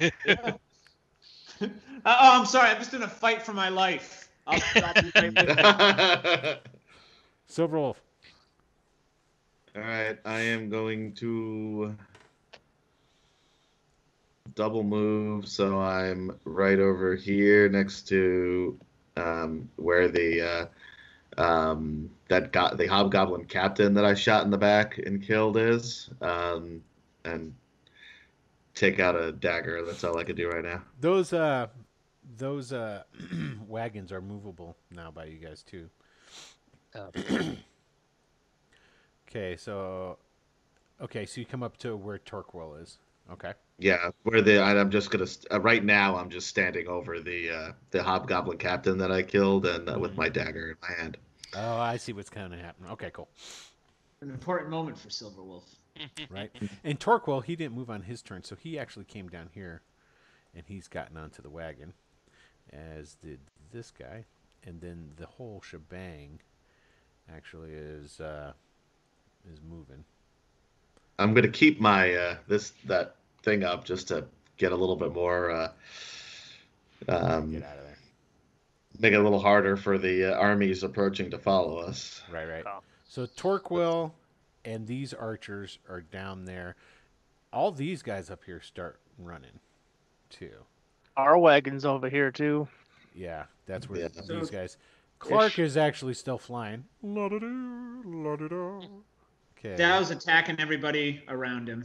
Uh, 2.04 2.16
oh, 2.20 2.40
I'm 2.40 2.46
sorry. 2.46 2.70
I'm 2.70 2.78
just 2.78 2.92
in 2.92 3.04
a 3.04 3.08
fight 3.08 3.42
for 3.42 3.52
my 3.52 3.68
life. 3.68 4.28
I'll, 4.48 4.60
I'll 4.74 4.94
be 4.94 5.12
right 5.14 5.32
with 5.32 6.56
you. 6.56 6.72
Silver 7.46 7.78
Wolf. 7.78 8.02
All 9.76 9.82
right, 9.82 10.18
I 10.24 10.40
am 10.40 10.68
going 10.68 11.12
to 11.14 11.96
double 14.56 14.82
move, 14.82 15.46
so 15.46 15.78
I'm 15.80 16.36
right 16.44 16.80
over 16.80 17.14
here 17.14 17.68
next 17.68 18.08
to 18.08 18.78
um, 19.16 19.68
where 19.76 20.08
the 20.08 20.40
uh, 20.40 20.66
um, 21.38 22.10
that 22.28 22.52
got 22.52 22.78
the 22.78 22.86
hobgoblin 22.86 23.44
captain 23.46 23.94
that 23.94 24.04
I 24.04 24.14
shot 24.14 24.44
in 24.44 24.50
the 24.50 24.58
back 24.58 24.98
and 24.98 25.22
killed 25.22 25.56
is, 25.56 26.10
um, 26.20 26.82
and 27.24 27.54
take 28.74 29.00
out 29.00 29.16
a 29.16 29.32
dagger. 29.32 29.84
That's 29.84 30.04
all 30.04 30.18
I 30.18 30.24
can 30.24 30.36
do 30.36 30.48
right 30.48 30.64
now. 30.64 30.82
Those 31.00 31.32
uh, 31.32 31.68
those 32.36 32.72
uh, 32.72 33.02
wagons 33.66 34.12
are 34.12 34.20
movable 34.20 34.76
now 34.90 35.10
by 35.10 35.26
you 35.26 35.38
guys 35.38 35.62
too. 35.62 35.88
Oh. 36.94 37.10
Okay, 39.34 39.56
so 39.56 40.18
okay, 41.00 41.24
so 41.24 41.40
you 41.40 41.46
come 41.46 41.62
up 41.62 41.78
to 41.78 41.96
where 41.96 42.18
Torquil 42.18 42.82
is. 42.82 42.98
Okay. 43.30 43.52
Yeah, 43.78 44.10
where 44.22 44.42
the 44.42 44.62
I'm 44.62 44.90
just 44.90 45.10
gonna 45.10 45.26
uh, 45.50 45.60
right 45.60 45.84
now. 45.84 46.16
I'm 46.16 46.30
just 46.30 46.46
standing 46.46 46.88
over 46.88 47.20
the 47.20 47.50
uh, 47.50 47.72
the 47.90 48.02
hobgoblin 48.02 48.58
captain 48.58 48.98
that 48.98 49.10
I 49.10 49.22
killed, 49.22 49.66
and 49.66 49.88
uh, 49.88 49.98
with 49.98 50.16
my 50.16 50.28
dagger 50.28 50.70
in 50.70 50.76
my 50.82 50.94
hand. 51.02 51.16
Oh, 51.54 51.78
I 51.78 51.96
see 51.96 52.12
what's 52.12 52.30
kind 52.30 52.54
of 52.54 52.60
happening. 52.60 52.90
Okay, 52.92 53.10
cool. 53.12 53.28
An 54.20 54.30
important 54.30 54.70
moment 54.70 54.98
for 54.98 55.10
Silver 55.10 55.42
Wolf. 55.42 55.64
right? 56.30 56.50
And 56.84 56.98
Torquil, 56.98 57.44
he 57.44 57.56
didn't 57.56 57.74
move 57.74 57.90
on 57.90 58.02
his 58.02 58.22
turn, 58.22 58.44
so 58.44 58.56
he 58.56 58.78
actually 58.78 59.04
came 59.04 59.28
down 59.28 59.50
here, 59.52 59.82
and 60.54 60.64
he's 60.66 60.88
gotten 60.88 61.16
onto 61.16 61.42
the 61.42 61.50
wagon, 61.50 61.92
as 62.72 63.16
did 63.16 63.40
this 63.72 63.90
guy, 63.90 64.24
and 64.64 64.80
then 64.80 65.10
the 65.16 65.26
whole 65.26 65.60
shebang 65.60 66.40
actually 67.34 67.72
is 67.72 68.20
uh, 68.20 68.52
is 69.52 69.60
moving. 69.62 70.04
I'm 71.18 71.34
gonna 71.34 71.48
keep 71.48 71.80
my 71.80 72.14
uh, 72.14 72.36
this 72.48 72.72
that 72.86 73.16
thing 73.42 73.64
up 73.64 73.84
just 73.84 74.08
to 74.08 74.24
get 74.56 74.72
a 74.72 74.76
little 74.76 74.96
bit 74.96 75.12
more. 75.12 75.50
Uh, 75.50 75.68
um, 77.08 77.50
Get 77.52 77.62
out 77.64 77.76
of 77.78 77.84
there. 77.84 77.98
make 79.00 79.12
it 79.12 79.16
a 79.16 79.22
little 79.22 79.40
harder 79.40 79.76
for 79.76 79.98
the 79.98 80.32
uh, 80.34 80.38
armies 80.38 80.82
approaching 80.82 81.30
to 81.30 81.38
follow 81.38 81.78
us. 81.78 82.22
Right, 82.32 82.48
right. 82.48 82.64
Oh. 82.66 82.80
So 83.08 83.26
Torquil 83.26 84.12
and 84.64 84.86
these 84.86 85.12
archers 85.12 85.78
are 85.88 86.00
down 86.00 86.44
there. 86.44 86.76
All 87.52 87.72
these 87.72 88.02
guys 88.02 88.30
up 88.30 88.42
here 88.44 88.60
start 88.60 89.00
running, 89.18 89.58
too. 90.30 90.52
Our 91.16 91.36
wagon's 91.36 91.84
over 91.84 92.08
here 92.08 92.30
too. 92.30 92.66
Yeah, 93.14 93.44
that's 93.66 93.88
where 93.88 94.00
Yeah. 94.00 94.08
these 94.08 94.48
guys. 94.50 94.78
Clark 95.18 95.58
is 95.58 95.76
actually 95.76 96.14
still 96.14 96.38
flying. 96.38 96.84
La-da-doo, 97.02 98.02
la-da-da. 98.06 98.86
Okay. 99.64 99.76
Dow's 99.76 100.10
attacking 100.10 100.58
everybody 100.58 101.22
around 101.28 101.68
him, 101.68 101.84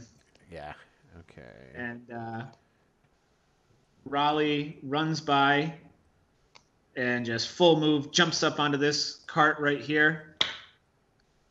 Yeah. 0.50 0.72
Okay. 1.20 1.42
and 1.76 2.10
uh, 2.10 2.42
Raleigh 4.04 4.78
runs 4.82 5.20
by 5.20 5.74
and 6.96 7.24
just 7.24 7.48
full 7.48 7.78
move 7.78 8.10
jumps 8.10 8.42
up 8.42 8.58
onto 8.58 8.78
this 8.78 9.16
cart 9.26 9.58
right 9.60 9.80
here 9.80 10.34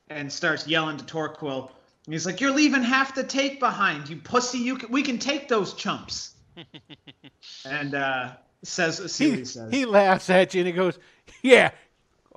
and 0.10 0.32
starts 0.32 0.68
yelling 0.68 0.98
to 0.98 1.06
Torquil. 1.06 1.70
And 2.06 2.14
he's 2.14 2.26
like, 2.26 2.42
"You're 2.42 2.52
leaving 2.54 2.84
half 2.84 3.16
the 3.16 3.24
take 3.24 3.60
behind, 3.60 4.10
you 4.10 4.18
pussy! 4.18 4.58
You 4.60 4.78
can, 4.78 4.92
we 4.92 5.04
can 5.04 5.20
take 5.20 5.48
those 5.48 5.74
chumps." 5.74 6.34
and 7.66 7.94
uh, 7.96 8.32
says, 8.64 9.12
see 9.14 9.30
He, 9.32 9.36
he 9.38 9.46
says. 9.46 9.72
he 9.72 9.86
laughs 9.86 10.30
at 10.30 10.54
you 10.54 10.62
and 10.62 10.68
he 10.68 10.74
goes, 10.74 10.98
"Yeah, 11.42 11.72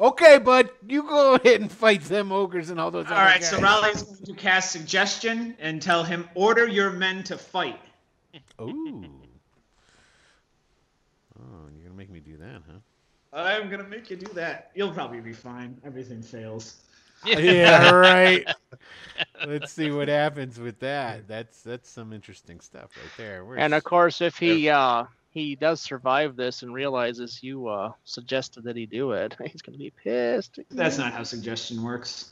okay, 0.01 0.39
bud, 0.39 0.71
you 0.89 1.03
go 1.05 1.35
ahead 1.35 1.61
and 1.61 1.71
fight 1.71 2.03
them 2.03 2.33
ogres 2.33 2.71
and 2.71 2.81
all 2.81 2.91
those." 2.91 3.07
All 3.07 3.13
other 3.13 3.23
right, 3.23 3.41
guys. 3.41 3.51
so 3.51 3.61
Raleigh's 3.61 4.03
going 4.03 4.25
to 4.25 4.35
cast 4.35 4.73
suggestion 4.73 5.57
and 5.61 5.81
tell 5.81 6.03
him, 6.03 6.29
"Order 6.35 6.67
your 6.67 6.91
men 6.91 7.23
to 7.25 7.37
fight." 7.39 7.79
Ooh. 8.61 9.05
Oh, 11.39 11.69
you're 11.75 11.85
gonna 11.85 11.97
make 11.97 12.11
me 12.11 12.21
do 12.21 12.37
that, 12.37 12.61
huh? 12.67 12.79
I'm 13.33 13.71
gonna 13.71 13.89
make 13.89 14.11
you 14.11 14.17
do 14.17 14.31
that. 14.35 14.71
You'll 14.75 14.93
probably 14.93 15.21
be 15.21 15.33
fine. 15.33 15.81
Everything 15.85 16.23
fails. 16.23 16.77
yeah, 17.25 17.91
right. 17.95 18.47
Let's 19.47 19.73
see 19.73 19.91
what 19.91 20.09
happens 20.09 20.59
with 20.59 20.79
that. 20.81 21.27
That's 21.29 21.63
that's 21.63 21.89
some 21.89 22.13
interesting 22.13 22.61
stuff 22.61 22.91
right 22.97 23.11
there. 23.17 23.45
Where's- 23.45 23.63
And 23.63 23.73
of 23.75 23.85
course, 23.85 24.21
if 24.21 24.37
he 24.39 24.69
uh 24.69 25.05
he 25.31 25.55
does 25.55 25.81
survive 25.81 26.37
this 26.37 26.63
and 26.63 26.75
realizes 26.75 27.43
you 27.43 27.69
uh 27.69 27.93
suggested 28.05 28.65
that 28.65 28.77
he 28.77 28.87
do 28.87 29.13
it, 29.13 29.37
he's 29.51 29.63
gonna 29.63 29.79
be 29.79 29.91
pissed. 29.91 30.59
That's 30.71 30.99
not 30.99 31.13
how 31.13 31.23
suggestion 31.23 31.83
works. 31.83 32.31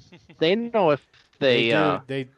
They 0.38 0.54
know 0.56 0.90
if 0.90 1.06
they, 1.38 1.68
do- 1.68 1.74
uh, 1.74 2.00
they 2.06 2.28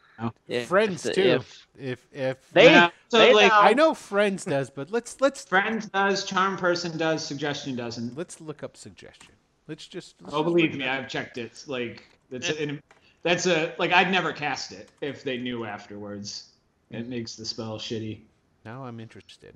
if 0.48 0.66
friends 0.68 1.02
the- 1.04 1.14
too. 1.14 1.22
If 1.22 1.66
if 1.78 2.06
if 2.12 2.50
they, 2.52 2.66
Yeah, 2.66 2.90
so, 3.08 3.18
they 3.18 3.32
like, 3.32 3.50
know. 3.52 3.60
I 3.60 3.72
know 3.72 3.94
friends 3.94 4.44
does, 4.44 4.68
but 4.70 4.90
let's 4.90 5.20
let's 5.20 5.44
Friends 5.44 5.86
does, 5.86 6.24
charm 6.24 6.56
person 6.56 6.96
does, 6.98 7.24
suggestion 7.24 7.74
doesn't. 7.76 8.16
let's 8.16 8.40
look 8.40 8.62
up 8.62 8.76
suggestion. 8.76 9.32
Let's 9.68 9.86
just. 9.86 10.16
let's 10.20 10.34
Oh, 10.34 10.42
just 10.42 10.54
believe 10.54 10.74
me. 10.74 10.86
I've 10.86 11.08
checked 11.08 11.38
it. 11.38 11.64
Like 11.66 12.02
that's 12.30 12.50
a, 12.50 12.78
that's 13.22 13.46
a 13.46 13.74
like 13.78 13.92
I'd 13.92 14.10
never 14.10 14.32
cast 14.32 14.72
it 14.72 14.90
if 15.00 15.22
they 15.22 15.38
knew 15.38 15.64
afterwards. 15.64 16.48
It 16.90 17.06
makes 17.08 17.36
the 17.36 17.44
spell 17.44 17.78
shitty. 17.78 18.20
Now 18.64 18.84
I'm 18.84 18.98
interested. 19.00 19.54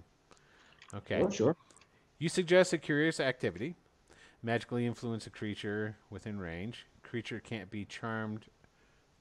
Okay. 0.94 1.24
sure. 1.32 1.56
You 2.18 2.28
suggest 2.28 2.72
a 2.72 2.78
curious 2.78 3.18
activity. 3.20 3.74
Magically 4.42 4.86
influence 4.86 5.26
a 5.26 5.30
creature 5.30 5.96
within 6.10 6.38
range. 6.38 6.86
Creature 7.02 7.40
can't 7.40 7.70
be 7.70 7.84
charmed 7.84 8.46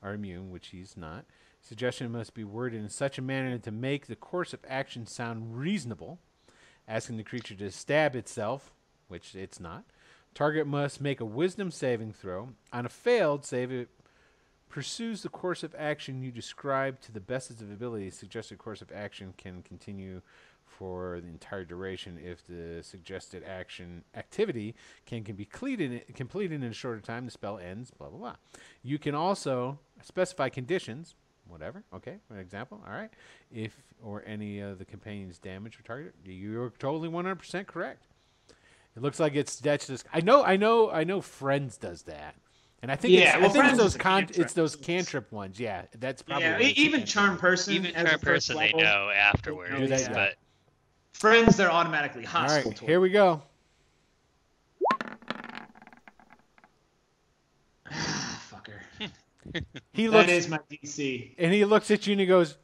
or 0.01 0.13
immune, 0.13 0.51
which 0.51 0.67
he's 0.69 0.97
not. 0.97 1.25
Suggestion 1.61 2.11
must 2.11 2.33
be 2.33 2.43
worded 2.43 2.81
in 2.81 2.89
such 2.89 3.17
a 3.17 3.21
manner 3.21 3.57
to 3.57 3.71
make 3.71 4.07
the 4.07 4.15
course 4.15 4.53
of 4.53 4.59
action 4.67 5.05
sound 5.05 5.57
reasonable. 5.57 6.19
Asking 6.87 7.17
the 7.17 7.23
creature 7.23 7.55
to 7.55 7.71
stab 7.71 8.15
itself, 8.15 8.71
which 9.07 9.35
it's 9.35 9.59
not. 9.59 9.85
Target 10.33 10.65
must 10.65 11.01
make 11.01 11.19
a 11.19 11.25
wisdom 11.25 11.69
saving 11.69 12.13
throw. 12.13 12.49
On 12.73 12.85
a 12.85 12.89
failed 12.89 13.45
save, 13.45 13.71
it 13.71 13.89
pursues 14.69 15.21
the 15.21 15.29
course 15.29 15.63
of 15.63 15.75
action 15.77 16.23
you 16.23 16.31
describe 16.31 16.99
to 17.01 17.11
the 17.11 17.19
best 17.19 17.49
of 17.49 17.61
its 17.61 17.71
ability. 17.71 18.09
Suggested 18.09 18.57
course 18.57 18.81
of 18.81 18.91
action 18.91 19.33
can 19.37 19.61
continue 19.61 20.21
for 20.77 21.19
the 21.21 21.27
entire 21.27 21.63
duration 21.65 22.17
if 22.23 22.45
the 22.45 22.81
suggested 22.83 23.43
action 23.43 24.03
activity 24.15 24.75
can, 25.05 25.23
can 25.23 25.35
be 25.35 25.45
completed, 25.45 26.03
completed 26.15 26.63
in 26.63 26.69
a 26.69 26.73
shorter 26.73 27.01
time. 27.01 27.25
The 27.25 27.31
spell 27.31 27.57
ends. 27.57 27.91
Blah 27.91 28.09
blah 28.09 28.19
blah. 28.19 28.35
You 28.83 28.97
can 28.97 29.13
also 29.15 29.79
specify 30.01 30.49
conditions. 30.49 31.15
Whatever. 31.47 31.83
Okay. 31.93 32.17
For 32.29 32.39
example. 32.39 32.81
All 32.87 32.93
right. 32.93 33.09
If 33.51 33.75
or 34.01 34.23
any 34.25 34.59
of 34.59 34.79
the 34.79 34.85
companion's 34.85 35.37
damage 35.37 35.77
or 35.77 35.83
target, 35.83 36.15
you're 36.25 36.71
totally 36.79 37.09
100% 37.09 37.67
correct. 37.67 38.07
It 38.95 39.01
looks 39.01 39.19
like 39.19 39.35
it's 39.35 39.57
that's 39.59 39.87
just. 39.87 40.05
I 40.13 40.21
know. 40.21 40.43
I 40.43 40.55
know. 40.57 40.89
I 40.89 41.03
know. 41.03 41.19
Friends 41.21 41.77
does 41.77 42.03
that. 42.03 42.35
And 42.81 42.91
I 42.91 42.95
think 42.95 43.13
Yeah, 43.13 43.21
it's, 43.21 43.35
I 43.35 43.39
well, 43.39 43.49
think 43.49 43.63
it's 43.65 43.69
Friends 43.75 43.77
those 43.77 43.97
con- 43.97 44.23
it's 44.23 44.31
cantrip. 44.37 44.53
those 44.55 44.75
cantrip 44.75 45.31
ones. 45.31 45.59
Yeah, 45.59 45.83
that's 45.99 46.23
probably 46.23 46.45
Yeah, 46.45 46.53
what 46.53 46.61
it's 46.61 46.79
a 46.79 46.81
even 46.81 47.05
charm 47.05 47.37
person. 47.37 47.73
Even 47.75 47.93
charm 47.93 48.07
first 48.07 48.23
person, 48.23 48.57
they 48.57 48.71
know 48.73 49.09
afterwards, 49.15 49.77
Do 49.77 49.87
they? 49.87 50.01
Yeah. 50.01 50.13
but 50.13 50.35
Friends, 51.13 51.55
they're 51.57 51.71
automatically 51.71 52.23
hostile. 52.25 52.71
right, 52.71 52.77
to 52.77 52.85
here 52.85 52.99
we 52.99 53.09
go. 53.09 53.41
Fucker. 57.91 58.79
He 59.93 60.07
looks 60.07 60.29
is 60.29 60.47
my 60.47 60.59
DC. 60.71 61.31
and 61.37 61.53
he 61.53 61.65
looks 61.65 61.91
at 61.91 62.07
you 62.07 62.13
and 62.13 62.21
he 62.21 62.25
goes, 62.25 62.55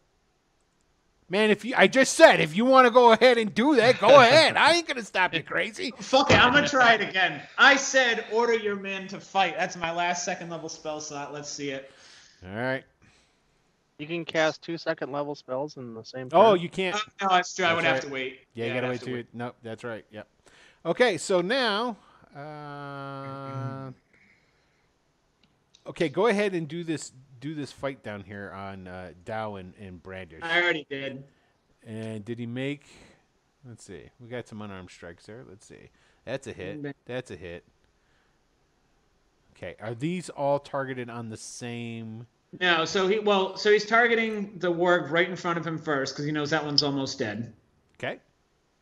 "Man, 1.30 1.50
if 1.52 1.66
you 1.66 1.74
I 1.78 1.88
just 1.88 2.14
said 2.14 2.40
if 2.40 2.56
you 2.56 2.64
want 2.66 2.88
to 2.88 2.92
go 2.92 3.12
ahead 3.12 3.38
and 3.38 3.54
do 3.54 3.76
that, 3.76 4.00
go 4.00 4.08
ahead. 4.22 4.56
I 4.56 4.74
ain't 4.74 4.88
gonna 4.88 5.04
stop 5.04 5.34
you, 5.34 5.44
crazy." 5.44 5.92
Fuck 6.00 6.32
it, 6.32 6.38
I'm 6.44 6.54
gonna 6.54 6.68
try 6.68 6.94
it 6.94 7.02
again. 7.02 7.42
I 7.58 7.76
said 7.76 8.26
order 8.32 8.54
your 8.56 8.76
men 8.78 9.08
to 9.10 9.20
fight. 9.20 9.56
That's 9.58 9.76
my 9.76 9.92
last 9.94 10.24
second 10.24 10.50
level 10.50 10.70
spell 10.70 11.02
slot. 11.02 11.34
Let's 11.34 11.50
see 11.50 11.72
it. 11.72 11.92
All 12.46 12.56
right. 12.56 12.84
You 14.00 14.06
can 14.06 14.26
cast 14.26 14.62
two 14.62 14.78
second 14.78 15.12
level 15.12 15.34
spells 15.34 15.78
in 15.78 15.96
the 15.96 16.04
same. 16.04 16.30
Oh, 16.32 16.54
you 16.54 16.70
can't. 16.70 16.96
Oh, 16.96 17.02
no, 17.24 17.28
that's 17.30 17.56
true. 17.56 17.66
I 17.66 17.74
would 17.74 17.84
right. 17.84 17.94
have 17.94 18.04
to 18.04 18.10
wait. 18.10 18.42
Yeah, 18.54 18.66
you 18.66 18.72
I'd 18.72 18.76
gotta 18.76 18.88
wait 18.90 19.00
to 19.00 19.06
till. 19.06 19.18
you- 19.18 19.26
Nope, 19.34 19.56
that's 19.64 19.84
right. 19.84 20.06
Yep. 20.12 20.28
Okay, 20.86 21.18
so 21.18 21.42
now, 21.42 21.98
uh, 22.36 23.92
okay, 25.88 26.10
go 26.10 26.28
ahead 26.28 26.54
and 26.54 26.68
do 26.68 26.84
this. 26.84 27.12
Do 27.40 27.54
this 27.54 27.72
fight 27.72 28.04
down 28.04 28.24
here 28.24 28.52
on 28.52 28.88
uh, 28.88 29.12
Dow 29.24 29.56
and, 29.56 29.74
and 29.80 30.02
Brandish. 30.02 30.42
I 30.42 30.62
already 30.62 30.88
did. 30.90 31.24
And 31.86 32.26
did 32.26 32.40
he 32.40 32.48
make? 32.48 32.86
Let's 33.68 33.84
see. 33.84 34.10
We 34.20 34.28
got 34.28 34.48
some 34.48 34.62
unarmed 34.62 34.90
strikes 34.90 35.26
there. 35.28 35.44
Let's 35.48 35.68
see. 35.68 35.90
That's 36.26 36.48
a 36.48 36.54
hit. 36.54 36.96
That's 37.06 37.30
a 37.30 37.36
hit. 37.36 37.64
Okay. 39.56 39.76
Are 39.80 39.94
these 39.94 40.30
all 40.30 40.58
targeted 40.60 41.10
on 41.12 41.30
the 41.30 41.38
same? 41.38 42.26
No, 42.60 42.86
so 42.86 43.08
he 43.08 43.20
well, 43.20 43.58
so 43.58 43.72
he's 43.72 43.86
targeting 43.86 44.58
the 44.58 44.72
warg 44.72 45.12
right 45.12 45.30
in 45.30 45.36
front 45.36 45.58
of 45.58 45.68
him 45.68 45.78
first 45.78 46.14
because 46.14 46.26
he 46.26 46.32
knows 46.32 46.50
that 46.52 46.64
one's 46.64 46.84
almost 46.84 47.20
dead. 47.20 47.54
Okay. 48.00 48.20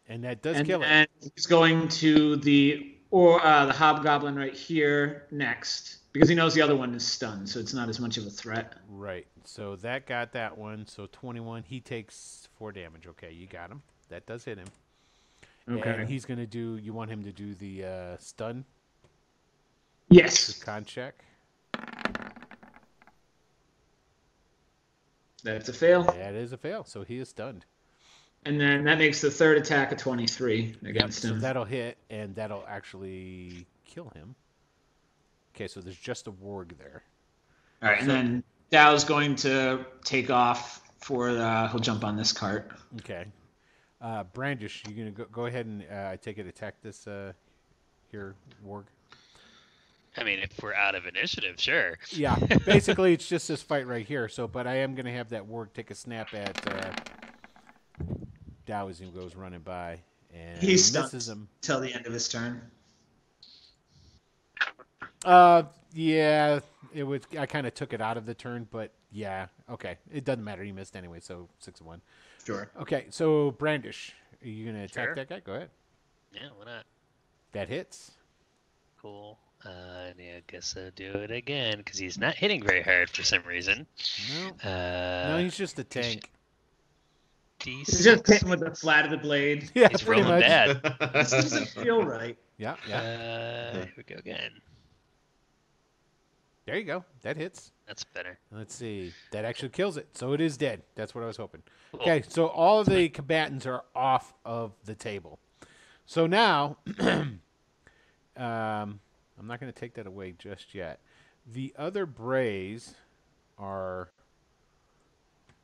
And 0.08 0.24
that 0.24 0.42
does 0.42 0.58
and 0.58 0.68
kill 0.68 0.82
it. 0.82 0.86
And 0.86 1.08
he's 1.34 1.46
going 1.46 1.88
to 1.88 2.36
the 2.38 2.96
or 3.10 3.44
uh, 3.44 3.66
the 3.66 3.74
hobgoblin 3.74 4.36
right 4.36 4.54
here 4.54 5.28
next 5.32 5.98
because 6.14 6.30
he 6.30 6.36
knows 6.36 6.54
the 6.54 6.62
other 6.62 6.76
one 6.76 6.94
is 6.94 7.06
stunned, 7.06 7.50
so 7.50 7.60
it's 7.60 7.74
not 7.74 7.90
as 7.90 8.00
much 8.00 8.18
of 8.18 8.26
a 8.26 8.30
threat. 8.30 8.74
Right. 8.90 9.28
So 9.44 9.76
that 9.78 10.06
got 10.06 10.32
that 10.34 10.58
one. 10.58 10.86
So 10.88 11.08
21. 11.12 11.64
He 11.64 11.80
takes 11.80 12.48
four 12.58 12.72
damage. 12.72 13.08
Okay, 13.08 13.32
you 13.32 13.48
got 13.48 13.72
him. 13.72 13.82
That 14.10 14.26
does 14.26 14.46
hit 14.46 14.58
him. 14.58 14.68
Okay. 15.70 15.90
And 15.90 16.08
he's 16.08 16.26
gonna 16.26 16.46
do. 16.46 16.78
You 16.78 16.94
want 16.94 17.10
him 17.10 17.24
to 17.24 17.32
do 17.32 17.56
the 17.56 17.86
uh, 17.86 18.18
stun, 18.20 18.64
the 20.10 20.16
Yes, 20.16 20.62
con 20.64 20.86
check. 20.86 21.24
That's 25.54 25.70
a 25.70 25.74
fail. 25.74 26.04
That 26.04 26.34
is 26.36 26.52
a 26.52 26.58
fail. 26.58 26.84
So 26.84 27.04
he 27.04 27.18
is 27.20 27.30
stunned. 27.30 27.66
And 28.46 28.60
then 28.60 28.84
that 28.84 28.98
makes 29.00 29.22
the 29.22 29.32
third 29.32 29.58
attack 29.58 29.92
a 29.92 29.96
23 29.96 30.62
Yep, 30.62 30.76
against 30.84 31.22
so 31.22 31.30
him. 31.30 31.40
that'll 31.40 31.66
hit, 31.66 31.98
and 32.10 32.36
that'll 32.36 32.66
actually 32.68 33.66
kill 33.86 34.10
him. 34.16 34.36
Okay, 35.56 35.68
so 35.68 35.80
there's 35.82 35.98
just 35.98 36.28
a 36.28 36.32
warg 36.32 36.78
there. 36.78 37.02
All 37.82 37.90
right, 37.90 38.02
and 38.02 38.10
then 38.10 38.44
Dow's 38.70 39.04
going 39.04 39.36
to 39.38 39.86
take 40.04 40.30
off 40.30 40.82
for 41.00 41.34
the. 41.34 41.68
He'll 41.70 41.80
jump 41.80 42.04
on 42.04 42.16
this 42.18 42.32
cart. 42.32 42.72
Okay. 43.00 43.26
Uh, 44.02 44.24
Brandish, 44.34 44.84
you're 44.88 44.98
gonna 44.98 45.12
go, 45.12 45.26
go 45.32 45.46
ahead 45.46 45.66
and 45.66 45.84
uh, 45.92 46.10
I 46.12 46.18
take 46.18 46.38
it 46.38 46.46
attack 46.46 46.76
this 46.84 47.08
uh, 47.08 47.32
here 48.12 48.36
warg? 48.68 48.84
I 50.18 50.24
mean, 50.24 50.40
if 50.40 50.62
we're 50.64 50.74
out 50.74 50.96
of 50.96 51.06
initiative, 51.06 51.56
sure. 51.60 51.98
Yeah, 52.12 52.36
basically 52.66 53.14
it's 53.14 53.28
just 53.28 53.48
this 53.48 53.62
fight 53.62 53.86
right 53.88 54.06
here. 54.06 54.30
So, 54.30 54.48
but 54.48 54.66
I 54.68 54.78
am 54.78 54.96
gonna 54.96 55.12
have 55.12 55.30
that 55.30 55.48
warg 55.48 55.74
take 55.74 55.92
a 55.92 55.96
snap 55.96 56.34
at 56.34 56.74
uh, 56.74 56.92
Dow 58.66 58.88
as 58.88 59.00
he 59.00 59.08
goes 59.08 59.36
running 59.36 59.60
by, 59.60 60.00
and 60.34 60.60
he 60.60 60.74
misses 60.74 60.88
stunned 61.26 61.40
him. 61.40 61.48
till 61.62 61.80
the 61.82 61.94
end 61.94 62.06
of 62.08 62.14
his 62.14 62.30
turn. 62.30 62.62
Uh, 65.24 65.64
yeah, 65.94 66.60
it 66.94 67.04
was. 67.04 67.22
I 67.38 67.46
kind 67.46 67.68
of 67.68 67.74
took 67.74 67.94
it 67.94 68.02
out 68.02 68.18
of 68.18 68.26
the 68.26 68.34
turn, 68.34 68.68
but 68.72 68.92
yeah, 69.12 69.48
okay, 69.70 69.98
it 70.12 70.24
doesn't 70.24 70.44
matter. 70.44 70.64
He 70.64 70.72
missed 70.72 70.96
anyway, 70.96 71.20
so 71.20 71.50
six 71.60 71.80
and 71.80 71.88
one. 71.88 72.02
Sure. 72.46 72.70
Okay, 72.80 73.08
so 73.10 73.52
Brandish, 73.52 74.14
are 74.44 74.48
you 74.48 74.66
gonna 74.66 74.84
attack 74.84 75.06
Sure. 75.06 75.16
that 75.16 75.30
guy? 75.30 75.40
Go 75.40 75.54
ahead. 75.56 75.70
Yeah, 76.32 76.50
why 76.58 76.66
not? 76.66 76.86
That 77.54 77.70
hits. 77.70 78.12
Cool. 79.02 79.40
Uh, 79.66 79.70
and 80.12 80.16
I 80.20 80.42
guess 80.48 80.76
I'll 80.78 80.92
do 80.96 81.12
it 81.14 81.32
again 81.32 81.80
because 81.80 81.98
he's 81.98 82.18
not 82.20 82.36
hitting 82.36 82.62
very 82.64 82.84
hard 82.84 83.10
for 83.10 83.24
some 83.24 83.42
reason. 83.44 83.88
No, 84.64 84.70
Uh, 84.70 85.28
no, 85.30 85.38
he's 85.44 85.58
just 85.58 85.80
a 85.80 85.84
tank. 85.84 86.30
He's 87.64 87.88
D6. 87.88 88.04
just 88.04 88.28
hitting 88.28 88.50
with 88.50 88.60
the 88.60 88.76
flat 88.76 89.06
of 89.06 89.12
the 89.12 89.18
blade. 89.18 89.72
Yeah, 89.76 89.88
He's 89.90 90.06
rolling 90.08 90.28
much. 90.28 90.42
bad. 90.42 90.82
This 91.14 91.32
doesn't 91.32 91.68
feel 91.70 92.04
right. 92.04 92.38
Yeah, 92.58 92.76
yeah. 92.88 93.00
Uh, 93.00 93.74
here 93.80 93.94
we 93.98 94.04
go 94.04 94.16
again. 94.16 94.52
There 96.66 96.78
you 96.78 96.86
go. 96.86 97.04
That 97.22 97.36
hits. 97.36 97.74
That's 97.86 98.04
better. 98.06 98.40
Let's 98.52 98.74
see. 98.74 99.12
That 99.32 99.44
actually 99.44 99.70
kills 99.70 99.98
it. 99.98 100.08
So 100.14 100.32
it 100.32 100.40
is 100.40 100.56
dead. 100.58 100.82
That's 100.96 101.14
what 101.14 101.24
I 101.24 101.28
was 101.28 101.36
hoping. 101.38 101.64
Cool. 101.92 102.02
Okay, 102.02 102.24
so 102.30 102.48
all 102.48 102.80
of 102.80 102.88
the 102.88 103.10
combatants 103.10 103.66
are 103.66 103.84
off 103.94 104.34
of 104.46 104.72
the 104.86 104.96
table. 104.96 105.38
So 106.06 106.28
now, 106.28 106.78
um, 108.38 109.00
I'm 109.40 109.48
not 109.48 109.60
going 109.60 109.72
to 109.72 109.78
take 109.78 109.94
that 109.96 110.08
away 110.08 110.34
just 110.38 110.74
yet. 110.74 111.00
The 111.46 111.74
other 111.78 112.06
Brays 112.06 112.96
are 113.58 114.10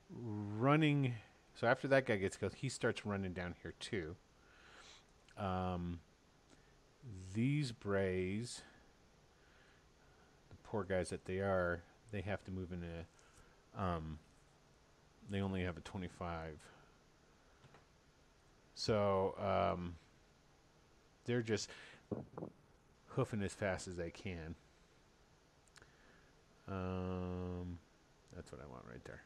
running. 0.10 1.16
So 1.56 1.68
after 1.68 1.88
that 1.88 2.06
guy 2.06 2.18
gets 2.18 2.36
killed, 2.38 2.56
he 2.56 2.70
starts 2.70 3.06
running 3.06 3.34
down 3.34 3.56
here 3.62 3.74
too. 3.80 4.16
Um, 5.38 6.00
these 7.34 7.72
Brays, 7.72 8.62
the 10.50 10.56
poor 10.64 10.84
guys 10.84 11.10
that 11.10 11.26
they 11.26 11.40
are, 11.40 11.82
they 12.12 12.22
have 12.22 12.44
to 12.46 12.52
move 12.52 12.72
in 12.72 12.84
a. 12.84 13.82
Um, 13.82 14.20
they 15.30 15.42
only 15.42 15.64
have 15.64 15.78
a 15.78 15.82
25. 15.82 16.58
So 18.76 19.36
um, 19.40 19.96
they're 21.26 21.42
just 21.42 21.70
hoofing 23.16 23.44
as 23.44 23.54
fast 23.54 23.88
as 23.88 23.96
they 23.96 24.10
can. 24.10 24.56
Um, 26.68 27.80
that's 28.36 28.52
what 28.52 28.62
I 28.62 28.68
want 28.68 28.84
right 28.90 29.04
there. 29.06 29.24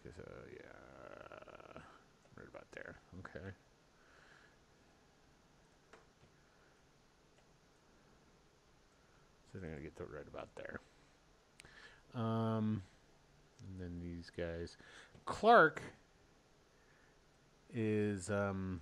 Okay, 0.00 0.14
so 0.16 0.22
yeah, 0.52 1.82
right 2.36 2.48
about 2.48 2.66
there. 2.72 2.96
Okay. 3.18 3.46
So 9.52 9.58
they're 9.58 9.70
gonna 9.70 9.82
get 9.82 9.96
to 9.96 10.04
right 10.04 10.26
about 10.26 10.48
there. 10.56 10.80
Um, 12.14 12.82
and 13.66 13.80
then 13.80 14.00
these 14.00 14.30
guys, 14.30 14.76
Clark 15.26 15.82
is 17.74 18.30
um, 18.30 18.80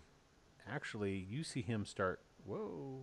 actually 0.70 1.26
you 1.28 1.42
see 1.42 1.62
him 1.62 1.84
start. 1.84 2.20
Whoa. 2.46 3.00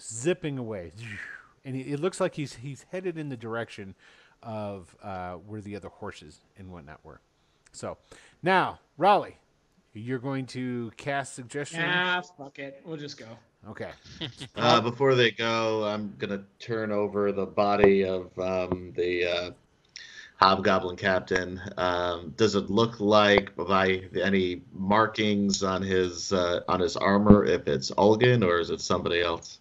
Zipping 0.00 0.58
away, 0.58 0.92
and 1.64 1.76
it 1.76 1.92
it 1.92 2.00
looks 2.00 2.20
like 2.20 2.34
he's 2.34 2.54
he's 2.54 2.86
headed 2.90 3.16
in 3.16 3.28
the 3.28 3.36
direction 3.36 3.94
of 4.42 4.96
uh, 5.02 5.34
where 5.34 5.60
the 5.60 5.76
other 5.76 5.88
horses 5.88 6.40
and 6.58 6.70
whatnot 6.72 6.98
were. 7.04 7.20
So 7.70 7.96
now, 8.42 8.80
Raleigh, 8.98 9.38
you're 9.94 10.18
going 10.18 10.46
to 10.46 10.90
cast 10.96 11.34
suggestion. 11.34 11.80
Yeah, 11.80 12.20
fuck 12.36 12.58
it. 12.58 12.82
We'll 12.84 12.96
just 12.96 13.18
go. 13.18 13.26
Okay. 13.68 13.90
Uh, 14.54 14.80
before 14.80 15.14
they 15.14 15.30
go, 15.30 15.84
I'm 15.84 16.14
gonna 16.18 16.44
turn 16.58 16.92
over 16.92 17.32
the 17.32 17.46
body 17.46 18.04
of 18.04 18.36
um, 18.38 18.92
the 18.94 19.24
uh, 19.24 19.50
hobgoblin 20.42 20.96
captain. 20.96 21.60
Um, 21.76 22.34
does 22.36 22.56
it 22.56 22.68
look 22.68 22.98
like 22.98 23.54
by 23.54 24.02
any 24.20 24.62
markings 24.72 25.62
on 25.62 25.82
his 25.82 26.32
uh, 26.32 26.60
on 26.68 26.80
his 26.80 26.96
armor 26.96 27.44
if 27.44 27.68
it's 27.68 27.90
Ulgan 27.92 28.44
or 28.44 28.58
is 28.58 28.70
it 28.70 28.80
somebody 28.80 29.20
else? 29.22 29.60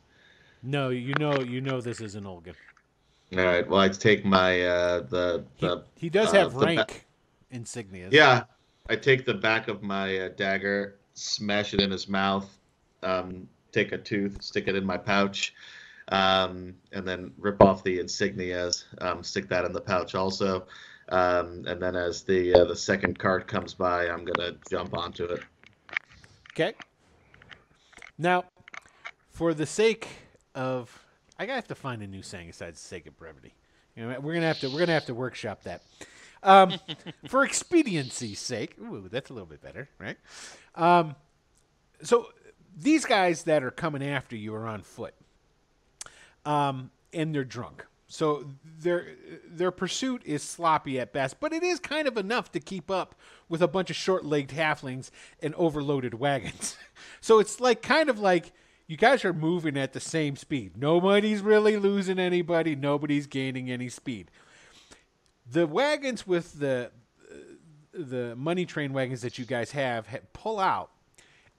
No, 0.63 0.89
you 0.89 1.13
know, 1.15 1.41
you 1.41 1.61
know 1.61 1.81
this 1.81 2.01
isn't 2.01 2.25
Olga. 2.25 2.53
All 3.37 3.45
right. 3.45 3.67
Well, 3.67 3.79
I 3.79 3.89
take 3.89 4.25
my 4.25 4.61
uh, 4.63 5.01
the 5.01 5.45
He, 5.55 5.67
the 5.67 5.83
he 5.97 6.09
does 6.09 6.33
uh, 6.33 6.39
have 6.39 6.53
the 6.53 6.59
ba- 6.59 6.65
rank 6.65 7.07
insignias. 7.53 8.11
yeah. 8.11 8.43
I 8.89 8.95
take 8.95 9.25
the 9.25 9.35
back 9.35 9.67
of 9.67 9.83
my 9.83 10.17
uh, 10.17 10.29
dagger, 10.29 10.99
smash 11.13 11.73
it 11.73 11.79
in 11.79 11.91
his 11.91 12.09
mouth, 12.09 12.49
um, 13.03 13.47
take 13.71 13.93
a 13.93 13.97
tooth, 13.97 14.41
stick 14.41 14.67
it 14.67 14.75
in 14.75 14.85
my 14.85 14.97
pouch, 14.97 15.53
um, 16.11 16.75
and 16.91 17.07
then 17.07 17.31
rip 17.37 17.61
off 17.63 17.83
the 17.83 17.97
insignias, 17.97 18.83
um, 18.99 19.23
stick 19.23 19.47
that 19.49 19.65
in 19.65 19.71
the 19.71 19.81
pouch 19.81 20.13
also. 20.13 20.65
Um, 21.09 21.65
and 21.67 21.81
then 21.81 21.95
as 21.95 22.23
the 22.23 22.53
uh, 22.53 22.65
the 22.65 22.75
second 22.75 23.17
cart 23.17 23.47
comes 23.47 23.73
by, 23.73 24.07
I'm 24.07 24.23
gonna 24.23 24.53
jump 24.69 24.95
onto 24.95 25.25
it. 25.25 25.41
Okay. 26.53 26.73
Now, 28.17 28.45
for 29.29 29.53
the 29.53 29.65
sake 29.65 30.07
of, 30.53 31.03
I 31.39 31.45
gotta 31.45 31.55
have 31.55 31.67
to 31.69 31.75
find 31.75 32.01
a 32.01 32.07
new 32.07 32.21
saying 32.21 32.47
besides 32.47 32.81
the 32.81 32.87
sake 32.87 33.07
of 33.07 33.17
brevity. 33.17 33.53
You 33.95 34.07
know, 34.07 34.19
we're 34.19 34.33
gonna 34.33 34.47
have 34.47 34.59
to 34.59 34.69
we're 34.69 34.79
gonna 34.79 34.93
have 34.93 35.07
to 35.07 35.13
workshop 35.13 35.63
that. 35.63 35.81
Um, 36.43 36.73
for 37.27 37.43
expediency's 37.43 38.39
sake, 38.39 38.75
ooh, 38.79 39.07
that's 39.09 39.29
a 39.29 39.33
little 39.33 39.47
bit 39.47 39.61
better, 39.61 39.89
right? 39.99 40.17
Um, 40.75 41.15
so 42.03 42.27
these 42.77 43.05
guys 43.05 43.43
that 43.43 43.63
are 43.63 43.71
coming 43.71 44.03
after 44.03 44.35
you 44.35 44.55
are 44.55 44.67
on 44.67 44.81
foot, 44.81 45.13
um, 46.45 46.91
and 47.13 47.33
they're 47.33 47.43
drunk. 47.43 47.85
So 48.07 48.45
their 48.79 49.07
their 49.47 49.71
pursuit 49.71 50.21
is 50.25 50.43
sloppy 50.43 50.99
at 50.99 51.13
best, 51.13 51.39
but 51.39 51.53
it 51.53 51.63
is 51.63 51.79
kind 51.79 52.09
of 52.09 52.17
enough 52.17 52.51
to 52.51 52.59
keep 52.59 52.91
up 52.91 53.15
with 53.47 53.61
a 53.61 53.69
bunch 53.69 53.89
of 53.89 53.95
short-legged 53.95 54.55
halflings 54.55 55.11
and 55.41 55.55
overloaded 55.55 56.15
wagons. 56.15 56.75
so 57.21 57.39
it's 57.39 57.61
like 57.61 57.81
kind 57.81 58.09
of 58.09 58.19
like 58.19 58.51
you 58.87 58.97
guys 58.97 59.23
are 59.23 59.31
moving 59.31 59.77
at 59.77 59.93
the 59.93 60.01
same 60.01 60.35
speed. 60.35 60.75
Nobody's 60.75 61.41
really 61.41 61.77
losing 61.77 62.19
anybody. 62.19 62.75
Nobody's 62.75 63.27
gaining 63.27 63.71
any 63.71 63.87
speed. 63.87 64.29
The 65.49 65.65
wagons 65.65 66.27
with 66.27 66.59
the 66.59 66.91
the 67.93 68.35
money 68.35 68.65
train 68.65 68.91
wagons 68.91 69.21
that 69.21 69.37
you 69.37 69.45
guys 69.45 69.71
have 69.71 70.07
ha- 70.07 70.17
pull 70.33 70.59
out 70.59 70.91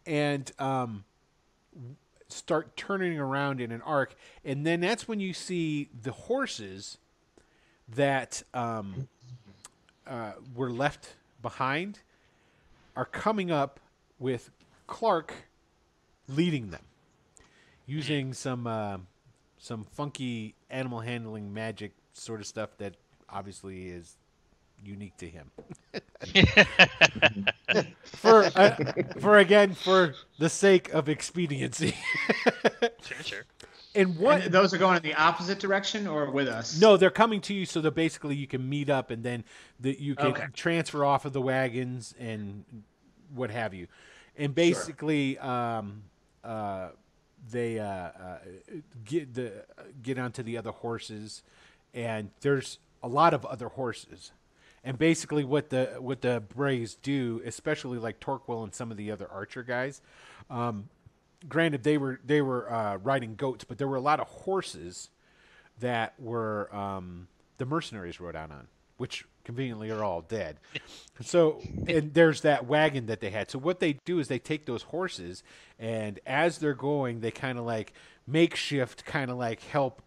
and 0.06 0.50
um, 0.58 1.04
start 2.32 2.76
turning 2.76 3.18
around 3.18 3.60
in 3.60 3.72
an 3.72 3.82
arc, 3.82 4.14
and 4.44 4.66
then 4.66 4.80
that's 4.80 5.06
when 5.06 5.20
you 5.20 5.32
see 5.32 5.88
the 6.02 6.12
horses 6.12 6.98
that 7.94 8.42
um, 8.54 9.08
uh, 10.06 10.32
were 10.54 10.70
left 10.70 11.14
behind 11.40 12.00
are 12.96 13.04
coming 13.04 13.50
up 13.50 13.80
with 14.18 14.50
Clark 14.86 15.32
leading 16.28 16.70
them, 16.70 16.82
using 17.86 18.32
some 18.32 18.66
uh, 18.66 18.98
some 19.58 19.84
funky 19.84 20.54
animal 20.70 21.00
handling 21.00 21.52
magic 21.52 21.92
sort 22.12 22.40
of 22.40 22.46
stuff 22.46 22.70
that 22.78 22.94
obviously 23.28 23.88
is 23.88 24.16
unique 24.84 25.16
to 25.18 25.28
him. 25.28 25.50
for 28.04 28.44
uh, 28.56 28.76
for 29.20 29.38
again 29.38 29.74
for 29.74 30.14
the 30.38 30.48
sake 30.48 30.92
of 30.92 31.08
expediency. 31.08 31.94
Sure, 33.02 33.22
sure. 33.22 33.44
and 33.96 34.16
what 34.16 34.42
And 34.42 34.52
those 34.54 34.72
are 34.72 34.78
going 34.78 34.96
in 34.96 35.02
the 35.02 35.14
opposite 35.14 35.58
direction 35.58 36.06
or 36.06 36.30
with 36.30 36.46
us? 36.48 36.80
No, 36.80 36.96
they're 36.96 37.10
coming 37.10 37.40
to 37.42 37.54
you 37.54 37.66
so 37.66 37.80
that 37.80 37.94
basically 37.96 38.36
you 38.36 38.46
can 38.46 38.68
meet 38.68 38.88
up 38.88 39.10
and 39.10 39.22
then 39.24 39.44
that 39.80 40.00
you 40.00 40.14
can 40.14 40.26
Okay. 40.28 40.46
transfer 40.52 41.04
off 41.04 41.24
of 41.24 41.32
the 41.32 41.40
wagons 41.40 42.14
and 42.18 42.64
what 43.34 43.50
have 43.50 43.74
you. 43.74 43.88
And 44.36 44.54
basically, 44.54 45.36
um, 45.38 46.04
uh, 46.44 46.90
they 47.50 47.78
uh, 47.80 47.84
uh, 47.84 48.38
get 49.04 49.34
the 49.34 49.64
get 50.02 50.18
onto 50.18 50.42
the 50.44 50.56
other 50.56 50.70
horses, 50.70 51.42
and 51.92 52.30
there's 52.40 52.78
a 53.02 53.08
lot 53.08 53.34
of 53.34 53.44
other 53.44 53.68
horses. 53.68 54.30
And 54.84 54.98
basically, 54.98 55.44
what 55.44 55.70
the 55.70 55.96
what 55.98 56.22
the 56.22 56.42
Brays 56.54 56.96
do, 56.96 57.40
especially 57.44 57.98
like 57.98 58.18
Torquil 58.18 58.64
and 58.64 58.74
some 58.74 58.90
of 58.90 58.96
the 58.96 59.10
other 59.12 59.28
archer 59.30 59.62
guys, 59.62 60.00
um, 60.50 60.88
granted 61.48 61.84
they 61.84 61.98
were 61.98 62.20
they 62.24 62.42
were 62.42 62.72
uh, 62.72 62.96
riding 62.96 63.34
goats, 63.36 63.64
but 63.64 63.78
there 63.78 63.88
were 63.88 63.96
a 63.96 64.00
lot 64.00 64.18
of 64.20 64.26
horses 64.28 65.10
that 65.78 66.14
were 66.18 66.74
um, 66.74 67.28
the 67.58 67.64
mercenaries 67.64 68.20
rode 68.20 68.36
out 68.36 68.50
on, 68.50 68.66
which 68.96 69.24
conveniently 69.44 69.90
are 69.90 70.02
all 70.02 70.22
dead. 70.22 70.58
so, 71.20 71.60
and 71.88 72.14
there's 72.14 72.42
that 72.42 72.66
wagon 72.66 73.06
that 73.06 73.20
they 73.20 73.30
had. 73.30 73.50
So 73.50 73.58
what 73.58 73.80
they 73.80 73.94
do 74.04 74.18
is 74.18 74.28
they 74.28 74.38
take 74.38 74.66
those 74.66 74.82
horses, 74.82 75.42
and 75.78 76.18
as 76.26 76.58
they're 76.58 76.74
going, 76.74 77.20
they 77.20 77.30
kind 77.30 77.58
of 77.58 77.64
like 77.64 77.92
makeshift, 78.26 79.04
kind 79.04 79.30
of 79.30 79.36
like 79.36 79.62
help, 79.62 80.02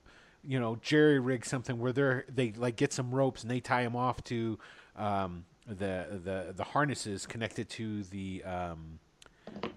you 0.48 0.59
know, 0.59 0.77
jerry 0.82 1.19
rig 1.19 1.45
something 1.45 1.80
where 1.80 1.91
they're 1.91 2.25
they 2.33 2.51
like 2.51 2.75
get 2.75 2.93
some 2.93 3.14
ropes 3.14 3.41
and 3.41 3.51
they 3.51 3.59
tie 3.59 3.83
them 3.83 3.95
off 3.95 4.24
to 4.25 4.57
um, 4.95 5.45
the 5.67 6.19
the 6.24 6.53
the 6.56 6.64
harnesses 6.64 7.25
connected 7.25 7.69
to 7.69 8.03
the 8.03 8.43
um, 8.43 8.99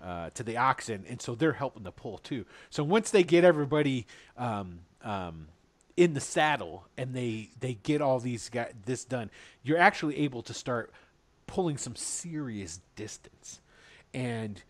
uh, 0.03 0.31
to 0.31 0.43
the 0.43 0.57
oxen, 0.57 1.05
and 1.09 1.21
so 1.21 1.35
they're 1.35 1.53
helping 1.53 1.85
to 1.85 1.93
pull 1.93 2.19
too. 2.19 2.45
So 2.71 2.85
once 2.85 3.11
they 3.11 3.23
get 3.23 3.45
everybody 3.45 4.07
um, 4.37 4.81
um, 5.03 5.49
in 5.97 6.15
the 6.15 6.21
saddle 6.21 6.87
and 6.97 7.15
they 7.15 7.51
they 7.61 7.75
get 7.75 8.01
all 8.01 8.21
these 8.21 8.49
guys 8.49 8.73
this 8.85 9.05
done, 9.05 9.31
you're 9.63 9.79
actually 9.79 10.19
able 10.19 10.43
to 10.43 10.55
start 10.55 10.93
pulling 11.47 11.77
some 11.77 11.97
serious 11.97 12.81
distance 12.95 13.61
and 14.15 14.63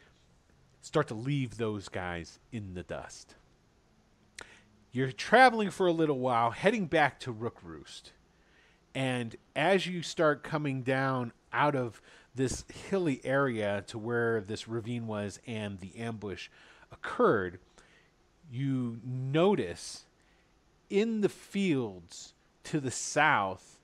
start 0.81 1.09
to 1.09 1.15
leave 1.15 1.57
those 1.57 1.89
guys 1.89 2.39
in 2.53 2.75
the 2.75 2.83
dust. 2.83 3.35
You're 4.99 5.13
traveling 5.13 5.71
for 5.71 5.87
a 5.87 5.93
little 5.93 6.19
while, 6.19 6.51
heading 6.51 6.87
back 6.87 7.21
to 7.21 7.33
Rookroost. 7.33 8.11
And 8.97 9.37
as 9.55 9.87
you 9.87 10.03
start 10.03 10.43
coming 10.43 10.83
down 10.83 11.33
out 11.53 11.77
of 11.77 12.03
this 12.35 12.65
hilly 12.91 13.21
area 13.23 13.85
to 13.87 13.97
where 13.97 14.41
this 14.41 14.67
ravine 14.67 15.07
was 15.07 15.39
and 15.47 15.79
the 15.79 15.97
ambush 15.97 16.49
occurred, 16.91 17.61
you 18.51 18.99
notice 19.05 20.07
in 20.91 21.21
the 21.21 21.29
fields 21.29 22.35
to 22.65 22.81
the 22.81 22.91
south 22.91 23.79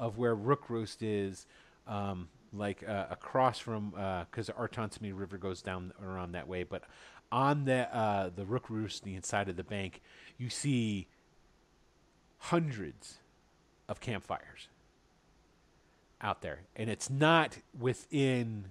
of 0.00 0.18
where 0.18 0.34
Rookroost 0.34 0.96
is, 1.00 1.46
um, 1.86 2.26
like 2.52 2.82
uh, 2.88 3.06
across 3.08 3.60
from, 3.60 3.90
because 3.90 4.48
the 4.48 4.52
Artonsamay 4.54 5.12
River 5.16 5.38
goes 5.38 5.62
down 5.62 5.92
around 6.02 6.32
that 6.32 6.48
way, 6.48 6.64
but 6.64 6.82
on 7.30 7.64
the 7.64 7.94
uh, 7.94 8.30
the 8.34 8.44
Rookroost, 8.44 9.02
the 9.02 9.14
inside 9.14 9.48
of 9.48 9.56
the 9.56 9.64
bank, 9.64 10.02
you 10.38 10.50
see 10.50 11.06
hundreds 12.38 13.18
of 13.88 14.00
campfires 14.00 14.68
out 16.20 16.42
there. 16.42 16.60
And 16.74 16.90
it's 16.90 17.10
not 17.10 17.58
within 17.78 18.66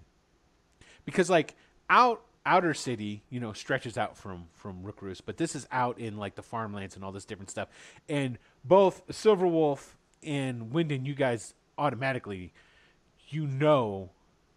because 1.06 1.30
like 1.30 1.56
out 1.90 2.22
outer 2.48 2.76
city 2.76 3.24
you 3.32 3.40
know 3.40 3.54
stretches 3.54 3.98
out 3.98 4.16
from 4.16 4.46
from 4.54 4.84
Rookroost 4.84 5.22
but 5.26 5.38
this 5.38 5.56
is 5.56 5.68
out 5.72 5.98
in 5.98 6.16
like 6.18 6.36
the 6.36 6.44
farmlands 6.44 6.96
and 6.96 7.04
all 7.04 7.12
this 7.12 7.26
different 7.26 7.50
stuff. 7.50 7.70
And 8.08 8.38
both 8.64 9.02
silver 9.12 9.48
wolf 9.48 9.98
and 10.24 10.72
Wyndon 10.72 11.06
you 11.06 11.16
guys 11.16 11.54
automatically 11.78 12.54
you 13.30 13.48
know 13.48 14.10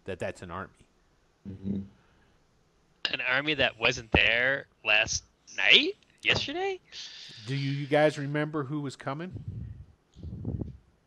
that 0.05 0.19
that's 0.19 0.41
an 0.41 0.51
army. 0.51 0.73
Mm-hmm. 1.47 1.79
An 3.13 3.21
army 3.29 3.55
that 3.55 3.79
wasn't 3.79 4.11
there 4.11 4.67
last 4.85 5.23
night, 5.57 5.95
yesterday. 6.21 6.79
do 7.47 7.55
you, 7.55 7.71
you 7.71 7.87
guys 7.87 8.17
remember 8.17 8.63
who 8.63 8.81
was 8.81 8.95
coming 8.95 9.31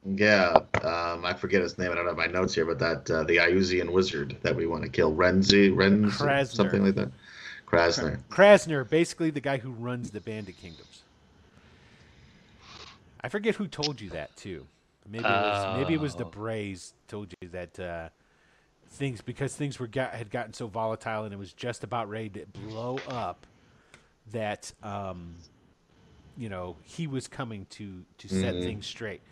Yeah, 0.05 0.57
um, 0.82 1.24
I 1.24 1.34
forget 1.34 1.62
his 1.62 1.78
name. 1.78 1.92
I 1.92 1.94
don't 1.94 2.07
have 2.07 2.16
my 2.16 2.26
notes 2.26 2.55
here, 2.55 2.65
but 2.65 2.78
that 2.78 3.10
uh, 3.10 3.24
the 3.24 3.36
Iuzian 3.36 3.91
wizard 3.92 4.36
that 4.42 4.55
we 4.57 4.66
want 4.66 4.82
to 4.82 4.89
kill, 4.89 5.12
Renzi, 5.15 5.73
Renz, 5.73 6.10
Krasner. 6.12 6.47
something 6.49 6.84
like 6.84 6.94
that. 6.97 7.10
Krasner. 7.66 8.20
Krasner, 8.28 8.89
basically 8.89 9.31
the 9.31 9.41
guy 9.41 9.57
who 9.57 9.70
runs 9.70 10.10
the 10.10 10.20
Bandit 10.20 10.58
Kingdoms. 10.58 11.02
I 13.23 13.28
forget 13.28 13.55
who 13.55 13.66
told 13.68 14.00
you 14.00 14.10
that 14.10 14.36
too. 14.36 14.66
Maybe 15.08 15.24
it 15.24 15.28
was 15.28 15.78
maybe 15.78 15.94
it 15.94 16.00
was 16.00 16.15
the 16.15 16.24
Oh. 16.24 16.31
Brays 16.31 16.94
told 17.08 17.32
you 17.41 17.49
that 17.49 17.78
uh, 17.78 18.08
things 18.91 19.20
because 19.20 19.55
things 19.55 19.78
were 19.78 19.86
got, 19.86 20.15
had 20.15 20.31
gotten 20.31 20.52
so 20.52 20.66
volatile 20.66 21.24
and 21.24 21.32
it 21.32 21.39
was 21.39 21.52
just 21.52 21.82
about 21.82 22.08
ready 22.08 22.28
to 22.31 22.47
blow 22.47 22.99
up 23.08 23.47
that 24.31 24.73
um, 24.83 25.36
you 26.36 26.49
know 26.49 26.76
he 26.83 27.07
was 27.07 27.28
coming 27.28 27.67
to 27.70 28.05
to 28.18 28.28
set 28.28 28.57
Mhm. 28.57 28.65
things 28.65 28.86
straight. 28.86 29.23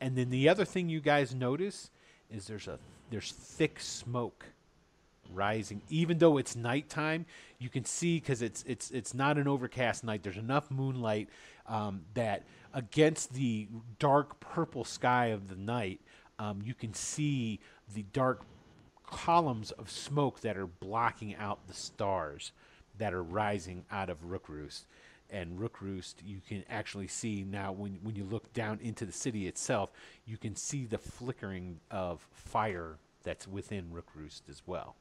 And 0.00 0.16
then 0.16 0.30
the 0.30 0.48
other 0.48 0.64
thing 0.64 0.88
you 0.88 1.00
guys 1.00 1.34
notice 1.34 1.90
is 2.30 2.46
there's 2.46 2.68
a 2.68 2.78
there's 3.10 3.32
thick 3.32 3.80
smoke 3.80 4.46
rising 5.32 5.80
even 5.88 6.18
though 6.18 6.38
it's 6.38 6.56
nighttime 6.56 7.24
you 7.58 7.68
can 7.68 7.84
see 7.84 8.18
because 8.18 8.42
it's 8.42 8.64
it's 8.66 8.90
it's 8.90 9.14
not 9.14 9.38
an 9.38 9.46
overcast 9.46 10.02
night 10.02 10.24
there's 10.24 10.36
enough 10.36 10.70
moonlight 10.72 11.28
um, 11.68 12.02
that 12.14 12.42
against 12.74 13.32
the 13.34 13.68
dark 14.00 14.40
purple 14.40 14.82
sky 14.84 15.26
of 15.26 15.48
the 15.48 15.54
night 15.54 16.00
um, 16.40 16.60
you 16.64 16.74
can 16.74 16.92
see 16.94 17.60
the 17.94 18.02
dark 18.12 18.42
columns 19.06 19.70
of 19.72 19.88
smoke 19.88 20.40
that 20.40 20.56
are 20.56 20.66
blocking 20.66 21.36
out 21.36 21.64
the 21.68 21.74
stars 21.74 22.50
that 23.00 23.12
are 23.12 23.22
rising 23.22 23.84
out 23.90 24.08
of 24.08 24.22
Rookroost 24.22 24.84
and 25.28 25.58
Rookroost 25.58 26.14
you 26.24 26.40
can 26.48 26.64
actually 26.70 27.08
see 27.08 27.44
now 27.48 27.72
when, 27.72 27.98
when 28.02 28.14
you 28.14 28.24
look 28.24 28.52
down 28.52 28.78
into 28.82 29.04
the 29.04 29.12
city 29.12 29.46
itself 29.46 29.90
you 30.24 30.36
can 30.36 30.56
see 30.56 30.86
the 30.86 30.98
flickering 30.98 31.80
of 31.90 32.26
fire 32.32 32.96
that's 33.24 33.46
within 33.46 33.90
Rookroost 33.90 34.42
as 34.48 34.62
well 34.66 34.96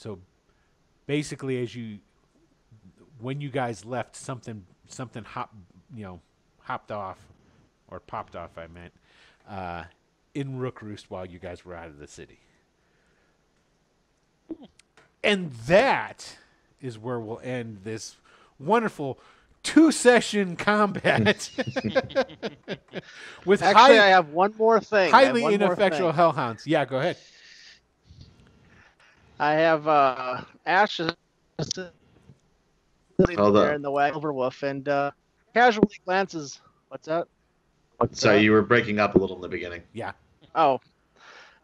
so 0.00 0.18
basically, 1.06 1.62
as 1.62 1.74
you 1.74 1.98
when 3.20 3.40
you 3.42 3.50
guys 3.50 3.84
left, 3.84 4.16
something 4.16 4.64
something 4.88 5.24
hop 5.24 5.52
you 5.94 6.04
know 6.04 6.20
hopped 6.60 6.90
off 6.90 7.18
or 7.88 8.00
popped 8.00 8.34
off. 8.34 8.56
I 8.56 8.66
meant 8.66 8.94
uh, 9.46 9.84
in 10.34 10.58
Rookroost 10.58 11.06
while 11.10 11.26
you 11.26 11.38
guys 11.38 11.66
were 11.66 11.74
out 11.74 11.88
of 11.88 11.98
the 11.98 12.06
city, 12.06 12.38
and 15.22 15.52
that 15.66 16.38
is 16.80 16.98
where 16.98 17.20
we'll 17.20 17.40
end 17.42 17.80
this 17.84 18.16
wonderful 18.58 19.18
two 19.62 19.92
session 19.92 20.56
combat 20.56 21.50
with 23.44 23.62
Actually, 23.62 23.98
I 23.98 24.08
have 24.08 24.30
one 24.30 24.54
more 24.58 24.80
thing. 24.80 25.10
Highly 25.10 25.44
ineffectual 25.54 26.10
thing. 26.10 26.16
hellhounds. 26.16 26.66
Yeah, 26.66 26.84
go 26.84 26.98
ahead. 26.98 27.16
I 29.38 29.52
have 29.52 29.88
uh, 29.88 30.42
Ash 30.66 31.00
is 31.00 31.10
there 33.18 33.72
in 33.72 33.82
the 33.82 33.90
wagon 33.90 34.20
Overwolf 34.20 34.62
and 34.62 34.88
uh, 34.88 35.10
casually 35.54 35.88
glances. 36.04 36.60
What's 36.88 37.06
that? 37.06 37.26
What's 37.98 38.20
Sorry, 38.20 38.38
that? 38.38 38.44
you 38.44 38.52
were 38.52 38.62
breaking 38.62 38.98
up 38.98 39.14
a 39.14 39.18
little 39.18 39.36
in 39.36 39.42
the 39.42 39.48
beginning. 39.48 39.82
Yeah. 39.92 40.12
Oh, 40.54 40.80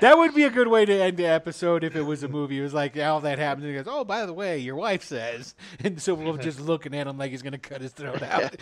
that 0.00 0.14
would 0.16 0.34
be 0.34 0.44
a 0.44 0.50
good 0.50 0.68
way 0.68 0.84
to 0.84 0.92
end 0.92 1.16
the 1.16 1.26
episode 1.26 1.84
if 1.84 1.96
it 1.96 2.02
was 2.02 2.22
a 2.22 2.28
movie. 2.28 2.58
It 2.58 2.62
was 2.62 2.74
like 2.74 2.96
all 2.98 3.20
that 3.20 3.38
happens. 3.38 3.64
And 3.64 3.72
he 3.74 3.82
goes, 3.82 3.92
"Oh, 3.92 4.04
by 4.04 4.24
the 4.24 4.32
way, 4.32 4.58
your 4.58 4.76
wife 4.76 5.02
says," 5.04 5.54
and 5.82 6.00
so 6.00 6.14
we're 6.14 6.36
just 6.38 6.60
looking 6.60 6.94
at 6.94 7.06
him 7.06 7.18
like 7.18 7.30
he's 7.32 7.42
going 7.42 7.52
to 7.52 7.58
cut 7.58 7.80
his 7.80 7.92
throat 7.92 8.22
out. 8.22 8.56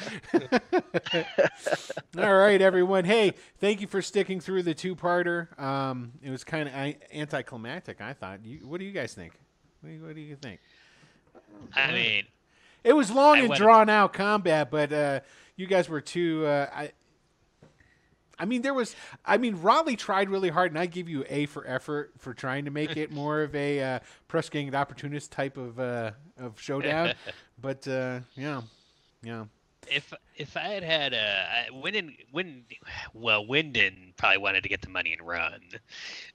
all 2.18 2.34
right, 2.36 2.60
everyone. 2.60 3.04
Hey, 3.04 3.34
thank 3.58 3.80
you 3.80 3.86
for 3.86 4.02
sticking 4.02 4.40
through 4.40 4.62
the 4.62 4.74
two-parter. 4.74 5.58
Um, 5.60 6.12
it 6.22 6.30
was 6.30 6.44
kind 6.44 6.68
of 6.68 6.74
anticlimactic. 7.14 8.00
I 8.00 8.14
thought. 8.14 8.44
You, 8.44 8.66
what 8.66 8.78
do 8.78 8.86
you 8.86 8.92
guys 8.92 9.14
think? 9.14 9.32
What 9.80 9.90
do 9.90 9.94
you, 9.94 10.02
what 10.04 10.14
do 10.14 10.20
you 10.20 10.36
think? 10.36 10.60
I 11.74 11.92
mean, 11.92 12.24
It 12.84 12.94
was 12.94 13.10
long 13.10 13.38
I 13.38 13.40
and 13.42 13.54
drawn 13.54 13.88
out 13.88 14.12
combat, 14.12 14.70
but 14.70 14.92
uh, 14.92 15.20
you 15.56 15.66
guys 15.66 15.88
were 15.88 16.00
too. 16.00 16.46
Uh, 16.46 16.68
I, 16.72 16.92
I 18.38 18.46
mean, 18.46 18.62
there 18.62 18.74
was. 18.74 18.96
I 19.24 19.36
mean, 19.36 19.60
Raleigh 19.60 19.96
tried 19.96 20.30
really 20.30 20.48
hard, 20.48 20.72
and 20.72 20.78
I 20.78 20.86
give 20.86 21.08
you 21.08 21.24
A 21.28 21.46
for 21.46 21.66
effort 21.66 22.12
for 22.18 22.32
trying 22.32 22.64
to 22.64 22.70
make 22.70 22.96
it 22.96 23.12
more 23.12 23.42
of 23.42 23.54
a 23.54 23.82
uh, 23.82 23.98
press 24.28 24.48
gang 24.48 24.66
and 24.66 24.74
opportunist 24.74 25.30
type 25.30 25.56
of 25.58 25.78
uh, 25.78 26.12
of 26.38 26.60
showdown. 26.60 27.14
but 27.60 27.86
uh, 27.86 28.20
yeah, 28.34 28.62
yeah, 29.22 29.44
if 29.88 30.12
if 30.36 30.56
I 30.56 30.68
had 30.68 30.82
had 30.82 31.14
uh, 31.14 31.16
I- 31.18 31.68
Wyndon, 31.72 32.16
Wyndon, 32.34 32.64
well, 33.14 33.44
Wyndon 33.46 34.16
probably 34.16 34.38
wanted 34.38 34.62
to 34.62 34.68
get 34.68 34.82
the 34.82 34.88
money 34.90 35.12
and 35.12 35.22
run. 35.26 35.60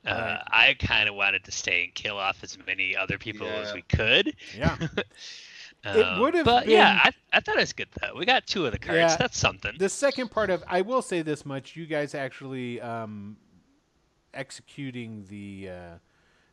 Uh, 0.06 0.12
Right. 0.12 0.42
I 0.48 0.74
kind 0.80 1.10
of 1.10 1.16
wanted 1.16 1.44
to 1.46 1.52
stay 1.52 1.86
and 1.86 1.94
kill 1.94 2.18
off 2.18 2.44
as 2.44 2.58
many 2.66 2.96
other 2.96 3.18
people 3.18 3.48
as 3.48 3.74
we 3.74 3.82
could. 3.84 4.36
yeah. 4.58 4.78
Um, 5.88 6.20
would've 6.20 6.46
but 6.46 6.68
yeah, 6.68 7.00
I, 7.04 7.12
I 7.32 7.40
thought 7.42 7.58
it 7.58 7.60
was 7.60 7.74
good 7.74 7.90
though. 8.02 8.16
We 8.18 8.26
got 8.26 8.48
two 8.48 8.66
of 8.66 8.72
the 8.72 8.80
cards. 8.80 8.98
Yeah. 8.98 9.16
That's 9.18 9.38
something. 9.38 9.74
the 9.78 9.88
second 9.88 10.32
part 10.32 10.50
of 10.50 10.64
I 10.68 10.82
will 10.82 11.04
say 11.04 11.22
this 11.22 11.46
much: 11.46 11.76
you 11.76 11.86
guys 11.86 12.16
actually 12.16 12.82
um, 12.82 13.38
executing 14.34 15.26
the 15.30 15.70
uh, 15.70 15.98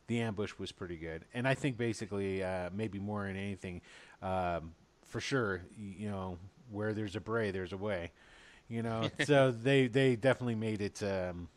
the 0.05 0.19
ambush 0.21 0.53
was 0.59 0.71
pretty 0.71 0.97
good, 0.97 1.25
and 1.33 1.47
I 1.47 1.55
think 1.55 1.77
basically 1.77 2.43
uh, 2.43 2.69
maybe 2.73 2.99
more 2.99 3.25
than 3.25 3.35
anything, 3.35 3.81
um, 4.21 4.73
for 5.07 5.19
sure, 5.19 5.61
you 5.79 6.09
know, 6.11 6.37
where 6.73 6.93
there's 6.93 7.15
a 7.15 7.21
bray, 7.21 7.51
there's 7.51 7.71
a 7.73 7.77
way, 7.77 8.11
you 8.67 8.81
know. 8.81 9.09
so 9.25 9.51
they 9.51 9.87
they 9.87 10.15
definitely 10.15 10.55
made 10.55 10.81
it. 10.81 11.01
Um, 11.03 11.47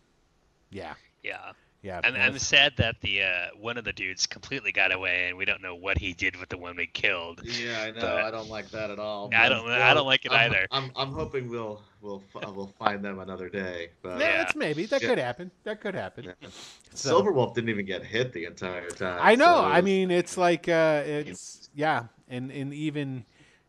yeah, 0.70 0.94
yeah. 1.22 1.52
yeah. 1.82 2.00
I'm, 2.04 2.14
I'm 2.16 2.38
sad 2.38 2.72
that 2.76 2.96
the 3.00 3.22
uh, 3.22 3.46
one 3.58 3.78
of 3.78 3.84
the 3.84 3.92
dudes 3.92 4.26
completely 4.26 4.72
got 4.72 4.92
away, 4.92 5.28
and 5.28 5.38
we 5.38 5.44
don't 5.44 5.62
know 5.62 5.74
what 5.76 5.96
he 5.96 6.12
did 6.12 6.36
with 6.36 6.48
the 6.48 6.58
one 6.58 6.76
we 6.76 6.86
killed. 6.86 7.40
Yeah, 7.44 7.82
I 7.82 7.90
know. 7.92 8.00
But- 8.00 8.24
I 8.24 8.30
don't 8.30 8.50
like 8.50 8.68
that 8.70 8.90
at 8.90 8.98
all. 8.98 9.30
I 9.34 9.48
don't- 9.48 9.68
I 9.70 9.94
don't 9.94 10.06
like 10.06 10.24
it 10.24 10.32
I'm- 10.32 10.50
either. 10.52 10.66
I'm, 10.70 10.90
I'm 10.96 11.12
hoping 11.12 11.48
we'll 11.48 11.82
we'll 12.02 12.22
we'll 12.34 12.72
find 12.78 13.02
them 13.04 13.20
another 13.20 13.48
day. 13.48 13.90
But 14.02 14.18
yeah, 14.20 14.28
Yeah. 14.28 14.42
it's 14.42 14.54
maybe 14.56 14.86
that 14.86 15.00
Yeah. 15.02 15.08
could 15.08 15.18
happen. 15.18 15.50
That 15.64 15.80
could 15.80 15.94
happen. 15.94 16.24
Yeah. 16.24 16.48
So- 16.94 17.22
Silverwolf 17.22 17.54
didn't 17.54 17.70
even 17.70 17.86
get 17.86 18.04
hit 18.04 18.32
the 18.32 18.44
entire 18.44 18.90
time. 18.90 19.18
I 19.22 19.34
know. 19.36 19.44
so 19.62 19.66
it 19.68 19.70
I 19.70 19.80
mean, 19.80 20.10
it's 20.10 20.36
like 20.36 20.68
uh, 20.68 21.02
it's 21.06 21.70
yeah, 21.74 22.04
and 22.28 22.50
and 22.50 22.74
even 22.74 23.24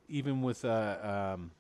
even 0.10 0.42
with 0.42 0.64
uh, 0.66 1.34
um, 1.36 1.52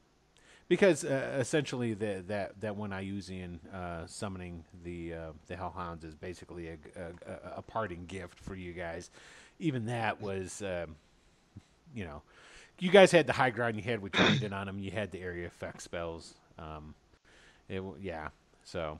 because 0.67 1.03
uh, 1.05 1.37
essentially 1.39 1.93
the, 1.93 2.23
that 2.27 2.59
that 2.61 2.75
one 2.75 2.91
Iuzian 2.91 3.59
uh, 3.73 4.05
summoning 4.05 4.63
the 4.83 5.13
uh, 5.13 5.19
the 5.47 5.55
Hellhounds 5.55 6.03
is 6.03 6.15
basically 6.15 6.69
a, 6.69 6.73
a, 6.73 7.31
a- 7.31 7.57
a 7.57 7.61
parting 7.61 8.05
gift 8.05 8.39
for 8.39 8.55
you 8.55 8.73
guys. 8.73 9.09
Even 9.59 9.85
that 9.87 10.21
was, 10.21 10.61
um, 10.61 10.95
you 11.95 12.05
know, 12.05 12.21
you 12.79 12.91
guys 12.91 13.11
had 13.11 13.25
the 13.25 13.33
high 13.33 13.49
ground. 13.49 13.75
You 13.75 13.81
had 13.81 14.01
what 14.01 14.17
you 14.17 14.29
needed 14.29 14.53
on 14.59 14.67
them. 14.67 14.79
You 14.79 14.91
had 14.91 15.11
the 15.11 15.19
area 15.21 15.47
effect 15.47 15.81
spells. 15.81 16.33
Um, 16.59 16.93
it 17.69 17.81
yeah. 18.01 18.29
So 18.63 18.99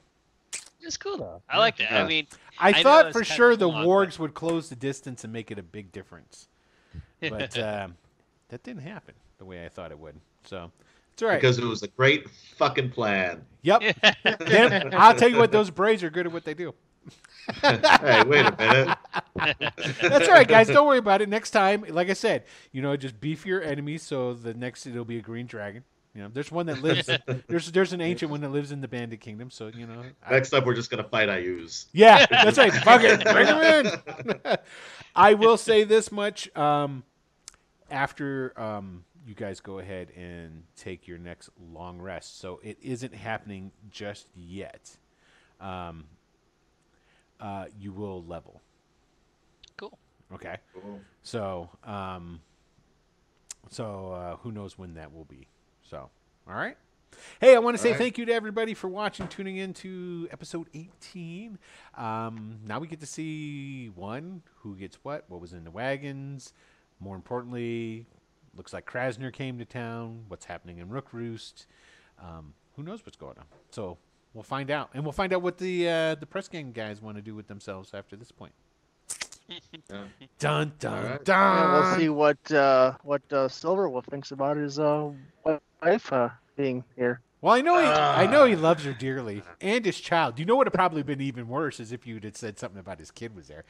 It's 0.82 0.98
cool 0.98 1.18
though. 1.18 1.42
I 1.50 1.60
like 1.60 1.78
that. 1.78 1.92
Yeah. 1.92 2.04
I 2.04 2.08
mean, 2.08 2.28
I, 2.58 2.70
I 2.70 2.84
thought 2.84 3.12
for 3.14 3.24
sure 3.24 3.56
the 3.56 3.68
long, 3.68 3.84
but- 3.84 3.88
wargs 3.88 4.18
would 4.20 4.34
close 4.34 4.70
the 4.70 4.76
distance 4.76 5.24
and 5.24 5.34
make 5.34 5.52
it 5.52 5.60
a 5.60 5.64
big 5.64 5.92
difference, 5.92 6.48
but 7.20 7.58
um, 7.60 7.96
that 8.50 8.64
didn't 8.64 8.84
happen 8.84 9.14
the 9.38 9.46
way 9.46 9.66
I 9.66 9.70
thought 9.70 9.92
it 9.92 10.00
would. 10.00 10.16
So 10.44 10.72
it's 11.14 11.24
all 11.24 11.30
right. 11.30 11.42
because 11.42 11.58
it 11.58 11.66
was 11.66 11.84
a 11.84 11.88
great 11.88 12.30
fucking 12.58 12.92
plan. 12.92 13.46
yep. 13.62 13.82
Them- 14.40 14.92
I'll 14.94 15.16
tell 15.16 15.30
you 15.30 15.38
what, 15.38 15.52
those 15.52 15.70
Brays 15.70 16.04
are 16.04 16.10
good 16.10 16.26
at 16.28 16.32
what 16.32 16.46
they 16.46 16.54
do. 16.54 16.74
hey, 17.62 18.24
wait 18.26 18.46
a 18.46 18.56
minute. 18.58 18.98
That's 20.02 20.28
all 20.28 20.34
right, 20.34 20.48
guys. 20.48 20.68
Don't 20.68 20.86
worry 20.86 20.98
about 20.98 21.22
it. 21.22 21.30
Next 21.30 21.52
time, 21.52 21.86
like 21.88 22.10
I 22.10 22.14
said, 22.14 22.44
you 22.74 22.82
know, 22.82 22.98
just 22.98 23.20
beef 23.22 23.46
your 23.46 23.64
enemies 23.64 24.04
so 24.04 24.34
the 24.34 24.54
next 24.54 24.86
it'll 24.86 25.06
be 25.06 25.18
a 25.18 25.22
green 25.22 25.46
dragon. 25.46 25.84
You 26.14 26.24
know, 26.24 26.30
there's 26.34 26.52
one 26.52 26.66
that 26.66 26.82
lives. 26.82 27.10
there's 27.48 27.72
there's 27.72 27.94
an 27.94 28.02
ancient 28.02 28.32
one 28.32 28.42
that 28.42 28.50
lives 28.50 28.72
in 28.74 28.82
the 28.82 28.88
Bandit 28.88 29.22
Kingdom. 29.22 29.50
So 29.52 29.68
you 29.68 29.88
know, 29.88 30.04
I- 30.26 30.32
Next 30.32 30.54
up, 30.54 30.66
we're 30.66 30.74
just 30.74 30.90
gonna 30.90 31.04
fight 31.04 31.30
Iuz. 31.30 31.86
Yeah, 31.94 32.26
that's 32.26 32.58
right. 32.58 32.74
Fuck 32.74 33.04
it. 33.04 33.24
Bring 33.24 33.48
him 33.48 34.36
in. 34.44 34.58
I 35.16 35.36
will 35.36 35.58
say 35.58 35.86
this 35.86 36.12
much. 36.12 36.54
Um, 36.58 37.04
after 37.90 38.60
um, 38.60 39.04
you 39.28 39.36
guys 39.36 39.60
go 39.60 39.80
ahead 39.80 40.10
and 40.16 40.64
take 40.78 41.08
your 41.08 41.18
next 41.18 41.50
long 41.74 42.00
rest, 42.02 42.40
so 42.40 42.60
it 42.64 42.78
isn't 42.82 43.14
happening 43.14 43.72
just 43.92 44.28
yet. 44.36 44.98
Um, 45.60 46.06
uh, 47.40 47.66
you 47.78 47.92
will 47.92 48.24
level. 48.24 48.62
cool. 49.76 49.98
Okay. 50.34 50.58
So, 51.24 51.70
um, 51.84 52.40
So 53.70 54.12
uh, 54.14 54.36
who 54.38 54.52
knows 54.52 54.78
when 54.78 54.94
that 54.96 55.14
will 55.14 55.26
be. 55.26 55.48
So, 55.84 56.10
all 56.48 56.56
right. 56.56 56.78
Hey, 57.42 57.56
I 57.56 57.60
want 57.60 57.76
to 57.78 57.82
say 57.82 57.92
right. 57.92 57.98
thank 57.98 58.18
you 58.18 58.26
to 58.26 58.34
everybody 58.34 58.74
for 58.74 58.88
watching, 58.88 59.28
tuning 59.28 59.58
in 59.58 59.74
to 59.76 60.28
episode 60.32 60.68
18. 60.74 61.58
Um, 61.96 62.60
now 62.66 62.80
we 62.80 62.88
get 62.88 63.00
to 63.00 63.06
see 63.06 63.88
one, 63.96 64.42
who 64.62 64.76
gets 64.76 64.98
what, 65.04 65.26
what 65.28 65.42
was 65.42 65.54
in 65.54 65.64
the 65.64 65.72
wagons. 65.72 66.54
More 67.00 67.16
importantly, 67.16 68.06
looks 68.58 68.74
like 68.74 68.86
Krasner 68.90 69.32
came 69.32 69.58
to 69.60 69.66
town, 69.66 70.24
what's 70.28 70.46
happening 70.46 70.80
in 70.80 70.90
Rookroost. 70.90 71.66
Um, 72.22 72.54
who 72.76 72.84
knows 72.84 73.06
what's 73.06 73.18
going 73.18 73.38
on? 73.38 73.46
So 73.72 73.98
we'll 74.34 74.44
find 74.44 74.72
out. 74.72 74.90
And 74.94 75.04
we'll 75.04 75.12
find 75.14 75.34
out 75.34 75.42
what 75.42 75.58
the 75.58 75.88
uh, 75.88 76.16
the 76.16 76.26
press 76.26 76.48
gang 76.48 76.72
guys 76.72 77.02
want 77.02 77.18
to 77.18 77.22
do 77.22 77.36
with 77.36 77.48
themselves 77.48 77.92
after 77.94 78.16
this 78.16 78.32
point. 78.32 78.54
Yeah. 79.90 80.04
Dun, 80.40 80.74
dun, 80.80 80.94
All 80.94 81.10
right. 81.10 81.24
dun. 81.24 81.58
Yeah, 81.58 81.74
we'll 81.90 81.98
see 81.98 82.10
what 82.10 82.52
uh, 82.52 82.94
what 83.04 83.22
uh, 83.32 83.48
Silverwolf 83.48 84.06
thinks 84.06 84.32
about 84.32 84.58
his 84.58 84.78
uh, 84.80 85.12
wife 85.82 86.12
uh, 86.12 86.30
being 86.58 86.84
here. 86.98 87.22
Well, 87.40 87.54
I 87.54 87.62
know 87.62 87.80
he, 87.80 87.86
I 87.86 88.26
Ah. 88.26 88.32
know 88.32 88.46
he 88.46 88.56
loves 88.56 88.84
her 88.84 88.94
dearly, 88.94 89.44
and 89.62 89.86
his 89.86 90.00
child. 90.00 90.40
You 90.40 90.46
know 90.46 90.56
what 90.56 90.60
would 90.66 90.68
have 90.68 90.74
probably 90.74 91.04
been 91.04 91.22
even 91.22 91.48
worse 91.48 91.80
is 91.80 91.92
if 91.92 92.06
you 92.08 92.20
had 92.22 92.36
said 92.36 92.58
something 92.60 92.80
about 92.80 93.00
his 93.00 93.12
kid 93.12 93.36
was 93.36 93.48
there. 93.48 93.64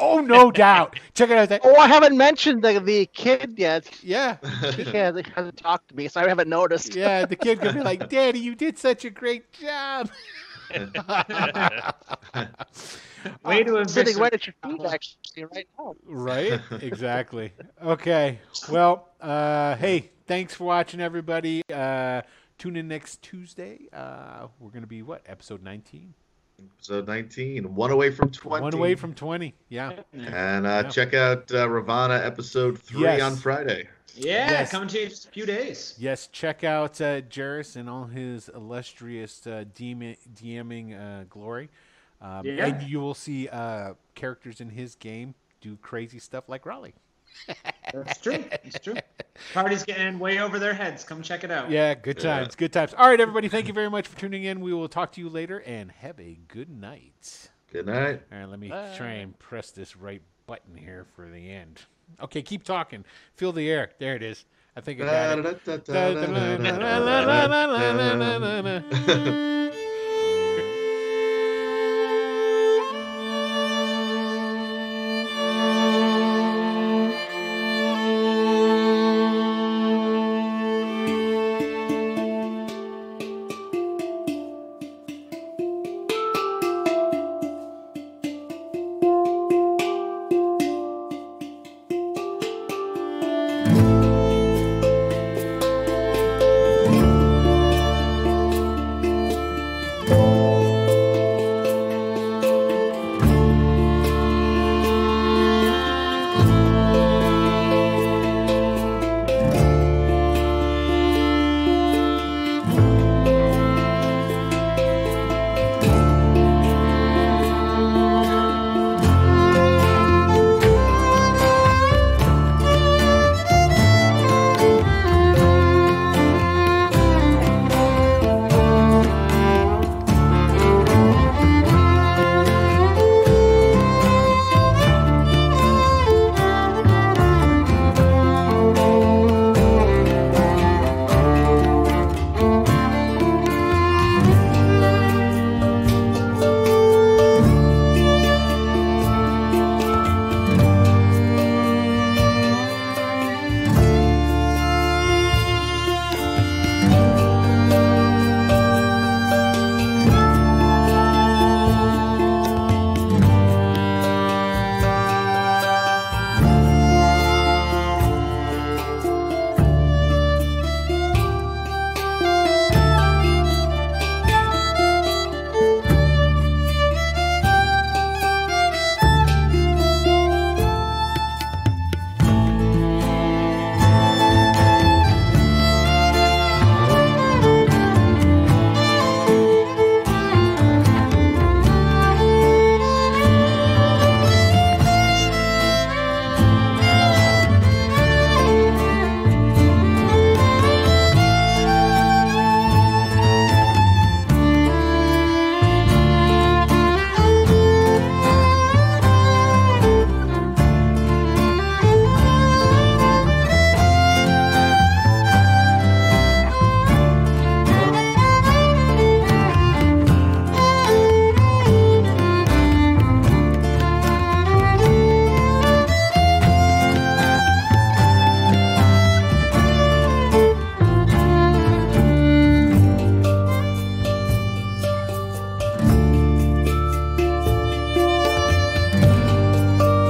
Oh, 0.00 0.20
no 0.20 0.50
doubt. 0.50 0.98
Check 1.14 1.30
it 1.30 1.36
out. 1.38 1.48
That, 1.50 1.60
Oh, 1.62 1.76
I 1.76 1.86
haven't 1.86 2.16
mentioned 2.16 2.62
the 2.64 2.80
the 2.80 3.06
kid 3.06 3.54
yet. 3.58 3.88
yeah, 4.02 4.36
He 4.72 4.84
hasn't, 4.84 5.26
he 5.26 5.32
hasn't 5.34 5.56
talked 5.58 5.88
to 5.90 5.96
me, 5.96 6.08
so 6.08 6.20
I 6.20 6.28
haven't 6.28 6.48
noticed. 6.48 6.94
yeah. 6.94 7.26
The 7.26 7.36
kid 7.36 7.60
could 7.60 7.74
be 7.74 7.80
like, 7.82 8.08
"Daddy, 8.08 8.38
you 8.40 8.54
did 8.54 8.78
such 8.78 9.04
a 9.04 9.10
great 9.10 9.52
job." 9.52 10.10
Way 13.44 13.62
to 13.64 13.76
I'm 13.78 13.88
sitting 13.88 14.16
right 14.16 14.32
at 14.32 14.46
your 14.46 14.54
feet, 14.64 14.80
actually, 14.86 15.44
right 15.52 15.68
now. 15.78 15.94
Right? 16.06 16.60
Exactly. 16.80 17.52
Okay. 17.82 18.38
Well, 18.70 19.08
uh, 19.20 19.76
hey, 19.76 20.10
thanks 20.26 20.54
for 20.54 20.64
watching, 20.64 21.00
everybody. 21.00 21.62
Uh, 21.72 22.22
tune 22.56 22.76
in 22.76 22.88
next 22.88 23.20
Tuesday. 23.20 23.88
Uh, 23.92 24.46
we're 24.58 24.70
gonna 24.70 24.86
be 24.86 25.02
what 25.02 25.22
episode 25.26 25.62
nineteen? 25.62 26.14
Episode 26.76 27.06
19, 27.06 27.74
one 27.74 27.90
away 27.90 28.10
from 28.10 28.30
20. 28.30 28.62
One 28.62 28.74
away 28.74 28.94
from 28.94 29.14
twenty. 29.14 29.54
Yeah. 29.68 30.00
And 30.12 30.66
uh, 30.66 30.82
Yeah. 30.84 30.88
check 30.90 31.14
out 31.14 31.52
uh, 31.52 31.68
Ravana 31.68 32.14
episode 32.24 32.78
3 32.78 33.02
Yes. 33.02 33.22
on 33.22 33.36
Friday. 33.36 33.88
Yeah, 34.16 34.50
Yes. 34.50 34.70
coming 34.72 34.88
to 34.88 34.98
you 34.98 35.04
in 35.04 35.10
just 35.10 35.26
a 35.26 35.30
few 35.30 35.46
days. 35.46 35.94
Yes, 35.98 36.26
check 36.28 36.64
out 36.64 37.00
uh, 37.00 37.20
Jairus 37.34 37.76
and 37.76 37.88
all 37.88 38.04
his 38.06 38.48
illustrious 38.48 39.46
uh, 39.46 39.64
DM- 39.76 40.16
DMing 40.34 40.98
uh, 40.98 41.24
glory. 41.30 41.68
Um, 42.20 42.44
Yeah. 42.44 42.66
And 42.66 42.82
you 42.82 43.00
will 43.00 43.14
see 43.14 43.48
uh, 43.48 43.94
characters 44.14 44.60
in 44.60 44.70
his 44.70 44.94
game 44.96 45.34
do 45.60 45.76
crazy 45.82 46.18
stuff 46.18 46.48
like 46.48 46.66
Raleigh. 46.66 46.94
That's 47.92 48.20
true. 48.20 48.44
It's 48.64 48.78
true. 48.78 48.94
Party's 49.54 49.84
getting 49.84 50.18
way 50.18 50.38
over 50.38 50.58
their 50.58 50.74
heads. 50.74 51.04
Come 51.04 51.22
check 51.22 51.44
it 51.44 51.50
out. 51.50 51.70
Yeah, 51.70 51.94
good 51.94 52.18
times. 52.18 52.54
Good 52.54 52.72
times. 52.72 52.94
All 52.96 53.08
right, 53.08 53.20
everybody. 53.20 53.48
Thank 53.48 53.66
you 53.68 53.72
very 53.74 53.90
much 53.90 54.06
for 54.06 54.18
tuning 54.18 54.44
in. 54.44 54.60
We 54.60 54.72
will 54.72 54.88
talk 54.88 55.12
to 55.12 55.20
you 55.20 55.28
later 55.28 55.58
and 55.60 55.90
have 55.92 56.18
a 56.20 56.38
good 56.48 56.70
night. 56.70 57.50
Good 57.72 57.86
night. 57.86 58.22
All 58.32 58.38
right, 58.38 58.48
let 58.48 58.58
me 58.58 58.68
Bye. 58.68 58.94
try 58.96 59.12
and 59.12 59.38
press 59.38 59.70
this 59.70 59.96
right 59.96 60.22
button 60.46 60.76
here 60.76 61.06
for 61.14 61.28
the 61.28 61.50
end. 61.50 61.80
Okay, 62.20 62.42
keep 62.42 62.64
talking. 62.64 63.04
Feel 63.34 63.52
the 63.52 63.70
air. 63.70 63.90
There 63.98 64.16
it 64.16 64.22
is. 64.22 64.44
I 64.76 64.80
think 64.80 65.00
I 65.00 65.38
got 65.38 65.38
it. 69.08 69.56